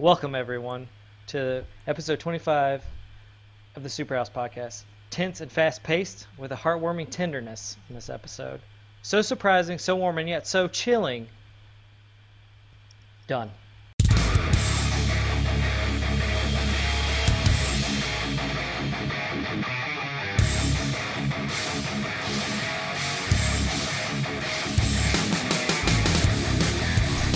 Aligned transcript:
Welcome 0.00 0.34
everyone 0.34 0.88
to 1.26 1.62
episode 1.86 2.20
25 2.20 2.82
of 3.76 3.82
the 3.82 3.90
Superhouse 3.90 4.32
podcast. 4.32 4.84
Tense 5.10 5.42
and 5.42 5.52
fast-paced 5.52 6.26
with 6.38 6.52
a 6.52 6.56
heartwarming 6.56 7.10
tenderness 7.10 7.76
in 7.86 7.96
this 7.96 8.08
episode. 8.08 8.62
So 9.02 9.20
surprising, 9.20 9.78
so 9.78 9.96
warm, 9.96 10.16
and 10.16 10.26
yet 10.26 10.46
so 10.46 10.68
chilling. 10.68 11.28
Done. 13.26 13.50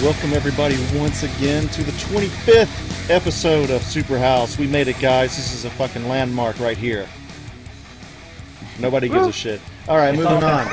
Welcome 0.05 0.35
everybody 0.35 0.77
once 0.99 1.23
again 1.23 1.67
to 1.69 1.83
the 1.83 1.93
25th 1.93 3.09
episode 3.09 3.71
of 3.71 3.81
Super 3.83 4.19
House. 4.19 4.59
We 4.59 4.67
made 4.67 4.87
it, 4.87 5.01
guys. 5.01 5.35
This 5.35 5.55
is 5.55 5.65
a 5.65 5.71
fucking 5.71 6.07
landmark 6.07 6.61
right 6.61 6.77
here. 6.77 7.09
Nobody 8.79 9.09
gives 9.09 9.29
a 9.29 9.33
shit. 9.33 9.63
All 9.89 9.97
right, 9.97 10.15
moving 10.15 10.45
on. 10.45 10.67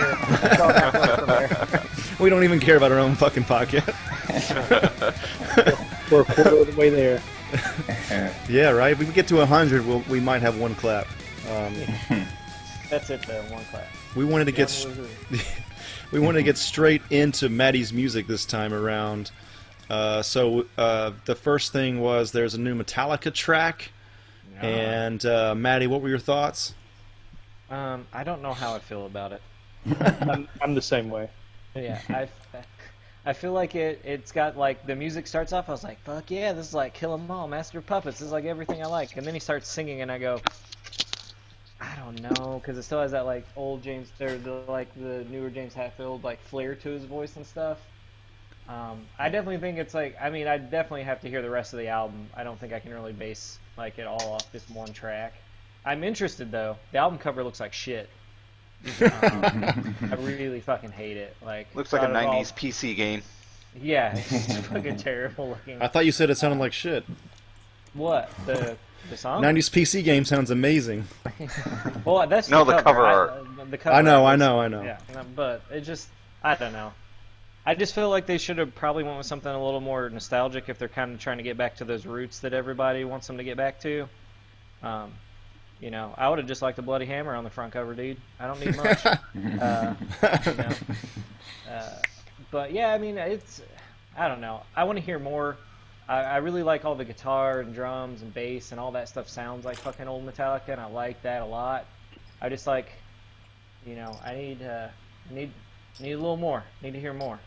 we 2.19 2.29
don't 2.29 2.43
even 2.43 2.59
care 2.59 2.75
about 2.75 2.91
our 2.91 2.99
own 2.99 3.15
fucking 3.15 3.43
podcast. 3.43 3.95
We're 6.11 6.23
a 6.23 6.25
quarter 6.25 6.57
of 6.57 6.67
the 6.67 6.75
way 6.77 6.89
there. 6.89 7.21
Yeah, 8.49 8.71
right. 8.71 8.91
If 8.91 8.99
we 8.99 9.05
get 9.05 9.29
to 9.29 9.37
100, 9.37 9.85
we'll, 9.85 10.03
we 10.09 10.19
might 10.19 10.41
have 10.41 10.59
one 10.59 10.75
clap. 10.75 11.07
Um, 11.49 11.73
That's 12.89 13.09
it 13.09 13.25
though, 13.25 13.41
one 13.43 13.63
clap. 13.71 13.87
we 14.13 14.25
wanted 14.25 14.43
to 14.45 14.51
get 14.51 14.69
we 16.11 16.19
wanted 16.19 16.39
to 16.39 16.43
get 16.43 16.57
straight 16.57 17.01
into 17.09 17.49
Maddie's 17.49 17.93
music 17.93 18.27
this 18.27 18.45
time 18.45 18.73
around. 18.73 19.31
Uh, 19.89 20.21
so 20.21 20.65
uh, 20.77 21.11
the 21.25 21.35
first 21.35 21.71
thing 21.73 21.99
was 21.99 22.31
there's 22.31 22.53
a 22.53 22.59
new 22.59 22.75
Metallica 22.75 23.33
track, 23.33 23.91
and 24.61 25.25
uh, 25.25 25.55
Maddie, 25.55 25.87
what 25.87 26.01
were 26.01 26.09
your 26.09 26.19
thoughts? 26.19 26.73
Um, 27.69 28.05
I 28.13 28.23
don't 28.23 28.41
know 28.41 28.53
how 28.53 28.75
I 28.75 28.79
feel 28.79 29.05
about 29.05 29.31
it. 29.31 29.41
I'm, 30.21 30.47
I'm 30.61 30.75
the 30.75 30.81
same 30.81 31.09
way. 31.09 31.29
Yeah, 31.75 31.99
I, 32.09 32.27
I 33.25 33.33
feel 33.33 33.53
like 33.53 33.75
it. 33.75 34.01
It's 34.03 34.31
got 34.31 34.57
like 34.57 34.85
the 34.85 34.95
music 34.95 35.25
starts 35.25 35.53
off. 35.53 35.69
I 35.69 35.71
was 35.71 35.83
like, 35.83 35.99
"Fuck 36.03 36.29
yeah, 36.29 36.53
this 36.53 36.67
is 36.67 36.73
like 36.73 36.93
Kill 36.93 37.13
'Em 37.13 37.31
All, 37.31 37.47
Master 37.47 37.81
Puppets. 37.81 38.19
This 38.19 38.27
is 38.27 38.31
like 38.31 38.45
everything 38.45 38.83
I 38.83 38.87
like." 38.87 39.15
And 39.15 39.25
then 39.25 39.33
he 39.33 39.39
starts 39.39 39.69
singing, 39.69 40.01
and 40.01 40.11
I 40.11 40.19
go, 40.19 40.41
"I 41.81 41.95
don't 41.97 42.21
know," 42.21 42.59
because 42.59 42.77
it 42.77 42.83
still 42.83 43.01
has 43.01 43.11
that 43.11 43.25
like 43.25 43.45
old 43.55 43.81
James, 43.83 44.09
or 44.21 44.37
the 44.37 44.61
like 44.67 44.93
the 44.95 45.25
newer 45.29 45.49
James 45.49 45.73
Hetfield 45.73 46.23
like 46.23 46.39
flair 46.43 46.75
to 46.75 46.89
his 46.89 47.03
voice 47.05 47.35
and 47.35 47.45
stuff. 47.45 47.79
Um, 48.69 49.01
I 49.19 49.29
definitely 49.29 49.57
think 49.57 49.77
it's 49.79 49.93
like. 49.93 50.15
I 50.21 50.29
mean, 50.29 50.47
I 50.47 50.57
definitely 50.57 51.03
have 51.03 51.19
to 51.21 51.29
hear 51.29 51.41
the 51.41 51.49
rest 51.49 51.73
of 51.73 51.79
the 51.79 51.87
album. 51.87 52.29
I 52.35 52.43
don't 52.43 52.59
think 52.59 52.71
I 52.71 52.79
can 52.79 52.93
really 52.93 53.11
base 53.13 53.59
like 53.77 53.97
it 53.99 54.07
all 54.07 54.33
off 54.33 54.51
this 54.51 54.69
one 54.69 54.93
track. 54.93 55.33
I'm 55.83 56.03
interested 56.03 56.51
though. 56.51 56.77
The 56.91 56.99
album 56.99 57.17
cover 57.19 57.43
looks 57.43 57.59
like 57.59 57.73
shit. 57.73 58.09
Um, 59.01 59.93
I 60.11 60.15
really 60.19 60.59
fucking 60.59 60.91
hate 60.91 61.15
it. 61.17 61.35
Like 61.43 61.67
Looks 61.75 61.93
like 61.93 62.01
a 62.01 62.07
not 62.07 62.23
at 62.23 62.29
all- 62.29 62.41
90s 62.41 62.53
PC 62.53 62.95
game. 62.95 63.21
Yeah, 63.79 64.13
it's 64.15 64.57
fucking 64.67 64.97
terrible 64.97 65.49
looking. 65.49 65.81
I 65.81 65.87
thought 65.87 66.05
you 66.05 66.11
said 66.11 66.29
it 66.29 66.35
sounded 66.37 66.59
like 66.59 66.73
shit. 66.73 67.03
What 67.93 68.31
the 68.45 68.53
the 68.53 68.65
song? 68.67 68.77
90s 69.09 69.69
PC 69.69 70.03
game 70.03 70.25
sounds 70.25 70.51
amazing. 70.51 71.05
Well, 72.05 72.25
that's 72.27 72.49
No, 72.49 72.63
the 72.63 72.77
the 72.77 72.81
cover 72.81 73.05
I- 73.05 73.13
art. 73.13 73.29
uh, 73.59 73.65
the 73.65 73.77
cover 73.77 73.95
I 73.95 74.01
know, 74.01 74.25
art 74.25 74.33
I 74.33 74.35
know, 74.37 74.59
I 74.59 74.67
know. 74.67 74.81
Yeah, 74.83 74.97
but 75.35 75.61
it 75.71 75.81
just 75.81 76.07
I 76.43 76.55
don't 76.55 76.73
know. 76.73 76.93
I 77.65 77.75
just 77.75 77.93
feel 77.93 78.09
like 78.09 78.25
they 78.25 78.39
should 78.39 78.57
have 78.57 78.73
probably 78.73 79.03
went 79.03 79.17
with 79.17 79.27
something 79.27 79.51
a 79.51 79.63
little 79.63 79.81
more 79.81 80.09
nostalgic 80.09 80.67
if 80.69 80.79
they're 80.79 80.87
kind 80.87 81.13
of 81.13 81.19
trying 81.19 81.37
to 81.37 81.43
get 81.43 81.57
back 81.57 81.75
to 81.75 81.85
those 81.85 82.07
roots 82.07 82.39
that 82.39 82.53
everybody 82.53 83.03
wants 83.03 83.27
them 83.27 83.37
to 83.37 83.43
get 83.43 83.55
back 83.57 83.79
to. 83.81 84.07
Um, 84.81 85.11
you 85.79 85.91
know, 85.91 86.13
I 86.17 86.27
would 86.27 86.39
have 86.39 86.47
just 86.47 86.63
liked 86.63 86.79
a 86.79 86.81
bloody 86.81 87.05
hammer 87.05 87.35
on 87.35 87.43
the 87.43 87.49
front 87.51 87.73
cover, 87.73 87.93
dude. 87.93 88.17
I 88.39 88.47
don't 88.47 88.59
need 88.59 88.75
much. 88.77 89.05
uh, 89.05 89.15
you 89.35 90.53
know. 90.55 90.69
Uh, 91.71 91.95
but 92.49 92.71
yeah, 92.73 92.91
I 92.93 92.97
mean, 92.97 93.17
it's 93.19 93.61
I 94.17 94.27
don't 94.27 94.41
know. 94.41 94.61
I 94.75 94.83
want 94.85 94.97
to 94.97 95.03
hear 95.03 95.19
more. 95.19 95.57
I, 96.11 96.23
I 96.23 96.37
really 96.37 96.61
like 96.61 96.83
all 96.83 96.93
the 96.93 97.05
guitar 97.05 97.61
and 97.61 97.73
drums 97.73 98.21
and 98.21 98.33
bass 98.33 98.71
and 98.71 98.79
all 98.79 98.91
that 98.91 99.07
stuff 99.07 99.29
sounds 99.29 99.63
like 99.63 99.77
fucking 99.77 100.09
old 100.09 100.25
Metallica, 100.25 100.69
and 100.69 100.81
I 100.81 100.85
like 100.85 101.21
that 101.21 101.41
a 101.41 101.45
lot. 101.45 101.85
I 102.41 102.49
just 102.49 102.67
like, 102.67 102.91
you 103.85 103.95
know, 103.95 104.19
I 104.25 104.35
need 104.35 104.61
uh, 104.61 104.89
need 105.29 105.51
need 106.01 106.11
a 106.11 106.17
little 106.17 106.35
more. 106.35 106.65
Need 106.83 106.93
to 106.95 106.99
hear 106.99 107.13
more. 107.13 107.39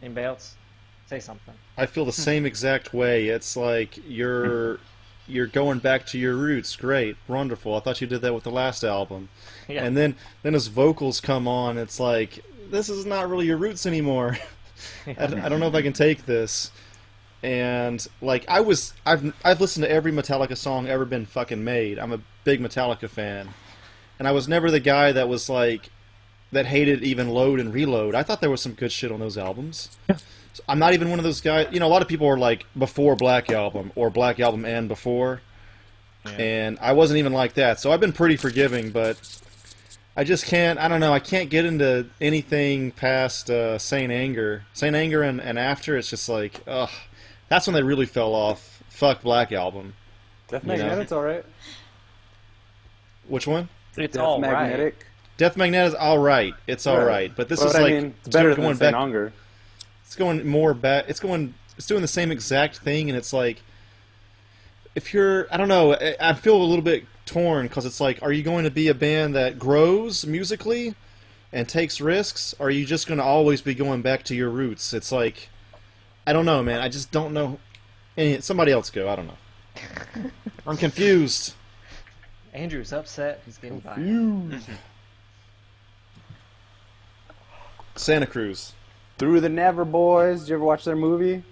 Anybody 0.00 0.26
else? 0.26 0.54
Say 1.08 1.18
something. 1.18 1.54
I 1.76 1.86
feel 1.86 2.04
the 2.04 2.12
same 2.12 2.46
exact 2.46 2.94
way. 2.94 3.26
It's 3.26 3.56
like 3.56 3.98
you're 4.06 4.78
you're 5.26 5.48
going 5.48 5.80
back 5.80 6.06
to 6.06 6.18
your 6.20 6.36
roots. 6.36 6.76
Great, 6.76 7.16
wonderful. 7.26 7.74
I 7.74 7.80
thought 7.80 8.00
you 8.00 8.06
did 8.06 8.22
that 8.22 8.32
with 8.32 8.44
the 8.44 8.52
last 8.52 8.84
album. 8.84 9.28
Yeah. 9.66 9.82
And 9.82 9.96
then 9.96 10.14
then 10.44 10.52
his 10.52 10.68
vocals 10.68 11.20
come 11.20 11.48
on. 11.48 11.78
It's 11.78 11.98
like 11.98 12.44
this 12.70 12.88
is 12.88 13.06
not 13.06 13.28
really 13.28 13.46
your 13.46 13.56
roots 13.56 13.86
anymore. 13.86 14.38
I, 15.08 15.24
I 15.24 15.48
don't 15.48 15.58
know 15.58 15.66
if 15.66 15.74
I 15.74 15.82
can 15.82 15.92
take 15.92 16.26
this. 16.26 16.70
And 17.42 18.06
like 18.20 18.44
I 18.48 18.60
was, 18.60 18.92
I've 19.06 19.34
I've 19.44 19.60
listened 19.60 19.84
to 19.84 19.90
every 19.90 20.12
Metallica 20.12 20.56
song 20.56 20.88
ever 20.88 21.04
been 21.04 21.24
fucking 21.24 21.64
made. 21.64 21.98
I'm 21.98 22.12
a 22.12 22.20
big 22.44 22.60
Metallica 22.60 23.08
fan, 23.08 23.48
and 24.18 24.28
I 24.28 24.32
was 24.32 24.46
never 24.46 24.70
the 24.70 24.80
guy 24.80 25.12
that 25.12 25.28
was 25.28 25.48
like 25.48 25.88
that 26.52 26.66
hated 26.66 27.02
even 27.02 27.30
Load 27.30 27.58
and 27.60 27.72
Reload. 27.72 28.14
I 28.14 28.22
thought 28.22 28.40
there 28.40 28.50
was 28.50 28.60
some 28.60 28.72
good 28.72 28.92
shit 28.92 29.10
on 29.10 29.20
those 29.20 29.38
albums. 29.38 29.96
So 30.52 30.64
I'm 30.68 30.78
not 30.78 30.94
even 30.94 31.10
one 31.10 31.18
of 31.18 31.24
those 31.24 31.40
guys. 31.40 31.68
You 31.70 31.80
know, 31.80 31.86
a 31.86 31.88
lot 31.88 32.02
of 32.02 32.08
people 32.08 32.26
are 32.26 32.36
like 32.36 32.66
before 32.76 33.16
Black 33.16 33.50
Album 33.50 33.92
or 33.94 34.10
Black 34.10 34.40
Album 34.40 34.64
and 34.64 34.88
before, 34.88 35.40
and 36.26 36.76
I 36.80 36.92
wasn't 36.92 37.18
even 37.18 37.32
like 37.32 37.54
that. 37.54 37.80
So 37.80 37.92
I've 37.92 38.00
been 38.00 38.12
pretty 38.12 38.36
forgiving, 38.36 38.90
but 38.90 39.16
I 40.16 40.24
just 40.24 40.46
can't. 40.46 40.78
I 40.78 40.88
don't 40.88 41.00
know. 41.00 41.12
I 41.12 41.20
can't 41.20 41.50
get 41.50 41.64
into 41.64 42.06
anything 42.20 42.90
past 42.90 43.48
uh, 43.48 43.78
Saint 43.78 44.12
Anger, 44.12 44.64
Saint 44.72 44.96
Anger, 44.96 45.22
and, 45.22 45.40
and 45.40 45.58
after. 45.58 45.96
It's 45.96 46.10
just 46.10 46.28
like, 46.28 46.60
ugh. 46.66 46.90
That's 47.50 47.66
when 47.66 47.74
they 47.74 47.82
really 47.82 48.06
fell 48.06 48.32
off. 48.32 48.82
Fuck 48.88 49.20
Black 49.22 49.52
Album. 49.52 49.92
Death 50.48 50.62
You 50.64 50.68
know? 50.68 50.76
Magnetic's 50.78 51.12
alright. 51.12 51.44
Which 53.28 53.46
one? 53.46 53.68
It's 53.96 54.14
Death 54.14 54.22
all 54.22 54.40
right. 54.40 54.52
Magnetic. 54.52 55.06
Death 55.36 55.56
Magnet 55.56 55.88
is 55.88 55.94
all 55.94 56.18
right. 56.18 56.54
It's 56.66 56.86
all 56.86 56.98
Right. 56.98 57.06
right, 57.06 57.32
but 57.36 57.48
this 57.48 57.60
but 57.60 57.68
is 57.70 57.74
I 57.74 57.82
like 57.82 57.94
mean, 57.94 58.14
it's 58.20 58.28
better 58.28 58.54
going 58.54 58.68
than 58.68 58.76
back. 58.78 58.92
Saint 58.92 58.96
Anger. 58.96 59.32
It's 60.04 60.16
going 60.16 60.46
more 60.46 60.74
back. 60.74 61.04
It's 61.08 61.20
going. 61.20 61.54
It's 61.76 61.86
doing 61.86 62.02
the 62.02 62.08
same 62.08 62.30
exact 62.30 62.78
thing, 62.78 63.08
and 63.08 63.16
it's 63.16 63.32
like, 63.32 63.62
if 64.94 65.14
you're, 65.14 65.46
I 65.50 65.56
don't 65.56 65.68
know. 65.68 65.94
I, 65.94 66.16
I 66.20 66.32
feel 66.34 66.56
a 66.56 66.64
little 66.64 66.84
bit 66.84 67.04
torn 67.24 67.68
because 67.68 67.86
it's 67.86 68.00
like, 68.00 68.22
are 68.22 68.32
you 68.32 68.42
going 68.42 68.64
to 68.64 68.70
be 68.70 68.88
a 68.88 68.94
band 68.94 69.34
that 69.34 69.58
grows 69.58 70.26
musically 70.26 70.94
and 71.52 71.68
takes 71.68 72.00
risks, 72.00 72.54
or 72.58 72.66
are 72.66 72.70
you 72.70 72.84
just 72.84 73.06
going 73.06 73.18
to 73.18 73.24
always 73.24 73.60
be 73.62 73.74
going 73.74 74.02
back 74.02 74.24
to 74.24 74.34
your 74.34 74.50
roots? 74.50 74.92
It's 74.92 75.10
like, 75.10 75.48
I 76.30 76.32
don't 76.32 76.46
know, 76.46 76.62
man. 76.62 76.80
I 76.80 76.88
just 76.88 77.10
don't 77.10 77.32
know. 77.34 77.58
Any, 78.16 78.40
somebody 78.40 78.70
else 78.70 78.88
go. 78.88 79.08
I 79.08 79.16
don't 79.16 79.26
know. 79.26 80.30
I'm 80.66 80.76
confused. 80.76 81.54
Andrew's 82.54 82.92
upset. 82.92 83.42
He's 83.44 83.58
getting 83.58 83.80
fired. 83.80 84.60
Santa 87.96 88.26
Cruz. 88.28 88.74
Through 89.18 89.40
the 89.40 89.48
Never 89.48 89.84
Boys. 89.84 90.42
Did 90.42 90.50
you 90.50 90.54
ever 90.54 90.64
watch 90.64 90.84
their 90.84 90.94
movie? 90.94 91.42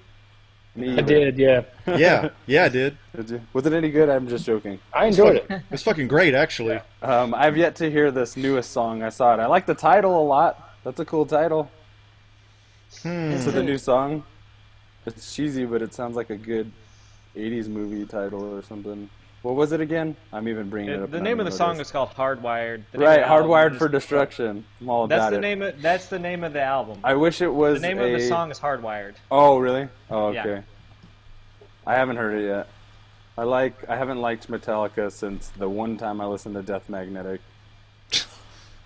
Me 0.77 0.91
I 0.91 0.93
either. 0.93 1.03
did, 1.03 1.39
yeah. 1.39 1.63
Yeah, 1.99 2.29
yeah, 2.47 2.65
I 2.67 2.69
did. 2.69 2.97
Did 3.17 3.31
you? 3.31 3.41
Was 3.55 3.67
it 3.67 3.73
any 3.73 3.91
good? 3.91 4.09
I'm 4.09 4.29
just 4.29 4.47
joking. 4.47 4.79
I 4.93 5.07
enjoyed 5.07 5.35
it. 5.39 5.47
It 5.51 5.63
was 5.73 5.83
fucking 5.83 6.07
great, 6.07 6.35
actually. 6.35 6.79
Um, 7.03 7.35
I've 7.35 7.57
yet 7.57 7.75
to 7.77 7.91
hear 7.91 8.13
this 8.13 8.37
newest 8.37 8.71
song. 8.71 9.03
I 9.03 9.09
saw 9.09 9.35
it. 9.35 9.41
I 9.41 9.47
like 9.47 9.67
the 9.67 9.75
title 9.75 10.23
a 10.23 10.25
lot. 10.25 10.77
That's 10.85 11.01
a 11.01 11.05
cool 11.05 11.27
title 11.27 11.69
Hmm. 13.03 13.39
to 13.43 13.51
the 13.51 13.65
new 13.65 13.77
song. 13.77 14.23
It's 15.17 15.35
cheesy, 15.35 15.65
but 15.65 15.83
it 15.83 15.95
sounds 15.95 16.17
like 16.17 16.31
a 16.31 16.37
good 16.37 16.71
'80s 17.37 17.69
movie 17.69 18.05
title 18.07 18.55
or 18.55 18.63
something. 18.63 19.09
What 19.43 19.55
was 19.55 19.73
it 19.73 19.81
again? 19.81 20.17
I'm 20.33 20.49
even 20.49 20.69
bringing 20.69 20.91
it 20.91 21.01
up. 21.03 21.11
the 21.11 21.21
name 21.21 21.39
of 21.41 21.47
the 21.47 21.53
song 21.53 21.79
is 21.81 21.91
called 21.91 22.11
Hardwired. 22.11 22.83
Right. 22.93 23.23
Hardwired 23.23 23.73
is- 23.73 23.79
for 23.79 23.89
Destruction. 23.89 24.65
I'm 24.81 24.89
all 24.91 25.07
That's 25.07 25.21
about 25.21 25.31
the 25.31 25.37
it. 25.39 25.41
name 25.41 25.63
of 25.63 25.81
that's 25.81 26.07
the 26.09 26.19
name 26.19 26.45
of 26.45 26.53
the 26.53 26.63
album. 26.63 26.99
I 27.05 27.15
wish 27.15 27.41
it 27.41 27.49
was 27.53 27.81
the 27.81 27.87
name 27.89 27.99
a... 27.99 28.03
of 28.05 28.21
the 28.21 28.27
song 28.29 28.51
is 28.51 28.59
Hardwired. 28.59 29.15
Oh, 29.31 29.59
really? 29.59 29.89
Oh, 30.11 30.31
Yeah. 30.33 30.41
okay. 30.45 30.63
I 31.87 31.95
haven't 31.95 32.17
heard 32.17 32.39
it 32.39 32.47
yet. 32.47 32.69
I 33.39 33.45
like. 33.45 33.89
I 33.89 33.97
haven't 33.97 34.21
liked 34.21 34.49
Metallica 34.51 35.11
since 35.13 35.49
the 35.57 35.69
one 35.69 35.97
time 35.97 36.21
I 36.21 36.27
listened 36.27 36.55
to 36.57 36.63
Death 36.63 36.89
Magnetic. 36.91 37.41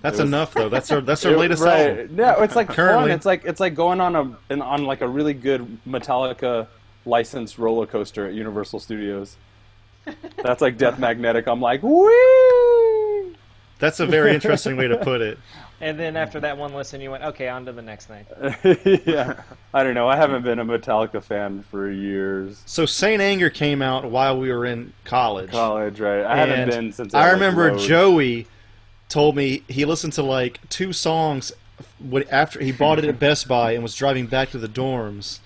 That's 0.03 0.19
was- 0.19 0.29
enough, 0.29 0.53
though. 0.55 0.69
That's 0.69 0.91
our 0.93 1.01
that's 1.01 1.25
our 1.27 1.33
It- 1.33 1.39
latest 1.39 1.63
right. 1.63 1.89
album. 2.01 2.17
Yeah, 2.19 2.43
it's 2.43 2.55
like 2.57 2.67
fun. 2.69 2.77
Currently. 2.77 3.13
It's 3.13 3.25
like 3.27 3.45
it's 3.45 3.61
like 3.61 3.75
going 3.75 4.01
on 4.01 4.15
a 4.17 4.37
an, 4.53 4.61
on 4.63 4.85
like 4.85 5.01
a 5.01 5.09
really 5.09 5.35
good 5.35 5.79
Metallica 5.89 6.67
licensed 7.07 7.59
roller 7.59 7.87
coaster 7.87 8.27
at 8.27 8.35
Universal 8.35 8.81
Studios. 8.81 9.37
That's 10.43 10.61
like 10.61 10.77
Death 10.79 10.99
Magnetic. 10.99 11.47
I'm 11.47 11.61
like, 11.61 11.83
wee. 11.83 13.37
That's 13.79 13.99
a 14.01 14.07
very 14.07 14.33
interesting 14.35 14.77
way 14.77 14.89
to 14.89 14.99
put 14.99 15.21
it. 15.21 15.39
And 15.81 15.99
then 15.99 16.17
after 16.17 16.39
that 16.39 16.57
one 16.57 16.73
listen, 16.75 17.01
you 17.01 17.11
went, 17.11 17.25
okay, 17.25 17.49
on 17.49 17.65
to 17.65 17.73
the 17.73 17.83
next 17.83 18.07
thing. 18.07 18.25
yeah, 19.05 19.43
I 19.75 19.83
don't 19.83 19.95
know. 19.95 20.07
I 20.07 20.15
haven't 20.15 20.43
been 20.45 20.61
a 20.61 20.65
Metallica 20.65 21.21
fan 21.21 21.65
for 21.73 21.91
years. 21.91 22.63
So 22.67 22.87
Saint 22.87 23.21
Anger 23.21 23.51
came 23.51 23.83
out 23.83 24.09
while 24.09 24.39
we 24.39 24.53
were 24.53 24.65
in 24.65 24.93
college. 25.03 25.51
College, 25.51 25.99
right? 25.99 26.21
I 26.23 26.37
And 26.39 26.51
haven't 26.53 26.69
been 26.71 26.93
since. 26.93 27.15
I 27.15 27.25
like, 27.25 27.33
remember 27.33 27.73
Load. 27.73 27.81
Joey 27.81 28.47
told 29.13 29.37
me 29.37 29.63
he 29.69 29.85
listened 29.85 30.15
to 30.15 30.23
like 30.23 30.59
two 30.71 30.93
songs 30.93 31.53
when- 32.01 32.25
after 32.31 32.61
he 32.61 32.73
bought 32.73 32.99
it 32.99 33.05
at 33.05 33.19
Best 33.19 33.47
Buy 33.47 33.73
and 33.73 33.83
was 33.83 33.95
driving 33.95 34.27
back 34.27 34.51
to 34.53 34.59
the 34.59 34.69
dorms. 34.69 35.41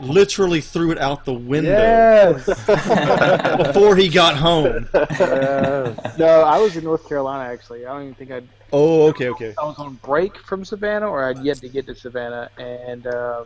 Literally 0.00 0.60
threw 0.60 0.90
it 0.92 0.98
out 0.98 1.24
the 1.26 1.34
window 1.34 1.70
Yes. 1.70 2.46
before 3.66 3.96
he 3.96 4.08
got 4.08 4.36
home. 4.36 4.88
yes. 4.94 6.18
No, 6.18 6.26
I 6.42 6.58
was 6.58 6.76
in 6.76 6.84
North 6.84 7.06
Carolina 7.08 7.52
actually. 7.52 7.84
I 7.84 7.92
don't 7.92 8.02
even 8.02 8.14
think 8.14 8.30
I'd. 8.30 8.48
Oh, 8.72 9.08
okay, 9.08 9.28
okay. 9.28 9.54
I 9.60 9.64
was 9.66 9.76
on 9.78 9.94
break 10.02 10.38
from 10.38 10.64
Savannah, 10.64 11.06
or 11.06 11.24
I'd 11.28 11.38
yet 11.44 11.58
to 11.58 11.68
get 11.68 11.84
to 11.88 11.94
Savannah, 11.94 12.48
and 12.56 13.06
um, 13.06 13.44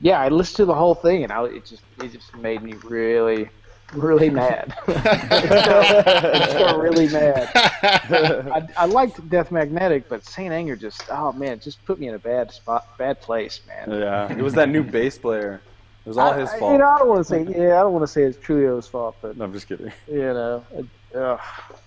yeah, 0.00 0.18
I 0.18 0.28
listened 0.30 0.56
to 0.56 0.64
the 0.64 0.74
whole 0.74 0.94
thing, 0.94 1.22
and 1.24 1.30
I 1.32 1.44
it 1.44 1.66
just 1.66 1.82
it 2.02 2.10
just 2.12 2.34
made 2.36 2.62
me 2.62 2.72
really, 2.84 3.50
really 3.94 4.30
mad. 4.30 4.74
I 4.86 4.92
just 4.92 6.58
got 6.58 6.78
really 6.78 7.08
mad. 7.08 7.50
I, 7.54 8.66
I 8.76 8.84
liked 8.86 9.28
Death 9.28 9.50
Magnetic, 9.50 10.08
but 10.08 10.24
Saint 10.24 10.52
Anger 10.52 10.76
just 10.76 11.02
oh 11.10 11.32
man, 11.32 11.60
just 11.60 11.84
put 11.84 11.98
me 11.98 12.08
in 12.08 12.14
a 12.14 12.18
bad 12.18 12.52
spot, 12.52 12.86
bad 12.98 13.20
place, 13.20 13.60
man. 13.66 14.00
Yeah, 14.00 14.32
it 14.32 14.42
was 14.42 14.54
that 14.54 14.68
new 14.68 14.82
bass 14.84 15.18
player. 15.18 15.60
It 16.04 16.08
was 16.08 16.18
all 16.18 16.32
I- 16.32 16.40
his 16.40 16.52
fault. 16.54 16.72
You 16.72 16.78
know, 16.78 16.88
I 16.88 16.98
don't 16.98 17.08
want 17.08 17.20
to 17.20 17.24
say 17.24 17.42
yeah, 17.42 17.78
I 17.78 17.82
don't 17.82 17.92
want 17.92 18.02
to 18.04 18.08
say 18.08 18.22
it's 18.22 18.38
Trujillo's 18.38 18.86
fault, 18.88 19.16
but 19.20 19.36
no, 19.36 19.44
I'm 19.44 19.52
just 19.52 19.66
kidding. 19.68 19.92
you 20.10 20.18
know, 20.18 20.64
it. 20.72 20.86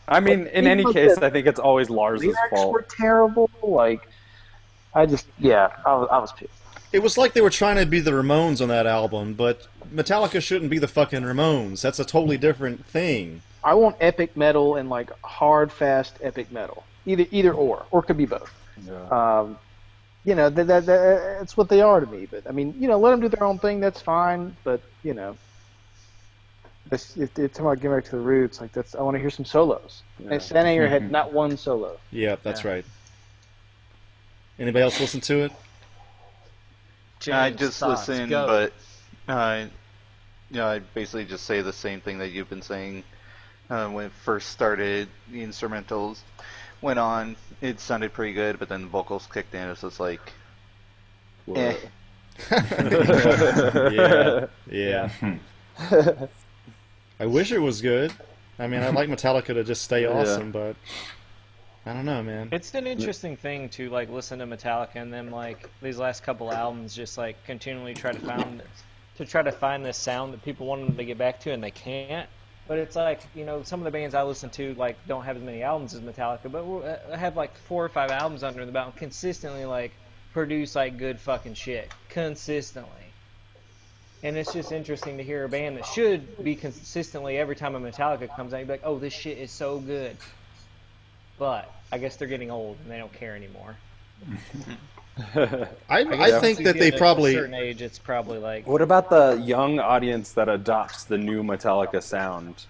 I 0.08 0.20
mean, 0.20 0.48
in 0.48 0.68
any 0.68 0.84
case, 0.92 1.18
I 1.18 1.30
think 1.30 1.48
it's 1.48 1.60
always 1.60 1.90
Lars's 1.90 2.36
fault. 2.50 2.74
were 2.74 2.82
terrible. 2.98 3.50
Like, 3.62 4.08
I 4.94 5.06
just 5.06 5.28
yeah, 5.40 5.70
I 5.86 5.96
was, 5.96 6.10
I 6.12 6.18
was 6.20 6.32
pissed. 6.34 6.52
It 6.94 7.02
was 7.02 7.18
like 7.18 7.34
they 7.34 7.42
were 7.42 7.50
trying 7.50 7.78
to 7.78 7.86
be 7.86 8.00
the 8.00 8.12
Ramones 8.12 8.62
on 8.62 8.68
that 8.70 8.86
album, 8.86 9.34
but 9.34 9.68
Metallica 9.94 10.42
shouldn't 10.42 10.70
be 10.70 10.78
the 10.78 10.88
fucking 10.88 11.24
Ramones. 11.24 11.82
That's 11.82 12.00
a 12.00 12.06
totally 12.06 12.38
different 12.38 12.86
thing. 12.86 13.42
I 13.64 13.74
want 13.74 13.96
epic 14.00 14.38
metal 14.38 14.76
and 14.76 14.90
like 14.90 15.10
hard, 15.24 15.72
fast 15.72 16.18
epic 16.22 16.52
metal. 16.52 16.84
Either 17.06 17.26
either 17.32 17.52
or, 17.54 17.86
or 17.92 18.02
it 18.02 18.04
could 18.04 18.18
be 18.18 18.26
both. 18.28 18.54
Yeah. 18.86 19.08
Um, 19.10 19.58
you 20.24 20.36
know, 20.36 20.50
that, 20.50 20.68
that, 20.68 20.86
that, 20.86 21.40
it's 21.42 21.58
what 21.58 21.68
they 21.68 21.82
are 21.82 22.00
to 22.00 22.06
me. 22.06 22.28
But 22.30 22.48
I 22.48 22.52
mean, 22.52 22.76
you 22.80 22.88
know, 22.88 22.98
let 23.00 23.12
them 23.12 23.22
do 23.22 23.28
their 23.28 23.44
own 23.44 23.58
thing. 23.60 23.80
That's 23.80 24.00
fine. 24.00 24.56
But 24.64 24.82
you 25.04 25.14
know, 25.14 25.36
it's, 26.92 27.18
it, 27.18 27.38
it's 27.40 27.58
about 27.60 27.76
getting 27.82 27.98
back 27.98 28.06
to 28.06 28.12
the 28.12 28.20
roots. 28.20 28.62
Like 28.62 28.72
that's, 28.72 28.94
I 28.94 29.02
want 29.02 29.16
to 29.16 29.20
hear 29.20 29.32
some 29.32 29.46
solos. 29.46 30.04
Yeah. 30.20 30.34
And 30.34 30.42
Saint 30.42 30.66
Anger 30.68 30.88
had 30.88 31.10
not 31.12 31.34
one 31.34 31.58
solo. 31.58 31.98
Yeah, 32.12 32.36
that's 32.44 32.64
Yeah. 32.64 32.72
right. 32.72 32.86
Anybody 34.60 34.84
else 34.84 35.00
listen 35.00 35.20
to 35.22 35.40
it? 35.40 35.52
I 37.32 37.52
just 37.52 37.78
Soss, 37.78 38.08
listen, 38.08 38.30
go. 38.30 38.48
but 38.48 39.34
uh, 39.34 39.66
you 40.50 40.58
know, 40.58 40.68
I 40.68 40.80
basically 40.80 41.26
just 41.26 41.46
say 41.46 41.62
the 41.62 41.74
same 41.74 42.02
thing 42.02 42.20
that 42.20 42.32
you've 42.32 42.50
been 42.50 42.62
saying 42.62 43.04
uh, 43.70 43.88
when 43.90 44.06
it 44.06 44.12
first 44.24 44.50
started. 44.50 45.08
The 45.32 45.44
instrumentals 45.44 46.20
went 46.82 47.00
on; 47.00 47.36
it 47.62 47.80
sounded 47.80 48.14
pretty 48.14 48.34
good, 48.34 48.60
but 48.60 48.70
then 48.70 48.82
the 48.84 48.88
vocals 48.88 49.28
kicked 49.32 49.56
in. 49.56 49.70
It's 49.70 49.82
just 49.82 50.00
like, 50.00 50.22
eh. 51.56 51.76
yeah, 53.92 54.48
yeah. 54.70 55.10
I 57.20 57.26
wish 57.26 57.52
it 57.52 57.60
was 57.60 57.82
good. 57.82 58.12
I 58.60 58.68
mean, 58.68 58.82
I'd 58.82 58.94
like 58.94 59.10
Metallica 59.10 59.48
to 59.48 59.64
just 59.64 59.82
stay 59.82 60.06
awesome, 60.06 60.52
but 60.52 60.76
I 61.86 61.92
don't 61.92 62.06
know, 62.06 62.24
man. 62.24 62.50
It's 62.54 62.74
an 62.76 62.88
interesting 62.88 63.36
thing 63.36 63.68
to 63.70 63.90
like 63.90 64.10
listen 64.10 64.40
to 64.40 64.46
Metallica 64.46 64.96
and 64.96 65.12
then 65.12 65.32
like 65.32 65.70
these 65.82 65.98
last 65.98 66.24
couple 66.24 66.52
albums 66.52 66.96
just 66.96 67.18
like 67.18 67.44
continually 67.46 67.94
try 67.94 68.14
to 68.14 68.20
find 68.20 68.62
to 69.18 69.26
try 69.26 69.42
to 69.42 69.52
find 69.52 69.86
this 69.86 69.98
sound 69.98 70.34
that 70.34 70.44
people 70.44 70.66
want 70.66 70.88
them 70.88 70.96
to 70.96 71.04
get 71.04 71.18
back 71.18 71.42
to 71.42 71.52
and 71.52 71.62
they 71.62 71.72
can't. 71.72 72.30
But 72.70 72.78
it's 72.78 72.96
like 72.96 73.22
you 73.36 73.44
know 73.44 73.64
some 73.64 73.82
of 73.82 73.84
the 73.84 73.92
bands 73.92 74.16
I 74.16 74.24
listen 74.24 74.50
to 74.52 74.74
like 74.76 74.96
don't 75.08 75.26
have 75.26 75.36
as 75.36 75.44
many 75.44 75.62
albums 75.62 75.94
as 75.94 76.00
Metallica, 76.00 76.50
but 76.50 76.64
uh, 76.64 77.18
have 77.18 77.36
like 77.36 77.56
four 77.58 77.84
or 77.84 77.90
five 77.90 78.12
albums 78.12 78.44
under 78.44 78.66
the 78.66 78.72
belt 78.72 78.96
consistently 78.96 79.66
like 79.66 79.92
produce 80.32 80.76
like 80.76 80.98
good 80.98 81.20
fucking 81.20 81.56
shit 81.56 81.92
consistently. 82.10 82.92
And 84.24 84.38
it's 84.38 84.54
just 84.54 84.72
interesting 84.72 85.18
to 85.18 85.24
hear 85.24 85.44
a 85.44 85.50
band 85.50 85.76
that 85.76 85.86
should 85.86 86.42
be 86.42 86.56
consistently 86.56 87.38
every 87.38 87.58
time 87.58 87.76
a 87.76 87.80
Metallica 87.80 88.34
comes 88.34 88.54
out, 88.54 88.60
you'd 88.60 88.68
be 88.68 88.74
like, 88.74 88.82
oh, 88.86 88.98
this 88.98 89.12
shit 89.12 89.38
is 89.38 89.52
so 89.52 89.80
good. 89.80 90.16
But 91.38 91.72
I 91.92 91.98
guess 91.98 92.16
they're 92.16 92.28
getting 92.28 92.52
old 92.52 92.78
and 92.84 92.92
they 92.92 92.98
don't 92.98 93.14
care 93.14 93.36
anymore. 93.36 93.76
I, 95.36 95.68
I, 95.90 96.04
guess 96.04 96.42
think 96.42 96.60
that 96.64 96.80
they 96.80 96.92
probably 96.92 97.36
a 97.36 97.40
certain 97.40 97.54
age, 97.54 97.82
it's 97.82 98.00
probably 98.00 98.40
like 98.40 98.66
What 98.66 98.82
about 98.82 99.10
the 99.10 99.40
young 99.44 99.80
audience 99.80 100.32
that 100.32 100.50
adopts 100.50 101.04
the 101.04 101.18
new 101.18 101.44
Metallica 101.44 102.02
sound? 102.02 102.66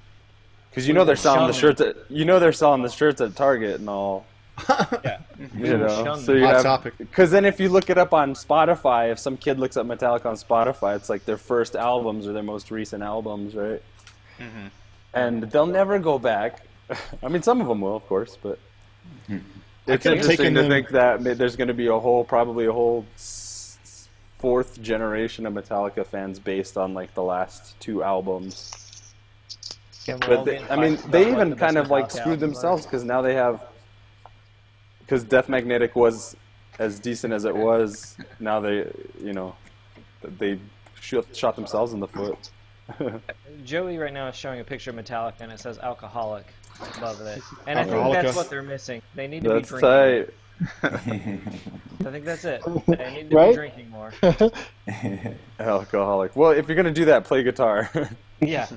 Because 0.70 0.88
you 0.88 0.94
know 0.94 1.06
they're 1.06 1.16
selling 1.16 1.48
the 1.48 1.54
shirts 1.54 1.80
at 1.80 1.96
you 2.10 2.26
know 2.26 2.40
they're 2.40 2.52
selling 2.52 2.82
the 2.82 2.90
shirts 2.90 3.22
at 3.22 3.36
Target 3.36 3.80
and 3.80 3.90
all. 3.90 4.26
yeah. 5.04 5.20
You 5.56 5.78
know, 5.78 6.16
so 6.18 6.34
you 6.34 6.46
Hot 6.46 6.56
have 6.56 6.64
topic. 6.64 6.98
because 6.98 7.32
then 7.32 7.46
if 7.46 7.60
you 7.60 7.70
look 7.70 7.90
it 7.90 7.98
up 7.98 8.14
on 8.14 8.34
Spotify, 8.34 9.12
if 9.12 9.20
some 9.20 9.38
kid 9.38 9.60
looks 9.60 9.78
up 9.78 9.88
Metallica 9.88 10.26
on 10.26 10.36
Spotify, 10.36 10.96
it's 10.96 11.10
like 11.10 11.26
their 11.26 11.38
first 11.38 11.76
albums 11.76 12.28
or 12.28 12.34
their 12.34 12.44
most 12.44 12.72
recent 12.72 13.04
albums, 13.04 13.56
right? 13.56 13.82
Mm-hmm. 14.40 14.68
And 15.14 15.44
they'll 15.44 15.66
never 15.66 16.00
go 16.00 16.20
back. 16.20 16.66
I 17.24 17.28
mean, 17.30 17.42
some 17.42 17.62
of 17.62 17.68
them 17.68 17.82
will, 17.82 17.96
of 17.96 18.06
course, 18.08 18.38
but 18.42 18.60
hmm. 19.28 19.38
it's 19.88 20.04
could've 20.04 20.20
interesting 20.20 20.54
to 20.56 20.62
them- 20.62 20.70
think 20.70 20.90
that 20.90 21.24
there's 21.38 21.56
going 21.56 21.68
to 21.68 21.74
be 21.74 21.88
a 21.88 21.98
whole, 21.98 22.24
probably 22.24 22.66
a 22.66 22.72
whole 22.72 23.06
s- 23.16 23.78
s- 23.84 24.10
fourth 24.38 24.82
generation 24.82 25.46
of 25.46 25.54
Metallica 25.54 26.06
fans 26.06 26.40
based 26.40 26.78
on 26.78 26.94
like 26.94 27.14
the 27.14 27.24
last 27.24 27.80
two 27.80 28.04
albums. 28.04 28.72
Yeah, 30.06 30.18
But 30.18 30.44
they, 30.44 30.60
I 30.70 30.76
mean, 30.76 31.00
they 31.10 31.32
even 31.32 31.52
the 31.52 31.56
kind 31.56 31.78
of 31.78 31.90
like 31.90 32.12
screwed 32.12 32.42
themselves 32.42 32.86
because 32.86 33.06
now 33.06 33.22
they 33.22 33.36
have 33.36 33.64
because 35.00 35.24
Death 35.24 35.48
Magnetic 35.48 35.96
was 35.96 36.36
as 36.80 37.00
decent 37.00 37.34
as 37.34 37.46
it 37.46 37.56
was. 37.56 38.18
Now 38.40 38.60
they, 38.60 38.92
you 39.22 39.34
know, 39.34 39.56
they 40.22 40.60
shot, 41.00 41.34
shot 41.36 41.56
themselves 41.56 41.94
in 41.94 42.00
the 42.00 42.08
foot. 42.08 42.50
Joey 43.64 43.98
right 43.98 44.14
now 44.14 44.28
is 44.28 44.36
showing 44.36 44.60
a 44.60 44.64
picture 44.64 44.90
of 44.90 44.98
Metallica 44.98 45.42
and 45.42 45.52
it 45.52 45.60
says 45.60 45.80
alcoholic 45.80 46.48
above 46.98 47.22
it. 47.22 47.42
And 47.68 47.80
I 47.80 47.84
think 47.86 48.14
that's 48.14 48.36
what 48.36 48.50
they're 48.50 48.62
missing. 48.62 49.02
They 49.16 49.28
need 49.28 49.44
to 49.44 49.50
That's 49.50 49.72
be 49.72 49.80
drinking. 49.80 50.28
tight. 50.82 51.46
I 52.06 52.12
think 52.12 52.26
that's 52.26 52.46
it. 52.46 52.62
They 52.88 53.12
need 53.14 53.30
to 53.30 53.36
Right? 53.36 53.50
be 53.50 53.56
drinking 53.56 53.90
more. 53.90 54.14
Alcoholic. 55.60 56.36
Well, 56.36 56.52
if 56.52 56.68
you're 56.68 56.76
gonna 56.76 56.92
do 56.92 57.06
that, 57.06 57.24
play 57.26 57.44
guitar. 57.44 57.90
Yeah. 58.40 58.68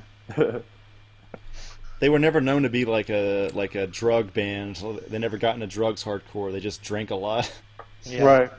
they 2.00 2.08
were 2.08 2.18
never 2.18 2.40
known 2.40 2.62
to 2.62 2.68
be 2.68 2.84
like 2.84 3.10
a 3.10 3.50
like 3.54 3.74
a 3.74 3.86
drug 3.86 4.32
band. 4.34 4.76
They 5.08 5.18
never 5.18 5.38
got 5.38 5.54
into 5.54 5.66
drugs 5.66 6.04
hardcore. 6.04 6.52
They 6.52 6.60
just 6.60 6.82
drank 6.82 7.10
a 7.10 7.14
lot, 7.16 7.50
yeah. 8.04 8.22
Right. 8.24 8.50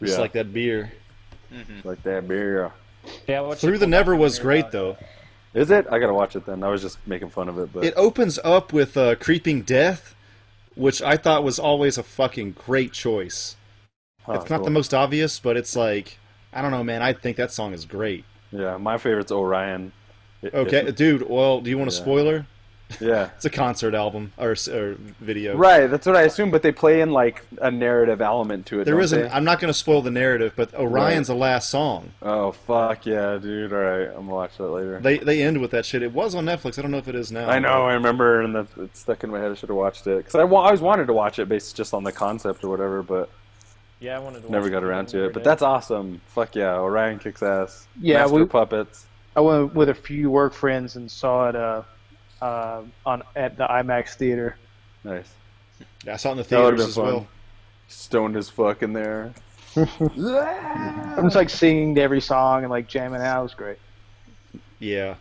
just 0.00 0.14
Yeah. 0.14 0.20
like 0.20 0.32
that 0.32 0.52
beer. 0.52 0.92
Mm-hmm. 1.52 1.86
like 1.88 2.02
that 2.04 2.28
beer. 2.28 2.70
Yeah, 3.26 3.54
Through 3.54 3.78
the 3.78 3.86
Never 3.88 4.14
was 4.14 4.38
great 4.38 4.60
about? 4.60 4.72
though. 4.72 4.96
Is 5.54 5.70
it? 5.70 5.86
I 5.90 5.98
gotta 5.98 6.14
watch 6.14 6.36
it 6.36 6.46
then. 6.46 6.62
I 6.62 6.68
was 6.68 6.82
just 6.82 6.98
making 7.06 7.30
fun 7.30 7.48
of 7.48 7.58
it, 7.58 7.72
but 7.72 7.84
It 7.84 7.94
opens 7.96 8.38
up 8.44 8.72
with 8.72 8.96
uh, 8.96 9.16
"Creeping 9.16 9.62
Death," 9.62 10.14
which 10.74 11.02
I 11.02 11.16
thought 11.16 11.42
was 11.42 11.58
always 11.58 11.98
a 11.98 12.02
fucking 12.02 12.52
great 12.52 12.92
choice. 12.92 13.56
Huh, 14.22 14.34
it's 14.34 14.50
not 14.50 14.58
cool. 14.58 14.66
the 14.66 14.70
most 14.70 14.94
obvious, 14.94 15.40
but 15.40 15.56
it's 15.56 15.74
like 15.74 16.18
I 16.52 16.62
don't 16.62 16.70
know, 16.70 16.84
man. 16.84 17.02
I 17.02 17.12
think 17.12 17.36
that 17.36 17.52
song 17.52 17.72
is 17.74 17.84
great. 17.84 18.24
Yeah, 18.52 18.76
my 18.76 18.98
favorite's 18.98 19.32
Orion. 19.32 19.92
It- 20.42 20.54
Okay, 20.54 20.86
it- 20.86 20.96
dude. 20.96 21.28
Well, 21.28 21.60
do 21.60 21.70
you 21.70 21.78
want 21.78 21.90
a 21.90 21.94
Yeah. 21.94 22.00
spoiler? 22.00 22.46
Yeah. 23.00 23.30
It's 23.36 23.44
a 23.44 23.50
concert 23.50 23.94
album 23.94 24.32
or, 24.38 24.50
or 24.72 24.96
video. 25.20 25.56
Right, 25.56 25.86
that's 25.86 26.06
what 26.06 26.16
I 26.16 26.22
assume, 26.22 26.50
but 26.50 26.62
they 26.62 26.72
play 26.72 27.00
in 27.00 27.10
like 27.10 27.44
a 27.60 27.70
narrative 27.70 28.20
element 28.20 28.66
to 28.66 28.80
it. 28.80 28.84
There 28.84 28.98
don't 28.98 29.08
they? 29.10 29.28
I'm 29.28 29.44
not 29.44 29.60
going 29.60 29.72
to 29.72 29.78
spoil 29.78 30.02
the 30.02 30.10
narrative, 30.10 30.52
but 30.56 30.74
Orion's 30.74 31.28
the 31.28 31.34
last 31.34 31.70
song. 31.70 32.10
Oh 32.22 32.52
fuck 32.52 33.06
yeah, 33.06 33.38
dude! 33.38 33.72
All 33.72 33.78
right, 33.78 34.08
I'm 34.08 34.14
gonna 34.26 34.34
watch 34.34 34.56
that 34.58 34.68
later. 34.68 34.98
They 35.00 35.18
they 35.18 35.42
end 35.42 35.60
with 35.60 35.70
that 35.72 35.84
shit. 35.86 36.02
It 36.02 36.12
was 36.12 36.34
on 36.34 36.44
Netflix. 36.46 36.78
I 36.78 36.82
don't 36.82 36.90
know 36.90 36.98
if 36.98 37.08
it 37.08 37.14
is 37.14 37.30
now. 37.30 37.48
I 37.48 37.58
know, 37.58 37.86
I 37.86 37.94
remember, 37.94 38.40
and 38.42 38.54
that 38.54 38.66
it 38.78 38.96
stuck 38.96 39.22
in 39.24 39.30
my 39.30 39.38
head. 39.38 39.50
I 39.50 39.54
should 39.54 39.68
have 39.68 39.76
watched 39.78 40.06
it 40.06 40.16
because 40.18 40.34
I, 40.34 40.44
wa- 40.44 40.62
I 40.62 40.66
always 40.66 40.80
wanted 40.80 41.06
to 41.06 41.12
watch 41.12 41.38
it 41.38 41.48
based 41.48 41.76
just 41.76 41.94
on 41.94 42.04
the 42.04 42.12
concept 42.12 42.64
or 42.64 42.68
whatever, 42.68 43.02
but 43.02 43.30
Yeah, 44.00 44.16
I 44.16 44.18
wanted 44.20 44.42
to 44.44 44.50
never 44.50 44.64
watch 44.64 44.72
got 44.72 44.82
it, 44.82 44.86
around 44.86 45.08
to 45.08 45.24
it. 45.26 45.32
But 45.32 45.44
that's 45.44 45.62
awesome. 45.62 46.20
Fuck 46.28 46.56
yeah, 46.56 46.76
Orion 46.78 47.18
kicks 47.18 47.42
ass. 47.42 47.86
Yeah, 48.00 48.20
Master 48.20 48.34
we- 48.36 48.44
puppets. 48.46 49.06
I 49.36 49.40
went 49.40 49.74
with 49.74 49.88
a 49.88 49.94
few 49.94 50.28
work 50.30 50.52
friends 50.54 50.96
and 50.96 51.08
saw 51.10 51.48
it 51.48 51.54
uh, 51.56 51.82
uh, 52.42 52.82
on 53.06 53.22
at 53.36 53.56
the 53.56 53.66
IMAX 53.66 54.14
theater. 54.14 54.56
Nice. 55.04 55.28
Yeah, 56.04 56.14
I 56.14 56.16
saw 56.16 56.28
it 56.30 56.32
in 56.32 56.38
the 56.38 56.44
That 56.44 56.62
would've 56.62 56.78
theaters 56.78 56.94
been 56.96 57.04
as 57.04 57.08
fun. 57.10 57.14
well. 57.14 57.28
Stoned 57.88 58.36
as 58.36 58.48
fuck 58.48 58.82
in 58.82 58.92
there. 58.92 59.32
I'm 59.76 61.24
just 61.24 61.36
like 61.36 61.50
singing 61.50 61.94
to 61.94 62.00
every 62.00 62.20
song 62.20 62.62
and 62.64 62.70
like 62.70 62.88
jamming 62.88 63.20
out. 63.22 63.40
It 63.40 63.42
was 63.44 63.54
great. 63.54 63.78
Yeah, 64.78 65.14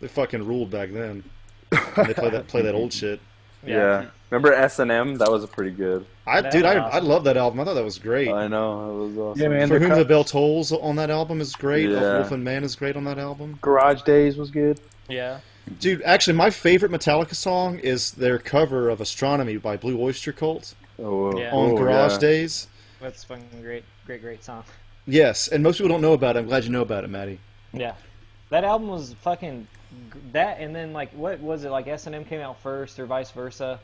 they 0.00 0.08
fucking 0.08 0.46
ruled 0.46 0.70
back 0.70 0.90
then. 0.92 1.24
And 1.72 2.06
they 2.06 2.14
play 2.14 2.30
that 2.30 2.46
play 2.48 2.62
that 2.62 2.74
old 2.74 2.92
shit. 2.92 3.20
Yeah. 3.66 4.06
Remember 4.30 4.52
S 4.52 4.78
and 4.80 4.90
M? 4.90 5.16
That 5.16 5.30
was 5.30 5.44
pretty 5.46 5.70
good. 5.70 6.04
I 6.26 6.40
That 6.40 6.52
dude, 6.52 6.62
was 6.62 6.74
I, 6.74 6.78
awesome. 6.78 6.96
I 6.96 6.98
love 7.08 7.24
that 7.24 7.36
album. 7.36 7.60
I 7.60 7.64
thought 7.64 7.74
that 7.74 7.84
was 7.84 7.98
great. 7.98 8.28
I 8.28 8.48
know 8.48 8.90
it 8.90 9.06
was 9.08 9.18
awesome. 9.18 9.42
Yeah, 9.42 9.48
man. 9.48 9.68
For 9.68 9.74
the 9.74 9.80
whom 9.80 9.90
co- 9.90 9.98
the 9.98 10.04
bell 10.04 10.24
tolls 10.24 10.72
on 10.72 10.96
that 10.96 11.10
album 11.10 11.40
is 11.40 11.54
great. 11.54 11.88
Yeah. 11.90 12.18
Wolf 12.18 12.32
and 12.32 12.42
Man 12.44 12.64
is 12.64 12.74
great 12.76 12.96
on 12.96 13.04
that 13.04 13.18
album. 13.18 13.58
Garage 13.62 14.02
Days 14.02 14.36
was 14.36 14.50
good. 14.50 14.80
Yeah. 15.08 15.38
Dude, 15.80 16.02
actually, 16.02 16.36
my 16.36 16.50
favorite 16.50 16.92
Metallica 16.92 17.34
song 17.34 17.78
is 17.80 18.12
their 18.12 18.38
cover 18.38 18.88
of 18.88 19.00
"Astronomy" 19.00 19.56
by 19.56 19.76
Blue 19.76 20.00
Oyster 20.00 20.32
Cult 20.32 20.74
Oh, 20.98 21.36
Yeah. 21.36 21.50
on 21.52 21.72
oh, 21.72 21.76
Garage 21.76 22.12
yeah. 22.12 22.18
Days. 22.18 22.68
That's 23.00 23.24
fucking 23.24 23.62
great, 23.62 23.84
great, 24.06 24.22
great 24.22 24.44
song. 24.44 24.64
Yes, 25.06 25.48
and 25.48 25.62
most 25.62 25.78
people 25.78 25.88
don't 25.88 26.00
know 26.00 26.12
about 26.12 26.36
it. 26.36 26.40
I'm 26.40 26.46
glad 26.46 26.64
you 26.64 26.70
know 26.70 26.82
about 26.82 27.04
it, 27.04 27.10
Maddie. 27.10 27.38
Yeah, 27.72 27.94
that 28.50 28.64
album 28.64 28.88
was 28.88 29.14
fucking 29.22 29.66
that, 30.32 30.58
and 30.60 30.74
then 30.74 30.92
like 30.92 31.10
what 31.12 31.40
was 31.40 31.64
it 31.64 31.70
like? 31.70 31.86
S 31.88 32.06
and 32.06 32.14
M 32.14 32.24
came 32.24 32.40
out 32.40 32.60
first, 32.60 32.98
or 32.98 33.06
vice 33.06 33.30
versa. 33.30 33.80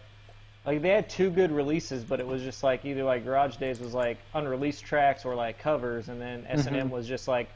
Like 0.65 0.83
they 0.83 0.91
had 0.91 1.11
two 1.11 1.31
good 1.31 1.51
releases, 1.51 2.05
but 2.05 2.21
it 2.21 2.27
was 2.27 2.43
just 2.43 2.63
like 2.63 2.85
either 2.85 3.03
like 3.03 3.25
Garage 3.25 3.57
Days 3.57 3.81
was 3.81 3.93
like 3.93 4.19
unreleased 4.35 4.85
tracks 4.85 5.25
or 5.25 5.35
like 5.35 5.59
covers, 5.59 6.09
and 6.09 6.21
then 6.21 6.47
S 6.49 6.67
and 6.67 6.77
M 6.77 6.87
mm-hmm. 6.87 6.95
was 6.95 7.09
just 7.09 7.29
like 7.29 7.51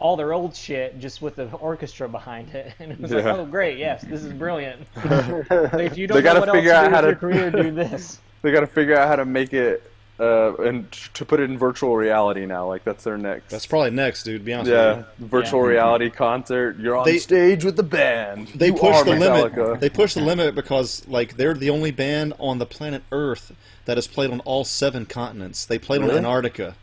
all 0.00 0.16
their 0.16 0.32
old 0.32 0.54
shit, 0.54 0.98
just 1.00 1.20
with 1.22 1.36
the 1.36 1.46
orchestra 1.56 2.08
behind 2.08 2.54
it, 2.54 2.72
and 2.78 2.92
it 2.92 3.00
was 3.00 3.10
like, 3.10 3.24
oh 3.24 3.44
great, 3.46 3.78
yes, 3.78 4.02
this 4.02 4.22
is 4.22 4.32
brilliant. 4.32 4.82
if 4.96 5.96
you 5.98 6.06
don't 6.06 6.16
They 6.16 6.22
know 6.22 6.22
gotta 6.22 6.40
what 6.40 6.48
else 6.50 6.56
figure 6.58 6.70
to 6.70 6.76
out 6.76 6.88
do 6.88 6.94
how 6.94 7.02
with 7.06 7.10
to- 7.14 7.16
career, 7.16 7.50
do 7.50 7.70
this. 7.74 8.20
They 8.42 8.52
got 8.52 8.60
to 8.60 8.66
figure 8.68 8.96
out 8.96 9.08
how 9.08 9.16
to 9.16 9.24
make 9.24 9.52
it 9.52 9.82
uh, 10.20 10.54
and 10.58 10.90
to 11.14 11.24
put 11.24 11.40
it 11.40 11.50
in 11.50 11.58
virtual 11.58 11.96
reality 11.96 12.46
now. 12.46 12.66
Like 12.68 12.84
that's 12.84 13.02
their 13.04 13.18
next. 13.18 13.50
That's 13.50 13.66
probably 13.66 13.90
next, 13.90 14.22
dude. 14.22 14.40
to 14.40 14.44
Be 14.44 14.52
honest 14.54 14.70
yeah, 14.70 14.96
with 15.18 15.30
virtual 15.30 15.62
Yeah. 15.62 15.68
reality 15.70 16.10
concert. 16.10 16.78
You're 16.78 16.96
on 16.96 17.04
They- 17.04 17.18
stage 17.18 17.64
with 17.64 17.74
the 17.76 17.82
band. 17.82 18.48
They 18.54 18.66
You 18.68 18.74
push 18.74 19.02
the 19.02 19.12
Metallica. 19.12 19.56
limit. 19.56 19.80
They 19.80 19.88
push 19.90 20.14
the 20.14 20.20
limit 20.20 20.54
because 20.54 21.06
like 21.08 21.36
they're 21.36 21.54
the 21.54 21.70
only 21.70 21.90
band 21.90 22.34
on 22.38 22.58
the 22.58 22.66
planet 22.66 23.02
Earth 23.10 23.52
that 23.86 23.96
has 23.96 24.06
played 24.06 24.30
on 24.30 24.38
all 24.40 24.64
seven 24.64 25.04
continents. 25.06 25.64
They 25.66 25.78
played 25.78 26.02
on 26.02 26.10
Antarctica. 26.12 26.74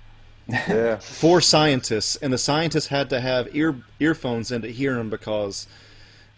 Yeah. 0.47 0.95
Four 0.99 1.41
scientists, 1.41 2.15
and 2.17 2.31
the 2.33 2.37
scientists 2.37 2.87
had 2.87 3.09
to 3.09 3.19
have 3.19 3.55
ear 3.55 3.75
earphones 3.99 4.51
in 4.51 4.61
to 4.61 4.71
hear 4.71 4.95
them 4.95 5.09
because, 5.09 5.67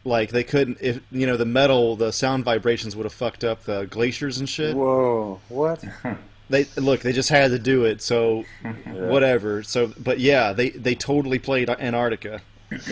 like, 0.04 0.30
they 0.32 0.44
couldn't. 0.44 0.78
If 0.82 1.02
you 1.12 1.26
know 1.28 1.38
the 1.38 1.46
metal, 1.46 1.96
the 1.96 2.12
sound 2.12 2.46
vibrations 2.46 2.96
would 2.96 3.04
have 3.04 3.14
fucked 3.14 3.44
up 3.44 3.64
the 3.64 3.86
glaciers 3.86 4.38
and 4.40 4.48
shit. 4.50 4.76
Whoa. 4.76 5.40
What? 5.50 5.84
They 6.50 6.66
look, 6.78 7.02
they 7.02 7.12
just 7.12 7.28
had 7.28 7.52
to 7.52 7.60
do 7.60 7.84
it. 7.84 8.02
So 8.02 8.46
Yeah. 8.64 8.72
whatever. 9.10 9.64
So, 9.64 9.92
but 10.00 10.18
yeah, 10.22 10.54
they 10.54 10.70
they 10.70 10.96
totally 10.96 11.40
played 11.40 11.70
Antarctica. 11.70 12.40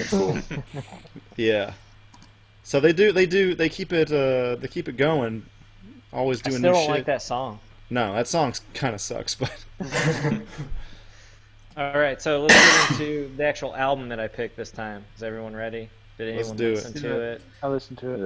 Cool. 0.10 0.40
Yeah. 1.38 1.72
So 2.64 2.82
they 2.82 2.92
do 2.92 3.14
they 3.14 3.26
do 3.26 3.56
they 3.56 3.70
keep 3.70 3.94
it 3.94 4.12
uh 4.12 4.56
they 4.58 4.68
keep 4.68 4.90
it 4.90 4.98
going. 4.98 5.46
Always 6.12 6.42
I 6.42 6.50
doing 6.50 6.60
still 6.60 6.72
new 6.72 6.76
don't 6.76 6.82
shit. 6.86 6.92
like 6.92 7.06
that 7.06 7.22
song. 7.22 7.60
No, 7.90 8.14
that 8.16 8.28
song 8.28 8.54
kind 8.74 8.94
of 8.94 9.00
sucks, 9.00 9.36
but 9.36 9.54
All 11.78 12.00
right, 12.00 12.22
so 12.22 12.42
let's 12.44 12.54
get 12.54 12.92
into 13.02 13.36
the 13.36 13.44
actual 13.46 13.76
album 13.76 14.08
that 14.10 14.20
I 14.20 14.28
picked 14.30 14.56
this 14.56 14.72
time. 14.72 15.04
Is 15.18 15.24
everyone 15.24 15.54
ready? 15.56 15.90
Did 16.18 16.30
anyone 16.30 16.48
Let's 16.48 16.58
do 16.58 16.68
it. 16.70 16.76
listen 16.76 16.94
to 17.02 17.20
it? 17.22 17.42
I 17.62 17.68
listened 17.68 17.98
to 18.00 18.14
it. 18.14 18.20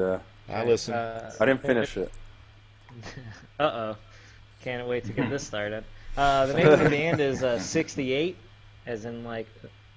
yeah. 0.50 0.56
I 0.56 0.64
listen. 0.66 0.94
Uh, 0.94 1.32
I 1.40 1.46
didn't 1.46 1.62
finish 1.62 1.98
it. 1.98 2.12
Uh 3.60 3.64
oh. 3.64 3.98
Can't 4.64 4.88
wait 4.88 5.04
to 5.06 5.12
get 5.14 5.30
this 5.30 5.46
started. 5.46 5.84
Uh, 6.18 6.46
the 6.46 6.54
name 6.54 6.68
of 6.68 6.80
the 6.80 6.90
band 6.90 7.20
is 7.20 7.44
uh, 7.44 7.60
68, 7.60 8.38
as 8.86 9.04
in 9.06 9.24
like 9.26 9.48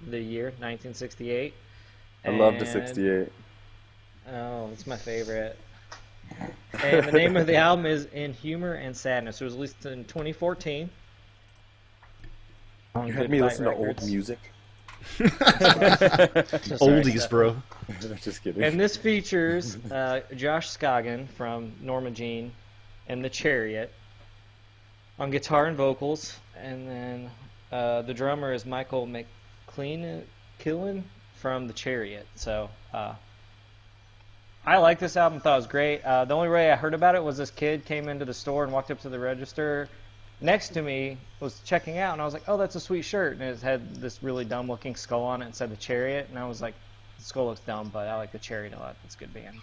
the 0.09 0.19
year 0.19 0.45
1968. 0.59 1.53
I 2.25 2.29
love 2.31 2.53
the 2.55 2.59
And- 2.59 2.67
'68. 2.67 3.31
Oh, 4.33 4.69
it's 4.73 4.85
my 4.85 4.97
favorite. 4.97 5.57
And 6.83 7.05
the 7.07 7.11
name 7.13 7.35
of 7.37 7.47
the 7.47 7.55
album 7.55 7.85
is 7.85 8.05
In 8.13 8.33
Humor 8.33 8.73
and 8.73 8.95
Sadness. 8.95 9.39
It 9.41 9.45
was 9.45 9.53
released 9.55 9.85
in 9.85 10.03
2014. 10.05 10.89
On 12.95 13.07
You 13.07 13.13
Good 13.13 13.21
had 13.23 13.31
me 13.31 13.39
Fight 13.39 13.45
listen 13.45 13.65
to 13.65 13.73
old 13.73 14.03
music. 14.03 14.39
Oldies, 16.79 17.29
bro. 17.29 17.55
Just 18.21 18.43
kidding. 18.43 18.63
And 18.63 18.79
this 18.79 18.95
features 18.95 19.75
uh, 19.91 20.21
Josh 20.35 20.69
Scogin 20.69 21.27
from 21.29 21.73
Norma 21.81 22.11
Jean 22.11 22.51
and 23.07 23.23
The 23.23 23.29
Chariot 23.29 23.91
on 25.19 25.31
guitar 25.31 25.65
and 25.65 25.75
vocals, 25.75 26.39
and 26.57 26.87
then 26.87 27.31
uh, 27.71 28.01
the 28.03 28.13
drummer 28.13 28.53
is 28.53 28.65
Michael 28.65 29.05
McLean 29.05 30.23
Killen 30.59 31.03
from 31.35 31.67
The 31.67 31.73
Chariot. 31.73 32.27
So 32.35 32.69
uh, 32.93 33.15
I 34.65 34.77
like 34.77 34.99
this 34.99 35.17
album. 35.17 35.39
Thought 35.39 35.53
it 35.53 35.57
was 35.57 35.67
great. 35.67 36.03
Uh, 36.03 36.25
the 36.25 36.35
only 36.35 36.49
way 36.49 36.71
I 36.71 36.75
heard 36.75 36.93
about 36.93 37.15
it 37.15 37.23
was 37.23 37.37
this 37.37 37.51
kid 37.51 37.85
came 37.85 38.07
into 38.07 38.25
the 38.25 38.33
store 38.33 38.63
and 38.63 38.71
walked 38.71 38.91
up 38.91 39.01
to 39.01 39.09
the 39.09 39.19
register 39.19 39.89
next 40.43 40.69
to 40.69 40.81
me 40.81 41.17
was 41.39 41.59
checking 41.61 41.97
out, 41.97 42.13
and 42.13 42.21
I 42.21 42.25
was 42.25 42.33
like, 42.33 42.43
"Oh, 42.47 42.57
that's 42.57 42.75
a 42.75 42.79
sweet 42.79 43.03
shirt," 43.03 43.33
and 43.33 43.41
it 43.41 43.61
had 43.61 43.95
this 43.95 44.21
really 44.21 44.45
dumb-looking 44.45 44.95
skull 44.95 45.23
on 45.23 45.41
it 45.41 45.45
and 45.45 45.55
said 45.55 45.71
The 45.71 45.77
Chariot, 45.77 46.27
and 46.29 46.37
I 46.37 46.45
was 46.47 46.61
like, 46.61 46.75
"The 47.17 47.23
skull 47.23 47.47
looks 47.47 47.61
dumb, 47.61 47.89
but 47.91 48.07
I 48.07 48.17
like 48.17 48.31
The 48.31 48.39
Chariot 48.39 48.73
a 48.73 48.79
lot. 48.79 48.97
It's 49.05 49.15
a 49.15 49.17
good 49.17 49.33
band." 49.33 49.61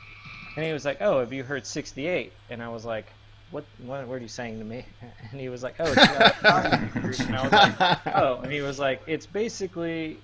And 0.56 0.64
he 0.64 0.72
was 0.72 0.84
like, 0.84 1.00
"Oh, 1.00 1.20
have 1.20 1.32
you 1.32 1.44
heard 1.44 1.66
68?" 1.66 2.32
And 2.49 2.62
I 2.62 2.68
was 2.68 2.84
like, 2.84 3.12
"What? 3.50 3.64
What, 3.78 4.08
what 4.08 4.14
are 4.14 4.18
you 4.18 4.28
saying 4.28 4.58
to 4.58 4.64
me?" 4.64 4.84
And 5.30 5.40
he 5.40 5.49
was 5.49 5.62
like, 5.62 5.76
"Oh, 5.78 5.84
it's 5.84 5.94
got 5.94 6.42
a. 6.42 6.90
And 7.26 7.37
I 7.37 7.42
was 7.44 7.52
like, 7.52 7.99
"Oh," 8.16 8.40
and 8.42 8.52
he 8.52 8.62
was 8.62 8.78
like, 8.78 9.02
"It's 9.06 9.26
basically 9.26 10.18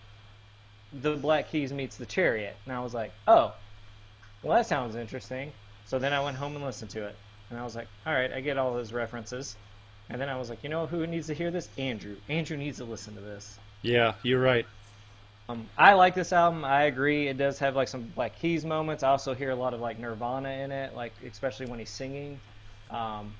the 1.00 1.16
Black 1.16 1.50
Keys 1.50 1.72
meets 1.72 1.96
The 1.96 2.06
Chariot," 2.06 2.56
and 2.64 2.74
I 2.74 2.80
was 2.80 2.94
like, 2.94 3.12
"Oh, 3.28 3.52
well, 4.42 4.56
that 4.56 4.66
sounds 4.66 4.96
interesting." 4.96 5.52
So 5.84 5.98
then 5.98 6.12
I 6.12 6.20
went 6.20 6.36
home 6.36 6.56
and 6.56 6.64
listened 6.64 6.90
to 6.92 7.06
it, 7.06 7.16
and 7.50 7.58
I 7.58 7.62
was 7.62 7.76
like, 7.76 7.86
"All 8.06 8.12
right, 8.12 8.32
I 8.32 8.40
get 8.40 8.58
all 8.58 8.72
those 8.72 8.92
references." 8.92 9.56
And 10.08 10.20
then 10.20 10.28
I 10.28 10.38
was 10.38 10.50
like, 10.50 10.62
"You 10.62 10.68
know 10.68 10.86
who 10.86 11.06
needs 11.06 11.26
to 11.26 11.34
hear 11.34 11.50
this? 11.50 11.68
Andrew. 11.78 12.16
Andrew 12.28 12.56
needs 12.56 12.78
to 12.78 12.84
listen 12.84 13.14
to 13.14 13.20
this." 13.20 13.58
Yeah, 13.82 14.14
you're 14.22 14.40
right. 14.40 14.66
Um, 15.48 15.66
I 15.78 15.92
like 15.94 16.14
this 16.14 16.32
album. 16.32 16.64
I 16.64 16.84
agree. 16.84 17.28
It 17.28 17.38
does 17.38 17.58
have 17.60 17.76
like 17.76 17.88
some 17.88 18.02
Black 18.14 18.38
Keys 18.38 18.64
moments. 18.64 19.02
I 19.02 19.10
also 19.10 19.34
hear 19.34 19.50
a 19.50 19.54
lot 19.54 19.74
of 19.74 19.80
like 19.80 19.98
Nirvana 19.98 20.48
in 20.48 20.72
it, 20.72 20.94
like 20.94 21.12
especially 21.24 21.66
when 21.66 21.78
he's 21.78 21.90
singing. 21.90 22.40
Um, 22.90 23.32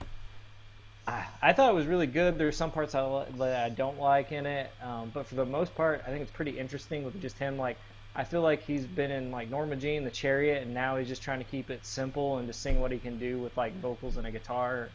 I, 1.07 1.27
I 1.43 1.53
thought 1.53 1.71
it 1.71 1.75
was 1.75 1.87
really 1.87 2.07
good. 2.07 2.39
There's 2.39 2.57
some 2.57 2.71
parts 2.71 2.95
I, 2.95 3.25
that 3.39 3.65
I 3.65 3.69
don't 3.71 3.99
like 3.99 4.33
in 4.33 4.47
it, 4.47 4.71
um, 4.83 5.11
but 5.15 5.27
for 5.27 5.35
the 5.35 5.45
most 5.45 5.75
part, 5.75 6.03
I 6.07 6.11
think 6.11 6.23
it's 6.23 6.31
pretty 6.31 6.59
interesting 6.59 7.05
with 7.05 7.21
just 7.21 7.39
him. 7.39 7.57
Like, 7.59 7.77
I 8.15 8.25
feel 8.25 8.41
like 8.41 8.63
he's 8.63 8.85
been 8.85 9.11
in 9.11 9.31
like 9.31 9.51
Norma 9.51 9.77
Jean, 9.77 10.05
The 10.05 10.11
Chariot, 10.11 10.63
and 10.63 10.75
now 10.75 10.97
he's 10.97 11.09
just 11.09 11.23
trying 11.23 11.39
to 11.39 11.45
keep 11.45 11.71
it 11.71 11.85
simple 11.85 12.39
and 12.39 12.47
just 12.47 12.63
sing 12.63 12.81
what 12.81 12.93
he 12.93 12.99
can 12.99 13.19
do 13.19 13.39
with 13.39 13.57
like 13.57 13.75
vocals 13.81 14.17
and 14.17 14.27
a 14.27 14.31
guitar 14.31 14.89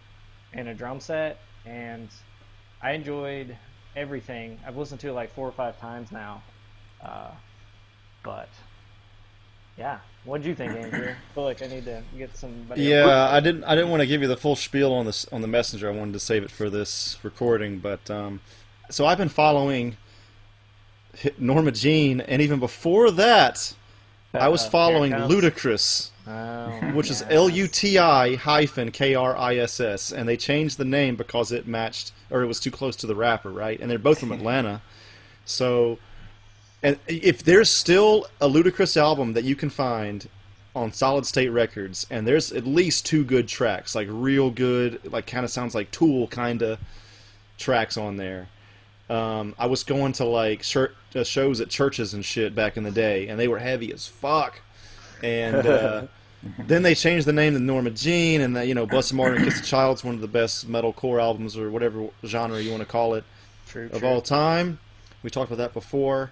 and 0.53 0.67
a 0.67 0.73
drum 0.73 0.99
set. 0.99 1.39
And 1.65 2.09
I 2.81 2.91
enjoyed 2.91 3.55
everything. 3.95 4.59
I've 4.65 4.77
listened 4.77 4.99
to 5.01 5.09
it 5.09 5.13
like 5.13 5.33
four 5.33 5.47
or 5.47 5.51
five 5.51 5.79
times 5.79 6.11
now. 6.11 6.41
Uh, 7.03 7.31
but 8.23 8.49
yeah, 9.77 9.99
what 10.25 10.39
would 10.39 10.45
you 10.45 10.55
think, 10.55 10.73
Andrew? 10.73 11.09
I 11.09 11.33
feel 11.33 11.43
like 11.43 11.61
I 11.61 11.67
need 11.67 11.85
to 11.85 12.03
get 12.17 12.35
somebody. 12.35 12.83
Yeah, 12.83 13.29
I 13.29 13.39
didn't. 13.39 13.63
I 13.63 13.75
didn't 13.75 13.89
want 13.89 14.01
to 14.01 14.07
give 14.07 14.21
you 14.21 14.27
the 14.27 14.37
full 14.37 14.55
spiel 14.55 14.93
on 14.93 15.05
this 15.05 15.25
on 15.31 15.41
the 15.41 15.47
messenger. 15.47 15.89
I 15.89 15.95
wanted 15.95 16.13
to 16.13 16.19
save 16.19 16.43
it 16.43 16.51
for 16.51 16.69
this 16.69 17.17
recording. 17.23 17.79
But 17.79 18.09
um, 18.09 18.41
so 18.89 19.05
I've 19.05 19.17
been 19.17 19.29
following 19.29 19.97
Norma 21.37 21.71
Jean, 21.71 22.21
and 22.21 22.41
even 22.41 22.59
before 22.59 23.11
that, 23.11 23.73
I 24.33 24.47
was 24.50 24.65
following 24.65 25.11
here 25.11 25.17
it 25.17 25.21
comes. 25.21 25.33
Luti-Kriss, 25.33 26.07
Oh, 26.27 26.91
which 26.93 27.09
is 27.09 27.21
yes. 27.21 27.31
L 27.31 27.50
U 27.50 27.67
T 27.67 27.97
I 27.97 28.35
hyphen 28.35 28.91
K 28.91 29.15
R 29.15 29.35
I 29.35 29.55
S 29.55 29.79
S, 29.79 30.11
and 30.11 30.29
they 30.29 30.38
changed 30.38 30.77
the 30.77 30.85
name 30.85 31.15
because 31.15 31.51
it 31.51 31.67
matched 31.67 32.11
or 32.29 32.43
it 32.43 32.47
was 32.47 32.59
too 32.59 32.71
close 32.71 32.95
to 32.97 33.07
the 33.07 33.15
rapper, 33.15 33.50
right? 33.50 33.79
And 33.79 33.89
they're 33.89 33.97
both 34.00 34.19
from 34.19 34.31
Atlanta, 34.38 34.81
so. 35.45 35.97
And 36.83 36.97
if 37.07 37.43
there's 37.43 37.69
still 37.69 38.25
a 38.39 38.47
Luti-Kriss 38.47 38.97
album 38.97 39.33
that 39.33 39.43
you 39.43 39.55
can 39.55 39.69
find 39.69 40.27
on 40.75 40.91
Solid 40.91 41.27
State 41.27 41.50
Records, 41.50 42.07
and 42.09 42.25
there's 42.25 42.51
at 42.51 42.65
least 42.65 43.05
two 43.05 43.23
good 43.23 43.47
tracks, 43.47 43.93
like 43.93 44.07
real 44.09 44.50
good, 44.50 45.00
like 45.11 45.27
kind 45.27 45.45
of 45.45 45.51
sounds 45.51 45.75
like 45.75 45.91
Tool 45.91 46.27
kind 46.27 46.63
of 46.63 46.79
tracks 47.59 47.97
on 47.97 48.17
there. 48.17 48.47
Um, 49.11 49.55
I 49.59 49.65
was 49.65 49.83
going 49.83 50.13
to 50.13 50.25
like 50.25 50.63
shir- 50.63 50.93
uh, 51.13 51.25
shows 51.25 51.59
at 51.59 51.69
churches 51.69 52.13
and 52.13 52.23
shit 52.23 52.55
back 52.55 52.77
in 52.77 52.83
the 52.83 52.91
day, 52.91 53.27
and 53.27 53.37
they 53.37 53.47
were 53.49 53.59
heavy 53.59 53.91
as 53.91 54.07
fuck. 54.07 54.61
And 55.21 55.67
uh, 55.67 56.03
then 56.59 56.83
they 56.83 56.95
changed 56.95 57.27
the 57.27 57.33
name 57.33 57.53
to 57.53 57.59
Norma 57.59 57.89
Jean, 57.89 58.39
and 58.39 58.55
that 58.55 58.67
you 58.67 58.73
know, 58.73 58.85
Bless 58.85 59.09
the 59.09 59.15
Martyr 59.15 59.37
Kiss 59.43 59.59
the 59.59 59.67
Child's 59.67 60.03
one 60.03 60.15
of 60.15 60.21
the 60.21 60.29
best 60.29 60.71
metalcore 60.71 61.21
albums 61.21 61.57
or 61.57 61.69
whatever 61.69 62.07
genre 62.25 62.61
you 62.61 62.71
want 62.71 62.81
to 62.81 62.87
call 62.87 63.15
it 63.15 63.25
True, 63.67 63.89
of 63.91 63.99
true. 63.99 64.07
all 64.07 64.21
time. 64.21 64.79
We 65.23 65.29
talked 65.29 65.51
about 65.51 65.61
that 65.61 65.73
before. 65.73 66.31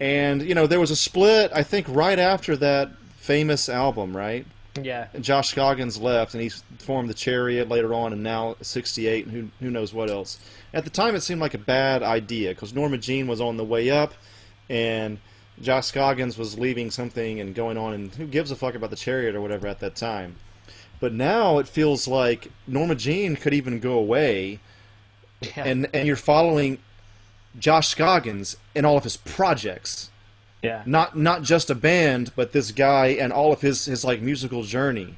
And, 0.00 0.42
you 0.42 0.54
know, 0.54 0.66
there 0.66 0.80
was 0.80 0.90
a 0.90 0.96
split, 0.96 1.50
I 1.54 1.62
think, 1.62 1.86
right 1.88 2.18
after 2.18 2.56
that 2.56 2.90
famous 3.16 3.68
album, 3.68 4.16
right? 4.16 4.44
Yeah, 4.84 5.08
And 5.14 5.22
Josh 5.24 5.48
Scoggins 5.50 5.98
left, 5.98 6.34
and 6.34 6.42
he 6.42 6.50
formed 6.78 7.08
the 7.10 7.14
Chariot 7.14 7.68
later 7.68 7.94
on, 7.94 8.12
and 8.12 8.22
now 8.22 8.56
68, 8.60 9.26
and 9.26 9.34
who, 9.34 9.48
who 9.64 9.70
knows 9.70 9.92
what 9.92 10.10
else. 10.10 10.38
At 10.74 10.84
the 10.84 10.90
time, 10.90 11.14
it 11.14 11.20
seemed 11.22 11.40
like 11.40 11.54
a 11.54 11.58
bad 11.58 12.02
idea, 12.02 12.50
because 12.50 12.74
Norma 12.74 12.98
Jean 12.98 13.26
was 13.26 13.40
on 13.40 13.56
the 13.56 13.64
way 13.64 13.90
up, 13.90 14.14
and 14.68 15.18
Josh 15.60 15.86
Scoggins 15.86 16.36
was 16.38 16.58
leaving 16.58 16.90
something 16.90 17.40
and 17.40 17.54
going 17.54 17.76
on, 17.78 17.92
and 17.94 18.14
who 18.14 18.26
gives 18.26 18.50
a 18.50 18.56
fuck 18.56 18.74
about 18.74 18.90
the 18.90 18.96
Chariot 18.96 19.34
or 19.34 19.40
whatever 19.40 19.66
at 19.66 19.80
that 19.80 19.96
time. 19.96 20.36
But 21.00 21.12
now 21.12 21.58
it 21.58 21.68
feels 21.68 22.08
like 22.08 22.48
Norma 22.66 22.94
Jean 22.94 23.36
could 23.36 23.54
even 23.54 23.80
go 23.80 23.92
away, 23.98 24.60
Yeah. 25.40 25.64
and 25.64 25.88
and 25.94 26.06
you're 26.06 26.16
following 26.16 26.78
Josh 27.58 27.88
Scoggins 27.88 28.56
and 28.74 28.84
all 28.84 28.96
of 28.96 29.04
his 29.04 29.16
projects. 29.16 30.10
Yeah. 30.62 30.82
Not 30.86 31.16
not 31.16 31.42
just 31.42 31.70
a 31.70 31.74
band, 31.74 32.32
but 32.36 32.52
this 32.52 32.70
guy 32.72 33.08
and 33.08 33.32
all 33.32 33.52
of 33.52 33.60
his 33.60 33.84
his 33.86 34.04
like 34.04 34.20
musical 34.20 34.62
journey. 34.62 35.16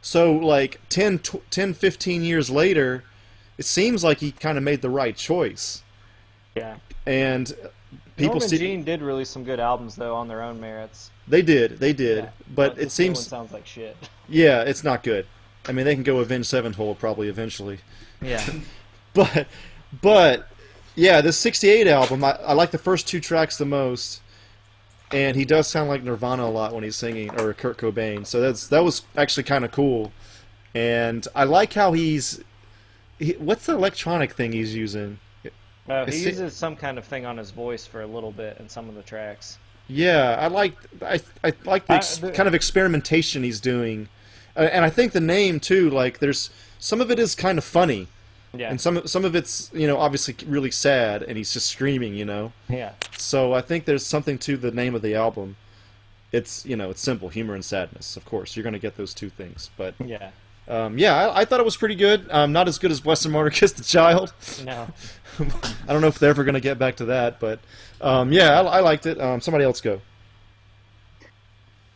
So 0.00 0.32
like 0.32 0.80
10, 0.88 1.20
tw- 1.20 1.50
10 1.50 1.74
15 1.74 2.24
years 2.24 2.50
later, 2.50 3.04
it 3.56 3.64
seems 3.64 4.02
like 4.02 4.18
he 4.18 4.32
kind 4.32 4.58
of 4.58 4.64
made 4.64 4.82
the 4.82 4.90
right 4.90 5.16
choice. 5.16 5.82
Yeah. 6.56 6.76
And 7.06 7.54
people 8.16 8.34
Norman 8.34 8.48
see 8.48 8.58
Jean 8.58 8.82
did 8.84 9.00
release 9.02 9.28
some 9.28 9.44
good 9.44 9.60
albums 9.60 9.94
though 9.94 10.14
on 10.16 10.26
their 10.28 10.42
own 10.42 10.60
merits. 10.60 11.10
they 11.28 11.42
did, 11.42 11.78
they 11.78 11.92
did, 11.92 12.24
Yeah. 12.24 12.30
but 12.52 12.74
this 12.76 12.98
it 12.98 13.02
new 13.02 13.08
one 13.10 13.14
seems 13.16 13.26
sounds 13.28 13.52
like 13.52 13.66
shit. 13.66 13.96
yeah, 14.28 14.62
it's 14.62 14.82
not 14.82 15.02
good. 15.02 15.26
I 15.66 15.72
mean, 15.72 15.84
they 15.84 15.94
can 15.94 16.02
go 16.02 16.18
Avenged 16.18 16.48
Sevenfold 16.48 16.98
probably 16.98 17.28
eventually. 17.28 17.78
Yeah. 18.20 18.42
but 19.14 19.46
but 20.00 20.48
yeah, 20.96 21.20
this 21.20 21.36
'68 21.38 21.86
album, 21.86 22.24
I, 22.24 22.32
I 22.44 22.52
like 22.54 22.70
the 22.72 22.78
first 22.78 23.06
two 23.06 23.20
tracks 23.20 23.56
the 23.56 23.64
most, 23.66 24.20
and 25.12 25.36
he 25.36 25.44
does 25.44 25.68
sound 25.68 25.88
like 25.88 26.02
Nirvana 26.02 26.44
a 26.44 26.46
lot 26.50 26.72
when 26.74 26.84
he's 26.84 26.96
singing, 26.96 27.30
or 27.40 27.52
Kurt 27.54 27.76
Cobain. 27.78 28.26
So 28.26 28.40
that's 28.40 28.68
that 28.68 28.82
was 28.84 29.02
actually 29.16 29.44
kind 29.44 29.64
of 29.64 29.70
cool, 29.72 30.12
and 30.74 31.26
I 31.34 31.44
like 31.44 31.72
how 31.72 31.92
he's. 31.92 32.42
He, 33.18 33.32
what's 33.32 33.66
the 33.66 33.74
electronic 33.74 34.32
thing 34.32 34.52
he's 34.52 34.74
using? 34.74 35.18
Uh, 35.88 36.06
he 36.06 36.16
it- 36.22 36.26
uses 36.26 36.54
some 36.54 36.76
kind 36.76 36.98
of 36.98 37.04
thing 37.04 37.26
on 37.26 37.36
his 37.36 37.50
voice 37.50 37.86
for 37.86 38.02
a 38.02 38.06
little 38.06 38.32
bit 38.32 38.56
in 38.58 38.68
some 38.68 38.88
of 38.88 38.94
the 38.94 39.02
tracks. 39.02 39.58
Yeah, 39.88 40.36
I 40.40 40.46
like 40.48 40.74
I 41.02 41.20
I 41.44 41.52
like 41.64 41.86
the, 41.86 41.94
I- 41.94 41.98
the- 42.20 42.32
kind 42.32 42.46
of 42.48 42.54
experimentation 42.54 43.42
he's 43.42 43.60
doing, 43.60 44.08
uh, 44.56 44.60
and 44.72 44.84
I 44.84 44.90
think 44.90 45.12
the 45.12 45.20
name 45.20 45.60
too. 45.60 45.90
Like, 45.90 46.18
there's 46.20 46.50
some 46.78 47.00
of 47.00 47.10
it 47.10 47.18
is 47.18 47.34
kind 47.34 47.58
of 47.58 47.64
funny, 47.64 48.08
Yeah. 48.54 48.68
and 48.68 48.78
some 48.80 49.06
some 49.06 49.24
of 49.24 49.34
it's 49.34 49.70
you 49.72 49.86
know 49.86 49.96
obviously 49.98 50.34
really 50.46 50.70
sad, 50.70 51.22
and 51.22 51.36
he's 51.38 51.52
just 51.52 51.68
screaming, 51.68 52.14
you 52.14 52.24
know. 52.26 52.52
yeah. 52.68 52.92
So 53.16 53.54
I 53.54 53.62
think 53.62 53.86
there's 53.86 54.04
something 54.04 54.36
to 54.40 54.56
the 54.56 54.70
name 54.70 54.94
of 54.94 55.00
the 55.02 55.14
album. 55.14 55.56
It's 56.32 56.64
you 56.66 56.76
know 56.76 56.90
it's 56.90 57.00
simple, 57.00 57.28
humor 57.30 57.54
and 57.54 57.64
sadness. 57.64 58.16
Of 58.16 58.24
course, 58.24 58.54
you're 58.56 58.64
gonna 58.64 58.78
get 58.78 58.96
those 58.96 59.14
two 59.14 59.30
things. 59.30 59.70
But 59.76 59.94
Yeah. 60.04 60.30
um, 60.68 60.98
yeah, 60.98 61.28
I, 61.28 61.40
I 61.40 61.44
thought 61.46 61.60
it 61.60 61.64
was 61.64 61.76
pretty 61.76 61.94
good. 61.94 62.26
Um, 62.30 62.52
not 62.52 62.68
as 62.68 62.78
good 62.78 62.90
as 62.90 63.00
Bless 63.00 63.24
and 63.24 63.32
Martyr 63.32 63.50
Kiss 63.50 63.72
the 63.72 63.84
Child. 63.84 64.32
No. 64.64 64.88
I 65.88 65.92
don't 65.92 66.02
know 66.02 66.08
if 66.08 66.18
they're 66.18 66.30
ever 66.30 66.44
gonna 66.44 66.60
get 66.60 66.78
back 66.78 66.96
to 66.96 67.06
that, 67.06 67.40
but 67.40 67.58
um, 68.02 68.32
yeah, 68.32 68.60
I, 68.60 68.78
I 68.78 68.80
liked 68.80 69.06
it. 69.06 69.18
Um, 69.20 69.40
somebody 69.40 69.64
else 69.64 69.80
go. 69.80 70.00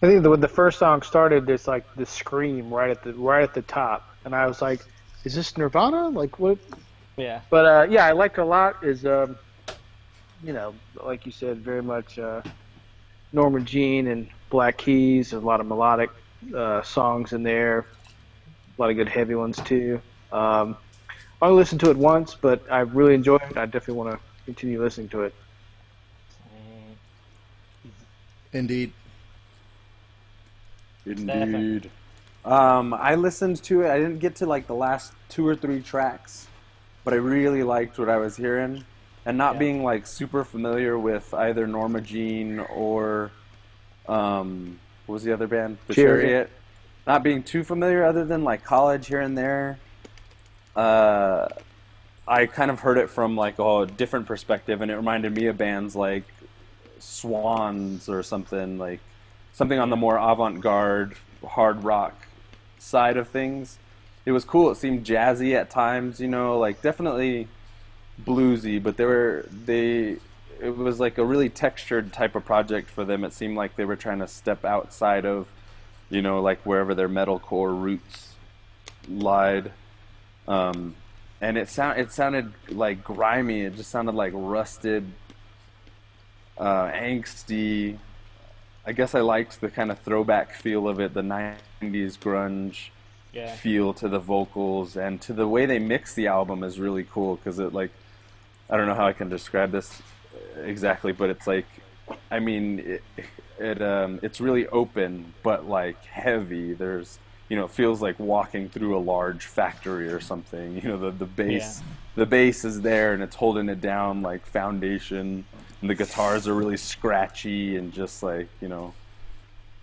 I 0.02 0.06
think 0.06 0.22
that 0.22 0.30
when 0.30 0.40
the 0.40 0.48
first 0.48 0.78
song 0.78 1.02
started, 1.02 1.46
there's 1.46 1.66
like 1.66 1.84
the 1.96 2.06
scream 2.06 2.72
right 2.72 2.90
at 2.90 3.02
the 3.02 3.14
right 3.14 3.42
at 3.42 3.54
the 3.54 3.62
top, 3.62 4.08
and 4.24 4.34
I 4.34 4.46
was 4.46 4.60
like, 4.60 4.80
"Is 5.26 5.34
this 5.34 5.58
Nirvana? 5.58 6.08
Like 6.08 6.38
what?" 6.38 6.56
Yeah. 7.16 7.40
But 7.50 7.66
uh, 7.66 7.86
yeah, 7.90 8.06
I 8.06 8.12
liked 8.12 8.38
it 8.38 8.42
a 8.42 8.44
lot. 8.44 8.82
Is 8.84 9.04
um, 9.04 9.36
you 10.44 10.52
know, 10.52 10.72
like 11.02 11.26
you 11.26 11.32
said, 11.32 11.58
very 11.58 11.82
much 11.82 12.16
uh, 12.18 12.42
Norma 13.32 13.60
Jean 13.60 14.06
and 14.06 14.28
Black 14.50 14.78
Keys. 14.78 15.32
A 15.32 15.40
lot 15.40 15.60
of 15.60 15.66
melodic 15.66 16.10
uh, 16.54 16.80
songs 16.82 17.32
in 17.32 17.42
there. 17.42 17.86
A 18.78 18.80
lot 18.80 18.90
of 18.90 18.96
good 18.96 19.08
heavy 19.08 19.34
ones 19.34 19.58
too. 19.58 20.00
Um, 20.30 20.76
I 21.42 21.46
only 21.46 21.58
listened 21.58 21.80
to 21.80 21.90
it 21.90 21.96
once, 21.96 22.34
but 22.34 22.62
I 22.70 22.80
really 22.80 23.14
enjoyed 23.14 23.42
it. 23.50 23.56
I 23.56 23.66
definitely 23.66 23.94
want 23.94 24.12
to 24.12 24.20
continue 24.44 24.80
listening 24.80 25.08
to 25.08 25.22
it. 25.22 25.34
Indeed. 28.52 28.92
Indeed. 31.04 31.90
Um, 32.46 32.94
I 32.94 33.16
listened 33.16 33.60
to 33.64 33.82
it. 33.82 33.90
I 33.90 33.98
didn't 33.98 34.20
get 34.20 34.36
to 34.36 34.46
like 34.46 34.68
the 34.68 34.74
last 34.74 35.12
two 35.28 35.46
or 35.46 35.56
three 35.56 35.82
tracks, 35.82 36.46
but 37.04 37.12
I 37.12 37.16
really 37.16 37.64
liked 37.64 37.98
what 37.98 38.08
I 38.08 38.18
was 38.18 38.36
hearing. 38.36 38.84
And 39.24 39.36
not 39.36 39.54
Yeah. 39.54 39.58
being 39.58 39.82
like 39.82 40.06
super 40.06 40.44
familiar 40.44 40.96
with 40.96 41.34
either 41.34 41.66
Norma 41.66 42.00
Jean 42.00 42.60
or 42.60 43.32
um, 44.08 44.78
what 45.06 45.14
was 45.14 45.24
the 45.24 45.32
other 45.32 45.48
band? 45.48 45.78
The 45.88 45.94
Chariot. 45.94 46.20
Chariot. 46.22 46.50
Not 47.08 47.24
being 47.24 47.42
too 47.42 47.64
familiar, 47.64 48.04
other 48.04 48.24
than 48.24 48.44
like 48.44 48.62
college 48.62 49.08
here 49.08 49.20
and 49.20 49.36
there. 49.36 49.78
Uh, 50.76 51.48
I 52.28 52.46
kind 52.46 52.70
of 52.70 52.80
heard 52.80 52.98
it 52.98 53.10
from 53.10 53.36
like 53.36 53.58
a 53.58 53.86
different 53.96 54.26
perspective, 54.26 54.80
and 54.80 54.90
it 54.90 54.96
reminded 54.96 55.34
me 55.34 55.46
of 55.46 55.58
bands 55.58 55.96
like 55.96 56.24
Swans 57.00 58.08
or 58.08 58.22
something 58.22 58.78
like 58.78 59.00
something 59.52 59.78
on 59.78 59.90
the 59.90 59.96
more 59.96 60.16
avant-garde 60.16 61.16
hard 61.46 61.82
rock 61.84 62.25
side 62.78 63.16
of 63.16 63.28
things. 63.28 63.78
It 64.24 64.32
was 64.32 64.44
cool. 64.44 64.70
It 64.70 64.76
seemed 64.76 65.04
jazzy 65.04 65.54
at 65.54 65.70
times, 65.70 66.20
you 66.20 66.28
know, 66.28 66.58
like 66.58 66.82
definitely 66.82 67.48
bluesy, 68.22 68.82
but 68.82 68.96
they 68.96 69.04
were 69.04 69.46
they 69.50 70.16
it 70.60 70.76
was 70.76 70.98
like 70.98 71.18
a 71.18 71.24
really 71.24 71.48
textured 71.48 72.12
type 72.12 72.34
of 72.34 72.44
project 72.44 72.90
for 72.90 73.04
them. 73.04 73.24
It 73.24 73.32
seemed 73.32 73.56
like 73.56 73.76
they 73.76 73.84
were 73.84 73.96
trying 73.96 74.20
to 74.20 74.28
step 74.28 74.64
outside 74.64 75.26
of, 75.26 75.48
you 76.08 76.22
know, 76.22 76.40
like 76.40 76.60
wherever 76.62 76.94
their 76.94 77.08
metalcore 77.08 77.78
roots 77.80 78.34
lied. 79.08 79.72
Um, 80.48 80.94
and 81.40 81.58
it 81.58 81.68
sound 81.68 81.98
it 82.00 82.12
sounded 82.12 82.52
like 82.68 83.04
grimy. 83.04 83.62
It 83.62 83.76
just 83.76 83.90
sounded 83.90 84.14
like 84.14 84.32
rusted, 84.34 85.04
uh, 86.56 86.90
angsty. 86.90 87.98
I 88.86 88.92
guess 88.92 89.14
I 89.14 89.20
liked 89.20 89.60
the 89.60 89.68
kind 89.68 89.90
of 89.90 89.98
throwback 89.98 90.54
feel 90.54 90.86
of 90.88 91.00
it, 91.00 91.12
the 91.12 91.22
'90s 91.22 92.16
grunge 92.18 92.90
Yeah. 93.32 93.54
feel 93.54 93.92
to 93.94 94.08
the 94.08 94.20
vocals 94.20 94.96
and 94.96 95.20
to 95.22 95.32
the 95.32 95.46
way 95.48 95.66
they 95.66 95.78
mix 95.78 96.14
the 96.14 96.28
album 96.28 96.62
is 96.62 96.78
really 96.78 97.04
cool 97.04 97.36
because 97.36 97.58
it 97.58 97.72
like 97.74 97.90
I 98.70 98.76
don't 98.76 98.86
know 98.86 98.94
how 98.94 99.06
I 99.06 99.12
can 99.12 99.28
describe 99.28 99.72
this 99.72 100.00
exactly, 100.62 101.12
but 101.12 101.30
it's 101.30 101.46
like 101.46 101.66
I 102.30 102.38
mean 102.38 102.78
it, 102.78 103.02
it 103.58 103.82
um 103.82 104.20
it's 104.22 104.40
really 104.40 104.66
open 104.68 105.34
but 105.42 105.68
like 105.68 106.02
heavy. 106.04 106.72
There's 106.72 107.18
you 107.48 107.56
know 107.56 107.64
it 107.64 107.72
feels 107.72 108.00
like 108.00 108.18
walking 108.18 108.68
through 108.68 108.96
a 108.96 109.00
large 109.00 109.44
factory 109.46 110.08
or 110.08 110.20
something. 110.20 110.76
You 110.76 110.88
know 110.90 110.98
the 110.98 111.10
the 111.10 111.26
bass 111.26 111.82
the 112.14 112.26
bass 112.26 112.64
is 112.64 112.80
there 112.82 113.12
and 113.12 113.22
it's 113.22 113.36
holding 113.36 113.68
it 113.68 113.80
down 113.80 114.22
like 114.22 114.46
foundation. 114.46 115.44
And 115.80 115.90
the 115.90 115.94
guitars 115.94 116.48
are 116.48 116.54
really 116.54 116.76
scratchy 116.76 117.76
and 117.76 117.92
just 117.92 118.22
like 118.22 118.48
you 118.60 118.68
know 118.68 118.94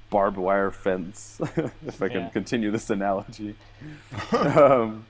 barbed 0.09 0.37
wire 0.37 0.71
fence, 0.71 1.39
if 1.87 2.01
I 2.01 2.07
can 2.07 2.21
Yeah. 2.21 2.29
continue 2.29 2.71
this 2.71 2.89
analogy. 2.89 3.55
um, 4.31 5.05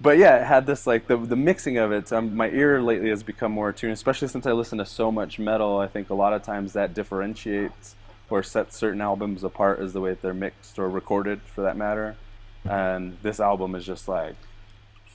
but 0.00 0.18
yeah, 0.18 0.36
it 0.42 0.46
had 0.46 0.66
this 0.66 0.86
like 0.86 1.06
the 1.06 1.16
the 1.16 1.36
mixing 1.36 1.78
of 1.78 1.90
it. 1.92 2.12
Um, 2.12 2.36
my 2.36 2.48
ear 2.50 2.82
lately 2.82 3.08
has 3.10 3.22
become 3.22 3.52
more 3.52 3.70
attuned, 3.70 3.92
especially 3.94 4.28
since 4.28 4.46
I 4.46 4.52
listen 4.52 4.78
to 4.78 4.86
so 4.86 5.10
much 5.10 5.38
metal. 5.38 5.78
I 5.78 5.86
think 5.86 6.10
a 6.10 6.14
lot 6.14 6.32
of 6.34 6.42
times 6.42 6.72
that 6.74 6.92
differentiates 6.94 7.94
or 8.28 8.42
sets 8.42 8.76
certain 8.76 9.00
albums 9.00 9.44
apart 9.44 9.80
is 9.80 9.92
the 9.92 10.00
way 10.00 10.10
that 10.10 10.20
they're 10.20 10.34
mixed 10.34 10.78
or 10.78 10.88
recorded, 10.90 11.40
for 11.42 11.62
that 11.62 11.76
matter. 11.76 12.16
And 12.64 13.16
this 13.22 13.38
album 13.38 13.74
is 13.74 13.86
just 13.86 14.08
like 14.08 14.34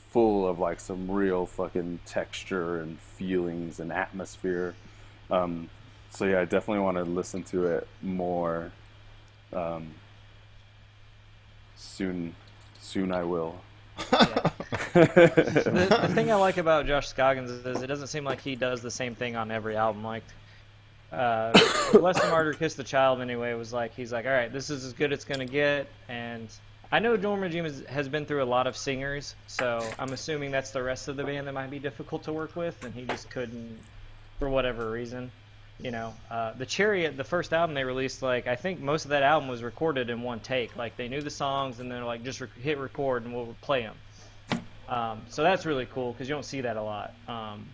full 0.09 0.47
of 0.47 0.59
like 0.59 0.79
some 0.79 1.11
real 1.11 1.45
fucking 1.45 1.99
texture 2.05 2.79
and 2.81 2.99
feelings 2.99 3.79
and 3.79 3.91
atmosphere. 3.91 4.73
Um, 5.31 5.69
so 6.11 6.25
yeah, 6.25 6.41
I 6.41 6.45
definitely 6.45 6.83
want 6.83 6.97
to 6.97 7.03
listen 7.03 7.43
to 7.43 7.65
it 7.67 7.87
more. 8.01 8.71
Um, 9.53 9.93
soon, 11.75 12.35
soon 12.79 13.11
I 13.11 13.23
will. 13.23 13.59
the, 14.11 15.97
the 16.01 16.13
thing 16.13 16.31
I 16.31 16.35
like 16.35 16.57
about 16.57 16.85
Josh 16.85 17.07
Scoggins 17.07 17.51
is 17.51 17.81
it 17.81 17.87
doesn't 17.87 18.07
seem 18.07 18.23
like 18.23 18.41
he 18.41 18.55
does 18.55 18.81
the 18.81 18.91
same 18.91 19.15
thing 19.15 19.35
on 19.35 19.51
every 19.51 19.75
album. 19.75 20.03
Like, 20.03 20.23
uh, 21.11 21.51
Bless 21.91 22.19
the 22.19 22.27
Martyr, 22.29 22.53
Kiss 22.53 22.75
the 22.75 22.83
Child, 22.83 23.21
anyway, 23.21 23.53
was 23.53 23.73
like, 23.73 23.93
he's 23.93 24.11
like, 24.11 24.25
all 24.25 24.31
right, 24.31 24.51
this 24.51 24.69
is 24.69 24.85
as 24.85 24.93
good 24.93 25.11
as 25.11 25.17
it's 25.17 25.25
going 25.25 25.45
to 25.45 25.51
get. 25.51 25.87
And 26.07 26.47
I 26.91 26.99
know 26.99 27.15
Norma 27.15 27.49
Jean 27.49 27.65
has, 27.65 27.83
has 27.89 28.07
been 28.07 28.25
through 28.25 28.43
a 28.43 28.45
lot 28.45 28.67
of 28.67 28.77
singers, 28.77 29.35
so 29.47 29.85
I'm 29.99 30.13
assuming 30.13 30.51
that's 30.51 30.71
the 30.71 30.83
rest 30.83 31.07
of 31.07 31.17
the 31.17 31.23
band 31.23 31.47
that 31.47 31.53
might 31.53 31.69
be 31.69 31.79
difficult 31.79 32.23
to 32.23 32.33
work 32.33 32.55
with, 32.55 32.83
and 32.83 32.93
he 32.93 33.05
just 33.05 33.29
couldn't, 33.29 33.77
for 34.41 34.49
whatever 34.49 34.89
reason. 34.89 35.31
You 35.79 35.91
know, 35.91 36.15
uh, 36.31 36.53
the 36.53 36.65
Chariot, 36.65 37.15
the 37.15 37.23
first 37.23 37.53
album 37.53 37.75
they 37.75 37.83
released, 37.83 38.23
like 38.23 38.47
I 38.47 38.55
think 38.55 38.79
most 38.79 39.05
of 39.05 39.09
that 39.09 39.21
album 39.21 39.47
was 39.47 39.61
recorded 39.61 40.09
in 40.09 40.23
one 40.23 40.39
take. 40.39 40.75
Like 40.75 40.97
they 40.97 41.07
knew 41.07 41.21
the 41.21 41.29
songs, 41.29 41.79
and 41.79 41.91
then 41.91 42.03
like 42.05 42.23
just 42.23 42.41
re- 42.41 42.47
hit 42.59 42.79
record 42.79 43.23
and 43.23 43.35
we'll 43.35 43.55
play 43.61 43.83
them. 43.83 43.95
Um, 44.89 45.21
so 45.29 45.43
that's 45.43 45.65
really 45.67 45.85
cool 45.85 46.11
because 46.11 46.27
you 46.27 46.33
don't 46.35 46.45
see 46.45 46.61
that 46.61 46.75
a 46.75 46.81
lot. 46.81 47.13
Um, 47.27 47.67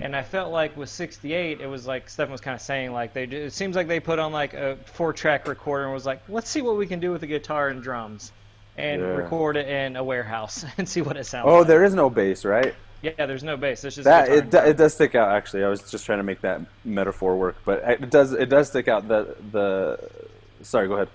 and 0.00 0.14
I 0.16 0.22
felt 0.22 0.52
like 0.52 0.76
with 0.76 0.88
68, 0.88 1.60
it 1.60 1.66
was 1.68 1.86
like 1.86 2.08
Stephen 2.10 2.32
was 2.32 2.40
kind 2.40 2.56
of 2.56 2.60
saying, 2.60 2.92
like 2.92 3.12
they 3.12 3.24
it 3.24 3.52
seems 3.52 3.76
like 3.76 3.86
they 3.86 4.00
put 4.00 4.18
on 4.18 4.32
like 4.32 4.54
a 4.54 4.76
four-track 4.94 5.46
recorder 5.46 5.84
and 5.84 5.94
was 5.94 6.04
like, 6.06 6.20
let's 6.28 6.50
see 6.50 6.62
what 6.62 6.76
we 6.76 6.86
can 6.88 6.98
do 6.98 7.12
with 7.12 7.20
the 7.20 7.28
guitar 7.28 7.68
and 7.68 7.80
drums, 7.82 8.32
and 8.76 9.00
Yeah. 9.00 9.06
record 9.08 9.56
it 9.56 9.68
in 9.68 9.94
a 9.96 10.02
warehouse 10.02 10.64
and 10.78 10.88
see 10.88 11.00
what 11.00 11.16
it 11.16 11.24
sounds. 11.26 11.46
Like. 11.46 11.54
Oh, 11.54 11.58
like. 11.58 11.68
there 11.68 11.84
is 11.84 11.94
no 11.94 12.10
bass, 12.10 12.44
right? 12.44 12.74
Yeah, 13.18 13.26
there's 13.26 13.44
no 13.44 13.56
bass. 13.56 13.84
It's 13.84 13.96
just 13.96 14.04
That 14.04 14.28
it, 14.28 14.50
do- 14.50 14.58
it 14.58 14.76
does 14.76 14.94
stick 14.94 15.14
out. 15.14 15.30
Actually, 15.30 15.64
I 15.64 15.68
was 15.68 15.90
just 15.90 16.06
trying 16.06 16.18
to 16.18 16.24
make 16.24 16.40
that 16.42 16.60
metaphor 16.84 17.36
work, 17.36 17.56
but 17.64 17.82
it 17.88 18.10
does 18.10 18.32
it 18.32 18.48
does 18.48 18.68
stick 18.68 18.88
out. 18.88 19.06
The 19.08 19.36
the 19.52 20.10
sorry, 20.62 20.88
go 20.88 20.94
ahead. 20.94 21.08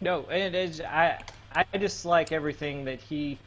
No, 0.00 0.24
and 0.30 0.54
it's, 0.54 0.80
I 0.80 1.20
I 1.54 1.64
just 1.78 2.04
like 2.04 2.32
everything 2.32 2.84
that 2.86 3.00
he. 3.00 3.38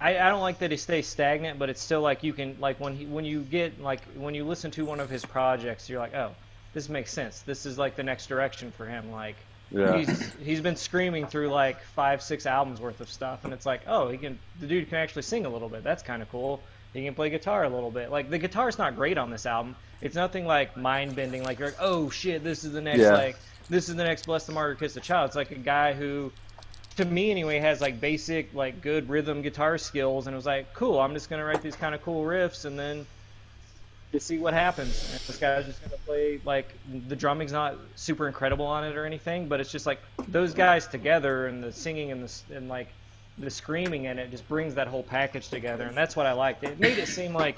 I, 0.00 0.18
I 0.18 0.30
don't 0.30 0.40
like 0.40 0.58
that 0.58 0.72
he 0.72 0.76
stays 0.76 1.06
stagnant, 1.06 1.60
but 1.60 1.70
it's 1.70 1.80
still 1.80 2.00
like 2.00 2.24
you 2.24 2.32
can 2.32 2.56
like 2.58 2.80
when 2.80 2.96
he 2.96 3.06
when 3.06 3.24
you 3.24 3.42
get 3.42 3.80
like 3.80 4.00
when 4.16 4.34
you 4.34 4.44
listen 4.44 4.70
to 4.72 4.84
one 4.84 4.98
of 4.98 5.08
his 5.08 5.24
projects, 5.24 5.88
you're 5.88 6.00
like, 6.00 6.14
oh, 6.14 6.32
this 6.74 6.88
makes 6.88 7.12
sense. 7.12 7.40
This 7.42 7.66
is 7.66 7.78
like 7.78 7.94
the 7.94 8.02
next 8.02 8.26
direction 8.26 8.72
for 8.72 8.84
him. 8.86 9.12
Like 9.12 9.36
Yeah. 9.70 9.96
he's 9.98 10.32
he's 10.42 10.60
been 10.60 10.74
screaming 10.76 11.26
through 11.28 11.50
like 11.50 11.80
five 11.94 12.20
six 12.20 12.46
albums 12.46 12.80
worth 12.80 13.00
of 13.00 13.08
stuff, 13.08 13.44
and 13.44 13.52
it's 13.52 13.64
like, 13.66 13.82
oh, 13.86 14.08
he 14.08 14.18
can 14.18 14.40
the 14.58 14.66
dude 14.66 14.88
can 14.88 14.98
actually 14.98 15.22
sing 15.22 15.46
a 15.46 15.48
little 15.48 15.68
bit. 15.68 15.84
That's 15.84 16.02
kind 16.02 16.20
of 16.20 16.28
cool. 16.32 16.60
He 16.92 17.04
can 17.04 17.14
play 17.14 17.30
guitar 17.30 17.64
a 17.64 17.68
little 17.68 17.90
bit. 17.90 18.10
Like 18.10 18.28
the 18.30 18.38
guitar's 18.38 18.78
not 18.78 18.96
great 18.96 19.16
on 19.18 19.30
this 19.30 19.46
album. 19.46 19.76
It's 20.00 20.14
nothing 20.14 20.46
like 20.46 20.76
mind 20.76 21.16
bending. 21.16 21.42
Like 21.42 21.58
you're 21.58 21.68
like, 21.68 21.78
oh 21.80 22.10
shit, 22.10 22.44
this 22.44 22.64
is 22.64 22.72
the 22.72 22.80
next 22.80 23.00
Yeah. 23.00 23.12
like 23.12 23.36
this 23.70 23.88
is 23.88 23.94
the 23.96 24.04
next 24.04 24.26
Bless 24.26 24.44
the 24.46 24.52
Martyr 24.52 24.74
Kiss 24.74 24.94
the 24.94 25.00
Child. 25.00 25.28
It's 25.28 25.36
like 25.36 25.50
a 25.52 25.54
guy 25.54 25.92
who, 25.94 26.32
to 26.96 27.04
me 27.04 27.30
anyway, 27.30 27.58
has 27.60 27.80
like 27.80 28.00
basic 28.00 28.52
like 28.52 28.82
good 28.82 29.08
rhythm 29.08 29.40
guitar 29.42 29.78
skills, 29.78 30.26
and 30.26 30.34
it 30.34 30.36
was 30.36 30.46
like, 30.46 30.74
cool. 30.74 30.98
I'm 31.00 31.14
just 31.14 31.30
gonna 31.30 31.44
write 31.44 31.62
these 31.62 31.76
kind 31.76 31.94
of 31.94 32.02
cool 32.02 32.24
riffs, 32.24 32.64
and 32.64 32.78
then 32.78 33.06
to 34.10 34.20
see 34.20 34.38
what 34.38 34.52
happens. 34.52 34.88
And 35.10 35.20
this 35.20 35.38
guy's 35.38 35.64
just 35.64 35.82
gonna 35.82 35.96
play 36.04 36.40
like 36.44 36.68
the 37.08 37.16
drumming's 37.16 37.52
not 37.52 37.76
super 37.96 38.26
incredible 38.26 38.66
on 38.66 38.84
it 38.84 38.96
or 38.96 39.06
anything, 39.06 39.48
but 39.48 39.60
it's 39.60 39.72
just 39.72 39.86
like 39.86 40.00
those 40.28 40.52
guys 40.52 40.86
together 40.86 41.46
and 41.46 41.64
the 41.64 41.72
singing 41.72 42.10
and 42.10 42.28
the 42.28 42.56
and 42.56 42.68
like 42.68 42.88
the 43.38 43.50
screaming 43.50 44.04
in 44.04 44.18
it 44.18 44.30
just 44.30 44.46
brings 44.48 44.74
that 44.74 44.88
whole 44.88 45.02
package 45.02 45.48
together, 45.48 45.84
and 45.84 45.96
that's 45.96 46.14
what 46.14 46.26
I 46.26 46.32
liked. 46.32 46.64
It 46.64 46.78
made 46.78 46.98
it 46.98 47.08
seem 47.08 47.32
like 47.32 47.56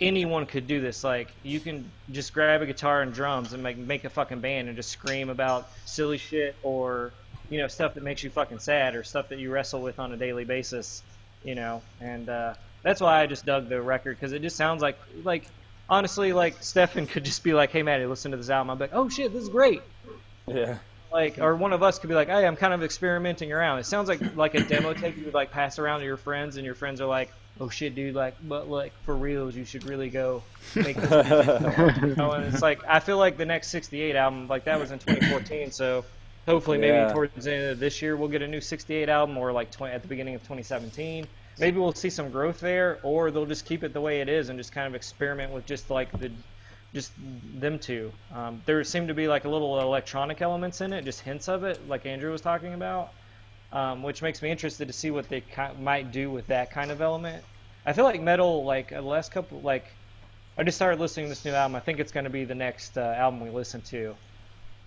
anyone 0.00 0.46
could 0.46 0.66
do 0.66 0.80
this. 0.80 1.04
Like 1.04 1.28
you 1.42 1.60
can 1.60 1.90
just 2.10 2.32
grab 2.32 2.62
a 2.62 2.66
guitar 2.66 3.02
and 3.02 3.12
drums 3.12 3.52
and 3.52 3.62
make 3.62 3.76
make 3.76 4.04
a 4.04 4.10
fucking 4.10 4.40
band 4.40 4.68
and 4.68 4.76
just 4.76 4.90
scream 4.90 5.30
about 5.30 5.68
silly 5.84 6.18
shit 6.18 6.56
or 6.62 7.12
you 7.50 7.58
know 7.58 7.68
stuff 7.68 7.94
that 7.94 8.02
makes 8.02 8.22
you 8.22 8.30
fucking 8.30 8.58
sad 8.58 8.94
or 8.94 9.04
stuff 9.04 9.28
that 9.28 9.38
you 9.38 9.50
wrestle 9.50 9.82
with 9.82 9.98
on 9.98 10.12
a 10.12 10.16
daily 10.16 10.44
basis. 10.44 11.02
You 11.44 11.54
know, 11.54 11.82
and 12.00 12.28
uh, 12.28 12.54
that's 12.82 13.00
why 13.00 13.22
I 13.22 13.26
just 13.26 13.46
dug 13.46 13.68
the 13.68 13.80
record 13.80 14.18
because 14.18 14.32
it 14.32 14.42
just 14.42 14.56
sounds 14.56 14.82
like 14.82 14.98
like 15.24 15.46
honestly 15.88 16.32
like 16.32 16.62
Stefan 16.62 17.06
could 17.06 17.24
just 17.24 17.42
be 17.42 17.54
like, 17.54 17.70
hey 17.70 17.82
Maddie, 17.82 18.06
listen 18.06 18.32
to 18.32 18.36
this 18.36 18.50
album. 18.50 18.70
I'm 18.70 18.78
like, 18.78 18.90
oh 18.92 19.08
shit, 19.08 19.32
this 19.32 19.42
is 19.42 19.48
great. 19.48 19.82
Yeah. 20.46 20.78
Like, 21.12 21.38
or 21.38 21.56
one 21.56 21.72
of 21.72 21.82
us 21.82 21.98
could 21.98 22.08
be 22.08 22.14
like, 22.14 22.28
"Hey, 22.28 22.46
I'm 22.46 22.56
kind 22.56 22.72
of 22.72 22.82
experimenting 22.84 23.52
around." 23.52 23.78
It 23.80 23.86
sounds 23.86 24.08
like 24.08 24.20
like 24.36 24.54
a 24.54 24.62
demo 24.62 24.92
tape 24.94 25.16
you 25.16 25.24
would 25.24 25.34
like 25.34 25.50
pass 25.50 25.78
around 25.78 26.00
to 26.00 26.06
your 26.06 26.16
friends, 26.16 26.56
and 26.56 26.64
your 26.64 26.74
friends 26.76 27.00
are 27.00 27.06
like, 27.06 27.32
"Oh 27.60 27.68
shit, 27.68 27.94
dude! 27.94 28.14
Like, 28.14 28.36
but 28.42 28.68
like 28.68 28.92
for 29.04 29.16
reals, 29.16 29.56
you 29.56 29.64
should 29.64 29.84
really 29.84 30.08
go 30.08 30.42
make 30.76 30.96
this." 30.96 31.10
music." 31.10 31.96
You 32.02 32.14
know, 32.16 32.32
and 32.32 32.52
it's 32.52 32.62
like 32.62 32.80
I 32.88 33.00
feel 33.00 33.18
like 33.18 33.36
the 33.36 33.46
next 33.46 33.68
'68 33.68 34.14
album, 34.14 34.46
like 34.46 34.64
that 34.64 34.78
was 34.78 34.92
in 34.92 34.98
2014, 35.00 35.72
so 35.72 36.04
hopefully 36.46 36.78
maybe 36.78 36.96
Yeah. 36.96 37.12
towards 37.12 37.44
the 37.44 37.52
end 37.54 37.70
of 37.72 37.78
this 37.80 38.00
year 38.02 38.16
we'll 38.16 38.28
get 38.28 38.42
a 38.42 38.48
new 38.48 38.60
'68 38.60 39.08
album, 39.08 39.36
or 39.36 39.52
like 39.52 39.70
20, 39.72 39.92
at 39.94 40.02
the 40.02 40.08
beginning 40.08 40.34
of 40.36 40.42
2017. 40.42 41.26
Maybe 41.58 41.78
we'll 41.78 41.92
see 41.92 42.08
some 42.10 42.30
growth 42.30 42.60
there, 42.60 43.00
or 43.02 43.30
they'll 43.30 43.44
just 43.46 43.66
keep 43.66 43.82
it 43.82 43.92
the 43.92 44.00
way 44.00 44.20
it 44.20 44.28
is 44.28 44.48
and 44.48 44.58
just 44.58 44.72
kind 44.72 44.86
of 44.86 44.94
experiment 44.94 45.52
with 45.52 45.66
just 45.66 45.90
like 45.90 46.10
the 46.18 46.30
just 46.92 47.12
them 47.60 47.78
two. 47.78 48.12
Um, 48.34 48.62
there 48.66 48.82
seemed 48.84 49.08
to 49.08 49.14
be 49.14 49.28
like 49.28 49.44
a 49.44 49.48
little 49.48 49.80
electronic 49.80 50.42
elements 50.42 50.80
in 50.80 50.92
it, 50.92 51.04
just 51.04 51.20
hints 51.20 51.48
of 51.48 51.64
it, 51.64 51.88
like 51.88 52.06
Andrew 52.06 52.32
was 52.32 52.40
talking 52.40 52.74
about, 52.74 53.12
um, 53.72 54.02
which 54.02 54.22
makes 54.22 54.42
me 54.42 54.50
interested 54.50 54.88
to 54.88 54.92
see 54.92 55.10
what 55.10 55.28
they 55.28 55.40
ki- 55.40 55.74
might 55.80 56.10
do 56.10 56.30
with 56.30 56.48
that 56.48 56.70
kind 56.70 56.90
of 56.90 57.00
element. 57.00 57.44
I 57.86 57.92
feel 57.92 58.04
like 58.04 58.20
metal, 58.20 58.64
like 58.64 58.90
the 58.90 59.00
last 59.02 59.30
couple, 59.32 59.60
like 59.60 59.86
I 60.58 60.64
just 60.64 60.76
started 60.76 61.00
listening 61.00 61.26
to 61.26 61.30
this 61.30 61.44
new 61.44 61.52
album. 61.52 61.76
I 61.76 61.80
think 61.80 62.00
it's 62.00 62.12
going 62.12 62.24
to 62.24 62.30
be 62.30 62.44
the 62.44 62.54
next 62.54 62.98
uh, 62.98 63.14
album 63.16 63.40
we 63.40 63.50
listen 63.50 63.80
to, 63.82 64.16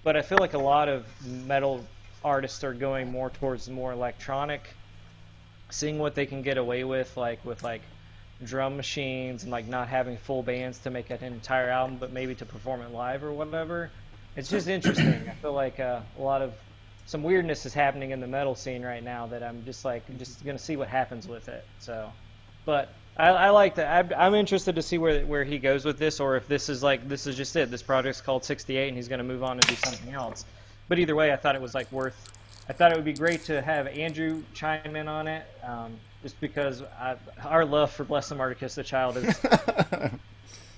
but 0.04 0.18
I 0.18 0.22
feel 0.22 0.40
like 0.40 0.54
a 0.54 0.60
lot 0.60 0.90
of 0.90 1.06
metal 1.26 1.86
artists 2.24 2.64
are 2.64 2.74
going 2.74 3.12
more 3.12 3.30
towards 3.30 3.70
more 3.70 3.94
electronic, 3.94 4.68
seeing 5.70 6.00
what 6.00 6.16
they 6.16 6.26
can 6.26 6.42
get 6.42 6.58
away 6.58 6.84
with, 6.84 7.16
like 7.16 7.44
with 7.46 7.64
like 7.64 7.82
drum 8.46 8.78
machines 8.78 9.44
and 9.44 9.52
like 9.52 9.68
not 9.68 9.88
having 9.88 10.18
full 10.18 10.44
bands 10.44 10.80
to 10.80 10.90
make 10.90 11.10
an 11.10 11.24
entire 11.24 11.70
album, 11.70 11.98
but 12.00 12.12
maybe 12.12 12.36
to 12.36 12.46
perform 12.46 12.82
it 12.82 12.92
live 12.92 13.24
or 13.24 13.32
whatever. 13.32 13.90
It's 14.36 14.50
just 14.50 14.68
interesting. 14.68 15.30
I 15.30 15.34
feel 15.42 15.54
like 15.54 15.80
uh, 15.80 16.02
a 16.18 16.22
lot 16.22 16.42
of 16.42 16.54
some 17.06 17.24
weirdness 17.24 17.66
is 17.66 17.74
happening 17.74 18.12
in 18.12 18.20
the 18.20 18.28
metal 18.28 18.56
scene 18.56 18.84
right 18.84 19.04
now 19.04 19.28
that 19.28 19.44
I'm 19.44 19.64
just 19.66 19.86
like 19.86 20.04
just 20.18 20.44
gonna 20.46 20.60
see 20.60 20.76
what 20.76 20.88
happens 20.88 21.28
with 21.28 21.50
it. 21.50 21.66
So, 21.80 22.12
but 22.66 22.90
I, 23.18 23.28
I 23.30 23.50
like 23.50 23.76
that. 23.76 24.06
I'm, 24.06 24.20
I'm 24.20 24.36
interested 24.36 24.76
to 24.76 24.82
see 24.82 24.98
where 24.98 25.26
where 25.26 25.44
he 25.44 25.60
goes 25.60 25.86
with 25.86 26.00
this, 26.00 26.20
or 26.20 26.36
if 26.36 26.48
this 26.48 26.70
is 26.70 26.82
like 26.82 27.08
this 27.08 27.28
is 27.28 27.36
just 27.36 27.56
it. 27.56 27.70
This 27.70 27.84
project's 27.84 28.22
called 28.22 28.44
68, 28.46 28.88
and 28.88 28.98
he's 28.98 29.08
gonna 29.08 29.24
move 29.24 29.44
on 29.44 29.54
and 29.54 29.68
do 29.68 29.76
something 29.76 30.14
else. 30.14 30.46
But 30.88 31.00
either 31.00 31.16
way, 31.16 31.32
I 31.32 31.36
thought 31.36 31.56
it 31.56 31.62
was 31.62 31.76
like 31.76 31.92
worth. 31.92 32.16
I 32.68 32.74
thought 32.74 32.92
it 32.92 32.96
would 32.96 33.06
be 33.06 33.14
great 33.14 33.44
to 33.46 33.62
have 33.62 33.88
Andrew 33.88 34.44
chime 34.54 34.96
in 34.96 35.08
on 35.08 35.28
it, 35.28 35.46
um, 35.64 36.00
just 36.24 36.40
because 36.42 36.82
I, 37.00 37.16
our 37.44 37.66
love 37.66 37.92
for 37.92 38.04
Bless 38.04 38.30
the 38.30 38.36
Martyr 38.36 38.56
Kiss 38.56 38.76
the 38.76 38.84
Child 38.84 39.18
is 39.18 39.38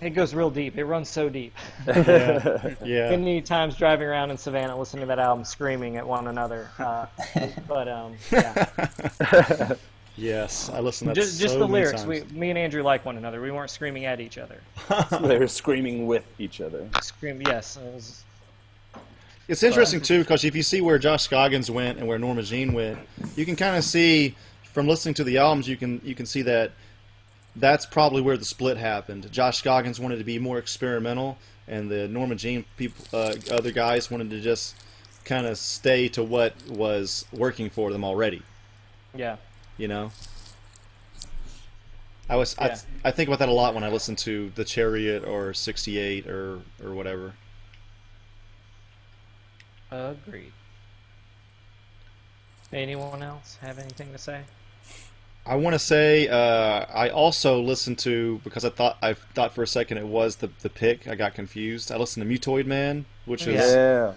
it 0.02 0.10
goes 0.10 0.34
real 0.34 0.50
deep. 0.50 0.78
It 0.78 0.86
runs 0.86 1.10
so 1.10 1.30
deep. 1.30 1.54
yeah, 1.88 2.76
yeah. 2.84 3.10
Many 3.12 3.42
times 3.42 3.76
driving 3.76 4.08
around 4.08 4.32
in 4.32 4.38
Savannah 4.38 4.78
listening 4.78 5.02
to 5.02 5.08
that 5.08 5.20
album, 5.20 5.46
screaming 5.46 5.98
at 5.98 6.06
one 6.06 6.28
another. 6.28 6.70
Uh, 6.78 7.06
but 7.68 7.88
um, 7.88 8.16
yeah, 8.32 9.74
yes, 10.18 10.70
I 10.70 10.80
listened 10.80 11.14
to 11.14 11.20
that 11.20 11.26
just, 11.26 11.40
just 11.40 11.54
the 11.54 11.68
many 11.68 11.86
lyrics. 11.86 12.06
We, 12.06 12.24
me 12.38 12.50
and 12.50 12.60
Andrew 12.60 12.84
like 12.84 13.06
one 13.06 13.18
another. 13.18 13.42
We 13.42 13.52
weren't 13.52 13.70
screaming 13.72 14.06
at 14.06 14.20
each 14.20 14.38
other. 14.38 14.60
they 15.22 15.38
were 15.38 15.48
screaming 15.48 16.08
with 16.08 16.26
each 16.40 16.60
other. 16.60 16.90
Scream, 17.02 17.42
yes. 17.42 17.78
It 17.78 17.94
was, 17.94 18.24
It's 19.48 19.64
interesting 19.64 20.02
too 20.02 20.20
because 20.20 20.44
if 20.44 20.56
you 20.56 20.64
see 20.64 20.82
where 20.82 20.98
Josh 20.98 21.24
Scoggins 21.24 21.72
went 21.72 22.00
and 22.00 22.08
where 22.08 22.20
Norma 22.20 22.44
Jean 22.44 22.74
went, 22.74 23.00
you 23.36 23.46
can 23.46 23.56
kind 23.56 23.78
of 23.78 23.84
see 23.84 24.36
from 24.76 24.90
listening 24.90 25.14
to 25.16 25.24
the 25.24 25.38
albums. 25.38 25.70
You 25.70 25.78
can 25.78 26.02
you 26.04 26.14
can 26.14 26.26
see 26.26 26.42
that 26.42 26.74
that's 27.56 27.86
probably 27.86 28.22
where 28.22 28.36
the 28.36 28.44
split 28.44 28.76
happened. 28.76 29.32
Josh 29.32 29.60
Scoggins 29.60 30.02
wanted 30.02 30.18
to 30.18 30.26
be 30.26 30.38
more 30.38 30.60
experimental, 30.60 31.38
and 31.66 31.90
the 31.90 32.10
Norma 32.10 32.36
Jean 32.36 32.66
people, 32.76 33.06
uh, 33.14 33.36
other 33.50 33.72
guys 33.72 34.12
wanted 34.12 34.30
to 34.32 34.42
just 34.42 34.76
kind 35.24 35.48
of 35.48 35.58
stay 35.58 36.10
to 36.10 36.22
what 36.22 36.54
was 36.68 37.26
working 37.32 37.70
for 37.70 37.92
them 37.92 38.04
already. 38.04 38.44
yeah. 39.16 39.38
You 39.78 39.88
know. 39.88 40.12
I 42.30 42.36
was 42.36 42.56
Yeah. 42.60 42.78
I, 43.04 43.10
I 43.10 43.12
think 43.12 43.30
about 43.30 43.40
that 43.40 43.50
a 43.50 43.54
lot 43.54 43.76
when 43.76 43.84
I 43.84 43.90
listen 43.90 44.16
to 44.18 44.52
the 44.56 44.66
Chariot 44.66 45.24
or 45.24 45.54
68 45.54 46.28
or 46.28 46.60
or 46.84 46.94
whatever. 46.94 47.34
Agreed. 49.90 50.52
Anyone 52.74 53.24
else 53.24 53.58
have 53.62 53.80
anything 53.80 54.12
to 54.12 54.18
say? 54.18 54.42
I 55.48 55.56
want 55.56 55.74
to 55.76 55.80
say 55.80 56.28
uh, 56.28 56.86
I 56.94 57.10
also 57.10 57.62
listened 57.62 58.00
to 58.00 58.42
because 58.44 58.66
I 58.66 58.70
thought 58.70 58.98
I 59.02 59.14
thought 59.14 59.54
for 59.54 59.62
a 59.64 59.68
second 59.68 59.98
it 60.00 60.08
was 60.08 60.38
the 60.38 60.50
the 60.62 60.70
pick. 60.70 61.08
I 61.08 61.16
got 61.16 61.36
confused. 61.36 61.92
I 61.92 61.98
listened 61.98 62.28
to 62.28 62.40
Mutoid 62.40 62.66
Man, 62.66 63.06
which 63.26 63.46
is 63.48 63.56
Yeah. 63.74 64.14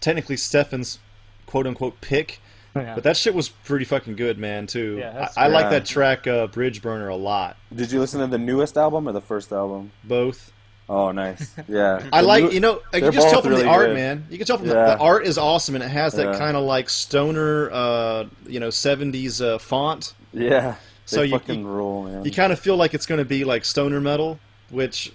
technically 0.00 0.36
Stefan's 0.36 0.98
quote 1.46 1.66
unquote 1.66 2.00
pick, 2.00 2.40
Yeah. 2.74 2.94
but 2.96 3.04
that 3.04 3.16
shit 3.16 3.34
was 3.34 3.48
pretty 3.48 3.84
fucking 3.84 4.16
good, 4.16 4.38
man. 4.38 4.66
Too. 4.66 4.96
Yeah, 4.98 5.28
I, 5.36 5.44
I 5.44 5.48
like 5.48 5.70
that 5.70 5.86
track 5.86 6.26
uh, 6.26 6.48
Bridge 6.48 6.82
Burner 6.82 7.08
a 7.08 7.16
lot. 7.16 7.56
Did 7.74 7.92
you 7.92 8.00
listen 8.00 8.18
to 8.20 8.26
the 8.26 8.38
newest 8.38 8.76
album 8.76 9.08
or 9.08 9.12
the 9.12 9.20
first 9.20 9.52
album? 9.52 9.92
Both. 10.02 10.52
Oh, 10.88 11.10
nice. 11.12 11.52
Yeah. 11.68 12.00
I 12.12 12.20
The 12.22 12.26
like 12.26 12.44
new- 12.44 12.50
you 12.50 12.60
know 12.60 12.74
you 12.74 12.80
they're 12.92 13.00
can 13.02 13.12
just 13.12 13.28
tell 13.28 13.42
both 13.42 13.50
from 13.52 13.60
the 13.60 13.66
art, 13.68 13.88
good. 13.88 13.94
man. 13.96 14.26
You 14.30 14.38
can 14.38 14.46
tell 14.46 14.58
from 14.58 14.68
the, 14.68 14.74
the 14.74 14.98
art 14.98 15.26
is 15.26 15.36
awesome 15.38 15.74
and 15.76 15.82
it 15.84 15.88
has 15.90 16.14
that 16.14 16.32
Yeah. 16.32 16.38
kind 16.38 16.56
of 16.56 16.64
like 16.64 16.88
stoner, 16.90 17.70
uh, 17.72 18.24
you 18.46 18.58
know, 18.60 18.70
seventies 18.70 19.40
uh, 19.40 19.58
font. 19.58 20.14
Yeah. 20.36 20.74
So 21.06 21.22
you- 21.22 21.38
fucking 21.38 21.60
you- 21.60 21.66
rule, 21.66 22.02
man. 22.04 22.24
You 22.24 22.30
kind 22.30 22.52
of 22.52 22.58
feel 22.58 22.76
like 22.76 22.92
it's 22.94 23.06
going 23.06 23.18
to 23.18 23.24
be 23.24 23.44
like 23.44 23.64
stoner 23.64 24.00
metal, 24.00 24.38
which 24.70 25.12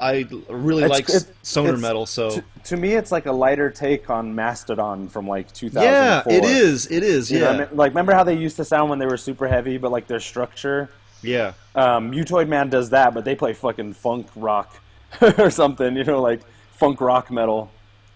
I 0.00 0.26
really 0.48 0.84
It's- 0.84 0.90
like 0.98 1.08
it- 1.08 1.32
stoner 1.42 1.76
metal. 1.76 2.06
So 2.06 2.30
to, 2.30 2.44
to 2.64 2.76
me, 2.76 2.92
it's 2.94 3.12
like 3.12 3.26
a 3.26 3.32
lighter 3.32 3.70
take 3.70 4.10
on 4.10 4.34
Mastodon 4.34 5.08
from 5.08 5.28
like 5.28 5.52
2004. 5.52 6.32
yeah, 6.32 6.38
it 6.38 6.44
is. 6.44 6.86
It 6.90 7.02
is. 7.02 7.30
You 7.30 7.40
Yeah, 7.40 7.50
I 7.50 7.58
mean? 7.58 7.68
Like, 7.72 7.90
remember 7.92 8.12
how 8.14 8.24
they 8.24 8.34
used 8.36 8.56
to 8.56 8.64
sound 8.64 8.90
when 8.90 8.98
they 8.98 9.06
were 9.06 9.16
super 9.18 9.46
heavy, 9.46 9.76
but 9.78 9.92
like 9.92 10.06
their 10.06 10.20
structure? 10.20 10.90
yeah. 11.22 11.52
Um, 11.74 12.10
Mutoid 12.12 12.48
Man 12.48 12.68
does 12.70 12.90
that, 12.90 13.14
but 13.14 13.24
they 13.24 13.34
play 13.34 13.52
fucking 13.52 13.94
funk 13.94 14.28
rock 14.36 14.76
or 15.38 15.50
something, 15.50 15.96
you 15.96 16.04
know, 16.04 16.20
like 16.22 16.40
funk 16.72 17.00
rock 17.00 17.30
metal. 17.30 17.70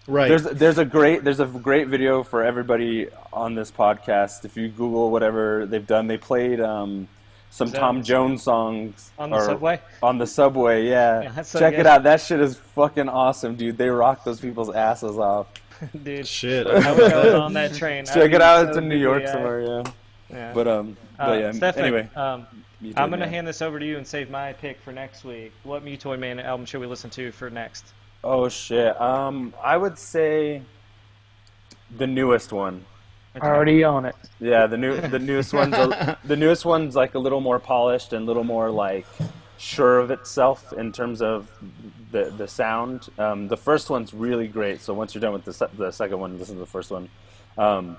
Right. 0.09 0.29
There's 0.29 0.43
there's 0.45 0.79
a 0.79 0.87
great 0.87 1.23
there's 1.23 1.39
a 1.39 1.45
great 1.47 1.89
video 1.89 2.23
for 2.23 2.43
everybody 2.43 3.09
on 3.31 3.55
this 3.55 3.71
podcast. 3.71 4.45
If 4.47 4.57
you 4.57 4.69
Google 4.69 5.11
whatever 5.11 5.67
they've 5.67 5.87
done, 5.87 6.07
they 6.07 6.17
played 6.17 6.61
um, 6.61 7.09
some 7.51 7.69
Is 7.69 7.75
Tom 7.75 8.03
Jones 8.03 8.43
songs 8.43 9.11
On 9.19 9.29
the 9.29 9.41
subway? 9.45 9.81
On 10.03 10.17
the 10.17 10.27
subway, 10.27 10.87
yeah. 10.89 11.23
Yeah, 11.37 11.43
so 11.43 11.59
Check 11.59 11.75
good. 11.75 11.81
it 11.81 11.87
out. 11.87 12.03
That 12.05 12.23
shit 12.23 12.41
is 12.41 12.57
fucking 12.57 13.09
awesome, 13.11 13.57
dude. 13.57 13.77
They 13.77 13.91
rock 13.91 14.25
those 14.25 14.41
people's 14.41 14.75
asses 14.75 15.19
off. 15.19 15.47
Dude, 16.03 16.27
Shit. 16.27 16.67
I 16.67 16.91
was 16.93 17.13
on 17.35 17.53
that 17.53 17.75
train. 17.75 18.01
I'd 18.01 18.13
Check 18.15 18.31
be 18.31 18.37
it 18.37 18.43
out. 18.43 18.65
so 18.65 18.69
It's 18.71 18.79
in 18.79 18.89
New 18.89 18.97
goofy, 18.97 19.01
York 19.03 19.23
yeah. 19.23 19.33
somewhere, 19.33 19.61
yeah. 19.63 19.83
Yeah. 20.31 20.53
But 20.53 20.67
um, 20.69 20.97
Uh, 21.19 21.27
but 21.27 21.41
yeah. 21.41 21.53
Stefan, 21.53 21.85
anyway, 21.85 22.09
um, 22.17 22.47
Mutoid 22.83 22.95
I'm 22.97 23.11
going 23.11 23.21
to 23.21 23.27
Man. 23.27 23.29
hand 23.29 23.47
this 23.47 23.63
over 23.63 23.79
to 23.79 23.87
you 23.87 23.97
and 23.97 24.07
save 24.07 24.29
my 24.31 24.55
pick 24.55 24.81
for 24.81 24.93
next 24.93 25.23
week. 25.25 25.53
What 25.65 25.85
Mutoid 25.85 26.19
Man 26.19 26.41
album 26.41 26.67
should 26.67 26.81
we 26.81 26.87
listen 26.87 27.11
to 27.11 27.31
for 27.31 27.49
next? 27.51 27.93
Oh 28.25 28.49
shit. 28.49 29.01
Um, 29.01 29.55
I 29.63 29.77
would 29.77 29.99
say 29.99 30.63
the 31.97 32.07
newest 32.07 32.53
one. 32.53 32.85
Already 33.41 33.85
on 33.85 34.05
it. 34.05 34.17
Yeah, 34.41 34.67
the 34.67 34.77
new 34.77 35.01
the 35.01 35.19
newest 35.19 35.53
one's 35.55 35.75
a, 35.75 36.19
the 36.25 36.37
newest 36.37 36.65
one's 36.65 36.97
like 36.97 37.15
a 37.15 37.19
little 37.19 37.41
more 37.41 37.61
polished 37.61 38.13
and 38.13 38.25
a 38.25 38.27
little 38.27 38.43
more 38.45 38.71
like 38.71 39.07
sure 39.59 39.99
of 40.01 40.11
itself 40.11 40.73
in 40.73 40.91
terms 40.93 41.23
of 41.23 41.49
the 42.11 42.33
the 42.37 42.49
sound. 42.49 43.09
Um, 43.19 43.47
the 43.47 43.57
first 43.57 43.91
one's 43.91 44.13
really 44.13 44.49
great. 44.49 44.81
So 44.81 44.93
once 44.93 45.15
you're 45.15 45.21
done 45.21 45.33
with 45.33 45.45
the 45.45 45.53
se- 45.53 45.69
the 45.77 45.93
second 45.93 46.19
one, 46.19 46.37
listen 46.39 46.55
to 46.57 46.61
the 46.61 46.67
first 46.67 46.91
one. 46.91 47.09
Um, 47.57 47.97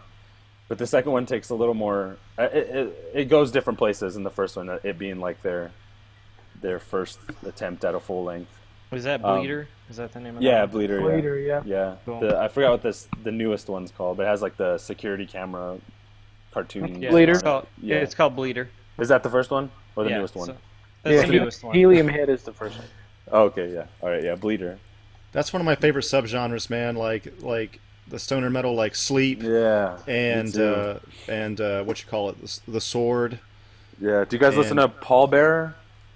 but 0.68 0.78
the 0.78 0.88
second 0.88 1.14
one 1.14 1.26
takes 1.26 1.50
a 1.50 1.56
little 1.56 1.74
more. 1.74 2.18
uh, 2.38 2.44
It, 2.44 2.68
it, 2.76 3.12
it 3.14 3.26
goes 3.30 3.52
different 3.52 3.80
places 3.80 4.16
in 4.18 4.24
the 4.24 4.30
first 4.30 4.58
one. 4.58 4.70
It 4.84 4.98
being 5.00 5.20
like 5.20 5.42
their 5.42 5.72
their 6.62 6.80
first 6.80 7.20
attempt 7.46 7.86
at 7.86 7.96
a 7.96 8.00
full 8.00 8.26
length. 8.26 8.52
Was 8.92 9.04
that 9.04 9.24
Um, 9.24 9.40
Bleeder? 9.40 9.68
Is 9.90 9.98
that 9.98 10.12
the 10.14 10.20
name 10.20 10.38
of 10.38 10.42
Yeah, 10.42 10.62
that? 10.62 10.72
Bleeder. 10.72 11.00
yeah. 11.00 11.06
Later, 11.06 11.38
yeah. 11.40 11.62
Yeah, 11.66 11.96
Cool. 12.06 12.20
the, 12.22 12.38
I 12.40 12.48
forgot 12.48 12.72
what 12.72 12.82
this 12.84 13.08
the 13.24 13.32
newest 13.32 13.70
one's 13.70 13.92
called, 13.92 14.18
but 14.18 14.24
it 14.24 14.30
has 14.30 14.42
like 14.42 14.58
the 14.58 14.78
security 14.78 15.26
camera 15.26 15.78
cartoon. 16.52 17.02
Yeah, 17.02 17.12
Bleeder? 17.12 17.34
It's 17.34 17.42
called, 17.44 17.68
yeah. 17.82 17.96
Yeah. 17.98 18.02
it's 18.02 18.16
called 18.16 18.36
Bleeder. 18.36 18.70
Is 18.98 19.08
that 19.10 19.24
the 19.24 19.30
first 19.30 19.52
one 19.52 19.70
or 19.96 20.04
the 20.04 20.10
yeah, 20.12 20.18
newest 20.18 20.36
one? 20.36 20.48
so- 20.48 20.58
that's 21.04 21.16
Yeah, 21.16 21.26
the 21.26 21.32
newest 21.40 21.64
one. 21.64 21.76
Helium 21.76 22.08
Head 22.08 22.30
is 22.30 22.44
the 22.44 22.52
first 22.54 22.78
one. 22.78 22.88
Oh, 23.32 23.44
okay, 23.46 23.72
yeah. 23.74 23.86
All 24.02 24.10
right, 24.10 24.24
yeah, 24.24 24.36
Bleeder. 24.36 24.80
That's 25.32 25.54
one 25.54 25.62
of 25.62 25.66
my 25.66 25.76
favorite 25.76 26.04
subgenres, 26.04 26.70
man. 26.70 26.96
Like 26.96 27.32
like 27.42 27.80
the 28.08 28.18
stoner 28.20 28.50
metal, 28.50 28.74
like 28.74 28.96
Sleep 28.96 29.44
Yeah. 29.44 30.00
and 30.08 30.58
uh, 30.58 30.96
and 31.28 31.62
uh, 31.62 31.84
what 31.84 32.02
you 32.02 32.10
call 32.10 32.30
it, 32.32 32.42
the, 32.42 32.60
the 32.72 32.82
Sword. 32.82 33.40
yeah. 34.02 34.26
Do 34.28 34.36
you 34.36 34.40
guys 34.40 34.58
listen 34.58 34.78
to 34.78 34.86
and- 34.86 34.94
Pallbearer? 34.96 35.76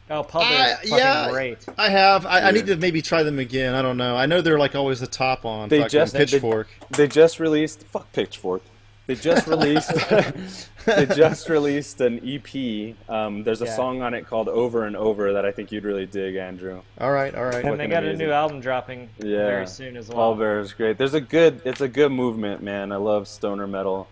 Oh, 0.09 0.21
Paul 0.23 0.41
Uh, 0.43 0.49
Bear's 0.49 0.77
fucking 0.79 0.97
yeah. 0.97 1.29
great. 1.31 1.65
I 1.77 1.89
have. 1.89 2.25
I, 2.25 2.41
I 2.41 2.51
need 2.51 2.67
to 2.67 2.75
maybe 2.75 3.01
try 3.01 3.23
them 3.23 3.39
again. 3.39 3.73
I 3.73 3.81
don't 3.81 3.97
know. 3.97 4.15
I 4.17 4.25
know 4.25 4.41
they're 4.41 4.59
like 4.59 4.75
always 4.75 4.99
the 4.99 5.07
top 5.07 5.45
on 5.45 5.69
They 5.69 5.77
fucking 5.79 5.89
just- 5.89 6.15
Pitchfork. 6.15 6.67
They 6.91 7.07
just 7.07 7.39
released. 7.39 7.83
Fuck 7.83 8.11
Pitchfork. 8.11 8.61
They 9.05 9.15
just 9.15 9.47
released. 9.47 9.91
they 10.85 11.05
just 11.07 11.49
released 11.49 11.99
an 11.99 12.21
EP. 12.25 12.95
Um, 13.09 13.43
there's 13.43 13.61
a 13.61 13.65
Yeah. 13.65 13.75
song 13.75 14.01
on 14.01 14.13
it 14.13 14.25
called 14.27 14.47
"Over 14.47 14.85
and 14.85 14.95
Over" 14.95 15.33
that 15.33 15.45
I 15.45 15.51
think 15.51 15.73
you'd 15.73 15.83
really 15.83 16.05
dig, 16.05 16.35
Andrew. 16.37 16.81
all 17.01 17.11
right, 17.11 17.35
all 17.35 17.43
right. 17.43 17.55
And 17.55 17.65
they 17.65 17.69
fucking 17.85 17.89
got 17.89 18.03
a 18.05 18.15
new 18.15 18.31
album 18.31 18.61
dropping 18.61 19.09
Yeah. 19.19 19.45
very 19.47 19.67
soon 19.67 19.97
as 19.97 20.07
well. 20.07 20.15
Paul 20.17 20.35
Bearer 20.35 20.59
is 20.61 20.71
great. 20.71 20.97
There's 20.97 21.13
a 21.15 21.19
good. 21.21 21.61
It's 21.65 21.81
a 21.81 21.89
good 21.89 22.13
movement, 22.13 22.63
man. 22.63 22.91
I 22.93 22.95
love 22.95 23.27
stoner 23.27 23.67
metal, 23.67 24.07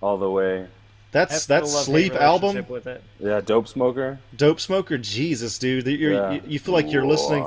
all 0.00 0.16
the 0.16 0.30
way. 0.30 0.66
That's 1.12 1.46
Have 1.46 1.62
that 1.64 1.68
Sleep 1.68 2.14
album. 2.14 2.64
With 2.68 2.86
it. 2.86 3.02
Yeah, 3.18 3.40
Dope 3.40 3.66
Smoker. 3.68 4.18
Dope 4.36 4.60
Smoker, 4.60 4.96
Jesus, 4.98 5.58
dude, 5.58 5.86
you're, 5.86 6.12
Yeah. 6.12 6.30
you, 6.32 6.42
you 6.46 6.58
feel 6.58 6.72
like 6.74 6.90
you're 6.92 7.04
listening. 7.06 7.42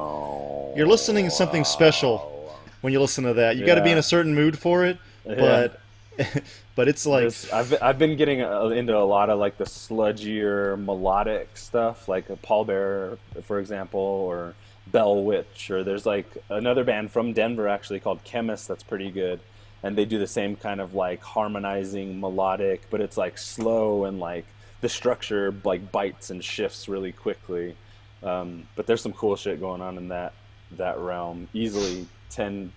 You're 0.76 0.88
listening 0.88 1.26
to 1.26 1.32
something 1.32 1.64
special 1.64 2.58
when 2.82 2.92
you 2.94 3.00
listen 3.00 3.24
to 3.26 3.34
that. 3.36 3.56
You 3.56 3.66
got 3.66 3.76
to 3.76 3.84
be 3.84 3.92
in 3.92 3.98
a 3.98 4.04
certain 4.04 4.36
mood 4.36 4.58
for 4.60 4.84
it, 4.86 4.98
Yeah. 5.26 5.36
but 5.36 5.80
but 6.76 6.88
it's 6.88 7.06
like 7.06 7.22
There's- 7.22 7.52
I've 7.54 7.82
I've 7.82 7.98
been 8.00 8.18
getting 8.18 8.42
uh, 8.42 8.66
into 8.68 8.98
a 8.98 9.06
lot 9.06 9.30
of 9.30 9.40
like 9.40 9.58
the 9.58 9.64
sludgier 9.66 10.78
melodic 10.84 11.56
stuff, 11.58 12.08
like 12.08 12.30
a 12.30 12.36
Pallbearer, 12.36 13.18
for 13.44 13.60
example, 13.60 14.00
or 14.00 14.54
Bell 14.88 15.24
Witch, 15.24 15.72
or 15.72 15.84
there's 15.84 16.06
like 16.06 16.28
another 16.50 16.84
band 16.84 17.12
from 17.12 17.34
Denver 17.34 17.68
actually 17.68 18.00
called 18.02 18.24
Chemist 18.26 18.68
that's 18.68 18.84
pretty 18.84 19.10
good, 19.10 19.40
and 19.84 19.98
they 19.98 20.06
do 20.06 20.18
the 20.18 20.28
same 20.28 20.56
kind 20.56 20.80
of 20.80 20.96
like 20.96 21.22
harmonizing 21.22 22.20
melodic, 22.20 22.90
but 22.90 23.02
it's 23.02 23.18
like 23.18 23.38
slow 23.38 24.06
and 24.06 24.20
like 24.20 24.46
the 24.82 24.90
structure 24.90 25.54
like 25.64 25.92
bites 25.92 26.30
and 26.30 26.44
shifts 26.44 26.88
really 26.88 27.12
quickly. 27.12 27.76
Um, 28.24 28.68
but 28.76 28.88
there's 28.88 29.02
some 29.02 29.14
cool 29.14 29.36
shit 29.36 29.60
going 29.60 29.82
on 29.82 29.98
in 29.98 30.08
that 30.08 30.34
that 30.78 30.98
realm. 30.98 31.50
Easily 31.54 32.08
10, 32.30 32.72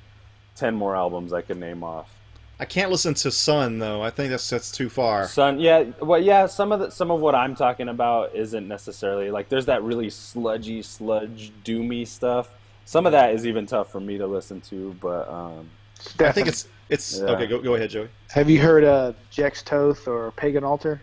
10 0.56 0.74
more 0.74 0.96
albums 0.96 1.32
I 1.32 1.40
could 1.40 1.58
name 1.58 1.82
off. 1.82 2.12
I 2.58 2.64
can't 2.64 2.90
listen 2.90 3.14
to 3.14 3.30
Sun 3.30 3.78
though. 3.78 4.02
I 4.02 4.10
think 4.10 4.30
that's 4.30 4.48
that's 4.48 4.72
too 4.72 4.88
far. 4.88 5.28
Sun, 5.28 5.60
yeah, 5.60 5.84
well, 6.00 6.20
yeah. 6.20 6.46
Some 6.46 6.72
of 6.72 6.80
the 6.80 6.90
some 6.90 7.10
of 7.10 7.20
what 7.20 7.34
I'm 7.34 7.54
talking 7.54 7.88
about 7.88 8.34
isn't 8.34 8.66
necessarily 8.66 9.30
like 9.30 9.50
there's 9.50 9.66
that 9.66 9.82
really 9.82 10.08
sludgy, 10.08 10.80
sludge, 10.82 11.52
doomy 11.64 12.06
stuff. 12.06 12.54
Some 12.86 13.04
of 13.04 13.12
that 13.12 13.34
is 13.34 13.46
even 13.46 13.66
tough 13.66 13.92
for 13.92 14.00
me 14.00 14.16
to 14.16 14.26
listen 14.26 14.62
to, 14.62 14.96
but 15.00 15.28
um, 15.28 15.68
I 16.20 16.32
think 16.32 16.48
it's 16.48 16.66
it's 16.88 17.18
Yeah. 17.18 17.26
okay. 17.30 17.46
Go 17.46 17.60
go 17.60 17.74
ahead, 17.74 17.90
Joey. 17.90 18.08
Have 18.30 18.48
you 18.50 18.60
heard 18.60 18.84
uh, 18.84 19.12
Jex 19.30 19.62
Toth 19.62 20.06
or 20.08 20.30
Pagan 20.32 20.64
Altar? 20.64 21.00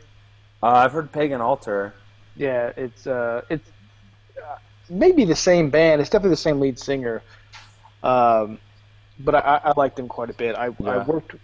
uh, 0.62 0.67
I've 0.67 0.91
heard 0.93 1.12
Pagan 1.12 1.41
Altar. 1.41 1.93
Yeah, 2.36 2.72
it's 2.78 3.06
uh, 3.06 3.41
it's 3.50 3.69
uh, 4.38 4.58
maybe 4.89 5.26
the 5.26 5.36
same 5.36 5.69
band. 5.69 6.02
It's 6.02 6.10
definitely 6.10 6.32
the 6.32 6.38
same 6.38 6.60
lead 6.60 6.80
singer. 6.80 7.22
Um, 8.02 8.60
but 9.19 9.36
I, 9.36 9.62
I 9.65 9.74
like 9.78 9.96
them 9.96 10.08
quite 10.08 10.30
a 10.30 10.34
bit. 10.34 10.56
I, 10.56 10.65
I 10.86 10.98
worked 11.04 11.36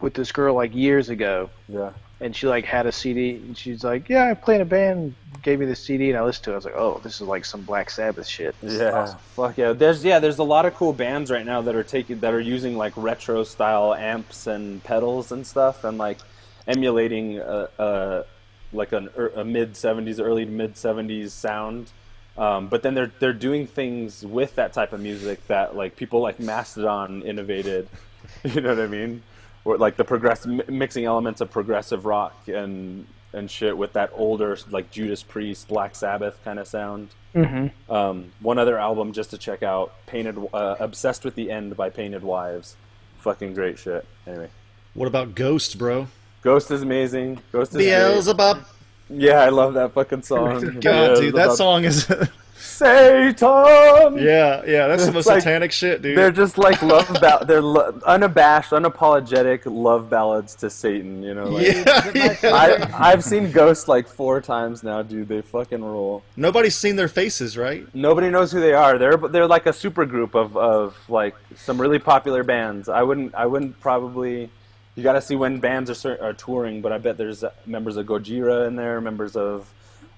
with 0.00 0.14
this 0.14 0.32
girl 0.32 0.54
like 0.54 0.74
years 0.74 1.08
ago, 1.10 1.50
Yeah, 1.68 1.90
and 2.20 2.36
she 2.36 2.46
like 2.46 2.64
had 2.64 2.86
a 2.86 2.92
CD, 2.92 3.36
and 3.36 3.56
she's 3.56 3.82
like, 3.82 4.08
"Yeah, 4.08 4.28
I 4.30 4.34
play 4.34 4.56
in 4.56 4.60
a 4.60 4.66
band." 4.66 5.14
Gave 5.42 5.58
me 5.58 5.64
the 5.64 5.76
CD, 5.76 6.10
and 6.10 6.18
I 6.18 6.22
listened 6.22 6.44
to 6.44 6.50
it. 6.50 6.54
I 6.54 6.56
was 6.56 6.64
like, 6.66 6.76
"Oh, 6.76 7.00
this 7.02 7.14
is 7.20 7.26
like 7.26 7.46
some 7.46 7.62
Black 7.62 7.88
Sabbath 7.88 8.26
shit." 8.26 8.54
This 8.60 8.78
yeah, 8.78 8.90
awesome. 8.90 9.18
fuck 9.34 9.56
yeah. 9.56 9.72
There's 9.72 10.04
yeah, 10.04 10.18
there's 10.18 10.38
a 10.38 10.44
lot 10.44 10.66
of 10.66 10.74
cool 10.74 10.92
bands 10.92 11.30
right 11.30 11.46
now 11.46 11.62
that 11.62 11.74
are 11.74 11.82
taking 11.82 12.20
that 12.20 12.34
are 12.34 12.40
using 12.40 12.76
like 12.76 12.92
retro 12.96 13.42
style 13.44 13.94
amps 13.94 14.46
and 14.46 14.84
pedals 14.84 15.32
and 15.32 15.46
stuff, 15.46 15.84
and 15.84 15.96
like 15.96 16.18
emulating 16.66 17.38
a, 17.38 17.68
a 17.78 18.24
like 18.72 18.92
an, 18.92 19.08
er- 19.16 19.32
a 19.34 19.44
mid 19.44 19.72
'70s, 19.72 20.20
early 20.20 20.44
to 20.44 20.50
mid 20.50 20.74
'70s 20.74 21.30
sound. 21.30 21.90
Um, 22.36 22.68
but 22.68 22.82
then 22.82 22.94
they're 22.94 23.12
they're 23.18 23.32
doing 23.32 23.66
things 23.66 24.24
with 24.24 24.56
that 24.56 24.72
type 24.74 24.92
of 24.92 25.00
music 25.00 25.46
that 25.46 25.74
like 25.74 25.96
people 25.96 26.20
like 26.20 26.38
Mastodon 26.38 27.22
innovated. 27.22 27.88
You 28.44 28.60
know 28.60 28.68
what 28.68 28.78
I 28.78 28.86
mean? 28.86 29.22
Or 29.64 29.76
like 29.76 29.96
the 29.96 30.04
progress 30.04 30.46
mixing 30.46 31.04
elements 31.04 31.40
of 31.40 31.50
progressive 31.50 32.06
rock 32.06 32.48
and 32.48 33.06
and 33.32 33.50
shit 33.50 33.76
with 33.76 33.92
that 33.92 34.10
older 34.14 34.56
like 34.70 34.90
Judas 34.90 35.22
Priest, 35.22 35.68
Black 35.68 35.94
Sabbath 35.94 36.38
kind 36.44 36.58
of 36.58 36.66
sound. 36.66 37.10
Mm-hmm. 37.34 37.92
Um, 37.92 38.32
one 38.40 38.58
other 38.58 38.78
album 38.78 39.12
just 39.12 39.30
to 39.30 39.38
check 39.38 39.62
out: 39.62 39.92
Painted, 40.06 40.36
uh, 40.52 40.76
"Obsessed 40.80 41.24
with 41.24 41.34
the 41.34 41.50
End" 41.50 41.76
by 41.76 41.90
Painted 41.90 42.22
Wives. 42.22 42.76
Fucking 43.18 43.54
great 43.54 43.78
shit. 43.78 44.06
Anyway, 44.26 44.48
What 44.94 45.06
about 45.06 45.34
Ghost, 45.34 45.78
bro? 45.78 46.08
Ghost 46.42 46.70
is 46.70 46.82
amazing. 46.82 47.40
Ghost 47.52 47.72
is 47.72 47.76
great. 47.76 47.90
Beelzebub. 47.90 48.64
Yeah, 49.10 49.40
I 49.40 49.50
love 49.50 49.74
that 49.74 49.92
fucking 49.92 50.22
song. 50.22 50.78
God, 50.80 51.16
dude, 51.16 51.34
that 51.34 51.52
song 51.52 51.84
is. 51.84 52.10
Satan. 52.60 54.18
yeah, 54.18 54.62
yeah, 54.66 54.86
that's 54.86 55.06
the 55.06 55.12
most 55.12 55.26
like- 55.26 55.42
satanic 55.42 55.72
shit, 55.72 56.02
dude. 56.02 56.16
They're 56.16 56.30
just 56.30 56.58
like 56.58 56.82
love 56.82 57.08
ba- 57.20 57.44
they're 57.46 57.62
lo- 57.62 57.98
unabashed, 58.06 58.70
unapologetic 58.70 59.62
love 59.64 60.10
ballads 60.10 60.54
to 60.56 60.70
Satan. 60.70 61.22
You 61.22 61.34
know, 61.34 61.44
like, 61.48 61.66
yeah, 61.66 62.10
yeah. 62.14 62.36
I 62.44 62.90
I've 63.12 63.24
seen 63.24 63.50
Ghost 63.50 63.88
like 63.88 64.08
four 64.08 64.40
times 64.40 64.82
now, 64.82 65.02
dude. 65.02 65.28
They 65.28 65.42
fucking 65.42 65.82
rule. 65.82 66.22
Nobody's 66.36 66.76
seen 66.76 66.96
their 66.96 67.08
faces, 67.08 67.56
right? 67.56 67.86
Nobody 67.94 68.30
knows 68.30 68.52
who 68.52 68.60
they 68.60 68.72
are. 68.74 68.98
They're 68.98 69.16
they're 69.16 69.46
like 69.46 69.66
a 69.66 69.72
super 69.72 70.04
group 70.06 70.34
of, 70.34 70.56
of 70.56 70.96
like 71.08 71.34
some 71.56 71.80
really 71.80 71.98
popular 71.98 72.44
bands. 72.44 72.88
I 72.88 73.02
wouldn't 73.02 73.34
I 73.34 73.46
wouldn't 73.46 73.80
probably. 73.80 74.50
You 74.96 75.04
got 75.04 75.12
to 75.12 75.22
see 75.22 75.36
when 75.36 75.60
bands 75.60 76.04
are 76.04 76.18
are 76.22 76.32
touring, 76.32 76.82
but 76.82 76.92
I 76.92 76.98
bet 76.98 77.16
there's 77.16 77.44
uh, 77.44 77.50
members 77.64 77.96
of 77.96 78.06
Gojira 78.06 78.66
in 78.66 78.76
there, 78.76 79.00
members 79.00 79.36
of 79.36 79.66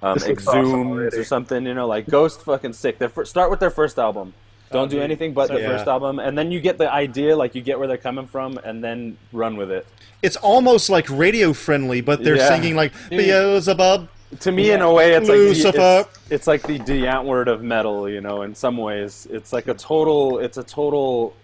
um, 0.03 0.15
This 0.15 0.27
looks 0.29 0.47
awesome 0.47 0.93
or 0.99 1.25
something. 1.25 1.65
You 1.67 1.75
know, 1.75 1.87
like 1.87 2.09
Ghost, 2.09 2.43
fucking 2.43 2.73
sick. 2.73 2.99
Their 2.99 3.09
fir- 3.09 3.25
start 3.25 3.51
with 3.51 3.61
their 3.61 3.71
first 3.71 3.99
album. 3.99 4.35
Don't 4.71 4.91
do 4.91 5.01
anything 5.01 5.35
but 5.35 5.49
So- 5.49 5.55
their 5.55 5.63
Yeah. 5.63 5.77
first 5.77 5.87
album, 5.87 6.19
and 6.19 6.37
then 6.37 6.51
you 6.51 6.59
get 6.61 6.79
the 6.79 6.91
idea, 6.91 7.37
like 7.37 7.55
you 7.55 7.61
get 7.61 7.79
where 7.79 7.87
they're 7.87 7.99
coming 7.99 8.27
from, 8.27 8.59
and 8.65 8.83
then 8.83 9.19
run 9.33 9.57
with 9.57 9.71
it. 9.71 9.87
It's 10.23 10.37
almost 10.37 10.89
like 10.89 11.07
radio 11.11 11.53
friendly, 11.53 12.01
but 12.01 12.25
they're 12.25 12.37
Yeah. 12.37 12.49
singing 12.49 12.75
like 12.75 12.93
Beelzebub. 13.11 14.09
To 14.41 14.51
me, 14.51 14.71
in 14.71 14.81
a 14.81 14.91
way, 14.91 15.13
it's 15.13 15.29
like 15.29 15.37
Lucifer. 15.37 15.73
the, 15.77 15.99
it's, 16.23 16.31
it's 16.31 16.47
like 16.47 16.63
the 16.63 16.79
D 16.79 17.07
word 17.23 17.49
of 17.49 17.63
metal. 17.63 18.09
You 18.09 18.23
know, 18.23 18.43
in 18.43 18.55
some 18.55 18.79
ways, 18.79 19.29
it's 19.31 19.53
like 19.53 19.69
a 19.69 19.75
total. 19.75 20.39
It's 20.39 20.57
a 20.57 20.63
total 20.65 21.35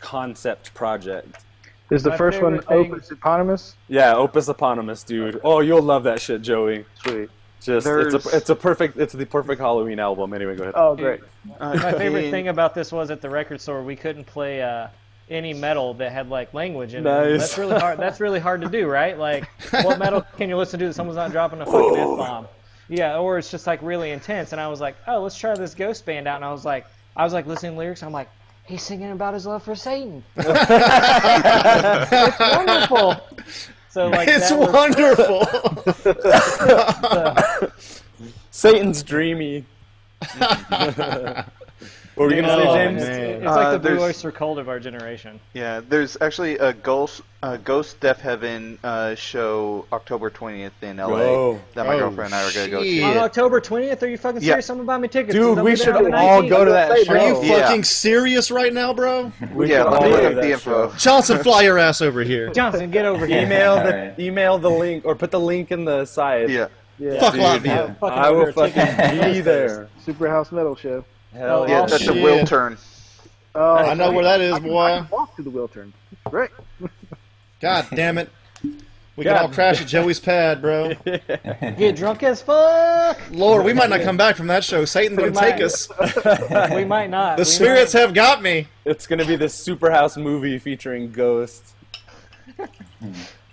concept 0.00 0.72
project. 0.72 1.44
Is 1.90 2.02
the 2.02 2.10
My 2.10 2.16
first 2.16 2.40
one 2.42 2.60
thing- 2.62 2.92
Opus 2.92 3.10
Eponymous? 3.10 3.74
Yeah, 3.88 4.14
Opus 4.14 4.48
Eponymous, 4.48 5.02
dude. 5.04 5.40
Oh, 5.44 5.60
you'll 5.60 5.82
love 5.82 6.04
that 6.04 6.20
shit, 6.22 6.40
Joey. 6.42 6.84
Sweet. 7.02 7.28
Just 7.60 7.86
it's 7.86 8.26
a 8.26 8.36
it's 8.36 8.50
a 8.50 8.54
perfect 8.54 8.98
it's 8.98 9.12
the 9.12 9.26
perfect 9.26 9.60
Halloween 9.60 9.98
album. 9.98 10.32
Anyway, 10.32 10.56
go 10.56 10.62
ahead. 10.64 10.74
Oh, 10.76 10.94
great. 10.94 11.20
Uh, 11.60 11.74
My 11.82 11.92
favorite 11.92 12.30
thing 12.30 12.48
about 12.48 12.74
this 12.74 12.92
was 12.92 13.10
at 13.10 13.20
the 13.20 13.28
record 13.28 13.60
store 13.60 13.82
we 13.82 13.96
couldn't 13.96 14.24
play 14.24 14.62
uh, 14.62 14.88
any 15.30 15.52
metal 15.54 15.94
that 15.94 16.12
had 16.12 16.28
like 16.28 16.54
language 16.54 16.94
in 16.94 17.00
it. 17.06 17.10
Nice. 17.10 17.40
That's 17.40 17.58
really 17.58 17.78
hard. 17.78 17.98
That's 17.98 18.20
really 18.20 18.38
hard 18.40 18.60
to 18.62 18.68
do, 18.68 18.86
right? 18.86 19.18
Like, 19.18 19.48
what 19.84 19.98
metal 20.04 20.24
can 20.36 20.48
you 20.48 20.56
listen 20.56 20.78
to 20.80 20.86
that 20.86 20.94
someone's 20.94 21.16
not 21.16 21.32
dropping 21.32 21.60
a 21.60 21.66
fucking 21.66 21.96
f 21.96 22.16
bomb? 22.16 22.48
Yeah, 22.88 23.18
or 23.18 23.38
it's 23.38 23.50
just 23.50 23.66
like 23.66 23.82
really 23.82 24.12
intense. 24.12 24.52
And 24.52 24.60
I 24.60 24.68
was 24.68 24.80
like, 24.80 24.96
oh, 25.06 25.20
let's 25.22 25.36
try 25.36 25.54
this 25.54 25.74
Ghost 25.74 26.06
band 26.06 26.26
out. 26.26 26.36
And 26.36 26.44
I 26.44 26.52
was 26.52 26.64
like, 26.64 26.86
I 27.16 27.24
was 27.24 27.32
like 27.32 27.46
listening 27.46 27.72
to 27.72 27.78
lyrics. 27.78 28.02
I'm 28.02 28.12
like, 28.12 28.30
he's 28.64 28.82
singing 28.82 29.10
about 29.10 29.34
his 29.34 29.44
love 29.46 29.62
for 29.62 29.74
Satan. 29.74 30.24
it's 30.36 30.48
wonderful. 32.40 33.16
So 33.90 34.08
like, 34.10 34.28
it's 34.28 34.50
that 34.50 34.58
was, 34.58 34.72
wonderful. 34.72 35.46
Satan's 38.50 39.02
dreamy. 39.02 39.64
What 42.18 42.28
were 42.30 42.34
you 42.34 42.42
gonna 42.42 42.54
Oh, 42.54 42.74
say, 42.74 42.84
James? 42.86 43.02
It's, 43.02 43.08
man. 43.16 43.30
it's 43.30 43.44
like 43.44 43.66
Uh, 43.66 43.70
the 43.72 43.78
Blue 43.78 43.88
there's- 43.90 44.02
Oyster 44.02 44.32
Cult 44.32 44.58
of 44.58 44.68
our 44.68 44.80
generation. 44.80 45.38
Yeah, 45.54 45.80
there's 45.88 46.16
actually 46.20 46.58
a 46.58 46.72
Ghost, 46.72 47.22
uh, 47.42 47.56
Ghost 47.58 48.00
Deafheaven 48.00 48.78
uh, 48.82 49.14
show 49.14 49.84
October 49.92 50.28
20th 50.30 50.72
in 50.82 50.96
LA 50.98 51.06
Whoa. 51.08 51.60
that 51.74 51.86
my 51.86 51.94
Oh, 51.94 51.98
girlfriend 52.00 52.32
and 52.32 52.34
I 52.34 52.42
are 52.48 52.52
gonna 52.52 52.68
go 52.68 52.82
shit. 52.82 53.00
to. 53.02 53.02
On 53.04 53.18
October 53.18 53.60
20th, 53.60 54.02
are 54.02 54.08
you 54.08 54.18
fucking 54.18 54.42
Yeah. 54.42 54.48
serious? 54.54 54.68
I'm 54.70 54.84
buy 54.84 54.98
me 54.98 55.06
tickets. 55.08 55.34
Dude, 55.34 55.58
I'll 55.58 55.64
we 55.64 55.70
be 55.72 55.76
there 55.76 55.84
should 55.86 55.94
on 55.96 56.04
the 56.10 56.16
all 56.16 56.42
19th. 56.42 56.48
go 56.50 56.64
to 56.64 56.70
that 56.72 57.06
show. 57.06 57.12
Are 57.12 57.18
you 57.28 57.42
Yeah. 57.44 57.60
fucking 57.66 57.84
serious 57.84 58.50
right 58.50 58.72
now, 58.72 58.92
bro? 58.92 59.30
We 59.54 59.70
Yeah, 59.70 59.84
should 59.84 59.90
let 59.92 60.02
me 60.02 60.06
all 60.06 60.10
look 60.10 60.20
go 60.20 60.26
up 60.26 60.30
to 60.30 60.34
the 60.34 60.40
that 60.42 60.50
info. 60.50 60.90
show. 60.90 60.96
Johnson, 60.96 61.38
fly 61.38 61.62
your 61.62 61.78
ass 61.78 62.00
over 62.02 62.22
here. 62.22 62.48
Johnson, 62.52 62.90
get 62.90 63.04
over 63.06 63.26
here. 63.26 63.42
Email 63.42 63.76
the 63.76 63.82
Alright. 63.94 64.18
email 64.18 64.58
the 64.58 64.70
link 64.70 65.04
or 65.04 65.14
put 65.14 65.30
the 65.30 65.38
link 65.40 65.70
in 65.70 65.84
the 65.84 66.04
side. 66.04 66.50
Yeah, 66.50 66.66
Yeah. 66.98 67.20
Fuck 67.20 67.34
Dude, 67.34 67.42
Latvia. 67.42 67.96
I 68.02 68.30
will 68.30 68.50
fucking 68.52 69.32
be 69.32 69.40
there. 69.42 69.88
Super 70.04 70.28
House 70.28 70.50
Metal 70.50 70.74
Show. 70.74 71.04
Hell 71.38 71.68
yeah, 71.68 71.80
yeah. 71.80 71.86
that's 71.86 72.02
shit. 72.02 72.16
a 72.16 72.22
will 72.22 72.46
turn. 72.46 72.76
Oh, 73.54 73.76
I 73.76 73.94
know 73.94 74.12
where 74.12 74.24
that 74.24 74.40
is, 74.40 74.52
I 74.54 74.58
can, 74.60 74.68
boy. 74.68 74.82
I 74.84 74.98
can 74.98 75.08
walk 75.10 75.36
to 75.36 75.42
the 75.42 75.50
Wiltern. 75.50 75.92
Great. 76.24 76.50
God 77.60 77.86
damn 77.94 78.18
it. 78.18 78.30
We 79.16 79.24
can 79.24 79.34
God 79.34 79.42
all 79.42 79.48
crash 79.48 79.80
at 79.80 79.88
Joey's 79.88 80.20
pad, 80.20 80.60
bro. 80.62 80.94
Get 81.04 81.96
drunk 81.96 82.22
as 82.22 82.40
fuck. 82.40 83.18
Lord, 83.32 83.64
we 83.64 83.72
might 83.72 83.90
not 83.90 84.02
come 84.02 84.16
back 84.16 84.36
from 84.36 84.46
that 84.46 84.62
show. 84.62 84.84
Satan's 84.84 85.16
We 85.20 85.30
gonna 85.30 85.40
take 85.52 85.60
us. 85.60 85.88
We 86.74 86.84
might 86.84 87.10
not. 87.10 87.36
The 87.36 87.40
We 87.40 87.44
spirits 87.46 87.94
might. 87.94 88.00
have 88.00 88.14
got 88.14 88.42
me. 88.42 88.68
It's 88.84 89.08
gonna 89.08 89.24
be 89.24 89.34
the 89.34 89.46
Superhouse 89.46 90.16
movie 90.22 90.56
featuring 90.60 91.10
ghosts. 91.10 91.74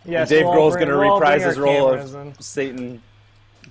Yes, 0.06 0.30
Dave 0.30 0.46
we'll 0.46 0.54
Grohl's 0.54 0.76
bring- 0.76 0.88
gonna 0.88 1.00
we'll 1.00 1.14
reprise 1.16 1.42
his 1.44 1.58
role 1.58 1.90
cameras 1.92 2.14
of 2.14 2.22
and- 2.22 2.44
Satan. 2.44 3.02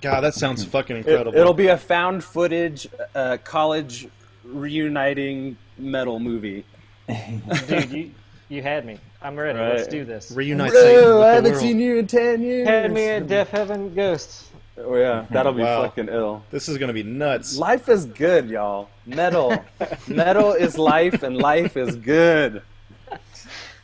God, 0.01 0.21
that 0.21 0.33
sounds 0.33 0.63
fucking 0.65 0.97
incredible. 0.97 1.37
it'll 1.37 1.53
be 1.53 1.67
a 1.67 1.77
found 1.77 2.23
footage 2.23 2.87
uh, 3.13 3.37
college 3.43 4.07
reuniting 4.43 5.57
metal 5.77 6.19
movie. 6.19 6.65
Dude, 7.67 7.91
you 7.91 8.11
you 8.49 8.61
had 8.61 8.85
me. 8.85 8.97
I'm 9.21 9.35
ready. 9.35 9.57
Right. 9.57 9.75
Let's 9.77 9.87
do 9.87 10.05
this. 10.05 10.31
reunite 10.31 10.71
Bro, 10.71 10.81
Satan 10.81 10.95
with 10.95 11.43
the 11.43 11.51
world. 11.51 11.79
you 11.79 11.97
in 11.97 12.07
ten 12.07 12.41
years. 12.41 12.67
Had 12.67 12.91
me 12.91 13.07
at 13.09 13.27
Deafheaven 13.27 13.95
Ghosts. 13.95 14.49
Oh 14.77 14.95
yeah, 14.95 15.25
that'll 15.31 15.53
be 15.53 15.63
Wow. 15.63 15.83
fucking 15.83 16.09
ill. 16.09 16.43
This 16.51 16.67
is 16.67 16.77
gonna 16.77 16.93
be 16.93 17.03
nuts. 17.03 17.57
Life 17.57 17.89
is 17.89 18.05
good, 18.05 18.49
y'all. 18.49 18.89
Metal, 19.05 19.63
metal 20.07 20.53
is 20.53 20.77
life, 20.77 21.23
and 21.23 21.37
life 21.37 21.77
is 21.77 21.95
good. 21.95 22.61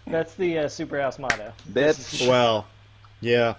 That's 0.08 0.34
the 0.34 0.60
uh, 0.60 0.66
Superhouse 0.66 1.20
motto. 1.20 1.54
Bitch. 1.72 2.28
Well, 2.28 2.66
yeah. 3.22 3.56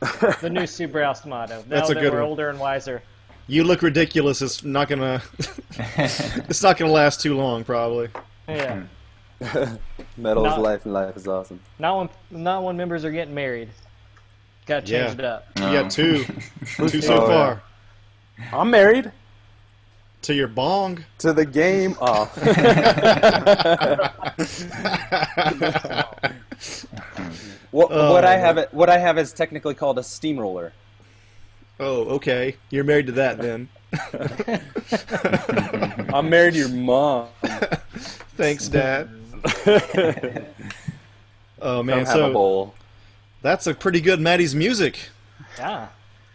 The 0.40 0.48
new 0.50 0.62
Superhouse 0.62 1.26
motto. 1.26 1.56
Now 1.56 1.62
That's 1.68 1.90
a 1.90 1.94
that 1.94 2.00
good 2.00 2.12
we're 2.12 2.20
one. 2.20 2.28
older 2.28 2.48
and 2.50 2.58
wiser. 2.60 3.02
You 3.46 3.64
look 3.64 3.82
ridiculous. 3.82 4.42
It's 4.42 4.62
not 4.62 4.88
gonna. 4.88 5.22
it's 5.98 6.62
not 6.62 6.76
gonna 6.76 6.92
last 6.92 7.20
too 7.20 7.36
long, 7.36 7.64
probably. 7.64 8.08
Yeah. 8.48 8.82
Hmm. 9.42 9.74
Metal 10.16 10.46
is 10.46 10.58
life, 10.58 10.84
and 10.84 10.92
life 10.94 11.16
is 11.16 11.26
awesome. 11.26 11.60
Not 11.78 11.98
when 11.98 12.42
not 12.42 12.62
when 12.64 12.76
members 12.76 13.04
are 13.04 13.10
getting 13.10 13.34
married. 13.34 13.70
Got 14.66 14.84
to 14.84 14.92
change 14.92 15.08
Yeah. 15.08 15.12
it 15.14 15.24
up. 15.24 15.46
You 15.56 15.62
got 15.62 15.90
two, 15.90 16.24
two 16.76 17.00
so 17.00 17.14
Oh, 17.24 17.28
yeah. 17.28 17.56
far. 17.56 17.62
I'm 18.60 18.70
married 18.70 19.10
To 20.22 20.34
your 20.34 20.48
bong. 20.48 21.04
to 21.18 21.32
the 21.32 21.46
game. 21.46 21.96
Oh, 22.02 22.30
what, 27.70 27.88
Oh, 27.90 28.12
what 28.12 28.24
I 28.24 28.36
have 28.36 28.58
it, 28.58 28.72
what 28.72 28.90
I 28.90 28.98
have 28.98 29.18
is 29.18 29.32
technically 29.32 29.74
called 29.74 29.98
a 29.98 30.02
steamroller. 30.02 30.72
oh, 31.80 32.04
okay. 32.16 32.56
You're 32.70 32.84
married 32.84 33.06
to 33.06 33.12
that 33.12 33.38
then. 33.38 33.68
I'm 36.14 36.28
married 36.28 36.54
to 36.54 36.60
your 36.60 36.68
mom. 36.68 37.28
Thanks, 38.36 38.68
Dad. 38.68 39.08
Oh 41.60 41.82
man, 41.82 41.98
have 41.98 42.08
a 42.08 42.12
so 42.12 42.32
bowl. 42.32 42.74
that's 43.42 43.66
a 43.66 43.74
pretty 43.74 44.00
good 44.00 44.20
Maddie's 44.20 44.54
music. 44.54 45.08
Yeah. 45.58 45.88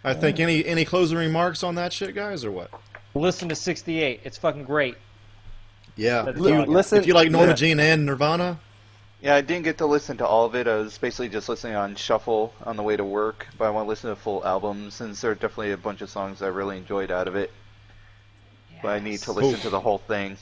I 0.04 0.14
think. 0.14 0.42
Any 0.42 0.66
any 0.66 0.84
closing 0.84 1.18
remarks 1.18 1.64
on 1.64 1.76
that 1.76 1.94
shit, 1.94 2.14
guys, 2.14 2.44
or 2.44 2.52
what? 2.52 2.70
Listen 3.16 3.48
to 3.48 3.56
68. 3.56 4.20
It's 4.26 4.38
fucking 4.38 4.66
great. 4.66 4.96
Yeah. 5.96 6.24
That's 6.24 6.38
If 6.38 6.44
you, 6.44 6.50
all 6.50 6.54
I 6.56 6.66
got. 6.66 6.68
Listen, 6.68 6.98
if 6.98 7.08
you 7.08 7.14
like 7.14 7.32
Norma 7.32 7.48
yeah. 7.50 7.54
Jean 7.54 7.80
and 7.80 8.06
Nirvana, 8.06 8.60
Yeah, 9.24 9.36
I 9.36 9.42
didn't 9.42 9.64
get 9.64 9.78
to 9.78 9.86
listen 9.86 10.18
to 10.18 10.28
all 10.28 10.46
of 10.46 10.54
it. 10.54 10.68
I 10.68 10.76
was 10.76 10.98
basically 10.98 11.30
just 11.30 11.48
listening 11.48 11.76
on 11.78 11.96
shuffle 11.96 12.54
on 12.66 12.76
the 12.76 12.84
way 12.84 12.98
to 12.98 13.06
work, 13.06 13.48
but 13.58 13.64
I 13.66 13.70
want 13.70 13.86
to 13.86 13.90
listen 13.90 14.10
to 14.10 14.16
the 14.16 14.22
full 14.22 14.46
album 14.46 14.92
since 14.92 15.22
there 15.22 15.32
are 15.32 15.36
definitely 15.36 15.72
a 15.72 15.78
bunch 15.78 16.02
of 16.02 16.10
songs 16.10 16.42
I 16.42 16.48
really 16.48 16.76
enjoyed 16.78 17.10
out 17.10 17.30
of 17.30 17.36
it. 17.38 17.50
But 18.82 18.90
I 18.90 19.00
need 19.00 19.20
to 19.20 19.32
listen 19.32 19.54
Oof. 19.54 19.62
to 19.62 19.70
the 19.70 19.80
whole 19.80 20.00
thing. 20.00 20.36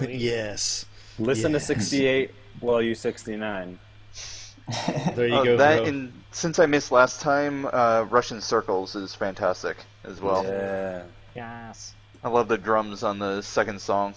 yes. 0.00 0.86
Listen 1.18 1.52
Yeah. 1.52 1.58
to 1.58 1.64
68 1.64 2.30
while 2.60 2.80
you 2.80 2.94
69. 2.94 3.78
There 5.14 5.26
you 5.28 5.34
Oh, 5.34 5.44
go. 5.44 5.56
that 5.58 5.78
bro. 5.80 5.86
and 5.88 6.12
since 6.30 6.58
I 6.58 6.64
missed 6.66 6.90
last 6.90 7.20
time, 7.20 7.66
uh, 7.70 8.06
Russian 8.08 8.40
Circles 8.40 8.94
is 8.96 9.14
fantastic 9.14 9.76
as 10.04 10.20
well. 10.22 10.44
Yeah. 10.44 11.02
Yes. 11.34 11.94
I 12.24 12.28
love 12.28 12.48
the 12.48 12.56
drums 12.56 13.02
on 13.02 13.18
the 13.18 13.42
second 13.42 13.80
song. 13.82 14.14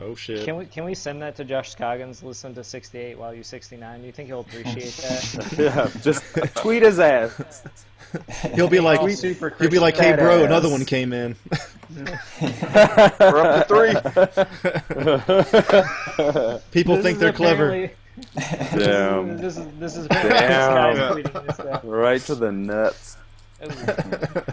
Oh 0.00 0.14
shit. 0.14 0.44
Can 0.44 0.56
we 0.56 0.66
can 0.66 0.84
we 0.84 0.94
send 0.94 1.22
that 1.22 1.36
to 1.36 1.44
Josh 1.44 1.70
Scoggins? 1.70 2.22
Listen 2.22 2.54
to 2.54 2.64
68 2.64 3.18
while 3.18 3.34
you 3.34 3.42
69. 3.42 4.00
Do 4.00 4.06
you 4.06 4.12
think 4.12 4.28
he'll 4.28 4.40
appreciate 4.40 4.74
that? 4.96 5.54
Yeah, 5.58 5.90
just 6.02 6.22
tweet 6.56 6.82
his 6.82 6.98
ass. 6.98 7.62
He'll 8.54 8.68
be 8.68 8.80
like, 8.80 9.08
super 9.16 9.54
he'll 9.58 9.70
be 9.70 9.78
like, 9.78 9.96
hey, 9.96 10.14
bro, 10.16 10.40
badass. 10.40 10.46
another 10.46 10.68
one 10.68 10.84
came 10.84 11.12
in. 11.12 11.36
We're 12.40 13.40
up 13.40 13.68
to 13.68 13.68
three. 13.68 13.94
People 16.72 16.96
This 16.96 17.04
think 17.04 17.18
they're 17.18 17.32
clever. 17.32 17.90
Damn. 18.74 19.38
This 19.38 19.56
is 19.56 19.66
this 19.78 19.96
is 19.96 20.06
Damn. 20.08 20.96
this 20.96 21.30
guy's 21.30 21.56
this. 21.56 21.84
Right 21.84 22.20
to 22.22 22.34
the 22.34 22.50
nuts. 22.52 23.16
Oh. 23.62 24.44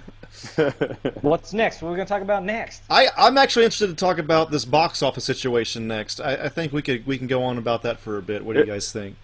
What's 1.21 1.53
next? 1.53 1.81
What 1.81 1.89
are 1.89 1.91
we 1.91 1.97
gonna 1.97 2.07
talk 2.07 2.21
about 2.21 2.43
next? 2.43 2.83
I, 2.89 3.07
I'm 3.17 3.37
actually 3.37 3.65
interested 3.65 3.87
to 3.87 3.95
talk 3.95 4.17
about 4.17 4.51
this 4.51 4.65
box 4.65 5.01
office 5.01 5.25
situation 5.25 5.87
next. 5.87 6.19
I, 6.19 6.33
I 6.45 6.49
think 6.49 6.73
we 6.73 6.81
could 6.81 7.05
we 7.07 7.17
can 7.17 7.27
go 7.27 7.43
on 7.43 7.57
about 7.57 7.81
that 7.83 7.99
for 7.99 8.17
a 8.17 8.21
bit. 8.21 8.43
What 8.45 8.53
do 8.53 8.59
you 8.59 8.65
guys 8.65 8.91
think? 8.91 9.15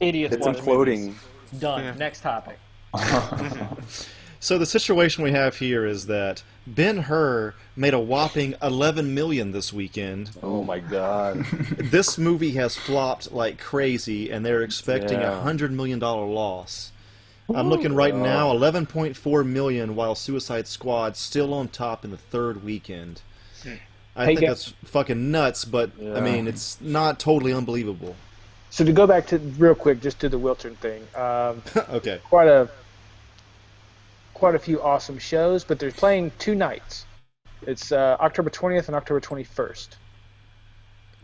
Idiots. 0.00 0.34
It's 0.34 0.46
watch 0.46 0.56
imploding. 0.58 0.98
movies. 1.06 1.14
Done. 1.58 1.84
Yeah. 1.84 1.94
Next 1.94 2.20
topic. 2.20 2.58
So 4.38 4.58
the 4.58 4.66
situation 4.66 5.24
we 5.24 5.32
have 5.32 5.56
here 5.56 5.84
is 5.86 6.06
that 6.06 6.44
Ben 6.68 6.98
Hur 6.98 7.54
made 7.74 7.94
a 7.94 7.98
whopping 7.98 8.54
11 8.62 9.12
million 9.12 9.50
this 9.50 9.72
weekend. 9.72 10.30
Oh 10.40 10.62
my 10.62 10.78
god. 10.78 11.44
This 11.78 12.16
movie 12.16 12.52
has 12.52 12.76
flopped 12.76 13.32
like 13.32 13.58
crazy, 13.58 14.30
and 14.30 14.46
they're 14.46 14.62
expecting 14.62 15.18
a 15.18 15.22
Yeah. 15.22 15.40
hundred 15.42 15.72
million 15.72 15.98
dollar 15.98 16.26
loss. 16.26 16.92
I'm 17.54 17.68
looking 17.68 17.94
right 17.94 18.14
now, 18.14 18.52
11.4 18.52 19.46
million, 19.46 19.94
while 19.94 20.14
Suicide 20.14 20.66
Squad 20.66 21.16
still 21.16 21.54
on 21.54 21.68
top 21.68 22.04
in 22.04 22.10
the 22.10 22.16
third 22.16 22.64
weekend. 22.64 23.22
I 24.16 24.24
Hey, 24.24 24.34
think 24.36 24.48
that's 24.48 24.72
fucking 24.84 25.30
nuts, 25.30 25.64
but 25.64 25.90
I 26.00 26.20
mean, 26.20 26.48
it's 26.48 26.80
not 26.80 27.20
totally 27.20 27.52
unbelievable. 27.52 28.16
So 28.70 28.84
to 28.84 28.92
go 28.92 29.06
back 29.06 29.26
to 29.28 29.38
real 29.38 29.74
quick, 29.74 30.00
just 30.00 30.18
to 30.20 30.28
the 30.28 30.38
Wiltern 30.38 30.76
thing. 30.76 31.02
Um, 31.14 31.62
okay. 31.96 32.20
quite 32.24 32.48
a 32.48 32.68
quite 34.34 34.54
a 34.54 34.58
few 34.58 34.82
awesome 34.82 35.18
shows, 35.18 35.64
but 35.64 35.78
they're 35.78 35.90
playing 35.92 36.32
two 36.38 36.54
nights. 36.54 37.06
It's 37.62 37.90
uh, 37.92 38.16
October 38.20 38.50
20th 38.50 38.86
and 38.88 38.94
October 38.96 39.20
21st. 39.20 39.88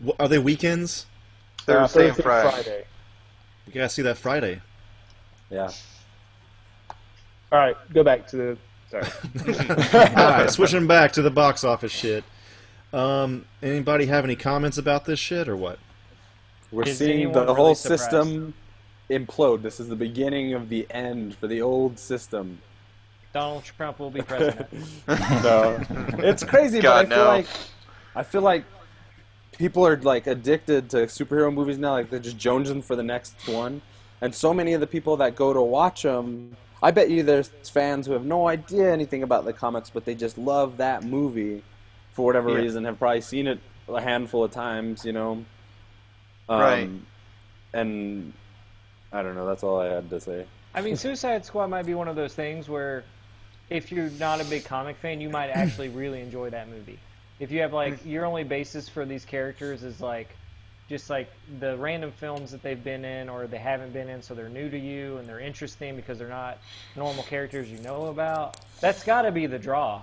Wh- 0.05 0.09
Are 0.19 0.27
they 0.27 0.39
weekends? 0.39 1.05
Uh, 1.67 1.85
Thursday 1.87 2.07
and 2.07 2.15
Thursday 2.17 2.23
Friday. 2.23 2.85
You 3.67 3.73
gotta 3.73 3.89
see 3.89 4.01
that 4.03 4.17
Friday. 4.17 4.61
Yeah. 5.49 5.69
All 7.53 7.59
right, 7.59 7.77
go 7.93 8.03
back 8.03 8.25
to 8.29 8.35
the. 8.35 8.57
Sorry. 8.89 9.05
All 10.15 10.15
right, 10.15 10.49
switching 10.49 10.87
back 10.87 11.11
to 11.13 11.21
the 11.21 11.29
box 11.29 11.63
office 11.63 11.91
shit. 11.91 12.23
Um, 12.91 13.45
anybody 13.61 14.07
have 14.07 14.23
any 14.23 14.35
comments 14.35 14.79
about 14.79 15.05
this 15.05 15.19
shit 15.19 15.47
or 15.47 15.55
what? 15.55 15.77
We're 16.71 16.87
Is 16.87 16.97
seeing 16.97 17.31
the 17.31 17.41
really 17.41 17.53
whole 17.53 17.75
surprised? 17.75 18.01
system 18.05 18.55
implode. 19.11 19.61
This 19.61 19.79
is 19.79 19.87
the 19.87 19.95
beginning 19.95 20.55
of 20.55 20.69
the 20.69 20.87
end 20.89 21.35
for 21.35 21.45
the 21.45 21.61
old 21.61 21.99
system. 21.99 22.57
Donald 23.33 23.63
Trump 23.63 23.99
will 23.99 24.09
be 24.09 24.23
president. 24.23 24.67
So 25.43 25.79
it's 26.17 26.43
crazy, 26.43 26.81
God, 26.81 27.09
but 27.09 27.13
I 27.13 27.15
feel 27.15 27.25
no. 27.25 27.29
like 27.29 27.47
I 28.15 28.23
feel 28.23 28.41
like 28.41 28.65
people 29.59 29.85
are 29.85 29.97
like 29.97 30.25
addicted 30.25 30.89
to 30.89 30.97
superhero 31.05 31.53
movies 31.53 31.77
now. 31.77 31.91
Like 31.91 32.09
they're 32.09 32.19
just 32.19 32.39
jonesing 32.39 32.83
for 32.83 32.95
the 32.95 33.03
next 33.03 33.35
one, 33.47 33.83
and 34.21 34.33
so 34.33 34.55
many 34.55 34.73
of 34.73 34.81
the 34.81 34.87
people 34.87 35.17
that 35.17 35.35
go 35.35 35.53
to 35.53 35.61
watch 35.61 36.01
them, 36.01 36.57
I 36.83 36.91
bet 36.91 37.09
you 37.09 37.23
there's 37.23 37.49
fans 37.63 38.05
who 38.05 38.13
have 38.13 38.25
no 38.25 38.47
idea 38.49 38.91
anything 38.91 39.23
about 39.23 39.45
the 39.45 39.53
comics, 39.53 39.89
but 39.89 40.03
they 40.03 40.15
just 40.15 40.37
love 40.37 40.77
that 40.77 41.03
movie 41.03 41.63
for 42.11 42.25
whatever 42.25 42.49
Yeah. 42.51 42.57
reason. 42.57 42.83
Have 42.83 42.99
probably 42.99 43.21
seen 43.21 43.47
it 43.47 43.59
a 43.87 44.01
handful 44.01 44.43
of 44.43 44.51
times, 44.51 45.05
you 45.05 45.13
know. 45.13 45.45
Um, 46.49 46.59
Right. 46.59 46.89
And 47.73 48.33
I 49.13 49.23
don't 49.23 49.35
know. 49.35 49.47
That's 49.47 49.63
all 49.63 49.79
I 49.79 49.87
had 49.87 50.09
to 50.09 50.19
say. 50.19 50.45
I 50.75 50.81
mean, 50.81 50.97
Suicide 50.97 51.45
Squad 51.45 51.67
might 51.67 51.85
be 51.85 51.93
one 51.93 52.07
of 52.09 52.15
those 52.17 52.33
things 52.35 52.67
where, 52.67 53.03
if 53.69 53.91
you're 53.91 54.09
not 54.19 54.41
a 54.41 54.43
big 54.43 54.65
comic 54.65 54.97
fan, 54.97 55.21
you 55.21 55.29
might 55.29 55.49
actually 55.49 55.87
really 55.89 56.19
enjoy 56.19 56.49
that 56.49 56.67
movie. 56.67 56.99
If 57.39 57.49
you 57.51 57.61
have 57.61 57.71
like 57.73 58.05
your 58.05 58.25
only 58.25 58.43
basis 58.43 58.89
for 58.89 59.05
these 59.05 59.23
characters 59.23 59.83
is 59.83 60.01
like 60.01 60.35
just 60.89 61.09
like 61.09 61.29
the 61.59 61.77
random 61.77 62.11
films 62.11 62.51
that 62.51 62.61
they've 62.61 62.83
been 62.83 63.05
in 63.05 63.29
or 63.29 63.47
they 63.47 63.57
haven't 63.57 63.93
been 63.93 64.09
in, 64.09 64.21
so 64.21 64.33
they're 64.33 64.49
new 64.49 64.69
to 64.69 64.77
you 64.77 65.17
and 65.17 65.27
they're 65.27 65.39
interesting 65.39 65.95
because 65.95 66.17
they're 66.17 66.27
not 66.27 66.57
normal 66.95 67.23
characters 67.23 67.69
you 67.71 67.77
know 67.79 68.07
about. 68.07 68.59
That's 68.81 69.03
got 69.03 69.23
to 69.23 69.31
be 69.31 69.45
the 69.45 69.59
draw. 69.59 70.01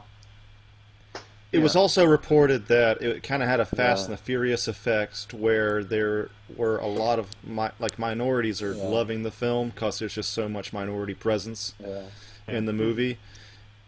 It 1.52 1.58
was 1.58 1.74
also 1.74 2.04
reported 2.04 2.68
that 2.68 3.02
it 3.02 3.24
kind 3.24 3.42
of 3.42 3.48
had 3.48 3.58
a 3.58 3.64
Fast 3.66 4.02
Yeah. 4.02 4.04
and 4.06 4.12
the 4.18 4.22
Furious 4.22 4.68
effect, 4.68 5.34
where 5.34 5.82
there 5.82 6.30
were 6.56 6.78
a 6.78 6.86
lot 6.86 7.18
of 7.18 7.26
mi- 7.44 7.70
like 7.80 7.98
minorities 7.98 8.62
are 8.62 8.72
Yeah. 8.74 8.84
loving 8.84 9.24
the 9.24 9.32
film 9.32 9.70
because 9.70 9.98
there's 9.98 10.14
just 10.14 10.32
so 10.32 10.48
much 10.48 10.72
minority 10.72 11.14
presence 11.14 11.74
Yeah. 11.80 12.02
in 12.46 12.66
the 12.66 12.72
movie. 12.72 13.18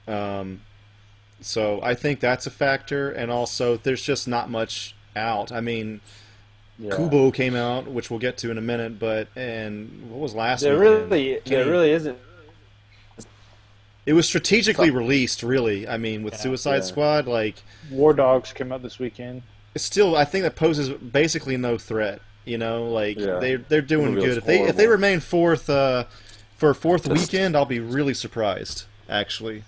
Um, 0.09 0.63
so 1.41 1.81
I 1.85 1.95
think 1.95 2.19
that's 2.19 2.47
a 2.49 2.51
factor, 2.51 3.11
and 3.13 3.31
also 3.31 3.77
there's 3.77 4.03
just 4.03 4.27
not 4.27 4.51
much 4.51 4.97
out. 5.15 5.53
I 5.53 5.61
mean, 5.61 6.01
Yeah. 6.83 6.97
Kubo 6.97 7.31
came 7.31 7.55
out, 7.55 7.87
which 7.87 8.11
we'll 8.11 8.19
get 8.19 8.37
to 8.39 8.51
in 8.51 8.59
a 8.59 8.63
minute, 8.63 8.99
but 8.99 9.29
and 9.37 10.11
what 10.11 10.19
was 10.19 10.35
last 10.35 10.63
There 10.63 10.79
weekend? 10.79 11.11
really, 11.11 11.35
Can 11.45 11.53
there 11.55 11.65
you- 11.65 11.71
really 11.71 11.91
isn't. 11.93 12.19
It 14.05 14.15
was 14.15 14.27
strategically 14.27 14.91
released, 14.91 15.45
really. 15.45 15.87
I 15.87 15.97
mean, 15.97 16.25
with 16.25 16.35
Yeah. 16.35 16.41
Suicide 16.41 16.77
Yeah. 16.79 16.81
Squad, 16.83 17.27
like 17.29 17.63
War 17.91 18.13
Dogs 18.13 18.53
came 18.53 18.73
out 18.73 18.83
this 18.83 18.99
weekend. 18.99 19.43
it's 19.75 19.85
still 19.85 20.17
I 20.17 20.25
think 20.25 20.43
that 20.43 20.57
poses 20.57 20.89
basically 20.91 21.57
no 21.57 21.79
threat. 21.79 22.21
You 22.45 22.59
know, 22.59 22.85
like 22.91 23.19
Yeah. 23.19 23.39
they 23.39 23.55
they're 23.57 23.81
doing 23.81 24.15
good. 24.17 24.39
If 24.39 24.45
they 24.45 24.63
if 24.63 24.77
they 24.77 24.89
remain 24.89 25.21
fourth 25.21 25.71
uh, 25.71 26.05
for 26.57 26.71
a 26.71 26.75
fourth 26.75 27.09
Just- 27.09 27.33
weekend, 27.33 27.57
I'll 27.57 27.65
be 27.65 27.79
really 27.79 28.15
surprised. 28.15 28.85
Actually, 29.09 29.63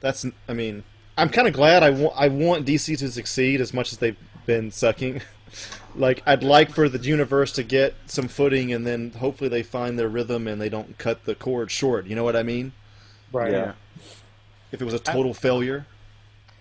that's 0.00 0.24
I 0.48 0.54
mean 0.54 0.84
I'm 1.18 1.28
kind 1.28 1.46
of 1.46 1.52
glad. 1.52 1.82
I 1.82 1.90
want 1.90 2.14
I 2.16 2.28
want 2.28 2.64
DC 2.66 2.96
to 2.98 3.10
succeed 3.10 3.60
as 3.60 3.74
much 3.74 3.92
as 3.92 3.98
they've 3.98 4.16
been 4.46 4.70
sucking. 4.70 5.20
like 5.94 6.22
I'd 6.26 6.42
like 6.42 6.70
for 6.70 6.88
the 6.88 6.98
universe 6.98 7.52
to 7.52 7.62
get 7.62 7.94
some 8.06 8.28
footing, 8.28 8.72
and 8.72 8.86
then 8.86 9.10
hopefully 9.12 9.48
they 9.50 9.62
find 9.62 9.98
their 9.98 10.08
rhythm 10.08 10.46
and 10.48 10.60
they 10.60 10.68
don't 10.68 10.96
cut 10.98 11.24
the 11.24 11.34
cord 11.34 11.70
short. 11.70 12.06
You 12.06 12.16
know 12.16 12.24
what 12.24 12.36
I 12.36 12.42
mean? 12.42 12.72
Right. 13.32 13.52
Yeah. 13.52 13.72
If 14.72 14.80
it 14.82 14.84
was 14.84 14.94
a 14.94 14.98
total 14.98 15.34
failure, 15.34 15.86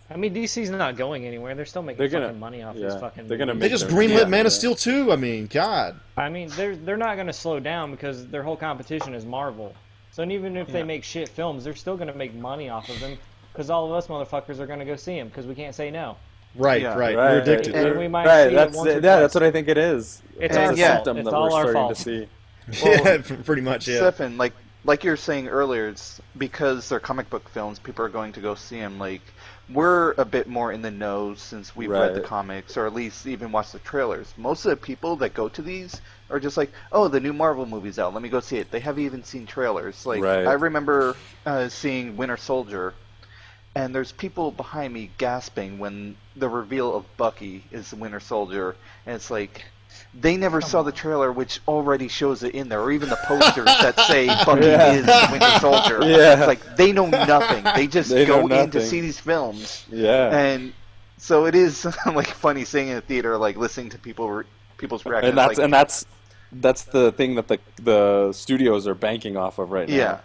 I 0.10 0.18
mean, 0.18 0.34
DC's 0.36 0.70
not 0.70 0.96
going 0.98 1.26
anywhere. 1.26 1.56
They're 1.56 1.66
still 1.66 1.82
making 1.82 1.98
They're 1.98 2.08
gonna- 2.08 2.28
fucking 2.28 2.40
money 2.40 2.62
off 2.62 2.76
yeah, 2.76 2.90
these 2.90 3.00
fucking. 3.00 3.28
they're 3.28 3.38
gonna 3.38 3.54
movies. 3.56 3.70
they 3.70 3.70
just 3.70 3.88
their- 3.90 3.98
greenlit 3.98 4.20
yeah, 4.20 4.26
Man 4.26 4.42
yeah. 4.42 4.48
of 4.48 4.54
Steel 4.54 4.76
too. 4.76 5.12
I 5.12 5.16
mean, 5.16 5.48
God. 5.48 6.00
I 6.18 6.30
mean, 6.30 6.50
they're 6.50 6.76
they're 6.76 6.98
not 6.98 7.16
going 7.16 7.28
to 7.28 7.34
slow 7.34 7.60
down 7.60 7.90
because 7.92 8.28
their 8.28 8.44
whole 8.44 8.58
competition 8.58 9.16
is 9.16 9.26
Marvel. 9.26 9.74
So 10.12 10.24
even 10.24 10.56
if 10.58 10.68
they 10.68 10.84
make 10.84 11.04
shit 11.04 11.28
films, 11.30 11.64
they're 11.64 11.74
still 11.76 11.96
going 11.98 12.10
to 12.10 12.14
make 12.14 12.36
money 12.36 12.70
off 12.70 12.88
of 12.90 13.00
them 13.00 13.18
because 13.52 13.72
all 13.72 13.86
of 13.88 13.92
us 13.94 14.06
motherfuckers 14.08 14.60
are 14.60 14.68
going 14.68 14.78
to 14.78 14.86
go 14.86 14.96
see 14.96 15.16
them 15.18 15.30
because 15.30 15.48
we 15.48 15.56
can't 15.56 15.74
say 15.74 15.90
no. 15.90 16.18
Right, 16.56 16.82
Yeah. 16.82 16.90
right. 16.90 17.16
Right. 17.16 17.32
We're 17.34 17.40
addicted. 17.42 17.76
And 17.76 18.00
we 18.00 18.08
might 18.08 18.26
right. 18.26 18.44
see 18.50 18.54
it 18.54 18.56
That's 18.56 18.76
once 18.78 18.88
or 18.90 18.94
yeah. 18.94 19.00
twice. 19.00 19.20
That's 19.22 19.34
what 19.36 19.44
I 19.44 19.52
think 19.52 19.68
it 19.68 19.78
is. 19.78 20.22
It's 20.40 20.56
It's 20.56 20.58
our 20.58 20.64
a 20.64 20.68
fault. 20.68 20.78
symptom 20.78 21.18
It's 21.18 21.26
that 21.30 21.36
all 21.36 21.50
we're 21.50 21.56
our 21.56 21.62
starting 21.72 21.74
fault. 21.74 21.96
to 21.96 22.02
see. 22.02 22.28
yeah, 22.86 23.18
pretty 23.46 23.62
much. 23.62 23.88
Yeah. 23.88 23.98
Stefan, 23.98 24.38
like 24.38 24.54
like 24.86 25.04
you 25.04 25.12
were 25.12 25.18
saying 25.18 25.48
earlier, 25.48 25.88
it's 25.88 26.20
because 26.38 26.90
they're 26.90 27.00
comic 27.00 27.30
book 27.30 27.48
films. 27.50 27.80
People 27.80 28.04
are 28.06 28.10
going 28.10 28.34
to 28.34 28.42
go 28.42 28.54
see 28.56 28.78
them. 28.80 29.00
Like 29.00 29.22
we're 29.74 30.12
a 30.18 30.26
bit 30.26 30.48
more 30.48 30.72
in 30.74 30.82
the 30.82 30.92
know 30.92 31.36
since 31.36 31.76
we've 31.76 31.90
read 31.90 32.16
the 32.16 32.22
comics, 32.22 32.76
or 32.78 32.86
at 32.86 32.94
least 32.94 33.26
even 33.26 33.52
watched 33.52 33.72
the 33.74 33.80
trailers. 33.80 34.34
Most 34.38 34.66
of 34.66 34.70
the 34.72 34.76
people 34.78 35.16
that 35.18 35.34
go 35.34 35.48
to 35.50 35.62
these 35.62 36.02
are 36.30 36.40
just 36.40 36.58
like, 36.58 36.72
"Oh, 36.92 37.08
the 37.08 37.20
new 37.20 37.32
Marvel 37.34 37.66
movie's 37.66 37.98
out. 37.98 38.14
Let 38.14 38.22
me 38.24 38.30
go 38.30 38.40
see 38.42 38.58
it." 38.58 38.72
They 38.72 38.80
haven't 38.82 39.04
even 39.04 39.24
seen 39.24 39.46
trailers. 39.46 40.06
Like 40.06 40.22
Right. 40.22 40.46
I 40.46 40.54
remember 40.54 41.16
uh, 41.46 41.70
seeing 41.70 42.18
Winter 42.18 42.38
Soldier, 42.38 42.94
and 43.76 43.94
there's 43.94 44.12
people 44.12 44.52
behind 44.52 44.94
me 44.94 45.10
gasping 45.18 45.80
when 45.80 46.16
the 46.36 46.48
reveal 46.50 46.96
of 46.96 47.06
Bucky 47.18 47.64
is 47.72 47.90
the 47.90 47.96
Winter 47.96 48.20
Soldier, 48.20 48.76
and 49.06 49.16
it's 49.16 49.30
like. 49.32 49.66
They 50.20 50.38
never 50.38 50.60
saw 50.60 50.82
the 50.82 50.92
trailer, 50.92 51.32
which 51.32 51.60
already 51.68 52.08
shows 52.08 52.42
it 52.44 52.56
in 52.56 52.68
there, 52.68 52.82
or 52.82 52.92
even 52.92 53.10
the 53.10 53.16
posters 53.26 53.66
that 53.82 54.00
say 54.08 54.26
Bucky 54.44 54.66
Yeah. 54.66 54.94
is 54.94 55.06
the 55.06 55.28
Winter 55.32 55.60
Soldier. 55.60 56.00
Yeah. 56.08 56.34
It's 56.40 56.48
like 56.48 56.76
they 56.76 56.92
know 56.92 57.08
nothing. 57.08 57.64
They 57.76 57.86
just 57.88 58.10
They 58.10 58.26
go 58.26 58.48
in 58.48 58.72
to 58.72 58.82
see 58.82 59.02
these 59.02 59.20
films, 59.20 59.86
Yeah. 59.92 60.36
and 60.36 60.74
so 61.18 61.46
it 61.46 61.54
is 61.56 61.86
like 62.08 62.28
funny 62.28 62.66
seeing 62.66 62.88
in 62.90 62.96
the 62.96 63.02
theater, 63.02 63.38
like 63.38 63.56
listening 63.56 63.90
to 63.90 64.00
people 64.00 64.30
re- 64.32 64.46
people's 64.78 65.06
reactions. 65.06 65.30
and 65.30 65.38
that's 65.38 65.58
like, 65.60 65.64
and 65.64 65.74
that's 65.74 66.06
that's 66.54 66.84
the 66.86 67.12
thing 67.12 67.36
that 67.36 67.48
the 67.48 67.60
the 67.82 68.34
studios 68.34 68.88
are 68.88 68.96
banking 68.96 69.38
off 69.38 69.60
of 69.60 69.72
right 69.72 69.88
now. 69.90 69.96
yeah, 69.96 70.20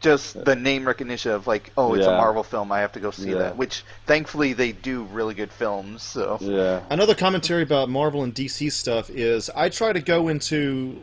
just 0.00 0.44
the 0.44 0.56
name 0.56 0.86
recognition 0.86 1.32
of 1.32 1.46
like, 1.46 1.70
oh, 1.76 1.94
it's 1.94 2.06
a 2.06 2.10
Marvel 2.10 2.42
film. 2.42 2.72
I 2.72 2.80
have 2.80 2.92
to 2.92 3.00
go 3.00 3.10
see 3.10 3.30
Yeah. 3.30 3.38
that. 3.38 3.56
Which 3.56 3.84
thankfully 4.06 4.52
they 4.52 4.72
do 4.72 5.04
really 5.04 5.34
good 5.34 5.52
films. 5.52 6.02
So 6.02 6.38
Yeah. 6.40 6.80
Another 6.90 7.14
commentary 7.14 7.62
about 7.62 7.88
Marvel 7.88 8.22
and 8.22 8.34
DC 8.34 8.70
stuff 8.72 9.10
is 9.10 9.50
I 9.50 9.68
try 9.68 9.92
to 9.92 10.00
go 10.00 10.28
into 10.28 11.00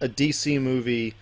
a 0.00 0.08
DC 0.08 0.60
movie, 0.60 1.14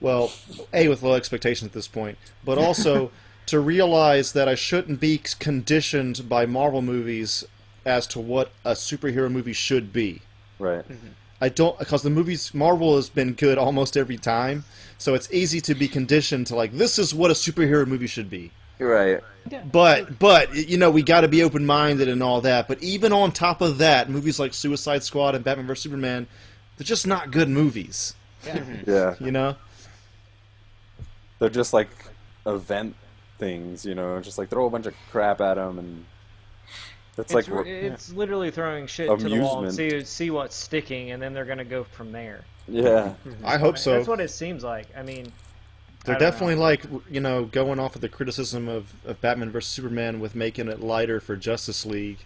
well, 0.00 0.30
a 0.72 0.88
with 0.88 1.02
low 1.02 1.14
expectations 1.14 1.66
at 1.68 1.72
this 1.72 1.88
point, 1.88 2.18
but 2.44 2.56
also 2.58 3.10
to 3.46 3.58
realize 3.58 4.32
that 4.32 4.48
I 4.48 4.54
shouldn't 4.54 5.00
be 5.00 5.20
conditioned 5.38 6.28
by 6.28 6.46
Marvel 6.46 6.82
movies 6.82 7.44
as 7.84 8.06
to 8.08 8.20
what 8.20 8.52
a 8.64 8.72
superhero 8.72 9.30
movie 9.30 9.52
should 9.52 9.92
be. 9.92 10.22
Right. 10.58 10.86
Mm-hmm. 10.88 11.08
I 11.40 11.48
don't 11.48 11.78
because 11.78 12.02
the 12.02 12.10
movies 12.10 12.52
Marvel 12.52 12.96
has 12.96 13.08
been 13.08 13.32
good 13.32 13.58
almost 13.58 13.96
every 13.96 14.18
time, 14.18 14.64
so 14.98 15.14
it's 15.14 15.32
easy 15.32 15.60
to 15.62 15.74
be 15.74 15.88
conditioned 15.88 16.46
to 16.48 16.56
like 16.56 16.72
this 16.72 16.98
is 16.98 17.14
what 17.14 17.30
a 17.30 17.34
superhero 17.34 17.86
movie 17.86 18.06
should 18.06 18.28
be. 18.28 18.52
Right. 18.78 19.20
But 19.72 20.18
but 20.18 20.54
you 20.54 20.76
know 20.76 20.90
we 20.90 21.02
got 21.02 21.22
to 21.22 21.28
be 21.28 21.42
open 21.42 21.64
minded 21.64 22.08
and 22.08 22.22
all 22.22 22.40
that. 22.42 22.68
But 22.68 22.82
even 22.82 23.12
on 23.12 23.32
top 23.32 23.60
of 23.60 23.78
that, 23.78 24.10
movies 24.10 24.38
like 24.38 24.54
Suicide 24.54 25.02
Squad 25.02 25.34
and 25.34 25.44
Batman 25.44 25.66
vs 25.66 25.82
Superman, 25.82 26.26
they're 26.76 26.84
just 26.84 27.06
not 27.06 27.30
good 27.30 27.48
movies. 27.48 28.14
Yeah. 28.86 29.16
You 29.20 29.30
know? 29.30 29.56
They're 31.38 31.50
just 31.50 31.74
like 31.74 31.90
event 32.46 32.96
things, 33.38 33.84
you 33.84 33.94
know, 33.94 34.20
just 34.20 34.38
like 34.38 34.48
throw 34.48 34.66
a 34.66 34.70
bunch 34.70 34.86
of 34.86 34.94
crap 35.10 35.40
at 35.42 35.54
them 35.54 35.78
and 35.78 36.04
it's, 37.20 37.32
It's, 37.32 37.34
like 37.34 37.48
r- 37.48 37.62
we're- 37.64 37.70
it's 37.70 38.12
literally 38.12 38.50
throwing 38.50 38.86
shit 38.86 39.08
to 39.08 39.16
the 39.28 39.40
wall 39.40 39.64
and 39.64 39.74
see 39.74 40.02
see 40.04 40.30
what's 40.30 40.56
sticking, 40.56 41.10
and 41.12 41.22
then 41.22 41.32
they're 41.34 41.44
going 41.44 41.58
to 41.58 41.64
go 41.64 41.84
from 41.84 42.12
there. 42.12 42.44
yeah. 42.68 43.14
I 43.44 43.58
hope 43.58 43.78
so. 43.78 43.92
That's 43.92 44.08
what 44.08 44.20
it 44.20 44.30
seems 44.30 44.62
like. 44.64 44.86
I 44.96 45.02
mean, 45.02 45.32
They're 46.04 46.16
I 46.16 46.18
definitely 46.18 46.54
know. 46.56 46.60
like 46.62 46.84
you 47.10 47.20
know 47.20 47.44
going 47.44 47.78
off 47.78 47.94
of 47.94 48.00
the 48.00 48.08
criticism 48.08 48.68
of, 48.68 48.92
of 49.04 49.20
Batman 49.20 49.50
vs 49.50 49.70
Superman 49.70 50.20
with 50.20 50.34
making 50.34 50.68
it 50.68 50.80
lighter 50.80 51.20
for 51.20 51.36
Justice 51.36 51.84
League, 51.86 52.18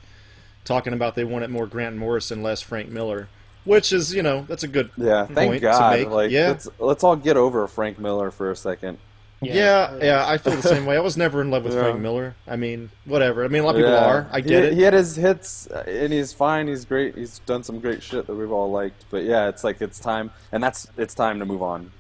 talking 0.65 0.93
about 0.93 1.15
they 1.15 1.25
wanted 1.25 1.51
more 1.51 1.67
Grant 1.67 1.97
Morrison, 1.97 2.43
less 2.43 2.61
Frank 2.61 2.89
Miller, 2.91 3.29
which 3.65 3.93
is 3.93 4.15
you 4.15 4.23
know 4.23 4.45
that's 4.49 4.63
a 4.63 4.69
good 4.69 4.91
Yeah. 4.97 5.27
Thank 5.27 5.37
point 5.51 5.55
to 5.55 5.61
God. 5.61 5.99
make. 5.99 6.09
Like 6.11 6.31
Yeah. 6.31 6.49
let's 6.49 6.69
let's 6.79 7.05
all 7.05 7.17
get 7.17 7.37
over 7.37 7.67
Frank 7.67 7.99
Miller 7.99 8.31
for 8.31 8.51
a 8.51 8.57
second. 8.57 8.99
Yeah, 9.47 9.97
yeah, 10.03 10.25
I 10.27 10.39
feel 10.39 10.55
the 10.55 10.63
same 10.63 10.87
way. 10.87 10.97
I 10.97 11.01
was 11.01 11.17
never 11.17 11.41
in 11.41 11.51
love 11.51 11.65
with 11.65 11.75
Yeah. 11.75 11.83
Frank 11.83 12.01
Miller. 12.01 12.35
I 12.47 12.57
mean, 12.57 12.91
whatever. 13.05 13.45
I 13.45 13.49
mean, 13.49 13.63
a 13.63 13.65
lot 13.67 13.75
of 13.75 13.81
people 13.81 13.93
Yeah. 13.93 14.05
are. 14.05 14.29
I 14.33 14.41
get 14.41 14.63
he, 14.65 14.69
it. 14.71 14.75
He 14.75 14.83
had 14.83 14.93
his 14.95 15.17
hits, 15.17 15.67
uh, 15.71 15.85
and 15.87 16.13
he's 16.13 16.33
fine. 16.33 16.69
He's 16.69 16.85
great. 16.85 17.15
He's 17.17 17.41
done 17.41 17.63
some 17.63 17.81
great 17.81 18.03
shit 18.03 18.27
that 18.27 18.35
we've 18.35 18.51
all 18.53 18.71
liked. 18.71 19.05
But 19.11 19.25
yeah, 19.25 19.49
it's 19.49 19.65
like 19.65 19.81
it's 19.81 19.99
time, 19.99 20.31
and 20.53 20.63
that's 20.63 20.87
it's 20.97 21.15
time 21.15 21.39
to 21.41 21.45
move 21.45 21.63
on. 21.63 21.91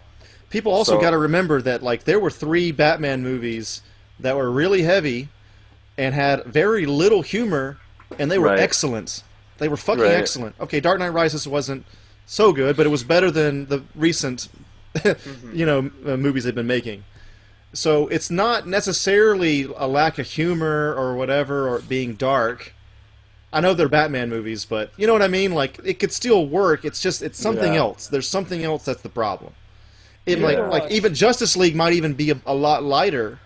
People 0.50 0.72
also 0.72 0.92
So- 0.96 1.00
got 1.00 1.10
to 1.10 1.18
remember 1.18 1.60
that 1.62 1.82
like 1.82 2.04
there 2.04 2.20
were 2.20 2.30
three 2.30 2.70
Batman 2.72 3.22
movies 3.22 3.82
that 4.20 4.36
were 4.36 4.50
really 4.50 4.82
heavy 4.82 5.28
and 5.98 6.14
had 6.14 6.44
very 6.44 6.86
little 6.86 7.22
humor, 7.22 7.78
and 8.18 8.30
they 8.30 8.38
were 8.38 8.46
Right. 8.48 8.60
excellent. 8.60 9.22
They 9.58 9.68
were 9.68 9.76
fucking 9.76 10.02
Right. 10.02 10.12
excellent. 10.12 10.54
Okay, 10.60 10.80
Dark 10.80 10.98
Knight 10.98 11.08
Rises 11.12 11.46
wasn't 11.46 11.84
so 12.26 12.52
good, 12.52 12.76
but 12.76 12.86
it 12.86 12.88
was 12.88 13.04
better 13.04 13.30
than 13.30 13.66
the 13.66 13.82
recent, 13.94 14.48
you 15.52 15.66
know, 15.66 15.90
uh, 16.06 16.16
movies 16.16 16.44
they've 16.44 16.54
been 16.54 16.66
making. 16.66 17.04
So 17.74 18.06
it's 18.08 18.30
not 18.30 18.66
necessarily 18.66 19.64
a 19.76 19.86
lack 19.86 20.18
of 20.18 20.26
humor 20.26 20.94
or 20.94 21.14
whatever, 21.16 21.68
or 21.68 21.80
being 21.80 22.14
dark. 22.14 22.72
I 23.52 23.60
know 23.60 23.74
they're 23.74 23.88
Batman 23.88 24.30
movies, 24.30 24.64
but 24.64 24.90
you 24.96 25.06
know 25.06 25.12
what 25.12 25.22
I 25.22 25.28
mean. 25.28 25.52
Like 25.52 25.78
it 25.84 25.98
could 25.98 26.12
still 26.12 26.46
work. 26.46 26.84
It's 26.84 27.00
just 27.00 27.22
it's 27.22 27.38
something 27.38 27.74
Yeah. 27.74 27.80
else. 27.80 28.08
There's 28.08 28.28
something 28.28 28.64
else 28.64 28.84
that's 28.84 29.02
the 29.02 29.08
problem. 29.08 29.52
It 30.26 30.38
Yeah. 30.38 30.46
like 30.46 30.82
like 30.82 30.90
even 30.90 31.14
Justice 31.14 31.56
League 31.56 31.76
might 31.76 31.92
even 31.92 32.14
be 32.14 32.30
a, 32.30 32.40
a 32.46 32.54
lot 32.54 32.82
lighter, 32.82 33.38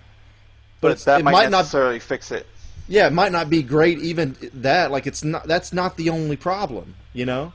but, 0.80 0.88
but 0.88 0.92
it's, 0.92 1.04
that 1.04 1.20
it 1.20 1.24
might, 1.24 1.32
might 1.32 1.50
not. 1.50 1.58
necessarily 1.58 1.98
fix 1.98 2.30
it. 2.30 2.46
Yeah, 2.86 3.06
it 3.06 3.12
might 3.12 3.32
not 3.32 3.50
be 3.50 3.62
great. 3.62 3.98
Even 3.98 4.34
that, 4.54 4.90
like 4.90 5.06
it's 5.06 5.22
not. 5.22 5.46
That's 5.46 5.72
not 5.74 5.96
the 5.96 6.08
only 6.08 6.36
problem. 6.36 6.94
You 7.12 7.26
know. 7.26 7.52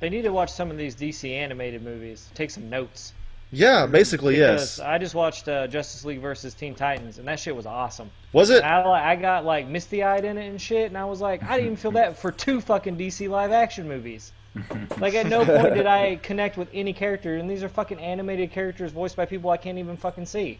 they 0.00 0.08
need 0.10 0.22
to 0.22 0.32
watch 0.32 0.50
some 0.52 0.70
of 0.70 0.76
these 0.76 0.94
DC 0.96 1.30
animated 1.32 1.82
movies. 1.82 2.28
Take 2.34 2.50
some 2.50 2.68
notes. 2.68 3.12
Yeah, 3.54 3.86
basically 3.86 4.36
yes. 4.38 4.80
I 4.80 4.98
just 4.98 5.14
watched 5.14 5.48
uh, 5.48 5.66
Justice 5.66 6.04
League 6.04 6.20
versus 6.20 6.54
Teen 6.54 6.74
Titans, 6.74 7.18
and 7.18 7.28
that 7.28 7.38
shit 7.40 7.54
was 7.54 7.66
awesome. 7.66 8.10
Was 8.32 8.50
it? 8.50 8.62
And 8.62 8.66
I, 8.66 9.12
I 9.12 9.16
got 9.16 9.44
like 9.44 9.66
misty 9.68 10.02
eyed 10.02 10.24
in 10.24 10.36
it 10.38 10.48
and 10.48 10.60
shit, 10.60 10.86
and 10.86 10.98
I 10.98 11.04
was 11.04 11.20
like, 11.20 11.42
I 11.42 11.52
didn't 11.56 11.64
even 11.66 11.76
feel 11.76 11.92
that 11.92 12.18
for 12.18 12.32
two 12.32 12.60
fucking 12.60 12.96
DC 12.96 13.28
live 13.28 13.52
action 13.52 13.88
movies. 13.88 14.32
like 14.98 15.14
at 15.14 15.26
no 15.26 15.44
point 15.44 15.74
did 15.74 15.86
I 15.86 16.16
connect 16.16 16.56
with 16.56 16.68
any 16.72 16.92
character, 16.92 17.36
and 17.36 17.50
these 17.50 17.62
are 17.62 17.68
fucking 17.68 17.98
animated 17.98 18.52
characters 18.52 18.92
voiced 18.92 19.16
by 19.16 19.26
people 19.26 19.50
I 19.50 19.56
can't 19.56 19.78
even 19.78 19.96
fucking 19.96 20.26
see. 20.26 20.58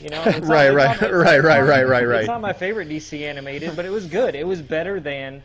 You 0.00 0.08
know, 0.10 0.24
not- 0.24 0.44
Right, 0.44 0.70
right, 0.70 1.00
my- 1.00 1.10
right, 1.10 1.42
right, 1.42 1.60
right, 1.60 1.86
right, 1.86 2.06
right. 2.06 2.18
It's 2.20 2.28
not 2.28 2.40
my 2.40 2.52
favorite 2.52 2.88
DC 2.88 3.20
animated, 3.22 3.76
but 3.76 3.84
it 3.84 3.90
was 3.90 4.06
good. 4.06 4.34
It 4.34 4.46
was 4.46 4.60
better 4.62 4.98
than, 5.00 5.42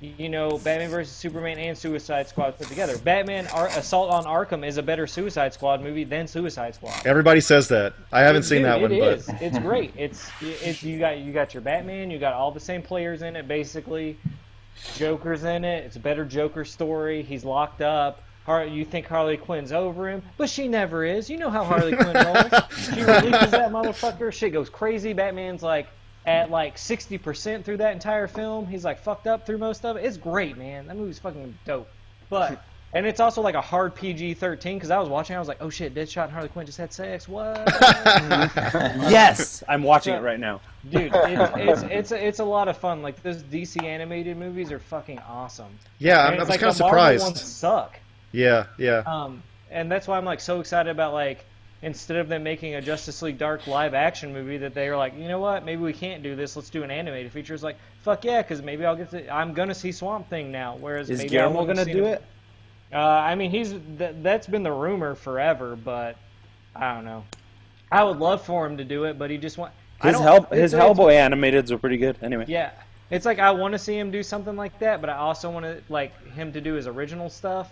you 0.00 0.28
know, 0.28 0.58
Batman 0.58 0.90
vs 0.90 1.12
Superman 1.14 1.58
and 1.58 1.76
Suicide 1.76 2.28
Squad 2.28 2.56
put 2.56 2.68
together. 2.68 2.96
Batman 2.98 3.46
Ar- 3.48 3.68
Assault 3.68 4.10
on 4.10 4.24
Arkham 4.24 4.66
is 4.66 4.76
a 4.76 4.82
better 4.82 5.06
Suicide 5.06 5.52
Squad 5.52 5.82
movie 5.82 6.04
than 6.04 6.28
Suicide 6.28 6.74
Squad. 6.74 7.04
Everybody 7.04 7.40
says 7.40 7.68
that. 7.68 7.94
I 8.12 8.20
haven't 8.20 8.44
seen 8.44 8.58
Dude, 8.58 8.66
that 8.66 8.80
one, 8.80 8.92
it 8.92 9.00
but 9.00 9.12
is. 9.18 9.28
It's 9.40 9.58
great. 9.58 9.92
It's 9.96 10.30
it's 10.40 10.82
you 10.82 10.98
got 10.98 11.18
you 11.18 11.32
got 11.32 11.52
your 11.52 11.62
Batman. 11.62 12.10
You 12.10 12.18
got 12.18 12.32
all 12.34 12.52
the 12.52 12.60
same 12.60 12.82
players 12.82 13.22
in 13.22 13.34
it 13.34 13.48
basically. 13.48 14.16
Joker's 14.96 15.42
in 15.42 15.64
it. 15.64 15.84
It's 15.84 15.96
a 15.96 16.00
better 16.00 16.24
Joker 16.24 16.64
story. 16.64 17.22
He's 17.22 17.44
locked 17.44 17.80
up. 17.82 18.22
Har- 18.46 18.64
you 18.66 18.84
think 18.84 19.06
Harley 19.06 19.36
Quinn's 19.36 19.72
over 19.72 20.08
him, 20.08 20.22
but 20.38 20.48
she 20.48 20.68
never 20.68 21.04
is. 21.04 21.28
You 21.28 21.36
know 21.36 21.50
how 21.50 21.64
Harley 21.64 21.94
Quinn 21.94 22.14
rolls. 22.14 22.52
She 22.94 23.02
releases 23.02 23.50
that 23.50 23.70
motherfucker. 23.72 24.32
Shit 24.32 24.52
goes 24.52 24.70
crazy. 24.70 25.12
Batman's 25.12 25.62
like 25.62 25.88
at 26.28 26.50
like 26.50 26.76
60% 26.76 27.64
through 27.64 27.78
that 27.78 27.92
entire 27.94 28.28
film. 28.28 28.66
He's 28.66 28.84
like 28.84 29.00
fucked 29.00 29.26
up 29.26 29.46
through 29.46 29.58
most 29.58 29.84
of 29.84 29.96
it. 29.96 30.04
It's 30.04 30.18
great, 30.18 30.58
man. 30.58 30.86
That 30.86 30.96
movie's 30.96 31.18
fucking 31.18 31.56
dope. 31.64 31.88
But 32.28 32.62
and 32.92 33.06
it's 33.06 33.18
also 33.18 33.40
like 33.40 33.54
a 33.54 33.60
hard 33.62 33.94
PG-13 33.94 34.74
because 34.74 34.90
I 34.90 34.98
was 34.98 35.08
watching. 35.08 35.36
I 35.36 35.38
was 35.38 35.48
like, 35.48 35.56
oh 35.60 35.70
shit, 35.70 35.94
Deadshot 35.94 36.24
and 36.24 36.32
Harley 36.32 36.48
Quinn 36.48 36.66
just 36.66 36.76
had 36.76 36.92
sex. 36.92 37.28
What? 37.28 37.66
yes, 39.08 39.62
I'm 39.68 39.82
watching 39.82 40.14
it 40.14 40.22
right 40.22 40.38
now. 40.38 40.60
Dude, 40.90 41.10
it's, 41.14 41.82
it's 41.82 41.82
it's 41.82 42.12
a, 42.12 42.26
it's 42.26 42.38
a 42.40 42.44
lot 42.44 42.68
of 42.68 42.76
fun. 42.76 43.00
Like 43.00 43.22
those 43.22 43.42
DC 43.42 43.82
animated 43.82 44.36
movies 44.36 44.70
are 44.70 44.78
fucking 44.78 45.18
awesome. 45.20 45.78
yeah, 45.98 46.26
And 46.26 46.34
I'm, 46.34 46.40
I 46.40 46.42
was 46.42 46.48
like 46.50 46.60
kind 46.60 46.70
of 46.70 46.76
the 46.76 46.84
Marvel 46.84 46.98
surprised. 47.00 47.24
ones 47.24 47.42
suck. 47.42 47.98
Yeah, 48.32 48.66
yeah. 48.76 49.02
Um, 49.06 49.42
and 49.70 49.90
that's 49.90 50.06
why 50.06 50.18
I'm 50.18 50.24
like 50.26 50.40
so 50.40 50.60
excited 50.60 50.90
about 50.90 51.14
like 51.14 51.44
instead 51.82 52.16
of 52.16 52.28
them 52.28 52.42
making 52.42 52.74
a 52.74 52.80
Justice 52.80 53.22
League 53.22 53.38
Dark 53.38 53.66
live 53.66 53.94
action 53.94 54.32
movie 54.32 54.58
that 54.58 54.74
they 54.74 54.88
are 54.88 54.96
like, 54.96 55.16
you 55.16 55.28
know 55.28 55.38
what, 55.38 55.64
maybe 55.64 55.82
we 55.82 55.92
can't 55.92 56.22
do 56.22 56.34
this. 56.34 56.56
Let's 56.56 56.70
do 56.70 56.82
an 56.82 56.90
animated 56.90 57.32
feature. 57.32 57.54
It's 57.54 57.62
like, 57.62 57.78
fuck 58.02 58.24
yeah, 58.24 58.42
because 58.42 58.62
maybe 58.62 58.84
I'll 58.84 58.96
get 58.96 59.10
to. 59.10 59.32
I'm 59.32 59.52
gonna 59.52 59.74
see 59.74 59.92
Swamp 59.92 60.28
Thing 60.28 60.50
now. 60.50 60.76
Whereas 60.78 61.10
Is 61.10 61.18
maybe 61.18 61.30
Guillermo 61.30 61.64
gonna 61.64 61.84
do 61.84 61.92
seen 61.92 62.04
it? 62.04 62.24
Uh, 62.92 62.98
I 62.98 63.34
mean, 63.34 63.50
he's 63.50 63.70
th- 63.98 64.16
that's 64.22 64.46
been 64.46 64.62
the 64.62 64.72
rumor 64.72 65.14
forever, 65.14 65.76
but 65.76 66.16
I 66.74 66.94
don't 66.94 67.04
know. 67.04 67.24
I 67.92 68.02
would 68.04 68.18
love 68.18 68.42
for 68.42 68.66
him 68.66 68.76
to 68.78 68.84
do 68.84 69.04
it, 69.04 69.18
but 69.18 69.30
he 69.30 69.38
just 69.38 69.58
want. 69.58 69.72
His 70.02 70.18
help, 70.18 70.52
his 70.52 70.72
Hellboy 70.72 71.14
animateds 71.14 71.70
are 71.70 71.78
pretty 71.78 71.96
good. 71.96 72.16
Anyway, 72.22 72.44
yeah, 72.46 72.70
it's 73.10 73.26
like 73.26 73.38
I 73.38 73.50
want 73.50 73.72
to 73.72 73.78
see 73.78 73.98
him 73.98 74.10
do 74.10 74.22
something 74.22 74.56
like 74.56 74.78
that, 74.78 75.00
but 75.00 75.10
I 75.10 75.16
also 75.16 75.50
want 75.50 75.64
to 75.64 75.82
like 75.88 76.12
him 76.32 76.52
to 76.52 76.60
do 76.60 76.74
his 76.74 76.86
original 76.86 77.28
stuff. 77.28 77.70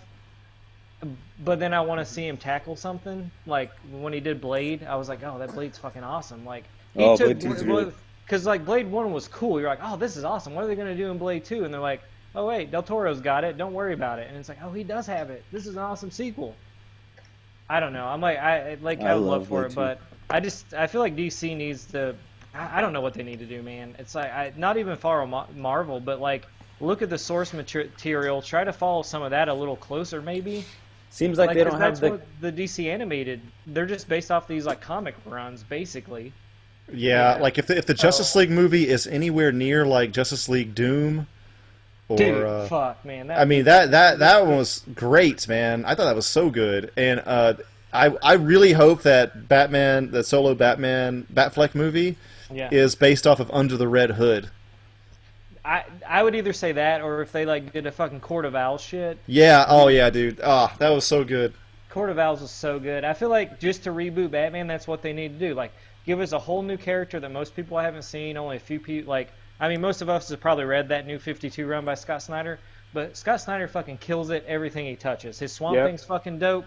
But 1.45 1.61
then 1.61 1.75
I 1.75 1.81
want 1.83 2.01
to 2.01 2.07
see 2.07 2.27
him 2.27 2.37
tackle 2.37 2.75
something 2.77 3.31
like 3.47 3.71
when 3.91 4.13
he 4.13 4.21
did 4.21 4.41
Blade. 4.41 4.85
I 4.85 4.97
was 4.97 5.09
like, 5.09 5.23
oh, 5.23 5.39
that 5.39 5.53
Blade's 5.55 5.79
fucking 5.79 6.03
awesome. 6.03 6.45
Like 6.45 6.65
he 6.95 7.05
Oh, 7.05 7.17
took 7.17 7.39
Blade 7.39 7.53
2's 7.53 7.63
good. 7.63 7.95
because 8.25 8.47
like 8.47 8.65
Blade 8.65 8.91
One 8.91 9.13
was 9.13 9.29
cool. 9.29 9.61
You're 9.61 9.69
like, 9.69 9.81
oh, 9.83 9.97
this 9.97 10.17
is 10.17 10.25
awesome. 10.25 10.55
What 10.55 10.65
are 10.65 10.67
they 10.69 10.75
gonna 10.75 10.97
do 10.97 11.11
in 11.11 11.19
Blade 11.19 11.45
Two? 11.45 11.65
And 11.65 11.73
they're 11.75 11.81
like, 11.81 12.03
oh 12.35 12.47
wait, 12.47 12.71
Del 12.71 12.83
Toro's 12.83 13.21
got 13.21 13.45
it. 13.45 13.59
Don't 13.59 13.75
worry 13.75 13.93
about 13.93 14.19
it. 14.19 14.29
And 14.29 14.37
it's 14.39 14.49
like, 14.49 14.59
oh, 14.63 14.71
he 14.73 14.85
does 14.85 15.07
have 15.07 15.29
it. 15.31 15.45
This 15.53 15.67
is 15.67 15.75
an 15.77 15.83
awesome 15.83 16.11
sequel. 16.11 16.55
I 17.69 17.81
don't 17.81 17.93
know. 17.93 18.07
I'm 18.07 18.21
like, 18.21 18.39
I 18.39 18.77
like 18.81 19.01
I 19.01 19.11
I, 19.11 19.13
love 19.15 19.25
love 19.25 19.49
for 19.49 19.61
Blade 19.63 19.67
it, 19.67 19.71
2. 19.71 19.75
but 19.77 20.01
I 20.31 20.41
just 20.41 20.73
I 20.73 20.87
feel 20.87 21.01
like 21.03 21.15
DC 21.15 21.55
needs 21.57 21.85
to. 21.87 22.15
I, 22.55 22.79
I 22.79 22.81
don't 22.81 22.95
know 22.95 23.01
what 23.03 23.13
they 23.15 23.23
need 23.23 23.41
to 23.41 23.47
do, 23.47 23.63
man. 23.63 23.95
It's 23.99 24.15
like 24.15 24.33
I, 24.33 24.53
not 24.57 24.79
even 24.79 24.97
follow 24.97 25.27
Ma- 25.27 25.47
Marvel, 25.55 26.01
but 26.01 26.21
like 26.21 26.47
look 26.81 27.03
at 27.03 27.11
the 27.11 27.19
source 27.19 27.53
material. 27.53 28.41
Try 28.41 28.65
to 28.65 28.73
follow 28.73 29.03
some 29.03 29.23
of 29.23 29.31
that 29.31 29.49
a 29.49 29.55
little 29.55 29.77
closer, 29.77 30.23
maybe. 30.23 30.65
Seems 31.11 31.39
like, 31.39 31.55
they 31.55 31.63
'cause 31.63 31.73
don't 31.73 31.81
that's 31.81 32.01
have 32.01 32.11
the. 32.11 32.17
what 32.17 32.27
the 32.41 32.53
DC 32.53 32.91
animated. 32.91 33.41
They're 33.67 33.87
just 33.87 34.09
based 34.09 34.31
off 34.31 34.47
these 34.49 34.67
like 34.67 34.81
comic 34.81 35.15
runs, 35.25 35.63
basically. 35.63 36.33
Yeah, 36.93 37.37
Yeah. 37.37 37.43
like 37.43 37.59
if 37.59 37.67
the, 37.67 37.77
if 37.77 37.87
the 37.87 37.95
Justice 37.95 38.35
League 38.37 38.51
movie 38.51 38.89
is 38.89 39.07
anywhere 39.07 39.51
near 39.53 39.85
like 39.87 40.13
Justice 40.13 40.49
League 40.49 40.75
Doom, 40.75 41.27
or 42.09 42.17
Dude, 42.17 42.45
uh, 42.45 42.67
fuck, 42.67 43.05
man. 43.05 43.27
That, 43.29 43.41
I 43.41 43.45
mean 43.45 43.65
that 43.65 43.91
that 43.91 44.19
that 44.21 44.47
one 44.47 44.57
was 44.59 44.83
great, 44.95 45.49
man. 45.49 45.85
I 45.85 45.95
thought 45.95 46.05
that 46.05 46.15
was 46.15 46.27
so 46.27 46.51
good, 46.51 46.93
and 46.97 47.21
uh, 47.27 47.55
I 47.93 48.15
I 48.23 48.35
really 48.35 48.73
hope 48.73 49.03
that 49.03 49.49
Batman, 49.49 50.11
the 50.13 50.23
solo 50.23 50.55
Batman 50.55 51.27
Batfleck 51.35 51.75
movie, 51.75 52.17
yeah. 52.53 52.69
is 52.71 52.95
based 52.95 53.27
off 53.27 53.41
of 53.41 53.51
Under 53.51 53.77
the 53.77 53.89
Red 53.89 54.11
Hood. 54.13 54.49
I 55.67 55.85
I 56.09 56.23
would 56.23 56.35
either 56.35 56.53
say 56.53 56.73
that 56.73 57.03
or 57.03 57.23
if 57.23 57.33
they 57.33 57.45
like 57.45 57.73
did 57.73 57.87
a 57.87 57.93
fucking 57.93 58.21
Court 58.21 58.45
of 58.45 58.55
Owls 58.55 58.81
shit. 58.81 59.19
Yeah, 59.27 59.67
oh 59.69 59.89
yeah, 59.89 60.11
dude. 60.11 60.41
Ah, 60.43 60.75
that 60.79 60.91
was 60.91 61.05
so 61.05 61.25
good. 61.25 61.53
Court 61.91 62.11
of 62.11 62.19
Owls 62.19 62.41
was 62.41 62.51
so 62.51 62.79
good. 62.79 63.05
I 63.05 63.15
feel 63.15 63.31
like 63.31 63.59
just 63.59 63.85
to 63.85 63.91
reboot 63.91 64.31
Batman, 64.31 64.67
that's 64.67 64.87
what 64.87 65.03
they 65.03 65.13
need 65.13 65.39
to 65.39 65.49
do. 65.49 65.55
Like, 65.55 65.73
give 66.05 66.21
us 66.21 66.33
a 66.33 66.39
whole 66.39 66.63
new 66.63 66.77
character 66.77 67.19
that 67.19 67.33
most 67.33 67.57
people 67.57 67.79
haven't 67.79 68.03
seen. 68.03 68.37
Only 68.37 68.57
a 68.57 68.61
few 68.61 68.79
people, 68.79 69.11
like, 69.11 69.33
I 69.59 69.69
mean, 69.69 69.81
most 69.81 70.03
of 70.03 70.09
us 70.09 70.29
have 70.29 70.41
probably 70.41 70.67
read 70.67 70.89
that 70.91 71.07
new 71.07 71.19
52 71.19 71.67
run 71.67 71.85
by 71.85 71.95
Scott 71.95 72.23
Snyder. 72.23 72.59
But 72.93 73.17
Scott 73.17 73.41
Snyder 73.41 73.67
fucking 73.67 73.99
kills 73.99 74.31
it 74.31 74.45
everything 74.47 74.87
he 74.87 74.95
touches. 74.95 75.39
His 75.39 75.53
Swamp 75.53 75.75
Yep. 75.77 75.87
Thing's 75.87 76.05
fucking 76.05 76.39
dope. 76.39 76.67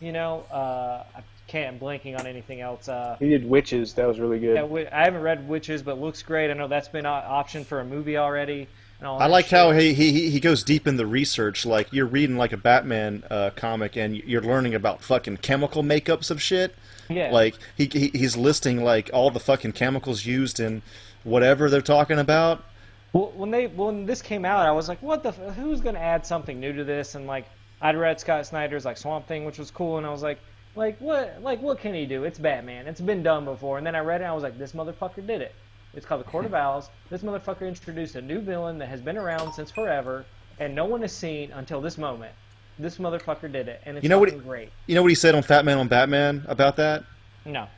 You 0.00 0.12
know, 0.12 0.44
uh, 0.52 1.04
I 1.16 1.22
can't. 1.46 1.74
I'm 1.74 1.80
blanking 1.80 2.18
on 2.18 2.26
anything 2.26 2.60
else. 2.60 2.88
Uh, 2.88 3.16
He 3.18 3.28
did 3.28 3.44
Wytches. 3.48 3.94
That 3.94 4.06
was 4.08 4.18
really 4.18 4.38
good. 4.38 4.54
yeah, 4.56 4.88
I 4.92 5.04
haven't 5.04 5.22
read 5.22 5.48
Wytches, 5.48 5.84
but 5.84 5.98
looks 6.00 6.22
great. 6.22 6.50
I 6.50 6.54
know 6.54 6.68
that's 6.68 6.88
been 6.88 7.06
an 7.06 7.22
option 7.26 7.64
for 7.64 7.80
a 7.80 7.84
movie 7.84 8.16
already. 8.16 8.68
I 9.02 9.18
that 9.18 9.30
like 9.30 9.46
shit. 9.46 9.58
how 9.58 9.72
he, 9.72 9.92
he 9.92 10.30
he 10.30 10.40
goes 10.40 10.62
deep 10.62 10.86
in 10.86 10.96
the 10.96 11.06
research. 11.06 11.66
Like 11.66 11.92
you're 11.92 12.06
reading 12.06 12.38
like 12.38 12.54
a 12.54 12.56
Batman 12.56 13.24
uh, 13.30 13.50
comic, 13.54 13.96
and 13.96 14.16
you're 14.16 14.40
learning 14.42 14.74
about 14.74 15.02
fucking 15.02 15.38
chemical 15.38 15.82
makeups 15.82 16.30
of 16.30 16.40
shit. 16.40 16.74
yeah. 17.10 17.30
Like 17.30 17.56
he, 17.76 17.90
he 17.92 18.08
he's 18.14 18.38
listing 18.38 18.82
like 18.82 19.10
all 19.12 19.30
the 19.30 19.38
fucking 19.40 19.72
chemicals 19.72 20.24
used 20.24 20.60
in 20.60 20.80
whatever 21.24 21.68
they're 21.68 21.82
talking 21.82 22.18
about. 22.18 22.64
Well, 23.12 23.32
when 23.36 23.50
they 23.50 23.66
when 23.66 24.06
this 24.06 24.22
came 24.22 24.46
out, 24.46 24.64
I 24.66 24.72
was 24.72 24.88
like, 24.88 25.02
"What 25.02 25.22
the? 25.22 25.28
F- 25.28 25.56
who's 25.56 25.82
gonna 25.82 25.98
add 25.98 26.24
something 26.24 26.58
new 26.58 26.72
to 26.72 26.82
this?" 26.84 27.14
And 27.16 27.26
like, 27.26 27.44
I'd 27.82 27.96
read 27.98 28.18
Scott 28.18 28.46
Snyder's 28.46 28.86
like 28.86 28.96
Swamp 28.96 29.26
Thing, 29.28 29.44
which 29.44 29.58
was 29.58 29.70
cool, 29.70 29.98
and 29.98 30.06
I 30.06 30.10
was 30.10 30.22
like, 30.22 30.38
"Like 30.76 30.98
what? 30.98 31.42
Like 31.42 31.60
what 31.60 31.80
can 31.80 31.94
he 31.94 32.06
do? 32.06 32.24
It's 32.24 32.38
Batman. 32.38 32.86
It's 32.86 33.00
been 33.00 33.22
done 33.22 33.44
before." 33.44 33.78
And 33.78 33.86
then 33.86 33.94
I 33.94 34.00
read 34.00 34.20
it, 34.20 34.24
and 34.24 34.30
I 34.30 34.34
was 34.34 34.42
like, 34.42 34.58
"This 34.58 34.72
motherfucker 34.72 35.26
did 35.26 35.40
it." 35.40 35.54
It's 35.94 36.04
called 36.06 36.20
the 36.20 36.28
Court 36.30 36.44
of 36.44 36.54
Owls. 36.64 36.90
This 37.10 37.22
motherfucker 37.22 37.66
introduced 37.66 38.14
a 38.14 38.22
new 38.22 38.40
villain 38.40 38.78
that 38.78 38.88
has 38.88 39.00
been 39.00 39.16
around 39.16 39.52
since 39.52 39.70
forever, 39.70 40.24
and 40.58 40.74
no 40.74 40.84
one 40.84 41.00
has 41.02 41.12
seen 41.12 41.50
until 41.52 41.80
this 41.80 41.98
moment. 41.98 42.32
This 42.78 42.98
motherfucker 42.98 43.50
did 43.50 43.68
it, 43.68 43.80
and 43.86 43.96
it's 43.96 44.04
You 44.04 44.10
know 44.10 44.18
what 44.18 44.28
fucking 44.28 44.44
great. 44.44 44.70
You 44.86 44.94
know 44.94 45.02
what 45.02 45.08
he 45.08 45.14
said 45.14 45.34
on 45.34 45.42
Fat 45.42 45.64
Man 45.64 45.78
on 45.78 45.88
Batman 45.88 46.44
about 46.46 46.76
that? 46.76 47.04
No, 47.46 47.68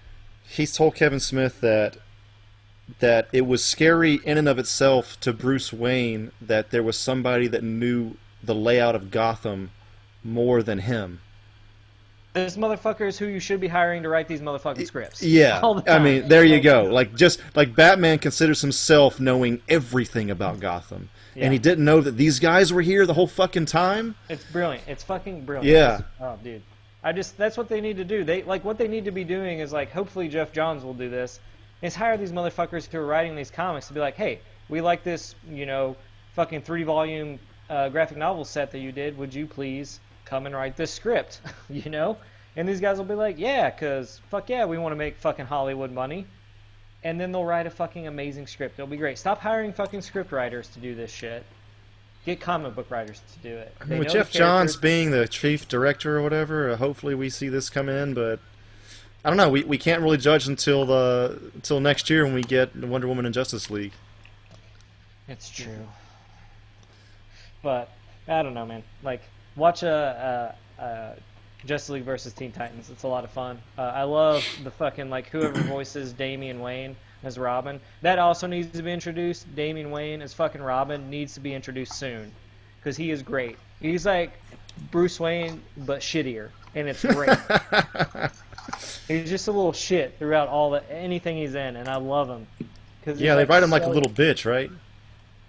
He 0.45 0.67
told 0.67 0.95
Kevin 0.95 1.21
Smith 1.21 1.61
that 1.61 1.99
that 3.01 3.29
it 3.33 3.47
was 3.47 3.63
scary 3.63 4.19
in 4.25 4.39
and 4.39 4.49
of 4.49 4.59
itself 4.59 5.21
to 5.21 5.33
Bruce 5.33 5.73
Wayne 5.75 6.33
that 6.41 6.71
there 6.71 6.83
was 6.83 6.97
somebody 6.99 7.47
that 7.47 7.63
knew 7.63 8.17
the 8.43 8.55
layout 8.55 8.95
of 8.95 9.11
Gotham 9.11 9.71
more 10.25 10.63
than 10.63 10.79
him. 10.79 11.21
This 12.45 12.57
motherfucker 12.57 13.07
is 13.09 13.19
who 13.19 13.27
you 13.27 13.41
should 13.41 13.61
be 13.61 13.69
hiring 13.69 14.03
to 14.03 14.09
write 14.09 14.29
these 14.29 14.41
motherfucking 14.41 14.87
scripts. 14.87 15.23
Yeah, 15.23 15.61
the 15.85 15.85
I 15.87 15.99
mean, 15.99 16.29
there 16.29 16.45
you 16.45 16.61
go. 16.61 16.85
Like 16.85 17.15
just 17.15 17.41
like 17.55 17.75
Batman 17.75 18.19
considers 18.19 18.61
himself 18.61 19.21
knowing 19.21 19.61
everything 19.69 20.31
about 20.31 20.61
Gotham, 20.61 21.09
Yeah. 21.35 21.45
and 21.45 21.53
he 21.53 21.59
didn't 21.59 21.85
know 21.85 22.01
that 22.01 22.17
these 22.17 22.39
guys 22.39 22.73
were 22.73 22.83
here 22.83 23.07
the 23.07 23.15
whole 23.15 23.27
fucking 23.27 23.67
time. 23.67 24.15
It's 24.29 24.45
brilliant. 24.45 24.85
It's 24.87 25.03
fucking 25.05 25.45
brilliant. 25.45 25.67
Yeah. 25.67 26.01
Oh, 26.21 26.39
dude. 26.43 26.63
I 27.03 27.13
just 27.13 27.37
that's 27.37 27.57
what 27.57 27.69
they 27.69 27.81
need 27.81 27.97
to 27.99 28.05
do. 28.05 28.25
They 28.25 28.43
like 28.43 28.65
what 28.65 28.77
they 28.79 28.89
need 28.89 29.05
to 29.05 29.13
be 29.13 29.25
doing 29.25 29.61
is 29.61 29.73
like 29.73 29.91
hopefully 29.91 30.29
Geoff 30.29 30.53
Johns 30.53 30.85
will 30.85 30.95
do 30.95 31.09
this. 31.09 31.41
Is 31.81 31.95
hire 31.95 32.17
these 32.17 32.33
motherfuckers 32.33 32.91
who 32.91 32.99
are 32.99 33.07
writing 33.07 33.37
these 33.37 33.51
comics 33.53 33.87
to 33.89 33.95
be 33.95 34.01
like, 34.01 34.17
hey, 34.17 34.41
we 34.69 34.81
like 34.81 35.05
this, 35.05 35.37
you 35.49 35.65
know, 35.65 35.95
fucking 36.35 36.63
three 36.63 36.83
volume 36.83 37.39
uh, 37.71 37.89
graphic 37.89 38.19
novel 38.19 38.45
set 38.45 38.73
that 38.73 38.81
you 38.81 38.91
did. 38.91 39.17
Would 39.17 39.33
you 39.33 39.47
please 39.47 40.01
come 40.29 40.47
and 40.47 40.55
write 40.55 40.77
this 40.77 40.93
script? 40.93 41.41
you 41.71 41.91
know, 41.91 42.19
and 42.57 42.69
these 42.69 42.81
guys 42.81 42.99
will 42.99 43.05
be 43.05 43.15
like, 43.15 43.39
yeah, 43.39 43.71
cause 43.71 44.21
fuck 44.31 44.49
yeah, 44.49 44.65
we 44.65 44.79
want 44.79 44.93
to 44.93 44.97
make 44.97 45.17
fucking 45.17 45.47
Hollywood 45.47 45.93
money. 45.93 46.27
And 47.05 47.21
then 47.21 47.31
they'll 47.31 47.45
write 47.45 47.67
a 47.67 47.71
fucking 47.71 48.09
amazing 48.09 48.49
script. 48.49 48.79
It'll 48.79 48.89
be 48.89 48.97
great. 48.97 49.19
Stop 49.19 49.39
hiring 49.39 49.73
fucking 49.73 50.03
script 50.03 50.33
writers 50.33 50.67
to 50.69 50.81
do 50.81 50.97
this 50.97 51.13
shit. 51.13 51.45
Get 52.27 52.41
comic 52.41 52.75
book 52.75 52.91
writers 52.91 53.23
to 53.35 53.39
do 53.39 53.57
it. 53.57 53.73
I 53.81 53.85
mean, 53.85 54.01
with 54.01 54.09
Geoff 54.09 54.33
Johns 54.33 54.77
being 54.77 55.13
the 55.13 55.29
chief 55.29 55.69
director 55.69 56.19
or 56.19 56.23
whatever, 56.23 56.71
uh, 56.71 56.77
hopefully 56.77 57.15
we 57.15 57.31
see 57.31 57.49
this 57.49 57.71
come 57.71 57.89
in. 57.89 58.15
But 58.15 58.41
I 59.25 59.31
don't 59.31 59.37
know. 59.37 59.49
We, 59.49 59.63
we 59.63 59.79
can't 59.79 60.03
really 60.03 60.17
judge 60.17 60.49
until 60.49 60.85
the 60.85 61.41
until 61.55 61.79
next 61.79 62.11
year 62.11 62.25
when 62.25 62.35
we 62.35 62.43
get 62.43 62.75
Wonder 62.77 63.07
Woman 63.07 63.25
and 63.25 63.33
Justice 63.33 63.71
League. 63.71 63.93
It's 65.29 65.49
true. 65.49 65.87
But 67.63 67.91
I 68.27 68.43
don't 68.43 68.55
know, 68.55 68.67
man. 68.67 68.83
Like, 69.03 69.23
watch 69.59 69.83
a, 69.83 70.55
a, 70.79 70.83
a 70.83 71.15
Justice 71.67 71.91
League 71.91 72.05
versus 72.05 72.33
Teen 72.33 72.53
Titans. 72.53 72.89
It's 72.91 73.03
a 73.03 73.09
lot 73.09 73.25
of 73.25 73.31
fun. 73.31 73.59
Uh, 73.77 73.83
I 73.83 74.05
love 74.05 74.45
the 74.63 74.71
fucking 74.71 75.11
like 75.11 75.29
whoever 75.29 75.61
voices 75.63 76.13
Damian 76.13 76.61
Wayne 76.61 76.97
as 77.23 77.37
Robin. 77.39 77.81
That 78.03 78.19
also 78.19 78.47
needs 78.47 78.71
to 78.77 78.83
be 78.83 78.93
introduced. 78.93 79.55
Damian 79.55 79.91
Wayne 79.91 80.23
as 80.23 80.33
fucking 80.33 80.63
Robin 80.63 81.11
needs 81.11 81.35
to 81.35 81.41
be 81.41 81.53
introduced 81.53 81.95
soon, 81.95 82.33
because 82.79 82.97
he 82.97 83.11
is 83.11 83.23
great. 83.23 83.59
He's 83.81 84.07
like 84.07 84.33
Bruce 84.91 85.19
Wayne 85.19 85.61
but 85.79 86.01
shittier, 86.01 86.51
and 86.75 86.89
it's 86.89 87.05
great. 87.05 87.37
He's 89.09 89.31
just 89.31 89.49
a 89.49 89.53
little 89.53 89.73
shit 89.73 90.19
throughout 90.19 90.49
all 90.49 90.71
the 90.71 90.93
anything 90.93 91.39
he's 91.39 91.55
in, 91.55 91.77
and 91.77 91.89
I 91.89 91.97
love 91.97 92.29
him. 92.29 92.47
Cause 92.59 92.67
Yeah, 93.07 93.13
he's, 93.13 93.21
they 93.21 93.35
like, 93.35 93.49
write 93.49 93.63
him 93.63 93.71
like 93.71 93.85
a 93.85 93.89
little 93.89 94.11
bitch, 94.11 94.45
right? 94.45 94.71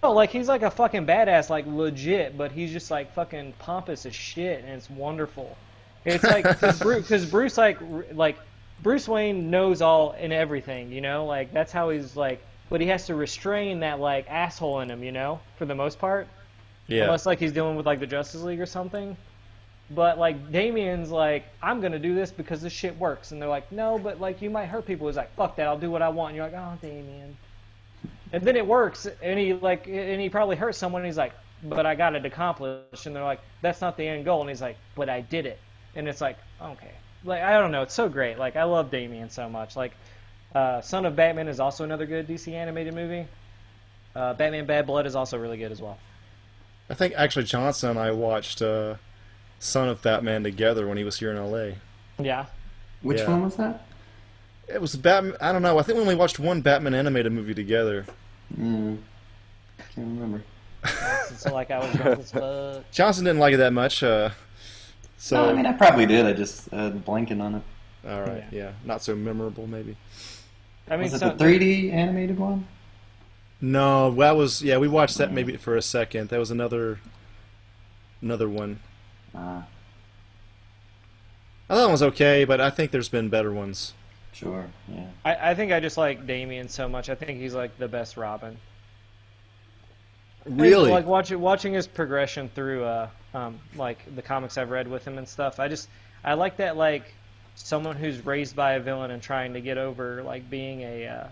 No, 0.02 0.14
like 0.14 0.30
he's 0.30 0.48
like 0.48 0.62
a 0.62 0.72
fucking 0.72 1.06
badass, 1.06 1.50
like 1.50 1.66
legit, 1.68 2.38
but 2.38 2.52
he's 2.52 2.72
just 2.72 2.90
like 2.90 3.14
fucking 3.14 3.54
pompous 3.60 4.06
as 4.06 4.16
shit, 4.16 4.64
and 4.64 4.74
it's 4.74 4.90
wonderful. 4.90 5.58
It's 6.06 6.24
like 6.24 6.44
because 6.48 6.80
Bruce, 6.80 7.08
cause 7.10 7.26
Bruce 7.26 7.58
like 7.58 7.78
like 8.14 8.38
Bruce 8.82 9.08
Wayne 9.10 9.50
knows 9.50 9.82
all 9.82 10.16
and 10.18 10.32
everything, 10.32 10.92
you 10.92 11.02
know, 11.02 11.26
like 11.26 11.52
that's 11.52 11.72
how 11.74 11.90
he's 11.90 12.16
like, 12.16 12.42
but 12.70 12.80
he 12.80 12.88
has 12.88 13.08
to 13.08 13.16
restrain 13.16 13.82
that 13.82 14.00
like 14.00 14.26
asshole 14.30 14.80
in 14.80 14.90
him, 14.90 15.04
you 15.04 15.12
know, 15.12 15.42
for 15.58 15.66
the 15.66 15.76
most 15.76 16.00
part, 16.00 16.28
Yeah. 16.88 17.04
unless 17.04 17.26
like 17.26 17.40
he's 17.40 17.52
dealing 17.52 17.76
with 17.76 17.86
like 17.86 18.00
the 18.00 18.08
Justice 18.08 18.42
League 18.42 18.62
or 18.62 18.66
something. 18.66 19.18
But 19.92 20.18
like 20.18 20.50
Damian's 20.52 21.10
like, 21.12 21.44
I'm 21.62 21.82
gonna 21.82 22.00
do 22.00 22.16
this 22.16 22.32
because 22.32 22.62
this 22.62 22.72
shit 22.72 22.98
works, 22.98 23.32
and 23.34 23.42
they're 23.42 23.50
like, 23.50 23.70
no, 23.70 24.00
but 24.00 24.22
like 24.22 24.42
you 24.42 24.50
might 24.50 24.68
hurt 24.68 24.86
people. 24.86 25.08
He's 25.08 25.18
like, 25.18 25.36
fuck 25.36 25.58
that, 25.58 25.68
I'll 25.68 25.78
do 25.80 25.92
what 25.92 26.02
I 26.02 26.08
want. 26.08 26.30
And 26.30 26.38
you're 26.38 26.46
like, 26.50 26.56
oh, 26.56 26.78
Damian. 26.82 27.36
And 28.32 28.44
then 28.44 28.56
it 28.56 28.66
works, 28.66 29.08
and 29.24 29.40
he 29.40 29.54
like, 29.54 29.88
and 29.88 30.22
he 30.22 30.30
probably 30.30 30.56
hurt 30.56 30.76
someone. 30.76 31.02
And 31.02 31.08
he's 31.08 31.18
like, 31.18 31.34
but 31.64 31.86
I 31.86 31.96
got 31.96 32.16
it 32.16 32.26
accomplished, 32.26 33.06
and 33.06 33.16
they're 33.16 33.24
like, 33.24 33.42
that's 33.62 33.82
not 33.82 33.98
the 33.98 34.08
end 34.08 34.26
goal. 34.26 34.42
And 34.42 34.50
he's 34.50 34.62
like, 34.62 34.78
but 34.96 35.10
I 35.10 35.22
did 35.22 35.46
it, 35.46 35.60
and 35.96 36.08
it's 36.08 36.22
like, 36.22 36.38
okay, 36.62 36.92
like 37.24 37.42
I 37.42 37.60
don't 37.60 37.72
know, 37.72 37.82
it's 37.82 37.94
so 37.94 38.08
great. 38.08 38.38
Like 38.38 38.56
I 38.56 38.64
love 38.64 38.92
Damian 38.92 39.30
so 39.30 39.50
much. 39.50 39.76
Like, 39.76 39.94
uh, 40.54 40.82
Son 40.82 41.06
of 41.06 41.16
Batman 41.16 41.48
is 41.48 41.60
also 41.60 41.84
another 41.84 42.06
good 42.06 42.28
DC 42.28 42.54
animated 42.54 42.94
movie. 42.94 43.28
Uh, 44.16 44.34
Batman 44.34 44.66
Bad 44.66 44.86
Blood 44.86 45.06
is 45.08 45.16
also 45.16 45.38
really 45.38 45.58
good 45.58 45.72
as 45.72 45.82
well. 45.82 45.98
I 46.90 46.94
think 46.96 47.14
actually 47.16 47.46
Johnson 47.46 47.92
and 47.92 48.00
I 48.00 48.12
watched 48.12 48.62
uh, 48.62 48.96
Son 49.60 49.90
of 49.90 50.02
Batman 50.02 50.44
together 50.44 50.88
when 50.88 50.98
he 50.98 51.04
was 51.04 51.18
here 51.20 51.32
in 51.32 51.38
LA. 51.38 51.72
Yeah, 52.20 52.46
Which 53.02 53.20
Yeah. 53.20 53.30
one 53.30 53.44
was 53.44 53.56
that? 53.58 53.86
It 54.72 54.80
was 54.80 54.96
Batman. 54.96 55.36
I 55.42 55.52
don't 55.52 55.62
know. 55.62 55.80
I 55.80 55.84
think 55.84 55.96
we 55.96 56.02
only 56.02 56.16
watched 56.16 56.40
one 56.40 56.62
Batman 56.62 56.94
animated 56.94 57.32
movie 57.32 57.54
together. 57.54 58.06
Mm, 58.58 59.00
can't 59.96 60.08
remember. 60.08 60.44
so 61.36 61.54
like 61.54 61.72
I 61.72 61.80
was 61.80 61.94
drunk 61.96 62.20
as 62.20 62.32
fuck. 62.32 62.84
Johnson 62.92 63.26
didn't 63.26 63.40
like 63.40 63.54
it 63.54 63.58
that 63.58 63.74
much. 63.74 64.04
Uh, 64.04 64.30
so 65.18 65.44
no, 65.44 65.50
I 65.50 65.54
mean 65.54 65.66
I 65.66 65.74
probably 65.74 66.06
did. 66.06 66.26
I 66.26 66.34
just 66.34 66.72
uh, 66.72 66.92
blanking 66.92 67.42
on 67.42 67.56
it. 67.56 67.62
all 68.08 68.22
right, 68.22 68.46
yeah. 68.52 68.72
not 68.86 69.02
so 69.02 69.16
memorable 69.16 69.68
maybe. 69.68 69.98
I 70.90 70.96
mean, 70.96 71.04
Was 71.04 71.16
it 71.16 71.20
so, 71.20 71.30
the 71.30 71.44
3D 71.44 71.94
animated 71.94 72.40
one? 72.40 72.68
No, 73.62 74.12
that 74.12 74.36
was 74.36 74.62
yeah. 74.62 74.78
We 74.78 74.88
watched 74.88 75.18
that 75.18 75.34
maybe 75.34 75.58
for 75.58 75.76
a 75.76 75.82
second. 75.82 76.30
That 76.30 76.40
was 76.40 76.50
another 76.50 77.00
another 78.22 78.48
one. 78.48 78.80
Ah, 79.36 79.66
I 81.70 81.76
thought 81.76 81.90
it 81.90 81.92
was 81.92 82.04
okay, 82.04 82.46
but 82.46 82.62
I 82.62 82.70
think 82.70 82.92
there's 82.92 83.10
been 83.10 83.30
better 83.30 83.52
ones. 83.52 83.94
Sure. 84.34 84.68
Yeah. 84.88 85.08
I, 85.26 85.52
I 85.52 85.56
think 85.56 85.72
I 85.72 85.80
just 85.80 85.98
like 85.98 86.26
Damian 86.26 86.70
so 86.70 86.88
much. 86.88 87.10
I 87.10 87.16
think 87.16 87.40
he's 87.40 87.54
like 87.54 87.78
the 87.78 87.88
best 87.88 88.18
Robin. 88.18 88.58
Really? 90.46 90.92
Like 90.92 91.06
watching 91.06 91.40
watching 91.40 91.74
his 91.74 91.88
progression 91.88 92.50
through 92.50 92.84
uh 92.84 93.10
um 93.34 93.60
like 93.76 93.98
the 94.16 94.22
comics 94.22 94.58
I've 94.58 94.70
read 94.70 94.88
with 94.88 95.06
him 95.06 95.18
and 95.18 95.28
stuff. 95.28 95.60
I 95.60 95.68
just 95.68 95.90
I 96.24 96.34
like 96.36 96.58
that 96.58 96.78
like 96.78 97.04
someone 97.56 97.96
who's 97.96 98.26
raised 98.26 98.56
by 98.56 98.74
a 98.74 98.80
villain 98.80 99.12
and 99.12 99.22
trying 99.22 99.54
to 99.54 99.62
get 99.62 99.78
over 99.78 100.24
like 100.24 100.50
being 100.50 100.82
a 100.82 101.08
uh, 101.08 101.28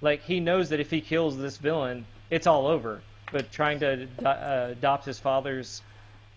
like 0.00 0.22
he 0.22 0.40
knows 0.40 0.70
that 0.70 0.80
if 0.80 0.90
he 0.90 1.00
kills 1.00 1.36
this 1.36 1.56
villain, 1.56 2.04
it's 2.30 2.46
all 2.46 2.66
over. 2.66 3.02
But 3.32 3.52
trying 3.52 3.80
to 3.80 4.08
ad- 4.18 4.26
uh, 4.26 4.68
adopt 4.72 5.04
his 5.04 5.18
father's, 5.18 5.82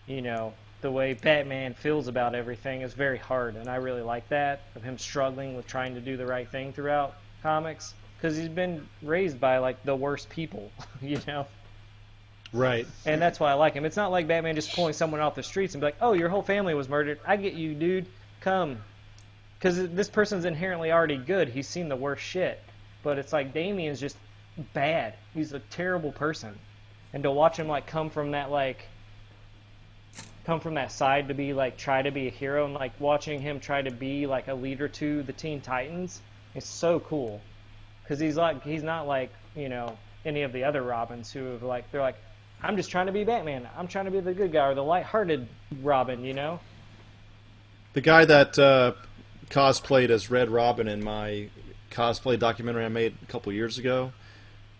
you 0.06 0.22
know, 0.22 0.54
the 0.84 0.92
way 0.92 1.14
Batman 1.14 1.74
feels 1.74 2.08
about 2.08 2.36
everything 2.36 2.82
is 2.82 2.94
very 2.94 3.18
hard, 3.18 3.56
and 3.56 3.68
I 3.68 3.78
really 3.78 4.04
like 4.04 4.28
that 4.30 4.62
of 4.76 4.84
him 4.84 5.00
struggling 5.00 5.56
with 5.56 5.66
trying 5.66 5.96
to 5.96 6.02
do 6.02 6.18
the 6.18 6.28
right 6.28 6.48
thing 6.48 6.74
throughout 6.74 7.16
comics 7.42 7.96
because 8.18 8.38
he's 8.38 8.50
been 8.50 8.88
raised 9.02 9.40
by 9.40 9.58
like 9.58 9.82
the 9.84 9.96
worst 9.96 10.30
people, 10.30 10.72
you 11.02 11.20
know. 11.26 11.48
right. 12.52 12.86
And 13.06 13.22
that's 13.22 13.40
why 13.40 13.50
I 13.50 13.54
like 13.54 13.74
him. 13.74 13.86
It's 13.86 13.96
not 13.96 14.12
like 14.12 14.28
Batman 14.28 14.56
just 14.56 14.74
pulling 14.76 14.94
someone 14.94 15.22
off 15.22 15.36
the 15.36 15.42
streets 15.42 15.74
and 15.74 15.82
be 15.82 15.86
like, 15.86 15.98
"Oh, 16.02 16.14
your 16.14 16.30
whole 16.30 16.44
family 16.44 16.74
was 16.74 16.88
murdered. 16.90 17.20
I 17.26 17.38
get 17.38 17.54
you, 17.54 17.74
dude. 17.74 18.06
Come." 18.42 18.78
Because 19.58 19.90
this 19.90 20.10
person's 20.10 20.44
inherently 20.44 20.92
already 20.92 21.16
good. 21.16 21.48
He's 21.48 21.70
seen 21.70 21.88
the 21.88 21.96
worst 21.96 22.22
shit. 22.22 22.62
But 23.04 23.18
it's 23.18 23.32
like 23.32 23.54
Damian's 23.54 24.02
just 24.02 24.18
bad. 24.74 25.14
He's 25.34 25.54
a 25.54 25.60
terrible 25.60 26.12
person. 26.12 26.60
And 27.14 27.24
to 27.24 27.32
watch 27.32 27.58
him 27.58 27.70
like 27.70 27.88
come 27.88 28.10
from 28.10 28.32
that 28.32 28.52
like 28.52 28.86
come 30.46 30.60
from 30.60 30.74
that 30.74 30.92
side 30.92 31.28
to 31.30 31.34
be 31.34 31.54
like 31.54 31.78
try 31.78 32.02
to 32.02 32.12
be 32.12 32.28
a 32.28 32.32
hero 32.32 32.66
and 32.66 32.74
like 32.74 32.92
watching 33.00 33.40
him 33.40 33.60
try 33.60 33.82
to 33.82 33.92
be 33.92 34.28
like 34.28 34.48
a 34.48 34.54
leader 34.54 34.88
to 34.88 35.24
the 35.24 35.34
Teen 35.34 35.62
Titans 35.62 36.22
is 36.56 36.66
so 36.66 37.00
cool. 37.00 37.42
Because 38.04 38.20
he's 38.20 38.36
like 38.36 38.64
he's 38.64 38.84
not 38.84 39.08
like 39.08 39.32
you 39.56 39.70
know 39.70 39.98
any 40.26 40.44
of 40.44 40.54
the 40.54 40.64
other 40.64 40.82
Robins 40.82 41.32
who 41.32 41.46
have 41.46 41.64
like 41.64 41.90
they're 41.92 42.02
like 42.02 42.18
I'm 42.64 42.78
just 42.78 42.90
trying 42.90 43.08
to 43.08 43.12
be 43.12 43.26
Batman. 43.26 43.68
I'm 43.78 43.88
trying 43.88 44.06
to 44.06 44.12
be 44.12 44.22
the 44.22 44.34
good 44.34 44.54
guy 44.54 44.68
or 44.68 44.74
the 44.74 44.84
light-hearted 44.84 45.48
Robin, 45.82 46.24
you 46.24 46.34
know? 46.34 46.62
The 47.92 48.00
guy 48.00 48.24
that 48.24 48.58
uh, 48.58 48.94
cosplayed 49.50 50.10
as 50.10 50.32
Red 50.32 50.50
Robin 50.50 50.88
in 50.88 51.04
my 51.04 51.50
cosplay 51.92 52.40
documentary 52.40 52.86
I 52.86 52.90
made 52.90 53.16
a 53.22 53.26
couple 53.26 53.52
years 53.52 53.78
ago, 53.78 54.14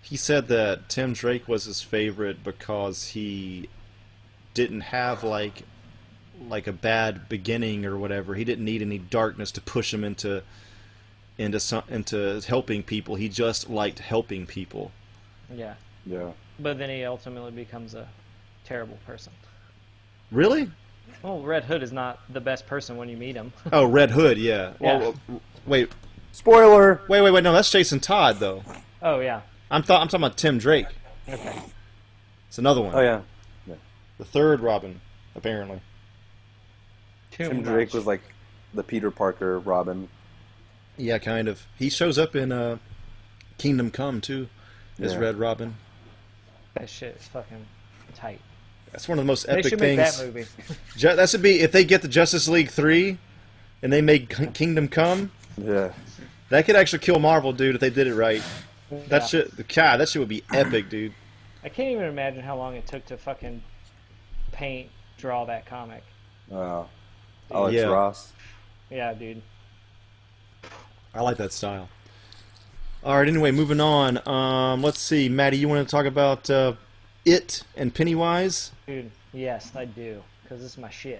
he 0.02 0.16
said 0.16 0.48
that 0.48 0.88
Tim 0.88 1.12
Drake 1.12 1.48
was 1.48 1.66
his 1.66 1.82
favorite 1.82 2.42
because 2.42 3.08
he 3.10 3.68
didn't 4.54 4.82
have 4.82 5.24
like 5.24 5.64
like 6.50 6.68
a 6.68 6.74
bad 6.74 7.30
beginning 7.30 7.86
or 7.86 7.98
whatever. 7.98 8.36
He 8.36 8.44
didn't 8.44 8.66
need 8.66 8.82
any 8.82 8.98
darkness 8.98 9.52
to 9.52 9.62
push 9.62 9.94
him 9.94 10.04
into 10.04 10.44
into 11.38 11.60
some, 11.60 11.84
into 11.90 12.42
helping 12.48 12.84
people. 12.84 13.16
He 13.16 13.30
just 13.30 13.70
liked 13.70 14.00
helping 14.00 14.46
people. 14.46 14.92
Yeah. 15.54 15.76
Yeah. 16.06 16.32
But 16.60 16.78
then 16.78 16.90
he 16.90 17.04
ultimately 17.06 17.52
becomes 17.52 17.94
a 17.96 18.08
terrible 18.66 18.98
person. 19.06 19.34
Really? 20.32 20.70
Well, 21.22 21.42
Red 21.42 21.64
Hood 21.64 21.84
is 21.84 21.92
not 21.92 22.20
the 22.30 22.42
best 22.42 22.68
person 22.68 22.98
when 22.98 23.10
you 23.10 23.18
meet 23.18 23.36
him. 23.36 23.54
Oh, 23.72 23.86
Red 23.86 24.12
Hood, 24.12 24.38
yeah. 24.38 24.74
Yeah. 24.80 24.98
Well, 25.00 25.16
wait, 25.66 25.92
Spoiler. 26.32 27.02
wait, 27.08 27.22
wait, 27.22 27.32
wait. 27.32 27.44
No, 27.44 27.54
that's 27.54 27.70
Jason 27.72 28.00
Todd 28.00 28.38
though. 28.40 28.64
oh 29.02 29.20
yeah. 29.20 29.42
I'm 29.72 29.82
th- 29.84 30.00
I'm 30.00 30.08
talking 30.08 30.24
about 30.26 30.38
Tim 30.38 30.58
Drake. 30.60 30.88
Okay. 31.28 31.62
It's 32.50 32.58
another 32.58 32.82
one. 32.82 32.94
Oh 32.94 33.02
yeah. 33.02 33.22
The 34.18 34.26
third 34.26 34.60
Robin, 34.62 35.02
apparently. 35.36 35.82
Too 37.32 37.48
Tim 37.50 37.58
much. 37.58 37.66
Drake 37.66 37.94
was 37.94 38.06
like 38.06 38.22
the 38.74 38.84
Peter 38.84 39.12
Parker 39.12 39.60
Robin. 39.60 40.08
Yeah, 40.98 41.18
kind 41.18 41.48
of. 41.48 41.66
He 41.78 41.90
shows 41.90 42.18
up 42.20 42.36
in 42.36 42.52
uh, 42.52 42.78
Kingdom 43.58 43.90
Come 43.92 44.22
too, 44.22 44.48
as 45.00 45.14
Yeah. 45.14 45.20
Red 45.20 45.36
Robin. 45.38 45.76
that 46.76 46.90
shit 46.90 47.18
is 47.20 47.28
fucking 47.28 47.66
tight. 48.16 48.40
That's 48.92 49.10
one 49.10 49.18
of 49.18 49.26
the 49.26 49.28
most 49.28 49.48
They 49.48 49.54
epic 49.54 49.66
should 49.70 49.80
make 49.80 49.98
things. 50.00 50.18
that 50.20 50.26
movie. 50.28 50.46
Ju- 50.98 51.16
that 51.16 51.30
should 51.30 51.42
be 51.42 51.62
if 51.62 51.72
they 51.72 51.84
get 51.84 52.04
the 52.04 52.08
Justice 52.08 52.48
League 52.48 52.70
three, 52.70 53.18
and 53.82 53.92
they 53.92 54.02
make 54.02 54.30
Kingdom 54.54 54.88
Come. 54.88 55.32
Yeah. 55.58 55.92
That 56.50 56.66
could 56.66 56.76
actually 56.76 57.00
kill 57.00 57.18
Marvel, 57.20 57.52
dude, 57.54 57.74
if 57.76 57.82
they 57.82 57.90
did 57.90 58.06
it 58.06 58.14
right. 58.14 58.44
That 59.10 59.22
Yeah. 59.24 59.28
shit, 59.28 59.68
God, 59.74 59.98
that 60.00 60.10
shit 60.10 60.20
would 60.20 60.30
be 60.30 60.44
epic, 60.54 60.90
dude. 60.90 61.14
I 61.64 61.70
can't 61.70 61.90
even 61.90 62.04
imagine 62.06 62.44
how 62.44 62.56
long 62.56 62.76
it 62.76 62.86
took 62.86 63.06
to 63.08 63.18
fucking 63.18 63.64
paint, 64.54 64.90
draw 65.18 65.46
that 65.46 65.66
comic. 65.66 66.04
Oh, 66.52 66.88
Alex 67.52 67.76
Yeah. 67.76 67.84
Ross. 67.84 68.32
Yeah, 68.90 69.14
dude. 69.14 69.42
I 71.14 71.22
like 71.22 71.38
that 71.38 71.52
style. 71.52 71.90
All 73.04 73.18
right. 73.18 73.28
Anyway, 73.28 73.52
moving 73.52 73.82
on. 73.82 74.26
Um, 74.28 74.82
let's 74.82 75.00
see, 75.00 75.28
Maddie, 75.30 75.58
you 75.58 75.68
want 75.68 75.86
to 75.88 75.92
talk 75.92 76.06
about 76.06 76.50
uh, 76.50 76.74
it 77.26 77.64
and 77.76 77.94
Pennywise? 77.94 78.72
Dude, 78.88 79.12
yes, 79.34 79.72
I 79.76 79.86
do. 79.86 80.24
Because 80.44 80.62
this 80.62 80.72
is 80.72 80.78
my 80.78 80.90
shit. 80.90 81.20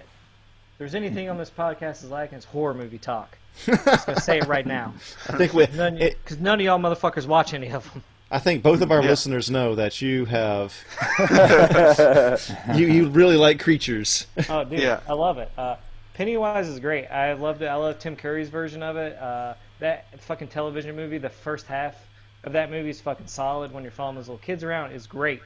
If 0.72 0.78
there's 0.78 0.94
anything 0.94 1.28
on 1.28 1.38
this 1.38 1.50
podcast 1.50 2.02
is 2.02 2.10
lacking, 2.10 2.36
it's 2.36 2.46
horror 2.46 2.74
movie 2.74 2.98
talk. 2.98 3.36
I'm 3.68 3.76
just 3.84 4.06
going 4.06 4.16
to 4.16 4.22
say 4.22 4.38
it 4.38 4.46
right 4.46 4.66
now. 4.66 4.94
I 5.28 5.36
think 5.36 5.52
we. 5.52 5.66
None, 5.74 5.96
Because 5.98 6.38
none 6.40 6.58
of 6.60 6.64
y'all 6.66 6.78
motherfuckers 6.78 7.26
watch 7.26 7.54
any 7.54 7.70
of 7.70 7.90
them. 7.92 8.02
I 8.34 8.40
think 8.40 8.64
both 8.64 8.80
of 8.80 8.90
our 8.90 9.00
Yeah. 9.00 9.10
listeners 9.10 9.48
know 9.48 9.76
that 9.76 10.02
you 10.02 10.24
have. 10.24 10.74
you 12.74 12.86
you 12.86 13.08
really 13.08 13.36
like 13.36 13.60
creatures. 13.60 14.26
Oh, 14.48 14.64
dude, 14.64 14.80
Yeah. 14.80 15.00
I 15.08 15.12
love 15.12 15.38
it. 15.38 15.50
Uh, 15.56 15.76
Pennywise 16.14 16.68
is 16.68 16.80
great. 16.80 17.06
I 17.06 17.32
loved 17.34 17.62
it. 17.62 17.66
I 17.66 17.76
love 17.76 17.98
Tim 18.00 18.16
Curry's 18.16 18.48
version 18.48 18.82
of 18.82 18.96
it. 18.96 19.16
Uh, 19.16 19.54
that 19.78 20.06
fucking 20.22 20.48
television 20.48 20.96
movie, 20.96 21.18
the 21.18 21.30
first 21.30 21.66
half 21.66 21.94
of 22.42 22.52
that 22.54 22.70
movie 22.70 22.90
is 22.90 23.00
fucking 23.00 23.28
solid. 23.28 23.72
When 23.72 23.82
you're 23.84 23.92
following 23.92 24.16
those 24.16 24.28
little 24.28 24.38
kids 24.44 24.64
around, 24.64 24.92
is 24.92 25.06
great. 25.06 25.40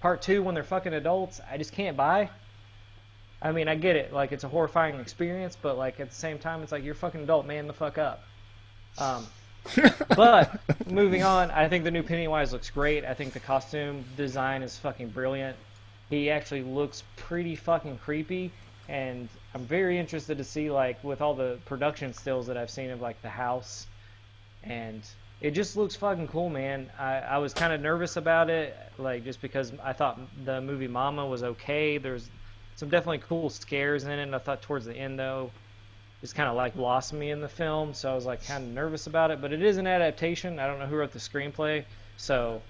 Part 0.00 0.20
two, 0.20 0.42
when 0.42 0.54
they're 0.54 0.64
fucking 0.64 0.92
adults, 0.92 1.40
I 1.50 1.56
just 1.56 1.72
can't 1.72 1.96
buy. 1.96 2.28
I 3.40 3.52
mean, 3.52 3.68
I 3.68 3.74
get 3.74 3.96
it. 3.96 4.12
Like, 4.12 4.32
it's 4.32 4.44
a 4.44 4.48
horrifying 4.48 5.00
experience, 5.00 5.56
but 5.60 5.76
like 5.78 5.98
at 5.98 6.10
the 6.10 6.14
same 6.14 6.38
time, 6.38 6.62
it's 6.62 6.72
like 6.72 6.84
you're 6.84 6.94
fucking 6.94 7.22
adult, 7.22 7.46
man 7.46 7.66
the 7.66 7.72
fuck 7.72 7.96
up. 7.98 8.22
Um, 8.98 9.26
but 10.16 10.60
moving 10.90 11.22
on, 11.22 11.50
I 11.50 11.68
think 11.68 11.84
the 11.84 11.90
new 11.90 12.02
Pennywise 12.02 12.52
looks 12.52 12.70
great. 12.70 13.04
I 13.04 13.14
think 13.14 13.32
the 13.32 13.40
costume 13.40 14.04
design 14.16 14.62
is 14.62 14.76
fucking 14.78 15.10
brilliant. 15.10 15.56
He 16.10 16.30
actually 16.30 16.62
looks 16.62 17.04
pretty 17.16 17.56
fucking 17.56 17.98
creepy, 17.98 18.50
and 18.88 19.28
I'm 19.54 19.64
very 19.64 19.98
interested 19.98 20.38
to 20.38 20.44
see 20.44 20.70
like 20.70 21.02
with 21.02 21.20
all 21.20 21.34
the 21.34 21.58
production 21.64 22.12
stills 22.12 22.46
that 22.48 22.56
I've 22.56 22.70
seen 22.70 22.90
of 22.90 23.00
like 23.00 23.20
the 23.22 23.30
house, 23.30 23.86
and 24.64 25.02
it 25.40 25.52
just 25.52 25.76
looks 25.76 25.96
fucking 25.96 26.28
cool, 26.28 26.48
man. 26.50 26.90
I, 26.98 27.18
I 27.18 27.38
was 27.38 27.52
kind 27.52 27.72
of 27.72 27.80
nervous 27.80 28.16
about 28.16 28.50
it, 28.50 28.76
like 28.98 29.24
just 29.24 29.40
because 29.40 29.72
I 29.82 29.92
thought 29.92 30.20
the 30.44 30.60
movie 30.60 30.86
Mama 30.86 31.26
was 31.26 31.42
okay. 31.42 31.98
There's 31.98 32.28
some 32.76 32.88
definitely 32.88 33.18
cool 33.18 33.50
scares 33.50 34.04
in 34.04 34.10
it. 34.10 34.22
And 34.22 34.34
I 34.34 34.38
thought 34.38 34.62
towards 34.62 34.84
the 34.86 34.94
end 34.94 35.18
though, 35.18 35.50
just 36.22 36.36
kind 36.36 36.48
of 36.48 36.54
like 36.54 36.76
lost 36.76 37.12
me 37.12 37.32
in 37.32 37.40
the 37.40 37.48
film, 37.48 37.92
so 37.92 38.10
I 38.10 38.14
was 38.14 38.24
like 38.24 38.46
kind 38.46 38.64
of 38.64 38.70
nervous 38.70 39.08
about 39.08 39.32
it. 39.32 39.40
But 39.40 39.52
it 39.52 39.60
is 39.60 39.76
an 39.76 39.88
adaptation. 39.88 40.58
I 40.60 40.68
don't 40.68 40.78
know 40.78 40.86
who 40.86 40.96
wrote 40.96 41.12
the 41.12 41.18
screenplay, 41.18 41.84
so, 42.16 42.62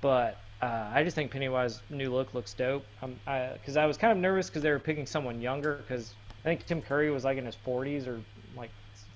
but 0.00 0.40
uh, 0.62 0.90
I 0.92 1.04
just 1.04 1.14
think 1.14 1.30
Pennywise 1.30 1.82
new 1.90 2.10
look 2.10 2.32
looks 2.32 2.54
dope. 2.54 2.84
Um, 3.02 3.16
I 3.26 3.50
because 3.52 3.76
I, 3.76 3.84
was 3.84 3.98
kind 3.98 4.10
of 4.10 4.18
nervous 4.18 4.48
because 4.48 4.62
they 4.62 4.70
were 4.70 4.78
picking 4.78 5.04
someone 5.04 5.42
younger 5.42 5.74
because 5.86 6.14
I 6.40 6.48
think 6.48 6.64
Tim 6.64 6.80
Curry 6.80 7.10
was 7.10 7.24
like 7.24 7.36
in 7.36 7.44
his 7.44 7.56
40s 7.66 8.08
or 8.08 8.20
like 8.56 8.70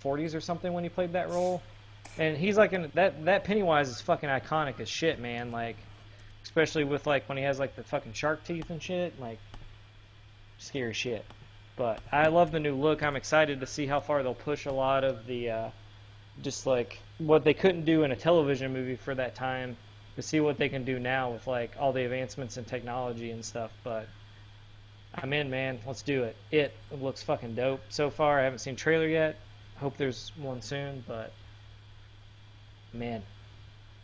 40s 0.05 0.35
or 0.35 0.41
something 0.41 0.73
when 0.75 0.85
he 0.85 0.91
played 0.91 1.15
that 1.15 1.31
role, 1.31 1.63
and 2.19 2.37
he's 2.37 2.59
like 2.59 2.75
in 2.75 2.91
that 2.95 3.25
that 3.25 3.45
Pennywise 3.45 3.89
is 3.89 4.03
fucking 4.03 4.29
iconic 4.29 4.81
as 4.81 4.89
shit, 4.91 5.19
man. 5.19 5.51
Like, 5.51 5.77
especially 6.45 6.85
with 6.85 7.07
like 7.07 7.27
when 7.27 7.39
he 7.39 7.45
has 7.45 7.59
like 7.59 7.75
the 7.75 7.85
fucking 7.85 8.13
shark 8.13 8.45
teeth 8.45 8.69
and 8.69 8.83
shit, 8.83 9.19
like 9.19 9.39
scary 10.59 10.93
shit. 10.93 11.25
But 11.79 12.01
I 12.11 12.27
love 12.27 12.51
the 12.51 12.59
new 12.59 12.75
look. 12.75 13.05
I'm 13.05 13.15
excited 13.15 13.61
to 13.61 13.67
see 13.67 13.87
how 13.87 14.01
far 14.01 14.25
they'll 14.25 14.35
push 14.35 14.67
a 14.67 14.73
lot 14.73 15.05
of 15.05 15.27
the 15.27 15.51
uh, 15.51 15.71
just 16.43 16.67
like 16.67 16.99
what 17.19 17.45
they 17.45 17.55
couldn't 17.55 17.85
do 17.85 18.03
in 18.03 18.11
a 18.11 18.17
television 18.17 18.73
movie 18.73 18.97
for 18.97 19.15
that 19.15 19.37
time 19.37 19.77
to 20.17 20.23
see 20.23 20.41
what 20.41 20.59
they 20.59 20.69
can 20.69 20.85
do 20.85 20.99
now 20.99 21.31
with 21.31 21.47
like 21.47 21.71
all 21.79 21.93
the 21.93 22.03
advancements 22.03 22.57
in 22.57 22.65
technology 22.65 23.31
and 23.31 23.45
stuff. 23.45 23.71
But 23.85 24.09
I'm 25.15 25.33
in, 25.33 25.49
man. 25.51 25.79
Let's 25.87 26.03
do 26.03 26.25
it. 26.25 26.35
It 26.51 26.75
looks 26.91 27.23
fucking 27.23 27.55
dope 27.55 27.81
so 27.91 28.11
far. 28.11 28.41
I 28.41 28.43
haven't 28.43 28.59
seen 28.59 28.75
trailer 28.75 29.07
yet. 29.07 29.37
Hope 29.77 29.97
there's 29.97 30.33
one 30.37 30.61
soon, 30.61 31.05
but 31.07 31.33
man. 32.93 33.23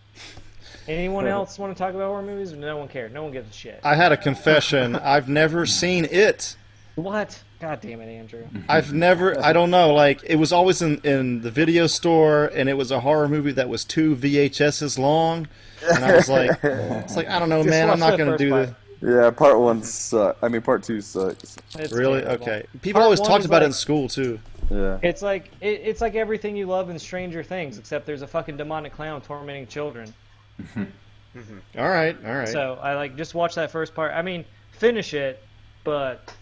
Anyone 0.88 1.26
else 1.26 1.58
want 1.58 1.76
to 1.76 1.78
talk 1.78 1.94
about 1.94 2.06
horror 2.06 2.22
movies? 2.22 2.52
No 2.52 2.76
one 2.76 2.88
cares. 2.88 3.12
No 3.12 3.24
one 3.24 3.32
gives 3.32 3.50
a 3.50 3.52
shit. 3.52 3.80
I 3.82 3.96
had 3.96 4.12
a 4.12 4.16
confession. 4.16 4.94
I've 4.94 5.28
never 5.28 5.66
seen 5.66 6.04
it. 6.04 6.56
What? 6.96 7.42
God 7.60 7.80
damn 7.80 8.00
it, 8.00 8.08
Andrew. 8.08 8.46
I've 8.68 8.92
never. 8.92 9.42
I 9.42 9.52
don't 9.52 9.70
know. 9.70 9.92
Like 9.94 10.20
it 10.24 10.36
was 10.36 10.52
always 10.52 10.80
in 10.82 11.00
in 11.04 11.40
the 11.42 11.50
video 11.50 11.86
store, 11.86 12.46
and 12.54 12.68
it 12.68 12.74
was 12.74 12.90
a 12.90 13.00
horror 13.00 13.28
movie 13.28 13.52
that 13.52 13.68
was 13.68 13.84
two 13.84 14.14
VHSs 14.16 14.98
long, 14.98 15.48
and 15.92 16.04
I 16.04 16.14
was 16.14 16.28
like, 16.28 16.50
it's 16.62 17.16
like 17.16 17.28
I 17.28 17.38
don't 17.38 17.48
know, 17.48 17.62
Just 17.62 17.70
man. 17.70 17.90
I'm 17.90 17.98
not 17.98 18.16
gonna 18.18 18.38
do 18.38 18.50
part. 18.50 18.66
this. 18.68 18.76
Yeah, 19.02 19.30
part 19.30 19.58
one 19.58 19.82
sucks. 19.82 20.42
I 20.42 20.48
mean, 20.48 20.62
part 20.62 20.82
two 20.82 21.00
sucks. 21.00 21.56
It's 21.78 21.92
Really? 21.92 22.22
terrible. 22.22 22.42
Okay. 22.44 22.64
People 22.80 23.00
Part 23.00 23.04
always 23.04 23.20
talked 23.20 23.40
is 23.40 23.46
about 23.46 23.62
it 23.62 23.66
in 23.66 23.72
school 23.72 24.08
too. 24.08 24.38
Yeah. 24.70 24.98
It's 25.02 25.20
like 25.20 25.50
it, 25.60 25.80
it's 25.84 26.00
like 26.00 26.14
everything 26.14 26.56
you 26.56 26.66
love 26.66 26.88
in 26.90 26.98
Stranger 26.98 27.42
Things, 27.42 27.76
except 27.76 28.06
there's 28.06 28.22
a 28.22 28.26
fucking 28.26 28.56
demonic 28.56 28.94
clown 28.94 29.20
tormenting 29.20 29.66
children. 29.66 30.14
All 30.76 31.88
right. 31.88 32.16
All 32.24 32.34
right. 32.34 32.48
So 32.48 32.78
I 32.80 32.94
like 32.94 33.16
just 33.16 33.34
watch 33.34 33.56
that 33.56 33.70
first 33.70 33.94
part. 33.94 34.12
I 34.14 34.22
mean, 34.22 34.44
finish 34.72 35.12
it, 35.12 35.42
but 35.82 36.32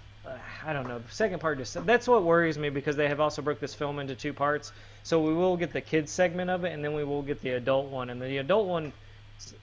I 0.65 0.73
don't 0.73 0.87
know. 0.87 0.99
The 0.99 1.13
second 1.13 1.41
part 1.41 1.59
just 1.59 1.85
that's 1.87 2.07
what 2.07 2.23
worries 2.23 2.57
me 2.57 2.71
because 2.71 2.97
they 2.97 3.09
have 3.09 3.21
also 3.21 3.43
broke 3.43 3.61
this 3.61 3.75
film 3.75 3.99
into 3.99 4.15
two 4.15 4.33
parts. 4.33 4.73
So 5.03 5.21
we 5.21 5.35
will 5.35 5.57
get 5.57 5.73
the 5.73 5.81
kids 5.81 6.13
segment 6.13 6.51
of 6.51 6.65
it, 6.65 6.73
and 6.73 6.85
then 6.85 6.95
we 6.95 7.05
will 7.05 7.23
get 7.23 7.41
the 7.41 7.51
adult 7.51 7.91
one. 7.91 8.11
And 8.11 8.21
the 8.21 8.39
adult 8.39 8.69
one, 8.69 8.93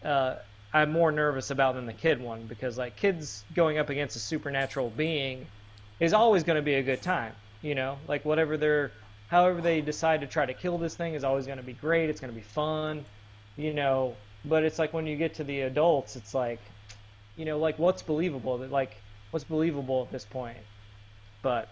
uh, 0.03 0.35
I'm 0.73 0.91
more 0.91 1.11
nervous 1.11 1.51
about 1.51 1.75
than 1.75 1.85
the 1.85 1.93
kid 1.93 2.21
one 2.21 2.45
because 2.47 2.77
like 2.77 2.95
kids 2.95 3.43
going 3.55 3.77
up 3.77 3.89
against 3.89 4.15
a 4.15 4.19
supernatural 4.19 4.89
being 4.89 5.47
is 5.99 6.13
always 6.13 6.43
going 6.43 6.57
to 6.57 6.61
be 6.61 6.75
a 6.75 6.83
good 6.83 7.01
time. 7.01 7.33
You 7.61 7.75
know, 7.75 7.97
like 8.07 8.25
whatever 8.25 8.57
they're, 8.57 8.91
however 9.27 9.61
they 9.61 9.81
decide 9.81 10.21
to 10.21 10.27
try 10.27 10.45
to 10.45 10.53
kill 10.53 10.77
this 10.77 10.95
thing 10.95 11.13
is 11.13 11.23
always 11.23 11.45
going 11.45 11.57
to 11.57 11.63
be 11.63 11.73
great. 11.73 12.09
It's 12.09 12.19
going 12.19 12.33
to 12.33 12.35
be 12.35 12.43
fun. 12.45 13.05
You 13.55 13.73
know, 13.73 14.15
but 14.45 14.63
it's 14.63 14.79
like 14.79 14.93
when 14.93 15.07
you 15.07 15.15
get 15.15 15.35
to 15.35 15.43
the 15.43 15.61
adults, 15.61 16.15
it's 16.15 16.33
like, 16.33 16.59
you 17.35 17.45
know, 17.45 17.57
like 17.57 17.79
what's 17.79 18.01
believable? 18.01 18.57
Like 18.57 18.95
what's 19.31 19.45
believable 19.45 20.03
at 20.03 20.11
this 20.11 20.25
point? 20.25 20.57
But 21.41 21.69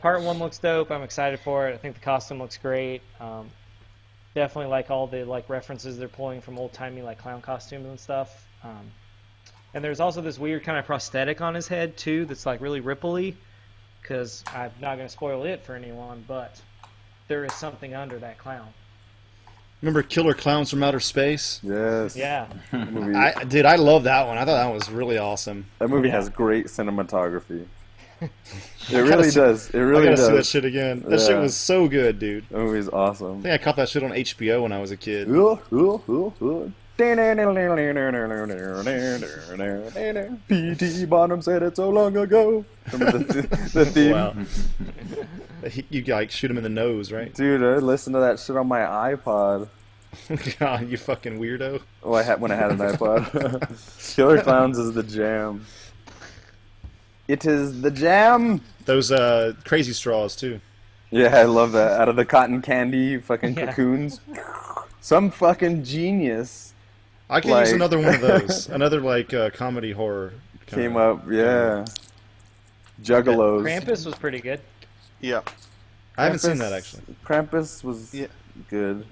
part 0.00 0.22
one 0.22 0.38
looks 0.38 0.58
dope. 0.58 0.90
I'm 0.90 1.02
excited 1.02 1.40
for 1.40 1.68
it. 1.68 1.74
I 1.74 1.76
think 1.76 1.94
the 1.94 2.00
costume 2.00 2.38
looks 2.38 2.56
great. 2.58 3.02
Um, 3.20 3.48
definitely 4.34 4.70
like 4.70 4.90
all 4.90 5.06
the 5.06 5.24
like 5.24 5.48
references 5.48 5.98
they're 5.98 6.08
pulling 6.08 6.40
from 6.40 6.58
old 6.58 6.72
timey 6.72 7.02
like 7.02 7.18
clown 7.18 7.40
costumes 7.42 7.86
and 7.86 7.98
stuff. 8.00 8.46
Um, 8.64 8.90
and 9.74 9.82
there's 9.84 10.00
also 10.00 10.20
this 10.20 10.38
weird 10.38 10.64
kind 10.64 10.78
of 10.78 10.84
prosthetic 10.84 11.40
on 11.40 11.54
his 11.54 11.68
head 11.68 11.96
too 11.96 12.24
that's 12.26 12.46
like 12.46 12.60
really 12.60 12.80
ripply. 12.80 13.34
Because 14.00 14.42
I'm 14.48 14.72
not 14.80 14.96
going 14.96 15.06
to 15.06 15.12
spoil 15.12 15.44
it 15.44 15.64
for 15.64 15.76
anyone, 15.76 16.24
but 16.26 16.60
there 17.28 17.44
is 17.44 17.52
something 17.54 17.94
under 17.94 18.18
that 18.18 18.36
clown. 18.36 18.66
Remember 19.80 20.02
Killer 20.02 20.34
Clowns 20.34 20.70
from 20.70 20.82
Outer 20.82 20.98
Space? 20.98 21.60
Yes. 21.62 22.16
Yeah. 22.16 22.46
I 22.72 23.44
dude, 23.48 23.64
I 23.64 23.76
love 23.76 24.04
that 24.04 24.26
one. 24.26 24.38
I 24.38 24.44
thought 24.44 24.56
that 24.56 24.72
was 24.74 24.90
really 24.90 25.18
awesome. 25.18 25.66
that 25.78 25.88
movie 25.88 26.08
Yeah. 26.08 26.14
has 26.14 26.28
great 26.28 26.66
cinematography. 26.66 27.66
It 28.90 28.98
really 28.98 29.30
see- 29.30 29.40
does. 29.40 29.70
It 29.70 29.80
I 29.80 30.04
gotta 30.04 30.16
see 30.16 30.32
that 30.32 30.46
shit 30.46 30.64
again. 30.64 31.04
That 31.06 31.20
shit 31.20 31.38
was 31.38 31.56
so 31.56 31.88
good, 31.88 32.18
dude. 32.18 32.44
That 32.50 32.58
movie's 32.58 32.88
awesome. 32.88 33.38
I 33.38 33.42
think 33.42 33.54
I 33.54 33.58
caught 33.58 33.76
that 33.76 33.88
shit 33.88 34.02
on 34.02 34.10
HBO 34.10 34.62
when 34.62 34.72
I 34.72 34.80
was 34.80 34.90
a 34.90 34.96
kid. 34.96 35.28
P.T. 40.48 41.04
Bonham 41.06 41.42
said 41.42 41.62
it 41.62 41.76
so 41.76 41.90
long 41.90 42.16
ago. 42.16 42.64
Remember 42.92 43.18
the, 43.18 43.42
the 43.72 43.86
theme? 43.86 44.46
Wow. 45.62 45.70
You 45.90 46.02
like 46.04 46.32
shoot 46.32 46.50
him 46.50 46.56
in 46.56 46.64
the 46.64 46.68
nose, 46.68 47.12
right? 47.12 47.32
Dude, 47.32 47.62
I 47.62 47.76
listened 47.76 48.14
to 48.14 48.20
that 48.20 48.40
shit 48.40 48.56
on 48.56 48.66
my 48.66 48.80
iPod. 48.80 49.68
God, 50.58 50.88
you 50.88 50.96
fucking 50.98 51.38
weirdo. 51.38 51.80
Oh, 52.02 52.14
I 52.14 52.24
had 52.24 52.40
when 52.40 52.50
I 52.50 52.56
had 52.56 52.72
an 52.72 52.78
iPod. 52.78 54.12
Killer 54.16 54.42
Clowns 54.42 54.76
is 54.76 54.92
the 54.92 55.04
jam. 55.04 55.64
It 57.28 57.44
is 57.46 57.80
the 57.82 57.90
jam. 57.90 58.60
Those 58.84 59.10
uh, 59.12 59.54
crazy 59.64 59.92
straws 59.92 60.34
too. 60.36 60.60
Yeah, 61.10 61.36
I 61.36 61.44
love 61.44 61.72
that. 61.72 62.00
Out 62.00 62.08
of 62.08 62.16
the 62.16 62.24
cotton 62.24 62.62
candy 62.62 63.18
fucking 63.18 63.54
Yeah. 63.56 63.66
cocoons. 63.66 64.20
Some 65.00 65.30
fucking 65.30 65.84
genius 65.84 66.72
I 67.28 67.40
can 67.40 67.50
Like- 67.50 67.66
use 67.66 67.72
another 67.72 67.98
one 67.98 68.14
of 68.14 68.20
those. 68.22 68.68
another 68.68 69.00
like 69.00 69.32
uh, 69.34 69.50
comedy 69.50 69.92
horror. 69.92 70.32
kinda- 70.66 70.82
came 70.88 70.96
up. 70.96 71.24
Yeah. 71.30 71.84
Juggalos. 73.02 73.62
Krampus 73.62 74.06
was 74.06 74.14
pretty 74.14 74.40
good. 74.40 74.60
Yeah. 75.20 75.40
I 76.16 76.24
haven't 76.24 76.40
seen 76.40 76.58
that 76.58 76.72
actually. 76.72 77.02
Krampus 77.24 77.82
was 77.82 78.12
Yeah. 78.14 78.26
good. 78.68 79.06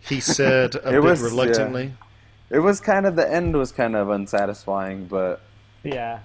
He 0.00 0.20
said 0.20 0.74
a 0.76 0.78
It 0.88 0.92
bit 0.92 1.02
was- 1.02 1.20
reluctantly. 1.22 1.92
It 2.50 2.58
was 2.58 2.80
kind 2.80 3.06
of 3.06 3.14
the 3.14 3.32
end 3.32 3.54
was 3.56 3.70
kind 3.70 3.94
of 3.94 4.10
unsatisfying, 4.10 5.06
but 5.06 5.40
Yeah. 5.84 6.20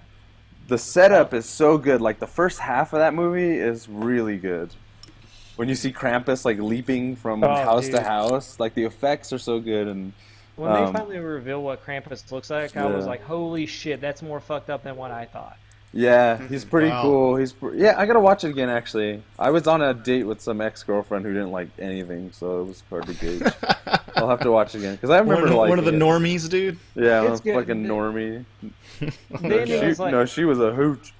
The 0.68 0.78
setup 0.78 1.34
is 1.34 1.46
so 1.46 1.78
good. 1.78 2.02
Like 2.02 2.20
the 2.20 2.28
first 2.28 2.60
half 2.60 2.94
of 2.94 3.00
that 3.00 3.14
movie 3.14 3.58
is 3.58 3.88
really 3.88 4.38
good. 4.38 4.72
When 5.56 5.70
you 5.70 5.76
see 5.76 5.92
Krampus 5.92 6.44
like 6.44 6.58
leaping 6.60 7.16
from 7.16 7.44
Oh, 7.44 7.48
house 7.48 7.86
dude. 7.86 7.96
to 7.96 8.02
house, 8.02 8.60
like 8.60 8.74
the 8.74 8.84
effects 8.84 9.32
are 9.32 9.38
so 9.38 9.60
good 9.60 9.88
and 9.88 10.14
When 10.58 10.72
Um, 10.72 10.86
they 10.94 11.00
finally 11.00 11.20
reveal 11.20 11.62
what 11.62 11.86
Krampus 11.86 12.32
looks 12.32 12.50
like, 12.50 12.78
I 12.78 12.86
was 12.86 13.06
like, 13.06 13.22
"Holy 13.24 13.66
shit, 13.66 14.00
that's 14.00 14.22
more 14.22 14.40
fucked 14.40 14.70
up 14.70 14.84
than 14.84 14.96
what 14.96 15.12
I 15.12 15.26
thought." 15.26 15.58
Yeah, 15.96 16.38
he's 16.50 16.66
pretty 16.66 16.90
Wow. 16.90 17.02
cool. 17.02 17.36
He's 17.38 17.54
pr- 17.54 17.74
yeah, 17.74 17.96
I 17.98 18.06
gotta 18.06 18.20
watch 18.20 18.44
it 18.44 18.50
again. 18.50 18.70
Actually, 18.70 19.24
I 19.40 19.50
was 19.50 19.66
on 19.66 19.82
a 19.82 19.94
date 19.94 20.26
with 20.28 20.42
some 20.42 20.60
ex 20.62 20.84
girlfriend 20.84 21.26
who 21.26 21.34
didn't 21.34 21.52
like 21.52 21.70
anything, 21.80 22.32
so 22.34 22.62
it 22.62 22.66
was 22.66 22.84
hard 22.90 23.08
to 23.08 23.14
gauge. 23.14 23.42
I'll 24.18 24.30
have 24.30 24.42
to 24.42 24.52
watch 24.52 24.76
it 24.76 24.80
again 24.80 24.96
because 24.96 25.10
I 25.10 25.22
One, 25.22 25.30
remember 25.30 25.56
like 25.56 25.70
one 25.70 25.80
of 25.80 25.86
the 25.86 25.92
normies, 25.92 26.50
dude. 26.50 26.78
yeah, 26.96 27.24
It's 27.32 27.40
a 27.40 27.44
good. 27.44 27.56
fucking 27.56 27.86
normie. 27.86 28.46
The 29.00 29.12
No, 29.42 29.66
she, 29.66 29.94
like, 29.96 30.12
no, 30.12 30.26
she 30.26 30.44
was 30.46 30.60
a 30.60 30.72
hooch. 30.74 31.14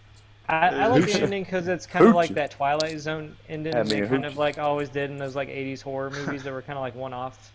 I, 0.48 0.68
I 0.68 0.88
like 0.88 1.06
the 1.06 1.22
ending 1.24 1.44
because 1.44 1.68
it's 1.68 1.88
kind 1.88 2.06
of 2.06 2.14
like 2.14 2.30
that 2.36 2.52
Twilight 2.52 3.00
Zone 3.00 3.36
ending 3.50 3.74
Had 3.74 3.90
me 3.90 4.02
they 4.02 4.08
kind 4.08 4.26
of 4.26 4.38
like 4.38 4.60
always 4.60 4.90
did 4.90 5.10
in 5.10 5.18
those 5.18 5.36
like 5.36 5.50
'80s 5.50 5.82
horror 5.82 6.12
movies 6.12 6.44
that 6.44 6.54
were 6.54 6.62
kind 6.62 6.78
of 6.78 6.82
like 6.84 6.94
one-off 6.96 7.52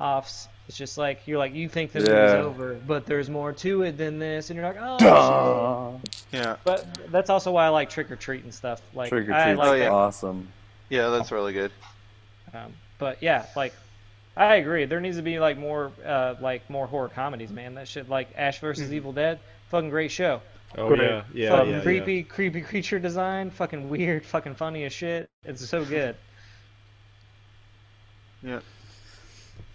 offs. 0.00 0.48
It's 0.68 0.76
just 0.76 0.96
like 0.96 1.26
you're 1.26 1.38
like 1.38 1.54
you 1.54 1.68
think 1.68 1.92
the 1.92 1.98
movie's 2.00 2.12
Yeah. 2.14 2.42
over, 2.42 2.74
but 2.86 3.04
there's 3.04 3.28
more 3.28 3.52
to 3.52 3.82
it 3.82 3.98
than 3.98 4.18
this, 4.18 4.50
and 4.50 4.56
you're 4.56 4.66
like, 4.66 4.78
oh 4.80 6.00
Yeah. 6.32 6.56
But 6.64 6.86
that's 7.10 7.30
also 7.30 7.50
why 7.50 7.66
I 7.66 7.68
like 7.68 7.90
Trick 7.90 8.10
or 8.10 8.16
Treat 8.16 8.44
and 8.44 8.54
stuff. 8.54 8.80
Like 8.94 9.08
Trick 9.10 9.28
or 9.28 9.32
treat, 9.32 9.54
like 9.56 9.68
Oh, 9.68 9.72
yeah. 9.74 9.90
awesome. 9.90 10.48
Yeah, 10.88 11.08
that's 11.08 11.32
really 11.32 11.52
good. 11.52 11.72
Um, 12.54 12.72
but 12.98 13.22
yeah, 13.22 13.46
like 13.56 13.74
I 14.36 14.56
agree. 14.56 14.84
There 14.86 15.00
needs 15.00 15.16
to 15.16 15.22
be 15.22 15.38
like 15.40 15.58
more, 15.58 15.92
uh, 16.06 16.36
like 16.40 16.68
more 16.70 16.86
horror 16.86 17.08
comedies, 17.10 17.50
man. 17.50 17.74
That 17.74 17.86
shit, 17.88 18.08
like 18.08 18.28
Ash 18.36 18.60
versus 18.60 18.92
Evil 18.92 19.12
Dead, 19.12 19.40
fucking 19.68 19.90
great 19.90 20.10
show. 20.10 20.40
Oh 20.78 20.88
Great. 20.88 21.02
yeah, 21.02 21.22
yeah, 21.34 21.50
fucking 21.50 21.70
yeah, 21.70 21.76
yeah. 21.76 21.82
creepy, 21.82 22.22
creepy 22.22 22.60
creature 22.62 22.98
design, 22.98 23.50
fucking 23.50 23.90
weird, 23.90 24.24
fucking 24.24 24.54
funny 24.54 24.84
as 24.84 24.92
shit. 24.94 25.28
It's 25.44 25.68
so 25.68 25.84
good. 25.84 26.16
Yeah. 28.42 28.60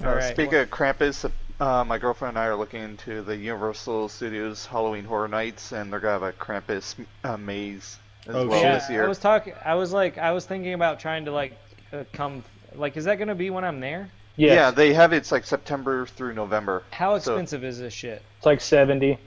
All 0.04 0.10
Uh, 0.10 0.16
right. 0.16 0.24
speaking 0.34 0.56
of 0.56 0.70
Krampus, 0.70 1.30
Uh, 1.60 1.84
my 1.84 1.98
girlfriend 1.98 2.38
and 2.38 2.46
I 2.46 2.48
are 2.50 2.56
looking 2.56 2.84
into 2.84 3.24
the 3.24 3.36
Universal 3.36 4.10
Studios 4.10 4.68
Halloween 4.68 5.04
Horror 5.06 5.28
Nights, 5.28 5.72
and 5.72 5.92
they're 5.92 6.00
gonna 6.00 6.14
have 6.14 6.22
a 6.22 6.32
Krampus 6.34 6.94
uh, 7.24 7.36
maze 7.36 7.98
as 8.28 8.36
Oh, 8.36 8.46
well 8.48 8.62
shit. 8.62 8.74
this 8.74 8.84
yeah, 8.90 8.96
year. 8.96 9.06
I 9.06 9.08
was 9.08 9.18
talking. 9.18 9.54
I 9.66 9.74
was 9.74 9.92
like, 9.92 10.20
I 10.20 10.32
was 10.34 10.46
thinking 10.46 10.74
about 10.74 11.00
trying 11.00 11.26
to 11.26 11.32
like 11.32 11.58
uh, 11.92 12.04
come. 12.14 12.44
Like, 12.76 12.96
is 12.96 13.06
that 13.06 13.18
gonna 13.18 13.34
be 13.34 13.50
when 13.50 13.64
I'm 13.64 13.80
there? 13.80 14.08
Yes. 14.36 14.54
Yeah, 14.56 14.70
they 14.70 14.94
have 14.94 15.14
it's 15.14 15.32
like 15.32 15.46
September 15.46 16.06
through 16.06 16.34
November. 16.36 16.84
How 16.92 17.18
So- 17.18 17.32
expensive 17.34 17.64
is 17.64 17.80
this 17.80 17.92
shit? 17.94 18.22
It's 18.38 18.46
like 18.46 18.62
seventy. 18.62 19.18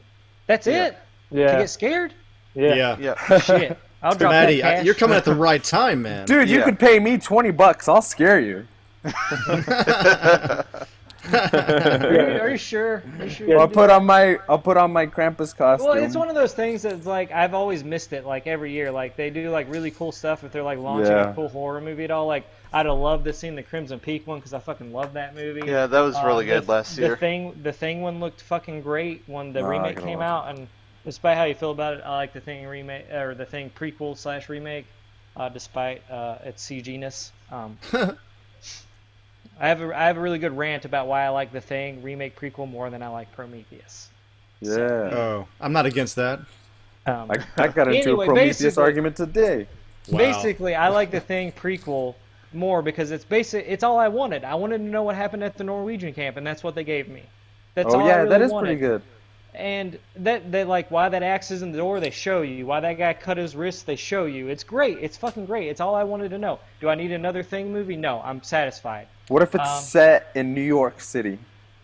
That's 0.46 0.68
Yeah. 0.68 0.86
it. 0.86 0.98
To 1.32 1.38
Yeah. 1.40 1.58
get 1.58 1.68
scared? 1.70 2.14
yeah. 2.54 2.74
Yeah. 2.74 2.96
Yeah. 3.00 3.38
Shit. 3.40 3.76
I'll 4.04 4.14
drop 4.14 4.30
Maddie, 4.30 4.60
that 4.60 4.66
I, 4.72 4.74
cash. 4.76 4.84
you're 4.86 4.94
coming 4.94 5.16
at 5.16 5.24
the 5.24 5.34
right 5.34 5.62
time, 5.64 6.02
man. 6.02 6.26
Dude, 6.26 6.48
you 6.48 6.58
Yeah. 6.58 6.64
could 6.64 6.78
pay 6.78 7.00
me 7.00 7.18
twenty 7.18 7.50
bucks. 7.50 7.88
I'll 7.88 8.02
scare 8.02 8.38
you. 8.38 8.68
Are 11.32 12.12
you, 12.12 12.20
are 12.40 12.50
you 12.50 12.56
sure? 12.56 13.02
Are 13.18 13.24
you 13.24 13.30
sure 13.30 13.46
you 13.48 13.58
I'll 13.58 13.68
do 13.68 13.74
put 13.74 13.90
on 13.90 14.06
my 14.06 14.38
I'll 14.48 14.58
put 14.58 14.76
on 14.76 14.90
my 14.92 15.06
Krampus 15.06 15.54
costume. 15.56 15.88
Well, 15.88 16.02
it's 16.02 16.16
one 16.16 16.28
of 16.28 16.34
those 16.34 16.54
things 16.54 16.82
that's 16.82 17.06
like 17.06 17.30
I've 17.30 17.54
always 17.54 17.84
missed 17.84 18.12
it. 18.12 18.24
Like 18.24 18.46
every 18.46 18.72
year, 18.72 18.90
like 18.90 19.16
they 19.16 19.30
do 19.30 19.50
like 19.50 19.70
really 19.70 19.90
cool 19.90 20.12
stuff 20.12 20.44
if 20.44 20.52
they're 20.52 20.62
like 20.62 20.78
launching 20.78 21.12
Yeah. 21.12 21.30
a 21.30 21.34
cool 21.34 21.48
horror 21.48 21.80
movie 21.80 22.04
at 22.04 22.10
all. 22.10 22.26
Like 22.26 22.46
I'd 22.72 22.86
have 22.86 22.96
loved 22.98 23.24
to 23.26 23.32
seen 23.32 23.54
the 23.54 23.62
Crimson 23.62 24.00
Peak 24.00 24.26
one 24.26 24.38
because 24.38 24.54
I 24.54 24.60
fucking 24.60 24.92
love 24.92 25.12
that 25.12 25.34
movie. 25.34 25.62
Yeah, 25.66 25.86
that 25.86 26.00
was 26.00 26.16
really 26.24 26.50
Uh, 26.50 26.54
good 26.54 26.66
the, 26.66 26.72
last 26.72 26.96
The 26.96 27.16
thing, 27.16 27.54
the 27.62 27.72
thing 27.72 28.00
one 28.00 28.18
looked 28.18 28.40
fucking 28.42 28.80
great 28.82 29.22
when 29.26 29.52
the 29.52 29.60
No, 29.60 29.68
remake 29.68 30.00
came 30.00 30.18
watch 30.20 30.26
out, 30.26 30.48
and 30.56 30.68
despite 31.04 31.36
how 31.36 31.44
you 31.44 31.54
feel 31.54 31.72
about 31.72 31.94
it, 31.94 32.02
I 32.04 32.16
like 32.16 32.32
the 32.32 32.40
thing 32.40 32.66
remake 32.66 33.10
or 33.12 33.34
the 33.34 33.44
thing 33.46 33.70
prequel 33.78 34.16
slash 34.16 34.48
remake, 34.48 34.86
uh, 35.36 35.48
despite 35.48 36.02
uh, 36.10 36.38
its 36.44 36.64
CG-ness. 36.66 37.32
Um, 37.52 37.76
I 39.60 39.68
have 39.68 39.80
a 39.80 39.96
I 39.96 40.06
have 40.06 40.16
a 40.16 40.20
really 40.20 40.38
good 40.40 40.56
rant 40.56 40.84
about 40.84 41.06
why 41.06 41.24
I 41.24 41.28
like 41.28 41.52
the 41.52 41.60
thing 41.60 42.02
remake 42.02 42.36
prequel 42.38 42.68
more 42.68 42.90
than 42.90 43.02
I 43.02 43.08
like 43.08 43.30
Prometheus. 43.32 44.10
yeah. 44.60 45.10
Oh, 45.10 45.48
I'm 45.60 45.72
not 45.72 45.86
against 45.86 46.16
that. 46.16 46.40
Um, 47.06 47.30
I, 47.30 47.38
I 47.58 47.68
got 47.68 47.88
into 47.88 48.10
Anyway, 48.10 48.26
a 48.26 48.32
Prometheus 48.32 48.78
argument 48.78 49.16
today. 49.16 49.68
Wow. 50.08 50.18
Basically, 50.18 50.74
I 50.74 50.88
like 50.88 51.10
the 51.10 51.20
thing 51.20 51.52
prequel 51.52 52.16
more 52.52 52.82
because 52.82 53.10
it's 53.10 53.24
basic. 53.24 53.64
It's 53.68 53.84
all 53.84 53.98
I 53.98 54.08
wanted. 54.08 54.44
I 54.44 54.54
wanted 54.54 54.78
to 54.78 54.84
know 54.84 55.02
what 55.02 55.16
happened 55.16 55.44
at 55.44 55.56
the 55.56 55.64
Norwegian 55.64 56.12
camp, 56.14 56.36
and 56.36 56.46
that's 56.46 56.62
what 56.64 56.74
they 56.74 56.84
gave 56.84 57.08
me. 57.08 57.30
That's 57.74 57.94
oh 57.94 58.00
all 58.00 58.06
I 58.06 58.08
yeah, 58.08 58.16
really 58.16 58.28
that 58.28 58.42
is 58.42 58.52
wanted. 58.52 58.76
pretty 58.76 58.76
good. 58.80 59.02
And 59.60 59.98
that 60.16 60.50
that 60.52 60.68
like 60.68 60.90
why 60.90 61.10
that 61.10 61.22
axe 61.22 61.50
is 61.50 61.60
in 61.60 61.70
the 61.70 61.76
door, 61.78 62.00
they 62.00 62.10
show 62.10 62.40
you. 62.40 62.64
Why 62.66 62.80
that 62.80 62.94
guy 62.94 63.12
cut 63.12 63.36
his 63.36 63.54
wrist, 63.54 63.84
they 63.86 63.96
show 63.96 64.24
you. 64.24 64.48
It's 64.48 64.64
great. 64.64 64.96
It's 65.02 65.16
fucking 65.18 65.44
great. 65.46 65.68
It's 65.68 65.80
all 65.82 65.94
I 65.94 66.02
wanted 66.02 66.30
to 66.30 66.38
know. 66.38 66.58
Do 66.80 66.88
I 66.88 66.94
need 66.94 67.12
another 67.12 67.42
thing 67.42 67.70
movie? 67.72 67.96
No, 67.96 68.22
I'm 68.24 68.42
satisfied. 68.42 69.06
What 69.28 69.42
if 69.42 69.54
it's 69.54 69.68
Um, 69.68 69.82
set 69.82 70.28
in 70.34 70.54
New 70.54 70.62
York 70.62 71.00
City? 71.00 71.38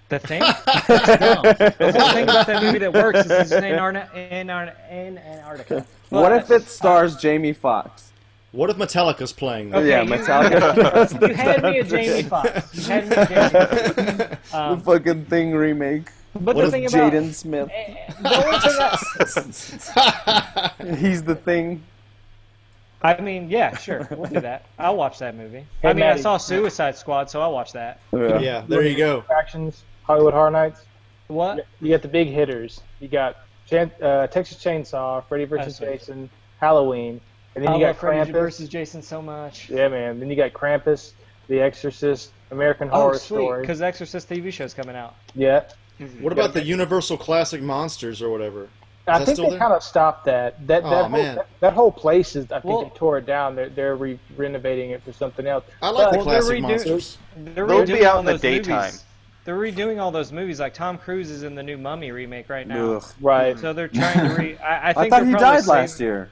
The 0.09 0.18
thing. 0.20 0.41
The 0.77 1.93
whole 1.99 2.12
thing 2.12 2.24
about 2.24 2.47
that 2.47 2.62
movie 2.62 2.79
that 2.79 2.93
works 2.93 3.20
is 3.27 3.31
it's 3.31 3.53
in, 3.53 3.64
Antarctica. 3.64 4.35
in, 4.35 4.51
Ar- 4.51 4.74
in 4.91 5.18
Antarctica. 5.18 5.87
what 6.09 6.33
if 6.33 6.51
it 6.51 6.68
stars 6.68 7.16
Jamie 7.16 7.53
Foxx? 7.53 8.12
What 8.53 8.70
if 8.70 8.77
Metallica's 8.77 9.33
playing? 9.35 9.70
though? 9.70 9.79
Okay, 9.81 9.89
yeah, 9.91 10.05
Metallica. 10.05 11.20
You 11.29 11.35
had 11.35 11.62
me 11.62 11.79
at 11.81 11.89
Jamie 11.89 12.22
Foxx. 12.22 12.74
You 12.74 12.83
had 12.85 13.09
me 13.11 13.16
at 13.16 13.29
Jamie 13.29 13.51
Foxx. 13.51 14.51
the 14.53 14.57
Um, 14.57 14.81
fucking 14.81 15.24
thing 15.27 15.53
remake. 15.55 16.09
But 16.37 16.57
What 16.57 16.62
the 16.62 16.66
if 16.66 16.70
thing 16.70 16.87
about 16.87 17.12
Jaden 17.12 17.32
Smith. 17.34 17.70
eh, 17.72 18.12
the 18.22 18.28
I, 19.97 20.95
He's 20.97 21.22
the 21.22 21.34
thing. 21.34 21.82
I 23.03 23.20
mean, 23.20 23.51
yeah, 23.51 23.76
sure, 23.76 24.09
we'll 24.11 24.30
do 24.30 24.41
that. 24.41 24.64
I'll 24.78 24.97
watch 24.97 25.18
that 25.18 25.37
movie. 25.37 25.64
Hey, 25.82 25.91
I 25.91 25.93
mean, 25.93 26.05
I 26.05 26.16
saw 26.16 26.39
Suicide 26.39 26.97
Squad, 26.97 27.30
so 27.30 27.41
I'll 27.43 27.53
watch 27.53 27.72
that. 27.72 28.01
Yeah, 28.12 28.64
there 28.66 28.82
you 28.82 28.97
go. 28.97 29.22
Actions, 29.37 29.84
Hollywood 30.05 30.32
Horror 30.32 30.51
Nights. 30.51 30.82
What? 31.28 31.66
You 31.80 31.91
got 31.91 32.03
the 32.03 32.09
big 32.09 32.28
hitters. 32.28 32.80
You 33.01 33.09
got 33.09 33.37
Chan- 33.66 33.91
uh, 34.01 34.26
Texas 34.28 34.62
Chainsaw, 34.62 35.24
Freddy 35.28 35.45
vs. 35.45 35.78
Jason, 35.78 36.30
Halloween, 36.61 37.20
and 37.55 37.64
then 37.64 37.72
I 37.72 37.74
you 37.74 37.80
got 37.80 37.87
love 37.89 37.99
Freddy 37.99 38.30
Krampus. 38.30 38.32
versus 38.32 38.68
Jason 38.68 39.03
so 39.03 39.20
much. 39.20 39.68
Yeah, 39.68 39.89
man. 39.89 40.18
Then 40.18 40.30
you 40.30 40.37
got 40.37 40.53
Krampus, 40.53 41.12
The 41.49 41.61
Exorcist, 41.61 42.30
American 42.51 42.89
Horror 42.89 43.01
Oh, 43.01 43.05
Horror 43.09 43.18
sweet, 43.18 43.39
Story. 43.39 43.61
because 43.61 43.82
Exorcist 43.82 44.28
TV 44.28 44.53
show's 44.53 44.72
coming 44.72 44.97
out. 44.97 45.14
Yeah. 45.34 45.64
Mm-hmm. 46.01 46.22
What 46.22 46.32
about 46.32 46.53
the 46.55 46.62
Universal 46.62 47.16
Classic 47.18 47.62
Monsters 47.62 48.20
or 48.22 48.30
whatever? 48.30 48.68
I 49.09 49.20
that 49.20 49.24
think 49.26 49.38
they 49.38 49.51
there? 49.51 49.59
kind 49.59 49.72
of 49.72 49.82
stopped 49.82 50.24
that. 50.24 50.66
That 50.66 50.82
Oh, 50.84 50.90
that, 50.90 51.01
whole, 51.03 51.09
man. 51.11 51.34
that, 51.36 51.49
that 51.61 51.72
whole 51.74 51.92
place 51.92 52.34
is. 52.36 52.44
I 52.51 52.61
think 52.61 52.64
Well- 52.64 52.82
they 52.84 52.90
tore 52.90 53.18
it 53.18 53.26
down. 53.26 53.55
They're 53.55 53.68
they're 53.68 53.94
re- 53.97 54.18
renovating 54.36 54.90
it 54.90 55.03
for 55.05 55.12
something 55.12 55.47
else. 55.47 55.64
I 55.80 55.90
like 55.90 56.11
the 56.11 56.16
Well, 56.18 56.26
they're 56.26 56.40
classic 56.40 56.59
redoing- 56.59 56.62
monsters. 56.62 57.18
They're 57.36 57.66
They'll 57.66 57.86
be 57.86 57.92
redoing 57.92 58.03
out 58.03 58.14
all 58.14 58.20
in 58.20 58.26
the 58.26 58.32
those 58.32 58.40
daytime. 58.40 58.84
Movies. 58.86 59.05
They're 59.44 59.57
redoing 59.59 60.01
all 60.03 60.11
those 60.11 60.32
movies. 60.32 60.59
Like 60.59 60.74
Tom 60.74 60.99
Cruise 60.99 61.30
is 61.30 61.44
in 61.44 61.55
the 61.55 61.62
new 61.62 61.78
Mummy 61.78 62.11
remake 62.11 62.49
right 62.51 62.66
now. 62.66 62.94
Ugh. 62.94 63.05
Right. 63.20 63.57
So 63.59 63.72
they're 63.72 63.86
trying 63.88 64.28
to 64.28 64.34
re. 64.34 64.59
I, 64.59 64.90
I 64.90 64.90
I 64.97 65.09
thought 65.09 65.24
he 65.24 65.32
died 65.34 65.61
saving- 65.61 65.68
last 65.80 66.01
year. 66.01 66.30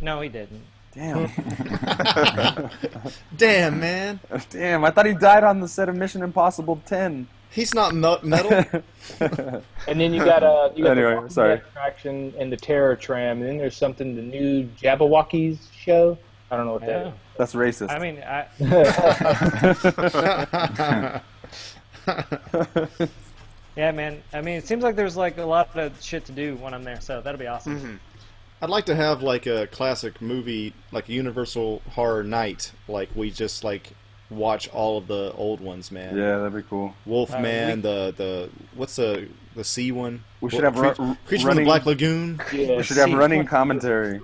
No, 0.00 0.20
he 0.22 0.28
didn't. 0.30 0.62
Damn. 0.94 1.26
Damn, 3.36 3.80
man. 3.80 4.20
Damn, 4.50 4.84
I 4.84 4.90
thought 4.90 5.06
he 5.06 5.14
died 5.14 5.44
on 5.44 5.60
the 5.60 5.68
set 5.68 5.88
of 5.88 5.96
Mission 5.96 6.22
Impossible 6.22 6.80
10. 6.86 7.26
He's 7.54 7.74
not 7.74 7.94
metal. 7.94 8.64
And 9.86 10.00
then 10.00 10.14
you 10.14 10.24
got 10.24 10.42
uh 10.42 10.70
you 10.74 10.82
got 10.84 10.92
Anyway, 10.92 11.10
the 11.10 11.14
Walking 11.16 11.30
sorry. 11.30 11.56
Dead 11.56 11.64
attraction 11.70 12.32
and 12.38 12.50
the 12.50 12.56
Terror 12.56 12.96
Tram, 12.96 13.40
and 13.40 13.46
then 13.48 13.58
there's 13.58 13.76
something 13.76 14.16
the 14.16 14.22
new 14.22 14.64
Jabbawockeez 14.80 15.58
show. 15.72 16.16
I 16.50 16.56
don't 16.56 16.64
know 16.66 16.72
what 16.72 16.86
that 16.86 16.88
Yeah. 16.88 17.08
is. 17.08 17.14
That's 17.36 17.54
racist. 17.54 17.90
I 17.90 17.98
mean, 17.98 18.22
I, 18.22 18.46
yeah, 23.76 23.90
man. 23.92 24.22
I 24.32 24.40
mean, 24.40 24.56
it 24.56 24.66
seems 24.66 24.82
like 24.82 24.96
there's 24.96 25.16
like 25.16 25.38
a 25.38 25.44
lot 25.44 25.76
of 25.76 26.00
shit 26.02 26.24
to 26.26 26.32
do 26.32 26.56
when 26.56 26.74
I'm 26.74 26.84
there, 26.84 27.00
so 27.00 27.20
that'll 27.20 27.38
be 27.38 27.46
awesome. 27.46 27.80
Mhm. 27.80 27.98
I'd 28.62 28.70
like 28.70 28.86
to 28.86 28.94
have 28.94 29.22
like 29.22 29.46
a 29.46 29.66
classic 29.66 30.22
movie, 30.22 30.72
like 30.92 31.08
a 31.08 31.12
Universal 31.12 31.82
Horror 31.90 32.24
Night. 32.24 32.72
Like 32.88 33.10
we 33.14 33.30
just 33.30 33.64
like 33.64 33.92
watch 34.36 34.68
all 34.68 34.98
of 34.98 35.06
the 35.06 35.32
old 35.36 35.60
ones, 35.60 35.90
man. 35.90 36.16
yeah, 36.16 36.38
that'd 36.38 36.54
be 36.54 36.62
cool. 36.68 36.94
Wolfman, 37.06 37.76
we- 37.76 37.82
the 37.82 38.14
the 38.16 38.50
what's 38.74 38.96
the 38.96 39.28
the 39.54 39.64
sea 39.64 39.92
one? 39.92 40.22
We 40.40 40.50
should 40.50 40.64
have 40.64 40.74
Creature, 40.74 41.02
ru- 41.02 41.16
Creature 41.26 41.40
from 41.40 41.40
the 41.40 41.46
running- 41.48 41.64
Black 41.64 41.86
Lagoon. 41.86 42.40
Yeah. 42.52 42.76
We 42.76 42.82
should 42.82 42.96
have 42.96 43.12
running 43.12 43.46
commentary. 43.46 44.20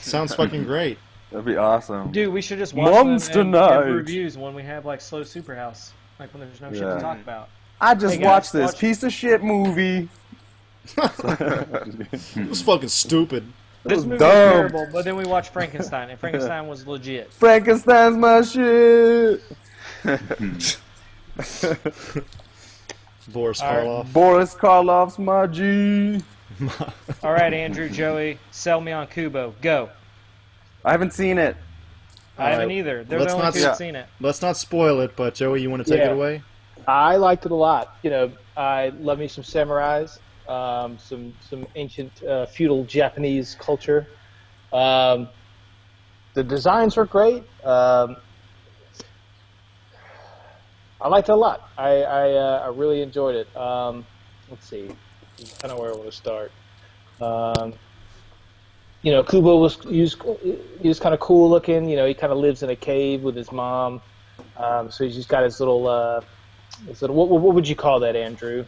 Sounds 0.00 0.34
fucking 0.34 0.64
great. 0.64 0.98
That'd 1.30 1.46
be 1.46 1.56
awesome. 1.56 2.12
Dude, 2.12 2.32
we 2.32 2.42
should 2.42 2.58
just 2.58 2.74
watch 2.74 2.92
Monster 3.04 3.38
them 3.44 3.54
and 3.54 3.84
give 3.86 3.94
reviews 3.94 4.36
when 4.36 4.54
we 4.54 4.62
have 4.62 4.84
like 4.84 5.00
slow 5.00 5.22
Superhouse, 5.22 5.90
like 6.18 6.32
when 6.34 6.40
there's 6.42 6.60
no 6.60 6.70
shit 6.72 6.80
to 6.82 7.00
talk 7.00 7.18
about. 7.18 7.48
I 7.80 7.94
just 7.94 8.14
Hey, 8.16 8.20
guys, 8.20 8.26
watched 8.26 8.52
this 8.52 8.72
watch- 8.72 8.78
piece 8.80 9.02
of 9.02 9.12
shit 9.12 9.42
movie. 9.42 10.08
It 10.96 12.48
was 12.48 12.62
fucking 12.62 12.88
stupid. 12.88 13.44
This 13.84 13.96
was 13.96 14.06
movie 14.06 14.18
dumb. 14.18 14.28
was 14.28 14.52
terrible, 14.72 14.88
but 14.92 15.04
then 15.04 15.16
we 15.16 15.24
watched 15.24 15.52
Frankenstein, 15.52 16.10
and 16.10 16.18
Frankenstein 16.18 16.68
was 16.68 16.86
legit. 16.86 17.32
Frankenstein's 17.34 18.16
my 18.16 18.42
shit. 18.42 19.42
Boris 23.32 23.60
All 23.60 23.68
right. 23.74 23.86
Karloff. 23.86 24.12
Boris 24.12 24.54
Karloff's 24.54 25.18
my 25.18 25.46
G. 25.46 26.20
All 27.22 27.32
right, 27.32 27.52
Andrew, 27.52 27.88
Joey, 27.88 28.38
sell 28.50 28.80
me 28.80 28.92
on 28.92 29.06
Kubo. 29.06 29.54
Go. 29.62 29.88
I 30.84 30.92
haven't 30.92 31.12
seen 31.12 31.38
it. 31.38 31.56
I 32.38 32.50
haven't 32.50 32.60
Alright, 32.62 32.78
either. 32.78 33.04
They're 33.04 33.18
let's 33.20 33.32
the 33.32 33.36
only 33.36 33.44
not 33.46 33.52
two 33.54 33.58
s- 33.60 33.64
that's 33.66 33.78
seen 33.78 33.94
it. 33.94 34.06
Let's 34.20 34.42
not 34.42 34.56
spoil 34.56 35.00
it, 35.00 35.14
but 35.16 35.34
Joey, 35.34 35.62
you 35.62 35.70
want 35.70 35.84
to 35.86 35.90
take 35.90 36.00
Yeah. 36.00 36.10
it 36.10 36.12
away? 36.12 36.42
I 36.86 37.16
liked 37.16 37.46
it 37.46 37.52
a 37.52 37.56
lot. 37.56 37.96
You 38.02 38.10
know, 38.10 38.32
I 38.56 38.88
love 38.98 39.18
me 39.18 39.28
some 39.28 39.44
samurais, 39.44 40.18
um, 40.48 40.98
some 40.98 41.32
some 41.48 41.66
ancient 41.74 42.22
uh, 42.22 42.46
feudal 42.46 42.84
Japanese 42.84 43.56
culture. 43.58 44.06
Um, 44.72 45.28
the 46.34 46.42
designs 46.42 46.96
were 46.96 47.06
great. 47.06 47.42
Um, 47.64 48.16
I 51.00 51.08
liked 51.08 51.28
it 51.28 51.32
a 51.32 51.36
lot. 51.36 51.68
I 51.76 52.02
I, 52.02 52.30
uh, 52.32 52.62
I 52.66 52.68
really 52.68 53.02
enjoyed 53.02 53.34
it. 53.34 53.56
Um, 53.56 54.04
let's 54.50 54.68
see, 54.68 54.88
I 55.40 55.66
don't 55.66 55.76
know 55.76 55.82
where 55.82 55.92
I 55.92 55.96
want 55.96 56.10
to 56.10 56.16
start. 56.16 56.52
Um, 57.20 57.74
you 59.02 59.10
know, 59.10 59.24
Kubo 59.24 59.58
was 59.58 59.78
he 59.84 60.00
was, 60.00 60.16
he 60.80 60.88
was 60.88 61.00
kind 61.00 61.12
of 61.12 61.20
cool 61.20 61.50
looking. 61.50 61.88
You 61.88 61.96
know, 61.96 62.06
he 62.06 62.14
kind 62.14 62.32
of 62.32 62.38
lives 62.38 62.62
in 62.62 62.70
a 62.70 62.76
cave 62.76 63.22
with 63.22 63.34
his 63.34 63.50
mom. 63.50 64.00
Um, 64.56 64.90
so 64.90 65.04
he's 65.04 65.14
just 65.14 65.28
got 65.28 65.42
his 65.42 65.58
little, 65.58 65.88
uh, 65.88 66.20
his 66.86 67.02
little 67.02 67.16
what 67.16 67.28
what 67.28 67.54
would 67.54 67.68
you 67.68 67.74
call 67.74 68.00
that, 68.00 68.14
Andrew? 68.14 68.64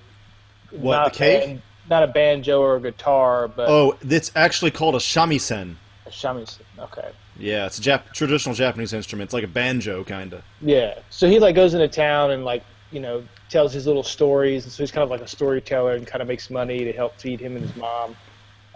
What, 0.83 0.93
not 0.97 1.12
the 1.12 1.18
cave? 1.18 1.43
A 1.43 1.47
ban- 1.47 1.62
not 1.91 2.03
a 2.03 2.07
banjo 2.07 2.61
or 2.61 2.77
a 2.77 2.81
guitar, 2.81 3.47
but 3.49 3.68
Oh, 3.68 3.97
it's 4.03 4.31
actually 4.35 4.70
called 4.70 4.95
a 4.95 4.99
shamisen. 4.99 5.77
a 6.07 6.11
shamisen. 6.11 6.61
Okay. 6.79 7.11
Yeah, 7.39 7.66
it's 7.66 7.79
a 7.79 7.83
Jap- 7.83 8.12
traditional 8.12 8.55
Japanese 8.55 8.93
instrument. 8.93 9.27
It's 9.29 9.35
like 9.35 9.45
a 9.45 9.49
banjo, 9.49 10.05
kind 10.05 10.33
of. 10.33 10.43
Yeah. 10.61 10.99
So 11.11 11.29
he 11.29 11.39
like 11.39 11.55
goes 11.55 11.75
into 11.75 11.89
town 11.89 12.31
and 12.31 12.45
like 12.45 12.62
you 12.93 13.01
know 13.01 13.25
tells 13.51 13.72
his 13.72 13.87
little 13.87 14.03
stories, 14.05 14.64
and 14.64 14.72
so 14.72 14.83
he's 14.83 14.91
kind 14.93 15.03
of 15.03 15.11
like 15.11 15.20
a 15.20 15.29
storyteller 15.29 15.93
and 15.95 16.07
kind 16.07 16.22
of 16.22 16.29
makes 16.29 16.49
money 16.49 16.85
to 16.85 16.93
help 16.93 17.16
feed 17.20 17.41
him 17.41 17.57
and 17.57 17.64
his 17.66 17.77
mom. 17.77 18.16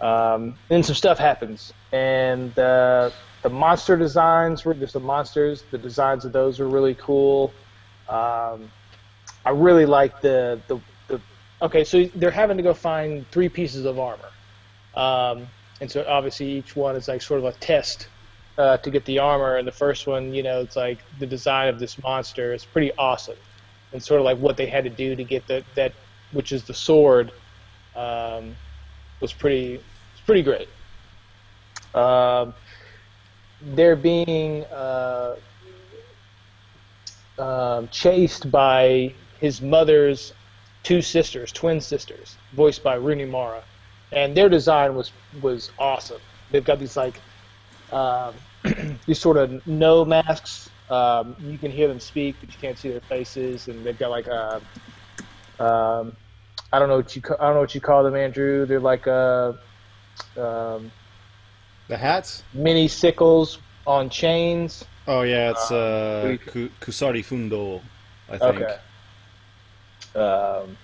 Um, 0.01 0.55
then 0.69 0.83
some 0.83 0.95
stuff 0.95 1.17
happens, 1.17 1.73
and 1.91 2.57
uh, 2.59 3.09
the 3.41 3.49
monster 3.49 3.95
designs 3.97 4.65
were 4.65 4.73
there's 4.73 4.93
the 4.93 4.99
monsters. 4.99 5.63
The 5.71 5.77
designs 5.77 6.25
of 6.25 6.31
those 6.33 6.59
were 6.59 6.67
really 6.69 6.95
cool. 6.95 7.53
Um, 8.07 8.69
I 9.45 9.51
really 9.51 9.85
like 9.85 10.21
the 10.21 10.59
the 10.67 10.79
okay, 11.61 11.83
so 11.83 12.05
they're 12.15 12.31
having 12.31 12.57
to 12.57 12.63
go 12.63 12.73
find 12.73 13.29
three 13.31 13.49
pieces 13.49 13.85
of 13.85 13.99
armor, 13.99 14.29
um, 14.95 15.47
and 15.81 15.89
so 15.89 16.05
obviously 16.07 16.47
each 16.47 16.75
one 16.75 16.95
is 16.95 17.07
like 17.07 17.21
sort 17.21 17.39
of 17.39 17.45
a 17.45 17.53
test 17.53 18.07
uh, 18.57 18.77
to 18.77 18.91
get 18.91 19.05
the 19.05 19.19
armor. 19.19 19.55
And 19.55 19.67
the 19.67 19.71
first 19.71 20.07
one, 20.07 20.33
you 20.33 20.43
know, 20.43 20.61
it's 20.61 20.75
like 20.75 20.99
the 21.19 21.25
design 21.25 21.69
of 21.69 21.79
this 21.79 22.01
monster 22.01 22.53
is 22.53 22.65
pretty 22.65 22.91
awesome, 22.97 23.37
and 23.93 24.03
sort 24.03 24.19
of 24.19 24.25
like 24.25 24.37
what 24.37 24.57
they 24.57 24.65
had 24.65 24.83
to 24.83 24.89
do 24.89 25.15
to 25.15 25.23
get 25.23 25.47
the, 25.47 25.63
that, 25.75 25.93
which 26.31 26.51
is 26.51 26.63
the 26.63 26.73
sword, 26.73 27.31
um, 27.95 28.55
was 29.21 29.33
pretty, 29.33 29.77
was 29.77 30.21
pretty 30.25 30.43
great. 30.43 30.67
Um, 31.95 32.53
they're 33.61 33.95
being 33.95 34.63
uh, 34.65 35.35
um, 37.37 37.87
chased 37.89 38.51
by 38.51 39.13
his 39.39 39.61
mother's 39.61 40.33
two 40.83 41.01
sisters, 41.01 41.51
twin 41.51 41.81
sisters, 41.81 42.35
voiced 42.53 42.83
by 42.83 42.95
Rooney 42.95 43.25
Mara, 43.25 43.61
and 44.11 44.35
their 44.35 44.49
design 44.49 44.95
was 44.95 45.11
was 45.41 45.71
awesome. 45.77 46.21
They've 46.51 46.63
got 46.63 46.79
these 46.79 46.97
like 46.97 47.19
um, 47.91 48.33
these 49.05 49.19
sort 49.19 49.37
of 49.37 49.65
Noh 49.67 50.05
masks. 50.05 50.69
Um, 50.89 51.35
you 51.45 51.57
can 51.57 51.69
hear 51.71 51.87
them 51.87 51.99
speak, 51.99 52.35
but 52.39 52.49
you 52.49 52.57
can't 52.59 52.77
see 52.77 52.89
their 52.89 53.01
faces, 53.01 53.67
and 53.67 53.85
they've 53.85 53.97
got 53.97 54.09
like 54.09 54.27
a 54.27 54.61
um, 55.59 56.13
I 56.71 56.79
don't 56.79 56.89
know 56.89 56.97
what 56.97 57.15
you 57.15 57.21
I 57.39 57.45
don't 57.45 57.55
know 57.55 57.61
what 57.61 57.75
you 57.75 57.81
call 57.81 58.03
them, 58.03 58.15
Andrew. 58.15 58.65
They're 58.65 58.79
like 58.79 59.07
uh 59.07 59.53
um, 60.37 60.91
The 61.87 61.97
hats? 61.97 62.43
mini 62.53 62.87
sickles 62.87 63.59
on 63.85 64.09
chains. 64.09 64.85
Oh 65.07 65.21
yeah, 65.21 65.51
it's 65.51 65.71
uh, 65.71 66.37
Ku- 66.45 66.69
Kusari 66.81 67.23
Fundo, 67.25 67.81
I 68.29 68.37
think. 68.37 68.61
Okay. 68.61 68.77
Um, 70.19 70.77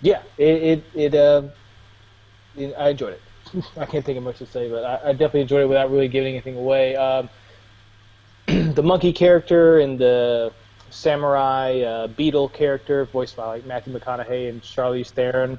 yeah, 0.00 0.22
it 0.36 0.62
it, 0.62 0.84
it, 0.94 1.14
uh, 1.14 1.42
it 2.56 2.74
I 2.76 2.90
enjoyed 2.90 3.14
it. 3.14 3.64
I 3.76 3.86
can't 3.86 4.04
think 4.04 4.18
of 4.18 4.24
much 4.24 4.38
to 4.38 4.46
say, 4.46 4.68
but 4.68 4.84
I, 4.84 5.10
I 5.10 5.12
definitely 5.12 5.42
enjoyed 5.42 5.62
it 5.62 5.68
without 5.68 5.90
really 5.90 6.08
giving 6.08 6.34
anything 6.34 6.56
away. 6.56 6.96
Um, 6.96 7.28
the 8.46 8.82
monkey 8.82 9.12
character 9.12 9.78
and 9.78 9.98
the 9.98 10.52
samurai 10.90 11.80
uh, 11.80 12.06
beetle 12.08 12.48
character, 12.48 13.04
voiced 13.06 13.36
by 13.36 13.46
like 13.46 13.66
Matthew 13.66 13.96
McConaughey 13.98 14.48
and 14.48 14.60
Charlize 14.60 15.10
Theron, 15.10 15.58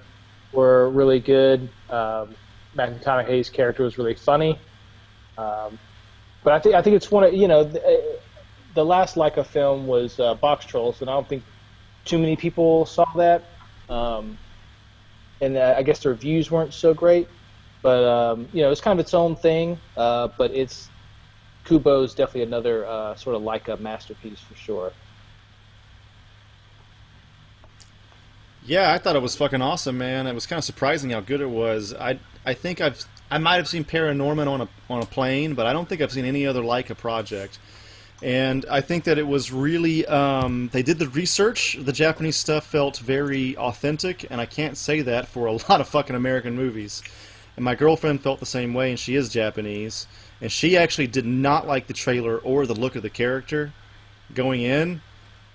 were 0.52 0.90
really 0.90 1.20
good. 1.20 1.70
Um, 1.90 2.36
Matthew 2.76 3.00
McConaughey's 3.00 3.50
character 3.50 3.84
was 3.84 3.98
really 3.98 4.16
funny. 4.16 4.60
Um, 5.38 5.80
but 6.44 6.54
I 6.54 6.60
think 6.60 6.76
I 6.76 6.82
think 6.82 6.96
it's 6.96 7.10
one 7.10 7.24
of 7.24 7.34
you 7.34 7.48
know. 7.48 7.64
The, 7.64 8.20
the 8.74 8.84
last 8.84 9.16
Laika 9.16 9.46
film 9.46 9.88
was 9.88 10.20
uh, 10.20 10.36
Boxtrolls, 10.36 11.02
and 11.02 11.10
I 11.10 11.14
don't 11.14 11.28
think 11.30 11.44
too 12.06 12.18
many 12.18 12.36
people 12.36 12.86
saw 12.86 13.06
that. 13.16 13.44
Um, 13.90 14.38
and 15.42 15.58
uh, 15.58 15.76
I 15.78 15.84
guess 15.84 16.00
the 16.00 16.10
reviews 16.10 16.50
weren't 16.50 16.74
so 16.74 16.94
great, 16.94 17.28
but 17.82 18.04
um, 18.04 18.48
you 18.54 18.62
know 18.62 18.72
it's 18.72 18.82
kind 18.82 18.98
of 18.98 19.04
its 19.04 19.14
own 19.14 19.36
thing. 19.36 19.80
Uh, 19.98 20.30
but 20.38 20.52
it's 20.52 20.90
Kubo 21.66 22.04
is 22.04 22.14
definitely 22.14 22.44
another 22.44 22.86
uh, 22.86 23.16
sort 23.16 23.36
of 23.36 23.42
Laika 23.42 23.80
masterpiece 23.80 24.40
for 24.40 24.56
sure. 24.56 24.94
Yeah, 28.66 28.94
I 28.94 28.98
thought 28.98 29.18
it 29.18 29.22
was 29.22 29.36
fucking 29.36 29.62
awesome, 29.62 29.98
man. 29.98 30.26
It 30.26 30.34
was 30.34 30.46
kind 30.46 30.58
of 30.58 30.64
surprising 30.64 31.10
how 31.10 31.20
good 31.20 31.42
it 31.42 31.50
was. 31.50 31.94
I 31.94 32.20
I 32.46 32.54
think 32.54 32.80
I've 32.80 33.06
I 33.30 33.38
might 33.38 33.56
have 33.56 33.68
seen 33.68 33.84
Paranorman 33.84 34.48
on 34.48 34.62
a 34.62 34.70
on 34.90 35.02
a 35.02 35.06
plane, 35.06 35.54
but 35.54 35.66
I 35.66 35.74
don't 35.74 35.90
think 35.90 36.02
I've 36.02 36.12
seen 36.12 36.26
any 36.26 36.48
other 36.48 36.62
Laika 36.62 36.98
project. 36.98 37.60
And 38.24 38.66
I 38.70 38.80
think 38.80 39.04
that 39.04 39.18
it 39.18 39.28
was 39.28 39.52
really 39.52 40.06
um, 40.06 40.70
they 40.72 40.82
did 40.82 40.98
the 40.98 41.10
research. 41.10 41.76
The 41.78 41.92
Japanese 41.92 42.38
stuff 42.38 42.66
felt 42.66 42.98
very 43.00 43.58
authentic, 43.58 44.26
and 44.32 44.40
I 44.40 44.46
can't 44.46 44.78
say 44.78 45.02
that 45.02 45.28
for 45.28 45.46
a 45.46 45.52
lot 45.70 45.82
of 45.82 45.90
fucking 45.90 46.16
American 46.16 46.56
movies. 46.56 47.04
And 47.58 47.66
my 47.66 47.76
girlfriend 47.76 48.22
felt 48.22 48.40
the 48.40 48.46
same 48.46 48.74
way, 48.74 48.92
and 48.92 48.98
she 48.98 49.16
is 49.16 49.28
Japanese, 49.28 50.08
and 50.40 50.50
she 50.50 50.78
actually 50.78 51.08
did 51.08 51.26
not 51.26 51.68
like 51.68 51.88
the 51.88 51.94
trailer 51.94 52.38
or 52.38 52.66
the 52.66 52.74
look 52.74 52.96
of 52.96 53.04
the 53.04 53.10
character 53.10 53.74
going 54.34 54.62
in, 54.62 55.02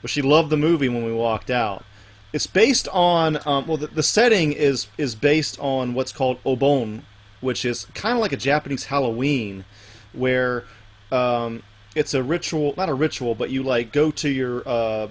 but 0.02 0.10
she 0.10 0.20
loved 0.20 0.50
the 0.50 0.58
movie 0.58 0.90
when 0.90 1.06
we 1.06 1.12
walked 1.12 1.50
out. 1.50 1.86
It's 2.34 2.46
based 2.46 2.86
on 2.88 3.38
um, 3.46 3.66
well, 3.66 3.78
the, 3.78 3.86
the 3.86 4.02
setting 4.02 4.52
is 4.52 4.88
is 4.98 5.14
based 5.14 5.58
on 5.58 5.94
what's 5.94 6.12
called 6.12 6.44
obon, 6.44 7.00
which 7.40 7.64
is 7.64 7.86
kind 7.94 8.18
of 8.18 8.20
like 8.20 8.32
a 8.32 8.36
Japanese 8.36 8.84
Halloween, 8.84 9.64
where 10.12 10.64
um, 11.10 11.62
it's 11.94 12.14
a 12.14 12.22
ritual, 12.22 12.74
not 12.76 12.88
a 12.88 12.94
ritual, 12.94 13.34
but 13.34 13.50
you 13.50 13.62
like 13.62 13.92
go 13.92 14.10
to 14.12 14.28
your 14.28 14.62
uh, 14.68 15.08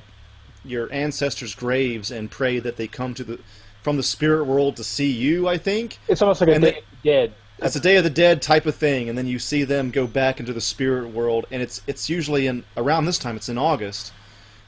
your 0.66 0.92
ancestors' 0.92 1.56
graves 1.56 2.12
and 2.12 2.30
pray 2.32 2.60
that 2.60 2.78
they 2.78 2.88
come 2.88 3.14
to 3.16 3.24
the 3.24 3.40
from 3.84 3.98
the 3.98 4.04
spirit 4.04 4.46
world 4.46 4.76
to 4.78 4.84
see 4.84 5.10
you. 5.12 5.48
I 5.48 5.58
think 5.58 5.98
It's 6.08 6.22
almost 6.22 6.42
like 6.42 6.50
a 6.50 6.54
And 6.54 6.64
Day 6.64 6.72
they- 6.72 6.78
of 6.78 6.84
the 7.04 7.10
Dead. 7.10 7.34
it's 7.60 7.76
a 7.76 7.80
Day 7.80 7.96
of 7.98 8.04
the 8.04 8.10
Dead 8.10 8.42
type 8.42 8.66
of 8.66 8.76
thing, 8.76 9.08
and 9.10 9.18
then 9.18 9.28
you 9.28 9.40
see 9.40 9.64
them 9.64 9.92
go 9.92 10.08
back 10.08 10.40
into 10.40 10.54
the 10.54 10.62
spirit 10.62 11.10
world, 11.10 11.46
and 11.52 11.62
it's 11.62 11.82
it's 11.88 12.10
usually 12.10 12.48
in 12.48 12.64
around 12.76 13.06
this 13.06 13.18
time. 13.20 13.36
It's 13.36 13.50
in 13.50 13.58
August, 13.58 14.12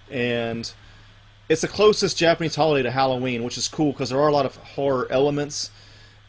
and 0.10 0.72
it's 1.50 1.62
the 1.62 1.68
closest 1.68 2.18
Japanese 2.18 2.56
holiday 2.56 2.84
to 2.84 2.92
Halloween, 2.92 3.44
which 3.44 3.58
is 3.58 3.68
cool 3.68 3.92
because 3.92 4.10
there 4.10 4.20
are 4.22 4.28
a 4.28 4.34
lot 4.34 4.46
of 4.46 4.56
horror 4.58 5.08
elements, 5.10 5.72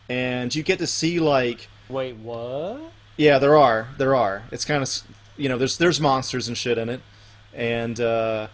and 0.09 0.55
you 0.55 0.63
get 0.63 0.79
to 0.79 0.87
see 0.87 1.19
like 1.21 1.69
Wait, 1.89 2.17
what? 2.17 2.81
yeah, 3.17 3.39
there 3.39 3.57
are 3.57 3.89
there 3.99 4.15
are. 4.17 4.43
It's 4.51 4.65
kind 4.65 4.83
of 4.83 4.89
you 5.41 5.49
know 5.49 5.59
there's 5.59 5.79
there's 5.79 6.01
monsters 6.01 6.49
and 6.49 6.57
shit 6.57 6.79
in 6.79 6.89
it, 6.89 7.01
and 7.55 7.99
uh, 7.99 8.49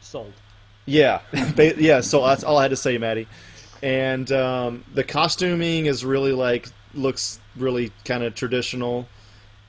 Sold. 0.00 0.32
yeah, 0.86 1.20
yeah. 1.56 2.00
So 2.00 2.24
that's 2.26 2.44
all 2.44 2.56
I 2.58 2.62
had 2.62 2.70
to 2.70 2.76
say, 2.76 2.96
Maddie. 2.98 3.26
And 3.82 4.30
um, 4.32 4.84
the 4.94 5.04
costuming 5.04 5.86
is 5.86 6.04
really 6.04 6.32
like 6.32 6.68
looks 6.94 7.40
really 7.56 7.92
kind 8.04 8.22
of 8.22 8.34
traditional. 8.34 9.08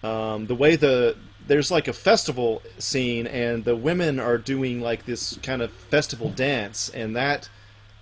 Um, 0.03 0.45
the 0.47 0.55
way 0.55 0.75
the 0.75 1.15
there's 1.47 1.71
like 1.71 1.87
a 1.87 1.93
festival 1.93 2.61
scene, 2.77 3.27
and 3.27 3.65
the 3.65 3.75
women 3.75 4.19
are 4.19 4.37
doing 4.37 4.81
like 4.81 5.05
this 5.05 5.37
kind 5.41 5.61
of 5.61 5.71
festival 5.71 6.29
dance, 6.29 6.89
and 6.89 7.15
that 7.15 7.49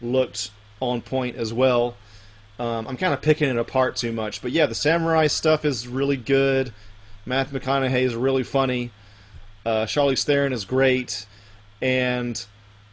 looked 0.02 0.52
on 0.82 1.02
point 1.02 1.38
as 1.38 1.54
well. 1.54 1.96
Um, 2.60 2.88
I'm 2.88 2.98
kind 2.98 3.14
of 3.14 3.22
picking 3.22 3.50
it 3.50 3.58
apart 3.58 3.96
too 3.96 4.12
much, 4.12 4.42
but 4.42 4.52
yeah, 4.52 4.66
the 4.66 4.76
samurai 4.76 5.28
stuff 5.28 5.64
is 5.64 5.88
really 5.88 6.18
good. 6.18 6.74
Matthew 7.28 7.60
McConaughey 7.60 8.04
is 8.04 8.16
really 8.16 8.44
funny. 8.44 8.92
Uh, 9.66 9.86
Charlize 9.86 10.24
Theron 10.24 10.54
is 10.54 10.64
great, 10.64 11.26
and 11.82 12.44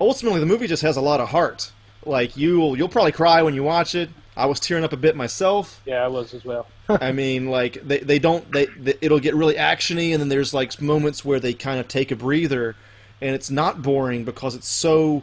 ultimately 0.00 0.40
the 0.40 0.46
movie 0.46 0.66
just 0.66 0.82
has 0.82 0.96
a 0.96 1.00
lot 1.00 1.20
of 1.20 1.28
heart. 1.28 1.70
Like 2.04 2.36
you'll 2.36 2.76
you'll 2.76 2.88
probably 2.88 3.12
cry 3.12 3.42
when 3.42 3.54
you 3.54 3.62
watch 3.62 3.94
it. 3.94 4.10
I 4.36 4.46
was 4.46 4.58
tearing 4.58 4.82
up 4.82 4.92
a 4.92 4.96
bit 4.96 5.14
myself. 5.14 5.80
Yeah, 5.86 6.04
I 6.04 6.08
was 6.08 6.34
as 6.34 6.44
well. 6.44 6.66
I 6.88 7.12
mean, 7.12 7.46
like 7.46 7.86
they, 7.86 7.98
they 7.98 8.18
don't 8.18 8.50
they, 8.52 8.66
they 8.66 8.94
it'll 9.00 9.20
get 9.20 9.36
really 9.36 9.54
actiony, 9.54 10.12
and 10.12 10.20
then 10.20 10.28
there's 10.28 10.52
like 10.52 10.80
moments 10.82 11.24
where 11.24 11.38
they 11.38 11.54
kind 11.54 11.78
of 11.78 11.86
take 11.86 12.10
a 12.10 12.16
breather, 12.16 12.74
and 13.20 13.34
it's 13.36 13.50
not 13.50 13.82
boring 13.82 14.24
because 14.24 14.56
it's 14.56 14.68
so 14.68 15.22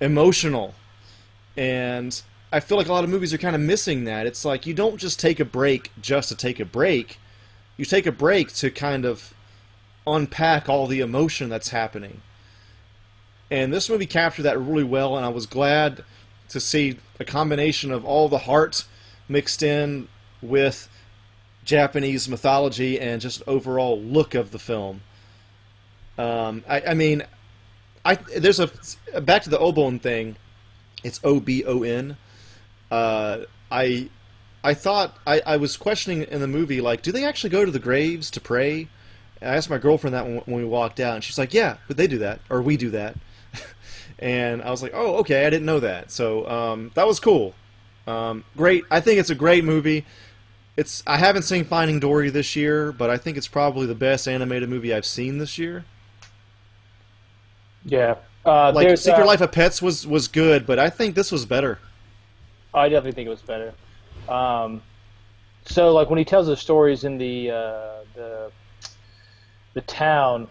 emotional, 0.00 0.74
and 1.56 2.22
I 2.52 2.60
feel 2.60 2.78
like 2.78 2.86
a 2.86 2.92
lot 2.92 3.02
of 3.02 3.10
movies 3.10 3.34
are 3.34 3.38
kind 3.38 3.56
of 3.56 3.62
missing 3.62 4.04
that. 4.04 4.26
It's 4.26 4.44
like 4.44 4.64
you 4.64 4.74
don't 4.74 4.96
just 4.98 5.18
take 5.18 5.40
a 5.40 5.44
break 5.44 5.90
just 6.00 6.28
to 6.28 6.36
take 6.36 6.60
a 6.60 6.64
break, 6.64 7.18
you 7.78 7.86
take 7.86 8.04
a 8.04 8.12
break 8.12 8.52
to 8.54 8.70
kind 8.70 9.06
of 9.06 9.32
unpack 10.06 10.68
all 10.68 10.86
the 10.86 11.00
emotion 11.00 11.48
that's 11.48 11.70
happening. 11.70 12.20
And 13.50 13.72
this 13.72 13.88
movie 13.88 14.06
captured 14.06 14.42
that 14.42 14.60
really 14.60 14.84
well, 14.84 15.16
and 15.16 15.24
I 15.24 15.30
was 15.30 15.46
glad 15.46 16.04
to 16.50 16.60
see 16.60 16.98
a 17.18 17.24
combination 17.24 17.90
of 17.90 18.04
all 18.04 18.28
the 18.28 18.38
heart 18.38 18.84
mixed 19.28 19.62
in 19.62 20.08
with 20.42 20.88
Japanese 21.64 22.28
mythology 22.28 23.00
and 23.00 23.20
just 23.20 23.42
overall 23.46 23.98
look 24.00 24.34
of 24.34 24.50
the 24.50 24.58
film. 24.58 25.02
Um, 26.18 26.64
I, 26.68 26.80
I 26.80 26.94
mean, 26.94 27.22
I 28.04 28.16
there's 28.16 28.58
a 28.58 28.70
back 29.20 29.42
to 29.42 29.50
the 29.50 29.58
Obon 29.58 30.00
thing. 30.00 30.36
It's 31.04 31.20
O 31.22 31.40
B 31.40 31.64
O 31.64 31.82
N. 31.82 32.16
Uh, 32.90 33.40
I 33.70 34.08
I 34.62 34.74
thought 34.74 35.16
I, 35.26 35.40
I 35.46 35.56
was 35.56 35.76
questioning 35.76 36.22
in 36.22 36.40
the 36.40 36.46
movie 36.46 36.80
like, 36.80 37.02
do 37.02 37.12
they 37.12 37.24
actually 37.24 37.50
go 37.50 37.64
to 37.64 37.70
the 37.70 37.78
graves 37.78 38.30
to 38.32 38.40
pray? 38.40 38.88
And 39.40 39.50
I 39.50 39.56
asked 39.56 39.70
my 39.70 39.78
girlfriend 39.78 40.14
that 40.14 40.26
when, 40.26 40.38
when 40.38 40.56
we 40.56 40.64
walked 40.64 41.00
out, 41.00 41.14
and 41.14 41.24
she's 41.24 41.38
like, 41.38 41.54
yeah, 41.54 41.76
but 41.86 41.96
they 41.96 42.06
do 42.06 42.18
that, 42.18 42.40
or 42.50 42.60
we 42.60 42.76
do 42.76 42.90
that. 42.90 43.16
and 44.18 44.62
I 44.62 44.70
was 44.70 44.82
like, 44.82 44.92
oh, 44.94 45.16
okay, 45.18 45.46
I 45.46 45.50
didn't 45.50 45.66
know 45.66 45.80
that. 45.80 46.10
So 46.10 46.48
um, 46.48 46.90
that 46.94 47.06
was 47.06 47.20
cool. 47.20 47.54
Um, 48.06 48.44
great. 48.56 48.84
I 48.90 49.00
think 49.00 49.20
it's 49.20 49.30
a 49.30 49.34
great 49.34 49.64
movie. 49.64 50.04
It's 50.76 51.02
I 51.06 51.18
haven't 51.18 51.42
seen 51.42 51.64
Finding 51.64 52.00
Dory 52.00 52.30
this 52.30 52.56
year, 52.56 52.92
but 52.92 53.10
I 53.10 53.16
think 53.16 53.36
it's 53.36 53.48
probably 53.48 53.86
the 53.86 53.94
best 53.94 54.28
animated 54.28 54.68
movie 54.68 54.94
I've 54.94 55.06
seen 55.06 55.38
this 55.38 55.58
year. 55.58 55.84
Yeah. 57.84 58.16
Uh, 58.44 58.72
Like 58.72 58.96
Secret 58.96 59.24
uh, 59.24 59.26
Life 59.26 59.40
of 59.40 59.52
Pets 59.52 59.82
was 59.82 60.06
was 60.06 60.28
good, 60.28 60.66
but 60.66 60.78
I 60.78 60.88
think 60.90 61.14
this 61.14 61.30
was 61.32 61.46
better. 61.46 61.80
I 62.72 62.88
definitely 62.88 63.12
think 63.12 63.26
it 63.26 63.30
was 63.30 63.42
better. 63.42 63.74
Um, 64.28 64.82
so 65.64 65.92
like 65.92 66.08
when 66.10 66.18
he 66.18 66.24
tells 66.24 66.46
the 66.46 66.56
stories 66.56 67.04
in 67.04 67.18
the 67.18 67.50
uh, 67.50 67.90
the 68.14 68.50
the 69.74 69.80
town, 69.82 70.48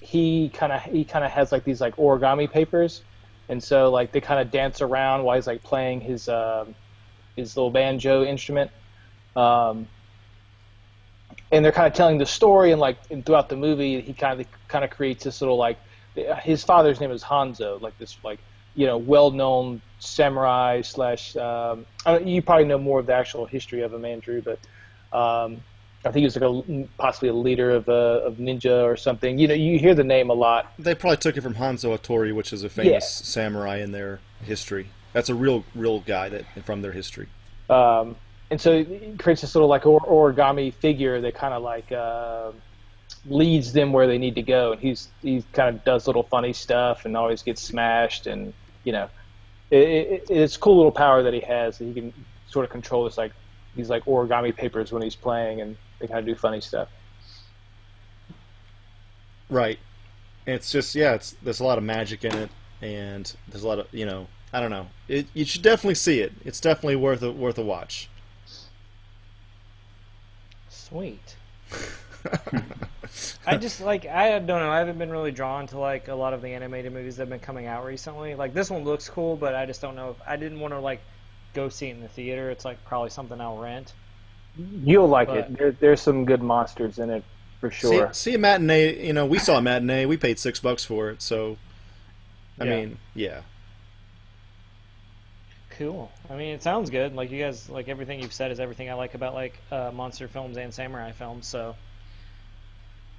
he 0.00 0.50
kind 0.50 0.72
of 0.72 0.82
he 0.82 1.04
kind 1.04 1.24
of 1.24 1.30
has 1.30 1.52
like 1.52 1.64
these 1.64 1.80
like 1.80 1.96
origami 1.96 2.50
papers, 2.50 3.02
and 3.48 3.62
so 3.62 3.90
like 3.90 4.12
they 4.12 4.20
kind 4.20 4.40
of 4.40 4.50
dance 4.50 4.80
around 4.80 5.24
while 5.24 5.36
he's 5.36 5.46
like 5.46 5.62
playing 5.62 6.00
his 6.00 6.28
um, 6.28 6.74
his 7.36 7.56
little 7.56 7.70
banjo 7.70 8.24
instrument. 8.24 8.70
Um, 9.36 9.86
and 11.50 11.64
they're 11.64 11.72
kind 11.72 11.86
of 11.86 11.94
telling 11.94 12.18
the 12.18 12.26
story, 12.26 12.72
and 12.72 12.80
like 12.80 12.98
and 13.10 13.24
throughout 13.24 13.48
the 13.48 13.56
movie, 13.56 14.00
he 14.00 14.12
kind 14.12 14.40
of 14.40 14.46
kind 14.68 14.84
of 14.84 14.90
creates 14.90 15.24
this 15.24 15.40
little 15.40 15.56
like 15.56 15.78
his 16.42 16.64
father's 16.64 17.00
name 17.00 17.10
is 17.10 17.22
Hanzo, 17.22 17.80
like 17.80 17.96
this 17.98 18.16
like 18.24 18.38
you 18.74 18.86
know 18.86 18.98
well-known 18.98 19.80
samurai 19.98 20.82
slash. 20.82 21.36
Um, 21.36 21.86
I 22.06 22.18
you 22.18 22.42
probably 22.42 22.64
know 22.64 22.78
more 22.78 23.00
of 23.00 23.06
the 23.06 23.14
actual 23.14 23.46
history 23.46 23.82
of 23.82 23.92
him, 23.92 24.04
Andrew, 24.04 24.42
but 24.42 24.58
um, 25.16 25.60
I 26.04 26.10
think 26.12 26.18
he 26.18 26.24
was 26.24 26.36
like 26.36 26.48
a 26.48 26.88
possibly 26.96 27.28
a 27.28 27.34
leader 27.34 27.70
of 27.70 27.88
uh, 27.88 28.22
of 28.24 28.36
ninja 28.36 28.84
or 28.84 28.96
something. 28.96 29.38
You 29.38 29.48
know, 29.48 29.54
you 29.54 29.78
hear 29.78 29.94
the 29.94 30.04
name 30.04 30.30
a 30.30 30.34
lot. 30.34 30.72
They 30.78 30.94
probably 30.94 31.16
took 31.16 31.36
it 31.36 31.40
from 31.40 31.54
Hanzo 31.54 31.96
Hattori, 31.96 32.34
which 32.34 32.52
is 32.52 32.62
a 32.62 32.68
famous 32.68 33.08
samurai 33.08 33.78
in 33.78 33.92
their 33.92 34.20
history. 34.42 34.90
That's 35.12 35.28
a 35.28 35.34
real, 35.34 35.64
real 35.74 36.00
guy 36.00 36.28
that 36.28 36.44
from 36.64 36.82
their 36.82 36.92
history. 36.92 37.28
Um, 37.68 38.16
and 38.50 38.60
so 38.60 38.72
it 38.72 39.18
creates 39.18 39.40
this 39.40 39.54
little 39.54 39.68
like 39.68 39.82
origami 39.82 40.72
figure 40.72 41.20
that 41.20 41.34
kind 41.34 41.52
of 41.52 41.62
like 41.62 41.90
uh, 41.90 42.52
leads 43.26 43.72
them 43.72 43.92
where 43.92 44.06
they 44.06 44.18
need 44.18 44.36
to 44.36 44.42
go. 44.42 44.72
And 44.72 44.80
he's 44.80 45.08
he 45.20 45.44
kind 45.52 45.74
of 45.74 45.84
does 45.84 46.06
little 46.06 46.22
funny 46.22 46.52
stuff 46.52 47.04
and 47.04 47.16
always 47.16 47.42
gets 47.42 47.60
smashed. 47.60 48.26
And 48.26 48.52
you 48.84 48.92
know, 48.92 49.08
it, 49.70 49.76
it, 49.78 50.26
it's 50.30 50.56
a 50.56 50.58
cool 50.58 50.76
little 50.76 50.92
power 50.92 51.22
that 51.22 51.34
he 51.34 51.40
has 51.40 51.78
that 51.78 51.84
he 51.84 51.94
can 51.94 52.12
sort 52.48 52.64
of 52.64 52.70
control 52.70 53.04
this 53.04 53.18
like 53.18 53.32
these 53.76 53.90
like 53.90 54.04
origami 54.04 54.54
papers 54.54 54.92
when 54.92 55.02
he's 55.02 55.16
playing, 55.16 55.60
and 55.60 55.76
they 55.98 56.06
kind 56.06 56.20
of 56.20 56.26
do 56.26 56.34
funny 56.34 56.60
stuff. 56.60 56.88
Right. 59.50 59.78
And 60.46 60.54
it's 60.56 60.70
just 60.72 60.94
yeah, 60.94 61.14
it's 61.14 61.36
there's 61.42 61.60
a 61.60 61.64
lot 61.64 61.78
of 61.78 61.84
magic 61.84 62.24
in 62.24 62.34
it, 62.34 62.50
and 62.82 63.32
there's 63.48 63.64
a 63.64 63.68
lot 63.68 63.78
of 63.78 63.86
you 63.92 64.06
know 64.06 64.26
I 64.52 64.60
don't 64.60 64.70
know. 64.70 64.86
It 65.08 65.26
you 65.34 65.44
should 65.44 65.62
definitely 65.62 65.94
see 65.94 66.20
it. 66.20 66.32
It's 66.44 66.60
definitely 66.60 66.96
worth 66.96 67.22
a 67.22 67.32
worth 67.32 67.58
a 67.58 67.62
watch. 67.62 68.08
Sweet. 70.68 71.36
I 73.46 73.56
just 73.56 73.80
like 73.80 74.06
I 74.06 74.38
don't 74.38 74.46
know. 74.46 74.70
I 74.70 74.78
haven't 74.78 74.98
been 74.98 75.10
really 75.10 75.30
drawn 75.32 75.66
to 75.68 75.78
like 75.78 76.08
a 76.08 76.14
lot 76.14 76.34
of 76.34 76.42
the 76.42 76.48
animated 76.48 76.92
movies 76.92 77.16
that 77.16 77.22
have 77.22 77.28
been 77.30 77.40
coming 77.40 77.66
out 77.66 77.84
recently. 77.84 78.34
Like 78.34 78.54
this 78.54 78.70
one 78.70 78.84
looks 78.84 79.08
cool, 79.08 79.36
but 79.36 79.54
I 79.54 79.66
just 79.66 79.80
don't 79.80 79.94
know. 79.96 80.10
If, 80.10 80.16
I 80.26 80.36
didn't 80.36 80.60
want 80.60 80.74
to 80.74 80.80
like 80.80 81.00
go 81.54 81.68
see 81.68 81.88
it 81.88 81.92
in 81.96 82.00
the 82.02 82.08
theater. 82.08 82.50
It's 82.50 82.64
like 82.64 82.84
probably 82.84 83.10
something 83.10 83.40
I'll 83.40 83.58
rent. 83.58 83.92
You'll 84.56 85.08
like 85.08 85.28
But- 85.28 85.38
it. 85.38 85.58
There, 85.58 85.72
there's 85.72 86.00
some 86.00 86.24
good 86.24 86.42
monsters 86.42 86.98
in 86.98 87.10
it 87.10 87.24
for 87.60 87.70
sure. 87.70 88.12
See, 88.12 88.30
see 88.30 88.34
a 88.34 88.38
matinee. 88.38 89.06
You 89.06 89.12
know, 89.12 89.26
we 89.26 89.38
saw 89.38 89.58
a 89.58 89.62
matinee. 89.62 90.04
We 90.06 90.16
paid 90.16 90.38
six 90.38 90.60
bucks 90.60 90.84
for 90.84 91.10
it. 91.10 91.22
So, 91.22 91.56
I 92.60 92.64
Yeah. 92.64 92.76
mean, 92.76 92.98
yeah. 93.14 93.40
Cool. 95.70 96.10
I 96.28 96.34
mean, 96.36 96.54
it 96.54 96.62
sounds 96.62 96.90
good. 96.90 97.14
Like 97.14 97.30
you 97.30 97.40
guys, 97.40 97.68
like 97.70 97.88
everything 97.88 98.20
you've 98.20 98.32
said 98.32 98.50
is 98.50 98.58
everything 98.58 98.90
I 98.90 98.94
like 98.94 99.14
about 99.14 99.34
like 99.34 99.54
uh, 99.70 99.92
monster 99.94 100.26
films 100.26 100.56
and 100.56 100.74
samurai 100.74 101.12
films. 101.12 101.46
So 101.46 101.76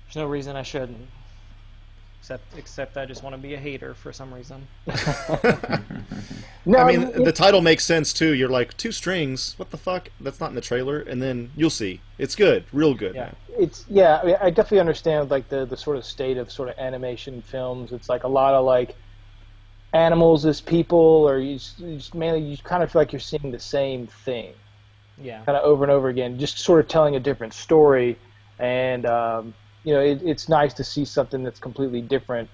there's 0.09 0.23
no 0.23 0.25
reason 0.27 0.55
I 0.55 0.63
shouldn't. 0.63 1.07
Except, 2.19 2.57
except 2.57 2.97
I 2.97 3.05
just 3.05 3.23
want 3.23 3.35
to 3.35 3.41
be 3.41 3.53
a 3.53 3.57
hater 3.57 3.93
for 3.93 4.11
some 4.11 4.33
reason. 4.33 4.67
No, 6.65 6.77
I 6.77 6.85
mean, 6.91 7.01
it- 7.03 7.23
the 7.23 7.31
title 7.31 7.61
makes 7.61 7.83
sense 7.85 8.13
too. 8.13 8.33
You're 8.35 8.49
like 8.49 8.75
two 8.77 8.91
strings. 8.91 9.55
What 9.57 9.71
the 9.71 9.77
fuck? 9.77 10.09
That's 10.19 10.39
not 10.39 10.49
in 10.49 10.55
the 10.55 10.61
trailer. 10.61 10.99
And 10.99 11.19
then 11.21 11.49
you'll 11.55 11.69
see. 11.71 12.01
It's 12.19 12.35
good, 12.35 12.65
real 12.73 12.93
good. 12.93 13.15
Yeah. 13.15 13.21
man. 13.23 13.35
it's 13.57 13.85
yeah 13.89 14.19
I, 14.21 14.25
mean, 14.25 14.35
I 14.41 14.49
definitely 14.49 14.81
understand 14.81 15.31
like 15.31 15.49
the 15.49 15.65
the 15.65 15.77
sort 15.77 15.97
of 15.97 16.05
state 16.05 16.37
of 16.37 16.51
sort 16.51 16.69
of 16.69 16.77
animation 16.77 17.41
films 17.41 17.91
it's 17.91 18.07
like 18.07 18.23
a 18.23 18.27
lot 18.27 18.53
of 18.53 18.65
like 18.65 18.95
animals 19.93 20.45
as 20.45 20.61
people 20.61 20.97
or 21.27 21.39
you 21.39 21.55
just, 21.57 21.79
you 21.79 21.95
just 21.97 22.13
mainly 22.13 22.41
you 22.41 22.57
kind 22.57 22.83
of 22.83 22.91
feel 22.91 23.01
like 23.01 23.11
you're 23.11 23.19
seeing 23.19 23.51
the 23.51 23.59
same 23.59 24.05
thing 24.07 24.53
Yeah. 25.17 25.41
kind 25.45 25.57
of 25.57 25.63
over 25.63 25.83
and 25.83 25.91
over 25.91 26.09
again 26.09 26.37
just 26.39 26.59
sort 26.59 26.79
of 26.81 26.87
telling 26.87 27.15
a 27.15 27.19
different 27.19 27.53
story 27.53 28.17
and 28.59 29.05
um, 29.05 29.53
you 29.83 29.93
know 29.93 30.01
it, 30.01 30.21
it's 30.23 30.49
nice 30.49 30.73
to 30.73 30.83
see 30.83 31.05
something 31.05 31.43
that's 31.43 31.59
completely 31.59 32.01
different 32.01 32.49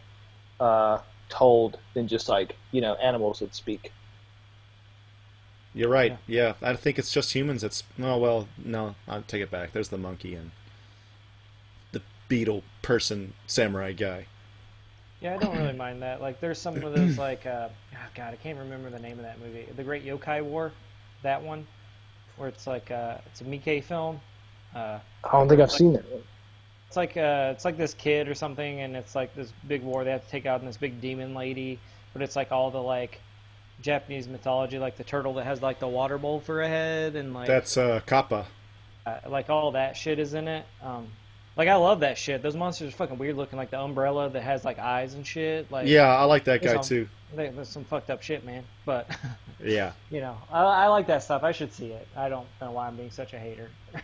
uh, 0.60 1.00
told 1.30 1.80
than 1.94 2.08
just 2.08 2.30
like 2.30 2.56
you 2.72 2.82
know 2.82 2.96
animals 2.96 3.40
that 3.40 3.54
speak 3.56 3.92
You're 5.74 5.90
right. 5.90 6.18
Yeah. 6.28 6.54
I 6.62 6.74
think 6.76 6.98
it's 6.98 7.12
just 7.12 7.34
humans. 7.36 7.62
That's 7.62 7.84
oh 8.00 8.18
well. 8.18 8.48
No, 8.58 8.96
I'll 9.10 9.24
take 9.24 9.42
it 9.42 9.52
back. 9.52 9.74
There's 9.74 9.90
the 9.90 9.98
monkey 9.98 10.34
and 10.34 10.52
the 11.92 12.02
beetle 12.30 12.64
person 12.82 13.34
samurai 13.46 13.92
guy. 13.92 14.28
Yeah, 15.22 15.36
I 15.36 15.38
don't 15.38 15.58
really 15.58 15.74
mind 15.74 16.02
that. 16.02 16.22
Like, 16.22 16.40
there's 16.40 16.60
some 16.60 16.76
of 16.76 16.94
those 16.94 17.18
like, 17.18 17.46
uh, 17.46 17.70
oh 17.94 17.98
god, 18.16 18.34
I 18.34 18.36
can't 18.36 18.60
remember 18.60 18.90
the 18.90 19.00
name 19.00 19.18
of 19.18 19.24
that 19.24 19.40
movie. 19.40 19.68
The 19.76 19.84
Great 19.84 20.06
Yokai 20.06 20.44
War, 20.44 20.72
that 21.24 21.42
one, 21.42 21.66
where 22.38 22.50
it's 22.50 22.68
like, 22.68 22.92
uh, 22.92 23.18
it's 23.26 23.42
a 23.42 23.44
Miike 23.44 23.84
film. 23.84 24.20
Uh, 24.76 25.00
I 25.24 25.32
don't 25.32 25.50
think 25.50 25.62
I've 25.62 25.72
seen 25.72 25.94
that 25.94 26.10
one. 26.12 26.22
It's 26.88 26.98
like, 26.98 27.18
uh, 27.18 27.52
it's 27.54 27.66
like 27.66 27.78
this 27.78 27.94
kid 27.94 28.28
or 28.28 28.36
something, 28.36 28.82
and 28.82 28.96
it's 28.96 29.16
like 29.16 29.34
this 29.36 29.52
big 29.68 29.84
war 29.84 30.04
they 30.04 30.12
have 30.12 30.24
to 30.24 30.30
take 30.32 30.46
out 30.46 30.64
this 30.64 30.78
big 30.78 31.02
demon 31.02 31.34
lady. 31.34 31.80
But 32.14 32.22
it's 32.22 32.36
like 32.36 32.52
all 32.52 32.72
the 32.72 32.82
like 32.82 33.20
Japanese 33.82 34.28
mythology, 34.28 34.80
like 34.80 34.96
the 34.96 35.04
turtle 35.04 35.34
that 35.36 35.44
has 35.46 35.62
like 35.62 35.80
the 35.80 35.88
water 35.88 36.18
bowl 36.18 36.40
for 36.40 36.62
a 36.62 36.68
head, 36.68 37.16
and 37.16 37.34
like 37.34 37.48
That's 37.48 37.76
uh, 37.78 38.00
Kappa. 38.06 38.46
uh, 39.06 39.18
like 39.28 39.50
all 39.50 39.72
that 39.72 39.98
shit 39.98 40.20
is 40.20 40.34
in 40.34 40.48
it. 40.48 40.66
Um, 40.82 41.08
like 41.58 41.68
I 41.68 41.76
love 41.76 42.02
that 42.02 42.18
shit. 42.18 42.42
Those 42.42 42.56
monsters 42.56 42.94
are 42.94 42.98
fucking 42.98 43.18
weird 43.18 43.36
looking, 43.38 43.58
like 43.58 43.72
the 43.72 43.80
umbrella 43.80 44.30
that 44.30 44.42
has 44.44 44.64
like 44.64 44.80
eyes 44.80 45.14
and 45.14 45.26
shit. 45.28 45.70
Like 45.72 45.88
Yeah, 45.88 46.04
I 46.16 46.24
like 46.24 46.46
that 46.46 46.62
guy 46.62 46.74
some- 46.74 46.84
too. 46.84 47.10
They, 47.36 47.50
there's 47.50 47.68
some 47.68 47.84
fucked 47.84 48.10
up 48.10 48.22
shit, 48.22 48.46
man. 48.46 48.64
But 48.86 49.10
Yeah. 49.64 49.92
you 50.10 50.22
know, 50.22 50.38
I, 50.50 50.62
I 50.62 50.88
like 50.88 51.08
that 51.08 51.24
stuff. 51.24 51.44
I 51.44 51.52
should 51.52 51.74
see 51.74 51.88
it. 51.88 52.08
I 52.16 52.30
don't 52.30 52.48
know 52.62 52.72
why 52.72 52.88
I'm 52.88 52.96
being 52.96 53.12
such 53.12 53.34
a 53.34 53.40
hater. 53.40 53.70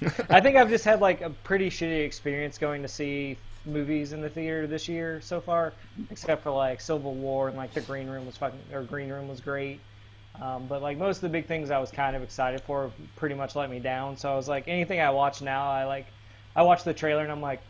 I 0.30 0.40
think 0.40 0.56
I've 0.56 0.68
just 0.68 0.84
had 0.84 1.00
like 1.00 1.20
a 1.20 1.30
pretty 1.30 1.70
shitty 1.70 2.04
experience 2.04 2.58
going 2.58 2.82
to 2.82 2.88
see 2.88 3.36
movies 3.64 4.12
in 4.12 4.20
the 4.20 4.30
theater 4.30 4.66
this 4.66 4.88
year 4.88 5.20
so 5.20 5.40
far, 5.40 5.72
except 6.10 6.42
for 6.42 6.50
like 6.50 6.80
Civil 6.80 7.14
War 7.14 7.48
and 7.48 7.56
like 7.56 7.72
the 7.74 7.80
Green 7.80 8.08
Room 8.08 8.26
was 8.26 8.36
fucking 8.36 8.58
or 8.72 8.82
Green 8.82 9.10
Room 9.10 9.28
was 9.28 9.40
great. 9.40 9.80
Um, 10.40 10.66
but 10.68 10.82
like 10.82 10.98
most 10.98 11.16
of 11.16 11.22
the 11.22 11.28
big 11.28 11.46
things 11.46 11.70
I 11.70 11.78
was 11.78 11.90
kind 11.90 12.14
of 12.14 12.22
excited 12.22 12.60
for 12.62 12.92
pretty 13.16 13.34
much 13.34 13.56
let 13.56 13.70
me 13.70 13.80
down. 13.80 14.16
So 14.16 14.32
I 14.32 14.36
was 14.36 14.48
like, 14.48 14.68
anything 14.68 15.00
I 15.00 15.10
watch 15.10 15.42
now, 15.42 15.68
I 15.68 15.84
like, 15.84 16.06
I 16.54 16.62
watch 16.62 16.84
the 16.84 16.94
trailer 16.94 17.22
and 17.22 17.32
I'm 17.32 17.42
like, 17.42 17.60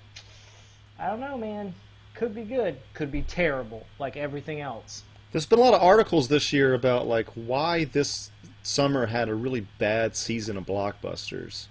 I 0.99 1.09
don't 1.09 1.20
know, 1.20 1.39
man. 1.39 1.74
Could 2.14 2.35
be 2.35 2.43
good, 2.43 2.76
could 2.95 3.12
be 3.12 3.22
terrible, 3.22 3.87
like 3.99 4.16
everything 4.16 4.61
else. 4.61 5.05
There's 5.31 5.47
been 5.47 5.59
a 5.59 5.62
lot 5.62 5.74
of 5.74 5.83
articles 5.83 6.29
this 6.29 6.53
year 6.53 6.74
about 6.74 7.07
like 7.07 7.29
why 7.35 7.85
this 7.85 8.31
summer 8.62 9.07
had 9.07 9.29
a 9.29 9.35
really 9.35 9.66
bad 9.79 10.16
season 10.16 10.57
of 10.57 10.66
blockbusters. 10.66 11.68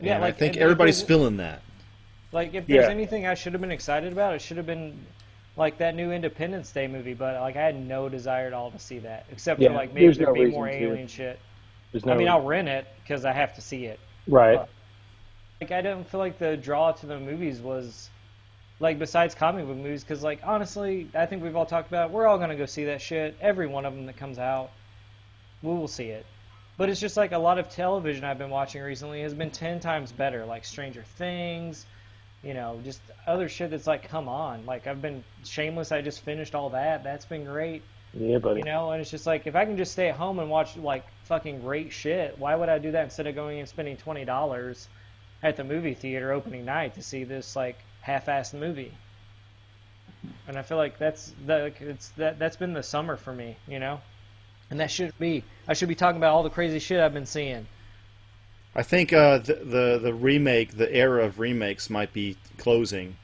Yeah, 0.00 0.16
and 0.16 0.24
I 0.24 0.32
think 0.32 0.54
and- 0.54 0.62
everybody's 0.62 1.00
and- 1.00 1.08
feeling 1.08 1.36
that. 1.38 1.62
Like 2.32 2.54
if 2.54 2.66
there's 2.66 2.84
Yeah. 2.86 2.90
anything 2.90 3.26
I 3.26 3.34
should 3.34 3.52
have 3.54 3.60
been 3.62 3.70
excited 3.70 4.12
about, 4.12 4.34
it 4.34 4.40
should 4.42 4.56
have 4.56 4.66
been 4.66 5.06
like 5.56 5.78
that 5.78 5.94
new 5.94 6.12
Independence 6.12 6.70
Day 6.72 6.86
movie. 6.86 7.14
But 7.14 7.40
like 7.40 7.56
I 7.56 7.62
had 7.62 7.76
no 7.76 8.08
desire 8.08 8.46
at 8.46 8.52
all 8.52 8.70
to 8.72 8.78
see 8.78 8.98
that, 9.00 9.24
except 9.32 9.60
Yeah, 9.60 9.68
for 9.68 9.74
like 9.74 9.94
maybe 9.94 10.06
there's 10.06 10.18
there 10.18 10.26
no 10.26 10.34
be 10.34 10.46
more 10.46 10.66
to. 10.66 10.72
alien 10.74 11.06
shit. 11.08 11.38
There's 11.92 12.04
no 12.04 12.12
I 12.12 12.16
mean, 12.16 12.28
I'll 12.28 12.42
rent 12.44 12.68
it 12.68 12.86
because 13.02 13.24
I 13.24 13.32
have 13.32 13.54
to 13.54 13.60
see 13.60 13.86
it. 13.86 13.98
right. 14.26 14.60
Like 15.60 15.72
I 15.72 15.80
don't 15.80 16.06
feel 16.06 16.20
like 16.20 16.38
the 16.38 16.56
draw 16.56 16.92
to 16.92 17.06
the 17.06 17.18
movies 17.18 17.60
was 17.60 18.10
like 18.80 18.98
besides 18.98 19.34
comic 19.34 19.64
book 19.66 19.76
movies 19.78 20.04
because 20.04 20.22
like 20.22 20.40
honestly, 20.44 21.08
I 21.14 21.24
think 21.24 21.42
we've 21.42 21.56
all 21.56 21.64
talked 21.64 21.88
about 21.88 22.10
it. 22.10 22.12
we're 22.12 22.26
all 22.26 22.36
gonna 22.38 22.56
go 22.56 22.66
see 22.66 22.84
that 22.86 23.00
shit. 23.00 23.34
Every 23.40 23.66
one 23.66 23.86
of 23.86 23.94
them 23.94 24.04
that 24.06 24.16
comes 24.18 24.38
out, 24.38 24.70
we 25.62 25.70
will 25.70 25.88
see 25.88 26.08
it. 26.10 26.26
But 26.76 26.90
it's 26.90 27.00
just 27.00 27.16
like 27.16 27.32
a 27.32 27.38
lot 27.38 27.58
of 27.58 27.70
television 27.70 28.24
I've 28.24 28.38
been 28.38 28.50
watching 28.50 28.82
recently 28.82 29.22
has 29.22 29.32
been 29.32 29.50
ten 29.50 29.80
times 29.80 30.12
better, 30.12 30.44
like 30.44 30.64
Stranger 30.64 31.04
Things, 31.16 31.86
you 32.42 32.54
know, 32.54 32.78
just 32.84 33.00
other 33.26 33.48
shit 33.48 33.70
that's 33.70 33.86
like, 33.86 34.08
come 34.08 34.28
on. 34.28 34.66
Like 34.66 34.86
I've 34.86 35.00
been 35.00 35.24
Shameless. 35.44 35.90
I 35.90 36.02
just 36.02 36.22
finished 36.22 36.54
all 36.54 36.70
that. 36.70 37.02
That's 37.02 37.24
been 37.24 37.44
great. 37.44 37.82
Yeah, 38.12 38.38
buddy. 38.38 38.60
You 38.60 38.66
know, 38.66 38.92
and 38.92 39.00
it's 39.00 39.10
just 39.10 39.26
like 39.26 39.46
if 39.46 39.56
I 39.56 39.64
can 39.64 39.76
just 39.76 39.92
stay 39.92 40.10
at 40.10 40.16
home 40.16 40.38
and 40.38 40.50
watch 40.50 40.76
like 40.76 41.04
fucking 41.24 41.60
great 41.60 41.92
shit, 41.92 42.38
why 42.38 42.54
would 42.54 42.68
I 42.68 42.78
do 42.78 42.92
that 42.92 43.04
instead 43.04 43.26
of 43.26 43.34
going 43.34 43.58
and 43.58 43.68
spending 43.68 43.96
twenty 43.96 44.24
dollars 44.24 44.88
at 45.42 45.56
the 45.56 45.64
movie 45.64 45.94
theater 45.94 46.32
opening 46.32 46.64
night 46.64 46.94
to 46.94 47.02
see 47.02 47.24
this 47.24 47.56
like 47.56 47.78
half-assed 48.00 48.54
movie? 48.54 48.92
And 50.48 50.56
I 50.56 50.62
feel 50.62 50.78
like 50.78 50.98
that's 50.98 51.32
that 51.46 51.80
it's 51.80 52.08
that 52.10 52.38
that's 52.38 52.56
been 52.56 52.72
the 52.72 52.82
summer 52.82 53.16
for 53.16 53.32
me, 53.32 53.56
you 53.66 53.78
know. 53.78 54.00
And 54.70 54.80
that 54.80 54.90
should 54.90 55.16
be 55.18 55.44
I 55.68 55.74
should 55.74 55.88
be 55.88 55.94
talking 55.94 56.16
about 56.16 56.32
all 56.32 56.42
the 56.42 56.50
crazy 56.50 56.78
shit 56.78 57.00
I've 57.00 57.14
been 57.14 57.26
seeing. 57.26 57.66
I 58.74 58.82
think 58.82 59.12
uh, 59.12 59.38
the, 59.38 59.54
the 59.54 59.98
the 60.02 60.14
remake, 60.14 60.76
the 60.76 60.92
era 60.94 61.24
of 61.24 61.38
remakes, 61.38 61.88
might 61.88 62.12
be 62.12 62.36
closing. 62.58 63.16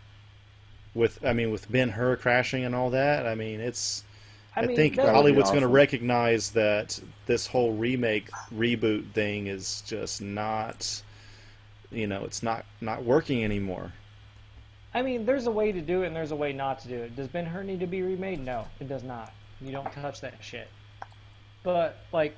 With 0.95 1.25
I 1.25 1.33
mean, 1.33 1.51
with 1.51 1.71
Ben 1.71 1.91
Hur 1.91 2.17
crashing 2.17 2.65
and 2.65 2.75
all 2.75 2.91
that. 2.91 3.27
I 3.27 3.35
mean, 3.35 3.61
it's. 3.61 4.05
I, 4.55 4.67
mean, 4.67 4.77
think 4.77 4.99
Hollywood's 4.99 5.49
going 5.49 5.63
to 5.63 5.69
recognize 5.69 6.51
that 6.51 7.01
this 7.25 7.47
whole 7.47 7.73
remake 7.73 8.31
reboot 8.55 9.11
thing 9.13 9.47
is 9.47 9.83
just 9.87 10.21
not, 10.21 11.03
you 11.91 12.07
know, 12.07 12.25
it's 12.25 12.43
not 12.43 12.67
not 12.83 13.03
working 13.03 13.45
anymore. 13.45 13.93
I 14.95 15.01
mean, 15.01 15.25
there's 15.25 15.47
a 15.47 15.51
way 15.51 15.73
to 15.73 15.81
do 15.81 16.03
it 16.03 16.09
and 16.09 16.17
there's 16.17 16.33
a 16.33 16.37
way 16.37 16.53
not 16.53 16.81
to 16.81 16.89
do 16.89 16.97
it. 16.97 17.17
Does 17.17 17.29
Ben 17.29 17.47
Hur 17.47 17.63
need 17.63 17.81
to 17.81 17.87
be 17.87 18.03
remade? 18.03 18.45
No, 18.45 18.67
it 18.79 18.89
does 18.89 19.03
not. 19.03 19.33
You 19.63 19.73
don't 19.73 19.91
touch 19.93 20.21
that 20.21 20.35
shit. 20.43 20.69
But 21.63 21.97
like, 22.13 22.37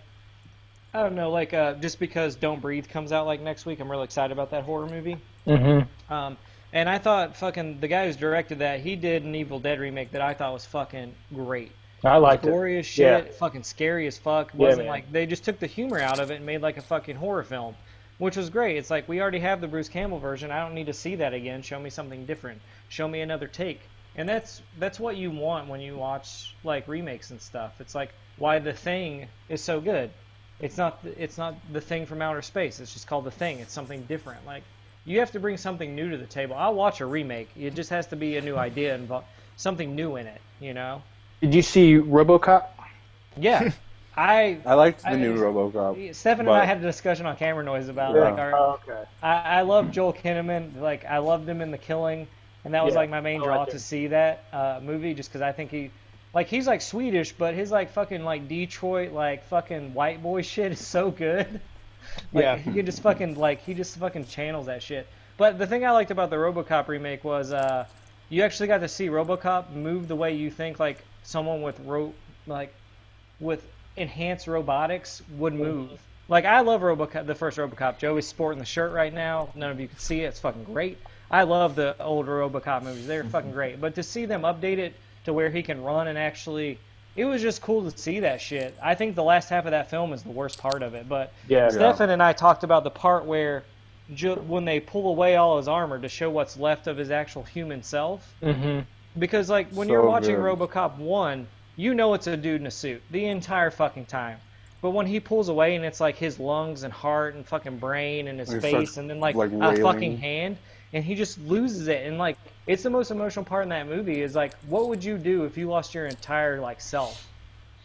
I 0.93 1.03
don't 1.03 1.15
know. 1.15 1.31
Like, 1.31 1.53
uh, 1.55 1.75
just 1.75 1.99
because 1.99 2.37
Don't 2.37 2.61
Breathe 2.61 2.89
comes 2.89 3.13
out 3.13 3.27
like 3.27 3.41
next 3.41 3.67
week, 3.67 3.81
I'm 3.81 3.91
really 3.91 4.05
excited 4.05 4.33
about 4.33 4.51
that 4.51 4.65
horror 4.65 4.87
movie. 4.87 5.17
Mm-hmm. 5.47 6.13
Um, 6.13 6.37
and 6.73 6.89
I 6.89 6.99
thought 6.99 7.37
fucking 7.37 7.81
the 7.81 7.89
guy 7.89 8.07
who's 8.07 8.17
directed 8.17 8.59
that 8.61 8.81
he 8.81 8.97
did 8.97 9.25
an 9.25 9.35
Evil 9.35 9.61
Dead 9.61 9.79
remake 9.81 10.11
that 10.13 10.21
I 10.21 10.35
thought 10.35 10.53
was 10.53 10.65
fucking 10.67 11.15
great. 11.35 11.73
I 12.05 12.19
liked 12.19 12.45
it. 12.45 12.51
gory 12.51 12.79
as 12.79 12.85
shit, 12.87 13.27
Yeah. 13.27 13.33
fucking 13.33 13.63
scary 13.63 14.07
as 14.07 14.19
fuck. 14.19 14.51
Yeah, 14.53 14.59
Wasn't 14.61 14.83
man. 14.85 14.89
like 14.89 15.11
they 15.11 15.25
just 15.25 15.45
took 15.45 15.59
the 15.59 15.67
humor 15.67 15.99
out 16.01 16.19
of 16.21 16.31
it 16.31 16.37
and 16.37 16.45
made 16.47 16.61
like 16.61 16.77
a 16.77 16.83
fucking 16.83 17.17
horror 17.17 17.45
film, 17.45 17.75
which 18.19 18.37
was 18.37 18.51
great. 18.51 18.77
It's 18.77 18.91
like 18.91 19.09
we 19.09 19.23
already 19.23 19.39
have 19.39 19.61
the 19.63 19.69
Bruce 19.69 19.89
Campbell 19.89 20.19
version. 20.19 20.51
I 20.51 20.61
don't 20.61 20.75
need 20.75 20.87
to 20.87 20.93
see 20.93 21.15
that 21.17 21.33
again. 21.33 21.63
Show 21.63 21.81
me 21.81 21.89
something 21.89 22.27
different. 22.27 22.61
Show 22.91 23.09
me 23.09 23.21
another 23.23 23.47
take. 23.49 23.81
And 24.17 24.29
that's 24.29 24.61
that's 24.79 25.01
what 25.01 25.17
you 25.17 25.31
want 25.31 25.69
when 25.69 25.81
you 25.81 25.97
watch 25.97 26.55
like 26.63 26.87
remakes 26.89 27.31
and 27.31 27.41
stuff. 27.41 27.81
It's 27.81 27.95
like 27.95 28.13
why 28.39 28.59
the 28.59 28.73
thing 28.73 29.27
is 29.48 29.61
so 29.62 29.81
good. 29.81 30.11
It's 30.61 30.77
not 30.77 31.02
the, 31.02 31.23
it's 31.23 31.36
not 31.39 31.55
the 31.73 31.81
thing 31.81 32.06
from 32.06 32.23
outer 32.23 32.43
space. 32.43 32.81
It's 32.81 32.93
just 32.93 33.06
called 33.06 33.24
the 33.24 33.31
thing. 33.31 33.59
It's 33.59 33.73
something 33.73 34.02
different. 34.02 34.47
Like 34.47 34.62
you 35.05 35.19
have 35.20 35.32
to 35.32 35.40
bring 35.40 35.56
something 35.56 35.94
new 35.94 36.11
to 36.11 36.16
the 36.16 36.27
table. 36.27 36.55
I'll 36.56 36.74
watch 36.74 37.01
a 37.01 37.06
remake. 37.06 37.51
It 37.56 37.74
just 37.74 37.90
has 37.90 38.06
to 38.09 38.16
be 38.16 38.36
a 38.36 38.40
new 38.40 38.56
idea 38.56 38.94
and 38.94 39.11
something 39.56 39.94
new 39.94 40.16
in 40.16 40.27
it. 40.27 40.40
You 40.61 40.74
know. 40.74 41.02
Did 41.40 41.55
you 41.55 41.62
see 41.62 41.94
RoboCop? 41.97 42.66
Yeah, 43.36 43.73
I 44.16 44.59
I 44.65 44.74
liked 44.74 45.02
the 45.02 45.11
I- 45.11 45.16
new 45.16 45.35
RoboCop. 45.36 46.15
Stefan 46.15 46.47
and 46.47 46.56
I 46.56 46.65
had 46.65 46.78
a 46.78 46.82
discussion 46.82 47.27
on 47.27 47.36
camera 47.36 47.65
noise 47.65 47.89
about 47.89 48.15
Yeah. 48.15 48.23
like 48.31 48.39
our. 48.39 48.55
Oh, 48.55 48.81
okay. 48.89 49.02
I, 49.23 49.59
I 49.59 49.61
love 49.62 49.90
Joel 49.90 50.12
Kinnaman. 50.15 50.81
Like 50.81 51.05
I 51.05 51.19
loved 51.19 51.48
him 51.48 51.61
in 51.61 51.70
The 51.73 51.78
Killing, 51.78 52.27
and 52.65 52.73
that 52.74 52.85
was 52.85 52.94
Yeah, 52.94 53.01
like 53.01 53.11
my 53.11 53.20
main 53.20 53.40
draw 53.40 53.59
like 53.61 53.70
to 53.70 53.78
see 53.78 54.06
that 54.06 54.44
uh, 54.52 54.81
movie, 54.82 55.15
just 55.15 55.31
because 55.31 55.43
I 55.43 55.52
think 55.52 55.70
he, 55.73 55.90
like 56.35 56.48
he's 56.48 56.66
like 56.66 56.81
Swedish, 56.82 57.32
but 57.32 57.55
his 57.55 57.70
like 57.70 57.90
fucking 57.93 58.24
like 58.24 58.48
Detroit 58.48 59.12
like 59.12 59.44
fucking 59.44 59.94
white 59.94 60.23
boy 60.23 60.43
shit 60.52 60.73
is 60.73 60.85
so 60.86 61.11
good. 61.11 61.61
like, 62.32 62.43
Yeah. 62.43 62.56
he 62.56 62.82
just 62.82 63.01
fucking 63.02 63.36
like 63.36 63.62
he 63.65 63.74
just 63.74 63.97
fucking 63.97 64.27
channels 64.27 64.66
that 64.66 64.82
shit. 64.82 65.06
But 65.36 65.59
the 65.59 65.66
thing 65.66 65.85
I 65.85 65.90
liked 65.90 66.11
about 66.11 66.31
the 66.31 66.36
RoboCop 66.36 66.86
remake 66.89 67.24
was 67.24 67.52
uh, 67.52 67.86
you 68.28 68.43
actually 68.43 68.69
got 68.69 68.78
to 68.78 68.89
see 68.89 69.09
RoboCop 69.09 69.73
move 69.73 70.06
the 70.09 70.16
way 70.16 70.35
you 70.35 70.51
think 70.51 70.78
like 70.78 70.98
someone 71.23 71.62
with 71.62 71.78
ro 71.81 72.12
like 72.47 72.73
with 73.40 73.66
enhanced 73.97 74.47
robotics 74.47 75.23
would 75.39 75.55
move. 75.55 75.90
Like 76.28 76.44
I 76.44 76.61
love 76.61 76.81
RoboCop, 76.82 77.27
the 77.27 77.35
first 77.35 77.59
RoboCop. 77.59 77.98
Joey's 77.98 78.27
sporting 78.27 78.59
the 78.59 78.65
shirt 78.65 78.93
right 78.93 79.12
now. 79.12 79.51
None 79.55 79.70
of 79.70 79.78
you 79.81 79.89
can 79.89 79.98
see 79.98 80.20
it. 80.23 80.28
It's 80.28 80.40
fucking 80.40 80.65
great. 80.65 80.98
I 81.31 81.43
love 81.43 81.74
the 81.74 81.97
older 82.01 82.32
RoboCop 82.39 82.82
movies. 82.82 83.06
They're 83.06 83.24
fucking 83.24 83.52
great. 83.52 83.81
But 83.81 83.94
to 83.97 84.02
see 84.02 84.24
them 84.24 84.43
update 84.43 84.78
it 84.78 84.94
to 85.25 85.33
where 85.33 85.51
he 85.51 85.63
can 85.63 85.83
run 85.83 86.09
and 86.09 86.19
actually, 86.19 86.79
it 87.17 87.25
was 87.25 87.41
just 87.43 87.63
cool 87.63 87.89
to 87.91 87.97
see 87.97 88.21
that 88.21 88.41
shit. 88.41 88.77
I 88.83 88.95
think 88.95 89.15
the 89.15 89.23
last 89.23 89.49
half 89.49 89.65
of 89.65 89.71
that 89.71 89.91
film 89.91 90.13
is 90.13 90.23
the 90.23 90.31
worst 90.31 90.59
part 90.59 90.83
of 90.83 90.95
it. 90.95 91.09
But 91.09 91.33
Yeah. 91.49 91.69
Stefan 91.69 92.11
and 92.11 92.23
I 92.23 92.33
talked 92.33 92.65
about 92.65 92.85
the 92.85 92.91
part 92.91 93.25
where 93.25 93.63
ju- 94.15 94.35
when 94.47 94.65
they 94.65 94.81
pull 94.81 95.09
away 95.09 95.37
all 95.37 95.57
his 95.59 95.69
armor 95.69 95.99
to 95.99 96.09
show 96.09 96.29
what's 96.31 96.57
left 96.57 96.87
of 96.87 96.97
his 96.97 97.11
actual 97.11 97.43
human 97.43 97.83
self. 97.83 98.35
Mm-hmm. 98.43 98.81
Because 99.19 99.49
like 99.49 99.69
when 99.71 99.87
So 99.89 99.93
you're 99.93 100.07
watching 100.07 100.35
good. 100.37 100.45
RoboCop 100.59 100.97
one, 100.99 101.47
you 101.77 101.95
know 101.95 102.15
it's 102.15 102.27
a 102.27 102.37
dude 102.37 102.61
in 102.61 102.67
a 102.67 102.71
suit 102.71 103.03
the 103.11 103.27
entire 103.27 103.71
fucking 103.71 104.07
time. 104.07 104.39
But 104.83 104.91
when 104.91 105.07
he 105.07 105.19
pulls 105.21 105.49
away 105.49 105.77
and 105.77 105.85
it's 105.85 106.01
like 106.01 106.17
his 106.17 106.39
lungs 106.39 106.83
and 106.83 106.93
heart 106.93 107.35
and 107.35 107.47
fucking 107.47 107.79
brain 107.79 108.29
and 108.29 108.39
his 108.39 108.53
He 108.53 108.61
face 108.61 108.71
starts, 108.73 108.97
and 108.99 109.09
then 109.09 109.19
like, 109.19 109.35
like, 109.35 109.51
a 109.53 109.77
fucking 109.81 110.19
hand 110.19 110.59
and 110.93 111.02
he 111.05 111.15
just 111.15 111.39
loses 111.40 111.89
it 111.89 112.06
and 112.06 112.19
like 112.19 112.36
it's 112.66 112.82
the 112.82 112.90
most 112.90 113.11
emotional 113.11 113.44
part 113.44 113.62
in 113.65 113.69
that 113.70 113.86
movie 113.89 114.23
is 114.23 114.35
like 114.35 114.55
what 114.69 114.89
would 114.89 115.02
you 115.05 115.19
do 115.19 115.44
if 115.44 115.56
you 115.59 115.69
lost 115.69 115.94
your 115.94 116.06
entire 116.06 116.61
like 116.61 116.81
self? 116.81 117.28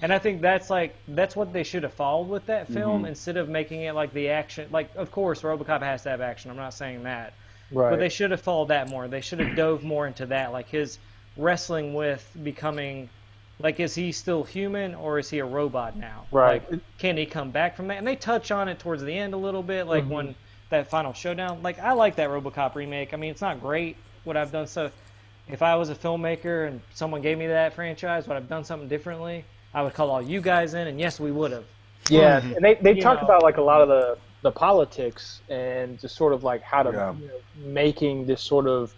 And 0.02 0.14
I 0.14 0.20
think 0.20 0.42
that's 0.42 0.70
like 0.70 0.96
that's 1.10 1.36
what 1.36 1.52
they 1.52 1.64
should 1.64 1.84
have 1.84 1.94
followed 1.94 2.30
with 2.30 2.46
that 2.46 2.68
film 2.68 3.04
Mhm. 3.04 3.10
instead 3.10 3.36
of 3.38 3.50
making 3.50 3.82
it 3.82 3.94
like 3.94 4.14
the 4.14 4.30
action 4.30 4.68
like 4.72 4.90
of 4.96 5.12
course 5.12 5.42
RoboCop 5.42 5.82
has 5.82 6.04
to 6.04 6.10
have 6.10 6.22
action. 6.22 6.50
I'm 6.52 6.58
not 6.58 6.74
saying 6.74 7.04
that. 7.04 7.34
Right. 7.72 7.92
But 7.92 8.00
they 8.00 8.10
should 8.10 8.32
have 8.32 8.42
followed 8.42 8.70
that 8.70 8.90
more. 8.90 9.08
They 9.08 9.22
should 9.22 9.40
have 9.40 9.56
dove 9.56 9.84
more 9.84 10.08
into 10.08 10.26
that, 10.28 10.52
like 10.52 10.70
his 10.70 10.98
wrestling 11.38 11.94
with 11.94 12.28
becoming, 12.44 13.10
like, 13.60 13.80
is 13.80 13.94
he 13.94 14.12
still 14.12 14.44
human 14.44 14.96
or 14.96 15.20
is 15.20 15.30
he 15.30 15.38
a 15.40 15.46
robot 15.46 15.96
now? 15.96 16.26
Right. 16.32 16.64
Like, 16.72 16.82
can 16.98 17.16
he 17.16 17.28
come 17.28 17.52
back 17.52 17.76
from 17.76 17.88
that? 17.90 17.98
And 17.98 18.08
they 18.08 18.16
touch 18.16 18.50
on 18.50 18.70
it 18.70 18.80
towards 18.80 19.04
the 19.04 19.14
end 19.16 19.36
a 19.36 19.38
little 19.38 19.62
bit, 19.62 19.86
like 19.86 20.04
Mhm. 20.06 20.10
when 20.10 20.36
that 20.70 20.90
final 20.90 21.14
showdown. 21.14 21.62
Like, 21.64 21.80
I 21.80 21.94
like 21.94 22.16
that 22.18 22.30
RoboCop 22.30 22.76
remake. 22.76 23.14
I 23.14 23.18
mean, 23.18 23.32
it's 23.32 23.42
not 23.42 23.60
great 23.62 23.98
what 24.24 24.38
I've 24.38 24.52
done. 24.52 24.68
So, 24.68 24.92
if 25.48 25.62
I 25.62 25.76
was 25.76 25.90
a 25.90 25.96
filmmaker 25.96 26.68
and 26.68 26.80
someone 26.94 27.22
gave 27.22 27.38
me 27.38 27.48
that 27.48 27.74
franchise, 27.74 28.28
would 28.28 28.38
I've 28.38 28.50
done 28.50 28.64
something 28.64 28.88
differently? 28.88 29.44
I 29.74 29.82
would 29.82 29.94
call 29.94 30.12
all 30.12 30.22
you 30.22 30.42
guys 30.42 30.74
in, 30.74 30.88
and 30.88 31.00
yes, 31.00 31.20
we 31.20 31.32
would 31.32 31.52
have. 31.52 31.66
Yeah, 32.10 32.42
and 32.56 32.64
they 32.64 32.76
they 32.76 32.94
You 32.94 33.02
talk 33.02 33.20
know. 33.20 33.26
about 33.28 33.44
like 33.44 33.58
a 33.58 33.62
lot 33.62 33.82
of 33.82 33.88
the 33.88 34.18
the 34.42 34.52
politics 34.52 35.42
and 35.50 36.00
just 36.00 36.16
sort 36.16 36.34
of 36.34 36.44
like 36.44 36.62
how 36.62 36.82
to 36.84 36.92
Yeah. 36.92 37.14
you 37.14 37.28
know, 37.28 37.34
making 37.72 38.26
this 38.26 38.42
sort 38.42 38.68
of 38.68 38.94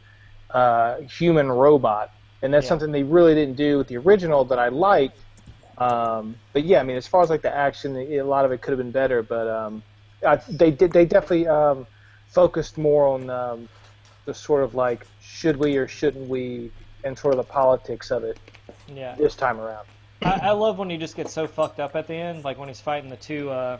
uh, 0.52 0.98
human 1.02 1.50
robot, 1.52 2.12
and 2.42 2.54
that's 2.54 2.66
Yeah. 2.66 2.70
something 2.70 2.92
they 2.92 3.04
really 3.04 3.34
didn't 3.34 3.56
do 3.56 3.78
with 3.78 3.88
the 3.88 3.98
original 3.98 4.44
that 4.46 4.60
I 4.60 4.68
liked. 4.68 5.18
Um, 5.78 6.36
but 6.54 6.64
yeah, 6.64 6.80
I 6.80 6.84
mean, 6.84 6.96
as 6.98 7.08
far 7.08 7.24
as 7.24 7.30
like 7.30 7.42
the 7.42 7.54
action, 7.54 7.96
a 7.98 8.22
lot 8.22 8.46
of 8.46 8.52
it 8.52 8.62
could 8.62 8.72
have 8.72 8.78
been 8.78 8.92
better, 8.92 9.24
but 9.24 9.48
um, 9.48 9.82
I, 10.26 10.36
they 10.50 10.72
did 10.72 10.92
they 10.92 11.06
definitely 11.06 11.48
um, 11.48 11.88
focused 12.28 12.78
more 12.78 13.08
on 13.08 13.30
um, 13.30 13.70
the 14.26 14.34
sort 14.34 14.64
of 14.64 14.76
like 14.76 15.06
should 15.22 15.58
we 15.58 15.78
or 15.78 15.88
shouldn't 15.88 16.28
we, 16.30 16.72
and 17.04 17.18
sort 17.18 17.34
of 17.34 17.38
the 17.38 17.52
politics 17.52 18.12
of 18.12 18.24
it 18.24 18.38
Yeah. 18.88 19.16
this 19.16 19.36
time 19.36 19.60
around. 19.60 19.86
I, 20.24 20.40
I 20.44 20.52
love 20.52 20.78
when 20.78 20.90
he 20.90 20.98
just 20.98 21.16
gets 21.16 21.34
so 21.34 21.48
fucked 21.48 21.80
up 21.80 21.96
at 21.96 22.08
the 22.08 22.14
end, 22.14 22.44
like 22.44 22.58
when 22.60 22.68
he's 22.68 22.82
fighting 22.82 23.10
the 23.10 23.16
two. 23.18 23.50
Uh, 23.50 23.78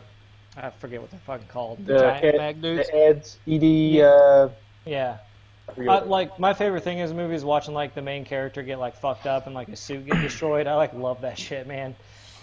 I 0.56 0.68
forget 0.70 1.00
what 1.00 1.10
they're 1.10 1.20
fucking 1.20 1.46
called. 1.46 1.86
The, 1.86 1.98
giant 1.98 2.24
Ed- 2.24 2.36
mag 2.36 2.60
dudes. 2.60 2.88
The 2.88 2.96
Eds, 2.96 3.38
Ed, 3.48 4.02
uh, 4.04 4.48
Yeah. 4.84 5.16
I 5.68 5.72
forget 5.72 5.90
I, 5.90 5.94
what- 5.94 6.08
like 6.08 6.38
my 6.38 6.52
favorite 6.52 6.82
thing 6.84 6.98
in 6.98 7.06
this 7.06 7.14
movie 7.16 7.34
is 7.36 7.44
watching 7.44 7.72
like 7.72 7.94
the 7.94 8.02
main 8.02 8.24
character 8.24 8.62
get 8.62 8.78
like 8.78 8.96
fucked 8.96 9.26
up 9.26 9.46
and 9.46 9.54
like 9.54 9.68
his 9.68 9.80
suit 9.80 10.04
get 10.04 10.20
destroyed. 10.20 10.66
I 10.66 10.74
like 10.74 10.92
love 10.94 11.20
that 11.22 11.38
shit, 11.38 11.66
man. 11.66 11.94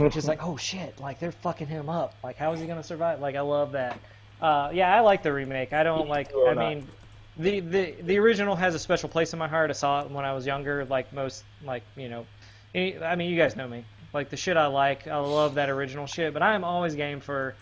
Just 0.07 0.29
like 0.29 0.41
oh 0.41 0.55
shit, 0.55 0.97
like 0.99 1.19
they're 1.19 1.33
fucking 1.33 1.67
him 1.67 1.89
up. 1.89 2.15
Like 2.23 2.37
how 2.37 2.53
is 2.53 2.61
he 2.61 2.67
gonna 2.67 2.83
survive? 2.83 3.19
Like 3.19 3.35
I 3.35 3.41
love 3.41 3.73
that. 3.73 3.99
Uh, 4.41 4.69
yeah, 4.73 4.95
I 4.95 5.01
like 5.01 5.23
the 5.23 5.33
remake. 5.33 5.73
I 5.73 5.83
don't 5.83 6.07
like. 6.07 6.31
I 6.47 6.53
mean, 6.53 6.87
the, 7.37 7.59
the 7.59 7.95
the 8.03 8.17
original 8.17 8.55
has 8.55 8.75
a 8.75 8.79
special 8.79 9.09
place 9.09 9.33
in 9.33 9.39
my 9.39 9.47
heart. 9.47 9.69
I 9.69 9.73
saw 9.73 10.01
it 10.01 10.11
when 10.11 10.23
I 10.23 10.33
was 10.33 10.45
younger. 10.45 10.85
Like 10.85 11.11
most, 11.11 11.43
like 11.65 11.83
you 11.97 12.07
know, 12.07 12.25
any, 12.73 12.97
I 12.97 13.15
mean, 13.15 13.29
you 13.29 13.37
guys 13.37 13.57
know 13.57 13.67
me. 13.67 13.83
Like 14.13 14.29
the 14.29 14.37
shit 14.37 14.55
I 14.55 14.67
like, 14.67 15.07
I 15.07 15.17
love 15.17 15.55
that 15.55 15.69
original 15.69 16.07
shit. 16.07 16.33
But 16.33 16.43
I 16.43 16.55
am 16.55 16.63
always 16.63 16.95
game 16.95 17.19
for. 17.19 17.55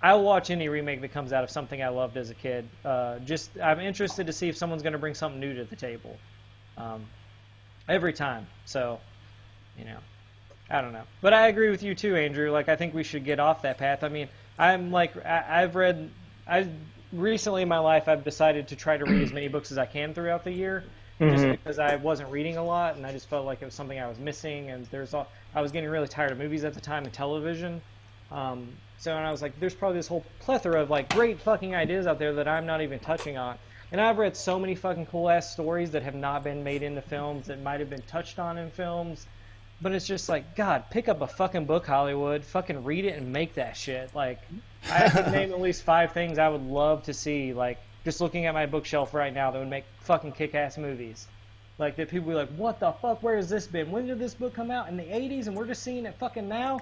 I'll 0.00 0.22
watch 0.22 0.50
any 0.50 0.68
remake 0.68 1.00
that 1.00 1.08
comes 1.08 1.32
out 1.32 1.42
of 1.42 1.50
something 1.50 1.82
I 1.82 1.88
loved 1.88 2.16
as 2.16 2.30
a 2.30 2.34
kid. 2.34 2.66
Uh, 2.84 3.18
just 3.18 3.50
I'm 3.62 3.80
interested 3.80 4.26
to 4.28 4.32
see 4.32 4.48
if 4.48 4.56
someone's 4.56 4.82
going 4.82 4.92
to 4.92 4.98
bring 4.98 5.14
something 5.14 5.40
new 5.40 5.54
to 5.54 5.64
the 5.64 5.76
table. 5.76 6.16
Um, 6.78 7.04
every 7.88 8.12
time. 8.12 8.46
So, 8.64 9.00
you 9.76 9.84
know, 9.84 9.98
I 10.70 10.80
don't 10.82 10.92
know. 10.92 11.04
But 11.20 11.32
I 11.32 11.48
agree 11.48 11.70
with 11.70 11.82
you 11.82 11.94
too, 11.94 12.16
Andrew. 12.16 12.50
Like 12.50 12.68
I 12.68 12.76
think 12.76 12.94
we 12.94 13.02
should 13.02 13.24
get 13.24 13.40
off 13.40 13.62
that 13.62 13.78
path. 13.78 14.04
I 14.04 14.08
mean, 14.08 14.28
I'm 14.58 14.90
like 14.90 15.16
I, 15.24 15.62
I've 15.62 15.74
read. 15.76 16.10
I 16.46 16.68
recently 17.12 17.62
in 17.62 17.68
my 17.68 17.78
life 17.78 18.06
I've 18.08 18.24
decided 18.24 18.68
to 18.68 18.76
try 18.76 18.96
to 18.96 19.04
read 19.04 19.22
as 19.22 19.32
many 19.32 19.48
books 19.48 19.72
as 19.72 19.78
I 19.78 19.86
can 19.86 20.12
throughout 20.14 20.44
the 20.44 20.52
year. 20.52 20.84
Just 21.20 21.44
Mhm. 21.44 21.50
because 21.52 21.78
I 21.80 21.96
wasn't 21.96 22.30
reading 22.30 22.58
a 22.58 22.64
lot, 22.64 22.94
and 22.96 23.04
I 23.04 23.10
just 23.10 23.28
felt 23.28 23.44
like 23.44 23.60
it 23.60 23.64
was 23.64 23.74
something 23.74 23.98
I 23.98 24.06
was 24.06 24.18
missing, 24.20 24.70
and 24.70 24.86
there's 24.86 25.14
all, 25.14 25.26
I 25.52 25.60
was 25.62 25.72
getting 25.72 25.90
really 25.90 26.06
tired 26.06 26.30
of 26.30 26.38
movies 26.38 26.62
at 26.62 26.74
the 26.74 26.80
time 26.80 27.02
and 27.04 27.12
television. 27.12 27.80
Um, 28.30 28.68
so 28.98 29.16
and 29.16 29.26
I 29.26 29.32
was 29.32 29.42
like, 29.42 29.58
there's 29.58 29.74
probably 29.74 29.98
this 29.98 30.06
whole 30.06 30.24
plethora 30.38 30.80
of 30.80 30.90
like 30.90 31.12
great 31.12 31.40
fucking 31.40 31.74
ideas 31.74 32.06
out 32.06 32.20
there 32.20 32.34
that 32.34 32.46
I'm 32.46 32.66
not 32.66 32.82
even 32.82 33.00
touching 33.00 33.36
on. 33.36 33.58
And 33.90 34.00
I've 34.00 34.18
read 34.18 34.36
so 34.36 34.60
many 34.60 34.76
fucking 34.76 35.06
cool 35.06 35.28
ass 35.28 35.50
stories 35.50 35.90
that 35.92 36.02
have 36.04 36.14
not 36.14 36.44
been 36.44 36.62
made 36.62 36.82
into 36.84 37.00
films 37.02 37.46
that 37.48 37.60
might 37.62 37.80
have 37.80 37.90
been 37.90 38.02
touched 38.02 38.38
on 38.38 38.56
in 38.58 38.70
films. 38.70 39.26
But 39.80 39.92
it's 39.92 40.06
just 40.06 40.28
like, 40.28 40.56
God, 40.56 40.84
pick 40.90 41.08
up 41.08 41.20
a 41.20 41.26
fucking 41.26 41.64
book, 41.66 41.86
Hollywood. 41.86 42.44
Fucking 42.44 42.82
read 42.84 43.04
it 43.04 43.16
and 43.16 43.32
make 43.32 43.54
that 43.54 43.76
shit. 43.76 44.12
Like, 44.14 44.40
I 44.90 45.08
could 45.08 45.30
name 45.32 45.52
at 45.52 45.60
least 45.60 45.84
five 45.84 46.12
things 46.12 46.38
I 46.38 46.48
would 46.48 46.66
love 46.66 47.04
to 47.04 47.14
see. 47.14 47.52
Like, 47.52 47.78
just 48.04 48.20
looking 48.20 48.46
at 48.46 48.54
my 48.54 48.66
bookshelf 48.66 49.14
right 49.14 49.32
now 49.32 49.50
that 49.50 49.58
would 49.58 49.68
make 49.68 49.84
fucking 50.00 50.32
kick-ass 50.32 50.78
movies. 50.78 51.28
Like 51.78 51.94
that 51.96 52.08
people 52.08 52.28
be 52.30 52.34
like, 52.34 52.48
what 52.50 52.80
the 52.80 52.90
fuck? 52.90 53.22
Where 53.22 53.36
has 53.36 53.48
this 53.48 53.68
been? 53.68 53.90
When 53.92 54.06
did 54.06 54.18
this 54.18 54.34
book 54.34 54.52
come 54.52 54.70
out? 54.70 54.88
In 54.88 54.96
the 54.96 55.04
80s, 55.04 55.46
and 55.46 55.54
we're 55.54 55.66
just 55.66 55.82
seeing 55.84 56.06
it 56.06 56.14
fucking 56.18 56.48
now. 56.48 56.80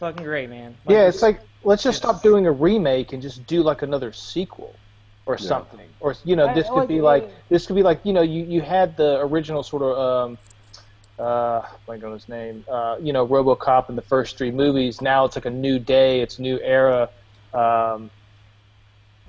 Fucking 0.00 0.24
great, 0.24 0.50
man. 0.50 0.74
yeah, 0.88 1.06
it's 1.06 1.22
like 1.22 1.40
let's 1.62 1.82
just 1.82 1.96
stop 1.98 2.22
doing 2.22 2.46
a 2.46 2.52
remake 2.52 3.12
and 3.12 3.22
just 3.22 3.46
do 3.46 3.62
like 3.62 3.82
another 3.82 4.12
sequel 4.12 4.74
or 5.26 5.34
Yeah. 5.34 5.46
something. 5.46 5.88
Or 6.00 6.16
you 6.24 6.36
know, 6.36 6.52
this 6.54 6.66
I 6.66 6.70
could 6.70 6.74
like 6.76 6.88
be 6.88 7.00
like 7.00 7.30
this 7.48 7.66
could 7.66 7.76
be 7.76 7.82
like 7.82 8.00
you 8.04 8.12
know 8.12 8.20
you 8.22 8.44
you 8.44 8.60
had 8.60 8.96
the 8.96 9.20
original 9.20 9.62
sort 9.62 9.82
of 9.82 9.96
um 9.98 10.38
uh 11.18 11.62
blank 11.86 12.04
on 12.04 12.12
his 12.12 12.28
name 12.28 12.62
uh 12.70 12.96
you 13.00 13.10
know 13.10 13.26
RoboCop 13.26 13.88
in 13.88 13.96
the 13.96 14.02
first 14.02 14.36
three 14.36 14.50
movies. 14.50 15.00
Now 15.00 15.24
it's 15.24 15.36
like 15.36 15.46
a 15.46 15.50
new 15.50 15.78
day, 15.78 16.20
it's 16.20 16.38
a 16.38 16.42
new 16.42 16.58
era. 16.60 17.08
Um, 17.54 18.10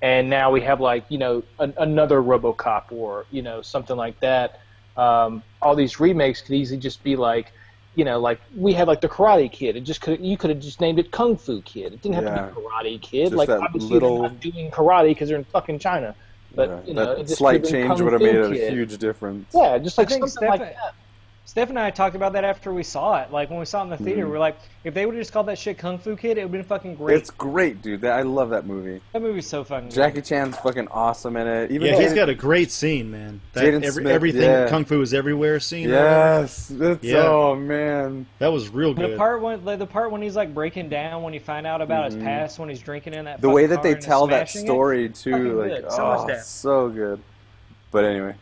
and 0.01 0.29
now 0.29 0.51
we 0.51 0.61
have 0.61 0.79
like 0.81 1.05
you 1.09 1.17
know 1.17 1.43
an, 1.59 1.73
another 1.77 2.21
RoboCop 2.21 2.91
or 2.91 3.25
you 3.31 3.41
know 3.41 3.61
something 3.61 3.95
like 3.95 4.19
that. 4.19 4.59
Um, 4.97 5.43
all 5.61 5.75
these 5.75 5.99
remakes 5.99 6.41
could 6.41 6.55
easily 6.55 6.79
just 6.79 7.03
be 7.03 7.15
like, 7.15 7.51
you 7.95 8.03
know, 8.03 8.19
like 8.19 8.39
we 8.55 8.73
had 8.73 8.87
like 8.87 8.99
the 9.01 9.07
Karate 9.09 9.51
Kid. 9.51 9.75
It 9.75 9.81
just 9.81 10.01
could 10.01 10.19
you 10.19 10.37
could 10.37 10.49
have 10.49 10.59
just 10.59 10.81
named 10.81 10.99
it 10.99 11.11
Kung 11.11 11.37
Fu 11.37 11.61
Kid. 11.61 11.93
It 11.93 12.01
didn't 12.01 12.15
have 12.15 12.23
Yeah. 12.25 12.49
to 12.49 12.55
be 12.55 12.61
Karate 12.61 13.01
Kid. 13.01 13.25
Just 13.25 13.35
like 13.35 13.47
that 13.47 13.61
obviously 13.61 13.91
little- 13.91 14.21
they're 14.23 14.29
not 14.29 14.39
doing 14.39 14.71
karate 14.71 15.09
because 15.09 15.29
they're 15.29 15.37
in 15.37 15.45
fucking 15.45 15.79
China. 15.79 16.15
But 16.53 16.69
Yeah, 16.69 16.79
you 16.85 16.93
know, 16.93 17.05
that 17.05 17.19
it 17.19 17.23
just 17.27 17.37
slight 17.37 17.63
change 17.63 17.87
Kung 17.87 18.03
would 18.03 18.13
have 18.13 18.21
Fu 18.21 18.49
made 18.49 18.61
a 18.61 18.71
huge 18.71 18.97
difference. 18.97 19.53
Yeah, 19.53 19.77
just 19.77 19.97
like 19.97 20.09
think 20.09 20.27
something 20.27 20.49
like 20.49 20.59
that. 20.61 20.93
Steph 21.47 21.69
and 21.69 21.79
I 21.79 21.91
talked 21.91 22.13
about 22.17 22.33
that 22.33 22.43
after 22.43 22.73
we 22.73 22.83
saw 22.83 23.21
it. 23.21 23.31
Like 23.31 23.49
when 23.49 23.57
we 23.57 23.63
saw 23.63 23.79
it 23.79 23.85
in 23.85 23.89
the 23.91 23.97
theater, 23.97 24.25
Mhm. 24.25 24.31
we 24.31 24.35
are 24.35 24.39
like, 24.39 24.57
if 24.83 24.93
they 24.93 25.05
would 25.05 25.15
have 25.15 25.21
just 25.21 25.31
called 25.31 25.45
that 25.45 25.57
shit 25.57 25.77
Kung 25.77 25.97
Fu 25.97 26.17
Kid, 26.17 26.31
it 26.37 26.41
would 26.41 26.41
have 26.41 26.51
been 26.51 26.63
fucking 26.63 26.95
great. 26.95 27.15
It's 27.15 27.29
great, 27.31 27.81
dude. 27.81 28.01
That, 28.01 28.19
I 28.19 28.23
love 28.23 28.49
that 28.49 28.65
movie. 28.67 28.99
that 29.13 29.21
movie's 29.21 29.47
so 29.47 29.63
fucking 29.63 29.89
Jackie 29.89 30.15
good. 30.15 30.25
Chan's 30.25 30.57
fucking 30.57 30.89
awesome 30.89 31.37
in 31.37 31.47
it. 31.47 31.71
Even 31.71 31.87
Yeah, 31.87 32.01
he's 32.01 32.11
Jaden- 32.11 32.15
got 32.15 32.27
a 32.29 32.35
great 32.35 32.69
scene, 32.69 33.09
man. 33.09 33.39
That 33.53 33.63
Jaden 33.63 33.75
every, 33.85 33.89
Smith, 34.03 34.07
everything 34.13 34.41
yeah. 34.41 34.67
Kung 34.67 34.83
Fu 34.83 35.01
is 35.01 35.13
everywhere 35.13 35.61
scene. 35.61 35.89
or 35.89 35.93
whatever, 35.95 36.41
Yes, 36.41 36.67
that's 36.67 37.03
Yeah. 37.03 37.17
oh 37.27 37.55
man. 37.55 38.25
that 38.39 38.51
was 38.51 38.67
real 38.67 38.93
good. 38.93 39.13
The 39.13 39.17
part 39.17 39.41
when 39.41 39.63
like, 39.63 39.79
the 39.79 39.87
part 39.87 40.11
when 40.11 40.21
he's 40.21 40.35
like 40.35 40.53
breaking 40.53 40.89
down 40.89 41.23
when 41.23 41.33
you 41.33 41.39
find 41.39 41.65
out 41.65 41.81
about 41.81 42.11
Mhm. 42.11 42.15
his 42.15 42.23
past 42.23 42.59
when 42.59 42.67
he's 42.67 42.81
drinking 42.81 43.13
in 43.13 43.23
that 43.23 43.37
The 43.39 43.47
fucking 43.47 43.55
way 43.55 43.65
that 43.67 43.75
car 43.75 43.83
they 43.85 43.95
tell 43.95 44.27
that 44.27 44.49
smashing 44.49 44.63
it. 44.63 44.65
story 44.67 45.09
too, 45.09 45.61
like 45.61 45.69
good. 45.83 45.91
So 45.93 46.05
much 46.05 46.19
oh, 46.23 46.27
depth. 46.27 46.43
so 46.43 46.89
good. 46.89 47.21
But 47.89 48.03
anyway, 48.03 48.33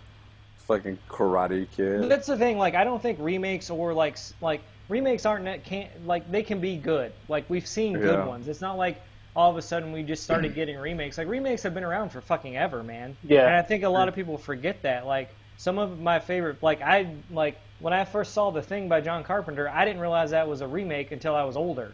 fucking 0.67 0.97
Karate 1.09 1.67
Kid. 1.75 2.09
That's 2.09 2.27
the 2.27 2.37
thing. 2.37 2.57
Like, 2.57 2.75
I 2.75 2.83
don't 2.83 3.01
think 3.01 3.19
remakes 3.21 3.69
or 3.69 3.93
like 3.93 4.17
like 4.41 4.61
remakes 4.89 5.25
aren't 5.25 5.45
net 5.45 5.63
can't 5.63 5.89
like 6.05 6.29
they 6.31 6.43
can 6.43 6.59
be 6.59 6.75
good. 6.77 7.11
Like 7.27 7.49
we've 7.49 7.67
seen 7.67 7.93
good 7.93 8.19
Yeah. 8.19 8.25
ones. 8.25 8.47
It's 8.47 8.61
not 8.61 8.77
like 8.77 9.01
all 9.35 9.49
of 9.51 9.57
a 9.57 9.61
sudden 9.61 9.91
we 9.91 10.03
just 10.03 10.23
started 10.23 10.55
getting 10.55 10.77
remakes. 10.77 11.17
Like 11.17 11.27
remakes 11.27 11.63
have 11.63 11.73
been 11.73 11.83
around 11.83 12.09
for 12.09 12.21
fucking 12.21 12.55
ever, 12.55 12.83
man. 12.83 13.17
Yeah. 13.23 13.45
And 13.47 13.55
I 13.55 13.61
think 13.61 13.83
a 13.83 13.89
lot 13.89 14.07
of 14.07 14.15
people 14.15 14.37
forget 14.37 14.81
that. 14.83 15.05
Like 15.05 15.29
some 15.57 15.77
of 15.77 15.99
my 15.99 16.19
favorite, 16.19 16.61
like 16.63 16.81
I 16.81 17.07
like 17.31 17.57
when 17.79 17.93
I 17.93 18.05
first 18.05 18.33
saw 18.33 18.51
The 18.51 18.61
Thing 18.61 18.87
by 18.87 19.01
John 19.01 19.23
Carpenter, 19.23 19.69
I 19.69 19.85
didn't 19.85 20.01
realize 20.01 20.31
that 20.31 20.47
was 20.47 20.61
a 20.61 20.67
remake 20.67 21.11
until 21.11 21.35
I 21.35 21.43
was 21.43 21.57
older. 21.57 21.93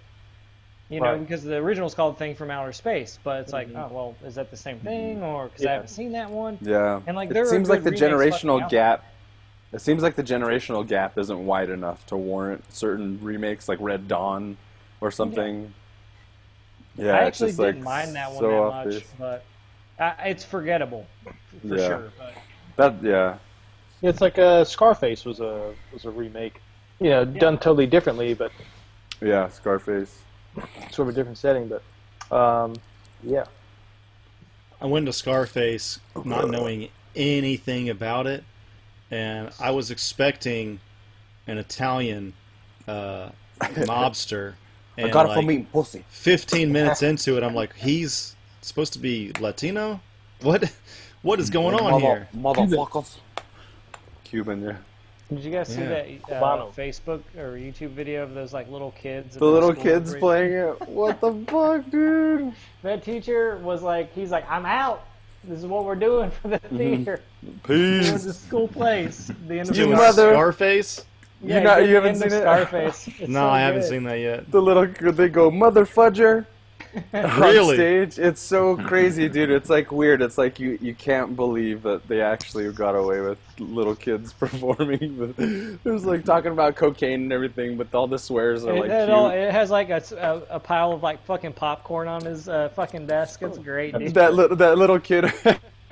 You 0.92 1.00
know, 1.00 1.12
Right. 1.14 1.22
because 1.22 1.44
the 1.44 1.56
original's 1.56 1.96
called 1.96 2.18
Thing 2.18 2.36
from 2.36 2.52
Outer 2.52 2.74
Space, 2.74 3.18
but 3.24 3.40
it's 3.40 3.54
like, 3.54 3.70
oh 3.74 3.88
well, 3.90 4.16
is 4.28 4.36
that 4.36 4.52
the 4.52 4.58
same 4.58 4.78
thing, 4.80 5.24
or 5.24 5.48
because 5.48 5.66
I 5.66 5.72
haven't 5.72 5.88
seen 5.88 6.12
that 6.12 6.30
one? 6.30 6.58
Yeah. 6.62 7.00
And, 7.08 7.16
like, 7.16 7.30
there 7.30 7.44
it 7.44 7.48
seems 7.48 7.70
like 7.70 7.84
the 7.84 7.92
good 7.92 8.02
remakes 8.12 8.36
fucking 8.36 8.50
generational 8.50 8.70
gap. 8.70 9.06
It 9.72 9.80
seems 9.80 10.04
like 10.04 10.16
the 10.18 10.24
generational 10.24 10.86
gap 10.86 11.18
isn't 11.18 11.46
wide 11.46 11.70
enough 11.70 12.06
to 12.08 12.18
warrant 12.18 12.66
certain 12.74 13.20
remakes 13.24 13.70
like 13.70 13.80
Red 13.80 14.10
Dawn 14.10 14.58
or 15.00 15.12
something. 15.12 15.74
Yeah, 16.98 17.14
I 17.14 17.20
it's 17.20 17.28
actually 17.38 17.48
just, 17.52 17.60
didn't 17.62 17.84
mind 17.84 18.14
that 18.16 18.30
one 18.32 18.40
so 18.42 18.50
that 18.50 18.86
much, 18.86 18.86
base. 18.96 19.12
but 19.18 19.46
I, 19.98 20.10
it's 20.28 20.44
forgettable 20.44 21.08
for 21.24 21.34
Yeah. 21.64 21.88
sure. 21.88 22.12
But 22.76 23.00
That 23.02 23.08
yeah. 23.10 23.38
It's 24.02 24.20
like 24.20 24.38
uh, 24.38 24.66
Scarface 24.66 25.24
was 25.24 25.40
a 25.40 25.74
was 25.94 26.04
a 26.04 26.10
remake. 26.12 26.60
You 27.00 27.12
know, 27.12 27.24
done 27.24 27.58
totally 27.58 27.88
differently, 27.88 28.34
but 28.34 28.52
Yeah, 29.22 29.48
Scarface. 29.48 30.20
Sort 30.92 31.08
of 31.08 31.10
a 31.10 31.14
different 31.14 31.38
setting. 31.38 31.70
But 31.70 32.36
um, 32.36 32.76
yeah, 33.24 33.46
I 34.82 34.86
went 34.86 35.06
to 35.06 35.14
Scarface 35.14 36.00
not 36.26 36.50
knowing 36.50 36.90
anything 37.16 37.90
about 37.90 38.28
it, 38.28 38.44
and 39.10 39.52
I 39.60 39.72
was 39.72 39.92
expecting 39.92 40.80
an 41.48 41.58
Italian 41.58 42.34
uh, 42.88 43.30
mobster. 43.60 44.54
And 44.98 45.08
I 45.08 45.10
got 45.10 45.26
it 45.26 45.30
like, 45.30 45.38
from 45.38 45.46
me, 45.46 45.66
pussy. 45.72 46.04
15 46.10 46.70
minutes 46.74 47.02
into 47.02 47.38
it, 47.38 47.44
I'm 47.44 47.56
like, 47.56 47.74
he's 47.78 48.36
supposed 48.62 48.92
to 48.94 49.00
be 49.00 49.32
Latino? 49.40 50.02
What? 50.42 50.72
What 51.22 51.40
is 51.40 51.52
going 51.52 51.76
on 51.76 52.02
here? 52.02 52.28
Motherfuckers. 52.36 53.20
Cuban, 54.24 54.64
yeah. 54.64 54.78
Did 55.34 55.40
you 55.44 55.52
guys 55.52 55.68
see 55.70 55.82
Yeah. 55.82 55.88
that 56.28 56.44
uh, 56.44 56.66
Facebook 56.72 57.22
or 57.38 57.54
YouTube 57.54 57.92
video 57.92 58.24
of 58.24 58.34
those 58.34 58.54
like 58.54 58.70
little 58.70 58.92
kids? 58.92 59.36
The 59.38 59.46
little 59.46 59.74
kids 59.74 60.14
re- 60.14 60.20
playing 60.20 60.54
it. 60.54 60.88
What 60.90 61.22
the 61.22 61.34
fuck, 61.48 61.90
dude? 61.90 62.54
That 62.84 63.04
teacher 63.04 63.58
was 63.58 63.82
like, 63.82 64.14
he's 64.14 64.30
like, 64.32 64.50
I'm 64.50 64.66
out. 64.66 65.06
This 65.44 65.60
is 65.60 65.66
what 65.66 65.86
we're 65.86 65.96
doing 65.96 66.30
for 66.32 66.50
the 66.50 66.60
Mm-hmm. 66.60 66.78
theater. 66.78 67.22
Doing 67.66 68.02
the 68.04 68.10
Peace. 68.12 68.38
school 68.40 68.68
plays. 68.68 69.32
The 69.48 69.60
end 69.60 69.70
of 69.70 69.76
Doing 69.76 69.90
the 69.92 69.96
mother- 69.96 70.32
Scarface? 70.34 71.06
Yeah, 71.44 71.58
You 71.58 71.64
not- 71.64 71.88
you 71.88 71.96
haven't 71.96 72.16
seen 72.18 72.28
it? 72.32 72.42
Scarface. 72.42 73.08
It's 73.20 73.20
No, 73.28 73.40
so 73.40 73.48
I 73.50 73.60
haven't 73.62 73.82
good. 73.82 73.90
seen 73.90 74.04
that 74.04 74.20
yet. 74.20 74.52
The 74.52 74.62
little 74.62 74.86
they 75.14 75.30
go 75.30 75.50
mother 75.50 75.86
fudger 75.86 76.46
on 77.14 77.74
stage. 77.74 78.20
It's 78.20 78.42
so 78.42 78.76
crazy, 78.78 79.30
dude. 79.30 79.50
It's 79.50 79.70
like 79.70 79.92
weird. 79.92 80.22
It's 80.22 80.38
like 80.38 80.60
you 80.60 80.78
you 80.82 80.94
can't 80.94 81.36
believe 81.36 81.84
that 81.84 82.08
they 82.08 82.22
actually 82.22 82.72
got 82.72 82.96
away 82.96 83.22
with 83.22 83.38
little 83.60 83.96
kids 83.96 84.34
performing. 84.40 85.34
It 85.84 85.90
was 85.90 86.06
like 86.06 86.26
talking 86.26 86.52
about 86.52 86.76
cocaine 86.76 87.24
and 87.24 87.34
everything, 87.34 87.78
but 87.78 87.94
all 87.94 88.08
the 88.08 88.20
swears 88.20 88.66
are 88.66 88.76
It, 88.76 88.80
like 88.82 88.90
it 88.92 89.06
cute. 89.06 89.10
all, 89.10 89.30
it 89.30 89.52
has 89.52 89.70
like 89.70 89.90
a, 89.90 90.02
a, 90.50 90.60
pile 90.60 90.92
of 90.92 91.02
like 91.04 91.24
fucking 91.26 91.54
popcorn 91.54 92.08
on 92.08 92.24
his 92.24 92.48
uh, 92.48 92.70
fucking 92.70 93.08
desk. 93.08 93.42
It's 93.42 93.58
great, 93.58 93.98
dude. 93.98 94.14
that 94.14 94.34
little 94.34 94.56
that 94.58 94.78
little 94.78 95.00
kid. 95.00 95.32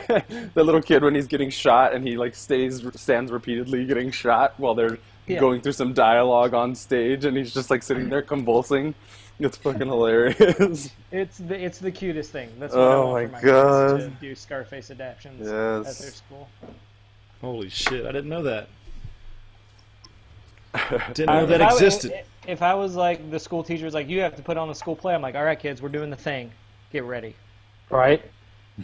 that 0.07 0.55
little 0.55 0.81
kid 0.81 1.03
when 1.03 1.13
he's 1.13 1.27
getting 1.27 1.49
shot 1.49 1.93
and 1.93 2.07
he 2.07 2.17
like 2.17 2.33
stays 2.35 2.81
stands 2.95 3.31
repeatedly 3.31 3.85
getting 3.85 4.11
shot 4.11 4.53
while 4.57 4.73
they're 4.73 4.97
Yeah. 5.27 5.39
going 5.39 5.61
through 5.61 5.73
some 5.73 5.93
dialogue 5.93 6.53
on 6.53 6.73
stage 6.75 7.25
and 7.25 7.35
he's 7.37 7.53
just 7.53 7.69
like 7.69 7.83
sitting 7.83 8.09
there 8.09 8.21
convulsing. 8.21 8.95
It's 9.45 9.55
fucking 9.57 9.87
hilarious. 9.87 10.91
It's 11.11 11.37
the 11.37 11.55
it's 11.63 11.77
the 11.79 11.91
cutest 11.91 12.31
thing. 12.31 12.49
That's 12.59 12.73
what 12.75 12.81
I 12.83 12.93
Oh 12.93 13.07
want 13.13 13.13
my 13.13 13.25
for 13.25 13.31
my 13.31 13.39
kids 13.39 13.51
God. 13.51 13.97
to 14.01 14.09
do 14.19 14.35
Scarface 14.35 14.89
adaptions 14.91 15.39
Yes. 15.47 15.87
at 15.87 15.97
their 16.03 16.11
school. 16.11 16.49
Holy 17.39 17.69
shit, 17.69 18.05
I 18.05 18.11
didn't 18.11 18.29
know 18.29 18.43
that. 18.43 18.67
Didn't 21.13 21.29
I- 21.29 21.39
know 21.41 21.45
that 21.47 21.61
if 21.61 21.67
I- 21.67 21.73
existed. 21.73 22.13
if 22.47 22.61
I 22.61 22.73
was 22.73 22.95
like 22.95 23.31
the 23.31 23.39
school 23.39 23.63
teacher 23.63 23.85
was 23.85 23.93
like, 23.93 24.07
you 24.09 24.19
have 24.21 24.35
to 24.35 24.41
put 24.41 24.57
on 24.57 24.67
the 24.67 24.75
school 24.75 24.95
play. 24.95 25.13
I'm 25.15 25.21
like, 25.21 25.35
all 25.35 25.43
right, 25.43 25.59
kids, 25.59 25.81
we're 25.81 25.89
doing 25.89 26.09
the 26.09 26.15
thing. 26.17 26.51
Get 26.91 27.03
ready. 27.03 27.35
right. 27.89 28.23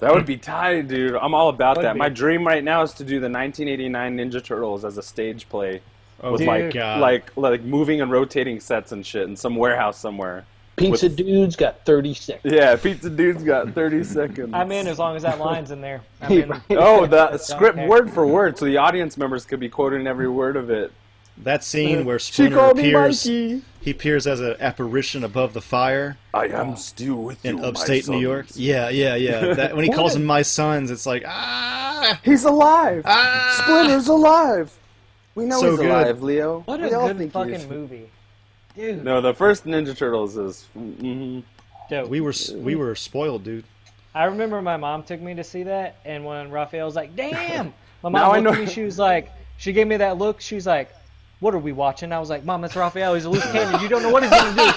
That 0.00 0.12
would 0.12 0.26
be 0.26 0.36
tight, 0.36 0.88
dude. 0.88 1.14
I'm 1.14 1.34
all 1.34 1.48
about 1.48 1.76
Would 1.78 1.84
that. 1.86 1.92
be. 1.94 1.98
My 2.00 2.10
dream 2.10 2.44
right 2.46 2.62
now 2.62 2.82
is 2.82 2.92
to 2.94 3.04
do 3.04 3.20
the 3.20 3.30
1989 3.30 4.18
Ninja 4.18 4.44
Turtles 4.44 4.84
as 4.84 4.98
a 4.98 5.02
stage 5.02 5.48
play 5.48 5.80
Oh 6.22 6.32
with 6.32 6.42
my 6.42 6.62
like 6.62 6.74
god. 6.74 7.00
like 7.00 7.36
like 7.36 7.62
moving 7.62 8.00
and 8.00 8.10
rotating 8.10 8.60
sets 8.60 8.92
and 8.92 9.04
shit 9.04 9.24
in 9.28 9.36
some 9.36 9.56
warehouse 9.56 9.98
somewhere. 9.98 10.44
Pizza 10.76 11.06
With- 11.06 11.16
dude's 11.16 11.54
got 11.56 11.84
thirty 11.84 12.14
seconds. 12.14 12.52
Yeah, 12.52 12.74
pizza 12.76 13.08
dude's 13.10 13.44
got 13.44 13.74
30 13.74 14.02
seconds. 14.02 14.50
I'm 14.52 14.72
in 14.72 14.88
as 14.88 14.98
long 14.98 15.14
as 15.14 15.22
that 15.22 15.38
line's 15.38 15.70
in 15.70 15.80
there. 15.80 16.00
I'm 16.20 16.32
in. 16.42 16.52
Oh, 16.70 17.06
the 17.06 17.38
script 17.38 17.78
word 17.78 18.10
for 18.10 18.26
word, 18.26 18.58
so 18.58 18.64
the 18.64 18.78
audience 18.78 19.16
members 19.16 19.44
could 19.44 19.60
be 19.60 19.68
quoting 19.68 20.06
every 20.08 20.28
word 20.28 20.56
of 20.56 20.70
it. 20.70 20.90
that 21.38 21.62
scene 21.62 22.04
where 22.04 22.18
She 22.18 22.32
Splinter 22.32 22.58
appears, 22.58 23.22
he 23.22 23.62
appears 23.86 24.26
as 24.26 24.40
an 24.40 24.56
apparition 24.60 25.22
above 25.22 25.52
the 25.52 25.60
fire 25.60 26.16
I 26.32 26.46
am 26.46 26.74
still 26.76 27.16
with 27.22 27.44
in 27.44 27.58
you, 27.58 27.62
in 27.62 27.68
upstate 27.68 28.08
my 28.08 28.14
New 28.16 28.20
York. 28.20 28.46
Yeah, 28.54 28.88
yeah, 28.88 29.14
yeah. 29.14 29.54
That, 29.54 29.76
when 29.76 29.84
he 29.84 29.90
calls 29.92 30.16
him 30.16 30.24
my 30.24 30.42
sons, 30.42 30.90
it's 30.90 31.06
like 31.06 31.22
ah, 31.26 32.18
He's 32.24 32.44
alive. 32.44 33.02
ah. 33.04 33.60
Splinter's 33.62 34.08
alive. 34.08 34.76
We 35.34 35.46
know 35.46 35.60
So 35.60 35.70
he's 35.70 35.80
good. 35.80 35.90
alive, 35.90 36.22
Leo. 36.22 36.60
What 36.66 36.80
a 36.80 36.84
we 36.84 36.94
all 36.94 37.08
good 37.08 37.18
think 37.18 37.32
fucking 37.32 37.68
movie, 37.68 38.08
dude. 38.76 39.04
No, 39.04 39.20
the 39.20 39.34
first 39.34 39.66
Ninja 39.66 39.96
Turtles 39.96 40.36
is. 40.36 40.66
mhm. 40.76 41.42
dope. 41.90 42.08
We 42.08 42.20
were 42.20 42.32
we 42.56 42.76
were 42.76 42.94
spoiled, 42.94 43.42
dude. 43.44 43.64
I 44.14 44.24
remember 44.26 44.62
my 44.62 44.76
mom 44.76 45.02
took 45.02 45.20
me 45.20 45.34
to 45.34 45.42
see 45.44 45.64
that, 45.64 45.96
and 46.04 46.24
when 46.24 46.50
Raphael 46.50 46.86
was 46.86 46.94
like, 46.94 47.16
"Damn," 47.16 47.74
my 48.02 48.10
mom 48.10 48.32
looked 48.32 48.42
know- 48.44 48.52
at 48.52 48.58
me. 48.60 48.66
She 48.72 48.84
was 48.84 48.98
like, 48.98 49.32
she 49.58 49.72
gave 49.72 49.86
me 49.88 49.96
that 49.96 50.18
look. 50.18 50.40
She 50.40 50.54
was 50.54 50.66
like, 50.66 50.94
"What 51.40 51.52
are 51.54 51.58
we 51.58 51.72
watching?" 51.72 52.12
I 52.12 52.20
was 52.20 52.30
like, 52.30 52.44
"Mom, 52.44 52.60
that's 52.60 52.76
Raphael. 52.76 53.14
He's 53.14 53.24
a 53.24 53.30
loose 53.30 53.42
cannon. 53.50 53.80
You 53.82 53.88
don't 53.88 54.02
know 54.02 54.10
what 54.10 54.22
he's 54.22 54.30
gonna 54.30 54.54
do." 54.54 54.70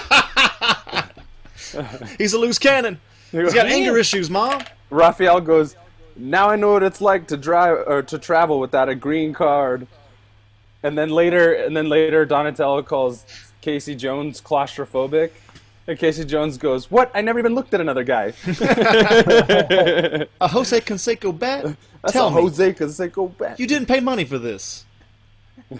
He's 2.18 2.32
a 2.32 2.38
loose 2.38 2.58
cannon. 2.58 2.98
He's 3.30 3.52
got 3.54 3.66
anger 3.66 3.96
issues, 3.98 4.30
mom. 4.30 4.62
Raphael 4.90 5.40
goes, 5.40 5.76
"Now 6.16 6.48
I 6.50 6.56
know 6.56 6.72
what 6.72 6.82
it's 6.82 7.00
like 7.00 7.26
to 7.28 7.36
drive 7.36 7.84
or 7.86 8.02
to 8.02 8.18
travel 8.18 8.58
without 8.58 8.88
a 8.88 8.94
green 8.94 9.32
card." 9.34 9.86
And 10.82 10.96
then 10.96 11.10
later, 11.10 11.52
and 11.54 11.76
then 11.76 11.88
later, 11.88 12.24
Donatello 12.24 12.82
calls 12.82 13.26
Casey 13.60 13.94
Jones 13.96 14.40
claustrophobic, 14.40 15.30
and 15.88 15.98
Casey 15.98 16.24
Jones 16.24 16.56
goes, 16.56 16.90
"What? 16.90 17.10
I 17.14 17.20
never 17.20 17.38
even 17.38 17.54
looked 17.54 17.74
at 17.74 17.80
another 17.80 18.04
guy." 18.04 18.32
A 20.40 20.48
Jose 20.48 20.80
Canseco 20.80 21.36
bat. 21.36 21.76
That's 22.02 22.12
Tell 22.12 22.28
a 22.28 22.30
me, 22.30 22.42
Jose 22.42 22.72
Canseco 22.74 23.36
bet. 23.36 23.58
you 23.58 23.66
didn't 23.66 23.88
pay 23.88 24.00
money 24.00 24.24
for 24.24 24.38
this. 24.38 24.84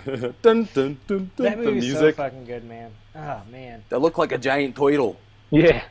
dun, 0.04 0.34
dun, 0.42 0.68
dun, 0.74 0.98
dun, 1.06 1.30
That 1.36 1.56
the 1.58 1.64
movie's 1.64 1.92
so 1.92 2.12
fucking 2.12 2.44
good, 2.44 2.64
man. 2.64 2.90
Oh 3.14 3.40
man. 3.50 3.84
That 3.88 4.00
looked 4.00 4.18
like 4.18 4.32
a 4.32 4.38
giant 4.38 4.76
turtle. 4.76 5.16
Yeah. 5.50 5.84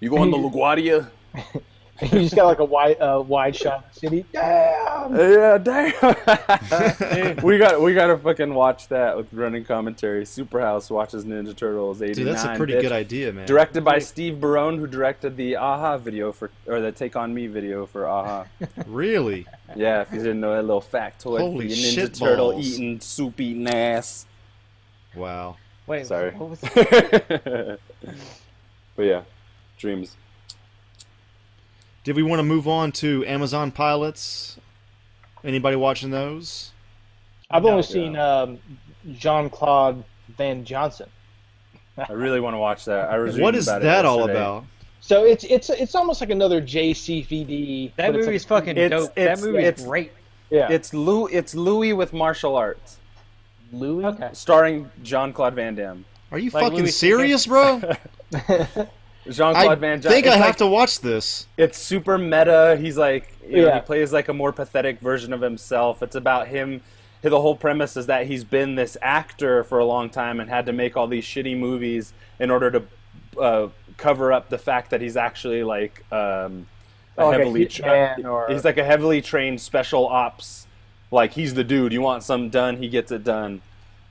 You 0.00 0.10
go 0.10 0.18
on 0.18 0.30
the 0.30 0.36
LaGuardia? 0.36 1.08
you 2.02 2.08
just 2.20 2.36
got 2.36 2.44
like 2.44 2.58
a 2.58 2.64
wide 2.64 3.00
uh, 3.00 3.22
wide 3.26 3.56
shot 3.56 3.78
of 3.78 3.94
the 3.94 4.00
city. 4.00 4.26
Damn. 4.30 5.16
Yeah, 5.16 5.56
damn. 5.56 7.36
we 7.42 7.56
got 7.56 7.80
we 7.80 7.94
got 7.94 8.08
to 8.08 8.18
fucking 8.18 8.52
watch 8.52 8.88
that 8.88 9.16
with 9.16 9.32
running 9.32 9.64
commentary. 9.64 10.24
Superhouse 10.24 10.90
watches 10.90 11.24
Ninja 11.24 11.56
Turtles 11.56 12.02
'89. 12.02 12.14
Dude, 12.14 12.34
that's 12.34 12.44
a 12.44 12.54
pretty 12.56 12.74
bitch. 12.74 12.82
good 12.82 12.92
idea, 12.92 13.32
man. 13.32 13.46
Directed 13.46 13.82
by 13.82 13.98
Steve 13.98 14.38
Barron, 14.40 14.76
who 14.78 14.86
directed 14.86 15.38
the 15.38 15.54
a-ha 15.54 15.96
video 15.96 16.32
for 16.32 16.50
or 16.66 16.80
the 16.80 16.92
Take 16.92 17.16
on 17.16 17.32
Me 17.32 17.46
video 17.46 17.86
for 17.86 18.04
a-ha. 18.04 18.44
Really? 18.86 19.46
yeah, 19.74 20.02
if 20.02 20.12
you 20.12 20.18
didn't 20.18 20.40
know 20.40 20.54
that 20.54 20.62
little 20.62 20.82
factoid 20.82 21.40
Holy 21.40 21.68
for 21.68 21.74
your 21.74 21.76
Ninja 21.76 21.94
shit 21.94 22.14
Turtle 22.14 22.52
balls. 22.52 22.66
eating 22.66 23.00
soup 23.00 23.40
eating 23.40 23.66
ass. 23.68 24.26
Wow. 25.14 25.56
Wait, 25.86 26.06
Sorry. 26.06 26.32
What 26.32 26.50
was 26.50 26.60
but 28.96 29.02
yeah, 29.02 29.22
dreams. 29.78 30.16
Did 32.06 32.14
we 32.14 32.22
want 32.22 32.38
to 32.38 32.44
move 32.44 32.68
on 32.68 32.92
to 32.92 33.26
Amazon 33.26 33.72
pilots? 33.72 34.60
Anybody 35.42 35.74
watching 35.74 36.10
those? 36.12 36.70
I've 37.50 37.64
No, 37.64 37.70
only 37.70 37.82
seen 37.82 38.14
um, 38.14 38.60
Jean 39.14 39.50
Claude 39.50 40.04
Van 40.38 40.64
Johnson. 40.64 41.08
I 41.98 42.12
really 42.12 42.38
want 42.38 42.54
to 42.54 42.58
watch 42.58 42.84
that. 42.84 43.10
I 43.10 43.18
was 43.18 43.34
What 43.36 43.54
reading 43.54 43.58
is 43.58 43.66
that 43.66 44.04
all 44.04 44.30
about? 44.30 44.66
So 45.00 45.24
it's 45.24 45.42
it's 45.42 45.68
it's 45.68 45.96
almost 45.96 46.20
like 46.20 46.30
another 46.30 46.62
JCVD. 46.62 47.96
that 47.96 48.12
but 48.12 48.14
it's 48.20 48.26
movie's 48.26 48.48
like- 48.48 48.60
fucking 48.64 48.76
It's- 48.78 48.90
dope. 49.02 49.18
it's- 49.18 49.40
that 49.40 49.44
movie's 49.44 49.64
it's- 49.66 49.84
great. 49.84 50.12
Yeah. 50.50 50.70
It's 50.70 50.94
Lou. 50.94 51.26
It's 51.26 51.56
Louie 51.56 51.92
with 51.92 52.12
martial 52.12 52.54
arts, 52.54 52.98
Louie. 53.72 54.04
Okay. 54.04 54.30
starring 54.32 54.88
Jean 55.02 55.32
Claude 55.32 55.54
Van 55.54 55.74
Damme. 55.74 56.04
Are 56.30 56.38
you 56.38 56.50
Like 56.50 56.62
fucking 56.66 56.78
Louie 56.82 56.90
serious, 56.92 57.48
bro? 57.48 57.82
Jean 59.30 59.54
I 59.56 59.64
Claude 59.64 59.78
Van 59.80 60.00
Damme. 60.00 60.12
think 60.12 60.26
I 60.26 60.36
have 60.36 60.46
like- 60.48 60.56
to 60.56 60.66
watch 60.66 61.00
this. 61.00 61.46
It's 61.56 61.78
super 61.78 62.18
meta. 62.18 62.76
He's 62.80 62.96
like, 62.96 63.32
you 63.48 63.62
know, 63.62 63.74
he 63.74 63.80
plays 63.80 64.12
like 64.12 64.28
a 64.28 64.34
more 64.34 64.52
pathetic 64.52 65.00
version 65.00 65.32
of 65.32 65.40
himself. 65.40 66.02
It's 66.02 66.16
about 66.16 66.48
him. 66.48 66.80
The 67.22 67.40
whole 67.40 67.56
premise 67.56 67.96
is 67.96 68.06
that 68.06 68.26
he's 68.26 68.44
been 68.44 68.76
this 68.76 68.96
actor 69.02 69.64
for 69.64 69.80
a 69.80 69.84
long 69.84 70.10
time 70.10 70.38
and 70.38 70.48
had 70.48 70.66
to 70.66 70.72
make 70.72 70.96
all 70.96 71.08
these 71.08 71.24
shitty 71.24 71.58
movies 71.58 72.12
in 72.38 72.50
order 72.50 72.70
to 72.70 72.82
uh, 73.40 73.68
cover 73.96 74.32
up 74.32 74.48
the 74.48 74.58
fact 74.58 74.90
that 74.90 75.00
he's 75.00 75.16
actually 75.16 75.64
like 75.64 76.04
um, 76.12 76.66
a 77.18 77.22
Oh, 77.22 77.26
like 77.28 77.34
a 77.34 77.38
heavily 77.38 77.66
hitman 77.66 78.24
or- 78.30 78.46
he's 78.48 78.64
like 78.64 78.78
a 78.78 78.84
heavily 78.84 79.20
trained 79.22 79.60
special 79.60 80.06
ops. 80.06 80.66
Like 81.10 81.32
he's 81.32 81.54
the 81.54 81.64
dude. 81.64 81.92
You 81.92 82.00
want 82.00 82.22
something 82.22 82.50
done, 82.50 82.76
he 82.76 82.88
gets 82.88 83.10
it 83.10 83.24
done. 83.24 83.60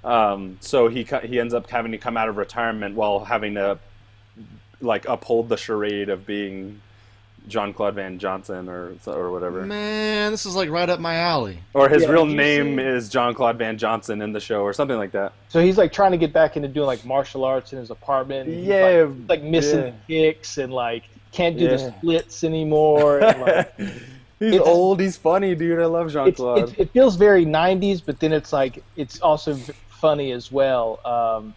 Um, 0.03 0.57
so 0.59 0.87
he 0.87 1.07
he 1.23 1.39
ends 1.39 1.53
up 1.53 1.69
having 1.69 1.91
to 1.93 1.97
come 1.97 2.17
out 2.17 2.27
of 2.29 2.37
retirement 2.37 2.95
while 2.95 3.25
having 3.25 3.53
to 3.55 3.79
like 4.85 5.05
uphold 5.07 5.49
the 5.49 5.57
charade 5.57 6.09
of 6.09 6.25
being 6.25 6.81
John 7.47 7.73
Claude 7.73 7.93
Van 7.95 8.17
Johnson 8.17 8.67
or 8.69 8.93
or 9.05 9.31
whatever. 9.31 9.61
Man, 9.65 10.31
this 10.31 10.45
is 10.45 10.55
like 10.55 10.69
right 10.69 10.89
up 10.89 10.99
my 10.99 11.15
alley. 11.15 11.59
Or 11.73 11.87
his 11.89 12.03
Yeah, 12.03 12.09
real 12.09 12.25
name 12.25 12.77
see- 12.77 12.83
is 12.83 13.09
John 13.09 13.33
Claude 13.35 13.57
Van 13.57 13.77
Johnson 13.77 14.21
in 14.21 14.31
the 14.33 14.39
show 14.39 14.61
or 14.61 14.73
something 14.73 14.97
like 14.97 15.11
that. 15.11 15.33
So 15.49 15.59
he's 15.61 15.77
like 15.77 15.91
trying 15.93 16.11
to 16.11 16.17
get 16.17 16.33
back 16.33 16.55
into 16.57 16.67
doing 16.67 16.87
like 16.87 17.05
martial 17.05 17.43
arts 17.43 17.71
in 17.73 17.79
his 17.79 17.91
apartment. 17.91 18.49
and 18.49 18.63
Yeah, 18.63 19.07
like, 19.27 19.41
like 19.41 19.43
missing 19.43 19.93
yeah. 20.07 20.31
kicks 20.31 20.57
and 20.57 20.73
like 20.73 21.03
can't 21.31 21.57
do 21.57 21.67
the 21.67 21.77
splits 21.77 22.43
anymore. 22.43 23.19
And, 23.19 23.41
like, 23.41 23.77
he's 24.39 24.53
It's- 24.55 24.61
old, 24.67 24.99
he's 24.99 25.15
funny, 25.17 25.53
dude. 25.53 25.79
I 25.79 25.85
love 25.85 26.11
Jean 26.11 26.31
Claude. 26.33 26.73
it 26.79 26.89
feels 26.91 27.15
very 27.15 27.45
'90s, 27.45 28.01
but 28.03 28.19
then 28.19 28.33
it's 28.33 28.51
like 28.51 28.83
it's 28.95 29.19
also 29.21 29.55
funny 29.89 30.31
as 30.31 30.51
well. 30.51 30.99
Um, 31.05 31.53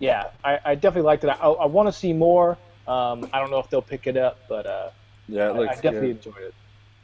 yeah, 0.00 0.30
I, 0.44 0.58
I 0.64 0.74
definitely 0.74 1.02
liked 1.06 1.22
it. 1.22 1.28
I, 1.28 1.34
I 1.34 1.66
want 1.66 1.86
to 1.88 1.92
see 1.92 2.12
more. 2.12 2.58
Um, 2.88 3.30
I 3.32 3.38
don't 3.38 3.50
know 3.52 3.60
if 3.60 3.70
they'll 3.70 3.80
pick 3.82 4.08
it 4.08 4.16
up, 4.16 4.38
but 4.48 4.66
uh, 4.66 4.90
yeah, 5.28 5.50
it 5.50 5.54
I, 5.56 5.60
I 5.60 5.74
definitely 5.74 6.14
good. 6.14 6.26
enjoyed 6.26 6.42
it. 6.42 6.54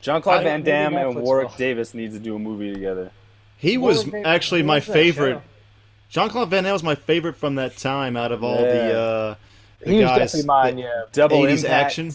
John 0.01 0.21
Claude 0.23 0.43
Van 0.43 0.63
Damme 0.63 0.97
and 0.97 1.15
Warwick 1.17 1.51
will. 1.51 1.57
Davis 1.57 1.95
need 1.95 2.13
to 2.13 2.19
do 2.19 2.35
a 2.35 2.39
movie 2.39 2.73
together. 2.75 3.13
He 3.57 3.79
What 3.79 3.89
was 3.89 4.05
was 4.07 4.15
actually 4.25 4.63
my 4.65 4.81
favorite. 4.81 5.35
show? 5.37 5.43
Jean 6.09 6.29
Claude 6.29 6.51
Van 6.51 6.65
Damme 6.65 6.73
was 6.73 6.83
my 6.83 6.95
favorite 6.95 7.37
from 7.37 7.55
that 7.57 7.77
time 7.77 8.17
out 8.17 8.31
of 8.33 8.45
all 8.45 8.59
the, 8.59 8.67
Yeah. 8.67 8.73
uh, 8.99 9.35
the 9.81 9.91
He 9.91 9.97
was 10.01 10.05
guys. 10.11 10.19
definitely 10.33 10.47
mine. 10.47 10.77
the 10.77 10.83
Yeah, 10.83 11.03
Double 11.13 11.37
80s 11.39 11.65
Impact. 11.65 11.73
action. 11.85 12.13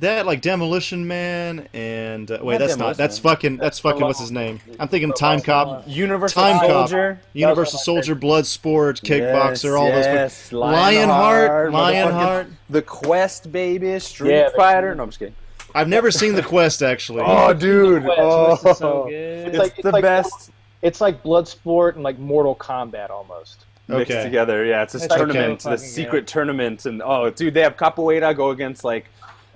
That 0.00 0.26
like 0.26 0.40
Demolition 0.40 1.06
Man 1.06 1.68
and 1.72 2.28
uh, 2.30 2.38
wait, 2.42 2.54
Not 2.54 2.58
that's 2.66 2.76
not. 2.76 2.96
That's 2.96 3.22
Man. 3.22 3.32
fucking. 3.34 3.56
That's 3.58 3.78
fucking. 3.78 4.00
What's 4.02 4.18
his 4.18 4.32
name? 4.32 4.60
I'm 4.80 4.88
thinking 4.88 5.12
Time 5.12 5.40
Cop, 5.40 5.84
Universal 5.86 6.42
Time 6.42 6.58
Cop, 6.58 6.68
Soldier. 6.88 7.20
Universal 7.32 7.54
That 7.54 7.72
was 7.72 7.74
one 7.74 8.02
Soldier, 8.04 8.16
Bloodsport, 8.16 9.02
Kickboxer, 9.02 9.50
Yes, 9.50 9.64
all 9.66 9.86
those. 9.92 10.04
yes. 10.04 10.52
Lionheart, 10.52 11.70
motherfucking- 11.70 11.72
Lionheart. 11.72 12.46
The 12.70 12.82
Quest, 12.82 13.52
baby. 13.52 13.96
Street 14.00 14.32
Yeah, 14.32 14.48
the- 14.50 14.56
Fighter. 14.56 14.94
No, 14.96 15.04
I'm 15.04 15.10
just 15.10 15.20
kidding. 15.20 15.36
I've 15.76 15.88
never 15.88 16.10
seen 16.10 16.34
the 16.34 16.42
Quest 16.42 16.82
actually. 16.82 17.22
Oh, 17.24 17.52
dude. 17.54 18.02
Quest, 18.04 18.20
Oh, 18.20 18.56
This 18.56 18.64
is 18.72 18.78
so 18.78 19.04
good. 19.04 19.12
It's, 19.48 19.58
like- 19.58 19.72
it's 19.74 19.82
the 19.82 19.90
like- 19.92 20.02
best 20.02 20.50
it's 20.82 21.00
like 21.00 21.22
Bloodsport 21.22 21.94
and 21.94 22.02
like 22.02 22.18
Mortal 22.18 22.56
Kombat 22.56 23.10
almost. 23.10 23.64
mixed 23.88 24.10
Okay. 24.10 24.24
together. 24.24 24.64
Yeah, 24.64 24.82
it's 24.82 24.92
this 24.92 25.04
It's 25.04 25.14
tournament, 25.14 25.62
so 25.62 25.70
this 25.70 25.80
fucking 25.82 25.92
secret 25.94 26.26
tournament, 26.26 26.84
and 26.86 27.00
oh, 27.02 27.30
dude, 27.30 27.54
they 27.54 27.60
have 27.62 27.76
capoeira 27.76 28.34
go 28.36 28.50
against 28.50 28.82
like 28.84 29.06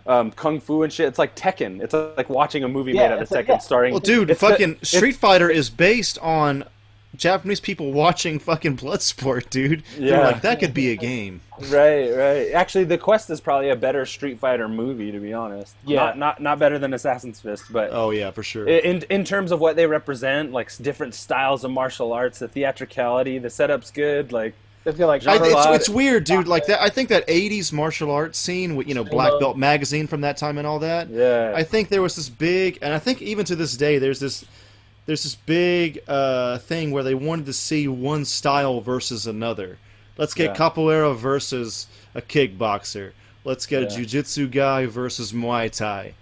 um, 0.09 0.33
kung 0.33 0.59
fu 0.59 0.83
and 0.83 0.93
shit. 0.93 1.07
It's 1.07 1.19
like 1.19 1.37
Tekken. 1.37 1.81
It's 1.81 1.95
like 1.95 2.29
watching 2.29 2.65
a 2.65 2.69
movie 2.69 2.93
Yeah, 2.93 3.03
made 3.03 3.07
out 3.07 3.13
of 3.19 3.23
it's 3.23 3.31
like- 3.31 3.45
Tekken, 3.45 3.49
yeah. 3.49 3.59
starring. 3.59 3.93
Well, 3.93 4.01
dude, 4.01 4.31
it's 4.31 4.41
the- 4.41 4.49
fucking 4.49 4.71
it's- 4.73 4.89
Street 4.91 5.15
Fighter 5.17 5.49
is 5.51 5.71
based 5.71 6.19
on 6.21 6.65
Japanese 7.17 7.59
people 7.61 7.93
watching 7.93 8.39
fucking 8.39 8.77
Bloodsport, 8.77 9.49
dude. 9.51 9.83
They're 9.99 10.09
Yeah. 10.09 10.27
like 10.27 10.43
that 10.43 10.61
could 10.61 10.75
be 10.75 10.91
a 10.91 10.97
game. 10.97 11.41
Right, 11.71 12.11
right. 12.11 12.53
Actually, 12.53 12.85
the 12.85 12.99
Quest 12.99 13.29
is 13.31 13.41
probably 13.41 13.71
a 13.71 13.77
better 13.77 14.07
Street 14.07 14.39
Fighter 14.39 14.69
movie, 14.69 15.11
to 15.11 15.19
be 15.19 15.33
honest. 15.33 15.75
Yeah. 15.85 15.97
not 15.97 16.19
not, 16.19 16.43
not 16.43 16.59
better 16.59 16.79
than 16.79 16.93
Assassin's 16.95 17.41
Fist, 17.41 17.65
but 17.71 17.91
Oh 17.93 18.11
yeah, 18.11 18.31
for 18.31 18.43
sure. 18.43 18.69
in 18.69 19.03
in 19.11 19.25
terms 19.25 19.51
of 19.53 19.59
what 19.61 19.75
they 19.75 19.87
represent, 19.87 20.53
like 20.53 20.71
different 20.81 21.15
styles 21.15 21.65
of 21.65 21.71
martial 21.71 22.13
arts, 22.13 22.39
the 22.39 22.47
theatricality, 22.49 23.39
the 23.39 23.51
setup's 23.51 23.91
good. 23.91 24.31
Like, 24.33 24.55
I 24.89 24.93
feel 24.93 25.07
like 25.07 25.27
I, 25.27 25.37
it's, 25.37 25.67
it's 25.83 25.89
weird, 25.89 26.25
dude. 26.25 26.49
Like 26.49 26.67
that, 26.67 26.81
I 26.83 26.89
think 26.89 27.09
that 27.11 27.27
'80s 27.29 27.73
martial 27.73 28.11
arts 28.11 28.39
scene 28.39 28.75
with 28.77 28.89
you 28.89 28.95
know 28.95 29.05
Black 29.05 29.33
Belt 29.41 29.57
magazine 29.57 30.07
from 30.07 30.23
that 30.23 30.37
time 30.37 30.59
and 30.59 30.67
all 30.67 30.79
that. 30.81 31.09
yeah, 31.11 31.53
I 31.55 31.63
think 31.63 31.89
there 31.89 32.03
was 32.03 32.17
this 32.17 32.29
big, 32.29 32.79
and 32.83 32.93
I 32.95 32.99
think 32.99 33.21
even 33.23 33.45
to 33.47 33.55
this 33.57 33.77
day, 33.77 33.99
there's 33.99 34.19
this, 34.21 34.45
there's 35.07 35.23
this 35.23 35.35
big 35.35 36.01
uh, 36.09 36.59
thing 36.59 36.91
where 36.91 37.03
they 37.03 37.15
wanted 37.15 37.47
to 37.47 37.53
see 37.53 37.87
one 37.89 38.25
style 38.25 38.81
versus 38.81 39.27
another. 39.27 39.79
Let's 40.17 40.35
get 40.35 40.51
Yeah. 40.51 40.57
capoeira 40.69 41.15
versus 41.17 41.87
a 42.15 42.21
kickboxer. 42.23 43.13
Let's 43.45 43.67
get 43.67 43.83
Yeah. 43.83 43.89
a 43.99 44.01
jujitsu 44.01 44.51
guy 44.51 44.87
versus 44.87 45.33
Muay 45.33 45.71
Thai. 45.71 46.15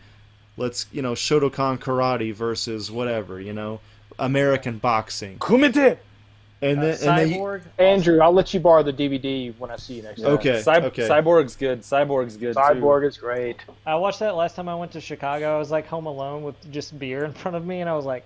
Let's 0.57 0.87
you 0.93 1.03
know 1.03 1.13
Shotokan 1.13 1.79
karate 1.79 2.35
versus 2.35 2.91
whatever 2.91 3.41
you 3.41 3.53
know 3.53 3.81
American 4.19 4.79
boxing. 4.79 5.39
Kumite. 5.39 5.99
And 6.63 6.79
Uh, 6.79 6.83
then 6.83 6.91
and 7.09 7.19
then 7.19 7.29
he- 7.29 7.83
Andrew, 7.85 8.21
I'll 8.21 8.33
let 8.33 8.55
you 8.55 8.61
borrow 8.61 8.83
the 8.83 8.93
DVD 8.93 9.53
when 9.59 9.71
I 9.71 9.77
see 9.77 9.95
you 9.95 10.03
next 10.03 10.23
time. 10.23 10.33
Okay, 10.33 10.63
Cy- 10.63 10.81
okay. 10.85 11.07
Cyborg's 11.07 11.55
good. 11.55 11.83
Cyborg's 11.83 12.37
good. 12.39 12.57
Cyborg 12.57 13.07
is 13.07 13.19
great. 13.19 13.59
I 13.85 13.95
watched 13.97 14.21
that 14.21 14.37
last 14.37 14.57
time 14.57 14.67
I 14.69 14.75
went 14.75 14.93
to 14.93 15.01
Chicago. 15.01 15.55
I 15.55 15.59
was 15.59 15.71
like 15.71 15.87
home 15.87 16.07
alone 16.07 16.43
with 16.45 16.55
just 16.73 16.99
beer 16.99 17.25
in 17.25 17.33
front 17.35 17.57
of 17.57 17.67
me, 17.67 17.81
and 17.83 17.91
I 17.91 17.95
was 17.95 18.07
like, 18.07 18.25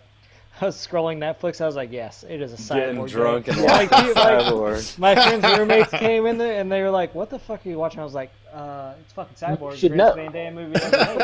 I 0.60 0.66
was 0.66 0.76
scrolling 0.76 1.18
Netflix. 1.18 1.60
I 1.60 1.66
was 1.66 1.74
like, 1.74 1.90
yes, 1.90 2.24
it 2.28 2.40
is 2.40 2.52
a 2.52 2.56
cyborg. 2.56 2.74
Getting 2.76 3.06
drunk 3.06 3.46
game. 3.46 3.54
and 3.58 3.64
like, 3.66 3.90
watching 3.90 4.06
dude, 4.08 4.16
Cyborg. 4.16 4.98
my 4.98 5.14
friends' 5.14 5.44
roommates 5.58 5.90
came 5.90 6.26
in 6.26 6.38
there, 6.38 6.60
and 6.60 6.70
they 6.70 6.82
were 6.82 6.90
like, 6.90 7.14
"What 7.14 7.30
the 7.30 7.38
fuck 7.38 7.64
are 7.64 7.68
you 7.68 7.78
watching?" 7.78 8.00
I 8.00 8.04
was 8.04 8.14
like, 8.14 8.30
uh, 8.52 8.92
"It's 9.00 9.12
fucking 9.14 9.34
Cyborg." 9.36 9.74
should 9.76 9.92
greatest 9.92 10.16
know. 10.16 10.22
Van 10.22 10.32
Damme 10.32 10.54
movie 10.54 10.76
ever 10.80 10.96
made. 10.96 11.16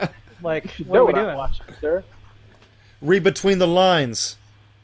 What 0.00 0.12
like, 0.42 0.70
what 0.86 0.98
are 0.98 1.04
we 1.04 1.12
what 1.12 1.14
I'm 1.18 1.24
doing? 1.24 1.36
watching, 1.36 1.66
sir. 1.80 2.04
read 3.02 3.22
between 3.24 3.58
the 3.58 3.66
lines. 3.68 4.36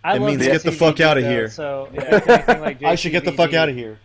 I 0.04 0.16
It 0.16 0.20
means 0.20 0.42
get 0.42 0.62
the 0.62 0.72
fuck 0.72 0.96
JCVD 0.96 1.04
outta 1.04 1.20
though, 1.22 1.28
here. 1.30 1.50
So 1.50 1.88
yeah, 1.92 2.16
if 2.16 2.28
anything 2.28 2.60
like 2.60 2.82
I 2.84 2.94
should 2.94 3.12
get 3.12 3.24
the 3.24 3.32
fuck 3.32 3.52
out 3.54 3.68
of 3.68 3.74
here. 3.74 3.98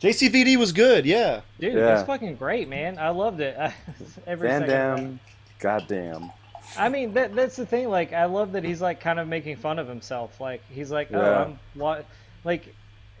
JCVD 0.00 0.56
was 0.56 0.72
good, 0.72 1.04
yeah. 1.04 1.42
Dude, 1.58 1.74
Yeah. 1.74 1.98
it's 1.98 2.06
fucking 2.06 2.36
great, 2.36 2.68
man. 2.68 2.98
I 2.98 3.10
loved 3.10 3.40
it. 3.40 3.56
Every 4.26 4.48
Van 4.48 4.60
second 4.62 4.74
of 4.74 4.98
it. 4.98 5.02
Damme. 5.02 5.20
Goddamn. 5.58 6.30
I 6.78 6.88
mean, 6.88 7.12
that 7.14 7.34
that's 7.34 7.56
the 7.56 7.66
thing. 7.66 7.88
Like, 7.88 8.12
I 8.12 8.24
love 8.26 8.52
that 8.52 8.64
he's 8.64 8.80
like 8.80 9.00
kind 9.00 9.18
of 9.18 9.28
making 9.28 9.56
fun 9.56 9.78
of 9.78 9.88
himself. 9.88 10.40
Like, 10.40 10.62
he's 10.70 10.90
like, 10.90 11.08
oh, 11.12 11.20
Yeah. 11.20 11.42
I'm 11.44 11.58
wa-, 11.74 12.00
like, 12.44 12.74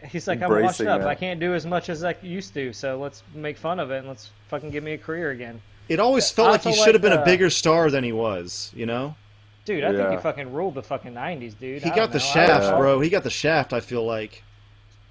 he's 0.08 0.26
like, 0.28 0.40
I'm 0.40 0.50
washed 0.50 0.80
up. 0.82 1.00
that. 1.00 1.08
I 1.08 1.14
can't 1.14 1.40
do 1.40 1.52
as 1.54 1.66
much 1.66 1.88
as 1.90 2.02
I 2.04 2.14
used 2.22 2.54
to. 2.54 2.72
So 2.72 2.98
let's 2.98 3.22
make 3.34 3.58
fun 3.58 3.78
of 3.80 3.90
it 3.90 3.98
and 3.98 4.08
let's 4.08 4.30
fucking 4.48 4.70
give 4.70 4.82
me 4.84 4.92
a 4.92 4.98
career 4.98 5.30
again, 5.30 5.60
It 5.88 6.00
always 6.00 6.30
I 6.32 6.34
felt 6.34 6.50
like 6.52 6.62
he 6.62 6.72
should 6.72 6.94
have 6.94 7.02
like 7.02 7.02
been 7.02 7.12
a 7.12 7.22
uh, 7.22 7.24
bigger 7.24 7.50
star 7.50 7.90
than 7.90 8.04
he 8.04 8.12
was, 8.12 8.70
you 8.74 8.86
know? 8.86 9.14
Dude. 9.64 9.84
I 9.84 9.88
think 9.88 10.00
Yeah. 10.00 10.10
he 10.12 10.16
fucking 10.18 10.52
ruled 10.52 10.74
the 10.74 10.82
fucking 10.82 11.12
'90s, 11.14 11.54
dude. 11.58 11.82
He 11.82 11.90
I 11.90 11.94
got 11.96 12.12
the 12.12 12.18
know. 12.18 12.24
Shaft, 12.24 12.76
bro. 12.78 13.00
He 13.00 13.08
got 13.10 13.22
the 13.22 13.30
shaft, 13.30 13.72
I 13.72 13.80
feel 13.80 14.04
like. 14.06 14.42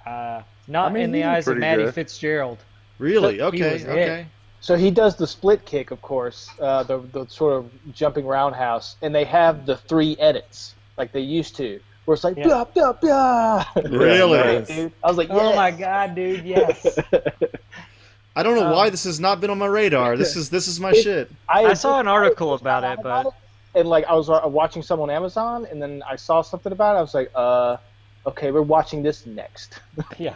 Uh, 0.05 0.41
not 0.67 0.91
I 0.91 0.93
mean, 0.93 1.03
in 1.03 1.11
the 1.11 1.23
eyes 1.23 1.39
of 1.47 1.53
pretty 1.53 1.61
Maddie 1.61 1.83
good. 1.85 1.93
Fitzgerald. 1.93 2.57
Really? 2.99 3.35
He 3.35 3.41
Okay, 3.41 3.73
was 3.73 3.83
it. 3.83 3.89
okay. 3.89 4.27
So 4.61 4.75
he 4.75 4.91
does 4.91 5.15
the 5.15 5.25
split 5.27 5.65
kick, 5.65 5.91
of 5.91 6.01
course, 6.01 6.49
uh, 6.61 6.83
the 6.83 6.97
the 7.13 7.25
sort 7.27 7.53
of 7.53 7.69
jumping 7.93 8.25
roundhouse, 8.25 8.95
and 9.01 9.13
they 9.15 9.23
have 9.25 9.65
the 9.65 9.77
three 9.77 10.17
edits 10.19 10.75
like 10.97 11.11
they 11.13 11.21
used 11.21 11.55
to, 11.57 11.79
where 12.05 12.15
it's 12.15 12.23
like 12.25 12.35
Yeah. 12.35 12.47
blah 12.47 12.63
blah 12.65 12.93
blah. 12.93 13.65
Really? 13.89 14.37
nice. 14.37 14.67
Dude, 14.67 14.91
I 15.03 15.07
was 15.07 15.17
like, 15.17 15.29
Oh 15.29 15.55
my 15.55 15.71
god, 15.71 16.13
dude, 16.15 16.43
yes. 16.45 16.99
I 18.35 18.43
don't 18.43 18.55
know 18.55 18.67
Um, 18.67 18.73
why 18.73 18.89
this 18.89 19.03
has 19.05 19.19
not 19.19 19.41
been 19.41 19.49
on 19.49 19.57
my 19.57 19.65
radar. 19.65 20.15
This 20.17 20.35
is 20.41 20.49
this 20.49 20.67
is 20.67 20.79
my 20.79 20.91
shit. 20.93 21.31
I 21.47 21.73
saw 21.73 21.99
an 21.99 22.07
article 22.07 22.53
about 22.53 22.83
it, 22.83 22.99
but 23.01 23.33
and 23.75 23.87
like 23.87 24.05
I 24.05 24.13
was 24.13 24.29
uh, 24.29 24.41
watching 24.45 24.81
some 24.81 24.99
on 25.01 25.09
Amazon, 25.09 25.67
and 25.69 25.81
then 25.81 26.03
I 26.07 26.15
saw 26.15 26.41
something 26.41 26.71
about 26.71 26.95
it. 26.95 26.99
I 26.99 27.01
was 27.01 27.13
like, 27.13 27.31
uh, 27.35 27.77
okay, 28.25 28.51
we're 28.51 28.61
watching 28.61 29.03
this 29.03 29.25
next. 29.25 29.79
yeah. 30.17 30.35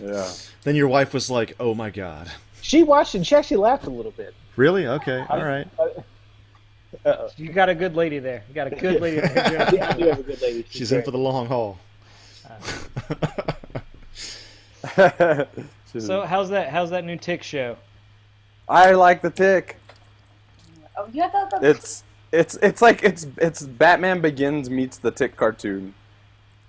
Yeah. 0.00 0.30
Then 0.62 0.74
your 0.74 0.88
wife 0.88 1.14
was 1.14 1.30
like, 1.30 1.54
"Oh 1.60 1.74
my 1.74 1.90
god." 1.90 2.30
She 2.60 2.82
watched 2.82 3.14
it. 3.14 3.18
and 3.18 3.26
She 3.26 3.34
actually 3.34 3.56
laughed 3.58 3.86
a 3.86 3.90
little 3.90 4.12
bit. 4.12 4.34
Really? 4.56 4.86
Okay. 4.86 5.24
All 5.28 5.42
right. 5.42 5.66
Uh-oh. 7.04 7.30
You 7.36 7.50
got 7.52 7.68
a 7.68 7.74
good 7.74 7.96
lady 7.96 8.18
there. 8.18 8.44
You 8.48 8.54
got 8.54 8.66
a 8.68 8.76
good 8.76 9.00
lady 9.00 9.20
there. 9.20 9.32
Yeah, 9.72 9.88
I 9.88 9.92
do 9.94 10.04
have 10.06 10.20
a 10.20 10.22
good 10.22 10.40
lady. 10.40 10.64
She's 10.70 10.92
in 10.92 11.02
for 11.02 11.10
the 11.10 11.18
long 11.18 11.46
haul. 11.46 11.78
So 15.98 16.22
how's 16.22 16.48
that? 16.48 16.70
How's 16.70 16.90
that 16.90 17.04
new 17.04 17.16
Tick 17.18 17.42
show? 17.42 17.76
I 18.68 18.92
like 18.92 19.20
the 19.20 19.30
tick. 19.30 19.76
Oh, 20.96 21.06
you 21.12 21.20
have 21.22 21.50
that. 21.50 21.62
It's 21.62 22.04
it's 22.32 22.56
it's 22.62 22.82
like 22.82 23.02
it's 23.02 23.26
it's 23.36 23.62
Batman 23.62 24.20
Begins 24.20 24.70
meets 24.70 24.96
the 24.98 25.10
Tick 25.10 25.36
cartoon. 25.36 25.94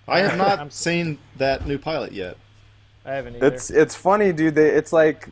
I 0.08 0.20
have 0.20 0.38
not 0.38 0.74
seen 0.74 1.18
that 1.38 1.66
new 1.66 1.78
pilot 1.78 2.12
yet. 2.12 2.38
I 3.06 3.14
haven't 3.14 3.38
either. 3.38 3.48
It's 3.48 3.70
it's 3.70 3.96
funny, 3.96 4.34
dude. 4.34 4.56
They, 4.56 4.70
it's 4.70 4.94
like 4.94 5.30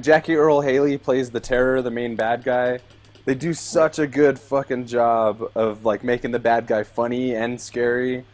Jackie 0.00 0.34
Earle 0.34 0.60
Haley 0.60 0.98
plays 0.98 1.30
the 1.30 1.40
Terror, 1.40 1.82
the 1.82 1.90
main 1.90 2.16
bad 2.16 2.44
guy. 2.44 2.80
They 3.24 3.34
do 3.34 3.52
such 3.52 3.98
a 3.98 4.06
good 4.06 4.38
fucking 4.38 4.86
job 4.86 5.50
of 5.54 5.84
like 5.84 6.02
making 6.02 6.30
the 6.30 6.38
bad 6.38 6.66
guy 6.66 6.82
funny 6.82 7.34
and 7.34 7.60
scary. 7.60 8.24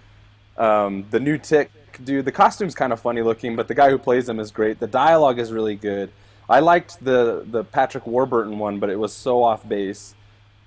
Um, 0.56 1.06
the 1.10 1.20
new 1.20 1.38
Tick, 1.38 1.70
dude. 2.04 2.24
The 2.24 2.32
costume's 2.32 2.74
kind 2.74 2.92
of 2.92 3.00
funny 3.00 3.22
looking, 3.22 3.56
but 3.56 3.68
the 3.68 3.74
guy 3.74 3.90
who 3.90 3.98
plays 3.98 4.28
him 4.28 4.40
is 4.40 4.50
great. 4.50 4.78
The 4.78 4.86
dialogue 4.86 5.38
is 5.38 5.52
really 5.52 5.74
good. 5.74 6.10
I 6.48 6.60
liked 6.60 7.04
the 7.04 7.44
the 7.50 7.64
Patrick 7.64 8.06
Warburton 8.06 8.58
one, 8.58 8.78
but 8.78 8.90
it 8.90 8.98
was 8.98 9.12
so 9.12 9.42
off 9.42 9.68
base. 9.68 10.14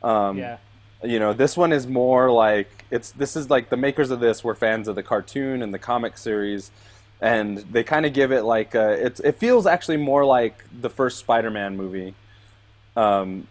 Um, 0.01 0.37
yeah. 0.37 0.57
you 1.03 1.19
know 1.19 1.33
this 1.33 1.57
one 1.57 1.73
is 1.73 1.87
more 1.87 2.31
like 2.31 2.85
it's 2.91 3.11
this 3.11 3.35
is 3.35 3.49
like 3.49 3.69
the 3.69 3.77
makers 3.77 4.11
of 4.11 4.19
this 4.19 4.43
were 4.43 4.55
fans 4.55 4.87
of 4.87 4.95
the 4.95 5.03
cartoon 5.03 5.61
and 5.61 5.73
the 5.73 5.79
comic 5.79 6.17
series 6.17 6.71
and 7.21 7.57
they 7.71 7.83
kind 7.83 8.05
of 8.05 8.13
give 8.13 8.31
it 8.31 8.43
like 8.43 8.75
uh 8.75 8.95
it's 8.97 9.19
it 9.19 9.35
feels 9.35 9.67
actually 9.67 9.97
more 9.97 10.23
like 10.23 10.63
the 10.81 10.89
first 10.89 11.17
spider-man 11.19 11.75
movie 11.75 12.13
um, 12.95 13.47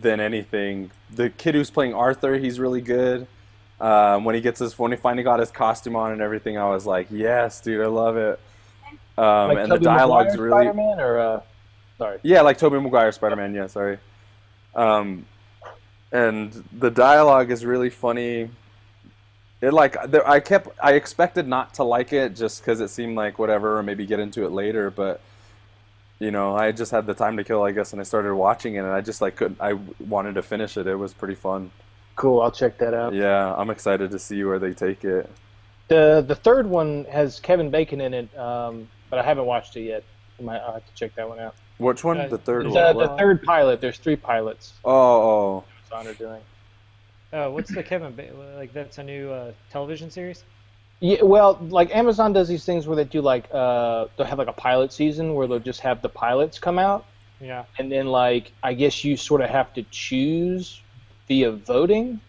than 0.00 0.20
anything 0.20 0.90
the 1.14 1.30
kid 1.30 1.54
who's 1.54 1.70
playing 1.70 1.92
arthur 1.94 2.38
he's 2.38 2.60
really 2.60 2.80
good 2.80 3.26
um, 3.80 4.24
when 4.24 4.34
he 4.36 4.40
gets 4.40 4.60
his 4.60 4.78
when 4.78 4.92
he 4.92 4.96
finally 4.96 5.24
got 5.24 5.40
his 5.40 5.50
costume 5.50 5.96
on 5.96 6.12
and 6.12 6.20
everything 6.20 6.56
i 6.56 6.68
was 6.68 6.86
like 6.86 7.08
yes 7.10 7.60
dude 7.60 7.82
i 7.82 7.88
love 7.88 8.16
it 8.16 8.38
um, 9.16 9.48
Like 9.48 9.58
and 9.58 9.70
the 9.70 9.76
Tobey 9.76 9.84
dialogue's 9.84 10.32
Maguire 10.32 10.48
really 10.48 10.64
Spider-Man 10.64 11.00
or 11.00 11.18
uh, 11.20 11.40
sorry. 11.98 12.18
yeah, 12.22 12.40
like 12.40 12.58
Tobey 12.58 12.80
Maguire 12.80 13.12
Spider-Man. 13.12 13.54
Yeah, 13.54 13.68
sorry. 13.68 13.98
Um, 14.74 15.24
and 16.14 16.64
the 16.72 16.90
dialogue 16.90 17.50
is 17.50 17.66
really 17.66 17.90
funny. 17.90 18.48
It 19.60 19.72
like 19.72 19.96
there, 20.06 20.26
I 20.26 20.40
kept 20.40 20.68
I 20.82 20.92
expected 20.92 21.48
not 21.48 21.74
to 21.74 21.84
like 21.84 22.12
it 22.12 22.36
just 22.36 22.60
because 22.60 22.80
it 22.80 22.88
seemed 22.88 23.16
like 23.16 23.38
whatever, 23.38 23.78
or 23.78 23.82
maybe 23.82 24.06
get 24.06 24.20
into 24.20 24.44
it 24.44 24.52
later. 24.52 24.90
But 24.90 25.20
you 26.20 26.30
know, 26.30 26.54
I 26.54 26.70
just 26.70 26.92
had 26.92 27.06
the 27.06 27.14
time 27.14 27.36
to 27.36 27.44
kill, 27.44 27.64
I 27.64 27.72
guess, 27.72 27.92
and 27.92 28.00
I 28.00 28.04
started 28.04 28.34
watching 28.34 28.76
it, 28.76 28.78
and 28.78 28.88
I 28.88 29.00
just 29.00 29.20
like 29.20 29.36
couldn't. 29.36 29.60
I 29.60 29.74
wanted 30.06 30.36
to 30.36 30.42
finish 30.42 30.76
it. 30.76 30.86
It 30.86 30.94
was 30.94 31.12
pretty 31.12 31.34
fun. 31.34 31.70
Cool. 32.14 32.40
I'll 32.40 32.52
check 32.52 32.78
that 32.78 32.94
out. 32.94 33.12
Yeah, 33.12 33.52
I'm 33.56 33.70
excited 33.70 34.12
to 34.12 34.18
see 34.18 34.44
where 34.44 34.60
they 34.60 34.72
take 34.72 35.04
it. 35.04 35.28
The 35.88 36.24
the 36.26 36.36
third 36.36 36.68
one 36.68 37.06
has 37.10 37.40
Kevin 37.40 37.70
Bacon 37.70 38.00
in 38.00 38.14
it, 38.14 38.38
um, 38.38 38.88
but 39.10 39.18
I 39.18 39.24
haven't 39.24 39.46
watched 39.46 39.76
it 39.76 39.82
yet. 39.82 40.04
I 40.38 40.42
might 40.42 40.58
I'll 40.58 40.74
have 40.74 40.86
to 40.86 40.94
check 40.94 41.16
that 41.16 41.28
one 41.28 41.40
out. 41.40 41.56
Which 41.78 42.04
one? 42.04 42.20
Uh, 42.20 42.28
the 42.28 42.38
third 42.38 42.68
one. 42.68 42.96
the 42.96 43.16
third 43.18 43.42
pilot. 43.42 43.80
There's 43.80 43.98
three 43.98 44.16
pilots. 44.16 44.74
Oh, 44.84 45.64
Amazon 45.94 46.12
are 46.12 46.14
doing. 46.16 46.42
Oh, 47.32 47.50
what's 47.50 47.74
the 47.74 47.82
Kevin? 47.82 48.14
Ba- 48.14 48.30
like 48.56 48.72
that's 48.72 48.98
a 48.98 49.02
new 49.02 49.30
uh, 49.30 49.52
television 49.70 50.10
series. 50.10 50.44
Yeah, 51.00 51.22
well, 51.22 51.58
like 51.60 51.94
Amazon 51.94 52.32
does 52.32 52.48
these 52.48 52.64
things 52.64 52.86
where 52.86 52.96
they 52.96 53.04
do 53.04 53.20
like 53.20 53.48
uh, 53.52 54.06
they'll 54.16 54.26
have 54.26 54.38
like 54.38 54.48
a 54.48 54.52
pilot 54.52 54.92
season 54.92 55.34
where 55.34 55.46
they'll 55.46 55.58
just 55.58 55.80
have 55.80 56.02
the 56.02 56.08
pilots 56.08 56.58
come 56.58 56.78
out, 56.78 57.04
Yeah. 57.40 57.64
and 57.78 57.90
then 57.90 58.06
like 58.06 58.52
I 58.62 58.74
guess 58.74 59.04
you 59.04 59.16
sort 59.16 59.40
of 59.40 59.50
have 59.50 59.72
to 59.74 59.82
choose 59.90 60.80
via 61.26 61.50
voting, 61.50 62.20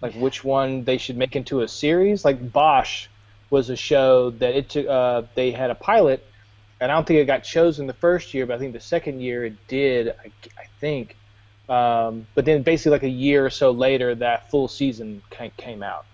like 0.00 0.14
which 0.14 0.42
one 0.44 0.84
they 0.84 0.96
should 0.98 1.16
make 1.16 1.36
into 1.36 1.60
a 1.60 1.68
series. 1.68 2.24
Like 2.24 2.52
Bosch 2.52 3.08
was 3.50 3.68
a 3.70 3.76
show 3.76 4.30
that 4.30 4.54
it 4.56 4.70
took. 4.70 4.86
Uh, 4.86 5.22
they 5.34 5.50
had 5.50 5.70
a 5.70 5.74
pilot, 5.74 6.24
and 6.80 6.90
I 6.90 6.94
don't 6.94 7.06
think 7.06 7.20
it 7.20 7.26
got 7.26 7.44
chosen 7.44 7.86
the 7.86 7.92
first 7.92 8.32
year, 8.32 8.46
but 8.46 8.54
I 8.54 8.58
think 8.58 8.72
the 8.72 8.80
second 8.80 9.20
year 9.20 9.44
it 9.44 9.68
did. 9.68 10.08
I, 10.08 10.32
I 10.58 10.64
think. 10.80 11.16
Um, 11.68 12.26
but 12.34 12.44
then 12.46 12.62
basically 12.62 12.92
like 12.92 13.02
a 13.02 13.08
year 13.08 13.44
or 13.44 13.50
so 13.50 13.70
later, 13.70 14.14
that 14.14 14.50
full 14.50 14.68
season 14.68 15.22
came 15.58 15.82
out. 15.82 16.06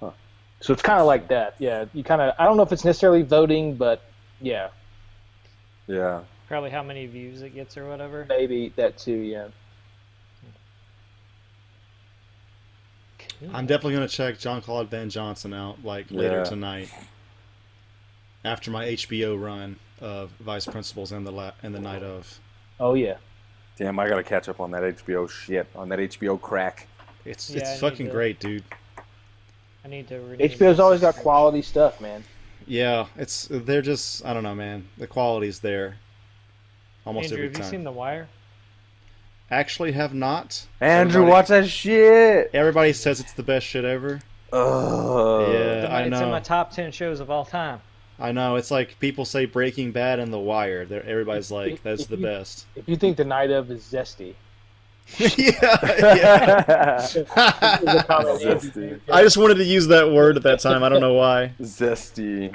Huh. 0.00 0.10
So 0.60 0.72
it's 0.72 0.82
kind 0.82 1.00
of 1.00 1.06
like 1.06 1.28
that. 1.28 1.56
Yeah, 1.58 1.86
you 1.92 2.04
kind 2.04 2.20
of. 2.20 2.34
I 2.38 2.44
don't 2.44 2.56
know 2.56 2.62
if 2.62 2.72
it's 2.72 2.84
necessarily 2.84 3.22
voting, 3.22 3.74
but 3.74 4.00
yeah, 4.40 4.68
yeah. 5.88 6.20
Probably 6.46 6.70
how 6.70 6.82
many 6.82 7.06
views 7.06 7.42
it 7.42 7.50
gets 7.54 7.76
or 7.76 7.88
whatever. 7.88 8.24
maybe 8.28 8.72
that 8.76 8.96
too. 8.96 9.12
Yeah. 9.12 9.48
I'm 13.52 13.66
definitely 13.66 13.94
gonna 13.94 14.08
check 14.08 14.38
John 14.38 14.60
Claude 14.62 14.88
Van 14.90 15.10
Johnson 15.10 15.52
out 15.54 15.84
like 15.84 16.10
later 16.10 16.38
Yeah. 16.38 16.44
tonight. 16.44 16.90
After 18.44 18.70
my 18.70 18.86
HBO 18.86 19.36
run 19.40 19.76
of 20.00 20.30
Vice 20.40 20.66
Principals 20.66 21.12
and 21.12 21.26
the 21.26 21.30
la- 21.32 21.52
and 21.62 21.74
the 21.74 21.80
night 21.80 22.02
of. 22.02 22.40
Oh 22.80 22.94
yeah. 22.94 23.16
Damn, 23.78 23.98
I 23.98 24.08
gotta 24.08 24.24
catch 24.24 24.48
up 24.48 24.60
on 24.60 24.70
that 24.72 24.82
HBO 24.82 25.28
shit, 25.30 25.66
on 25.76 25.88
that 25.90 25.98
HBO 26.00 26.40
crack. 26.40 26.88
It's 27.24 27.48
Yeah, 27.50 27.58
I 27.58 27.60
it's 27.60 27.70
need 27.82 27.90
fucking 27.90 28.06
to- 28.06 28.12
great, 28.12 28.40
dude. 28.40 28.64
I 29.84 29.88
need 29.88 30.08
to. 30.08 30.16
renew 30.20 30.36
HBO's 30.44 30.78
my 30.78 30.84
always 30.84 31.00
got 31.00 31.08
subscription. 31.14 31.22
quality 31.22 31.62
stuff, 31.62 32.00
man. 32.00 32.24
Yeah, 32.66 33.06
it's 33.16 33.48
they're 33.50 33.80
just 33.82 34.24
I 34.26 34.34
don't 34.34 34.42
know, 34.42 34.54
man. 34.54 34.88
The 34.98 35.06
quality's 35.06 35.60
there. 35.60 35.96
Almost 37.06 37.26
Andrew, 37.30 37.38
every 37.38 37.48
have 37.48 37.56
you 37.56 37.62
time. 37.62 37.70
seen 37.70 37.84
The 37.84 37.92
Wire? 37.92 38.28
Actually, 39.50 39.92
have 39.92 40.12
not. 40.12 40.66
Andrew, 40.80 41.22
Everybody- 41.22 41.30
watch 41.30 41.48
that 41.48 41.68
shit. 41.68 42.50
Everybody 42.52 42.92
says 42.92 43.20
it's 43.20 43.32
the 43.32 43.42
best 43.42 43.64
shit 43.66 43.84
ever. 43.84 44.20
Ugh. 44.52 45.52
Yeah, 45.52 45.80
The- 45.82 45.90
I 45.90 46.00
it's 46.02 46.06
in 46.06 46.10
know. 46.10 46.30
my 46.30 46.40
top 46.40 46.72
ten 46.72 46.90
shows 46.92 47.20
of 47.20 47.30
all 47.30 47.44
time. 47.46 47.80
I 48.18 48.32
know. 48.32 48.56
It's 48.56 48.70
like 48.70 48.98
people 48.98 49.24
say 49.24 49.44
Breaking 49.44 49.92
Bad 49.92 50.18
and 50.18 50.32
The 50.32 50.38
Wire. 50.38 50.84
They're, 50.84 51.04
everybody's 51.06 51.50
like, 51.50 51.82
that's 51.82 52.06
the 52.06 52.16
best. 52.16 52.66
If 52.74 52.88
you 52.88 52.96
think 52.96 53.16
the 53.16 53.24
night 53.24 53.50
of 53.50 53.70
is 53.70 53.82
zesty, 53.82 54.34
yeah, 55.18 55.26
yeah. 55.38 56.96
this 57.00 57.16
is 57.16 57.26
a 57.26 58.04
comment 58.06 58.40
Zesty. 58.42 59.00
I 59.10 59.22
just 59.22 59.36
wanted 59.38 59.54
to 59.54 59.64
use 59.64 59.86
that 59.86 60.10
word 60.10 60.36
at 60.36 60.42
that 60.42 60.60
time. 60.60 60.82
I 60.82 60.88
don't 60.90 61.00
know 61.00 61.14
why. 61.14 61.52
Zesty. 61.62 62.52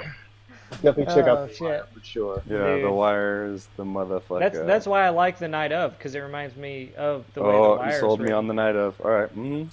definitely 0.82 1.06
check 1.06 1.26
Oh, 1.28 1.38
out 1.38 1.48
the 1.48 1.54
shit. 1.54 1.62
Wire 1.62 1.86
for 1.94 2.04
sure. 2.04 2.44
Yeah, 2.48 2.76
Dude. 2.76 2.86
the 2.86 2.92
wire 2.92 3.48
is 3.48 3.68
the 3.76 3.84
motherfucker. 3.84 4.40
That's 4.40 4.60
that's 4.60 4.86
why 4.86 5.06
I 5.06 5.10
like 5.10 5.40
The 5.40 5.48
Night 5.48 5.72
of 5.72 5.98
because 5.98 6.14
it 6.14 6.20
reminds 6.20 6.56
me 6.56 6.92
of 6.96 7.26
the 7.34 7.42
way 7.42 7.50
oh, 7.50 7.74
The 7.74 7.80
Wire 7.80 7.94
you 7.94 8.00
sold 8.00 8.22
me 8.22 8.32
on 8.32 8.48
the 8.48 8.54
night 8.54 8.76
of. 8.76 9.02
All 9.02 9.12
right. 9.12 9.30
Mm-hmm. 9.30 9.70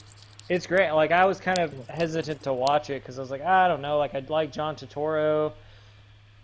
It's 0.48 0.66
great. 0.66 0.90
Like 0.92 1.12
I 1.12 1.26
was 1.26 1.38
kind 1.38 1.58
of 1.58 1.88
hesitant 1.88 2.42
to 2.44 2.52
watch 2.52 2.88
it 2.90 3.02
because 3.02 3.18
I 3.18 3.20
was 3.20 3.30
like, 3.30 3.42
I 3.42 3.68
don't 3.68 3.82
know. 3.82 3.98
Like 3.98 4.14
I'd 4.14 4.30
like 4.30 4.52
John 4.52 4.74
Turturro, 4.74 5.52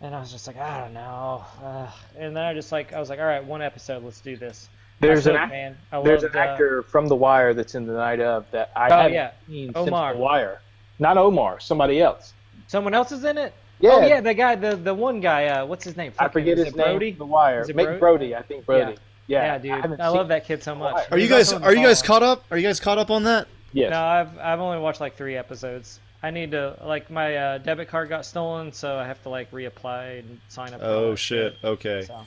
and 0.00 0.14
I 0.14 0.20
was 0.20 0.30
just 0.32 0.46
like, 0.46 0.58
I 0.58 0.80
don't 0.80 0.94
know. 0.94 1.44
Uh, 1.62 1.86
and 2.18 2.36
then 2.36 2.44
I 2.44 2.54
just 2.54 2.72
like 2.72 2.92
I 2.92 3.00
was 3.00 3.08
like, 3.08 3.18
all 3.18 3.26
right, 3.26 3.44
one 3.44 3.62
episode, 3.62 4.02
let's 4.04 4.20
do 4.20 4.36
this. 4.36 4.68
There's 5.00 5.26
I 5.26 5.30
an 5.32 5.36
act- 5.36 5.52
man. 5.52 5.76
I 5.92 6.02
there's 6.02 6.22
an 6.22 6.28
loved, 6.28 6.36
uh, 6.36 6.40
actor 6.40 6.82
from 6.82 7.06
The 7.08 7.16
Wire 7.16 7.52
that's 7.54 7.74
in 7.74 7.86
the 7.86 7.92
night 7.92 8.20
of 8.20 8.50
that 8.52 8.70
I 8.74 8.88
Oh, 8.88 8.96
haven't 8.96 9.12
yeah. 9.12 9.30
seen 9.46 9.72
Omar. 9.74 10.10
since 10.12 10.16
The 10.18 10.22
Wire. 10.22 10.60
Not 10.98 11.18
Omar, 11.18 11.60
somebody 11.60 12.00
else. 12.00 12.32
Someone 12.66 12.94
else 12.94 13.12
is 13.12 13.24
in 13.24 13.36
it. 13.38 13.52
Yeah, 13.78 13.90
Oh 13.92 14.06
yeah, 14.06 14.20
the 14.22 14.32
guy, 14.32 14.54
the 14.54 14.74
the 14.76 14.94
one 14.94 15.20
guy. 15.20 15.46
Uh, 15.48 15.66
what's 15.66 15.84
his 15.84 15.96
name? 15.98 16.12
I 16.18 16.28
forget 16.28 16.56
his 16.56 16.74
name. 16.74 16.86
Brody. 16.86 17.10
The 17.12 17.26
Wire. 17.26 17.60
Is 17.60 17.68
it 17.68 17.76
Make 17.76 17.98
Brody, 18.00 18.34
I 18.34 18.40
think 18.42 18.64
Brody. 18.64 18.96
Yeah, 19.26 19.44
Yeah, 19.44 19.58
dude. 19.58 19.72
I, 19.72 19.80
haven't 19.80 19.98
love 19.98 20.28
that 20.28 20.46
kid 20.46 20.62
so 20.62 20.74
much. 20.74 21.04
Are 21.10 21.18
you 21.18 21.28
guys 21.28 21.52
are 21.52 21.74
you 21.74 21.82
guys 21.84 22.00
caught 22.00 22.22
up? 22.22 22.44
Are 22.50 22.56
you 22.56 22.66
guys 22.66 22.80
caught 22.80 22.96
up 22.98 23.10
on 23.10 23.24
that? 23.24 23.48
Yes. 23.74 23.90
No, 23.90 24.00
I've 24.02 24.38
I've 24.38 24.60
only 24.60 24.78
watched 24.78 25.00
like 25.00 25.16
three 25.16 25.36
episodes. 25.36 26.00
I 26.26 26.30
need 26.30 26.50
to 26.50 26.76
like 26.84 27.08
my 27.08 27.36
uh, 27.36 27.58
debit 27.58 27.86
card 27.86 28.08
got 28.08 28.26
stolen, 28.26 28.72
so 28.72 28.98
I 28.98 29.06
have 29.06 29.22
to 29.22 29.28
like 29.28 29.48
reapply 29.52 30.18
and 30.18 30.40
sign 30.48 30.74
up. 30.74 30.80
Oh 30.82 31.10
that 31.10 31.16
shit. 31.18 31.56
Okay. 31.62 32.02
So. 32.02 32.20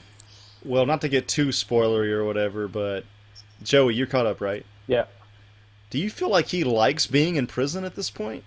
Well, 0.64 0.86
not 0.86 1.02
to 1.02 1.08
get 1.10 1.28
too 1.28 1.48
spoilery 1.48 2.10
or 2.10 2.24
whatever, 2.24 2.66
but 2.66 3.04
Joey, 3.62 3.94
you're 3.94 4.06
caught 4.06 4.24
up, 4.24 4.40
right? 4.40 4.64
Yeah. 4.86 5.04
Do 5.90 5.98
you 5.98 6.08
feel 6.08 6.30
like 6.30 6.46
he 6.46 6.64
likes 6.64 7.06
being 7.06 7.36
in 7.36 7.46
prison 7.46 7.84
at 7.84 7.94
this 7.94 8.08
point? 8.08 8.42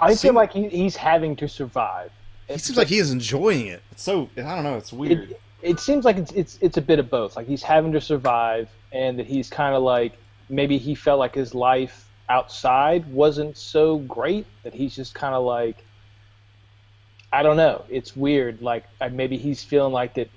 I 0.00 0.14
Seem- 0.14 0.30
feel 0.30 0.34
like 0.34 0.52
he, 0.52 0.68
he's 0.68 0.96
having 0.96 1.36
to 1.36 1.48
survive. 1.48 2.10
He 2.48 2.56
seems 2.56 2.78
like 2.78 2.88
he 2.88 2.96
is 2.96 3.10
enjoying 3.10 3.66
it. 3.66 3.82
It's 3.90 4.02
so 4.02 4.30
I 4.38 4.54
don't 4.54 4.64
know. 4.64 4.78
It's 4.78 4.94
weird. 4.94 5.30
It, 5.30 5.40
it 5.60 5.80
seems 5.80 6.06
like 6.06 6.16
it's, 6.16 6.32
it's 6.32 6.58
it's 6.62 6.76
a 6.78 6.82
bit 6.82 6.98
of 6.98 7.10
both. 7.10 7.36
Like 7.36 7.48
he's 7.48 7.62
having 7.62 7.92
to 7.92 8.00
survive, 8.00 8.70
and 8.92 9.18
that 9.18 9.26
he's 9.26 9.50
kind 9.50 9.74
of 9.74 9.82
like 9.82 10.14
maybe 10.48 10.78
he 10.78 10.94
felt 10.94 11.18
like 11.18 11.34
his 11.34 11.54
life 11.54 12.05
outside 12.28 13.06
wasn't 13.12 13.56
so 13.56 13.98
great 13.98 14.46
that 14.62 14.74
he's 14.74 14.94
just 14.96 15.14
kind 15.14 15.34
of 15.34 15.44
like 15.44 15.84
I 17.32 17.42
don't 17.42 17.56
know. 17.56 17.84
It's 17.90 18.14
weird. 18.16 18.62
Like 18.62 18.84
maybe 19.12 19.36
he's 19.36 19.62
feeling 19.62 19.92
like 19.92 20.14
that. 20.14 20.30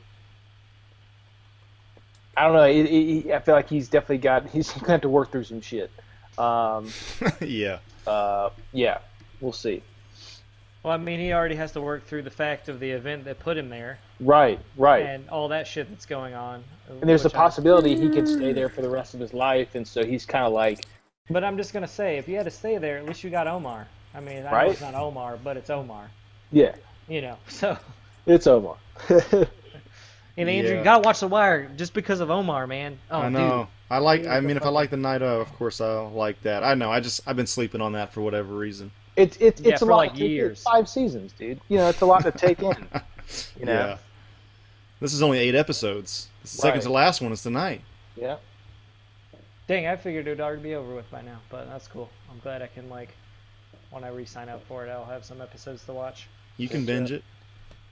I 2.36 2.44
don't 2.46 2.54
know. 2.54 2.64
It, 2.64 2.86
it, 2.86 3.28
it- 3.28 3.32
I 3.34 3.40
feel 3.40 3.56
like 3.56 3.70
he's 3.70 3.90
definitely 3.90 4.18
got. 4.20 4.48
He's 4.52 4.72
gonna 4.72 4.94
have 4.94 5.02
to 5.02 5.10
work 5.10 5.32
through 5.32 5.44
some 5.44 5.62
shit. 5.62 5.92
Um, 6.38 6.90
yeah. 7.42 7.80
uh, 8.08 8.50
yeah, 8.72 9.00
we'll 9.42 9.52
see. 9.54 9.84
Well, 10.84 10.94
I 10.94 10.98
mean, 10.98 11.20
he 11.20 11.34
already 11.34 11.56
has 11.56 11.74
to 11.74 11.82
work 11.82 12.06
through 12.08 12.22
the 12.22 12.30
fact 12.32 12.70
of 12.70 12.80
the 12.80 12.90
event 12.92 13.26
that 13.26 13.40
put 13.40 13.58
him 13.58 13.68
there 13.68 14.00
Right, 14.22 14.58
right. 14.78 15.06
and 15.06 15.30
all 15.30 15.50
that 15.50 15.68
shit 15.68 15.90
that's 15.90 16.06
going 16.06 16.34
on. 16.34 16.64
And 16.90 17.02
there's 17.04 17.26
a 17.26 17.28
which 17.28 17.36
I- 17.36 17.38
possibility 17.38 17.98
he 18.00 18.08
could 18.10 18.28
stay 18.30 18.54
there 18.54 18.70
for 18.70 18.82
the 18.82 18.90
rest 18.90 19.14
of 19.14 19.20
his 19.20 19.34
life, 19.34 19.76
and 19.76 19.86
so 19.86 20.06
he's 20.06 20.26
kind 20.26 20.46
of 20.46 20.54
like, 20.54 20.86
But 21.30 21.44
I'm 21.44 21.58
just 21.58 21.74
gonna 21.74 21.88
say, 21.88 22.18
if 22.18 22.28
you 22.28 22.36
had 22.36 22.46
to 22.46 22.52
stay 22.52 22.78
there, 22.78 22.98
at 22.98 23.06
least 23.06 23.24
you 23.24 23.30
got 23.30 23.48
Omar. 23.48 23.88
I 24.16 24.20
mean, 24.20 24.46
I 24.46 24.66
know 24.66 24.72
it's 24.72 24.82
not 24.82 24.96
Omar, 24.96 25.38
but 25.44 25.58
it's 25.58 25.70
Omar. 25.70 26.10
yeah, 26.52 26.74
You 27.08 27.22
know, 27.22 27.38
so 27.48 27.78
it's 28.26 28.48
over. 28.48 28.74
and 29.10 30.50
Andrew, 30.50 30.72
Yeah. 30.72 30.78
you 30.80 30.84
gotta 30.84 31.02
watch 31.02 31.20
The 31.20 31.28
Wire 31.28 31.70
just 31.78 31.94
because 31.94 32.20
of 32.20 32.32
Omar, 32.32 32.66
man. 32.68 32.98
Oh, 33.12 33.20
I 33.22 33.30
know. 33.30 33.58
dude. 33.60 33.68
I 33.92 33.98
like. 34.00 34.26
I 34.28 34.40
mean, 34.40 34.56
if 34.58 34.64
I 34.64 34.70
like 34.70 34.90
the 34.92 34.98
night 34.98 35.22
of, 35.22 35.42
of 35.42 35.54
course 35.54 35.82
I'll 35.82 36.10
like 36.12 36.42
that. 36.44 36.64
I 36.64 36.76
know. 36.76 36.92
I 36.92 37.00
just 37.00 37.22
I've 37.28 37.36
been 37.36 37.48
sleeping 37.48 37.82
on 37.82 37.94
that 37.94 38.14
for 38.14 38.22
whatever 38.22 38.54
reason. 38.56 38.92
It's 39.16 39.36
it's 39.40 39.60
Yeah, 39.62 39.74
it's 39.74 39.82
a 39.82 39.86
lot. 39.86 39.98
like, 39.98 40.14
to 40.14 40.20
take 40.20 40.30
years. 40.30 40.62
Five 40.64 40.88
seasons, 40.88 41.34
dude. 41.34 41.60
You 41.70 41.78
know, 41.78 41.90
it's 41.90 42.02
a 42.02 42.06
lot 42.06 42.24
to 42.24 42.32
take 42.32 42.62
in. 42.62 42.76
You 43.60 43.66
know. 43.68 43.74
Yeah. 43.74 43.98
This 45.00 45.14
is 45.14 45.22
only 45.22 45.38
eight 45.38 45.54
episodes. 45.54 46.30
The 46.42 46.48
second 46.48 46.78
Right. 46.80 46.82
to 46.84 46.90
last 46.92 47.22
one 47.22 47.32
is 47.32 47.44
tonight. 47.44 47.82
Yeah. 48.16 48.38
Dang, 49.70 49.86
I 49.86 49.98
figured 49.98 50.26
it 50.26 50.32
would 50.32 50.42
already 50.42 50.64
be 50.64 50.74
over 50.74 50.96
with 50.96 51.12
by 51.12 51.22
now, 51.22 51.38
but 51.52 51.70
that's 51.70 51.88
cool. 51.88 52.10
I'm 52.32 52.40
glad 52.40 52.64
I 52.64 52.68
can 52.68 52.90
like, 52.90 53.10
when 53.92 54.04
I 54.04 54.08
re-sign 54.08 54.50
up 54.50 54.66
for 54.66 54.84
it, 54.84 54.90
I'll 54.90 55.06
have 55.06 55.24
some 55.24 55.42
episodes 55.42 55.86
to 55.86 55.94
watch. 55.94 56.26
You 56.58 56.68
can 56.68 56.88
binge 56.88 57.12
yeah. 57.12 57.18
it. 57.18 57.24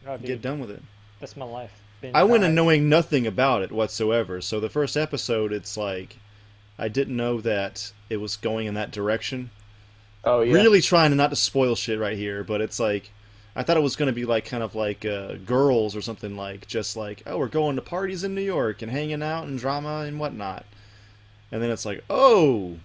Oh, 0.08 0.18
Get 0.18 0.42
done 0.42 0.60
with 0.60 0.72
it. 0.72 0.82
that's 1.20 1.38
my 1.38 1.46
life. 1.46 1.72
Binge 2.02 2.16
I 2.16 2.24
went 2.24 2.44
in 2.44 2.56
knowing 2.56 2.90
nothing 2.90 3.28
about 3.28 3.62
it 3.62 3.72
whatsoever. 3.72 4.42
So 4.42 4.60
the 4.60 4.72
first 4.72 4.98
episode, 4.98 5.54
it's 5.54 5.78
like 5.78 6.18
I 6.80 6.88
didn't 6.88 7.16
know 7.16 7.42
that 7.42 7.92
it 8.10 8.18
was 8.18 8.38
going 8.38 8.66
in 8.66 8.74
that 8.74 8.90
direction. 8.90 9.52
Oh 10.24 10.42
yeah. 10.42 10.56
Really 10.56 10.82
trying 10.82 11.12
to 11.12 11.16
not 11.16 11.30
to 11.30 11.36
spoil 11.36 11.76
shit 11.76 12.00
right 12.00 12.18
here, 12.18 12.44
but 12.44 12.60
it's 12.60 12.80
like 12.80 13.12
I 13.56 13.62
thought 13.62 13.78
it 13.78 13.84
was 13.84 13.96
going 13.96 14.08
to 14.08 14.14
be 14.14 14.26
like 14.26 14.46
kind 14.46 14.64
of 14.64 14.74
like 14.74 15.06
uh, 15.06 15.34
girls 15.46 15.96
or 15.96 16.02
something 16.02 16.36
like 16.36 16.66
just 16.66 16.98
like 16.98 17.22
oh 17.28 17.38
we're 17.38 17.48
going 17.48 17.76
to 17.76 17.84
parties 17.84 18.24
in 18.24 18.34
New 18.34 18.42
York 18.42 18.82
and 18.82 18.92
hanging 18.92 19.22
out 19.22 19.46
and 19.46 19.60
drama 19.60 20.00
and 20.08 20.20
whatnot, 20.20 20.66
and 21.52 21.62
then 21.62 21.70
it's 21.70 21.86
like 21.86 22.04
oh 22.10 22.78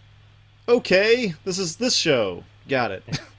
okay 0.68 1.34
this 1.44 1.58
is 1.58 1.76
this 1.76 1.94
show 1.94 2.44
got 2.68 2.90
it 2.90 3.02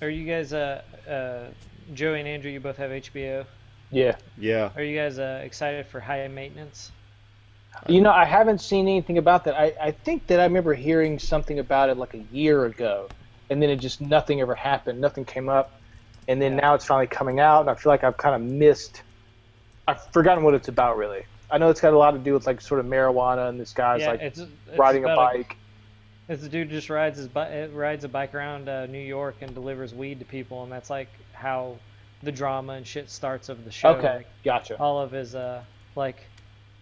Are 0.00 0.08
you 0.08 0.24
guys, 0.24 0.52
uh, 0.52 0.82
uh, 1.08 1.52
Joey 1.92 2.20
and 2.20 2.28
Andrew, 2.28 2.50
you 2.50 2.60
both 2.60 2.76
have 2.76 2.90
HBO? 2.90 3.44
Yeah. 3.90 4.14
yeah 4.38 4.70
Are 4.76 4.82
you 4.82 4.96
guys 4.96 5.18
uh, 5.18 5.40
excited 5.42 5.86
for 5.86 5.98
High 5.98 6.28
Maintenance? 6.28 6.92
You 7.88 8.00
know, 8.00 8.12
I 8.12 8.24
haven't 8.24 8.60
seen 8.60 8.86
anything 8.86 9.18
about 9.18 9.44
that. 9.44 9.58
I, 9.58 9.72
I 9.80 9.90
think 9.90 10.26
that 10.28 10.40
I 10.40 10.44
remember 10.44 10.74
hearing 10.74 11.18
something 11.18 11.58
about 11.58 11.90
it 11.90 11.96
like 11.96 12.14
a 12.14 12.24
year 12.32 12.64
ago, 12.66 13.08
and 13.50 13.60
then 13.62 13.70
it 13.70 13.76
just 13.76 14.00
nothing 14.00 14.40
ever 14.40 14.54
happened. 14.54 15.00
Nothing 15.00 15.24
came 15.24 15.48
up, 15.48 15.80
and 16.28 16.40
then 16.40 16.56
now 16.56 16.74
it's 16.74 16.84
finally 16.84 17.06
coming 17.06 17.40
out, 17.40 17.62
and 17.62 17.70
I 17.70 17.74
feel 17.74 17.90
like 17.90 18.04
I've 18.04 18.16
kind 18.16 18.34
of 18.34 18.40
missed. 18.48 19.02
I've 19.86 20.04
forgotten 20.12 20.44
what 20.44 20.54
it's 20.54 20.68
about 20.68 20.96
really. 20.96 21.24
I 21.50 21.58
know 21.58 21.70
it's 21.70 21.80
got 21.80 21.94
a 21.94 21.98
lot 21.98 22.12
to 22.12 22.18
do 22.18 22.34
with 22.34 22.46
like 22.46 22.60
sort 22.60 22.80
of 22.80 22.86
marijuana, 22.86 23.48
and 23.48 23.58
this 23.58 23.72
guy's 23.72 24.02
yeah, 24.02 24.10
like 24.10 24.20
it's, 24.20 24.38
it's 24.38 24.78
riding 24.78 25.04
a 25.04 25.16
bike. 25.16 25.56
It's 26.28 26.42
the 26.42 26.48
dude 26.48 26.68
just 26.68 26.90
rides 26.90 27.16
his 27.16 27.28
bi- 27.28 27.66
rides 27.66 28.04
a 28.04 28.08
bike 28.08 28.34
around 28.34 28.68
uh, 28.68 28.86
New 28.86 28.98
York 28.98 29.36
and 29.40 29.54
delivers 29.54 29.94
weed 29.94 30.18
to 30.18 30.26
people, 30.26 30.62
and 30.62 30.70
that's 30.70 30.90
like 30.90 31.08
how 31.32 31.76
the 32.22 32.32
drama 32.32 32.74
and 32.74 32.86
shit 32.86 33.10
starts 33.10 33.48
of 33.48 33.64
the 33.64 33.70
show. 33.70 33.90
Okay, 33.90 34.16
Like, 34.16 34.26
gotcha. 34.44 34.76
all 34.78 35.00
of 35.00 35.12
his 35.12 35.34
uh 35.34 35.62
like 35.94 36.26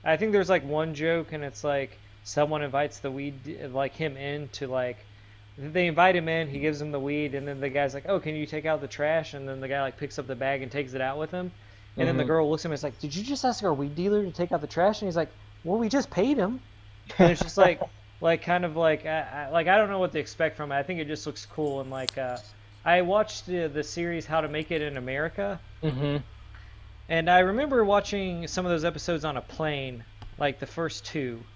I 0.05 0.17
think 0.17 0.33
there's 0.33 0.49
like 0.49 0.65
one 0.65 0.95
joke 0.95 1.33
and 1.33 1.45
it's 1.45 1.63
like 1.63 1.99
someone 2.25 2.63
invites 2.63 2.99
the 3.01 3.11
weed 3.11 3.35
like 3.73 3.95
him 3.95 4.17
in 4.17 4.49
to 4.49 4.67
like 4.67 4.97
they 5.59 5.87
invite 5.87 6.17
him 6.17 6.29
in, 6.29 6.49
he 6.49 6.59
gives 6.59 6.81
him 6.81 6.91
the 6.91 7.01
weed 7.01 7.35
and 7.35 7.47
then 7.47 7.61
the 7.61 7.69
guy's 7.69 7.95
like, 7.95 8.05
"Oh, 8.09 8.21
can 8.21 8.35
you 8.35 8.47
take 8.47 8.67
out 8.67 8.81
the 8.81 8.89
trash?" 8.89 9.33
and 9.35 9.49
then 9.49 9.61
the 9.61 9.69
guy 9.69 9.81
like 9.81 9.97
picks 9.97 10.19
up 10.19 10.27
the 10.27 10.35
bag 10.35 10.63
and 10.63 10.71
takes 10.73 10.93
it 10.95 11.01
out 11.01 11.19
with 11.19 11.31
him. 11.31 11.51
And 11.99 12.07
then 12.09 12.17
the 12.17 12.25
Mhm. 12.25 12.27
girl 12.27 12.49
looks 12.51 12.63
at 12.65 12.67
him 12.67 12.73
and 12.73 12.79
is 12.79 12.83
like, 12.85 12.99
"Did 12.99 13.15
you 13.15 13.23
just 13.25 13.45
ask 13.45 13.63
our 13.65 13.75
weed 13.75 13.95
dealer 13.95 14.25
to 14.25 14.33
take 14.33 14.53
out 14.53 14.61
the 14.61 14.67
trash?" 14.67 15.01
And 15.03 15.09
he's 15.09 15.17
like, 15.17 15.33
"Well, 15.63 15.79
we 15.79 15.89
just 15.89 16.11
paid 16.11 16.39
him." 16.39 16.61
And 17.21 17.31
it's 17.31 17.43
just 17.43 17.57
like 17.59 17.83
like 18.21 18.43
kind 18.43 18.65
of 18.65 18.77
like 18.77 19.07
I, 19.07 19.21
I, 19.21 19.49
like 19.51 19.69
I 19.69 19.79
don't 19.79 19.91
know 19.91 19.99
what 19.99 20.13
to 20.13 20.19
expect 20.21 20.57
from 20.57 20.73
it. 20.73 20.77
I 20.77 20.83
think 20.83 21.01
it 21.01 21.07
just 21.09 21.27
looks 21.27 21.47
cool 21.47 21.81
and 21.81 21.91
like 21.91 22.19
uh 22.19 22.41
I 22.85 23.03
watched 23.03 23.47
the 23.47 23.69
the 23.69 23.85
series 23.85 24.27
How 24.27 24.41
to 24.43 24.49
Make 24.49 24.71
It 24.71 24.83
in 24.83 24.97
America 24.97 25.61
Mm-hmm. 25.83 26.17
and 27.09 27.29
I 27.31 27.41
remember 27.41 27.85
watching 27.85 28.47
some 28.47 28.65
of 28.67 28.71
those 28.71 28.85
episodes 28.85 29.25
on 29.25 29.37
a 29.37 29.43
plane, 29.43 30.05
like 30.39 30.59
the 30.61 30.67
first 30.67 31.07
two. 31.07 31.47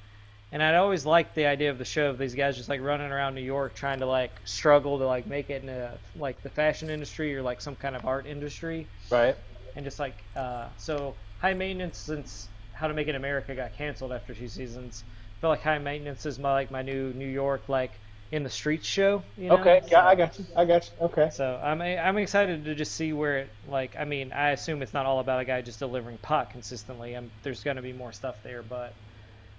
And 0.52 0.62
I'd 0.62 0.76
always 0.76 1.06
liked 1.06 1.34
the 1.34 1.46
idea 1.46 1.70
of 1.70 1.78
the 1.78 1.84
show 1.84 2.10
of 2.10 2.18
these 2.18 2.34
guys 2.34 2.56
just 2.56 2.68
like 2.68 2.80
running 2.80 3.12
around 3.12 3.34
New 3.34 3.42
York 3.42 3.74
trying 3.76 4.00
to 4.00 4.06
like 4.06 4.40
struggle 4.44 4.98
to 4.98 5.06
like 5.06 5.26
make 5.26 5.50
it 5.50 5.62
in 5.62 5.68
a, 5.68 6.00
like 6.16 6.42
the 6.42 6.50
fashion 6.50 6.90
industry 6.90 7.34
or 7.36 7.42
like 7.42 7.60
some 7.60 7.76
kind 7.76 7.96
of 7.96 8.04
art 8.06 8.26
industry. 8.26 8.88
Right. 9.10 9.36
And 9.76 9.84
just 9.84 9.98
like, 9.98 10.16
uh, 10.36 10.68
so 10.76 11.14
High 11.40 11.54
Maintenance, 11.54 11.98
since 11.98 12.48
How 12.72 12.88
to 12.88 12.94
Make 12.94 13.08
It 13.08 13.14
America 13.14 13.54
got 13.54 13.74
canceled 13.74 14.12
after 14.12 14.34
two 14.34 14.48
seasons, 14.48 15.04
I 15.06 15.40
feel 15.40 15.50
like 15.50 15.62
High 15.62 15.78
Maintenance 15.78 16.26
is 16.26 16.38
my 16.38 16.52
like 16.52 16.70
my 16.70 16.82
new 16.82 17.12
New 17.14 17.28
York 17.28 17.68
like 17.68 17.92
in 18.32 18.42
the 18.44 18.50
streets 18.50 18.86
show. 18.86 19.22
You 19.36 19.48
know? 19.48 19.58
Okay. 19.58 19.80
Yeah, 19.88 20.02
So- 20.02 20.06
I 20.08 20.14
got 20.14 20.38
you. 20.38 20.44
I 20.56 20.64
got 20.64 20.84
you. 20.90 21.06
Okay. 21.06 21.30
so 21.32 21.60
I'm 21.62 21.80
I'm 21.82 22.18
excited 22.18 22.64
to 22.64 22.74
just 22.74 22.94
see 22.94 23.12
where 23.12 23.38
it 23.38 23.50
like 23.68 23.96
I 23.98 24.04
mean 24.04 24.32
I 24.32 24.50
assume 24.50 24.82
it's 24.82 24.92
not 24.94 25.06
all 25.06 25.20
about 25.20 25.40
a 25.40 25.44
guy 25.44 25.62
just 25.62 25.78
delivering 25.78 26.18
pot 26.18 26.50
consistently. 26.50 27.16
i 27.16 27.22
there's 27.42 27.62
gonna 27.64 27.82
be 27.82 27.92
more 27.92 28.12
stuff 28.12 28.36
there, 28.42 28.62
but 28.62 28.94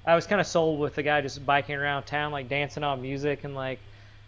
I 0.06 0.16
was 0.16 0.26
kind 0.26 0.42
of 0.42 0.48
sold 0.48 0.80
with 0.80 0.96
the 0.96 1.04
guy 1.04 1.22
just 1.22 1.46
biking 1.46 1.76
around 1.76 2.04
town 2.04 2.32
like 2.32 2.50
dancing 2.50 2.84
on 2.84 3.02
music 3.02 3.44
and 3.44 3.56
like 3.56 3.80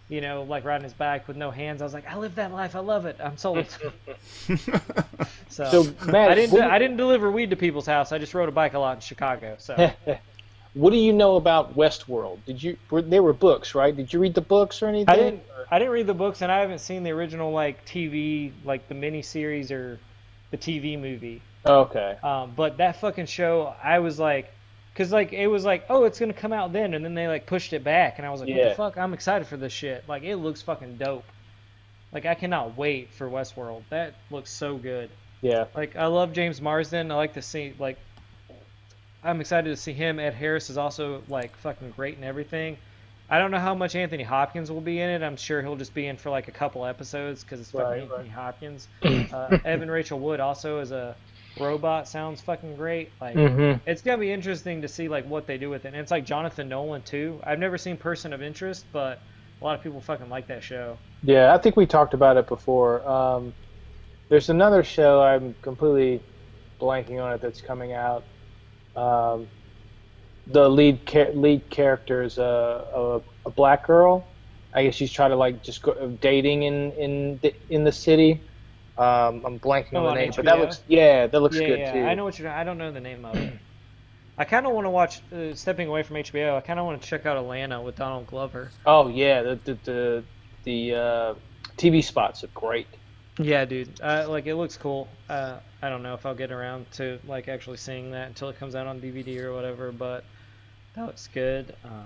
you 0.10 0.22
know 0.22 0.44
like 0.44 0.66
riding 0.66 0.84
his 0.84 0.94
bike 0.94 1.28
with 1.28 1.38
no 1.38 1.52
hands. 1.52 1.82
I 1.82 1.86
was 1.86 1.94
like 1.94 2.08
I 2.08 2.18
live 2.18 2.36
that 2.36 2.52
life. 2.52 2.76
I 2.76 2.80
love 2.80 3.06
it. 3.06 3.18
I'm 3.24 3.38
sold. 3.38 3.66
so, 5.50 5.84
So, 5.84 5.84
Matt, 6.06 6.32
I 6.32 6.36
didn't 6.36 6.54
what- 6.54 6.70
I 6.70 6.80
didn't 6.80 6.98
deliver 6.98 7.32
weed 7.32 7.50
to 7.52 7.56
people's 7.56 7.86
house. 7.86 8.12
I 8.12 8.18
just 8.18 8.34
rode 8.34 8.50
a 8.50 8.52
bike 8.52 8.74
a 8.74 8.80
lot 8.80 8.98
in 8.98 9.02
Chicago. 9.02 9.56
So 9.60 9.92
what 10.74 10.90
do 10.92 10.98
you 10.98 11.14
know 11.14 11.36
about 11.36 11.76
Westworld? 11.76 12.40
Did 12.46 12.62
you? 12.62 12.78
Were, 12.90 13.02
they 13.02 13.20
were 13.20 13.34
books, 13.34 13.76
right? 13.76 13.96
Did 13.96 14.12
you 14.12 14.20
read 14.20 14.34
the 14.34 14.42
books 14.42 14.82
or 14.82 14.88
anything? 14.88 15.14
I 15.14 15.16
didn't. 15.18 15.44
I 15.72 15.80
didn't 15.80 15.94
read 15.94 16.08
the 16.08 16.14
books, 16.14 16.42
and 16.42 16.52
I 16.52 16.60
haven't 16.60 16.80
seen 16.80 17.04
the 17.04 17.12
original 17.12 17.52
like 17.52 17.86
TV, 17.86 18.52
like 18.66 18.88
the 18.88 18.96
miniseries 18.96 19.72
or 19.72 20.00
the 20.52 20.58
TV 20.58 21.00
movie. 21.00 21.42
Okay. 21.66 22.18
Um, 22.22 22.52
but 22.56 22.78
that 22.78 23.00
fucking 23.00 23.28
show, 23.28 23.74
I 23.82 24.00
was 24.00 24.20
like, 24.20 24.54
cause 24.96 25.12
like 25.12 25.34
it 25.34 25.48
was 25.48 25.66
like, 25.66 25.86
oh, 25.90 26.04
it's 26.06 26.20
gonna 26.20 26.34
come 26.34 26.54
out 26.54 26.74
then, 26.74 26.94
and 26.94 27.04
then 27.04 27.14
they 27.14 27.28
like 27.28 27.46
pushed 27.46 27.74
it 27.74 27.84
back, 27.84 28.18
and 28.18 28.26
I 28.26 28.30
was 28.30 28.42
like, 28.42 28.50
what 28.50 28.70
the 28.70 28.76
fuck? 28.76 28.98
I'm 28.98 29.14
excited 29.14 29.48
for 29.48 29.58
this 29.58 29.74
shit. 29.74 30.04
Like 30.08 30.24
it 30.24 30.38
looks 30.38 30.62
fucking 30.62 30.98
dope. 30.98 31.26
Like 32.12 32.26
I 32.26 32.36
cannot 32.36 32.78
wait 32.78 33.12
for 33.12 33.30
Westworld. 33.30 33.84
That 33.90 34.14
looks 34.30 34.52
so 34.52 34.78
good. 34.78 35.10
Yeah. 35.42 35.66
Like 35.76 35.96
I 35.96 36.06
love 36.08 36.34
James 36.34 36.62
Marsden. 36.62 37.12
I 37.12 37.16
like 37.16 37.34
to 37.34 37.42
see 37.42 37.74
like. 37.80 37.98
I'm 39.26 39.40
excited 39.40 39.70
to 39.70 39.78
see 39.78 39.94
him. 39.94 40.20
Ed 40.20 40.34
Harris 40.34 40.70
is 40.70 40.78
also 40.78 41.24
like 41.30 41.56
fucking 41.58 41.92
great 41.92 42.18
and 42.18 42.26
everything. 42.26 42.78
I 43.30 43.40
don't 43.40 43.52
know 43.52 43.60
how 43.60 43.74
much 43.74 43.96
Anthony 43.96 44.24
Hopkins 44.24 44.70
will 44.70 44.82
be 44.82 45.00
in 45.00 45.10
it. 45.10 45.24
I'm 45.24 45.38
sure 45.38 45.62
he'll 45.62 45.78
just 45.78 45.94
be 45.94 46.08
in 46.08 46.18
for 46.18 46.30
like 46.30 46.50
a 46.50 46.52
couple 46.52 46.86
episodes 46.86 47.42
because 47.42 47.62
it's 47.62 47.72
fucking 47.72 47.88
Right, 47.88 48.02
Anthony 48.02 48.30
Hopkins. 48.30 48.88
uh, 49.02 49.58
Evan 49.66 49.90
Rachel 49.90 50.20
Wood 50.20 50.40
also 50.40 50.80
is 50.80 50.92
a 50.92 51.16
robot 51.56 52.08
sounds 52.08 52.42
fucking 52.42 52.76
great. 52.76 53.14
Like 53.22 53.42
Mm-hmm. 53.42 53.84
it's 53.86 54.02
gonna 54.02 54.18
be 54.20 54.32
interesting 54.32 54.82
to 54.82 54.88
see 54.88 55.08
like 55.10 55.26
what 55.26 55.48
they 55.48 55.58
do 55.58 55.70
with 55.70 55.86
it. 55.86 55.90
And 55.90 55.98
it's 55.98 56.12
like 56.12 56.26
Jonathan 56.26 56.70
Nolan 56.70 57.04
too. 57.04 57.42
I've 57.44 57.60
never 57.60 57.78
seen 57.78 57.98
Person 57.98 58.34
of 58.34 58.42
Interest, 58.42 58.88
but 58.92 59.24
a 59.62 59.66
lot 59.66 59.76
of 59.76 59.84
people 59.84 60.02
fucking 60.02 60.30
like 60.30 60.48
that 60.48 60.64
show. 60.64 61.00
Yeah, 61.22 61.54
I 61.54 61.58
think 61.58 61.76
we 61.78 61.86
talked 61.86 62.14
about 62.14 62.38
it 62.38 62.48
before. 62.48 63.08
Um, 63.08 63.56
there's 64.30 64.50
another 64.50 64.84
show 64.84 65.22
I'm 65.22 65.56
completely 65.62 66.26
blanking 66.82 67.24
on 67.24 67.34
it 67.34 67.42
that's 67.42 67.62
coming 67.62 67.94
out. 67.94 68.28
Um, 68.96 69.50
the 70.48 70.70
lead 70.70 71.02
lead 71.36 71.70
character 71.70 72.24
is 72.24 72.38
a, 72.38 72.44
a 72.44 73.22
a 73.46 73.52
black 73.52 73.88
girl. 73.88 74.36
I 74.74 74.84
guess 74.86 74.96
she's 74.96 75.12
trying 75.12 75.32
to 75.32 75.38
like 75.38 75.64
just 75.64 75.82
go 75.84 76.18
dating 76.22 76.64
in 76.64 76.94
in 76.94 77.40
the, 77.42 77.54
in 77.70 77.84
the 77.84 77.92
city. 77.92 78.48
Um, 78.98 79.44
I'm 79.46 79.60
blanking 79.60 79.94
Oh, 79.94 80.06
on 80.06 80.14
the 80.16 80.22
name, 80.22 80.32
but 80.36 80.46
that 80.46 80.60
looks 80.60 80.82
yeah, 80.88 81.28
that 81.28 81.40
looks 81.40 81.58
yeah, 81.58 81.68
good 81.68 81.80
yeah. 81.80 81.94
too. 81.94 82.00
I 82.04 82.14
know 82.14 82.26
what 82.26 82.38
you're. 82.38 82.50
I 82.50 82.64
don't 82.64 82.78
know 82.78 82.92
the 82.92 83.00
name 83.02 83.26
of 83.26 83.36
it. 83.36 83.54
I 84.38 84.46
kind 84.46 84.66
of 84.68 84.74
want 84.74 84.86
to 84.86 84.90
watch. 84.90 85.22
Uh, 85.32 85.54
stepping 85.56 85.88
away 85.88 86.04
from 86.04 86.16
HBO, 86.18 86.56
I 86.56 86.62
kind 86.62 86.80
of 86.80 86.86
want 86.86 87.02
to 87.02 87.08
check 87.08 87.26
out 87.26 87.38
Atlanta 87.38 87.82
with 87.82 87.96
Donald 87.96 88.28
Glover. 88.28 88.72
Oh 88.86 89.08
yeah, 89.08 89.42
the 89.42 89.60
the 89.64 89.78
the, 89.84 90.24
the 90.64 90.96
uh, 90.96 91.34
TV 91.78 92.04
spots 92.04 92.44
are 92.44 92.48
great. 92.54 92.88
Yeah, 93.40 93.66
dude. 93.66 93.90
Uh, 94.00 94.26
like 94.30 94.46
it 94.46 94.56
looks 94.56 94.78
cool. 94.78 95.08
Uh, 95.28 95.58
I 95.82 95.90
don't 95.90 96.04
know 96.04 96.14
if 96.14 96.24
I'll 96.26 96.36
get 96.36 96.52
around 96.52 96.90
to 96.94 97.20
like 97.28 97.48
actually 97.48 97.78
seeing 97.78 98.12
that 98.12 98.28
until 98.28 98.50
it 98.50 98.60
comes 98.60 98.76
out 98.76 98.86
on 98.86 99.02
DVD 99.02 99.40
or 99.44 99.54
whatever, 99.54 99.92
but 99.92 100.24
that 100.96 101.08
looks 101.08 101.28
good. 101.34 101.76
Uh, 101.84 102.04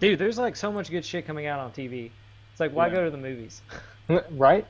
dude, 0.00 0.18
there's 0.18 0.36
like 0.36 0.54
so 0.56 0.70
much 0.70 0.90
good 0.90 1.04
shit 1.04 1.26
coming 1.26 1.46
out 1.46 1.60
on 1.60 1.72
TV. 1.72 2.10
It's 2.52 2.60
like 2.60 2.72
why 2.72 2.88
Yeah. 2.88 2.92
go 2.94 3.04
to 3.06 3.10
the 3.10 3.16
movies? 3.16 3.62
right? 4.32 4.66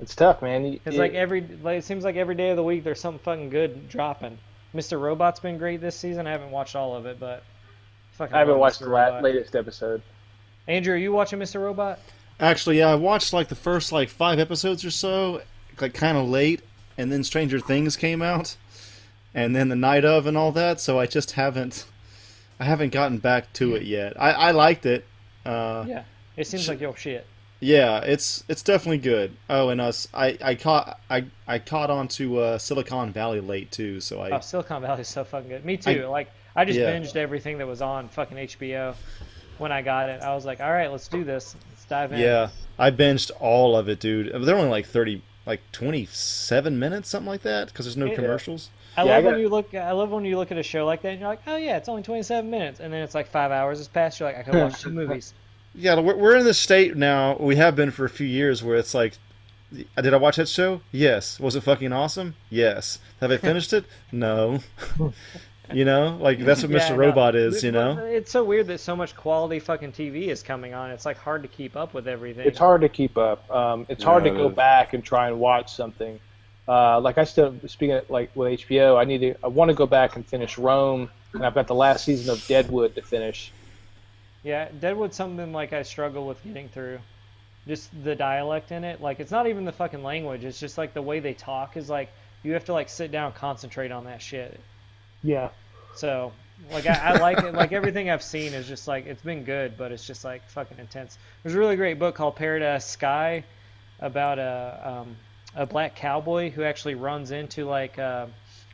It's 0.00 0.14
tough, 0.14 0.42
man. 0.42 0.64
You- 0.64 0.72
Because 0.72 0.94
it- 0.94 0.98
like 0.98 1.14
every, 1.14 1.40
like 1.62 1.78
it 1.78 1.84
seems 1.84 2.04
like 2.04 2.16
every 2.16 2.34
day 2.34 2.50
of 2.50 2.56
the 2.56 2.62
week 2.62 2.84
there's 2.84 3.00
something 3.00 3.18
fucking 3.20 3.50
good 3.50 3.88
dropping. 3.88 4.38
Mr. 4.74 5.00
Robot's 5.00 5.40
been 5.40 5.58
great 5.58 5.80
this 5.80 5.96
season. 5.96 6.26
I 6.26 6.30
haven't 6.30 6.50
watched 6.50 6.76
all 6.76 6.94
of 6.94 7.06
it, 7.06 7.18
but 7.18 7.42
fucking 8.12 8.34
I 8.34 8.38
haven't 8.40 8.58
watched 8.58 8.80
Mr. 8.80 8.84
the 8.84 8.90
la- 8.90 9.04
Robot. 9.06 9.22
latest 9.22 9.56
episode. 9.56 10.02
Andrew, 10.66 10.94
are 10.94 10.98
you 10.98 11.12
watching 11.12 11.38
Mr. 11.38 11.60
Robot? 11.60 11.98
Actually, 12.38 12.78
yeah, 12.78 12.90
I 12.90 12.94
watched 12.94 13.32
like 13.32 13.48
the 13.48 13.54
first 13.56 13.90
like 13.90 14.08
five 14.08 14.38
episodes 14.38 14.84
or 14.84 14.90
so, 14.90 15.42
like 15.80 15.94
kind 15.94 16.16
of 16.16 16.28
late, 16.28 16.60
and 16.96 17.10
then 17.10 17.24
Stranger 17.24 17.58
Things 17.58 17.96
came 17.96 18.22
out, 18.22 18.56
and 19.34 19.56
then 19.56 19.68
the 19.70 19.76
night 19.76 20.04
of 20.04 20.26
and 20.26 20.36
all 20.36 20.52
that. 20.52 20.80
So 20.80 21.00
I 21.00 21.06
just 21.06 21.32
haven't, 21.32 21.86
I 22.60 22.64
haven't 22.64 22.90
gotten 22.92 23.18
back 23.18 23.52
to 23.54 23.74
it 23.74 23.82
yet. 23.82 24.20
I, 24.20 24.30
I 24.32 24.50
liked 24.52 24.86
it. 24.86 25.04
Uh, 25.44 25.84
Yeah. 25.88 26.02
It 26.36 26.46
seems 26.46 26.64
sh- 26.64 26.68
like 26.68 26.80
your 26.80 26.94
shit. 26.96 27.26
Yeah, 27.60 28.00
it's 28.00 28.44
it's 28.48 28.62
definitely 28.62 28.98
good. 28.98 29.36
Oh, 29.50 29.68
and 29.70 29.80
us, 29.80 30.06
I, 30.14 30.38
I 30.42 30.54
caught 30.54 31.00
I 31.10 31.24
I 31.46 31.58
caught 31.58 31.90
on 31.90 32.08
to 32.08 32.38
uh, 32.38 32.58
Silicon 32.58 33.12
Valley 33.12 33.40
late 33.40 33.70
too. 33.72 34.00
So 34.00 34.20
I 34.20 34.30
Oh, 34.36 34.40
Silicon 34.40 34.82
Valley 34.82 35.00
is 35.02 35.08
so 35.08 35.24
fucking 35.24 35.48
good. 35.48 35.64
Me 35.64 35.76
too. 35.76 36.06
like 36.06 36.30
I 36.54 36.64
just 36.64 36.78
Yeah. 36.78 36.92
binged 36.94 37.16
everything 37.16 37.58
that 37.58 37.66
was 37.66 37.82
on 37.82 38.08
fucking 38.08 38.36
HBO 38.36 38.94
when 39.58 39.72
I 39.72 39.82
got 39.82 40.08
it. 40.08 40.22
I 40.22 40.34
was 40.34 40.44
like, 40.44 40.60
all 40.60 40.70
right, 40.72 40.90
let's 40.90 41.08
do 41.08 41.24
this. 41.24 41.56
Let's 41.70 41.84
dive 41.86 42.12
in. 42.12 42.18
yeah 42.20 42.48
I 42.78 42.90
binged 42.92 43.30
all 43.40 43.76
of 43.76 43.88
it, 43.88 43.98
dude. 44.00 44.32
They're 44.44 44.56
only 44.56 44.70
like 44.70 44.86
thirty, 44.86 45.22
like 45.44 45.60
twenty 45.72 46.04
seven 46.06 46.78
minutes, 46.78 47.08
something 47.08 47.28
like 47.28 47.42
that, 47.42 47.68
because 47.68 47.86
there's 47.86 47.96
no 47.96 48.06
Yeah. 48.06 48.14
commercials. 48.14 48.70
I 48.96 49.04
Yeah, 49.04 49.12
I 49.12 49.16
love 49.16 49.24
when 49.24 49.40
you 49.40 49.48
look. 49.48 49.74
I 49.74 49.92
love 49.92 50.10
when 50.10 50.24
you 50.24 50.36
look 50.38 50.50
at 50.52 50.58
a 50.58 50.62
show 50.62 50.86
like 50.86 51.02
that 51.02 51.08
and 51.10 51.20
you're 51.20 51.28
like, 51.28 51.40
oh 51.48 51.56
yeah, 51.56 51.76
it's 51.76 51.88
only 51.88 52.02
27 52.02 52.48
minutes, 52.48 52.78
and 52.80 52.92
then 52.92 53.02
it's 53.02 53.14
like 53.14 53.28
five 53.28 53.50
hours 53.50 53.78
has 53.78 53.88
passed. 53.88 54.20
You're 54.20 54.28
like, 54.28 54.38
I 54.38 54.42
could 54.44 54.54
watch 54.60 54.80
two 54.80 54.90
movies. 54.90 55.34
Yeah, 55.78 56.00
we're, 56.00 56.16
we're 56.16 56.36
in 56.36 56.44
this 56.44 56.58
state 56.58 56.96
now. 56.96 57.36
We 57.38 57.56
have 57.56 57.76
been 57.76 57.90
for 57.90 58.04
a 58.04 58.10
few 58.10 58.26
years 58.26 58.62
where 58.62 58.76
it's 58.76 58.94
like, 58.94 59.14
did 59.72 60.12
I 60.12 60.16
watch 60.16 60.36
that 60.36 60.48
show? 60.48 60.80
Yes. 60.92 61.38
Was 61.38 61.54
it 61.54 61.62
fucking 61.62 61.92
awesome? 61.92 62.34
Yes. 62.50 62.98
Have 63.20 63.30
I 63.30 63.36
finished 63.50 63.72
it? 63.72 63.84
No. 64.10 64.60
you 65.72 65.84
know, 65.84 66.16
like 66.20 66.38
that's 66.40 66.62
what 66.62 66.70
Yeah, 66.70 66.78
Mr. 66.78 66.90
no. 66.90 66.96
Robot 66.96 67.34
is. 67.36 67.62
You 67.62 67.72
know. 67.72 67.98
it's 67.98 68.30
so 68.32 68.42
weird 68.42 68.66
that 68.68 68.80
so 68.80 68.96
much 68.96 69.14
quality 69.14 69.58
fucking 69.58 69.92
TV 69.92 70.28
is 70.28 70.42
coming 70.42 70.74
on. 70.74 70.90
It's 70.90 71.04
like 71.06 71.18
hard 71.18 71.42
to 71.42 71.48
keep 71.48 71.76
up 71.76 71.94
with 71.94 72.08
everything. 72.08 72.46
It's 72.46 72.58
hard 72.58 72.80
to 72.80 72.88
keep 72.88 73.16
up. 73.18 73.48
Um, 73.50 73.86
it's 73.88 74.02
hard 74.02 74.24
Yeah, 74.24 74.32
to 74.32 74.36
it 74.36 74.42
go 74.42 74.48
is. 74.48 74.56
back 74.56 74.94
and 74.94 75.04
try 75.04 75.28
and 75.28 75.38
watch 75.38 75.72
something. 75.74 76.18
Uh, 76.66 77.00
like 77.00 77.18
I 77.18 77.24
still 77.24 77.54
speaking 77.66 77.96
of, 77.96 78.08
like 78.10 78.34
with 78.34 78.60
HBO, 78.60 78.98
I 78.98 79.04
need 79.04 79.18
to. 79.18 79.34
I 79.44 79.48
want 79.48 79.68
to 79.70 79.74
go 79.74 79.86
back 79.86 80.16
and 80.16 80.26
finish 80.26 80.58
Rome, 80.58 81.10
and 81.34 81.44
I've 81.44 81.54
got 81.54 81.66
the 81.66 81.74
last 81.74 82.04
season 82.04 82.30
of 82.32 82.44
Deadwood 82.46 82.94
to 82.96 83.02
finish. 83.02 83.52
Yeah, 84.42 84.68
Deadwood's 84.80 85.16
something 85.16 85.52
like 85.52 85.72
I 85.72 85.82
struggle 85.82 86.26
with 86.26 86.42
getting 86.44 86.68
through. 86.68 87.00
Just 87.66 87.90
the 88.04 88.14
dialect 88.14 88.72
in 88.72 88.84
it. 88.84 89.00
Like 89.00 89.20
it's 89.20 89.30
not 89.30 89.46
even 89.46 89.64
the 89.64 89.72
fucking 89.72 90.02
language. 90.02 90.44
It's 90.44 90.60
just 90.60 90.78
like 90.78 90.94
the 90.94 91.02
way 91.02 91.20
they 91.20 91.34
talk 91.34 91.76
is 91.76 91.90
like 91.90 92.08
you 92.42 92.52
have 92.52 92.64
to 92.66 92.72
like 92.72 92.88
sit 92.88 93.10
down 93.10 93.26
and 93.26 93.34
concentrate 93.34 93.90
on 93.90 94.04
that 94.04 94.22
shit. 94.22 94.58
Yeah. 95.22 95.50
So 95.94 96.32
like 96.72 96.86
I, 96.86 96.94
I 96.94 97.18
like 97.18 97.38
it. 97.38 97.54
Like 97.54 97.72
everything 97.72 98.10
I've 98.10 98.22
seen 98.22 98.54
is 98.54 98.66
just 98.66 98.88
like 98.88 99.06
it's 99.06 99.22
been 99.22 99.44
good, 99.44 99.76
but 99.76 99.92
it's 99.92 100.06
just 100.06 100.24
like 100.24 100.48
fucking 100.48 100.78
intense. 100.78 101.18
There's 101.42 101.54
a 101.54 101.58
really 101.58 101.76
great 101.76 101.98
book 101.98 102.14
called 102.14 102.36
Paradise 102.36 102.86
Sky 102.86 103.44
about 104.00 104.38
a 104.38 104.80
um, 104.84 105.16
a 105.56 105.66
black 105.66 105.96
cowboy 105.96 106.50
who 106.50 106.62
actually 106.62 106.94
runs 106.94 107.30
into 107.32 107.64
like 107.64 107.98
uh, 107.98 108.26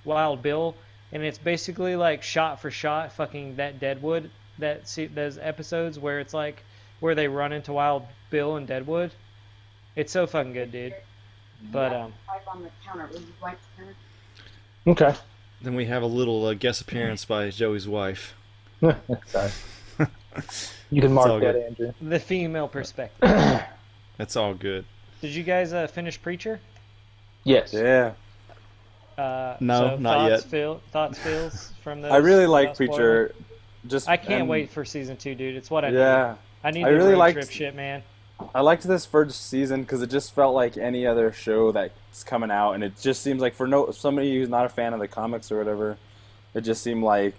Wild 0.05 0.43
Bill, 0.43 0.75
and 1.13 1.23
it's 1.23 1.39
basically 1.39 1.97
like 1.97 2.23
shot 2.23 2.61
for 2.61 2.71
shot 2.71 3.13
fucking 3.13 3.57
that 3.57 3.81
Deadwood 3.81 4.31
that 4.59 4.89
se- 4.89 5.07
those 5.09 5.39
episodes 5.39 5.99
where 5.99 6.21
it's 6.21 6.35
like 6.35 6.63
where 7.01 7.15
they 7.15 7.29
run 7.29 7.53
into 7.53 7.73
Wild 7.73 8.05
Bill 8.31 8.57
and 8.57 8.67
Deadwood. 8.67 9.13
It's 9.97 10.13
so 10.13 10.27
fucking 10.27 10.53
good, 10.53 10.73
dude. 10.73 10.95
But 11.73 11.93
um, 11.93 12.13
Wipe 12.29 12.49
on 12.49 12.63
the 12.63 12.71
counter. 12.85 13.09
Will 13.13 13.21
you 13.21 13.27
wipe 13.43 13.59
the 13.77 13.83
counter? 13.85 15.11
Okay. 15.11 15.19
Then 15.63 15.75
we 15.77 15.87
have 15.87 16.03
a 16.03 16.07
little 16.07 16.45
uh, 16.47 16.55
guest 16.55 16.81
appearance 16.83 17.25
by 17.25 17.49
Joey's 17.51 17.89
wife. 17.89 18.35
Sorry. 19.27 19.51
You 20.91 21.01
can 21.01 21.13
mark 21.13 21.29
that, 21.41 21.41
good. 21.41 21.57
Andrew. 21.57 21.93
the 22.03 22.19
female 22.21 22.69
perspective. 22.69 23.29
That's 24.17 24.37
all 24.37 24.53
good. 24.55 24.85
Did 25.21 25.31
you 25.35 25.43
guys 25.43 25.73
uh, 25.73 25.87
finish 25.87 26.21
Preacher? 26.21 26.61
Yes. 27.45 27.73
Yeah. 27.73 28.13
Uh, 29.17 29.57
No, 29.61 29.79
so 29.79 29.97
not 29.97 30.29
thoughts, 30.29 30.31
yet. 30.31 30.51
Feel, 30.51 30.81
thoughts, 30.93 31.19
feels 31.19 31.73
from 31.83 32.03
those. 32.03 32.13
I 32.13 32.17
really 32.17 32.47
like 32.47 32.77
Preacher. 32.77 33.33
spoiling? 33.35 33.54
Just 33.87 34.09
I 34.09 34.17
can't 34.17 34.41
and 34.43 34.49
wait 34.49 34.71
for 34.71 34.85
season 34.85 35.17
two, 35.17 35.35
dude. 35.35 35.57
It's 35.57 35.71
what 35.71 35.85
I 35.85 35.91
need. 35.91 35.99
Yeah. 35.99 36.37
I 36.63 36.71
need 36.71 36.85
I 36.85 36.91
the 36.91 36.97
really 36.97 37.13
road 37.13 37.19
liked- 37.19 37.39
trip 37.39 37.51
shit, 37.51 37.75
man. 37.75 38.03
I 38.55 38.63
liked 38.63 38.83
this 38.83 39.07
first 39.07 39.49
season 39.49 39.83
because 39.83 40.03
it 40.03 40.11
just 40.11 40.35
felt 40.35 40.55
like 40.57 40.77
any 40.77 41.07
other 41.07 41.33
show 41.33 41.71
that's 41.71 42.25
coming 42.25 42.51
out, 42.51 42.73
and 42.73 42.83
it 42.83 42.95
just 43.01 43.23
seems 43.23 43.41
like 43.41 43.55
for 43.55 43.67
no 43.69 43.91
somebody 43.93 44.37
who's 44.37 44.49
not 44.49 44.67
a 44.67 44.69
fan 44.69 44.93
of 44.93 44.99
the 44.99 45.07
comics 45.07 45.53
or 45.53 45.59
whatever, 45.59 45.97
it 46.53 46.63
just 46.63 46.83
seemed 46.83 47.05
like, 47.05 47.35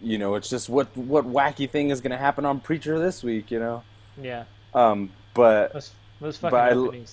you 0.00 0.18
know, 0.18 0.36
it's 0.36 0.48
just 0.48 0.68
what 0.68 0.96
what 0.96 1.24
wacky 1.26 1.68
thing 1.68 1.90
is 1.90 2.00
going 2.00 2.12
to 2.12 2.16
happen 2.16 2.44
on 2.44 2.60
Preacher 2.60 2.98
this 3.00 3.24
week, 3.24 3.50
you 3.50 3.58
know. 3.58 3.82
Yeah, 4.22 4.44
Um, 4.72 5.10
but 5.34 5.72
those 5.72 5.90
those 6.20 6.36
fucking 6.36 6.50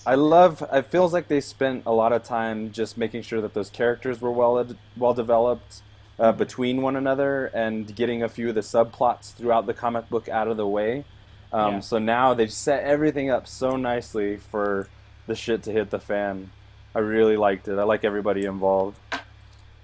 but 0.04 0.06
I. 0.06 0.12
I 0.12 0.14
love. 0.14 0.62
It 0.72 0.86
feels 0.86 1.12
like 1.12 1.26
they 1.26 1.40
spent 1.40 1.84
a 1.86 1.92
lot 1.92 2.12
of 2.12 2.22
time 2.22 2.70
just 2.70 2.96
making 2.96 3.22
sure 3.22 3.40
that 3.40 3.52
those 3.52 3.68
characters 3.68 4.20
were 4.20 4.30
well 4.30 4.64
well 4.96 5.14
developed 5.14 5.82
uh, 6.18 6.32
between 6.32 6.82
one 6.82 6.96
another 6.96 7.46
and 7.46 7.94
getting 7.94 8.22
a 8.22 8.28
few 8.28 8.48
of 8.48 8.54
the 8.54 8.60
subplots 8.60 9.32
throughout 9.34 9.66
the 9.66 9.74
comic 9.74 10.08
book 10.08 10.28
out 10.28 10.48
of 10.48 10.56
the 10.56 10.66
way. 10.66 11.04
Um, 11.52 11.74
Yeah. 11.74 11.80
So 11.80 11.98
now 11.98 12.34
they've 12.34 12.52
set 12.52 12.82
everything 12.84 13.30
up 13.30 13.46
so 13.46 13.76
nicely 13.76 14.36
for 14.36 14.88
the 15.26 15.34
shit 15.34 15.62
to 15.64 15.72
hit 15.72 15.90
the 15.90 15.98
fan. 16.00 16.50
I 16.94 17.00
really 17.00 17.36
liked 17.36 17.68
it. 17.68 17.78
I 17.78 17.84
like 17.84 18.04
everybody 18.04 18.44
involved. 18.46 18.98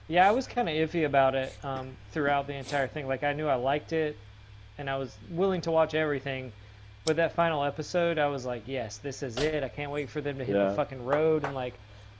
yeah, 0.09 0.29
I 0.29 0.33
was 0.33 0.47
kind 0.47 0.69
of 0.69 0.75
iffy 0.75 1.07
about 1.07 1.35
it 1.35 1.57
um, 1.63 1.97
throughout 2.13 2.47
the 2.47 2.55
entire 2.55 2.89
thing. 2.89 3.07
Like 3.07 3.23
I 3.23 3.33
knew 3.33 3.47
I 3.47 3.55
liked 3.55 3.93
it, 3.93 4.17
and 4.79 4.91
I 4.91 4.97
was 4.97 5.17
willing 5.31 5.61
to 5.63 5.71
watch 5.71 5.95
everything. 5.95 6.53
But 7.07 7.17
that 7.17 7.35
final 7.35 7.63
episode, 7.63 8.19
I 8.19 8.27
was 8.29 8.45
like, 8.47 8.63
yes, 8.67 8.97
this 8.99 9.23
is 9.23 9.37
it. 9.37 9.63
I 9.63 9.69
can't 9.69 9.91
wait 9.93 10.09
for 10.11 10.21
them 10.23 10.39
to 10.39 10.45
hit 10.45 10.57
Yeah. 10.57 10.71
the 10.71 10.75
fucking 10.75 11.05
road 11.05 11.45
and 11.45 11.55
like. 11.55 11.75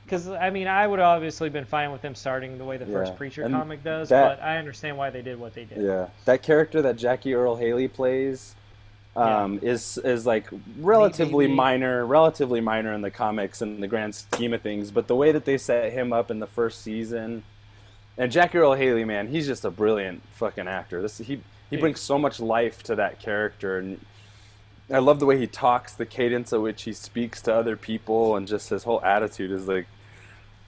Because 0.05 0.29
I 0.29 0.51
mean, 0.51 0.67
I 0.67 0.87
would 0.87 0.99
have 0.99 1.09
obviously 1.17 1.49
been 1.49 1.65
fine 1.65 1.91
with 1.91 2.03
them 2.03 2.15
starting 2.15 2.59
the 2.59 2.65
way 2.65 2.77
the 2.77 2.87
first 2.87 3.17
Preacher 3.17 3.43
And 3.43 3.55
comic 3.55 3.83
does, 3.83 4.11
that- 4.11 4.39
but 4.39 4.45
I 4.45 4.59
understand 4.59 4.99
why 4.99 5.11
they 5.11 5.23
did 5.23 5.39
what 5.41 5.55
they 5.55 5.65
did. 5.65 5.79
Yeah, 5.83 6.09
that 6.27 6.43
character 6.43 6.83
that 6.83 6.97
Jackie 6.97 7.35
Earle 7.35 7.57
Haley 7.57 7.89
plays 7.89 8.55
um, 9.17 9.61
is 9.63 9.97
is 9.99 10.27
like 10.27 10.49
relatively 10.81 11.47
baby. 11.47 11.57
minor, 11.57 12.05
relatively 12.05 12.61
minor 12.61 12.93
in 12.93 13.01
the 13.01 13.11
comics 13.13 13.63
in 13.63 13.81
the 13.81 13.87
grand 13.89 14.15
scheme 14.15 14.53
of 14.53 14.61
things. 14.61 14.91
But 14.91 15.07
the 15.07 15.15
way 15.17 15.33
that 15.33 15.45
they 15.45 15.57
set 15.57 15.93
him 15.93 16.13
up 16.13 16.31
in 16.31 16.41
the 16.41 16.47
first 16.49 16.83
season, 16.83 17.45
and 18.19 18.31
Jackie 18.33 18.59
Earle 18.59 18.75
Haley, 18.75 19.05
man, 19.05 19.29
he's 19.29 19.47
just 19.47 19.65
a 19.65 19.71
brilliant 19.71 20.23
fucking 20.35 20.67
actor. 20.69 21.01
This 21.01 21.19
he 21.19 21.25
he 21.71 21.77
Yeah. 21.77 21.81
brings 21.81 22.01
so 22.01 22.19
much 22.19 22.41
life 22.41 22.83
to 22.85 22.97
that 22.97 23.21
character, 23.21 23.79
and 23.79 24.05
I 24.93 24.99
love 24.99 25.19
the 25.21 25.27
way 25.27 25.39
he 25.39 25.47
talks, 25.47 25.95
the 25.95 26.05
cadence 26.07 26.53
at 26.53 26.61
which 26.61 26.83
he 26.83 26.93
speaks 26.93 27.41
to 27.43 27.55
other 27.55 27.77
people, 27.77 28.37
and 28.37 28.47
just 28.47 28.69
his 28.69 28.83
whole 28.85 29.01
attitude 29.03 29.51
is 29.51 29.67
like 29.69 29.87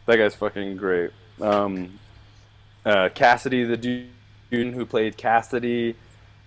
that 0.06 0.16
guy's 0.16 0.34
fucking 0.34 0.76
great. 0.76 1.10
Um, 1.40 1.98
uh, 2.84 3.08
Cassidy, 3.14 3.64
the 3.64 3.76
dude 3.76 4.08
who 4.74 4.86
played 4.86 5.16
Cassidy, 5.16 5.96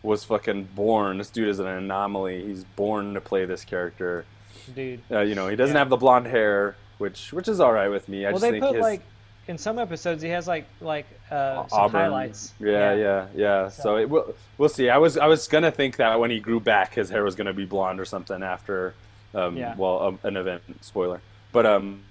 was 0.02 0.24
fucking 0.24 0.64
born. 0.76 1.18
This 1.18 1.30
dude 1.30 1.50
is 1.50 1.60
an 1.60 1.68
anomaly. 1.68 2.46
He's 2.46 2.64
born 2.64 3.14
to 3.16 3.22
play 3.22 3.46
this 3.46 3.66
character. 3.66 4.26
Dude. 4.74 5.02
Uh, 5.12 5.20
you 5.22 5.36
know, 5.36 5.48
he 5.50 5.56
doesn't 5.56 5.76
Yeah. 5.76 5.80
have 5.80 5.90
the 5.90 5.98
blonde 5.98 6.28
hair, 6.28 6.76
which 7.00 7.34
which 7.34 7.48
is 7.48 7.60
all 7.60 7.74
right 7.74 7.90
with 7.90 8.08
me. 8.08 8.26
I 8.26 8.30
well, 8.30 8.34
just 8.40 8.42
they 8.44 8.52
think 8.52 8.64
put 8.64 8.76
his 8.76 8.82
like 8.84 9.02
in 9.48 9.58
some 9.58 9.80
episodes 9.80 10.22
he 10.22 10.30
has 10.30 10.48
like 10.48 10.66
like 10.80 11.06
uh, 11.32 11.68
some 11.68 11.80
auburn. 11.80 12.02
highlights. 12.02 12.54
Yeah, 12.60 12.94
yeah, 12.94 13.28
yeah. 13.36 13.70
So, 13.70 13.84
So- 13.84 13.98
it, 13.98 14.10
we'll 14.10 14.34
we'll 14.58 14.70
see. 14.70 14.90
I 14.90 14.98
was 14.98 15.18
I 15.18 15.26
was 15.28 15.48
gonna 15.48 15.72
think 15.72 15.98
that 15.98 16.20
when 16.20 16.32
he 16.32 16.40
grew 16.40 16.60
back, 16.60 16.94
his 16.94 17.10
hair 17.10 17.24
was 17.24 17.36
gonna 17.36 17.54
be 17.54 17.66
blonde 17.66 18.00
or 18.00 18.06
something 18.06 18.42
after, 18.44 18.94
um, 19.36 19.58
Yeah. 19.58 19.76
well, 19.76 20.02
um, 20.04 20.20
an 20.24 20.38
event 20.38 20.62
spoiler. 20.82 21.20
But 21.52 21.66
um, 21.66 22.02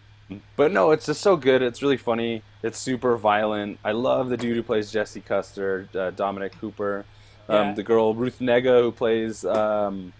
but 0.56 0.72
no, 0.72 0.90
it's 0.90 1.06
just 1.06 1.20
so 1.20 1.36
good. 1.36 1.62
It's 1.62 1.82
really 1.82 1.96
funny. 1.96 2.42
It's 2.62 2.78
super 2.78 3.16
violent. 3.16 3.78
I 3.84 3.92
love 3.92 4.28
the 4.28 4.36
dude 4.36 4.56
who 4.56 4.62
plays 4.62 4.90
Jesse 4.90 5.20
Custer, 5.20 5.88
uh, 5.94 6.10
Dominic 6.10 6.58
Cooper. 6.60 7.04
Um, 7.48 7.68
Yeah. 7.68 7.74
The 7.74 7.82
girl 7.82 8.14
Ruth 8.14 8.40
Negga 8.40 8.82
who 8.82 8.92
plays 8.92 9.44
um, 9.44 10.12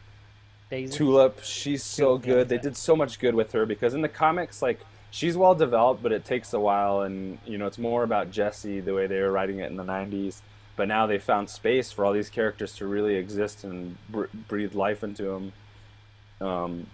Tulip, 0.93 1.43
she's 1.43 1.82
so 1.82 2.16
good. 2.18 2.48
They 2.48 2.59
did 2.59 2.76
so 2.76 2.94
much 2.97 3.18
good 3.18 3.35
with 3.35 3.52
her 3.52 3.66
because 3.66 3.94
in 3.94 4.01
the 4.02 4.09
comics, 4.09 4.62
like 4.62 4.80
she's 5.10 5.36
well 5.36 5.55
developed, 5.55 6.02
but 6.02 6.12
it 6.12 6.24
takes 6.24 6.52
a 6.52 6.60
while, 6.60 7.02
and 7.02 7.39
you 7.47 7.59
know 7.59 7.66
it's 7.66 7.78
more 7.78 8.02
about 8.02 8.30
Jesse 8.30 8.80
the 8.80 8.94
way 8.94 9.06
they 9.06 9.20
were 9.20 9.32
writing 9.32 9.59
it 9.60 9.70
in 9.70 9.76
the 9.76 9.85
'90s. 9.85 10.40
But 10.76 10.89
now 10.89 11.06
they 11.06 11.18
found 11.18 11.51
space 11.51 11.90
for 11.90 12.05
all 12.05 12.12
these 12.12 12.30
characters 12.30 12.74
to 12.76 12.86
really 12.86 13.16
exist 13.16 13.64
and 13.64 13.97
br- 14.09 14.26
breathe 14.47 14.74
life 14.74 15.02
into 15.02 15.24
them. 15.24 15.52
Um, 16.40 16.86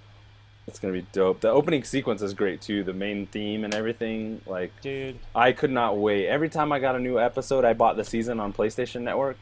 it's 0.66 0.78
gonna 0.78 0.92
be 0.94 1.06
dope. 1.12 1.40
The 1.40 1.50
opening 1.50 1.84
sequence 1.84 2.22
is 2.22 2.34
great 2.34 2.60
too. 2.60 2.84
The 2.84 2.92
main 2.92 3.26
theme 3.26 3.64
and 3.64 3.74
everything. 3.74 4.40
Like 4.46 4.72
Dude, 4.80 5.18
I 5.34 5.52
could 5.52 5.70
not 5.70 5.96
wait. 5.98 6.26
Every 6.28 6.48
time 6.48 6.72
I 6.72 6.78
got 6.78 6.96
a 6.96 7.00
new 7.00 7.18
episode, 7.18 7.64
I 7.64 7.72
bought 7.74 7.96
the 7.96 8.04
season 8.04 8.40
on 8.40 8.52
PlayStation 8.52 9.02
Network. 9.02 9.36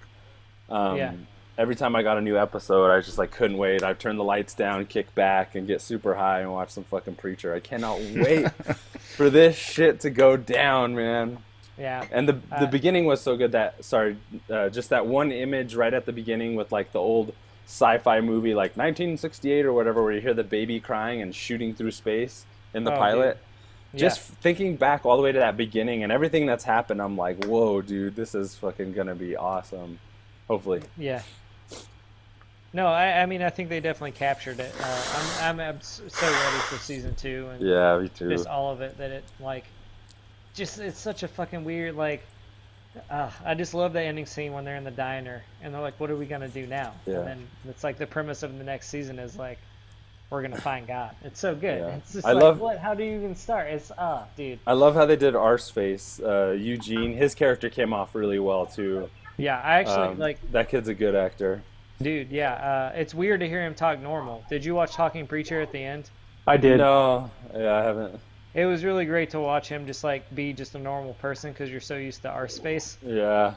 Um, 0.68 0.96
Yeah. 0.96 1.12
every 1.58 1.74
time 1.76 1.94
I 1.94 2.02
got 2.02 2.18
a 2.18 2.20
new 2.20 2.36
episode, 2.38 2.90
I 2.90 3.00
just 3.00 3.18
like 3.18 3.30
couldn't 3.30 3.58
wait. 3.58 3.82
I'd 3.82 3.98
turn 4.00 4.16
the 4.16 4.24
lights 4.24 4.54
down, 4.54 4.86
kick 4.86 5.14
back, 5.14 5.54
and 5.54 5.66
get 5.66 5.80
super 5.80 6.14
high 6.14 6.40
and 6.40 6.52
watch 6.52 6.70
some 6.70 6.84
fucking 6.84 7.16
preacher. 7.16 7.54
I 7.54 7.60
cannot 7.60 8.00
wait 8.00 8.50
for 9.16 9.30
this 9.30 9.56
shit 9.56 10.00
to 10.00 10.10
go 10.10 10.36
down, 10.36 10.94
man. 10.96 11.38
Yeah. 11.78 12.04
And 12.10 12.28
the 12.28 12.32
the 12.50 12.66
Uh, 12.66 12.66
beginning 12.66 13.04
was 13.06 13.20
so 13.20 13.36
good 13.36 13.52
that 13.52 13.84
sorry, 13.84 14.16
uh, 14.50 14.68
just 14.70 14.90
that 14.90 15.06
one 15.06 15.30
image 15.32 15.74
right 15.74 15.92
at 15.94 16.04
the 16.06 16.12
beginning 16.12 16.54
with 16.54 16.70
like 16.72 16.92
the 16.92 16.98
old 17.00 17.34
sci-fi 17.66 18.20
movie 18.20 18.54
like 18.54 18.72
1968 18.76 19.64
or 19.64 19.72
whatever, 19.72 20.02
where 20.02 20.12
you 20.12 20.20
hear 20.20 20.34
the 20.34 20.44
baby 20.44 20.80
crying 20.80 21.22
and 21.22 21.34
shooting 21.34 21.74
through 21.74 21.90
space 21.92 22.44
in 22.74 22.84
the 22.84 22.92
Oh, 22.92 22.96
pilot. 22.98 23.38
dude. 23.92 24.00
Just 24.00 24.30
Yeah. 24.30 24.36
thinking 24.40 24.76
back 24.76 25.04
all 25.04 25.16
the 25.16 25.22
way 25.22 25.32
to 25.32 25.38
that 25.38 25.56
beginning 25.56 26.02
and 26.02 26.10
everything 26.10 26.46
that's 26.46 26.64
happened, 26.64 27.00
I'm 27.02 27.16
like, 27.16 27.44
whoa, 27.44 27.82
dude, 27.82 28.16
this 28.16 28.34
is 28.34 28.54
fucking 28.56 28.92
gonna 28.94 29.14
be 29.14 29.36
awesome. 29.36 29.98
Hopefully. 30.48 30.82
Yeah. 30.96 31.22
No, 32.74 32.86
I, 32.86 33.20
I 33.20 33.26
mean, 33.26 33.42
I 33.42 33.50
think 33.50 33.68
they 33.68 33.80
definitely 33.80 34.12
captured 34.12 34.58
it. 34.58 34.74
Uh, 34.80 35.02
I'm, 35.42 35.60
I'm, 35.60 35.68
I'm 35.74 35.80
so 35.82 36.00
ready 36.22 36.58
for 36.68 36.76
season 36.78 37.14
two 37.14 37.48
and 37.52 37.60
Yeah, 37.62 37.98
me 37.98 38.08
too. 38.08 38.30
just 38.30 38.46
all 38.46 38.72
of 38.72 38.80
it. 38.80 38.96
That 38.96 39.10
it 39.10 39.24
like, 39.40 39.64
just 40.54 40.78
it's 40.78 40.98
such 40.98 41.22
a 41.22 41.28
fucking 41.28 41.64
weird 41.64 41.94
like. 41.96 42.22
Uh, 43.10 43.30
I 43.44 43.54
just 43.54 43.72
love 43.74 43.92
the 43.92 44.02
ending 44.02 44.26
scene 44.26 44.52
when 44.52 44.64
they're 44.64 44.76
in 44.76 44.84
the 44.84 44.90
diner 44.90 45.42
and 45.62 45.72
they're 45.72 45.80
like, 45.80 45.98
"What 45.98 46.10
are 46.10 46.16
we 46.16 46.26
gonna 46.26 46.48
do 46.48 46.66
now?" 46.66 46.92
Yeah. 47.06 47.18
And 47.20 47.26
then 47.26 47.48
it's 47.68 47.82
like 47.84 47.96
the 47.96 48.06
premise 48.06 48.42
of 48.42 48.56
the 48.58 48.64
next 48.64 48.88
season 48.88 49.18
is 49.18 49.36
like, 49.36 49.58
"We're 50.30 50.42
gonna 50.42 50.60
find 50.60 50.86
God." 50.86 51.14
It's 51.24 51.40
so 51.40 51.54
good. 51.54 51.78
Yeah. 51.80 51.96
It's 51.96 52.12
just 52.12 52.26
I 52.26 52.32
like, 52.32 52.42
love- 52.42 52.60
what? 52.60 52.78
How 52.78 52.92
do 52.94 53.02
you 53.02 53.16
even 53.16 53.34
start? 53.34 53.68
It's 53.68 53.90
ah, 53.96 54.24
dude. 54.36 54.58
I 54.66 54.74
love 54.74 54.94
how 54.94 55.06
they 55.06 55.16
did 55.16 55.34
Arseface. 55.34 56.20
Uh, 56.22 56.52
Eugene, 56.52 57.16
his 57.16 57.34
character 57.34 57.70
came 57.70 57.92
off 57.94 58.14
really 58.14 58.38
well 58.38 58.66
too. 58.66 59.08
Yeah, 59.38 59.58
I 59.60 59.78
actually 59.80 60.08
Um, 60.08 60.18
like 60.18 60.38
that 60.52 60.68
kid's 60.68 60.88
a 60.88 60.94
good 60.94 61.14
actor. 61.14 61.62
Dude, 62.02 62.30
yeah, 62.30 62.52
uh, 62.54 62.98
it's 62.98 63.14
weird 63.14 63.40
to 63.40 63.48
hear 63.48 63.64
him 63.64 63.74
talk 63.74 64.00
normal. 64.00 64.44
Did 64.50 64.64
you 64.64 64.74
watch 64.74 64.92
Talking 64.92 65.26
Preacher 65.26 65.60
at 65.60 65.70
the 65.72 65.78
end? 65.78 66.10
I 66.46 66.56
did. 66.56 66.78
No, 66.78 67.30
yeah, 67.54 67.74
I 67.76 67.82
haven't. 67.84 68.20
It 68.54 68.66
was 68.66 68.84
really 68.84 69.06
great 69.06 69.30
to 69.30 69.40
watch 69.40 69.68
him 69.68 69.86
just 69.86 70.04
like 70.04 70.32
be 70.34 70.52
just 70.52 70.74
a 70.74 70.78
normal 70.78 71.14
person 71.14 71.52
because 71.52 71.70
you're 71.70 71.80
so 71.80 71.96
used 71.96 72.22
to 72.22 72.28
Arseface. 72.28 72.96
Yeah, 73.02 73.54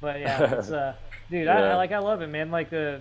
But 0.00 0.20
yeah, 0.20 0.54
it's 0.58 0.70
uh, 0.70 0.94
dude, 1.30 1.46
I, 1.46 1.60
Yeah. 1.60 1.72
I 1.72 1.74
like 1.76 1.92
I 1.92 1.98
love 1.98 2.22
it, 2.22 2.28
man. 2.28 2.50
Like 2.50 2.70
the 2.70 3.00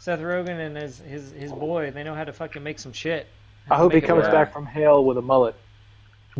Seth 0.00 0.20
Rogen 0.20 0.58
and 0.58 0.76
his 0.76 0.98
his 0.98 1.30
his 1.32 1.52
boy, 1.52 1.90
they 1.92 2.02
know 2.02 2.14
how 2.14 2.24
to 2.24 2.32
fucking 2.32 2.62
make 2.62 2.78
some 2.78 2.92
shit. 2.92 3.26
I 3.70 3.76
hope 3.76 3.92
he 3.92 4.00
comes 4.00 4.22
work. 4.22 4.32
back 4.32 4.52
from 4.52 4.66
hell 4.66 5.04
with 5.04 5.18
a 5.18 5.22
mullet. 5.22 5.54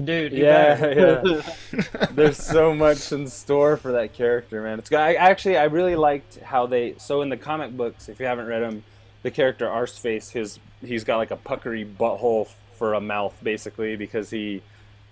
Dude, 0.03 0.33
yeah, 0.33 0.87
yeah. 0.87 1.43
There's 2.13 2.37
so 2.37 2.75
much 2.75 3.11
in 3.11 3.27
store 3.27 3.77
for 3.77 3.93
that 3.93 4.13
character, 4.13 4.63
man. 4.63 4.79
It's 4.79 4.93
I, 4.93 5.15
actually 5.15 5.57
I 5.57 5.65
really 5.65 5.97
liked 5.97 6.39
how 6.41 6.67
they. 6.67 6.95
So 6.99 7.23
in 7.23 7.29
the 7.29 7.37
comic 7.37 7.77
books, 7.77 8.09
if 8.09 8.21
you 8.21 8.27
haven't 8.27 8.47
read 8.47 8.63
them, 8.63 8.85
the 9.23 9.31
character 9.31 9.67
Arseface, 9.67 10.31
his 10.31 10.59
he's 10.85 11.05
got 11.05 11.17
like 11.17 11.33
a 11.33 11.37
puckery 11.37 11.85
butthole 11.85 12.49
for 12.79 12.95
a 12.95 13.01
mouth, 13.01 13.37
basically, 13.43 13.97
because 13.97 14.31
he 14.31 14.63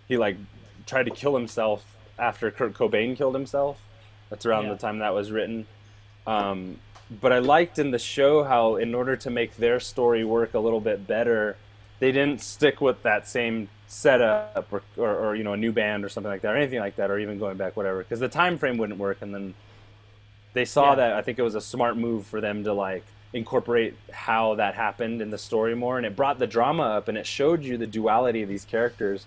he 0.09 0.17
like 0.17 0.37
tried 0.87 1.05
to 1.07 1.11
kill 1.11 1.35
himself 1.35 1.85
after 2.19 2.51
Kurt 2.51 2.75
Cobain 2.75 3.17
killed 3.17 3.35
himself. 3.35 3.77
That's 4.31 4.47
around 4.47 4.65
Yeah. 4.67 4.73
the 4.75 4.79
time 4.79 4.99
that 5.01 5.13
was 5.15 5.31
written. 5.33 5.67
Um, 6.27 6.79
but 7.21 7.33
I 7.33 7.39
liked 7.41 7.79
in 7.79 7.91
the 7.91 7.99
show 7.99 8.43
how, 8.45 8.77
in 8.77 8.95
order 8.95 9.17
to 9.17 9.31
make 9.31 9.57
their 9.57 9.79
story 9.81 10.25
work 10.25 10.55
a 10.55 10.59
little 10.59 10.81
bit 10.81 11.07
better, 11.07 11.57
they 12.01 12.11
didn't 12.13 12.41
stick 12.41 12.81
with 12.81 13.03
that 13.03 13.29
same 13.29 13.69
setup 13.89 14.73
or, 14.73 14.83
or, 14.97 15.15
or 15.15 15.37
you 15.37 15.45
know 15.45 15.53
a 15.53 15.57
new 15.57 15.71
band 15.71 16.05
or 16.05 16.09
something 16.09 16.31
like 16.31 16.43
that 16.43 16.53
or 16.53 16.57
anything 16.57 16.81
like 16.81 16.97
that 16.97 17.09
or 17.11 17.19
even 17.21 17.39
going 17.39 17.57
back 17.57 17.77
whatever 17.77 17.99
because 17.99 18.19
the 18.19 18.29
time 18.29 18.59
frame 18.59 18.79
wouldn't 18.79 18.99
work 18.99 19.19
and 19.23 19.33
then 19.33 19.55
they 20.55 20.65
saw 20.65 20.91
Yeah. 20.91 20.95
that 20.97 21.13
I 21.13 21.23
think 21.23 21.39
it 21.39 21.43
was 21.43 21.55
a 21.55 21.61
smart 21.61 21.97
move 21.97 22.27
for 22.27 22.41
them 22.41 22.65
to 22.65 22.73
like 22.73 23.05
incorporate 23.37 23.95
how 24.13 24.55
that 24.55 24.75
happened 24.75 25.21
in 25.21 25.31
the 25.31 25.39
story 25.39 25.75
more 25.77 25.97
and 25.99 26.07
it 26.07 26.17
brought 26.17 26.39
the 26.39 26.47
drama 26.47 26.83
up 26.85 27.09
and 27.09 27.19
it 27.19 27.27
showed 27.27 27.63
you 27.63 27.77
the 27.77 27.87
duality 27.87 28.43
of 28.43 28.49
these 28.49 28.65
characters 28.65 29.27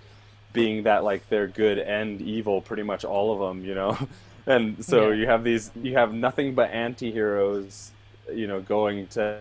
being 0.52 0.84
that 0.84 1.03
like 1.03 1.27
they're 1.30 1.48
good 1.48 1.77
and 1.77 2.19
evil 2.22 2.60
pretty 2.61 2.84
much 2.84 3.06
all 3.06 3.31
of 3.34 3.40
them 3.40 3.64
you 3.64 3.76
know 3.76 3.98
and 4.48 4.84
so 4.84 5.10
Yeah. 5.10 5.15
you 5.19 5.26
have 5.27 5.44
these 5.44 5.69
you 5.81 5.94
have 5.94 6.14
nothing 6.14 6.56
but 6.56 6.72
anti-heroes 6.72 7.91
you 8.34 8.48
know 8.48 8.60
going 8.61 9.07
to 9.07 9.40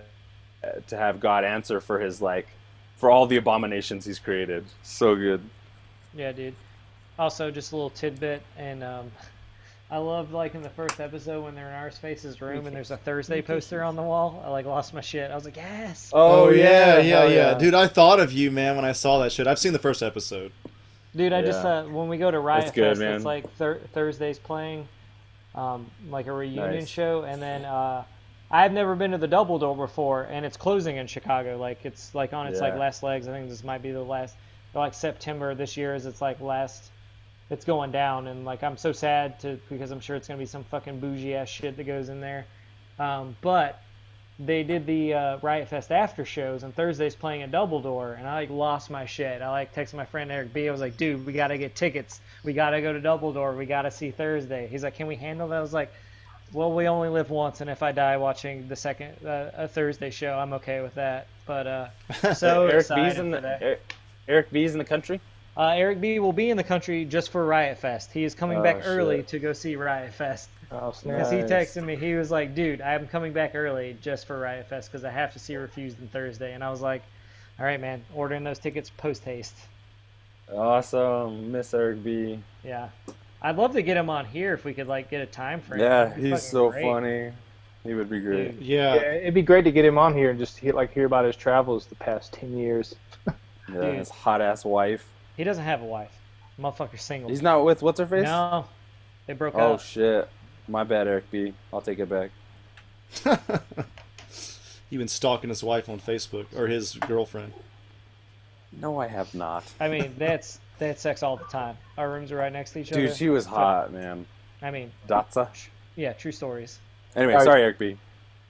to 0.89 0.97
have 0.97 1.19
God 1.21 1.45
answer 1.45 1.81
for 1.81 1.99
his 1.99 2.21
like 2.21 2.47
for 2.97 3.11
all 3.11 3.27
the 3.27 3.37
abominations 3.37 4.05
he's 4.05 4.19
created 4.19 4.65
so 4.83 5.15
good 5.17 5.41
Yeah, 6.15 6.33
dude. 6.33 6.55
Also, 7.19 7.51
just 7.51 7.73
a 7.73 7.77
little 7.77 7.91
tidbit, 7.91 8.43
and 8.57 8.83
um, 8.85 9.11
I 9.91 9.97
loved 9.99 10.33
like 10.33 10.55
in 10.55 10.63
the 10.63 10.69
first 10.69 11.01
episode 11.01 11.45
when 11.45 11.55
they're 11.55 11.69
in 11.69 11.73
Arseface's 11.73 12.41
room 12.43 12.67
and 12.67 12.77
there's 12.77 12.91
a 12.91 12.97
Thursday 13.05 13.41
poster 13.41 13.83
on 13.83 13.97
the 13.97 14.03
wall. 14.03 14.43
I 14.45 14.51
like 14.51 14.67
lost 14.67 14.93
my 14.93 15.01
shit. 15.01 15.31
I 15.31 15.35
was 15.35 15.47
like, 15.47 15.57
yes. 15.57 16.11
Oh, 16.13 16.51
yeah, 16.51 16.99
yeah, 16.99 17.03
hell 17.21 17.33
yeah, 17.33 17.55
dude. 17.55 17.73
I 17.75 17.87
thought 17.87 18.21
of 18.21 18.31
you, 18.33 18.51
man, 18.51 18.77
when 18.77 18.85
I 18.85 18.93
saw 18.93 19.19
that 19.21 19.33
shit. 19.33 19.47
I've 19.47 19.59
seen 19.59 19.73
the 19.73 19.79
first 19.79 20.03
episode. 20.03 20.53
Dude, 21.17 21.33
I 21.33 21.41
just 21.41 21.65
uh, 21.65 21.85
when 21.85 22.09
we 22.09 22.19
go 22.19 22.31
to 22.31 22.39
Riot 22.39 22.65
That's 22.67 22.75
good, 22.75 22.89
Fest, 22.91 23.01
man. 23.01 23.15
it's 23.15 23.25
like 23.25 23.51
thir- 23.57 23.81
Thursdays 23.95 24.39
playing, 24.39 24.87
um, 25.55 25.91
like 26.11 26.27
a 26.27 26.33
reunion 26.33 26.81
Nice. 26.81 26.89
show, 26.89 27.23
and 27.23 27.41
then 27.41 27.65
uh, 27.65 28.05
I've 28.51 28.73
never 28.73 28.95
been 28.95 29.13
to 29.13 29.19
the 29.19 29.27
Double 29.27 29.59
Door 29.59 29.77
before, 29.79 30.25
and 30.25 30.45
it's 30.45 30.59
closing 30.59 30.99
in 30.99 31.07
Chicago. 31.07 31.57
Like 31.57 31.79
it's 31.85 32.15
like 32.15 32.35
on 32.35 32.47
its 32.47 32.61
like 32.61 32.77
last 32.77 33.03
legs. 33.03 33.27
I 33.27 33.33
think 33.33 33.49
this 33.49 33.65
might 33.65 33.83
be 33.83 33.91
the 33.91 34.03
last, 34.03 34.37
like 34.75 34.93
September 34.93 35.55
this 35.55 35.79
year 35.79 35.95
is 35.95 36.05
its 36.05 36.21
like 36.21 36.43
last. 36.43 36.91
It's 37.51 37.65
going 37.65 37.93
down, 37.93 38.27
and 38.27 38.45
like 38.45 38.63
I'm 38.63 38.77
so 38.77 38.93
sad 38.93 39.41
to 39.41 39.59
because 39.71 39.91
I'm 39.91 40.01
sure 40.01 40.17
it's 40.17 40.29
gonna 40.29 40.39
be 40.39 40.47
some 40.47 40.65
fucking 40.65 41.01
bougie 41.01 41.35
ass 41.35 41.49
shit 41.49 41.77
that 41.77 41.85
goes 41.85 42.11
in 42.11 42.21
there. 42.21 42.45
Um, 42.99 43.37
but 43.41 43.81
they 44.39 44.63
did 44.63 44.87
the 44.87 45.15
uh, 45.15 45.39
Riot 45.39 45.69
Fest 45.69 45.91
after 45.91 46.25
shows, 46.25 46.63
and 46.63 46.75
Thursday's 46.75 47.15
playing 47.15 47.43
at 47.43 47.51
Double 47.51 47.81
Door, 47.81 48.15
and 48.15 48.29
I 48.29 48.35
like 48.35 48.51
lost 48.51 48.91
my 48.91 49.07
shit. 49.07 49.43
I 49.43 49.51
like 49.51 49.75
texted 49.75 49.95
my 49.95 50.05
friend 50.05 50.31
Eric 50.31 50.53
B. 50.53 50.69
I 50.69 50.73
was 50.73 50.81
like, 50.81 50.97
dude, 50.97 51.25
we 51.27 51.33
gotta 51.33 51.59
get 51.59 51.75
tickets. 51.75 52.21
We 52.45 52.53
gotta 52.53 52.81
go 52.81 52.93
to 52.93 53.01
Double 53.01 53.33
Door. 53.33 53.57
We 53.57 53.67
gotta 53.67 53.91
see 53.91 54.11
Thursday. 54.11 54.69
He's 54.69 54.85
like, 54.85 54.95
can 54.95 55.07
we 55.07 55.17
handle 55.17 55.49
that? 55.49 55.57
I 55.57 55.61
was 55.61 55.73
like, 55.73 55.93
well, 56.53 56.73
we 56.73 56.87
only 56.87 57.09
live 57.09 57.31
once, 57.31 57.61
and 57.61 57.69
if 57.69 57.83
I 57.83 57.93
die 57.93 58.17
watching 58.17 58.69
the 58.69 58.77
second 58.77 59.27
uh, 59.27 59.51
a 59.55 59.69
Thursday 59.69 60.11
show, 60.11 60.39
I'm 60.39 60.53
okay 60.55 60.83
with 60.83 60.95
that. 60.95 61.27
But 61.47 61.67
uh, 61.67 61.89
so 62.35 62.67
Eric 62.67 62.89
B's 62.89 63.19
in 63.19 63.31
the. 63.31 63.63
Eric, 63.63 63.95
Eric 64.29 64.51
B's 64.51 64.73
in 64.73 64.79
the 64.79 64.85
country 64.85 65.21
Uh, 65.59 65.71
Eric 65.75 66.01
B. 66.01 66.21
will 66.21 66.33
be 66.33 66.51
in 66.51 66.57
the 66.57 66.63
country 66.63 67.05
just 67.05 67.31
for 67.31 67.45
Riot 67.45 67.79
Fest. 67.79 68.13
He 68.13 68.23
is 68.23 68.33
coming 68.33 68.59
Oh, 68.59 68.63
back 68.63 68.83
early 68.85 69.25
to 69.25 69.41
go 69.41 69.53
see 69.53 69.75
Riot 69.75 70.15
Fest. 70.15 70.49
Oh, 70.71 70.93
snap. 70.93 71.17
Because 71.17 71.33
he 71.33 71.39
texted 71.39 71.85
me, 71.85 71.97
he 71.97 72.15
was 72.15 72.31
like, 72.31 72.55
"Dude, 72.55 72.81
I'm 72.81 73.09
coming 73.09 73.33
back 73.33 73.57
early 73.57 73.97
just 74.01 74.27
for 74.27 74.39
Riot 74.39 74.69
Fest 74.69 74.93
because 74.93 75.05
I 75.05 75.11
have 75.11 75.33
to 75.33 75.41
see 75.41 75.57
Refused 75.57 76.01
on 76.01 76.07
Thursday." 76.09 76.53
And 76.53 76.63
I 76.63 76.71
was 76.71 76.81
like, 76.81 77.03
"All 77.59 77.65
right, 77.65 77.81
man, 77.81 78.05
ordering 78.15 78.45
those 78.45 78.59
tickets 78.61 78.91
post 78.97 79.25
haste." 79.25 79.57
awesome 80.55 81.53
Miss 81.53 81.75
Eric 81.75 82.03
B 82.03 82.39
Yeah, 82.65 82.89
I'd 83.43 83.57
love 83.57 83.73
to 83.75 83.83
get 83.83 83.97
him 83.99 84.09
on 84.09 84.25
here 84.25 84.55
if 84.55 84.65
we 84.65 84.73
could 84.73 84.87
like 84.87 85.11
get 85.11 85.21
a 85.21 85.27
time 85.27 85.61
frame. 85.61 85.81
yeah 85.81 86.15
he's 86.15 86.43
so 86.43 86.71
great. 86.71 86.83
funny 86.83 87.33
he 87.85 87.93
would 87.95 88.09
be 88.09 88.19
great 88.21 88.59
Dude. 88.59 88.63
Yeah. 88.67 88.95
Yeah, 88.95 89.01
it'd 89.13 89.35
be 89.35 89.43
great 89.43 89.65
to 89.65 89.71
get 89.73 89.85
him 89.85 89.99
on 89.99 90.15
here 90.15 90.31
and 90.31 90.39
just 90.39 90.57
hear, 90.59 90.73
like 90.73 90.93
hear 90.93 91.05
about 91.05 91.25
his 91.27 91.37
travels 91.37 91.85
the 91.87 91.97
past 91.97 92.33
ten 92.33 92.57
years. 92.57 92.95
yeah 93.73 93.93
his 93.93 94.09
hot 94.09 94.41
ass 94.41 94.65
wife 94.65 95.07
He 95.39 95.45
doesn't 95.45 95.65
have 95.65 95.81
a 95.81 95.85
wife. 95.85 96.11
Motherfucker's 96.61 97.03
single. 97.03 97.31
he's 97.31 97.41
not 97.41 97.65
with 97.65 97.81
what's 97.81 98.01
her 98.01 98.07
face 98.07 98.25
No, 98.25 98.67
they 99.27 99.33
broke 99.33 99.55
oh 99.55 99.59
up. 99.59 99.75
Oh 99.75 99.79
shit 99.79 100.29
my 100.67 100.83
bad 100.83 101.07
Eric 101.07 101.31
B 101.31 101.55
I'll 101.73 101.81
take 101.81 102.01
it 102.01 102.09
back 102.09 102.31
He 104.91 104.97
been 104.97 105.07
stalking 105.07 105.51
his 105.51 105.63
wife 105.63 105.89
on 105.89 106.01
Facebook 106.01 106.47
or 106.57 106.67
his 106.67 106.95
girlfriend. 106.95 107.53
no 108.73 108.99
I 108.99 109.07
have 109.07 109.33
not 109.37 109.65
I 109.79 109.87
mean, 109.87 110.17
that's 110.19 110.59
they 110.81 110.89
had 110.89 110.99
sex 110.99 111.23
all 111.23 111.37
the 111.37 111.45
time. 111.45 111.77
Our 111.97 112.11
rooms 112.11 112.33
are 112.33 112.37
right 112.37 112.53
next 112.53 112.73
to 112.73 112.81
each 112.81 112.89
dude 112.89 112.99
other. 112.99 113.07
Dude, 113.07 113.17
she 113.17 113.29
was 113.29 113.47
hot 113.47 113.93
man 113.93 114.27
I 114.61 114.73
mean, 114.73 114.91
Datsa 115.07 115.49
yeah, 115.95 116.13
true 116.13 116.33
stories. 116.33 116.81
anyway 117.15 117.35
Alright. 117.35 117.47
sorry 117.47 117.63
Eric 117.63 117.79
B 117.79 117.97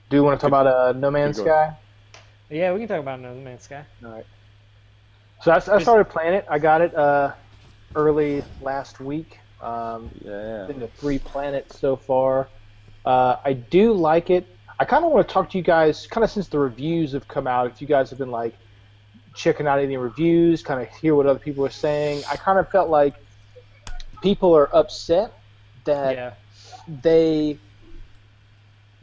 Do 0.09 0.17
you 0.17 0.23
want 0.23 0.39
to 0.39 0.41
talk 0.41 0.47
about 0.47 0.65
uh, 0.65 0.93
No 0.93 1.11
Man's 1.11 1.37
Sky? 1.37 1.77
Yeah, 2.49 2.73
we 2.73 2.79
can 2.79 2.87
talk 2.87 2.99
about 2.99 3.19
No 3.19 3.35
Man's 3.35 3.61
Sky. 3.61 3.85
All 4.03 4.11
right. 4.11 4.25
So 5.41 5.51
I, 5.51 5.55
I 5.55 5.81
started 5.81 6.05
playing 6.05 6.33
it. 6.33 6.45
I 6.49 6.59
got 6.59 6.81
it 6.81 6.93
uh, 6.95 7.33
early 7.95 8.43
last 8.61 8.99
week. 8.99 9.39
Um, 9.61 10.09
yeah 10.23 10.67
been 10.67 10.79
to 10.79 10.87
three 10.87 11.19
planets 11.19 11.79
so 11.79 11.95
far. 11.95 12.47
Uh, 13.05 13.37
I 13.43 13.53
do 13.53 13.93
like 13.93 14.29
it. 14.29 14.45
I 14.79 14.85
kind 14.85 15.03
of 15.03 15.11
want 15.11 15.27
to 15.27 15.33
talk 15.33 15.49
to 15.51 15.57
you 15.57 15.63
guys, 15.63 16.07
kind 16.07 16.23
of 16.23 16.31
since 16.31 16.47
the 16.47 16.59
reviews 16.59 17.11
have 17.11 17.27
come 17.27 17.47
out. 17.47 17.67
If 17.67 17.81
you 17.81 17.87
guys 17.87 18.09
have 18.11 18.19
been 18.19 18.31
like 18.31 18.55
checking 19.35 19.67
out 19.67 19.79
any 19.79 19.97
reviews, 19.97 20.63
kind 20.63 20.81
of 20.81 20.87
hear 20.95 21.15
what 21.15 21.25
other 21.25 21.39
people 21.39 21.65
are 21.65 21.71
saying. 21.71 22.23
I 22.29 22.37
kind 22.37 22.59
of 22.59 22.69
felt 22.69 22.89
like 22.89 23.15
people 24.21 24.55
are 24.55 24.73
upset 24.75 25.33
that 25.85 26.15
yeah, 26.15 26.33
they 27.01 27.57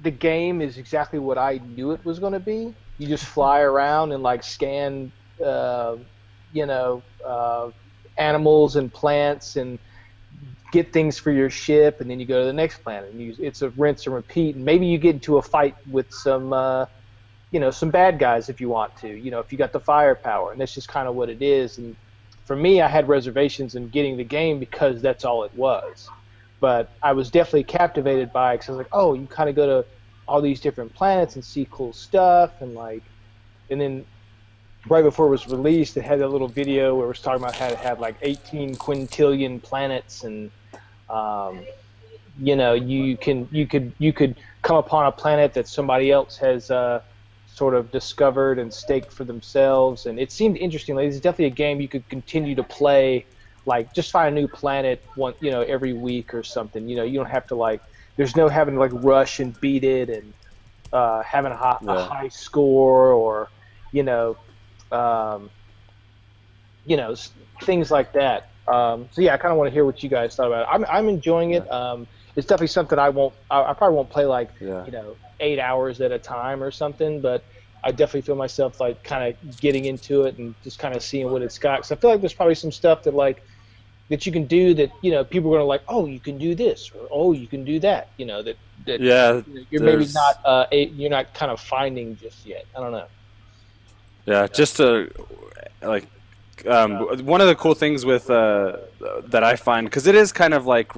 the 0.00 0.10
game 0.10 0.60
is 0.60 0.78
exactly 0.78 1.18
what 1.18 1.38
I 1.38 1.60
knew 1.74 1.92
it 1.92 2.04
was 2.04 2.18
going 2.18 2.34
to 2.34 2.40
be. 2.40 2.74
You 2.98 3.06
just 3.08 3.24
fly 3.24 3.60
around 3.60 4.12
and 4.12 4.22
like 4.22 4.42
scan, 4.42 5.10
uh, 5.44 5.96
you 6.52 6.66
know, 6.66 7.02
uh, 7.24 7.70
animals 8.16 8.76
and 8.76 8.92
plants 8.92 9.56
and 9.56 9.78
get 10.72 10.92
things 10.92 11.18
for 11.18 11.30
your 11.30 11.50
ship, 11.50 12.00
and 12.00 12.10
then 12.10 12.20
you 12.20 12.26
go 12.26 12.40
to 12.40 12.46
the 12.46 12.52
next 12.52 12.82
planet. 12.82 13.10
And 13.10 13.20
you, 13.20 13.34
it's 13.38 13.62
a 13.62 13.70
rinse 13.70 14.06
and 14.06 14.14
repeat. 14.14 14.56
And 14.56 14.64
maybe 14.64 14.86
you 14.86 14.98
get 14.98 15.14
into 15.14 15.38
a 15.38 15.42
fight 15.42 15.76
with 15.90 16.12
some, 16.12 16.52
uh, 16.52 16.86
you 17.50 17.60
know, 17.60 17.70
some 17.70 17.90
bad 17.90 18.18
guys 18.18 18.48
if 18.48 18.60
you 18.60 18.68
want 18.68 18.96
to. 18.98 19.08
You 19.08 19.30
know, 19.30 19.40
if 19.40 19.52
you 19.52 19.58
got 19.58 19.72
the 19.72 19.80
firepower, 19.80 20.52
and 20.52 20.60
that's 20.60 20.74
just 20.74 20.88
kind 20.88 21.08
of 21.08 21.14
what 21.14 21.28
it 21.28 21.42
is. 21.42 21.78
And 21.78 21.96
for 22.44 22.56
me, 22.56 22.80
I 22.80 22.88
had 22.88 23.08
reservations 23.08 23.74
in 23.74 23.88
getting 23.88 24.16
the 24.16 24.24
game 24.24 24.58
because 24.58 25.00
that's 25.00 25.24
all 25.24 25.44
it 25.44 25.54
was. 25.54 26.08
But 26.60 26.90
I 27.02 27.12
was 27.12 27.30
definitely 27.30 27.64
captivated 27.64 28.32
by 28.32 28.52
it 28.52 28.56
because 28.56 28.68
I 28.68 28.72
was 28.72 28.78
like, 28.78 28.92
oh, 28.92 29.14
you 29.14 29.26
kind 29.26 29.48
of 29.48 29.56
go 29.56 29.66
to 29.66 29.88
all 30.26 30.40
these 30.40 30.60
different 30.60 30.92
planets 30.94 31.36
and 31.36 31.44
see 31.44 31.68
cool 31.70 31.92
stuff, 31.92 32.60
and 32.60 32.74
like, 32.74 33.02
and 33.70 33.80
then 33.80 34.04
right 34.88 35.02
before 35.02 35.26
it 35.26 35.30
was 35.30 35.46
released, 35.46 35.96
it 35.96 36.02
had 36.02 36.20
a 36.20 36.28
little 36.28 36.48
video 36.48 36.94
where 36.94 37.06
it 37.06 37.08
was 37.08 37.20
talking 37.20 37.42
about 37.42 37.54
how 37.54 37.68
it 37.68 37.78
had 37.78 37.98
like 37.98 38.16
18 38.22 38.76
quintillion 38.76 39.62
planets, 39.62 40.24
and 40.24 40.50
um, 41.10 41.64
you 42.40 42.56
know, 42.56 42.74
you 42.74 43.16
can 43.16 43.48
you 43.50 43.66
could 43.66 43.92
you 43.98 44.12
could 44.12 44.36
come 44.62 44.76
upon 44.76 45.06
a 45.06 45.12
planet 45.12 45.54
that 45.54 45.68
somebody 45.68 46.10
else 46.10 46.36
has 46.38 46.70
uh, 46.70 47.00
sort 47.46 47.74
of 47.74 47.90
discovered 47.90 48.58
and 48.58 48.72
staked 48.72 49.12
for 49.12 49.24
themselves, 49.24 50.06
and 50.06 50.18
it 50.18 50.30
seemed 50.30 50.56
interesting. 50.56 50.94
Like, 50.94 51.08
it's 51.08 51.20
definitely 51.20 51.46
a 51.46 51.50
game 51.50 51.80
you 51.80 51.88
could 51.88 52.08
continue 52.08 52.54
to 52.54 52.62
play. 52.62 53.26
Like, 53.64 53.92
just 53.92 54.12
find 54.12 54.36
a 54.36 54.40
new 54.40 54.46
planet 54.46 55.02
one, 55.16 55.34
you 55.40 55.50
know, 55.50 55.62
every 55.62 55.92
week 55.92 56.34
or 56.34 56.44
something. 56.44 56.88
You 56.88 56.96
know, 56.96 57.04
you 57.04 57.18
don't 57.18 57.30
have 57.30 57.46
to 57.48 57.56
like. 57.56 57.82
There's 58.16 58.36
no 58.36 58.48
having 58.48 58.74
to 58.74 58.80
like 58.80 58.92
rush 58.94 59.40
and 59.40 59.58
beat 59.60 59.84
it 59.84 60.08
and 60.08 60.32
uh, 60.92 61.22
having 61.22 61.52
a 61.52 61.56
high, 61.56 61.78
a 61.86 62.04
high 62.04 62.28
score 62.28 63.12
or 63.12 63.50
you 63.92 64.02
know 64.02 64.36
um, 64.92 65.50
you 66.84 66.96
know, 66.96 67.14
things 67.62 67.90
like 67.90 68.12
that. 68.12 68.48
Um, 68.68 69.08
so 69.12 69.20
yeah, 69.22 69.34
I 69.34 69.36
kind 69.36 69.52
of 69.52 69.58
want 69.58 69.68
to 69.68 69.72
hear 69.74 69.84
what 69.84 70.02
you 70.02 70.08
guys 70.08 70.34
thought 70.34 70.46
about 70.48 70.62
it. 70.62 70.68
I'm 70.70 70.84
I'm 70.88 71.08
enjoying 71.08 71.52
it. 71.52 71.70
Um, 71.72 72.06
it's 72.36 72.46
definitely 72.46 72.68
something 72.68 72.98
I 72.98 73.08
won't. 73.10 73.34
I, 73.50 73.62
I 73.62 73.72
probably 73.74 73.96
won't 73.96 74.10
play 74.10 74.24
like 74.26 74.50
Yeah. 74.60 74.84
you 74.86 74.92
know 74.92 75.16
eight 75.40 75.58
hours 75.58 76.00
at 76.00 76.12
a 76.12 76.18
time 76.18 76.62
or 76.62 76.70
something, 76.70 77.20
but 77.20 77.44
I 77.84 77.90
definitely 77.92 78.22
feel 78.22 78.34
myself 78.36 78.80
like 78.80 79.04
kind 79.04 79.34
of 79.34 79.60
getting 79.60 79.84
into 79.84 80.24
it 80.24 80.38
and 80.38 80.54
just 80.64 80.78
kind 80.78 80.96
of 80.96 81.02
seeing 81.02 81.30
what 81.30 81.42
it's 81.42 81.58
got. 81.58 81.78
Because 81.78 81.92
I 81.92 81.96
feel 81.96 82.10
like 82.10 82.20
there's 82.20 82.34
probably 82.34 82.54
some 82.56 82.72
stuff 82.72 83.04
that 83.04 83.14
like 83.14 83.42
that 84.08 84.26
you 84.26 84.32
can 84.32 84.46
do 84.46 84.74
that 84.74 84.90
you 85.02 85.10
know 85.12 85.24
people 85.24 85.50
are 85.52 85.58
gonna 85.58 85.64
like. 85.68 85.82
Oh, 85.88 86.06
you 86.06 86.20
can 86.20 86.38
do 86.38 86.54
this, 86.54 86.90
or 86.94 87.08
oh, 87.12 87.32
you 87.32 87.46
can 87.48 87.64
do 87.64 87.78
that. 87.80 88.10
You 88.18 88.26
know 88.26 88.42
that 88.42 88.56
that 88.86 89.00
Yeah, 89.00 89.42
you 89.46 89.54
know, 89.54 89.64
you're 89.70 89.82
maybe 89.82 90.06
not 90.12 90.36
uh, 90.44 90.66
a, 90.72 90.86
you're 90.86 91.10
not 91.10 91.34
kind 91.34 91.52
of 91.52 91.60
finding 91.60 92.16
just 92.16 92.44
yet. 92.46 92.64
I 92.76 92.80
don't 92.80 92.92
know. 92.92 93.06
Yeah, 94.26 94.48
just 94.48 94.76
to 94.78 95.10
like 95.80 96.08
um, 96.66 97.24
one 97.24 97.40
of 97.40 97.46
the 97.46 97.54
cool 97.54 97.74
things 97.74 98.04
with 98.04 98.28
uh, 98.28 98.76
that 99.28 99.44
I 99.44 99.56
find 99.56 99.86
because 99.86 100.06
it 100.06 100.14
is 100.14 100.32
kind 100.32 100.52
of 100.52 100.66
like 100.66 100.92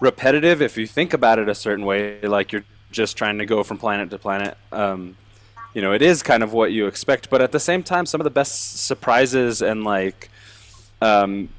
repetitive 0.00 0.62
if 0.62 0.78
you 0.78 0.86
think 0.86 1.12
about 1.12 1.38
it 1.38 1.48
a 1.48 1.54
certain 1.54 1.84
way, 1.84 2.20
like 2.22 2.52
you're 2.52 2.64
just 2.90 3.16
trying 3.16 3.38
to 3.38 3.46
go 3.46 3.62
from 3.62 3.76
planet 3.78 4.10
to 4.10 4.18
planet. 4.18 4.56
Um, 4.72 5.16
you 5.74 5.82
know, 5.82 5.92
it 5.92 6.00
is 6.00 6.22
kind 6.22 6.42
of 6.42 6.54
what 6.54 6.72
you 6.72 6.86
expect, 6.86 7.28
but 7.28 7.42
at 7.42 7.52
the 7.52 7.60
same 7.60 7.82
time, 7.82 8.06
some 8.06 8.20
of 8.20 8.24
the 8.24 8.30
best 8.30 8.86
surprises 8.86 9.60
and 9.60 9.84
like 9.84 10.30
um, 11.02 11.50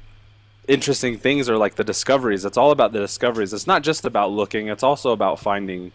interesting 0.66 1.16
things 1.16 1.48
are 1.48 1.56
like 1.56 1.76
the 1.76 1.84
discoveries. 1.84 2.44
It's 2.44 2.56
all 2.56 2.72
about 2.72 2.92
the 2.92 2.98
discoveries. 2.98 3.52
It's 3.52 3.66
not 3.66 3.82
just 3.82 4.04
about 4.04 4.32
looking; 4.32 4.68
it's 4.68 4.82
also 4.82 5.12
about 5.12 5.38
finding. 5.38 5.92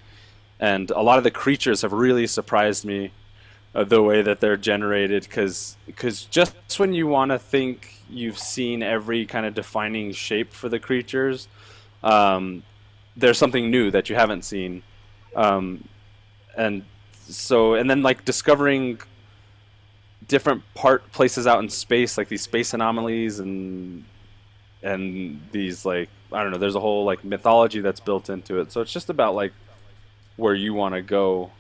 And 0.58 0.90
a 0.92 1.02
lot 1.02 1.18
of 1.18 1.26
the 1.26 1.32
creatures 1.32 1.82
have 1.82 1.92
really 1.92 2.28
surprised 2.28 2.86
me 2.86 3.12
the 3.84 4.02
way 4.02 4.22
that 4.22 4.40
they're 4.40 4.58
generated 4.58 5.24
because 5.24 5.76
just 6.32 6.56
when 6.80 6.94
you 6.94 7.08
want 7.08 7.32
to 7.32 7.38
think 7.38 8.00
you've 8.10 8.40
seen 8.40 8.82
every 8.82 9.26
kind 9.26 9.46
of 9.46 9.54
defining 9.54 10.12
shape 10.12 10.54
for 10.54 10.70
the 10.70 10.80
creatures 10.80 11.48
um, 12.06 12.64
there's 13.18 13.38
something 13.38 13.72
new 13.72 13.92
that 13.92 14.10
you 14.10 14.16
haven't 14.16 14.44
seen. 14.44 14.84
Um, 15.36 15.88
and 16.56 16.84
so 17.28 17.74
and 17.74 17.90
then 17.90 18.04
like 18.04 18.24
discovering 18.24 19.00
different 20.28 20.64
part 20.76 21.12
places 21.12 21.48
out 21.48 21.60
in 21.62 21.70
space 21.70 22.18
like 22.18 22.28
these 22.28 22.42
space 22.42 22.74
anomalies 22.74 23.40
and 23.40 24.04
and 24.82 25.40
these 25.52 25.86
like 25.86 26.10
i 26.32 26.42
don't 26.42 26.52
know 26.52 26.58
there's 26.58 26.76
a 26.76 26.80
whole 26.80 27.04
like 27.04 27.24
mythology 27.24 27.82
that's 27.82 28.00
built 28.00 28.30
into 28.30 28.60
it. 28.60 28.72
So 28.72 28.82
it's 28.82 28.94
just 28.94 29.10
about 29.10 29.36
like 29.36 29.54
where 30.38 30.54
you 30.54 30.74
want 30.74 30.96
to 30.96 31.02
go 31.02 31.52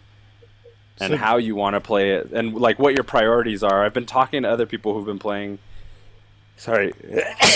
and 0.99 1.11
So- 1.11 1.17
how 1.17 1.37
you 1.37 1.55
want 1.55 1.75
to 1.75 1.81
play 1.81 2.11
it 2.11 2.31
and 2.31 2.53
like 2.55 2.79
what 2.79 2.93
your 2.95 3.03
priorities 3.03 3.63
are. 3.63 3.83
I've 3.83 3.93
been 3.93 4.05
talking 4.05 4.43
to 4.43 4.49
other 4.49 4.65
people 4.65 4.93
who've 4.93 5.05
been 5.05 5.19
playing. 5.19 5.59
Sorry, 6.57 6.93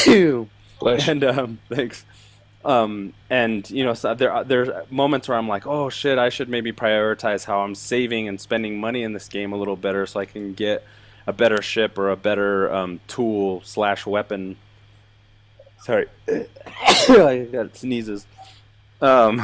and 0.86 1.24
um, 1.24 1.60
thanks. 1.70 2.06
Um, 2.66 3.14
and 3.30 3.70
you 3.70 3.86
know, 3.86 3.94
so 3.94 4.14
there 4.14 4.44
there's 4.44 4.70
moments 4.92 5.30
where 5.30 5.38
I'm 5.38 5.48
like, 5.48 5.66
oh 5.66 5.90
shit, 5.90 6.18
I 6.18 6.28
should 6.28 6.50
maybe 6.50 6.74
prioritize 6.74 7.46
how 7.46 7.62
I'm 7.62 7.76
saving 7.76 8.28
and 8.28 8.40
spending 8.42 8.80
money 8.80 9.04
in 9.04 9.14
this 9.14 9.30
game 9.30 9.54
a 9.54 9.56
little 9.58 9.78
better, 9.78 10.06
so 10.06 10.20
I 10.20 10.26
can 10.26 10.54
get 10.54 10.84
a 11.26 11.32
better 11.32 11.62
ship 11.62 11.98
or 11.98 12.10
a 12.10 12.18
better 12.18 12.74
um, 12.74 13.00
tool 13.08 13.62
slash 13.64 14.06
weapon. 14.06 14.58
Sorry, 15.82 16.08
I 16.28 17.48
got 17.50 17.78
sneezes. 17.78 18.28
Um, 19.02 19.42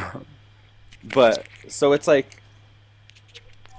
but 1.01 1.45
so 1.69 1.93
it's 1.93 2.07
like 2.09 2.41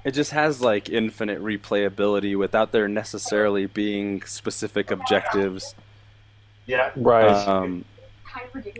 it 0.06 0.14
just 0.14 0.30
has 0.30 0.60
like 0.60 0.88
infinite 0.88 1.42
replayability 1.42 2.38
without 2.38 2.70
there 2.70 2.86
necessarily 2.86 3.66
being 3.66 4.22
specific 4.22 4.92
objectives. 4.92 5.74
Yeah. 6.64 6.92
Right. 6.94 7.26
Um, 7.26 7.84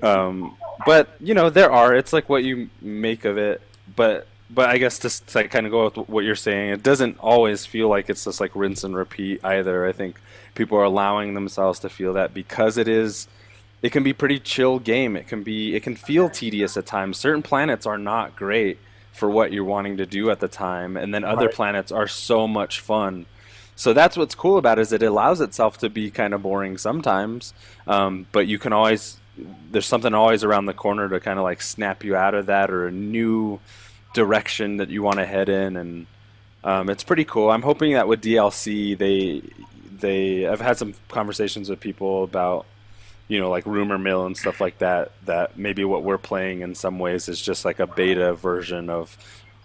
um, 0.04 0.56
but 0.86 1.08
you 1.18 1.34
know 1.34 1.50
there 1.50 1.72
are. 1.72 1.92
It's 1.96 2.12
like 2.12 2.28
what 2.28 2.44
you 2.44 2.70
make 2.80 3.24
of 3.24 3.38
it. 3.38 3.60
But 3.96 4.28
but 4.48 4.70
I 4.70 4.78
guess 4.78 5.00
just 5.00 5.26
to 5.30 5.48
kind 5.48 5.66
of 5.66 5.72
go 5.72 5.86
with 5.86 6.08
what 6.08 6.24
you're 6.24 6.36
saying, 6.36 6.70
it 6.70 6.84
doesn't 6.84 7.18
always 7.18 7.66
feel 7.66 7.88
like 7.88 8.08
it's 8.08 8.24
just 8.24 8.40
like 8.40 8.54
rinse 8.54 8.84
and 8.84 8.94
repeat 8.94 9.44
either. 9.44 9.84
I 9.84 9.90
think 9.90 10.20
people 10.54 10.78
are 10.78 10.84
allowing 10.84 11.34
themselves 11.34 11.80
to 11.80 11.88
feel 11.88 12.12
that 12.12 12.34
because 12.34 12.78
it 12.78 12.86
is. 12.86 13.26
It 13.82 13.90
can 13.90 14.02
be 14.02 14.12
pretty 14.12 14.38
chill 14.38 14.78
game. 14.78 15.16
It 15.16 15.26
can 15.26 15.42
be. 15.42 15.74
It 15.74 15.82
can 15.82 15.96
feel 15.96 16.30
tedious 16.30 16.76
at 16.76 16.86
times. 16.86 17.18
Certain 17.18 17.42
planets 17.42 17.84
are 17.84 17.98
not 17.98 18.36
great 18.36 18.78
for 19.16 19.28
what 19.30 19.52
you're 19.52 19.64
wanting 19.64 19.96
to 19.96 20.06
do 20.06 20.30
at 20.30 20.40
the 20.40 20.48
time, 20.48 20.96
and 20.96 21.12
then 21.14 21.24
other 21.24 21.46
Right. 21.46 21.54
planets 21.54 21.90
are 21.92 22.06
so 22.08 22.46
much 22.46 22.80
fun. 22.80 23.26
So 23.74 23.92
that's 23.92 24.16
what's 24.16 24.34
cool 24.34 24.56
about 24.56 24.78
it 24.78 24.82
is 24.82 24.92
it 24.92 25.02
allows 25.02 25.40
itself 25.40 25.76
to 25.78 25.90
be 25.90 26.10
kind 26.10 26.32
of 26.34 26.42
boring 26.42 26.78
sometimes, 26.78 27.52
um, 27.86 28.26
but 28.32 28.46
you 28.46 28.58
can 28.58 28.72
always 28.72 29.18
there's 29.70 29.84
something 29.84 30.14
always 30.14 30.42
around 30.42 30.64
the 30.64 30.72
corner 30.72 31.10
to 31.10 31.20
kind 31.20 31.38
of 31.38 31.44
like 31.44 31.60
snap 31.60 32.02
you 32.02 32.16
out 32.16 32.34
of 32.34 32.46
that 32.46 32.70
or 32.70 32.86
a 32.86 32.90
new 32.90 33.60
direction 34.14 34.78
that 34.78 34.88
you 34.88 35.02
want 35.02 35.18
to 35.18 35.26
head 35.26 35.48
in, 35.50 35.76
and 35.76 36.06
um, 36.64 36.88
it's 36.88 37.04
pretty 37.04 37.24
cool. 37.24 37.50
I'm 37.50 37.62
hoping 37.62 37.92
that 37.92 38.08
with 38.08 38.22
DLC 38.22 38.96
they 38.96 39.42
they 40.00 40.46
I've 40.46 40.60
had 40.60 40.78
some 40.78 40.94
conversations 41.08 41.68
with 41.68 41.80
people 41.80 42.24
about 42.24 42.64
you 43.28 43.40
know 43.40 43.50
like 43.50 43.66
rumor 43.66 43.98
mill 43.98 44.26
and 44.26 44.36
stuff 44.36 44.60
like 44.60 44.78
that 44.78 45.10
that 45.24 45.58
maybe 45.58 45.84
what 45.84 46.02
we're 46.04 46.18
playing 46.18 46.60
in 46.60 46.74
some 46.74 46.98
ways 46.98 47.28
is 47.28 47.40
just 47.40 47.64
like 47.64 47.78
a 47.80 47.86
beta 47.86 48.34
version 48.34 48.88
of 48.90 49.16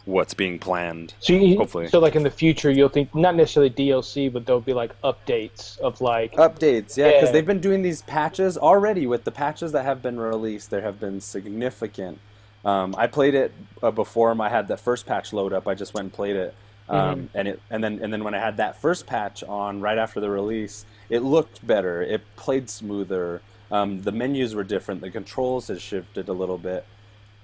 what's 0.05 0.33
being 0.33 0.57
planned. 0.57 1.13
So, 1.19 1.33
you, 1.33 1.57
Hopefully. 1.57 1.87
so 1.87 1.99
like 1.99 2.15
in 2.15 2.23
the 2.23 2.31
future, 2.31 2.71
you'll 2.71 2.89
think 2.89 3.13
not 3.13 3.35
necessarily 3.35 3.69
DLC, 3.69 4.33
but 4.33 4.47
there'll 4.47 4.59
be 4.59 4.73
like 4.73 4.99
updates 5.03 5.77
of 5.77 6.01
like 6.01 6.33
updates 6.33 6.97
yeah 6.97 7.09
because 7.11 7.29
Yeah. 7.29 7.31
they've 7.33 7.45
been 7.45 7.59
doing 7.61 7.83
these 7.83 8.01
patches 8.01 8.57
already 8.57 9.05
with 9.05 9.25
the 9.25 9.31
patches 9.31 9.71
that 9.73 9.85
have 9.85 10.01
been 10.01 10.19
released 10.19 10.71
there 10.71 10.81
have 10.81 10.99
been 10.99 11.21
significant 11.21 12.17
um, 12.65 12.95
i 12.97 13.05
played 13.07 13.35
it 13.35 13.51
uh, 13.83 13.91
before 13.91 14.35
i 14.41 14.49
had 14.49 14.67
that 14.69 14.79
first 14.79 15.05
patch 15.05 15.33
load 15.33 15.53
up 15.53 15.67
i 15.67 15.73
just 15.75 15.93
went 15.93 16.05
and 16.05 16.13
played 16.13 16.35
it 16.35 16.55
um, 16.89 17.29
and 17.35 17.47
it 17.47 17.61
and 17.69 17.83
then 17.83 17.99
and 18.01 18.11
then 18.11 18.23
when 18.23 18.33
i 18.33 18.39
had 18.39 18.57
that 18.57 18.81
first 18.81 19.05
patch 19.05 19.43
on 19.43 19.81
right 19.81 19.97
after 19.99 20.19
the 20.19 20.29
release 20.29 20.85
it 21.09 21.19
looked 21.21 21.65
better 21.65 22.01
it 22.01 22.21
played 22.35 22.69
smoother 22.69 23.41
um, 23.71 24.01
the 24.01 24.11
menus 24.11 24.53
were 24.53 24.63
different 24.63 25.01
the 25.01 25.09
controls 25.09 25.67
had 25.67 25.81
shifted 25.81 26.27
a 26.29 26.33
little 26.33 26.57
bit 26.57 26.85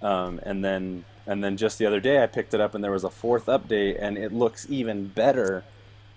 um, 0.01 0.39
and 0.43 0.63
then 0.63 1.05
and 1.25 1.43
then 1.43 1.57
just 1.57 1.77
the 1.77 1.85
other 1.85 1.99
day 1.99 2.23
I 2.23 2.27
picked 2.27 2.53
it 2.53 2.61
up 2.61 2.73
and 2.73 2.83
there 2.83 2.91
was 2.91 3.03
a 3.03 3.09
fourth 3.09 3.47
update 3.47 3.97
and 3.99 4.17
it 4.17 4.31
looks 4.31 4.65
even 4.69 5.07
better. 5.07 5.63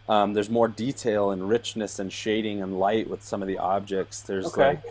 Um, 0.09 0.35
there's 0.35 0.51
more 0.51 0.69
detail 0.69 1.31
and 1.31 1.49
richness 1.49 1.99
and 1.99 2.13
shading 2.13 2.63
and 2.63 2.79
light 2.79 3.09
with 3.11 3.23
some 3.23 3.43
of 3.43 3.49
the 3.49 3.59
objects. 3.59 4.21
There's 4.21 4.47
Okay. 4.47 4.61
like, 4.63 4.83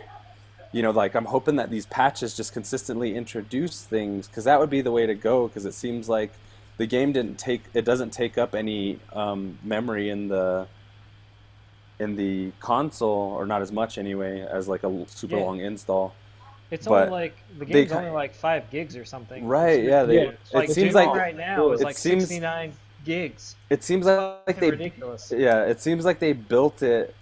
you 0.72 0.82
know, 0.82 0.90
like 0.90 1.14
I'm 1.14 1.24
hoping 1.24 1.56
that 1.56 1.70
these 1.70 1.86
patches 1.86 2.36
just 2.36 2.52
consistently 2.52 3.14
introduce 3.16 3.82
things 3.82 4.26
because 4.26 4.44
that 4.44 4.60
would 4.60 4.70
be 4.70 4.82
the 4.82 4.92
way 4.92 5.06
to 5.06 5.14
go. 5.14 5.48
Because 5.48 5.64
it 5.64 5.72
seems 5.72 6.08
like 6.08 6.32
the 6.76 6.86
game 6.86 7.12
didn't 7.12 7.38
take 7.38 7.62
it 7.72 7.84
doesn't 7.86 8.10
take 8.10 8.36
up 8.36 8.54
any 8.54 8.98
um, 9.14 9.58
memory 9.62 10.10
in 10.10 10.28
the 10.28 10.66
in 12.00 12.16
the 12.16 12.50
console 12.60 13.34
or 13.38 13.46
not 13.46 13.62
as 13.62 13.70
much 13.70 13.98
anyway 13.98 14.40
as 14.40 14.66
like 14.66 14.82
a 14.82 15.04
super 15.06 15.36
Yeah. 15.36 15.44
long 15.44 15.60
install. 15.60 16.14
It's 16.70 16.86
But 16.86 17.08
only 17.08 17.10
like 17.10 17.36
the 17.58 17.64
game's 17.66 17.90
ki- 17.92 17.98
only 17.98 18.10
like 18.10 18.34
five 18.34 18.70
gigs 18.70 18.96
or 18.96 19.04
something. 19.04 19.46
Right, 19.46 19.84
yeah, 19.84 20.04
they- 20.04 20.24
Yeah. 20.24 20.30
Like 20.54 20.70
it 20.70 20.72
seems 20.72 20.94
like 20.94 21.10
right 21.10 21.36
now 21.36 21.72
is 21.72 21.80
it 21.82 21.84
like 21.84 21.98
seems- 21.98 22.22
69 22.28 22.72
gigs. 23.04 23.56
It 23.68 23.84
seems 23.84 24.06
like 24.06 24.46
Fucking 24.46 24.60
they 24.60 24.70
ridiculous. 24.70 25.32
Yeah, 25.36 25.64
it 25.64 25.80
seems 25.80 26.04
like 26.04 26.20
they 26.20 26.32
built 26.32 26.82
it 26.82 27.14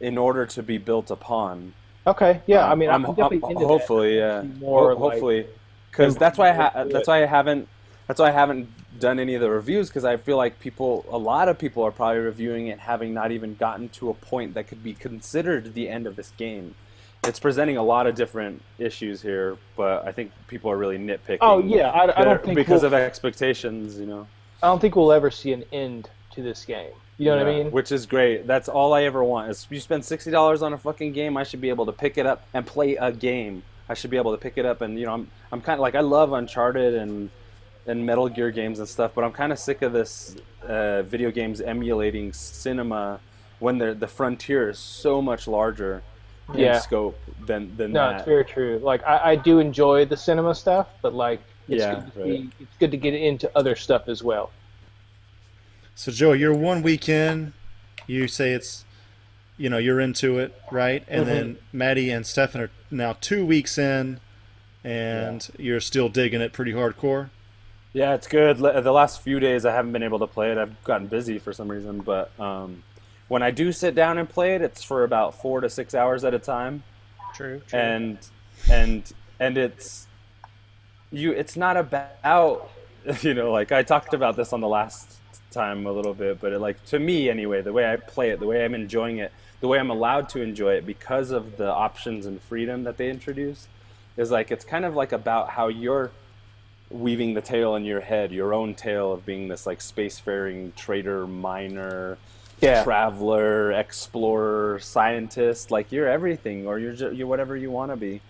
in 0.00 0.18
order 0.18 0.44
to 0.46 0.62
be 0.62 0.78
built 0.78 1.10
upon. 1.10 1.72
Okay, 2.06 2.40
yeah. 2.46 2.66
I 2.66 2.72
um, 2.72 2.78
mean, 2.78 2.90
I'm, 2.90 3.04
I'm, 3.06 3.14
definitely 3.14 3.38
ho- 3.40 3.48
into 3.48 3.60
that. 3.60 3.66
hopefully, 3.66 4.18
yeah, 4.18 4.42
See 4.42 4.48
more, 4.60 4.80
Ho- 4.80 4.88
like, 4.88 4.98
hopefully, 5.12 5.46
because 5.90 6.16
that's 6.16 6.36
why 6.38 6.50
I 6.50 6.52
ha- 6.52 6.84
that's 6.84 7.08
why 7.08 7.22
I 7.22 7.26
haven't 7.26 7.68
that's 8.06 8.20
why 8.20 8.28
I 8.28 8.32
haven't 8.32 8.68
done 8.98 9.18
any 9.18 9.34
of 9.34 9.40
the 9.40 9.50
reviews 9.50 9.88
because 9.88 10.04
I 10.04 10.16
feel 10.16 10.36
like 10.36 10.60
people, 10.60 11.04
a 11.10 11.18
lot 11.18 11.48
of 11.48 11.58
people 11.58 11.82
are 11.84 11.90
probably 11.90 12.20
reviewing 12.20 12.68
it 12.68 12.78
having 12.78 13.14
not 13.14 13.32
even 13.32 13.54
gotten 13.54 13.88
to 13.90 14.10
a 14.10 14.14
point 14.14 14.54
that 14.54 14.68
could 14.68 14.82
be 14.82 14.94
considered 14.94 15.74
the 15.74 15.88
end 15.88 16.06
of 16.06 16.16
this 16.16 16.32
game. 16.36 16.74
It's 17.24 17.40
presenting 17.40 17.76
a 17.76 17.82
lot 17.82 18.06
of 18.06 18.14
different 18.14 18.62
issues 18.78 19.20
here, 19.20 19.58
but 19.76 20.06
I 20.06 20.12
think 20.12 20.30
people 20.46 20.70
are 20.70 20.76
really 20.76 20.98
nitpicking. 20.98 21.38
Oh 21.40 21.58
yeah, 21.58 21.90
I, 21.90 22.20
I 22.20 22.24
don't 22.24 22.42
think 22.42 22.54
because 22.54 22.82
we'll, 22.82 22.94
of 22.94 23.00
expectations, 23.00 23.98
you 23.98 24.06
know. 24.06 24.26
I 24.62 24.68
don't 24.68 24.80
think 24.80 24.94
we'll 24.94 25.12
ever 25.12 25.30
see 25.30 25.52
an 25.52 25.64
end 25.72 26.08
to 26.32 26.42
this 26.42 26.64
game. 26.64 26.92
You 27.18 27.26
know 27.26 27.38
what 27.38 27.48
I 27.48 27.50
mean? 27.50 27.72
Which 27.72 27.90
is 27.90 28.06
great. 28.06 28.46
That's 28.46 28.68
all 28.68 28.94
I 28.94 29.02
ever 29.02 29.24
want. 29.24 29.50
Is 29.50 29.66
you 29.68 29.80
spend 29.80 30.04
sixty 30.04 30.30
dollars 30.30 30.62
on 30.62 30.72
a 30.72 30.78
fucking 30.78 31.12
game, 31.12 31.36
I 31.36 31.42
should 31.42 31.60
be 31.60 31.68
able 31.70 31.86
to 31.86 31.92
pick 31.92 32.16
it 32.16 32.26
up 32.26 32.46
and 32.54 32.64
play 32.64 32.94
a 32.94 33.10
game. 33.10 33.64
I 33.88 33.94
should 33.94 34.10
be 34.10 34.16
able 34.16 34.32
to 34.32 34.38
pick 34.38 34.56
it 34.56 34.66
up 34.66 34.80
and 34.80 34.98
you 34.98 35.06
know 35.06 35.14
I'm 35.14 35.30
I'm 35.50 35.60
kind 35.60 35.78
of 35.78 35.80
like 35.80 35.96
I 35.96 36.00
love 36.00 36.32
Uncharted 36.32 36.94
and 36.94 37.30
and 37.88 38.04
Metal 38.06 38.28
Gear 38.28 38.50
games 38.50 38.78
and 38.78 38.88
stuff, 38.88 39.12
but 39.14 39.24
I'm 39.24 39.32
kind 39.32 39.50
of 39.52 39.58
sick 39.58 39.82
of 39.82 39.92
this 39.92 40.36
uh, 40.62 41.02
video 41.02 41.30
games 41.30 41.60
emulating 41.60 42.32
cinema 42.32 43.18
when 43.58 43.78
the 43.78 43.94
the 43.94 44.06
frontier 44.06 44.68
is 44.70 44.78
so 44.78 45.20
much 45.20 45.48
larger 45.48 46.02
in 46.54 46.60
Yeah. 46.60 46.78
scope 46.78 47.18
than 47.46 47.76
than 47.76 47.92
No, 47.92 48.08
that. 48.10 48.16
it's 48.20 48.24
very 48.26 48.44
true. 48.44 48.78
Like 48.82 49.02
I, 49.06 49.32
I 49.32 49.36
do 49.36 49.58
enjoy 49.58 50.04
the 50.04 50.16
cinema 50.16 50.54
stuff, 50.54 50.86
but 51.02 51.14
like 51.14 51.40
it's, 51.68 51.80
Yeah, 51.80 51.94
good 51.94 52.12
to 52.12 52.20
right. 52.20 52.28
see, 52.28 52.50
it's 52.60 52.76
good 52.78 52.90
to 52.92 52.96
get 52.96 53.14
into 53.14 53.50
other 53.56 53.74
stuff 53.74 54.08
as 54.08 54.22
well. 54.22 54.50
So 55.94 56.12
Joe, 56.12 56.32
you're 56.32 56.54
one 56.54 56.82
weekend. 56.82 57.52
You 58.06 58.28
say 58.28 58.52
it's, 58.52 58.84
you 59.58 59.68
know, 59.68 59.78
you're 59.78 60.00
into 60.00 60.38
it, 60.38 60.54
right? 60.70 61.04
And 61.08 61.26
then 61.26 61.58
Maddie 61.72 62.10
and 62.10 62.24
Stefan 62.26 62.60
are 62.62 62.70
now 62.90 63.16
two 63.20 63.44
weeks 63.44 63.76
in, 63.76 64.20
and 64.84 65.46
you're 65.58 65.80
still 65.80 66.08
digging 66.08 66.40
it 66.40 66.52
pretty 66.52 66.72
hardcore. 66.72 67.30
Yeah, 67.98 68.14
it's 68.14 68.28
good. 68.28 68.58
The 68.58 68.92
last 68.92 69.22
few 69.22 69.40
days 69.40 69.66
I 69.66 69.72
haven't 69.72 69.90
been 69.90 70.04
able 70.04 70.20
to 70.20 70.28
play 70.28 70.52
it. 70.52 70.56
I've 70.56 70.84
gotten 70.84 71.08
busy 71.08 71.40
for 71.40 71.52
some 71.52 71.68
reason, 71.68 71.98
but 71.98 72.30
um, 72.38 72.84
when 73.26 73.42
I 73.42 73.50
do 73.50 73.72
sit 73.72 73.96
down 73.96 74.18
and 74.18 74.28
play 74.28 74.54
it, 74.54 74.62
it's 74.62 74.84
for 74.84 75.02
about 75.02 75.42
four 75.42 75.60
to 75.60 75.68
six 75.68 75.96
hours 75.96 76.22
at 76.22 76.32
a 76.32 76.38
time, 76.38 76.84
True. 77.34 77.60
true. 77.66 77.76
and 77.76 78.18
and 78.70 79.12
and 79.40 79.58
it's 79.58 80.06
you. 81.10 81.32
It's 81.32 81.56
not 81.56 81.76
about 81.76 82.70
you 83.22 83.34
know 83.34 83.50
like 83.50 83.72
I 83.72 83.82
talked 83.82 84.14
about 84.14 84.36
this 84.36 84.52
on 84.52 84.60
the 84.60 84.68
last 84.68 85.16
time 85.50 85.84
a 85.84 85.90
little 85.90 86.14
bit, 86.14 86.40
but 86.40 86.52
it, 86.52 86.60
like 86.60 86.84
to 86.86 87.00
me 87.00 87.28
anyway, 87.28 87.62
the 87.62 87.72
way 87.72 87.92
I 87.92 87.96
play 87.96 88.30
it, 88.30 88.38
the 88.38 88.46
way 88.46 88.64
I'm 88.64 88.76
enjoying 88.76 89.18
it, 89.18 89.32
the 89.58 89.66
way 89.66 89.80
I'm 89.80 89.90
allowed 89.90 90.28
to 90.28 90.40
enjoy 90.40 90.74
it 90.74 90.86
because 90.86 91.32
of 91.32 91.56
the 91.56 91.68
options 91.68 92.26
and 92.26 92.40
freedom 92.40 92.84
that 92.84 92.96
they 92.96 93.10
introduce, 93.10 93.66
is 94.16 94.30
like 94.30 94.52
it's 94.52 94.64
kind 94.64 94.84
of 94.84 94.94
like 94.94 95.10
about 95.10 95.48
how 95.48 95.66
you're 95.66 96.12
weaving 96.90 97.34
the 97.34 97.40
tale 97.40 97.74
in 97.76 97.84
your 97.84 98.00
head, 98.00 98.32
your 98.32 98.54
own 98.54 98.74
tale 98.74 99.12
of 99.12 99.26
being 99.26 99.48
this 99.48 99.66
like 99.66 99.80
spacefaring 99.80 100.74
trader, 100.74 101.26
miner, 101.26 102.16
Yeah. 102.60 102.82
traveler, 102.82 103.72
explorer, 103.72 104.78
scientist. 104.80 105.70
Like 105.70 105.92
you're 105.92 106.08
everything, 106.08 106.66
or 106.66 106.78
you're 106.78 106.94
ju- 106.94 107.12
you're 107.14 107.26
whatever 107.26 107.56
you 107.56 107.70
want 107.70 107.92
to 107.92 107.96
be. 107.96 108.20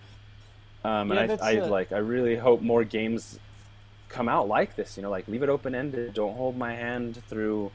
Um, 0.83 1.11
Yeah, 1.11 1.19
and 1.21 1.31
I, 1.41 1.45
I 1.47 1.51
a- 1.53 1.65
like 1.67 1.91
I 1.91 1.97
really 1.99 2.35
hope 2.35 2.61
more 2.61 2.83
games 2.83 3.39
come 4.09 4.27
out 4.27 4.47
like 4.47 4.75
this. 4.75 4.97
You 4.97 5.03
know, 5.03 5.09
like 5.09 5.27
leave 5.27 5.43
it 5.43 5.49
open 5.49 5.73
ended. 5.75 6.13
Don't 6.13 6.35
hold 6.35 6.57
my 6.57 6.75
hand 6.75 7.21
through 7.29 7.71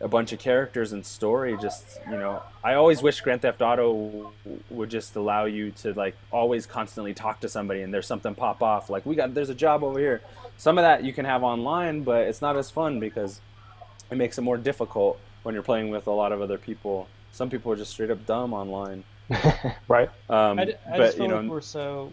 a 0.00 0.08
bunch 0.08 0.32
of 0.32 0.38
characters 0.38 0.92
and 0.92 1.04
story. 1.04 1.56
Just 1.60 2.00
you 2.10 2.16
know, 2.16 2.42
I 2.64 2.74
always 2.74 3.02
wish 3.02 3.20
Grand 3.20 3.42
Theft 3.42 3.60
Auto 3.60 4.32
would 4.70 4.90
just 4.90 5.14
allow 5.16 5.44
you 5.44 5.70
to 5.72 5.92
like 5.94 6.16
always 6.30 6.66
constantly 6.66 7.14
talk 7.14 7.40
to 7.40 7.48
somebody 7.48 7.82
and 7.82 7.92
there's 7.92 8.06
something 8.06 8.34
pop 8.34 8.62
off. 8.62 8.90
Like 8.90 9.04
we 9.06 9.14
got 9.14 9.34
there's 9.34 9.50
a 9.50 9.54
job 9.54 9.84
over 9.84 9.98
here. 9.98 10.22
Some 10.56 10.78
of 10.78 10.82
that 10.82 11.04
you 11.04 11.12
can 11.12 11.24
have 11.24 11.42
online, 11.42 12.02
but 12.02 12.26
it's 12.26 12.42
not 12.42 12.56
as 12.56 12.70
fun 12.70 13.00
because 13.00 13.40
it 14.10 14.16
makes 14.16 14.38
it 14.38 14.42
more 14.42 14.56
difficult 14.56 15.18
when 15.42 15.54
you're 15.54 15.62
playing 15.62 15.90
with 15.90 16.06
a 16.06 16.10
lot 16.10 16.32
of 16.32 16.42
other 16.42 16.58
people. 16.58 17.08
Some 17.32 17.48
people 17.48 17.72
are 17.72 17.76
just 17.76 17.92
straight 17.92 18.10
up 18.10 18.26
dumb 18.26 18.52
online. 18.52 19.04
right? 19.88 20.10
Um, 20.28 20.58
I, 20.58 20.64
d- 20.64 20.74
I 20.86 20.98
but 20.98 21.04
just 21.04 21.16
feel 21.16 21.26
you 21.26 21.32
know, 21.32 21.40
like 21.40 21.50
we're 21.50 21.60
so 21.60 22.12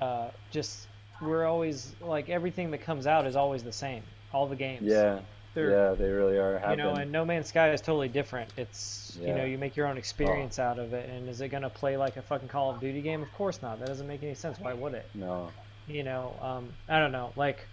uh, 0.00 0.28
just 0.50 0.86
we're 1.20 1.46
always 1.46 1.92
like 2.00 2.28
everything 2.28 2.70
that 2.72 2.78
comes 2.82 3.06
out 3.06 3.26
is 3.26 3.36
always 3.36 3.62
the 3.62 3.72
same. 3.72 4.02
All 4.32 4.46
the 4.46 4.56
games. 4.56 4.82
yeah, 4.82 5.20
They're, 5.54 5.70
yeah, 5.70 5.94
they 5.94 6.08
really 6.10 6.38
are. 6.38 6.58
Have 6.58 6.70
You 6.70 6.76
know, 6.76 6.92
been. 6.92 7.02
and 7.02 7.12
No 7.12 7.24
Man's 7.24 7.48
Sky 7.48 7.72
is 7.72 7.80
totally 7.80 8.08
different. 8.08 8.50
It's 8.56 9.18
you 9.20 9.34
know 9.34 9.42
Oh. 9.42 9.44
you 9.44 9.58
make 9.58 9.76
your 9.76 9.86
own 9.88 9.98
experience 9.98 10.58
out 10.58 10.78
of 10.78 10.92
it, 10.92 11.08
and 11.10 11.28
is 11.28 11.40
it 11.40 11.48
gonna 11.48 11.70
play 11.70 11.96
like 11.96 12.16
a 12.16 12.22
fucking 12.22 12.48
Call 12.48 12.70
of 12.70 12.80
Duty 12.80 13.00
game? 13.02 13.22
Of 13.22 13.32
course 13.34 13.60
not. 13.60 13.78
That 13.80 13.88
doesn't 13.88 14.06
make 14.06 14.22
any 14.22 14.34
sense. 14.34 14.60
Why 14.60 14.72
would 14.74 14.94
it? 14.94 15.08
no, 15.14 15.48
You 15.88 16.04
know, 16.04 16.34
um, 16.40 16.68
I 16.88 17.00
don't 17.00 17.10
know. 17.12 17.32
Like, 17.34 17.66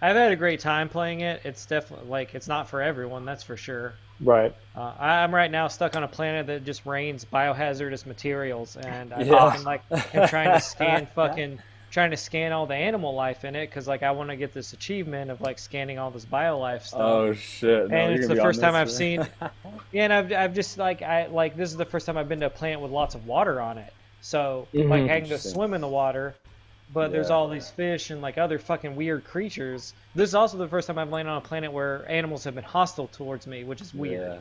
I've 0.00 0.14
had 0.14 0.30
a 0.30 0.36
great 0.36 0.60
time 0.60 0.88
playing 0.88 1.22
it. 1.22 1.40
It's 1.44 1.66
definitely 1.66 2.08
like 2.08 2.36
it's 2.36 2.46
not 2.46 2.68
for 2.68 2.80
everyone. 2.80 3.24
That's 3.24 3.42
for 3.42 3.56
sure. 3.56 3.94
Right. 4.20 4.54
Uh, 4.76 4.92
I- 4.98 5.22
I'm 5.24 5.34
right 5.34 5.50
now 5.50 5.66
stuck 5.68 5.96
on 5.96 6.04
a 6.04 6.08
planet 6.08 6.46
that 6.48 6.64
just 6.64 6.86
rains 6.86 7.24
biohazardous 7.24 8.06
materials, 8.06 8.76
and 8.76 9.12
I 9.12 9.20
Yeah. 9.22 9.50
fucking 9.50 9.64
like 9.64 9.82
am 10.14 10.28
trying 10.28 10.52
to 10.52 10.60
scan 10.60 11.06
fucking 11.16 11.58
trying 11.90 12.10
to 12.10 12.16
scan 12.16 12.52
all 12.52 12.66
the 12.66 12.74
animal 12.74 13.14
life 13.14 13.44
in 13.44 13.56
it 13.56 13.66
because 13.66 13.86
like 13.88 14.02
I 14.02 14.10
want 14.10 14.30
to 14.30 14.36
get 14.36 14.52
this 14.52 14.72
achievement 14.72 15.30
of 15.30 15.40
like 15.40 15.58
scanning 15.58 15.98
all 15.98 16.10
this 16.10 16.24
bio 16.24 16.58
life 16.58 16.84
stuff. 16.86 17.00
oh 17.00 17.32
shit! 17.34 17.90
No, 17.90 17.96
and 17.96 18.14
it's 18.14 18.28
the 18.28 18.36
first 18.36 18.60
time 18.60 18.74
I've 18.74 18.90
seen. 18.90 19.26
Yeah, 19.92 20.04
and 20.04 20.12
I've 20.12 20.32
I've 20.32 20.54
just 20.54 20.76
like 20.76 21.00
I 21.02 21.26
like 21.28 21.56
this 21.56 21.70
is 21.70 21.76
the 21.76 21.84
first 21.86 22.04
time 22.06 22.16
I've 22.18 22.28
been 22.28 22.40
to 22.40 22.46
a 22.46 22.50
planet 22.50 22.80
with 22.80 22.90
lots 22.90 23.14
of 23.14 23.26
water 23.26 23.60
on 23.60 23.78
it. 23.78 23.92
So 24.20 24.68
like 24.74 25.02
Mhm. 25.02 25.10
I 25.10 25.20
can 25.20 25.28
go 25.30 25.36
swim 25.38 25.72
in 25.72 25.80
the 25.80 25.88
water, 25.88 26.34
but 26.92 27.10
there's 27.10 27.28
Yeah. 27.30 27.36
all 27.36 27.48
these 27.48 27.70
fish 27.70 28.10
and 28.10 28.20
like 28.20 28.36
other 28.36 28.58
fucking 28.58 28.96
weird 28.96 29.24
creatures. 29.24 29.94
This 30.14 30.28
is 30.28 30.34
also 30.34 30.58
the 30.58 30.68
first 30.68 30.88
time 30.88 30.98
I've 30.98 31.08
landed 31.10 31.30
on 31.30 31.38
a 31.38 31.40
planet 31.40 31.72
where 31.72 32.04
animals 32.10 32.44
have 32.44 32.54
been 32.54 32.64
hostile 32.64 33.06
towards 33.08 33.46
me, 33.46 33.64
which 33.64 33.80
is 33.80 33.94
weird. 33.94 34.32
Yeah, 34.32 34.38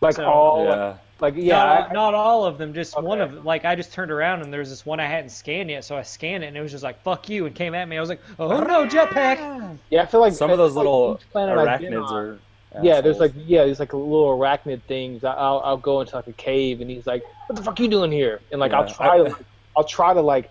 Like 0.00 0.16
So- 0.16 0.24
all, 0.24 0.64
yeah. 0.64 0.94
like 1.20 1.34
yeah, 1.36 1.56
not, 1.58 1.90
I- 1.90 1.92
not 1.92 2.14
all 2.14 2.44
of 2.44 2.58
them, 2.58 2.74
just 2.74 3.00
one 3.00 3.20
Okay. 3.20 3.34
of 3.36 3.44
like 3.44 3.64
I 3.64 3.74
just 3.74 3.92
turned 3.92 4.10
around 4.10 4.42
and 4.42 4.52
there's 4.52 4.68
this 4.68 4.84
one 4.84 5.00
I 5.00 5.06
hadn't 5.06 5.30
scanned 5.30 5.70
yet, 5.70 5.84
so 5.84 5.96
I 5.96 6.02
scanned 6.02 6.44
it 6.44 6.48
and 6.48 6.56
it 6.56 6.60
was 6.60 6.72
just 6.72 6.84
like 6.84 7.02
fuck 7.02 7.28
you 7.28 7.46
and 7.46 7.54
came 7.54 7.74
at 7.74 7.88
me. 7.88 7.96
I 7.96 8.00
was 8.00 8.08
like, 8.10 8.20
oh 8.38 8.60
no, 8.60 8.86
jetpack! 8.86 9.78
yeah. 9.90 10.02
I 10.02 10.06
feel 10.06 10.20
like 10.20 10.34
Some 10.34 10.50
of 10.50 10.58
those 10.58 10.76
I 10.76 10.82
feel 10.82 10.84
like 10.84 10.84
little 11.08 11.20
each 11.22 11.30
planet 11.32 11.58
I've 11.58 11.80
been 11.80 11.92
arachnids 11.92 12.06
on- 12.08 12.14
are. 12.16 12.38
Yeah, 12.82 13.00
there's 13.00 13.20
like 13.20 13.32
yeah, 13.36 13.64
there's 13.64 13.78
like 13.78 13.92
little 13.94 14.36
arachnid 14.36 14.82
things. 14.82 15.22
I- 15.24 15.32
I'll 15.34 15.62
I'll 15.64 15.76
go 15.76 16.00
into 16.00 16.16
like 16.16 16.26
a 16.26 16.32
cave 16.32 16.80
and 16.80 16.90
he's 16.90 17.06
like, 17.06 17.22
"What 17.46 17.54
the 17.56 17.62
fuck 17.62 17.78
you 17.78 17.86
doing 17.88 18.10
here?" 18.10 18.40
And 18.50 18.60
like 18.60 18.72
I'll 18.72 18.88
try 18.88 19.10
I- 19.14 19.16
to 19.18 19.22
like, 19.24 19.36
I'll 19.76 19.84
try 19.84 20.12
to 20.12 20.20
like 20.20 20.50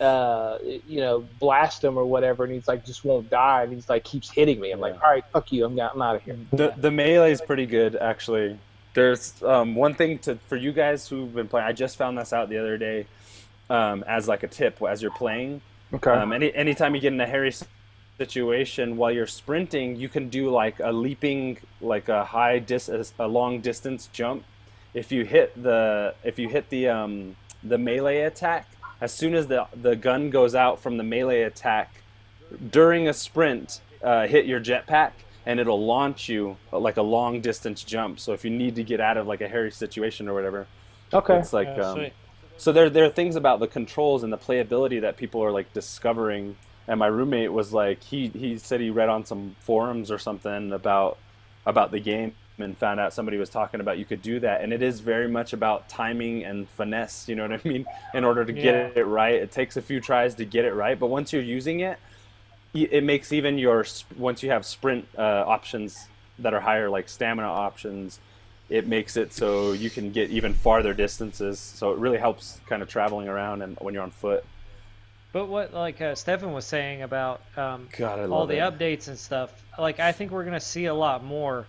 uh 0.00 0.58
you 0.62 1.00
know 1.00 1.24
blast 1.40 1.82
him 1.82 1.98
or 1.98 2.04
whatever, 2.04 2.44
and 2.44 2.52
he's 2.52 2.68
like 2.68 2.86
just 2.86 3.04
won't 3.04 3.28
die, 3.28 3.64
and 3.64 3.72
he's 3.72 3.88
like 3.88 4.04
keeps 4.04 4.30
hitting 4.30 4.60
me. 4.60 4.70
I'm 4.70 4.78
like, 4.78 4.94
all 5.02 5.10
right, 5.10 5.24
fuck 5.32 5.50
you, 5.50 5.64
I'm 5.64 5.78
I'm 5.80 6.00
out 6.00 6.14
of 6.16 6.22
here. 6.22 6.36
The 6.52 6.72
the 6.76 6.92
melee 6.92 7.32
is 7.32 7.40
pretty 7.40 7.66
good 7.66 7.96
actually. 7.96 8.56
There's 8.94 9.42
um, 9.42 9.74
one 9.74 9.94
thing 9.94 10.18
to 10.20 10.36
for 10.48 10.56
you 10.56 10.72
guys 10.72 11.08
who've 11.08 11.34
been 11.34 11.48
playing. 11.48 11.66
I 11.66 11.72
just 11.72 11.96
found 11.96 12.16
this 12.16 12.32
out 12.32 12.48
the 12.48 12.58
other 12.58 12.78
day 12.78 13.06
um, 13.68 14.04
as 14.06 14.28
like 14.28 14.42
a 14.42 14.48
tip 14.48 14.80
as 14.82 15.02
you're 15.02 15.10
playing. 15.10 15.60
Okay. 15.92 16.10
Um, 16.10 16.32
any 16.32 16.54
anytime 16.54 16.94
you 16.94 17.00
get 17.00 17.12
in 17.12 17.20
a 17.20 17.26
hairy 17.26 17.52
situation 18.18 18.96
while 18.96 19.10
you're 19.10 19.26
sprinting, 19.26 19.96
you 19.96 20.08
can 20.08 20.28
do 20.28 20.48
like 20.48 20.78
a 20.80 20.92
leaping, 20.92 21.58
like 21.80 22.08
a 22.08 22.24
high 22.24 22.60
dis 22.60 22.88
a 23.18 23.28
long 23.28 23.60
distance 23.60 24.08
jump. 24.12 24.44
If 24.94 25.10
you 25.10 25.24
hit 25.24 25.60
the 25.60 26.14
if 26.22 26.38
you 26.38 26.48
hit 26.48 26.70
the 26.70 26.88
um, 26.88 27.36
the 27.64 27.78
melee 27.78 28.20
attack, 28.20 28.68
as 29.00 29.12
soon 29.12 29.34
as 29.34 29.48
the 29.48 29.66
the 29.74 29.96
gun 29.96 30.30
goes 30.30 30.54
out 30.54 30.80
from 30.80 30.98
the 30.98 31.04
melee 31.04 31.42
attack, 31.42 32.02
during 32.70 33.08
a 33.08 33.12
sprint, 33.12 33.80
uh, 34.02 34.28
hit 34.28 34.46
your 34.46 34.60
jetpack 34.60 35.12
and 35.46 35.60
it'll 35.60 35.84
launch 35.84 36.28
you 36.28 36.56
uh, 36.72 36.78
like 36.78 36.96
a 36.96 37.02
long 37.02 37.40
distance 37.40 37.82
jump. 37.82 38.18
So 38.20 38.32
if 38.32 38.44
you 38.44 38.50
need 38.50 38.76
to 38.76 38.82
get 38.82 39.00
out 39.00 39.16
of 39.16 39.26
like 39.26 39.40
a 39.40 39.48
hairy 39.48 39.70
situation 39.72 40.28
or 40.28 40.34
whatever, 40.34 40.66
okay. 41.12 41.38
it's 41.38 41.52
like 41.52 41.68
Yeah, 41.76 41.90
um, 41.90 42.06
so 42.56 42.72
there 42.72 42.88
there 42.90 43.04
are 43.04 43.10
things 43.10 43.36
about 43.36 43.60
the 43.60 43.66
controls 43.68 44.22
and 44.22 44.32
the 44.32 44.38
playability 44.38 45.00
that 45.02 45.16
people 45.16 45.42
are 45.42 45.50
like 45.52 45.72
discovering. 45.72 46.56
And 46.86 46.98
my 46.98 47.06
roommate 47.06 47.52
was 47.52 47.72
like 47.72 48.02
he 48.02 48.28
he 48.28 48.58
said 48.58 48.80
he 48.80 48.90
read 48.90 49.08
on 49.08 49.24
some 49.24 49.56
forums 49.60 50.10
or 50.10 50.18
something 50.18 50.72
about 50.72 51.18
about 51.66 51.90
the 51.90 52.00
game 52.00 52.34
and 52.58 52.76
found 52.78 53.00
out 53.00 53.12
somebody 53.12 53.36
was 53.36 53.48
talking 53.50 53.80
about 53.80 53.98
you 53.98 54.04
could 54.04 54.22
do 54.22 54.38
that 54.38 54.60
and 54.60 54.72
it 54.72 54.80
is 54.80 55.00
very 55.00 55.26
much 55.26 55.52
about 55.52 55.88
timing 55.88 56.44
and 56.44 56.68
finesse 56.68 57.28
you 57.28 57.34
know 57.34 57.48
what 57.48 57.60
i 57.64 57.68
mean 57.68 57.84
in 58.12 58.22
order 58.22 58.44
to 58.44 58.52
get 58.52 58.74
Yeah. 58.94 59.00
it 59.00 59.06
right 59.06 59.34
it 59.34 59.50
takes 59.50 59.76
a 59.76 59.82
few 59.82 59.98
tries 60.00 60.36
to 60.36 60.44
get 60.44 60.64
it 60.64 60.72
right 60.72 60.96
but 60.96 61.08
once 61.08 61.32
you're 61.32 61.42
using 61.42 61.80
it 61.80 61.98
y- 61.98 62.04
it 62.74 63.04
makes 63.04 63.32
even 63.32 63.56
your 63.58 63.86
once 64.18 64.42
you 64.42 64.50
have 64.50 64.66
sprint 64.66 65.06
uh, 65.16 65.22
options 65.46 66.08
that 66.40 66.52
are 66.52 66.60
higher 66.60 66.90
like 66.90 67.08
stamina 67.08 67.46
options 67.46 68.18
it 68.68 68.86
makes 68.88 69.16
it 69.16 69.32
so 69.32 69.72
you 69.72 69.88
can 69.88 70.10
get 70.10 70.30
even 70.30 70.52
farther 70.52 70.92
distances 70.92 71.58
so 71.60 71.92
it 71.92 71.98
really 71.98 72.18
helps 72.18 72.60
kind 72.68 72.82
of 72.82 72.88
traveling 72.88 73.28
around 73.28 73.62
and 73.62 73.76
when 73.80 73.94
you're 73.94 74.02
on 74.02 74.10
foot 74.10 74.44
But 75.32 75.46
what 75.46 75.72
like 75.74 76.00
uh, 76.00 76.14
Stefan 76.14 76.52
was 76.52 76.64
saying 76.66 77.02
about 77.02 77.40
um, 77.56 77.88
god 77.96 78.28
all 78.30 78.46
the 78.46 78.58
it. 78.58 78.72
updates 78.72 79.08
and 79.08 79.18
stuff, 79.18 79.50
like 79.78 80.00
I 80.00 80.12
think 80.12 80.30
we're 80.32 80.44
gonna 80.44 80.60
see 80.60 80.86
a 80.86 80.94
lot 80.94 81.24
more. 81.24 81.66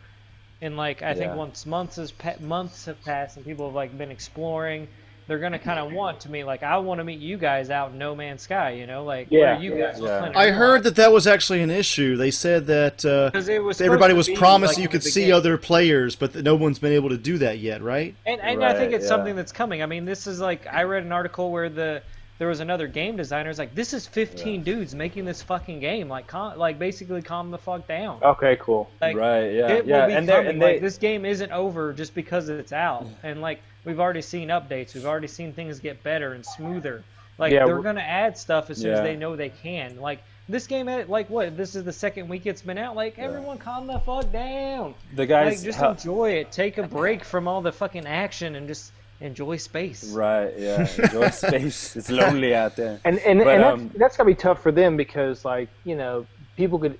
And 0.61 0.77
like 0.77 1.01
I 1.01 1.13
think 1.15 1.33
once 1.35 1.65
months 1.65 1.97
has 1.97 2.11
pa- 2.11 2.39
months 2.39 2.85
have 2.85 3.03
passed 3.03 3.37
and 3.37 3.45
people 3.45 3.65
have 3.67 3.75
like 3.75 3.95
been 3.97 4.11
exploring 4.11 4.87
they're 5.27 5.39
gonna 5.39 5.59
kind 5.59 5.79
of 5.79 5.91
want 5.91 6.19
to 6.21 6.29
me 6.31 6.43
like 6.43 6.61
I 6.63 6.77
want 6.77 6.99
to 6.99 7.03
meet 7.03 7.19
you 7.19 7.37
guys 7.37 7.69
out 7.69 7.91
in 7.91 7.97
No 7.97 8.15
Man's 8.15 8.43
Sky, 8.43 8.71
you 8.71 8.85
know, 8.85 9.03
like 9.03 9.27
Yeah. 9.29 9.39
where 9.39 9.55
are 9.55 9.61
you 9.61 9.71
guys? 9.71 9.99
Yeah. 9.99 10.19
Planet 10.19 10.37
I 10.37 10.51
heard 10.51 10.83
that 10.83 10.95
that 10.97 11.11
was 11.11 11.25
actually 11.27 11.61
an 11.61 11.71
issue. 11.71 12.15
They 12.15 12.31
said 12.31 12.67
that 12.67 13.03
uh, 13.05 13.31
'Cause 13.31 13.49
it 13.49 13.63
was 13.63 13.81
everybody 13.81 14.13
was 14.13 14.29
promised 14.29 14.75
like, 14.75 14.83
you 14.83 14.89
could 14.89 15.03
see 15.03 15.21
beginning. 15.21 15.33
other 15.35 15.57
players, 15.57 16.15
but 16.15 16.33
that 16.33 16.43
no 16.43 16.55
one's 16.55 16.79
been 16.79 16.93
able 16.93 17.09
to 17.09 17.17
do 17.17 17.37
that 17.39 17.59
yet, 17.59 17.81
right? 17.81 18.15
And, 18.25 18.39
and 18.41 18.63
I 18.63 18.73
think 18.73 18.93
it's 18.93 19.03
yeah. 19.03 19.09
something 19.09 19.35
that's 19.35 19.51
coming. 19.51 19.81
I 19.81 19.85
mean, 19.85 20.05
this 20.05 20.27
is 20.27 20.39
like 20.39 20.67
I 20.71 20.83
read 20.83 21.03
an 21.03 21.11
article 21.11 21.51
where 21.51 21.69
the 21.69 22.01
there 22.37 22.49
was 22.49 22.59
another 22.59 22.87
game 22.87 23.15
designer. 23.15 23.49
It's 23.49 23.59
like 23.59 23.73
this 23.73 23.93
is 23.93 24.05
15 24.07 24.63
dudes 24.63 24.93
making 24.93 25.23
this 25.23 25.41
fucking 25.41 25.79
game. 25.79 26.09
Like, 26.09 26.27
calm, 26.27 26.57
like 26.57 26.77
basically 26.77 27.21
calm 27.21 27.49
the 27.49 27.57
fuck 27.57 27.87
down. 27.87 28.19
Okay, 28.21 28.57
cool. 28.59 28.89
Like, 29.01 29.15
right, 29.15 29.45
yeah, 29.53 29.67
it 29.69 29.85
yeah, 29.85 30.01
will 30.01 30.07
be 30.07 30.13
and 30.15 30.29
and 30.29 30.61
they 30.61 30.73
like, 30.73 30.81
this 30.81 30.97
game 30.97 31.23
isn't 31.25 31.51
over 31.51 31.93
just 31.93 32.13
because 32.13 32.49
it's 32.49 32.73
out. 32.73 33.05
And 33.23 33.41
like 33.41 33.61
we've 33.85 33.99
already 33.99 34.21
seen 34.21 34.49
updates. 34.49 34.93
We've 34.93 35.05
already 35.05 35.27
seen 35.27 35.53
things 35.53 35.79
get 35.79 36.03
better 36.03 36.33
and 36.33 36.45
smoother. 36.45 37.03
Like 37.37 37.53
Yeah, 37.53 37.65
they're 37.65 37.81
gonna 37.81 38.01
add 38.01 38.37
stuff 38.37 38.69
as 38.69 38.79
soon 38.79 38.93
as 38.93 39.01
they 39.01 39.15
know 39.15 39.35
they 39.35 39.49
can. 39.49 39.99
Like 39.99 40.19
this 40.47 40.67
game, 40.67 40.87
like 41.07 41.29
what? 41.29 41.57
This 41.57 41.75
is 41.75 41.83
the 41.83 41.93
second 41.93 42.27
week 42.29 42.45
it's 42.45 42.61
been 42.61 42.77
out. 42.77 42.95
Like 42.95 43.17
everyone, 43.19 43.57
calm 43.57 43.87
the 43.87 43.99
fuck 43.99 44.31
down. 44.31 44.93
the 45.13 45.25
guys 45.25 45.57
like 45.57 45.63
just 45.63 45.79
ha- 45.79 45.91
enjoy 45.91 46.31
it. 46.31 46.51
Take 46.51 46.77
a 46.77 46.83
break 46.83 47.23
from 47.23 47.47
all 47.47 47.61
the 47.61 47.71
fucking 47.71 48.05
action 48.05 48.55
and 48.55 48.67
just 48.67 48.91
enjoy 49.21 49.57
space. 49.57 50.11
right, 50.11 50.53
yeah, 50.57 50.87
enjoy 50.97 51.29
space. 51.31 51.95
It's 51.95 52.09
lonely 52.09 52.53
out 52.55 52.75
there. 52.75 52.99
And 53.03 53.17
and, 53.19 53.39
But, 53.39 53.47
and 53.47 53.63
that's, 53.63 53.73
um, 53.81 53.91
that's 53.95 54.17
gotta 54.17 54.27
be 54.27 54.35
tough 54.35 54.61
for 54.61 54.71
them 54.71 54.95
because 54.97 55.43
like 55.43 55.69
you 55.83 55.95
know 55.95 56.25
people 56.55 56.79
could 56.79 56.97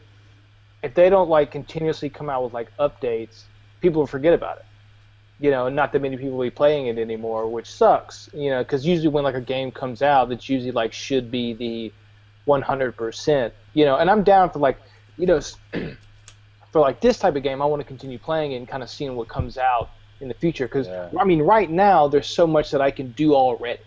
if 0.84 0.94
they 0.94 1.10
don't 1.10 1.30
like 1.30 1.52
continuously 1.52 2.10
come 2.10 2.30
out 2.30 2.44
with 2.44 2.53
like 2.53 2.76
updates, 2.78 3.44
people 3.82 4.02
will 4.02 4.07
forget 4.07 4.34
about 4.34 4.57
it. 4.57 4.66
You 5.40 5.52
know, 5.52 5.68
not 5.68 5.91
that 5.91 6.02
many 6.02 6.16
people 6.16 6.38
will 6.38 6.45
be 6.45 6.49
playing 6.49 6.88
it 6.88 6.98
anymore, 6.98 7.48
which 7.49 7.70
sucks. 7.70 8.30
You 8.34 8.49
know, 8.52 8.64
because 8.64 8.86
usually 8.86 9.10
when 9.10 9.24
like 9.24 9.36
a 9.36 9.41
game 9.41 9.70
comes 9.72 10.02
out, 10.02 10.30
that's 10.30 10.48
usually 10.49 10.72
like 10.72 10.94
should 10.94 11.30
be 11.30 11.53
the 11.53 11.91
100%. 12.48 13.52
You 13.74 13.86
know, 13.86 13.98
and 13.98 14.10
I'm 14.10 14.24
down 14.24 14.49
for 14.49 14.60
like 14.60 14.78
you 15.18 15.26
know 15.28 15.40
for 16.72 16.80
like 16.82 17.02
this 17.02 17.20
type 17.20 17.36
of 17.36 17.44
game, 17.44 17.62
I 17.62 17.66
want 17.66 17.82
to 17.82 17.88
continue 17.88 18.18
playing 18.18 18.53
it 18.53 18.57
and 18.57 18.68
kind 18.68 18.84
of 18.84 18.90
seeing 18.90 19.16
what 19.16 19.28
comes 19.28 19.57
out 19.57 19.90
in 20.22 20.28
the 20.28 20.34
future. 20.34 20.66
Because 20.68 20.88
Yeah. 20.88 21.10
I 21.20 21.26
mean, 21.26 21.41
right 21.41 21.70
now 21.70 22.07
there's 22.07 22.28
so 22.28 22.48
much 22.48 22.72
that 22.72 22.82
I 22.82 22.91
can 22.91 23.12
do 23.12 23.34
already. 23.36 23.82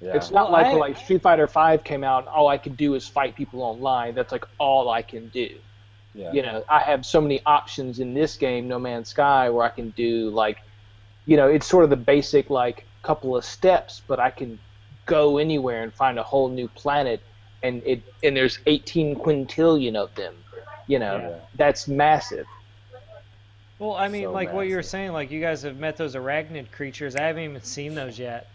Yeah. 0.00 0.14
It's 0.16 0.30
not 0.30 0.52
like 0.52 0.66
I- 0.66 0.70
when, 0.70 0.80
like 0.80 0.96
Street 0.98 1.22
Fighter 1.22 1.46
Five 1.46 1.82
came 1.82 2.04
out, 2.04 2.20
and 2.20 2.28
all 2.28 2.48
I 2.48 2.58
could 2.58 2.76
do 2.76 2.94
is 2.94 3.08
fight 3.08 3.34
people 3.34 3.62
online. 3.62 4.14
That's 4.14 4.32
like 4.32 4.44
all 4.58 4.90
I 4.90 5.02
can 5.02 5.28
do. 5.28 5.48
Yeah. 6.14 6.32
You 6.32 6.42
know, 6.42 6.64
I 6.68 6.80
have 6.80 7.06
so 7.06 7.20
many 7.20 7.40
options 7.46 8.00
in 8.00 8.14
this 8.14 8.36
game, 8.36 8.68
No 8.68 8.78
Man's 8.78 9.10
Sky, 9.10 9.50
where 9.50 9.64
I 9.64 9.70
can 9.70 9.90
do 9.90 10.30
like, 10.30 10.58
you 11.26 11.36
know, 11.36 11.48
it's 11.48 11.66
sort 11.66 11.84
of 11.84 11.90
the 11.90 11.96
basic 11.96 12.50
like 12.50 12.88
couple 13.02 13.36
of 13.36 13.44
steps, 13.44 14.02
but 14.08 14.20
I 14.20 14.30
can 14.30 14.60
go 15.06 15.38
anywhere 15.38 15.82
and 15.82 15.94
find 15.94 16.18
a 16.18 16.22
whole 16.22 16.50
new 16.50 16.68
planet, 16.68 17.22
and 17.62 17.82
it 17.86 18.04
and 18.22 18.36
there's 18.36 18.58
18 18.66 19.16
quintillion 19.16 19.96
of 19.96 20.14
them. 20.14 20.44
You 20.86 20.98
know, 20.98 21.24
Yeah. 21.30 21.40
that's 21.54 21.88
massive. 21.88 22.46
Well, 23.78 23.94
I 23.94 24.08
mean, 24.08 24.22
So 24.24 24.32
like 24.32 24.52
what 24.52 24.68
you 24.68 24.76
were 24.76 24.82
saying, 24.82 25.12
like 25.12 25.30
you 25.30 25.40
guys 25.40 25.62
have 25.62 25.76
met 25.76 25.96
those 25.96 26.14
arachnid 26.14 26.70
creatures. 26.72 27.16
I 27.16 27.22
haven't 27.22 27.44
even 27.44 27.62
seen 27.62 27.94
those 27.94 28.18
yet. 28.18 28.50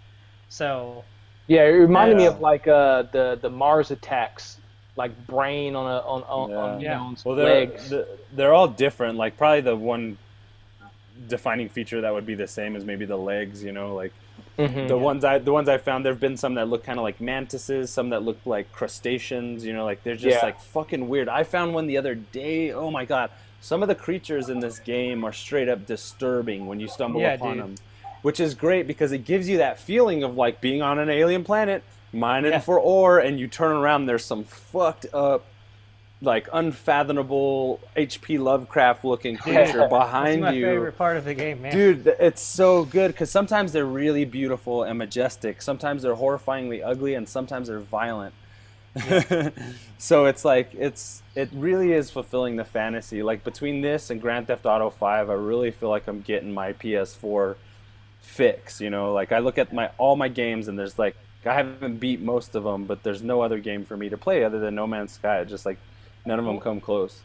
So 0.49 1.05
Yeah, 1.47 1.63
it 1.63 1.71
reminded 1.71 2.17
me 2.17 2.25
of 2.25 2.39
like 2.39 2.67
uh 2.67 3.03
the 3.13 3.39
the 3.41 3.49
Mars 3.49 3.91
attacks, 3.91 4.59
like 4.95 5.25
brain 5.27 5.75
on 5.75 5.85
a 5.87 5.97
on 6.05 6.23
on, 6.23 6.53
on 6.53 6.79
you 6.79 6.85
Yeah. 6.87 6.97
know 6.97 7.03
on 7.03 7.17
Well, 7.25 7.35
they're 7.35 7.45
legs. 7.65 7.89
the- 7.89 8.07
they're 8.33 8.53
all 8.53 8.67
different. 8.67 9.17
Like 9.17 9.37
probably 9.37 9.61
the 9.61 9.75
one 9.75 10.17
defining 11.27 11.69
feature 11.69 12.01
that 12.01 12.13
would 12.13 12.25
be 12.25 12.35
the 12.35 12.47
same 12.47 12.75
as 12.75 12.85
maybe 12.85 13.05
the 13.05 13.17
legs. 13.17 13.63
You 13.63 13.71
know, 13.71 13.93
like 13.95 14.11
Mhm. 14.57 14.87
the 14.87 14.97
ones 14.97 15.23
I 15.25 15.37
the 15.39 15.51
ones 15.53 15.67
I 15.69 15.77
found. 15.77 16.05
There've 16.05 16.19
been 16.19 16.37
some 16.37 16.55
that 16.55 16.67
look 16.67 16.83
kind 16.83 16.99
of 16.99 17.03
like 17.03 17.19
mantises, 17.21 17.89
some 17.89 18.09
that 18.09 18.23
look 18.23 18.37
like 18.45 18.71
crustaceans. 18.71 19.65
You 19.65 19.73
know, 19.73 19.85
like 19.85 20.03
they're 20.03 20.15
just 20.15 20.37
Yeah. 20.39 20.45
like 20.45 20.59
fucking 20.59 21.09
weird. 21.09 21.27
I 21.29 21.43
found 21.43 21.73
one 21.73 21.87
the 21.87 21.97
other 21.97 22.15
day. 22.15 22.71
Oh 22.71 22.91
my 22.91 23.05
god! 23.05 23.29
Some 23.61 23.81
of 23.81 23.87
the 23.87 23.95
creatures 23.95 24.49
in 24.49 24.59
this 24.59 24.77
game 24.79 25.23
are 25.23 25.31
straight 25.33 25.69
up 25.69 25.85
disturbing 25.85 26.67
when 26.67 26.79
you 26.79 26.87
stumble 26.87 27.21
Yeah, 27.21 27.33
upon 27.33 27.53
dude. 27.55 27.63
them, 27.63 27.75
which 28.21 28.39
is 28.39 28.53
great 28.53 28.85
because 28.87 29.11
it 29.11 29.25
gives 29.25 29.47
you 29.49 29.57
that 29.57 29.79
feeling 29.79 30.21
of 30.23 30.35
like 30.37 30.61
being 30.61 30.81
on 30.81 30.99
an 30.99 31.09
alien 31.09 31.43
planet, 31.43 31.81
mining 32.13 32.51
Yeah. 32.51 32.59
for 32.59 32.79
ore, 32.79 33.19
and 33.19 33.39
you 33.39 33.47
turn 33.47 33.75
around. 33.75 34.05
There's 34.05 34.23
some 34.25 34.43
fucked 34.43 35.05
up 35.13 35.45
like 36.21 36.47
unfathomable 36.53 37.81
H.P. 37.97 38.37
Lovecraft 38.37 39.03
looking 39.03 39.35
creature 39.35 39.79
that's 39.79 39.89
behind 39.89 40.39
my 40.41 40.53
you. 40.53 40.65
favorite 40.65 40.97
part 40.97 41.17
of 41.17 41.25
the 41.25 41.33
game, 41.33 41.61
man. 41.61 41.73
Dude, 41.73 42.07
it's 42.17 42.41
so 42.41 42.85
good 42.85 43.09
because 43.11 43.29
sometimes 43.29 43.73
they're 43.73 43.85
really 43.85 44.23
beautiful 44.23 44.83
and 44.83 44.97
majestic. 44.97 45.61
Sometimes 45.61 46.01
they're 46.03 46.15
horrifyingly 46.15 46.81
ugly, 46.85 47.13
and 47.15 47.27
sometimes 47.27 47.67
they're 47.67 47.79
violent. 47.81 48.33
so 49.97 50.25
it's 50.25 50.45
like 50.45 50.69
it's 50.75 51.23
it 51.35 51.49
really 51.51 51.93
is 51.93 52.11
fulfilling 52.11 52.55
the 52.55 52.63
fantasy. 52.65 53.23
Like 53.23 53.43
between 53.43 53.81
this 53.81 54.09
and 54.09 54.21
Grand 54.21 54.47
Theft 54.47 54.65
Auto 54.65 54.89
Five, 54.89 55.29
I 55.29 55.33
really 55.33 55.71
feel 55.71 55.89
like 55.89 56.07
I'm 56.07 56.21
getting 56.21 56.53
my 56.53 56.73
PS4 56.73 57.55
fix. 58.21 58.79
You 58.79 58.89
know, 58.89 59.11
like 59.13 59.31
I 59.31 59.39
look 59.39 59.57
at 59.57 59.73
my 59.73 59.89
all 59.97 60.15
my 60.15 60.27
games 60.27 60.67
and 60.67 60.77
there's 60.77 60.99
like 60.99 61.15
I 61.45 61.53
haven't 61.53 61.99
beat 61.99 62.21
most 62.21 62.55
of 62.55 62.63
them, 62.63 62.85
but 62.85 63.03
there's 63.03 63.21
no 63.21 63.41
other 63.41 63.59
game 63.59 63.85
for 63.85 63.97
me 63.97 64.09
to 64.09 64.17
play 64.17 64.43
other 64.43 64.59
than 64.59 64.75
No 64.75 64.87
Man's 64.87 65.13
Sky. 65.13 65.43
Just 65.43 65.65
like 65.65 65.77
none 66.25 66.39
of 66.39 66.45
them 66.45 66.59
come 66.59 66.79
close. 66.79 67.21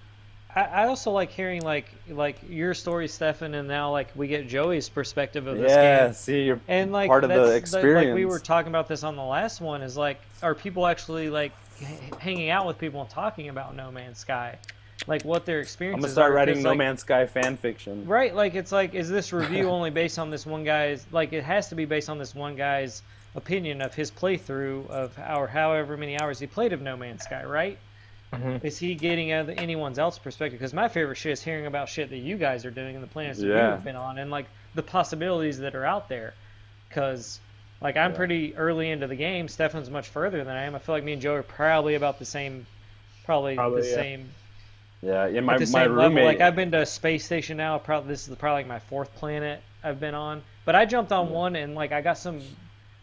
I, 0.55 0.63
I 0.63 0.87
also 0.87 1.11
like 1.11 1.31
hearing 1.31 1.63
like 1.63 1.87
like 2.09 2.39
your 2.49 2.75
story, 2.75 3.07
Stefan, 3.09 3.55
and 3.55 3.69
now 3.69 3.93
like 3.93 4.09
we 4.15 4.29
get 4.29 4.49
Joey's 4.49 4.89
perspective 4.89 5.47
of 5.47 5.57
this 5.57 5.71
game. 5.71 5.79
Yeah, 5.79 6.07
game. 6.07 6.15
see, 6.15 6.43
you're 6.45 6.61
And 6.69 6.91
like 6.91 7.09
part 7.09 7.25
of 7.25 7.31
the 7.31 7.47
that's 7.47 7.73
like 7.73 8.15
we 8.15 8.25
were 8.25 8.39
talking 8.39 8.69
about 8.69 8.89
this 8.89 9.05
on 9.05 9.17
the 9.17 9.25
last 9.25 9.61
one 9.61 9.83
is 9.83 9.97
like 9.97 10.21
are 10.43 10.55
people 10.55 10.87
actually 10.87 11.29
like 11.29 11.53
h- 11.81 11.99
hanging 12.19 12.51
out 12.51 12.67
with 12.67 12.79
people 12.79 13.01
and 13.01 13.11
talking 13.11 13.51
about 13.51 13.77
No 13.77 13.91
Man's 13.91 14.19
Sky, 14.19 14.59
like 15.07 15.23
what 15.25 15.45
their 15.45 15.61
experience. 15.61 15.97
I'm 15.97 16.01
gonna 16.01 16.13
start 16.13 16.33
are, 16.33 16.35
writing 16.35 16.63
No 16.63 16.71
like, 16.71 16.79
Man's 16.79 17.01
Sky 17.01 17.27
fan 17.27 17.57
fiction. 17.57 18.07
Right, 18.07 18.35
like 18.35 18.55
it's 18.55 18.73
like 18.73 18.95
is 18.95 19.11
this 19.11 19.33
review 19.35 19.69
only 19.69 19.91
based 19.91 20.19
on 20.19 20.31
this 20.31 20.47
one 20.47 20.65
guy's 20.65 21.07
like 21.13 21.35
it 21.35 21.45
has 21.45 21.69
to 21.69 21.75
be 21.75 21.85
based 21.85 22.09
on 22.09 22.19
this 22.19 22.35
one 22.35 22.57
guy's 22.57 23.03
opinion 23.39 23.81
of 23.81 23.95
his 23.95 24.11
playthrough 24.11 24.89
of 24.91 25.19
our 25.19 25.47
however 25.47 25.97
many 25.97 26.21
hours 26.21 26.39
he 26.39 26.47
played 26.47 26.73
of 26.75 26.83
No 26.83 26.97
Man's 26.97 27.23
Sky, 27.25 27.45
right? 27.45 27.79
Mhm. 28.35 28.63
Is 28.63 28.79
he 28.79 28.95
getting 28.95 29.33
uh, 29.33 29.47
anyone's 29.57 29.99
else 29.99 30.19
perspective? 30.19 30.59
Because 30.59 30.75
my 30.75 30.89
favorite 30.89 31.17
shit 31.17 31.33
is 31.33 31.43
hearing 31.43 31.65
about 31.67 31.89
shit 31.89 32.11
that 32.11 32.19
you 32.19 32.37
guys 32.37 32.67
are 32.67 32.71
doing 32.71 32.95
and 32.95 33.03
the 33.03 33.09
planets 33.09 33.39
that 33.41 33.47
you've 33.47 33.85
been 33.85 33.97
on 33.97 34.19
and 34.19 34.31
like 34.31 34.45
the 34.75 34.83
possibilities 34.83 35.59
that 35.61 35.75
are 35.75 35.87
out 35.87 36.11
there. 36.11 36.35
Because 36.89 37.41
like 37.81 37.97
I'm 37.97 38.11
Yeah. 38.11 38.17
pretty 38.19 38.57
early 38.57 38.91
into 38.91 39.07
the 39.07 39.17
game. 39.17 39.49
Stefan's 39.49 39.89
much 39.89 40.09
further 40.09 40.45
than 40.45 40.55
I 40.55 40.65
am. 40.65 40.75
I 40.75 40.79
feel 40.79 40.95
like 40.95 41.05
me 41.05 41.15
and 41.15 41.23
Joe 41.23 41.35
are 41.37 41.43
probably 41.43 41.95
about 41.95 42.19
the 42.19 42.27
same, 42.27 42.67
probably, 43.25 43.55
Probably, 43.55 43.83
the 43.83 43.89
yeah. 43.89 43.95
same 43.95 44.29
Yeah, 45.01 45.27
yeah. 45.29 45.41
My 45.41 45.55
the 45.57 45.61
my 45.73 45.85
same 45.85 45.93
roommate. 45.93 46.15
level. 46.17 46.25
Like 46.25 46.41
I've 46.41 46.57
been 46.57 46.71
to 46.73 46.81
a 46.83 46.87
space 46.87 47.25
station 47.25 47.57
now. 47.57 47.79
Probably 47.79 48.09
this 48.09 48.29
is 48.29 48.35
probably 48.37 48.59
like 48.63 48.67
my 48.67 48.81
fourth 48.81 49.15
planet 49.15 49.63
I've 49.83 50.01
been 50.01 50.15
on. 50.15 50.43
But 50.67 50.75
I 50.75 50.85
jumped 50.85 51.13
on 51.13 51.31
one 51.31 51.57
and 51.57 51.75
like 51.75 51.93
I 51.93 52.01
got 52.03 52.19
some, 52.19 52.43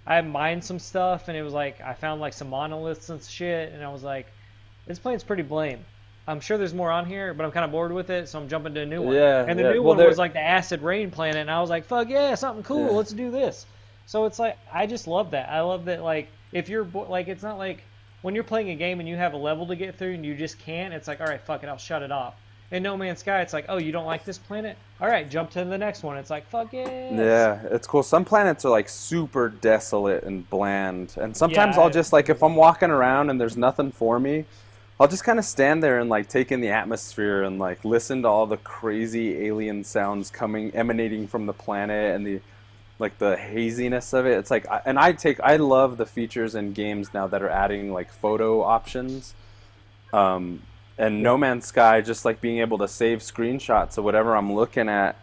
I 0.08 0.22
mined 0.22 0.64
some 0.64 0.80
stuff 0.80 1.28
and 1.28 1.38
it 1.38 1.42
was 1.42 1.54
like 1.54 1.82
I 1.82 1.94
found 1.94 2.22
like 2.22 2.34
some 2.34 2.50
monoliths 2.50 3.10
and 3.10 3.22
shit 3.24 3.74
and 3.74 3.84
I 3.84 3.90
was 3.90 4.04
like, 4.04 4.28
this 4.86 5.00
planet's 5.00 5.24
pretty 5.24 5.44
blame. 5.44 5.84
I'm 6.28 6.40
sure 6.40 6.58
there's 6.58 6.74
more 6.74 6.92
on 6.92 7.06
here, 7.06 7.34
but 7.34 7.46
I'm 7.46 7.52
kind 7.52 7.66
of 7.66 7.72
bored 7.72 7.92
with 7.92 8.10
it, 8.10 8.28
so 8.28 8.40
I'm 8.40 8.50
jumping 8.50 8.74
to 8.74 8.82
a 8.82 8.86
new 8.86 9.02
one. 9.02 9.16
Yeah, 9.16 9.46
and 9.48 9.60
the 9.60 9.64
yeah. 9.64 9.72
new 9.74 9.84
Well, 9.84 9.96
one 9.96 10.08
was 10.08 10.18
like 10.18 10.34
the 10.34 10.42
acid 10.42 10.82
rain 10.82 11.12
planet, 11.12 11.38
and 11.38 11.52
I 11.52 11.62
was 11.62 11.70
like, 11.70 11.86
fuck 11.86 12.10
yeah, 12.10 12.34
something 12.34 12.64
cool. 12.64 12.88
Yeah. 12.88 12.98
Let's 12.98 13.14
do 13.14 13.30
this. 13.30 13.66
So 14.08 14.26
it's 14.26 14.40
like 14.40 14.58
I 14.72 14.88
just 14.88 15.08
love 15.08 15.32
that. 15.32 15.50
I 15.50 15.62
love 15.62 15.86
that 15.86 16.04
like 16.04 16.30
if 16.52 16.70
you're 16.70 16.84
bo- 16.84 17.10
like 17.10 17.28
it's 17.28 17.44
not 17.44 17.58
like 17.58 17.84
when 18.22 18.34
you're 18.34 18.44
playing 18.44 18.70
a 18.72 18.76
game 18.76 19.00
and 19.00 19.08
you 19.08 19.16
have 19.18 19.34
a 19.34 19.38
level 19.38 19.68
to 19.68 19.76
get 19.76 19.98
through 19.98 20.14
and 20.14 20.26
you 20.26 20.36
just 20.36 20.60
can't. 20.60 20.94
It's 20.94 21.08
like 21.08 21.22
all 21.22 21.28
right, 21.28 21.42
fuck 21.42 21.64
it, 21.64 21.70
I'll 21.70 21.78
shut 21.78 22.02
it 22.02 22.12
off. 22.12 22.36
In 22.72 22.82
No 22.82 22.98
Man's 22.98 23.20
Sky, 23.20 23.42
it's 23.42 23.54
like 23.54 23.66
oh 23.70 23.78
you 23.78 23.92
don't 23.92 24.06
like 24.06 24.26
this 24.26 24.38
planet, 24.38 24.78
all 25.00 25.08
right, 25.08 25.30
jump 25.30 25.52
to 25.52 25.64
the 25.64 25.78
next 25.78 26.04
one. 26.04 26.18
It's 26.18 26.30
like 26.30 26.48
fuck 26.50 26.74
yeah. 26.74 27.14
Yeah, 27.14 27.62
it's 27.70 27.88
cool. 27.88 28.04
Some 28.04 28.26
planets 28.26 28.66
are 28.66 28.72
like 28.72 28.90
super 28.90 29.50
desolate 29.50 30.24
and 30.24 30.50
bland, 30.50 31.16
and 31.18 31.36
sometimes 31.36 31.76
Yeah, 31.76 31.84
I'll 31.84 31.90
just 31.92 32.12
like 32.12 32.30
if 32.30 32.42
I'm 32.44 32.56
walking 32.56 32.90
around 32.90 33.30
and 33.30 33.40
there's 33.40 33.56
nothing 33.58 33.92
for 33.92 34.20
me, 34.20 34.46
I'll 35.00 35.08
just 35.08 35.24
kind 35.24 35.38
of 35.38 35.46
stand 35.46 35.84
there 35.84 36.00
and 36.00 36.10
like 36.10 36.28
take 36.28 36.52
in 36.52 36.62
the 36.62 36.70
atmosphere 36.70 37.44
and 37.44 37.60
like 37.60 37.84
listen 37.86 38.24
to 38.24 38.30
all 38.30 38.48
the 38.48 38.58
crazy 38.58 39.46
alien 39.46 39.84
sounds 39.84 40.32
coming 40.32 40.72
emanating 40.72 41.28
from 41.28 41.46
the 41.46 41.54
planet 41.54 42.16
and 42.16 42.26
the 42.26 42.42
like 42.98 43.18
the 43.18 43.36
haziness 43.36 44.14
of 44.14 44.26
it. 44.26 44.38
It's 44.38 44.50
like 44.50 44.66
and 44.86 44.98
I 44.98 45.12
take 45.12 45.40
I 45.42 45.58
love 45.58 45.98
the 45.98 46.06
features 46.06 46.56
in 46.56 46.74
games 46.74 47.14
now 47.14 47.28
that 47.28 47.44
are 47.44 47.50
adding 47.50 47.92
like 47.94 48.10
photo 48.10 48.64
options. 48.64 49.36
Um, 50.14 50.62
and 50.98 51.22
No 51.22 51.38
Man's 51.38 51.66
Sky, 51.66 52.02
just 52.02 52.26
like 52.26 52.42
being 52.42 52.60
able 52.60 52.78
to 52.80 52.88
save 52.88 53.20
screenshots 53.20 53.98
of 53.98 54.04
whatever 54.04 54.36
I'm 54.36 54.54
looking 54.54 54.88
at, 54.90 55.18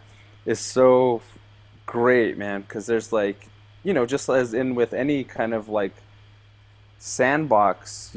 is 0.45 0.59
so 0.59 1.21
great, 1.85 2.37
man. 2.37 2.61
Because 2.61 2.85
there's 2.85 3.11
like, 3.11 3.47
you 3.83 3.93
know, 3.93 4.05
just 4.05 4.29
as 4.29 4.53
in 4.53 4.75
with 4.75 4.93
any 4.93 5.23
kind 5.23 5.53
of 5.53 5.69
like 5.69 5.93
sandbox, 6.99 8.15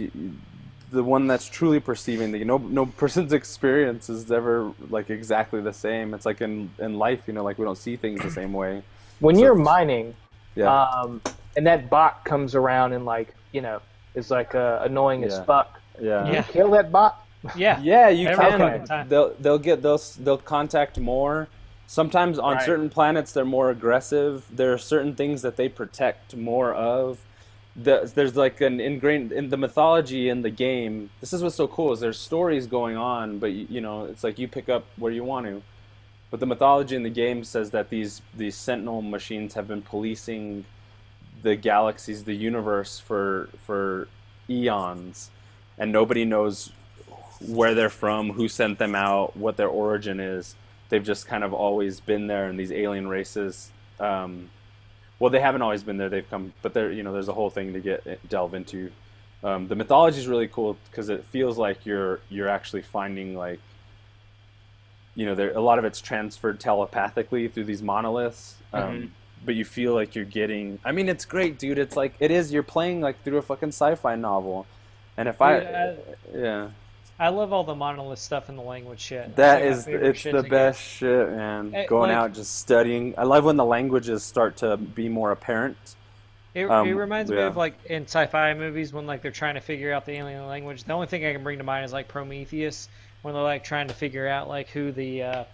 the 0.93 1.03
one 1.03 1.27
that's 1.27 1.49
truly 1.49 1.81
perceiving 1.81 2.31
the 2.33 2.45
no 2.45 2.59
no 2.59 2.87
person's 3.03 3.33
experience 3.33 4.09
is 4.09 4.31
ever 4.31 4.73
like 4.91 5.11
exactly 5.11 5.61
the 5.61 5.73
same. 5.73 6.15
It's 6.15 6.27
like 6.27 6.41
in 6.41 6.71
in 6.79 6.99
life, 6.99 7.23
you 7.27 7.33
know, 7.33 7.43
like 7.45 7.59
we 7.59 7.65
don't 7.65 7.79
see 7.79 7.97
things 7.97 8.23
the 8.23 8.31
same 8.31 8.53
way. 8.53 8.83
When 9.21 9.35
So 9.37 9.43
you're 9.43 9.55
mining, 9.55 10.15
Yeah. 10.55 10.73
Um, 10.73 11.23
and 11.57 11.67
that 11.67 11.89
bot 11.89 12.25
comes 12.25 12.55
around 12.55 12.93
and 12.93 13.05
like 13.05 13.35
you 13.53 13.63
know 13.63 13.81
is 14.15 14.31
like 14.31 14.55
uh, 14.55 14.81
annoying 14.83 15.25
as 15.25 15.39
fuck. 15.45 15.81
yeah. 16.01 16.31
Yeah. 16.31 16.43
Kill 16.43 16.71
that 16.71 16.93
bot. 16.93 17.26
Yeah. 17.55 17.81
Yeah, 17.83 18.09
you 18.09 18.27
can. 18.37 19.09
They'll 19.09 19.35
they'll 19.39 19.59
get 19.59 19.83
they'll 19.83 20.01
they'll 20.19 20.39
contact 20.39 20.99
more. 20.99 21.49
Sometimes 21.87 22.39
on 22.39 22.57
Right. 22.57 22.67
certain 22.67 22.91
planets 22.91 23.33
they're 23.33 23.45
more 23.45 23.71
aggressive. 23.71 24.45
There 24.51 24.73
are 24.73 24.79
certain 24.79 25.15
things 25.15 25.43
that 25.43 25.57
they 25.57 25.69
protect 25.69 26.35
more 26.37 26.75
of. 26.75 27.19
The, 27.77 28.11
there's 28.15 28.35
like 28.37 28.61
an 28.63 28.81
ingrained 28.81 29.33
in 29.33 29.51
the 29.51 29.57
mythology 29.59 30.29
in 30.31 30.41
the 30.43 30.51
game. 30.51 31.11
This 31.21 31.33
is 31.35 31.43
what's 31.43 31.57
so 31.57 31.69
cool 31.69 31.93
is 31.93 32.01
there's 32.01 32.19
stories 32.19 32.67
going 32.67 32.97
on, 32.97 33.39
but 33.39 33.53
you, 33.53 33.67
you 33.69 33.81
know 33.83 34.07
it's 34.07 34.25
like 34.25 34.39
you 34.39 34.49
pick 34.49 34.69
up 34.69 34.85
where 34.97 35.13
you 35.13 35.23
want 35.25 35.47
to. 35.47 35.63
But 36.31 36.41
the 36.41 36.47
mythology 36.47 36.97
in 36.97 37.03
the 37.03 37.11
game 37.11 37.45
says 37.45 37.71
that 37.71 37.91
these 37.91 38.23
these 38.35 38.57
Sentinel 38.57 39.03
machines 39.03 39.55
have 39.55 39.69
been 39.69 39.83
policing 39.83 40.65
the 41.43 41.55
galaxies, 41.55 42.25
the 42.25 42.35
universe 42.35 42.99
for 42.99 43.51
for 43.65 44.09
eons, 44.49 45.31
and 45.79 45.93
nobody 45.93 46.25
knows 46.25 46.73
where 47.41 47.75
they're 47.75 47.91
from, 47.91 48.31
who 48.31 48.49
sent 48.49 48.79
them 48.79 48.95
out, 48.95 49.37
what 49.37 49.57
their 49.57 49.69
origin 49.69 50.21
is. 50.21 50.55
They've 50.89 51.03
just 51.05 51.27
kind 51.27 51.43
of 51.45 51.53
always 51.53 52.01
been 52.01 52.27
there, 52.27 52.47
and 52.49 52.59
these 52.59 52.73
alien 52.73 53.09
races. 53.09 53.71
Um, 53.99 54.51
well, 55.19 55.31
they 55.31 55.41
haven't 55.41 55.63
always 55.63 55.83
been 55.83 55.97
there. 55.97 56.09
They've 56.09 56.29
come, 56.29 56.53
but 56.63 56.75
there, 56.75 56.93
you 56.93 57.03
know, 57.03 57.13
there's 57.13 57.29
a 57.29 57.33
whole 57.33 57.51
thing 57.51 57.73
to 57.73 57.81
get 57.81 58.29
delve 58.29 58.55
into. 58.55 58.91
Um, 59.43 59.69
the 59.69 59.75
mythology 59.75 60.19
is 60.19 60.29
really 60.29 60.49
cool 60.49 60.77
because 60.91 61.09
it 61.09 61.25
feels 61.25 61.59
like 61.59 61.85
you're 61.87 62.21
you're 62.31 62.49
actually 62.49 62.83
finding 62.83 63.37
like, 63.37 63.61
you 65.15 65.27
know, 65.27 65.35
there 65.35 65.53
a 65.53 65.61
lot 65.61 65.79
of 65.79 65.85
it's 65.85 66.01
transferred 66.01 66.61
telepathically 66.61 67.49
through 67.49 67.65
these 67.65 67.83
monoliths. 67.83 68.57
Um, 68.73 68.83
Mhm. 68.83 69.09
But 69.45 69.55
you 69.55 69.65
feel 69.65 69.95
like 69.95 70.15
you're 70.15 70.25
getting. 70.25 70.79
I 70.85 70.93
mean, 70.93 71.09
it's 71.09 71.25
great, 71.27 71.59
dude. 71.59 71.79
It's 71.79 71.95
like 71.95 72.15
it 72.19 72.31
is. 72.31 72.53
You're 72.53 72.63
playing 72.63 73.01
like 73.03 73.23
through 73.23 73.37
a 73.37 73.43
fucking 73.43 73.69
sci-fi 73.69 74.17
novel, 74.17 74.67
and 75.17 75.29
if 75.29 75.41
I, 75.43 75.59
I- 75.59 75.97
yeah. 76.35 76.69
I 77.19 77.29
love 77.31 77.53
all 77.53 77.65
the 77.65 77.75
monolith 77.75 78.19
stuff 78.19 78.49
and 78.51 78.59
the 78.59 78.63
language 78.63 79.01
shit. 79.01 79.37
That 79.37 79.63
is, 79.63 79.87
it's 79.89 80.23
the 80.23 80.33
to 80.33 80.43
get. 80.43 80.51
best 80.51 80.81
shit, 80.83 81.31
man. 81.31 81.75
Eh, 81.75 81.87
Going 81.87 82.11
like- 82.11 82.17
out 82.19 82.33
just 82.35 82.59
studying. 82.59 83.15
I 83.17 83.23
love 83.25 83.45
when 83.45 83.57
the 83.57 83.65
languages 83.65 84.23
start 84.23 84.59
to 84.59 84.77
be 84.77 85.09
more 85.09 85.31
apparent. 85.33 85.77
It, 86.55 86.71
Um, 86.71 86.89
it 86.89 86.93
reminds 86.93 87.31
me 87.31 87.39
of 87.39 87.57
like 87.57 87.75
in 87.87 88.05
sci-fi 88.05 88.55
movies 88.55 88.93
when 88.93 89.07
like 89.07 89.23
they're 89.23 89.31
trying 89.31 89.55
to 89.55 89.61
figure 89.61 89.93
out 89.93 90.05
the 90.07 90.13
alien 90.13 90.47
language. 90.47 90.85
The 90.85 90.93
only 90.93 91.07
thing 91.07 91.25
I 91.25 91.33
can 91.33 91.43
bring 91.43 91.59
to 91.59 91.65
mind 91.65 91.85
is 91.85 91.93
like 91.93 92.09
Prometheus 92.09 92.89
when 93.23 93.35
they're 93.35 93.43
like 93.43 93.63
trying 93.65 93.89
to 93.89 93.95
figure 93.95 94.27
out 94.27 94.49
like 94.49 94.69
who 94.69 94.91
the 94.93 95.23
uh, 95.23 95.45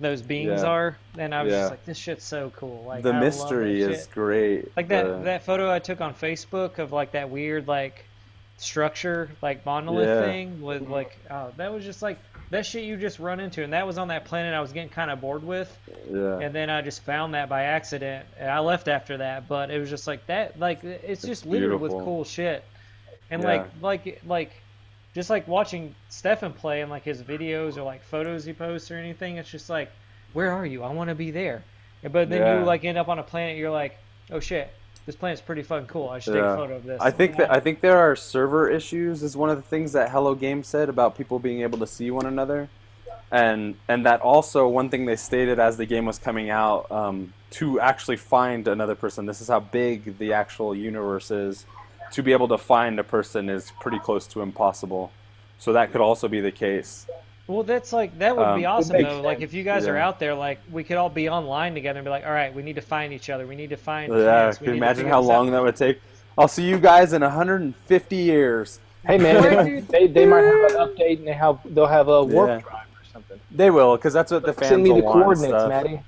those 0.00 0.22
beings 0.22 0.62
Yeah. 0.62 0.68
are. 0.68 0.96
And 1.18 1.34
I 1.34 1.42
was 1.42 1.52
Yeah. 1.52 1.60
just 1.60 1.70
like, 1.72 1.84
this 1.84 1.98
shit's 1.98 2.24
so 2.24 2.50
cool. 2.56 2.84
Like 2.86 3.02
the 3.02 3.12
I 3.12 3.20
mystery 3.20 3.80
is 3.82 4.00
shit. 4.04 4.10
great. 4.12 4.76
like 4.76 4.88
that 4.88 5.06
The- 5.06 5.18
that 5.24 5.42
photo 5.44 5.70
I 5.70 5.78
took 5.78 6.00
on 6.00 6.14
Facebook 6.14 6.78
of 6.78 6.90
like 6.92 7.12
that 7.12 7.28
weird 7.30 7.68
like 7.68 8.04
structure 8.56 9.30
like 9.42 9.66
monolith 9.66 10.06
Yeah. 10.08 10.22
thing 10.22 10.62
with 10.62 10.88
like 10.88 11.16
oh 11.30 11.52
that 11.56 11.72
was 11.72 11.84
just 11.84 12.02
like 12.02 12.18
that 12.50 12.64
shit 12.64 12.84
you 12.84 12.96
just 12.96 13.18
run 13.18 13.40
into 13.40 13.64
and 13.64 13.72
that 13.72 13.86
was 13.86 13.98
on 13.98 14.08
that 14.08 14.26
planet 14.26 14.54
I 14.54 14.60
was 14.60 14.72
getting 14.72 14.90
kind 14.90 15.10
of 15.10 15.20
bored 15.20 15.42
with 15.42 15.76
yeah. 16.10 16.38
and 16.38 16.54
then 16.54 16.70
I 16.70 16.82
just 16.82 17.02
found 17.02 17.34
that 17.34 17.48
by 17.48 17.64
accident, 17.64 18.26
and 18.38 18.48
I 18.50 18.60
left 18.60 18.86
after 18.86 19.16
that. 19.18 19.48
But 19.48 19.70
it 19.70 19.78
was 19.80 19.90
just 19.90 20.06
like 20.06 20.26
that, 20.26 20.58
like 20.58 20.84
it's 20.84 21.22
just 21.22 21.46
littered 21.46 21.80
with 21.80 21.90
cool 21.90 22.24
shit, 22.24 22.62
and 23.30 23.42
Yeah. 23.42 23.48
like 23.48 23.66
like 23.80 24.22
like 24.26 24.52
just 25.14 25.30
like 25.30 25.48
watching 25.48 25.94
Stefan 26.10 26.52
play 26.52 26.80
and 26.82 26.90
like 26.90 27.02
his 27.04 27.22
videos 27.22 27.76
or 27.76 27.82
like 27.82 28.02
photos 28.04 28.44
he 28.44 28.52
posts 28.52 28.90
or 28.90 28.96
anything. 28.96 29.36
It's 29.38 29.50
just 29.50 29.70
like, 29.70 29.90
where 30.32 30.52
are 30.52 30.66
you? 30.66 30.82
I 30.82 30.92
want 30.92 31.08
to 31.08 31.14
be 31.14 31.30
there. 31.30 31.62
But 32.02 32.28
then 32.28 32.40
Yeah. 32.42 32.58
you 32.60 32.64
like 32.64 32.84
end 32.84 32.98
up 32.98 33.08
on 33.08 33.18
a 33.18 33.22
planet. 33.22 33.56
You're 33.56 33.70
like, 33.70 33.96
oh 34.30 34.40
shit, 34.40 34.70
this 35.06 35.16
planet's 35.16 35.42
pretty 35.42 35.62
fucking 35.62 35.86
cool. 35.86 36.08
I 36.08 36.18
should 36.18 36.34
take 36.34 36.42
a 36.42 36.56
photo 36.56 36.76
of 36.76 36.84
this. 36.84 37.00
I 37.00 37.10
think 37.10 37.36
that 37.36 37.50
I 37.52 37.60
think 37.60 37.80
there 37.80 37.98
are 37.98 38.16
server 38.16 38.70
issues. 38.70 39.22
Is 39.22 39.36
one 39.36 39.50
of 39.50 39.56
the 39.56 39.62
things 39.62 39.92
that 39.92 40.10
Hello 40.10 40.34
Games 40.34 40.66
said 40.66 40.88
about 40.88 41.16
people 41.16 41.38
being 41.38 41.60
able 41.60 41.78
to 41.78 41.86
see 41.86 42.10
one 42.10 42.26
another, 42.26 42.68
and 43.30 43.76
and 43.86 44.06
that 44.06 44.20
also 44.22 44.66
one 44.66 44.88
thing 44.88 45.04
they 45.04 45.16
stated 45.16 45.58
as 45.58 45.76
the 45.76 45.86
game 45.86 46.06
was 46.06 46.18
coming 46.18 46.48
out 46.48 46.90
um, 46.90 47.34
to 47.52 47.80
actually 47.80 48.16
find 48.16 48.66
another 48.66 48.94
person. 48.94 49.26
This 49.26 49.40
is 49.40 49.48
how 49.48 49.60
big 49.60 50.18
the 50.18 50.32
actual 50.32 50.74
universe 50.74 51.30
is. 51.30 51.66
To 52.12 52.22
be 52.22 52.32
able 52.32 52.48
to 52.48 52.58
find 52.58 52.98
a 52.98 53.04
person 53.04 53.48
is 53.48 53.72
pretty 53.80 53.98
close 53.98 54.26
to 54.28 54.40
impossible. 54.40 55.10
So 55.58 55.72
that 55.72 55.92
could 55.92 56.00
also 56.00 56.28
be 56.28 56.40
the 56.40 56.52
case. 56.52 57.06
Well, 57.46 57.62
that's 57.62 57.92
like 57.92 58.18
that 58.20 58.34
would 58.36 58.56
be 58.56 58.64
Um, 58.64 58.76
awesome 58.76 58.96
makes 58.96 59.08
though. 59.08 59.20
Like 59.20 59.40
if 59.42 59.52
you 59.52 59.64
guys 59.64 59.86
are 59.86 59.96
out 59.98 60.18
there, 60.18 60.34
like 60.34 60.60
we 60.72 60.82
could 60.82 60.96
all 60.96 61.10
be 61.10 61.28
online 61.28 61.74
together 61.74 61.98
and 61.98 62.04
be 62.04 62.10
like, 62.10 62.24
all 62.24 62.32
right, 62.32 62.52
we 62.54 62.62
need 62.62 62.76
to 62.76 62.80
find 62.82 63.12
each 63.12 63.28
other. 63.28 63.46
We 63.46 63.54
need 63.56 63.70
to 63.70 63.76
find. 63.76 64.10
Yeah, 64.12 64.22
plants. 64.24 64.58
Can 64.58 64.66
you 64.68 64.72
imagine 64.74 65.06
how 65.06 65.20
this 65.20 65.30
out." 65.30 65.34
long 65.36 65.50
that 65.50 65.62
would 65.62 65.76
take? 65.76 66.00
I'll 66.38 66.48
see 66.48 66.64
you 66.66 66.78
guys 66.78 67.12
in 67.12 67.22
150 67.22 68.16
years. 68.16 68.80
Hey 69.06 69.18
man, 69.18 69.42
they, 69.66 69.80
they, 69.80 70.06
they 70.06 70.26
might 70.26 70.44
have 70.44 70.54
an 70.70 70.76
update 70.88 71.18
and 71.18 71.26
they 71.28 71.34
have 71.34 71.58
they'll 71.66 71.86
have 71.86 72.08
a 72.08 72.24
warp 72.24 72.48
Yeah. 72.48 72.60
drive 72.60 72.86
or 72.86 73.04
something. 73.12 73.38
They 73.50 73.70
will, 73.70 73.96
because 73.96 74.14
that's 74.14 74.32
what 74.32 74.42
the 74.44 74.52
fans 74.54 74.68
Send 74.70 74.82
me 74.84 74.90
will 74.90 74.96
the 74.96 75.02
want 75.04 75.22
coordinates, 75.22 75.48
stuff. 75.50 75.68
Matty. 75.68 76.00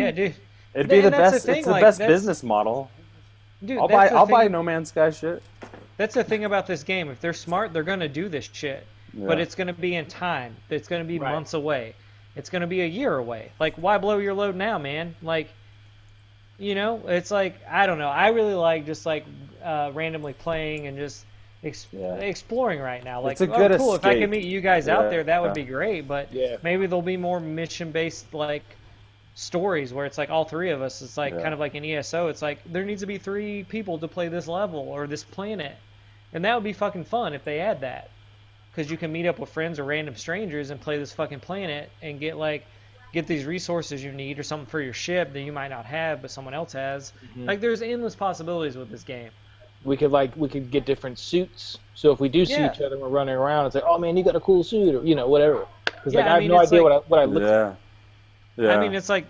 Yeah, 0.00 0.10
dude. 0.12 0.34
It'd 0.72 0.88
be 0.88 1.00
the 1.00 1.06
And 1.06 1.14
the 1.14 1.18
best. 1.18 1.46
thing, 1.46 1.56
it's 1.56 1.64
the 1.66 1.72
like, 1.72 1.82
best 1.82 1.98
business 1.98 2.42
model. 2.44 2.88
Dude, 3.64 3.78
I'll 3.78 3.88
buy. 3.88 4.06
I'll 4.08 4.24
thing, 4.26 4.34
buy 4.36 4.46
No 4.48 4.62
Man's 4.62 4.90
Sky 4.90 5.10
shit. 5.10 5.42
That's 5.96 6.14
the 6.14 6.22
thing 6.24 6.44
about 6.44 6.66
this 6.68 6.82
game. 6.84 7.10
If 7.10 7.20
they're 7.20 7.32
smart, 7.34 7.72
they're 7.72 7.82
gonna 7.82 8.08
do 8.08 8.28
this 8.28 8.48
shit. 8.52 8.86
But 9.14 9.40
it's 9.40 9.54
gonna 9.54 9.72
be 9.72 9.94
in 9.96 10.06
time. 10.06 10.56
It's 10.68 10.88
gonna 10.88 11.04
be 11.04 11.18
Right. 11.18 11.32
months 11.32 11.54
away. 11.54 11.94
It's 12.36 12.48
gonna 12.50 12.66
be 12.66 12.82
a 12.82 12.86
year 12.86 13.16
away. 13.16 13.50
Like, 13.58 13.74
why 13.76 13.98
blow 13.98 14.18
your 14.18 14.34
load 14.34 14.54
now, 14.56 14.78
man? 14.78 15.14
Like, 15.22 15.48
you 16.58 16.74
know, 16.74 17.00
it's 17.06 17.30
like 17.30 17.54
I 17.68 17.86
don't 17.86 17.98
know. 17.98 18.08
I 18.08 18.28
really 18.28 18.54
like 18.54 18.86
just 18.86 19.06
like 19.06 19.24
uh, 19.64 19.90
randomly 19.94 20.32
playing 20.32 20.86
and 20.86 20.96
just 20.96 21.24
ex- 21.64 21.86
Yeah. 21.92 22.14
exploring 22.16 22.80
right 22.80 23.02
now. 23.04 23.20
Like, 23.20 23.32
It's 23.32 23.40
a 23.42 23.52
oh, 23.52 23.56
good 23.68 23.78
cool. 23.78 23.94
If 23.94 24.04
I 24.06 24.18
can 24.18 24.30
meet 24.30 24.44
you 24.44 24.60
guys 24.60 24.86
Yeah, 24.86 24.98
out 24.98 25.10
there, 25.10 25.24
that 25.24 25.40
would 25.42 25.48
yeah. 25.48 25.52
be 25.54 25.64
great. 25.64 26.06
But 26.08 26.32
Yeah. 26.32 26.56
maybe 26.62 26.86
there'll 26.86 27.02
be 27.02 27.16
more 27.16 27.40
mission-based 27.40 28.32
like 28.32 28.64
stories 29.34 29.92
where 29.92 30.06
it's 30.06 30.18
like 30.18 30.30
all 30.30 30.44
three 30.44 30.70
of 30.70 30.82
us. 30.82 31.02
It's 31.02 31.16
like 31.16 31.34
Yeah. 31.34 31.40
kind 31.42 31.54
of 31.54 31.60
like 31.60 31.74
an 31.74 31.84
ESO. 31.84 32.28
It's 32.28 32.42
like 32.42 32.58
there 32.64 32.84
needs 32.84 33.00
to 33.02 33.06
be 33.06 33.18
three 33.18 33.64
people 33.64 33.98
to 33.98 34.08
play 34.08 34.28
this 34.28 34.46
level 34.48 34.80
or 34.80 35.06
this 35.06 35.24
planet, 35.24 35.76
and 36.32 36.44
that 36.44 36.54
would 36.54 36.64
be 36.64 36.72
fucking 36.72 37.04
fun 37.04 37.32
if 37.34 37.44
they 37.44 37.60
add 37.60 37.80
that. 37.80 38.10
Because 38.70 38.90
you 38.90 38.96
can 38.96 39.10
meet 39.12 39.26
up 39.26 39.38
with 39.38 39.50
friends 39.50 39.78
or 39.78 39.84
random 39.84 40.14
strangers 40.16 40.70
and 40.70 40.80
play 40.80 40.98
this 40.98 41.12
fucking 41.12 41.40
planet 41.40 41.90
and 42.02 42.20
get 42.20 42.36
like 42.36 42.64
get 43.12 43.26
these 43.26 43.44
resources 43.44 44.04
you 44.04 44.12
need 44.12 44.38
or 44.38 44.44
something 44.44 44.66
for 44.66 44.80
your 44.80 44.92
ship 44.92 45.32
that 45.32 45.40
you 45.40 45.50
might 45.52 45.68
not 45.68 45.84
have 45.84 46.22
but 46.22 46.30
someone 46.30 46.54
else 46.54 46.72
has. 46.72 47.12
Mhm. 47.36 47.46
Like 47.48 47.60
there's 47.60 47.82
endless 47.82 48.14
possibilities 48.14 48.76
with 48.76 48.88
this 48.90 49.02
game. 49.02 49.30
We 49.84 49.96
could 49.96 50.12
like 50.12 50.30
we 50.36 50.48
could 50.48 50.70
get 50.70 50.84
different 50.84 51.18
suits. 51.18 51.78
So 51.94 52.12
if 52.12 52.20
we 52.20 52.28
do 52.28 52.44
see 52.44 52.52
Yeah. 52.52 52.70
each 52.72 52.80
other 52.80 52.94
and 52.94 53.02
we're 53.02 53.08
running 53.08 53.34
around, 53.34 53.66
it's 53.66 53.74
like, 53.74 53.84
oh 53.86 53.98
man, 53.98 54.16
you 54.16 54.22
got 54.22 54.36
a 54.36 54.40
cool 54.40 54.62
suit, 54.62 54.94
or 54.94 55.04
you 55.04 55.14
know, 55.16 55.26
whatever. 55.26 55.66
Because 55.86 56.14
Yeah, 56.14 56.20
like 56.20 56.28
I 56.28 56.36
I, 56.36 56.40
have 56.42 56.50
no 56.50 56.58
idea 56.60 56.82
like- 56.82 56.82
what 56.82 56.92
I 56.92 57.08
what 57.08 57.20
I 57.20 57.24
look. 57.24 57.42
Yeah. 57.42 57.74
Yeah. 58.56 58.76
I 58.76 58.80
mean, 58.80 58.94
it's 58.94 59.08
like 59.08 59.26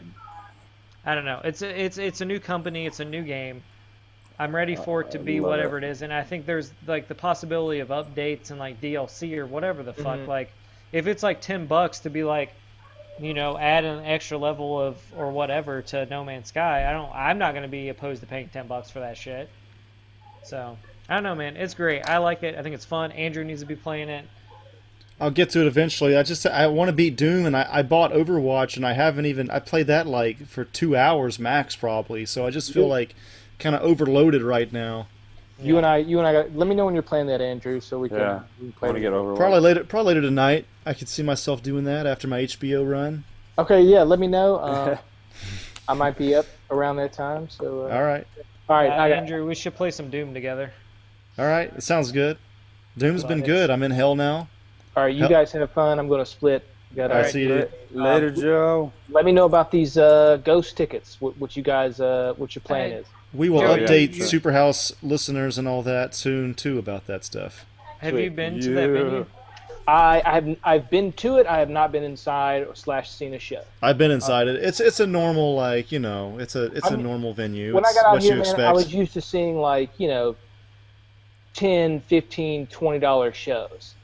I 1.07 1.15
don't 1.15 1.25
know. 1.25 1.41
It's 1.45 1.63
a, 1.63 1.83
it's 1.85 1.97
it's 1.97 2.21
a 2.21 2.25
new 2.27 2.39
company. 2.41 2.85
It's 2.87 3.01
a 3.01 3.05
new 3.07 3.23
game. 3.23 3.63
I'm 4.41 4.55
ready 4.55 4.75
for 4.75 5.03
it 5.03 5.11
to 5.13 5.19
I 5.19 5.23
be 5.23 5.39
whatever 5.41 5.77
it. 5.79 5.85
it 5.85 5.91
is, 5.91 6.03
and 6.03 6.13
I 6.13 6.23
think 6.23 6.47
there's 6.47 6.73
like 6.87 7.09
the 7.09 7.15
possibility 7.15 7.81
of 7.81 7.89
updates 7.89 8.51
and 8.51 8.59
like 8.59 8.81
DLC 8.81 9.37
or 9.37 9.47
whatever 9.47 9.83
the 9.83 9.93
fuck. 9.93 10.21
Mhm. 10.21 10.27
Like, 10.27 10.51
if 10.93 11.07
it's 11.07 11.23
like 11.23 11.41
ten 11.41 11.67
bucks 11.67 12.01
to 12.01 12.11
be 12.11 12.25
like, 12.25 12.53
you 13.19 13.35
know, 13.35 13.59
add 13.59 13.85
an 13.85 14.05
extra 14.05 14.39
level 14.39 14.81
of 14.81 14.97
or 15.17 15.31
whatever 15.31 15.83
to 15.83 16.07
No 16.07 16.25
Man's 16.25 16.49
Sky, 16.49 16.89
I 16.89 16.93
don't. 16.93 17.11
I'm 17.15 17.39
not 17.39 17.55
gonna 17.55 17.69
be 17.69 17.91
opposed 17.91 18.23
to 18.23 18.27
paying 18.27 18.49
ten 18.49 18.67
bucks 18.67 18.91
for 18.91 19.01
that 19.01 19.17
shit. 19.19 19.49
So 20.43 20.77
I 21.09 21.15
don't 21.15 21.23
know, 21.23 21.35
man. 21.35 21.57
It's 21.57 21.75
great. 21.75 22.09
I 22.09 22.17
like 22.19 22.43
it. 22.43 22.57
I 22.57 22.63
think 22.63 22.75
it's 22.75 22.85
fun. 22.87 23.13
Andrew 23.13 23.45
needs 23.45 23.61
to 23.61 23.67
be 23.67 23.77
playing 23.77 24.09
it. 24.09 24.25
I'll 25.21 25.31
get 25.31 25.51
to 25.51 25.61
it 25.61 25.67
eventually. 25.67 26.17
I 26.17 26.23
just 26.23 26.47
I 26.47 26.67
want 26.69 26.89
to 26.89 26.95
beat 26.95 27.17
Doom, 27.17 27.45
and 27.45 27.55
I, 27.55 27.69
I 27.71 27.83
bought 27.83 28.13
Overwatch, 28.13 28.77
and 28.77 28.87
I 28.87 28.95
haven't 28.95 29.27
even 29.27 29.51
I 29.51 29.59
played 29.59 29.89
that 29.89 30.07
like 30.07 30.47
for 30.47 30.65
two 30.65 30.97
hours 30.97 31.39
max 31.39 31.77
probably. 31.77 32.25
So 32.25 32.47
I 32.47 32.51
just 32.51 32.73
feel 32.73 32.89
like 32.89 33.15
kind 33.61 33.77
of 33.77 33.83
overloaded 33.83 34.43
right 34.43 34.71
now. 34.73 35.07
You 35.63 35.77
and 35.77 35.85
I, 35.85 35.99
you 35.99 36.19
and 36.19 36.27
I, 36.27 36.33
got, 36.33 36.57
let 36.57 36.67
me 36.67 36.75
know 36.75 36.87
when 36.87 36.95
you're 36.95 37.03
playing 37.03 37.27
that, 37.27 37.43
Andrew, 37.43 37.81
so 37.81 37.99
we 37.99 38.09
can, 38.09 38.19
Yeah. 38.19 38.41
we 38.59 38.65
can 38.69 38.73
play. 38.73 38.89
want 38.89 38.97
to 38.97 39.01
get 39.01 39.09
together. 39.09 39.17
over. 39.17 39.37
Probably 39.37 39.61
later 39.61 39.85
probably 39.85 40.15
later 40.15 40.23
tonight. 40.27 40.65
I 40.87 40.95
could 40.95 41.09
see 41.09 41.23
myself 41.23 41.63
doing 41.63 41.85
that 41.85 42.07
after 42.07 42.27
my 42.27 42.41
HBO 42.41 42.91
run. 42.91 43.25
Okay, 43.59 43.83
yeah, 43.83 44.03
let 44.03 44.19
me 44.19 44.27
know. 44.27 44.57
Uh, 44.57 44.97
I 45.89 45.93
might 45.95 46.17
be 46.17 46.35
up 46.35 46.47
around 46.71 46.97
that 46.97 47.13
time. 47.13 47.51
So, 47.51 47.81
uh, 47.87 47.95
All 47.95 48.03
right, 48.03 48.27
all 48.71 48.77
right, 48.77 48.89
Uh, 48.91 49.15
Andrew, 49.15 49.47
we 49.47 49.55
should 49.55 49.75
play 49.75 49.91
some 49.91 50.09
Doom 50.09 50.33
together. 50.33 50.73
all 51.39 51.45
right. 51.47 51.71
It 51.77 51.83
sounds 51.83 52.11
good. 52.11 52.39
Doom's 52.97 53.25
been 53.25 53.41
it. 53.41 53.47
good. 53.47 53.69
I'm 53.71 53.83
in 53.83 53.91
hell 53.91 54.15
now. 54.15 54.49
all 54.97 55.05
right. 55.05 55.15
You 55.15 55.23
Yep. 55.23 55.31
guys 55.31 55.53
have 55.53 55.71
fun. 55.73 55.99
I'm 55.99 56.09
going 56.09 56.21
to 56.21 56.27
split. 56.31 56.67
Got 56.97 57.11
All 57.11 57.19
right, 57.19 57.23
right, 57.25 57.33
see 57.33 57.43
you. 57.43 57.69
Later, 57.93 58.29
Um, 58.29 58.35
Joe. 58.35 58.93
Let 59.11 59.25
me 59.25 59.31
know 59.33 59.45
about 59.45 59.71
these 59.71 59.97
uh, 59.99 60.39
ghost 60.43 60.77
tickets. 60.77 61.21
What, 61.21 61.37
what 61.39 61.57
you 61.57 61.63
guys, 61.63 62.01
uh, 62.01 62.33
what 62.37 62.55
your 62.57 62.63
plan 62.63 62.91
Hey. 62.91 62.97
is. 62.97 63.07
We 63.33 63.49
will 63.49 63.61
Joey, 63.61 63.81
update 63.81 64.15
you- 64.15 64.25
Superhouse 64.25 64.93
listeners 65.03 65.57
and 65.59 65.69
all 65.69 65.83
that 65.83 66.15
soon 66.15 66.55
too 66.55 66.79
about 66.79 67.07
that 67.07 67.25
stuff. 67.25 67.65
Have 67.99 68.13
Sweet. 68.13 68.25
you 68.25 68.31
been 68.31 68.61
to 68.61 68.71
that 68.75 68.89
venue? 68.91 69.27
I, 69.87 70.23
I 70.25 70.31
have 70.35 70.57
I've 70.63 70.91
been 70.91 71.13
to 71.15 71.39
it. 71.39 71.47
I 71.47 71.59
have 71.59 71.71
not 71.71 71.91
been 71.91 72.05
inside 72.05 72.63
or 72.67 72.75
slash 72.75 73.11
seen 73.11 73.35
a 73.35 73.39
show. 73.39 73.63
I've 73.83 73.99
been 73.99 74.11
inside 74.11 74.47
uh, 74.47 74.53
it. 74.53 74.57
It's 74.63 74.79
it's 74.81 75.01
a 75.01 75.07
normal 75.07 75.55
like 75.55 75.91
you 75.91 75.99
know 75.99 76.39
it's 76.39 76.55
a 76.55 76.65
it's 76.67 76.87
I 76.87 76.95
a 76.95 76.97
mean, 76.97 77.07
normal 77.07 77.35
venue. 77.35 77.75
When 77.75 77.85
I 77.85 77.93
got 77.93 78.07
out 78.07 78.13
what 78.15 78.23
here, 78.23 78.33
you 78.33 78.39
man, 78.39 78.47
expect. 78.47 78.61
I 78.69 78.73
was 78.73 78.93
used 78.93 79.13
to 79.15 79.21
seeing 79.21 79.57
like 79.59 79.91
you 79.99 80.09
know, 80.09 80.37
10 81.55 82.01
15 82.03 82.67
20 82.69 82.99
dollar 82.99 83.33
shows. 83.33 83.95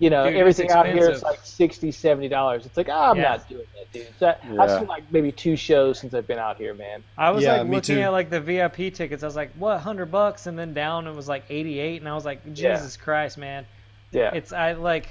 You 0.00 0.08
know, 0.08 0.24
Dude, 0.26 0.36
everything 0.38 0.70
out 0.70 0.86
here 0.86 1.10
is 1.10 1.22
like 1.22 1.40
60 1.42 1.92
70 1.92 2.28
dollars. 2.28 2.64
It's 2.64 2.76
like 2.76 2.88
oh, 2.88 3.10
I'm 3.10 3.16
Yeah. 3.18 3.22
not 3.36 3.48
doing 3.50 3.66
that, 3.76 3.92
dude. 3.92 4.06
So 4.18 4.34
I've 4.58 4.70
seen 4.78 4.88
like 4.88 5.04
maybe 5.12 5.30
two 5.30 5.56
shows 5.56 5.98
since 6.00 6.14
I've 6.14 6.26
been 6.26 6.38
out 6.38 6.56
here, 6.56 6.72
man. 6.72 7.04
I 7.18 7.30
was 7.30 7.44
Yeah, 7.44 7.58
like 7.58 7.66
me 7.66 7.76
looking 7.76 7.96
too. 7.96 8.00
at 8.00 8.08
like 8.08 8.30
the 8.30 8.40
VIP 8.40 8.94
tickets. 8.94 9.22
I 9.22 9.26
was 9.26 9.36
like, 9.36 9.52
what, 9.58 9.78
hundred 9.80 10.10
bucks, 10.10 10.46
and 10.46 10.58
then 10.58 10.72
down 10.72 11.06
it 11.06 11.14
was 11.14 11.28
like 11.28 11.44
eighty-eight, 11.50 12.00
and 12.00 12.08
I 12.08 12.14
was 12.14 12.24
like, 12.24 12.40
Yeah. 12.46 12.74
Jesus 12.76 12.96
Christ, 12.96 13.36
man. 13.36 13.66
Yeah. 14.10 14.30
It's 14.34 14.52
I 14.54 14.72
like. 14.72 15.06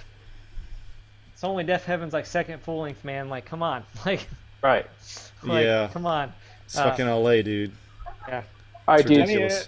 It's 1.34 1.44
only 1.44 1.64
Deafheaven's 1.64 2.12
like 2.12 2.26
second 2.26 2.62
full 2.64 2.82
length, 2.82 3.06
man. 3.06 3.30
Like, 3.30 3.46
come 3.46 3.62
on, 3.64 3.84
like, 4.08 4.28
right. 4.64 4.88
like 5.44 5.64
Yeah. 5.66 5.88
come 5.94 6.08
on. 6.08 6.34
it's 6.66 6.76
uh, 6.78 6.84
fucking 6.90 7.06
LA, 7.08 7.44
dude. 7.44 7.72
Yeah. 8.28 8.42
All 8.88 8.96
right, 8.96 9.06
dude. 9.06 9.18
ridiculous. 9.20 9.68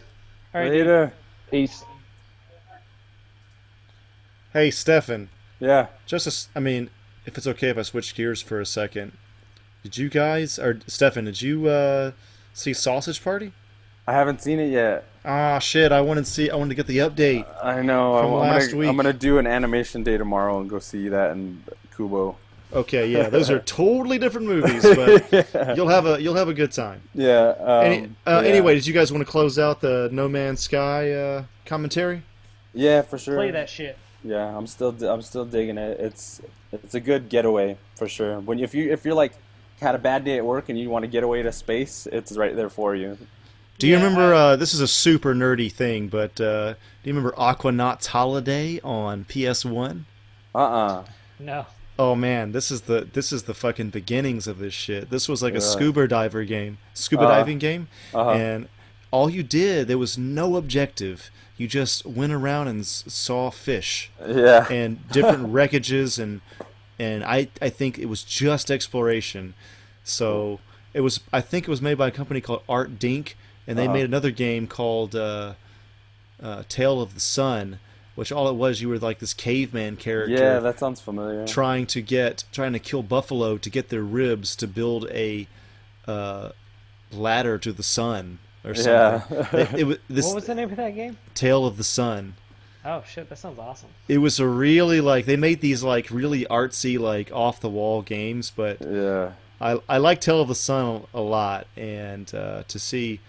All 0.55 0.61
right, 0.61 0.69
dude. 0.69 0.77
Later. 0.79 1.13
Peace. 1.51 1.83
Hey, 4.53 4.69
Stefan. 4.69 5.29
Yeah. 5.59 5.87
Just 6.05 6.27
as, 6.27 6.49
I 6.55 6.59
mean, 6.59 6.89
if 7.25 7.37
it's 7.37 7.47
okay 7.47 7.69
if 7.69 7.77
I 7.77 7.83
switch 7.83 8.15
gears 8.15 8.41
for 8.41 8.59
a 8.59 8.65
second, 8.65 9.13
did 9.83 9.97
you 9.97 10.09
guys 10.09 10.59
or 10.59 10.79
Stefan? 10.87 11.25
Did 11.25 11.41
you 11.41 11.67
uh, 11.67 12.11
see 12.53 12.73
Sausage 12.73 13.23
Party? 13.23 13.53
I 14.07 14.13
haven't 14.13 14.41
seen 14.41 14.59
it 14.59 14.71
yet. 14.71 15.05
Ah, 15.23 15.59
shit! 15.59 15.91
I 15.91 16.01
wanted 16.01 16.25
to 16.25 16.31
see. 16.31 16.49
I 16.49 16.55
wanted 16.55 16.69
to 16.69 16.75
get 16.75 16.87
the 16.87 16.97
update. 16.97 17.45
I 17.63 17.81
know. 17.81 18.19
From 18.19 18.33
I'm, 18.33 18.39
last 18.39 18.67
gonna, 18.67 18.77
week. 18.79 18.89
I'm 18.89 18.95
gonna 18.95 19.13
do 19.13 19.37
an 19.37 19.45
animation 19.45 20.03
day 20.03 20.17
tomorrow 20.17 20.59
and 20.59 20.69
go 20.69 20.79
see 20.79 21.07
that 21.09 21.31
in 21.31 21.63
Kubo. 21.95 22.35
Okay, 22.73 23.09
yeah, 23.09 23.29
those 23.29 23.49
are 23.49 23.59
totally 23.65 24.17
different 24.17 24.47
movies, 24.47 24.83
but 24.95 25.31
yeah. 25.31 25.75
you'll 25.75 25.89
have 25.89 26.05
a 26.05 26.21
you'll 26.21 26.35
have 26.35 26.49
a 26.49 26.53
good 26.53 26.71
time. 26.71 27.01
Yeah. 27.13 27.53
Um, 27.59 27.85
Any, 27.85 28.05
uh, 28.25 28.41
yeah. 28.43 28.49
Anyway, 28.49 28.73
did 28.73 28.87
you 28.87 28.93
guys 28.93 29.11
want 29.11 29.25
to 29.25 29.31
close 29.31 29.59
out 29.59 29.81
the 29.81 30.09
No 30.11 30.27
Man's 30.27 30.61
Sky 30.61 31.11
uh, 31.11 31.43
commentary? 31.65 32.23
Yeah, 32.73 33.03
for 33.03 33.17
sure. 33.17 33.35
Play 33.35 33.51
that 33.51 33.69
shit. 33.69 33.97
Yeah, 34.23 34.55
I'm 34.57 34.67
still 34.67 34.95
I'm 35.03 35.21
still 35.21 35.45
digging 35.45 35.77
it. 35.77 35.99
It's 35.99 36.41
it's 36.71 36.93
a 36.93 36.99
good 36.99 37.29
getaway 37.29 37.77
for 37.95 38.07
sure. 38.07 38.39
When 38.39 38.59
if 38.59 38.73
you 38.75 38.91
if 38.91 39.03
you're 39.05 39.15
like 39.15 39.33
had 39.81 39.95
a 39.95 39.99
bad 39.99 40.23
day 40.23 40.37
at 40.37 40.45
work 40.45 40.69
and 40.69 40.79
you 40.79 40.89
want 40.89 41.03
to 41.03 41.07
get 41.07 41.23
away 41.23 41.41
to 41.41 41.51
space, 41.51 42.07
it's 42.11 42.33
right 42.37 42.55
there 42.55 42.69
for 42.69 42.95
you. 42.95 43.17
Do 43.79 43.87
you 43.87 43.93
Yeah, 43.97 44.03
remember? 44.03 44.33
Uh, 44.33 44.55
this 44.55 44.75
is 44.75 44.79
a 44.79 44.87
super 44.87 45.33
nerdy 45.33 45.71
thing, 45.71 46.07
but 46.07 46.39
uh, 46.39 46.73
do 46.73 47.09
you 47.09 47.13
remember 47.15 47.31
Aquanauts 47.35 48.07
Holiday 48.07 48.79
on 48.83 49.25
PS 49.25 49.65
One? 49.65 50.05
Uh-uh. 50.53 51.05
No. 51.39 51.65
Oh 51.97 52.13
man, 52.15 52.51
this 52.51 52.69
is 52.69 52.81
the 52.81 53.07
this 53.11 53.31
is 53.31 53.43
the 53.43 53.53
fucking 53.55 53.89
beginnings 53.89 54.45
of 54.47 54.59
this 54.59 54.73
shit. 54.73 55.09
This 55.09 55.27
was 55.27 55.41
like 55.41 55.55
a 55.55 55.61
scuba 55.61 56.07
diver 56.07 56.43
game, 56.45 56.77
scuba 56.93 57.23
Uh-huh. 57.23 57.37
diving 57.37 57.57
game, 57.57 57.87
Uh-huh. 58.13 58.31
and 58.31 58.67
all 59.09 59.29
you 59.31 59.41
did 59.43 59.87
there 59.87 59.97
was 59.97 60.15
no 60.17 60.55
objective. 60.57 61.31
You 61.57 61.67
just 61.67 62.05
went 62.05 62.33
around 62.33 62.67
and 62.69 62.85
saw 62.85 63.51
fish 63.51 64.09
Yeah. 64.25 64.67
and 64.71 65.07
different 65.09 65.51
wreckages 65.53 66.17
and 66.21 66.41
and 66.99 67.23
I 67.23 67.49
I 67.61 67.69
think 67.69 67.97
it 67.99 68.05
was 68.05 68.23
just 68.23 68.69
exploration. 68.71 69.53
So 70.03 70.59
it 70.93 71.01
was 71.01 71.19
I 71.31 71.41
think 71.41 71.67
it 71.67 71.71
was 71.71 71.81
made 71.81 71.97
by 71.97 72.07
a 72.07 72.11
company 72.11 72.41
called 72.41 72.65
Artdink, 72.67 73.33
and 73.67 73.77
they 73.77 73.85
Uh-huh. 73.85 73.93
made 73.93 74.05
another 74.05 74.31
game 74.31 74.67
called 74.67 75.15
uh, 75.15 75.53
uh, 76.41 76.63
Tail 76.67 77.01
of 77.01 77.13
the 77.13 77.19
Sun, 77.19 77.79
which 78.15 78.31
all 78.31 78.49
it 78.49 78.55
was 78.55 78.81
you 78.81 78.89
were 78.89 78.97
like 78.99 79.19
this 79.19 79.33
caveman 79.33 79.95
character 79.97 80.33
yeah, 80.33 80.59
that 80.59 80.79
sounds 80.79 80.99
familiar. 80.99 81.45
trying 81.47 81.85
to 81.87 82.01
get 82.01 82.43
trying 82.51 82.73
to 82.73 82.79
kill 82.79 83.03
buffalo 83.03 83.57
to 83.57 83.69
get 83.69 83.89
their 83.89 84.01
ribs 84.03 84.55
to 84.55 84.67
build 84.67 85.07
a 85.11 85.47
uh, 86.07 86.49
ladder 87.11 87.57
to 87.59 87.71
the 87.71 87.83
sun 87.83 88.39
or 88.63 88.73
Yeah. 88.73 89.21
something. 89.21 89.59
it, 89.59 89.73
it 89.79 89.83
was 89.85 89.97
this 90.09 90.25
what 90.25 90.35
was 90.35 90.45
the 90.45 90.55
name 90.55 90.69
of 90.71 90.77
that 90.77 90.95
game? 90.95 91.17
Tail 91.33 91.65
of 91.65 91.77
the 91.77 91.83
Sun. 91.83 92.35
Oh 92.83 93.03
shit, 93.07 93.29
that 93.29 93.37
sounds 93.37 93.59
awesome. 93.59 93.89
It 94.07 94.17
was 94.17 94.39
a 94.39 94.47
really 94.47 95.01
like 95.01 95.25
they 95.25 95.35
made 95.37 95.61
these 95.61 95.83
like 95.83 96.09
really 96.09 96.45
artsy 96.45 96.97
like 96.99 97.31
off 97.31 97.59
the 97.59 97.69
wall 97.69 98.01
games, 98.01 98.51
but 98.55 98.77
yeah. 98.81 99.33
I 99.59 99.79
I 99.87 99.97
like 99.99 100.19
Tail 100.21 100.41
of 100.41 100.47
the 100.47 100.55
Sun 100.55 101.03
a 101.13 101.21
lot, 101.21 101.67
and 101.77 102.33
uh, 102.33 102.63
to 102.67 102.79
see. 102.79 103.19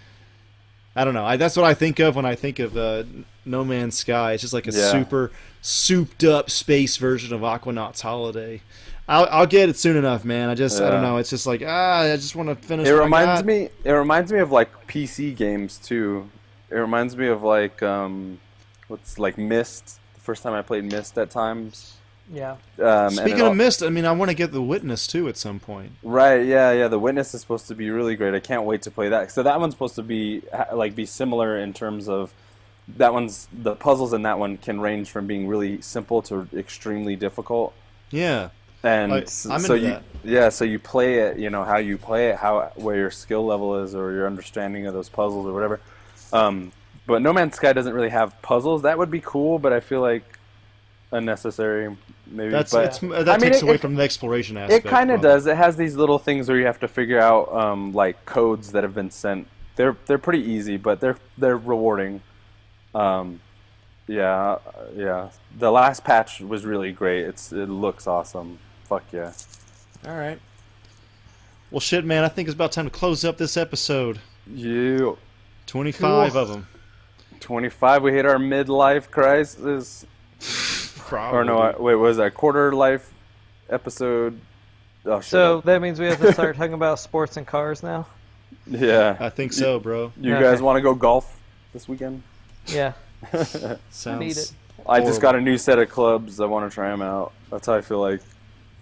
I 0.95 1.05
don't 1.07 1.15
know. 1.15 1.25
I, 1.25 1.37
that's 1.39 1.57
what 1.57 1.65
I 1.65 1.73
think 1.73 2.01
of 2.01 2.17
when 2.17 2.27
I 2.27 2.35
think 2.35 2.59
of 2.59 2.77
uh, 2.77 3.05
No 3.47 3.65
Man's 3.65 3.97
Sky. 3.99 4.33
It's 4.35 4.43
just 4.43 4.53
like 4.53 4.67
a 4.67 4.73
Yeah. 4.73 4.91
super 4.91 5.31
souped 5.63 6.23
up 6.23 6.51
space 6.51 6.99
version 6.99 7.33
of 7.33 7.41
Aquanauts 7.41 8.03
Holiday. 8.03 8.61
I'll, 9.09 9.29
I'll 9.31 9.47
get 9.47 9.69
it 9.69 9.77
soon 9.77 9.97
enough, 9.97 10.25
man. 10.25 10.49
I 10.49 10.55
just 10.55 10.81
I 10.81 10.91
don't 10.91 11.03
know. 11.03 11.17
It's 11.17 11.31
just 11.31 11.47
like 11.47 11.63
ah, 11.67 12.01
I 12.03 12.17
just 12.17 12.37
want 12.37 12.49
to 12.49 12.55
finish. 12.55 12.87
It 12.87 12.93
what 12.93 13.01
I 13.01 13.05
reminds 13.05 13.41
got. 13.41 13.47
me. 13.47 13.69
It 13.85 13.91
reminds 13.93 14.33
me 14.33 14.39
of 14.39 14.53
like 14.53 14.87
PC 14.87 15.37
games 15.37 15.79
too. 15.79 16.31
It 16.71 16.77
reminds 16.77 17.17
me 17.17 17.27
of 17.27 17.43
like 17.43 17.83
um, 17.83 18.41
what's 18.89 19.19
like 19.19 19.37
Myst. 19.37 19.99
The 20.15 20.21
first 20.21 20.43
time 20.43 20.53
I 20.53 20.63
played 20.63 20.85
Myst 20.85 21.19
at 21.19 21.31
times. 21.31 21.97
Yeah. 22.33 22.57
Um, 22.81 23.11
Speaking 23.11 23.41
of 23.41 23.49
al- 23.49 23.55
Myst, 23.55 23.83
I 23.83 23.91
mean, 23.91 24.07
I 24.07 24.13
want 24.13 24.31
to 24.31 24.35
get 24.35 24.53
the 24.53 24.63
Witness 24.63 25.07
too 25.07 25.29
at 25.29 25.37
some 25.37 25.61
point. 25.61 25.93
Right, 26.03 26.47
yeah, 26.47 26.71
yeah. 26.73 26.89
The 26.89 26.99
Witness 26.99 27.35
is 27.35 27.41
supposed 27.43 27.69
to 27.69 27.75
be 27.75 27.91
really 27.91 28.17
great. 28.17 28.33
I 28.33 28.41
can't 28.41 28.65
wait 28.65 28.83
to 28.83 28.91
play 28.91 29.09
that. 29.11 29.33
So 29.33 29.43
that 29.43 29.61
one's 29.61 29.75
supposed 29.75 29.97
to 29.97 30.03
be 30.03 30.43
like 30.73 30.95
be 30.95 31.05
similar 31.05 31.59
in 31.59 31.75
terms 31.75 32.09
of 32.09 32.33
that 32.97 33.13
one's 33.13 33.49
the 33.53 33.75
puzzles 33.75 34.13
in 34.13 34.23
that 34.23 34.39
one 34.39 34.57
can 34.57 34.81
range 34.81 35.11
from 35.11 35.27
being 35.27 35.47
really 35.47 35.81
simple 35.83 36.23
to 36.23 36.49
extremely 36.57 37.17
difficult. 37.17 37.75
Yeah, 38.11 38.51
And 38.85 39.13
Like, 39.13 39.29
so 39.29 39.75
you 39.75 39.89
that. 39.91 40.03
yeah, 40.25 40.49
so 40.49 40.65
you 40.65 40.79
play 40.79 41.21
it, 41.21 41.39
you 41.39 41.51
know, 41.51 41.63
how 41.65 41.77
you 41.77 41.97
play 41.99 42.31
it, 42.31 42.37
how 42.37 42.73
where 42.75 42.97
your 42.97 43.11
skill 43.13 43.47
level 43.47 43.83
is 43.85 43.95
or 43.95 44.13
your 44.13 44.27
understanding 44.27 44.87
of 44.87 44.95
those 44.95 45.09
puzzles 45.09 45.47
or 45.47 45.53
whatever. 45.53 45.81
Um, 46.33 46.73
but 47.07 47.23
No 47.23 47.33
Man's 47.33 47.55
Sky 47.57 47.73
doesn't 47.73 47.93
really 47.95 48.09
have 48.09 48.41
puzzles. 48.43 48.83
That 48.83 48.99
would 48.99 49.11
be 49.11 49.21
cool, 49.21 49.59
but 49.61 49.73
I 49.73 49.81
feel 49.81 50.01
like 50.01 50.25
unnecessary 51.13 51.95
maybe. 52.27 52.51
that's 52.51 52.73
but, 52.73 52.87
it's, 52.87 52.99
that 53.01 53.29
I 53.29 53.37
takes 53.39 53.59
it- 53.59 53.63
away 53.65 53.75
it- 53.75 53.81
from 53.81 53.95
the 53.95 54.03
exploration 54.03 54.57
aspect. 54.57 54.87
it 54.87 54.89
kind 54.89 55.11
of 55.11 55.21
does. 55.21 55.47
It 55.47 55.57
has 55.57 55.77
these 55.77 55.95
little 55.97 56.19
things 56.19 56.49
where 56.49 56.59
you 56.59 56.67
have 56.67 56.81
to 56.81 56.89
figure 56.89 57.21
out 57.21 57.53
um, 57.53 57.93
like 57.93 58.25
codes 58.25 58.73
that 58.73 58.83
have 58.83 58.95
been 58.95 59.11
sent. 59.11 59.47
They're 59.77 59.97
they're 60.07 60.19
pretty 60.19 60.43
easy, 60.43 60.77
but 60.77 61.01
they're 61.01 61.19
they're 61.39 61.57
rewarding. 61.57 62.21
Um, 62.95 63.41
yeah, 64.07 64.29
uh, 64.53 64.59
yeah. 64.97 65.29
The 65.59 65.71
last 65.71 66.05
patch 66.05 66.41
was 66.41 66.65
really 66.67 66.93
great. 66.93 67.25
It's 67.25 67.53
it 67.53 67.69
looks 67.69 68.07
awesome. 68.07 68.59
Fuck 68.93 69.05
yeah. 69.11 69.33
All 70.07 70.15
right. 70.19 70.39
Well, 71.71 71.81
shit, 71.81 72.05
man. 72.05 72.25
I 72.25 72.29
think 72.29 72.47
it's 72.47 72.55
about 72.55 72.73
time 72.73 72.85
to 72.85 72.91
close 72.91 73.25
up 73.25 73.39
this 73.39 73.57
episode. 73.57 74.19
You 74.47 75.17
Twenty-five 75.67 76.33
Cool. 76.33 76.43
of 76.43 76.49
them. 76.49 76.67
twenty 77.41 77.71
five. 77.71 78.03
We 78.03 78.13
hit 78.13 78.27
our 78.27 78.37
midlife 78.37 79.11
crisis. 79.11 80.05
Probably. 80.99 81.39
Or 81.39 81.45
no, 81.45 81.59
I, 81.59 81.71
wait, 81.71 81.95
what 81.95 82.01
was 82.01 82.17
that 82.19 82.35
quarter 82.35 82.75
life 82.75 83.15
episode? 83.71 84.39
Oh 85.07 85.21
shit. 85.23 85.31
So 85.31 85.63
that 85.63 85.81
means 85.81 85.99
we 85.99 86.05
have 86.09 86.21
to 86.21 86.31
start 86.35 86.57
talking 86.57 86.75
about 86.75 86.99
sports 86.99 87.39
and 87.39 87.47
cars 87.47 87.83
now. 87.83 88.07
yeah. 88.67 89.17
I 89.19 89.31
think 89.31 89.55
so, 89.55 89.81
bro. 89.81 90.13
You 90.21 90.35
Okay. 90.35 90.43
guys 90.43 90.61
want 90.61 90.77
to 90.77 90.83
go 90.83 90.95
golf 90.95 91.41
this 91.73 91.89
weekend? 91.89 92.23
Yeah. 92.67 92.93
Sounds. 93.91 94.21
Need 94.21 94.37
it. 94.37 94.53
I 94.87 95.01
just 95.01 95.23
got 95.23 95.35
a 95.35 95.41
new 95.41 95.57
set 95.57 95.79
of 95.79 95.89
clubs. 95.89 96.41
I 96.41 96.45
want 96.45 96.71
to 96.71 96.75
try 96.75 96.91
them 96.91 97.01
out. 97.01 97.33
That's 97.51 97.67
how 97.69 97.75
I 97.75 97.81
feel 97.81 98.01
like 98.01 98.21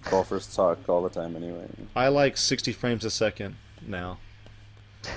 golfers 0.05 0.55
talk 0.55 0.89
all 0.89 1.03
the 1.03 1.11
time, 1.11 1.37
anyway. 1.37 1.67
I 1.95 2.09
like 2.09 2.37
sixty 2.37 2.73
frames 2.73 3.05
a 3.05 3.11
second 3.11 3.57
now. 3.87 4.19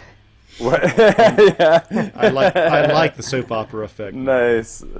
What? 0.59 0.83
yeah. 0.83 2.11
I 2.15 2.27
like 2.29 2.55
I 2.55 2.85
like 2.93 3.15
the 3.15 3.23
soap 3.23 3.51
opera 3.51 3.85
effect. 3.85 4.13
Nice. 4.13 4.83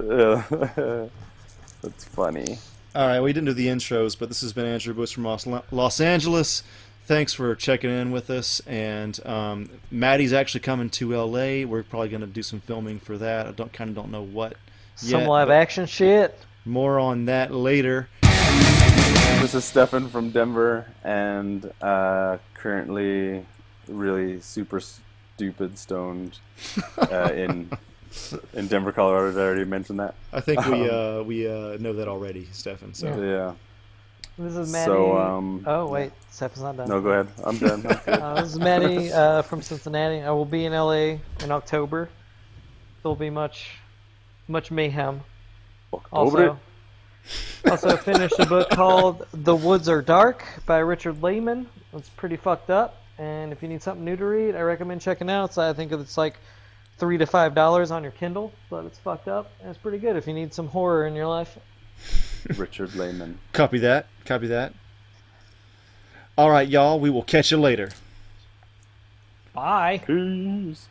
That's 1.84 2.04
funny. 2.06 2.58
All 2.94 3.06
right, 3.06 3.20
we 3.20 3.32
didn't 3.32 3.46
do 3.46 3.52
the 3.52 3.68
intros, 3.68 4.18
but 4.18 4.28
this 4.28 4.40
has 4.40 4.52
been 4.52 4.66
Andrew 4.66 4.94
Bush 4.94 5.14
from 5.14 5.24
Los, 5.24 5.46
Los 5.70 6.00
Angeles. 6.00 6.62
Thanks 7.06 7.34
for 7.34 7.54
checking 7.54 7.90
in 7.90 8.12
with 8.12 8.30
us. 8.30 8.60
And 8.66 9.24
um, 9.26 9.68
Maddie's 9.90 10.32
actually 10.32 10.60
coming 10.60 10.88
to 10.90 11.14
LA. 11.14 11.66
We're 11.66 11.82
probably 11.82 12.08
going 12.08 12.22
to 12.22 12.26
do 12.26 12.42
some 12.42 12.60
filming 12.60 12.98
for 13.00 13.18
that. 13.18 13.46
I 13.46 13.50
don't 13.50 13.72
kind 13.72 13.90
of 13.90 13.96
don't 13.96 14.10
know 14.10 14.22
what. 14.22 14.56
Some 14.96 15.20
yet, 15.20 15.28
live 15.28 15.50
action 15.50 15.86
shit. 15.86 16.38
More 16.64 16.98
on 16.98 17.26
that 17.26 17.52
later. 17.52 18.08
This 19.40 19.54
is 19.54 19.64
Stefan 19.64 20.08
from 20.08 20.30
Denver, 20.30 20.86
and 21.04 21.70
uh, 21.82 22.38
currently 22.54 23.44
really 23.88 24.40
super 24.40 24.80
stupid 24.80 25.78
stoned 25.78 26.38
uh, 26.98 27.30
in 27.34 27.70
in 28.54 28.66
Denver, 28.68 28.90
Colorado. 28.92 29.32
Did 29.32 29.38
I 29.40 29.44
already 29.44 29.64
mention 29.64 29.96
that? 29.98 30.14
I 30.32 30.40
think 30.40 30.64
we 30.66 30.88
uh, 30.88 31.22
we 31.22 31.46
uh, 31.46 31.76
know 31.78 31.92
that 31.92 32.08
already, 32.08 32.48
Stefan. 32.52 32.94
So 32.94 33.06
Yeah. 33.20 33.54
This 34.36 34.56
is 34.56 34.72
Manny. 34.72 34.84
So, 34.86 35.16
um, 35.16 35.62
oh 35.64 35.86
wait, 35.86 36.10
Stefan's 36.30 36.62
not 36.62 36.76
done. 36.76 36.88
No, 36.88 37.00
go 37.00 37.10
ahead. 37.10 37.28
I'm 37.44 37.56
done. 37.58 37.86
Uh, 38.06 38.40
this 38.42 38.52
is 38.54 38.58
Manny 38.58 39.12
uh, 39.12 39.42
from 39.42 39.62
Cincinnati. 39.62 40.22
I 40.22 40.30
will 40.30 40.44
be 40.44 40.64
in 40.64 40.72
LA 40.72 41.18
in 41.44 41.50
October. 41.50 42.08
There'll 43.02 43.14
be 43.14 43.30
much, 43.30 43.78
much 44.48 44.70
mayhem. 44.72 45.20
October. 45.92 46.48
Also, 46.50 46.58
Also 47.70 47.96
finished 47.96 48.38
a 48.38 48.46
book 48.46 48.68
called 48.70 49.26
The 49.32 49.56
Woods 49.56 49.88
Are 49.88 50.02
Dark 50.02 50.44
by 50.66 50.78
Richard 50.78 51.22
Laymon. 51.22 51.66
It's 51.94 52.08
pretty 52.10 52.36
fucked 52.36 52.70
up, 52.70 53.00
and 53.18 53.52
if 53.52 53.62
you 53.62 53.68
need 53.68 53.82
something 53.82 54.04
new 54.04 54.16
to 54.16 54.24
read, 54.24 54.54
I 54.54 54.60
recommend 54.60 55.00
checking 55.00 55.30
out. 55.30 55.54
So 55.54 55.62
I 55.62 55.72
think 55.72 55.92
it's 55.92 56.18
like 56.18 56.36
three 56.98 57.18
to 57.18 57.26
five 57.26 57.54
dollars 57.54 57.90
on 57.90 58.02
your 58.02 58.12
Kindle, 58.12 58.52
but 58.70 58.84
it's 58.84 58.98
fucked 58.98 59.28
up 59.28 59.50
and 59.60 59.70
it's 59.70 59.78
pretty 59.78 59.98
good 59.98 60.16
if 60.16 60.26
you 60.26 60.34
need 60.34 60.52
some 60.54 60.68
horror 60.68 61.06
in 61.06 61.14
your 61.14 61.26
life. 61.26 61.58
Richard 62.56 62.94
Laymon. 62.94 63.38
Copy 63.52 63.78
that. 63.78 64.06
Copy 64.24 64.46
that. 64.48 64.74
All 66.36 66.50
right, 66.50 66.68
y'all. 66.68 66.98
We 66.98 67.10
will 67.10 67.22
catch 67.22 67.50
you 67.50 67.58
later. 67.58 67.90
Bye. 69.54 70.02
Peace. 70.04 70.88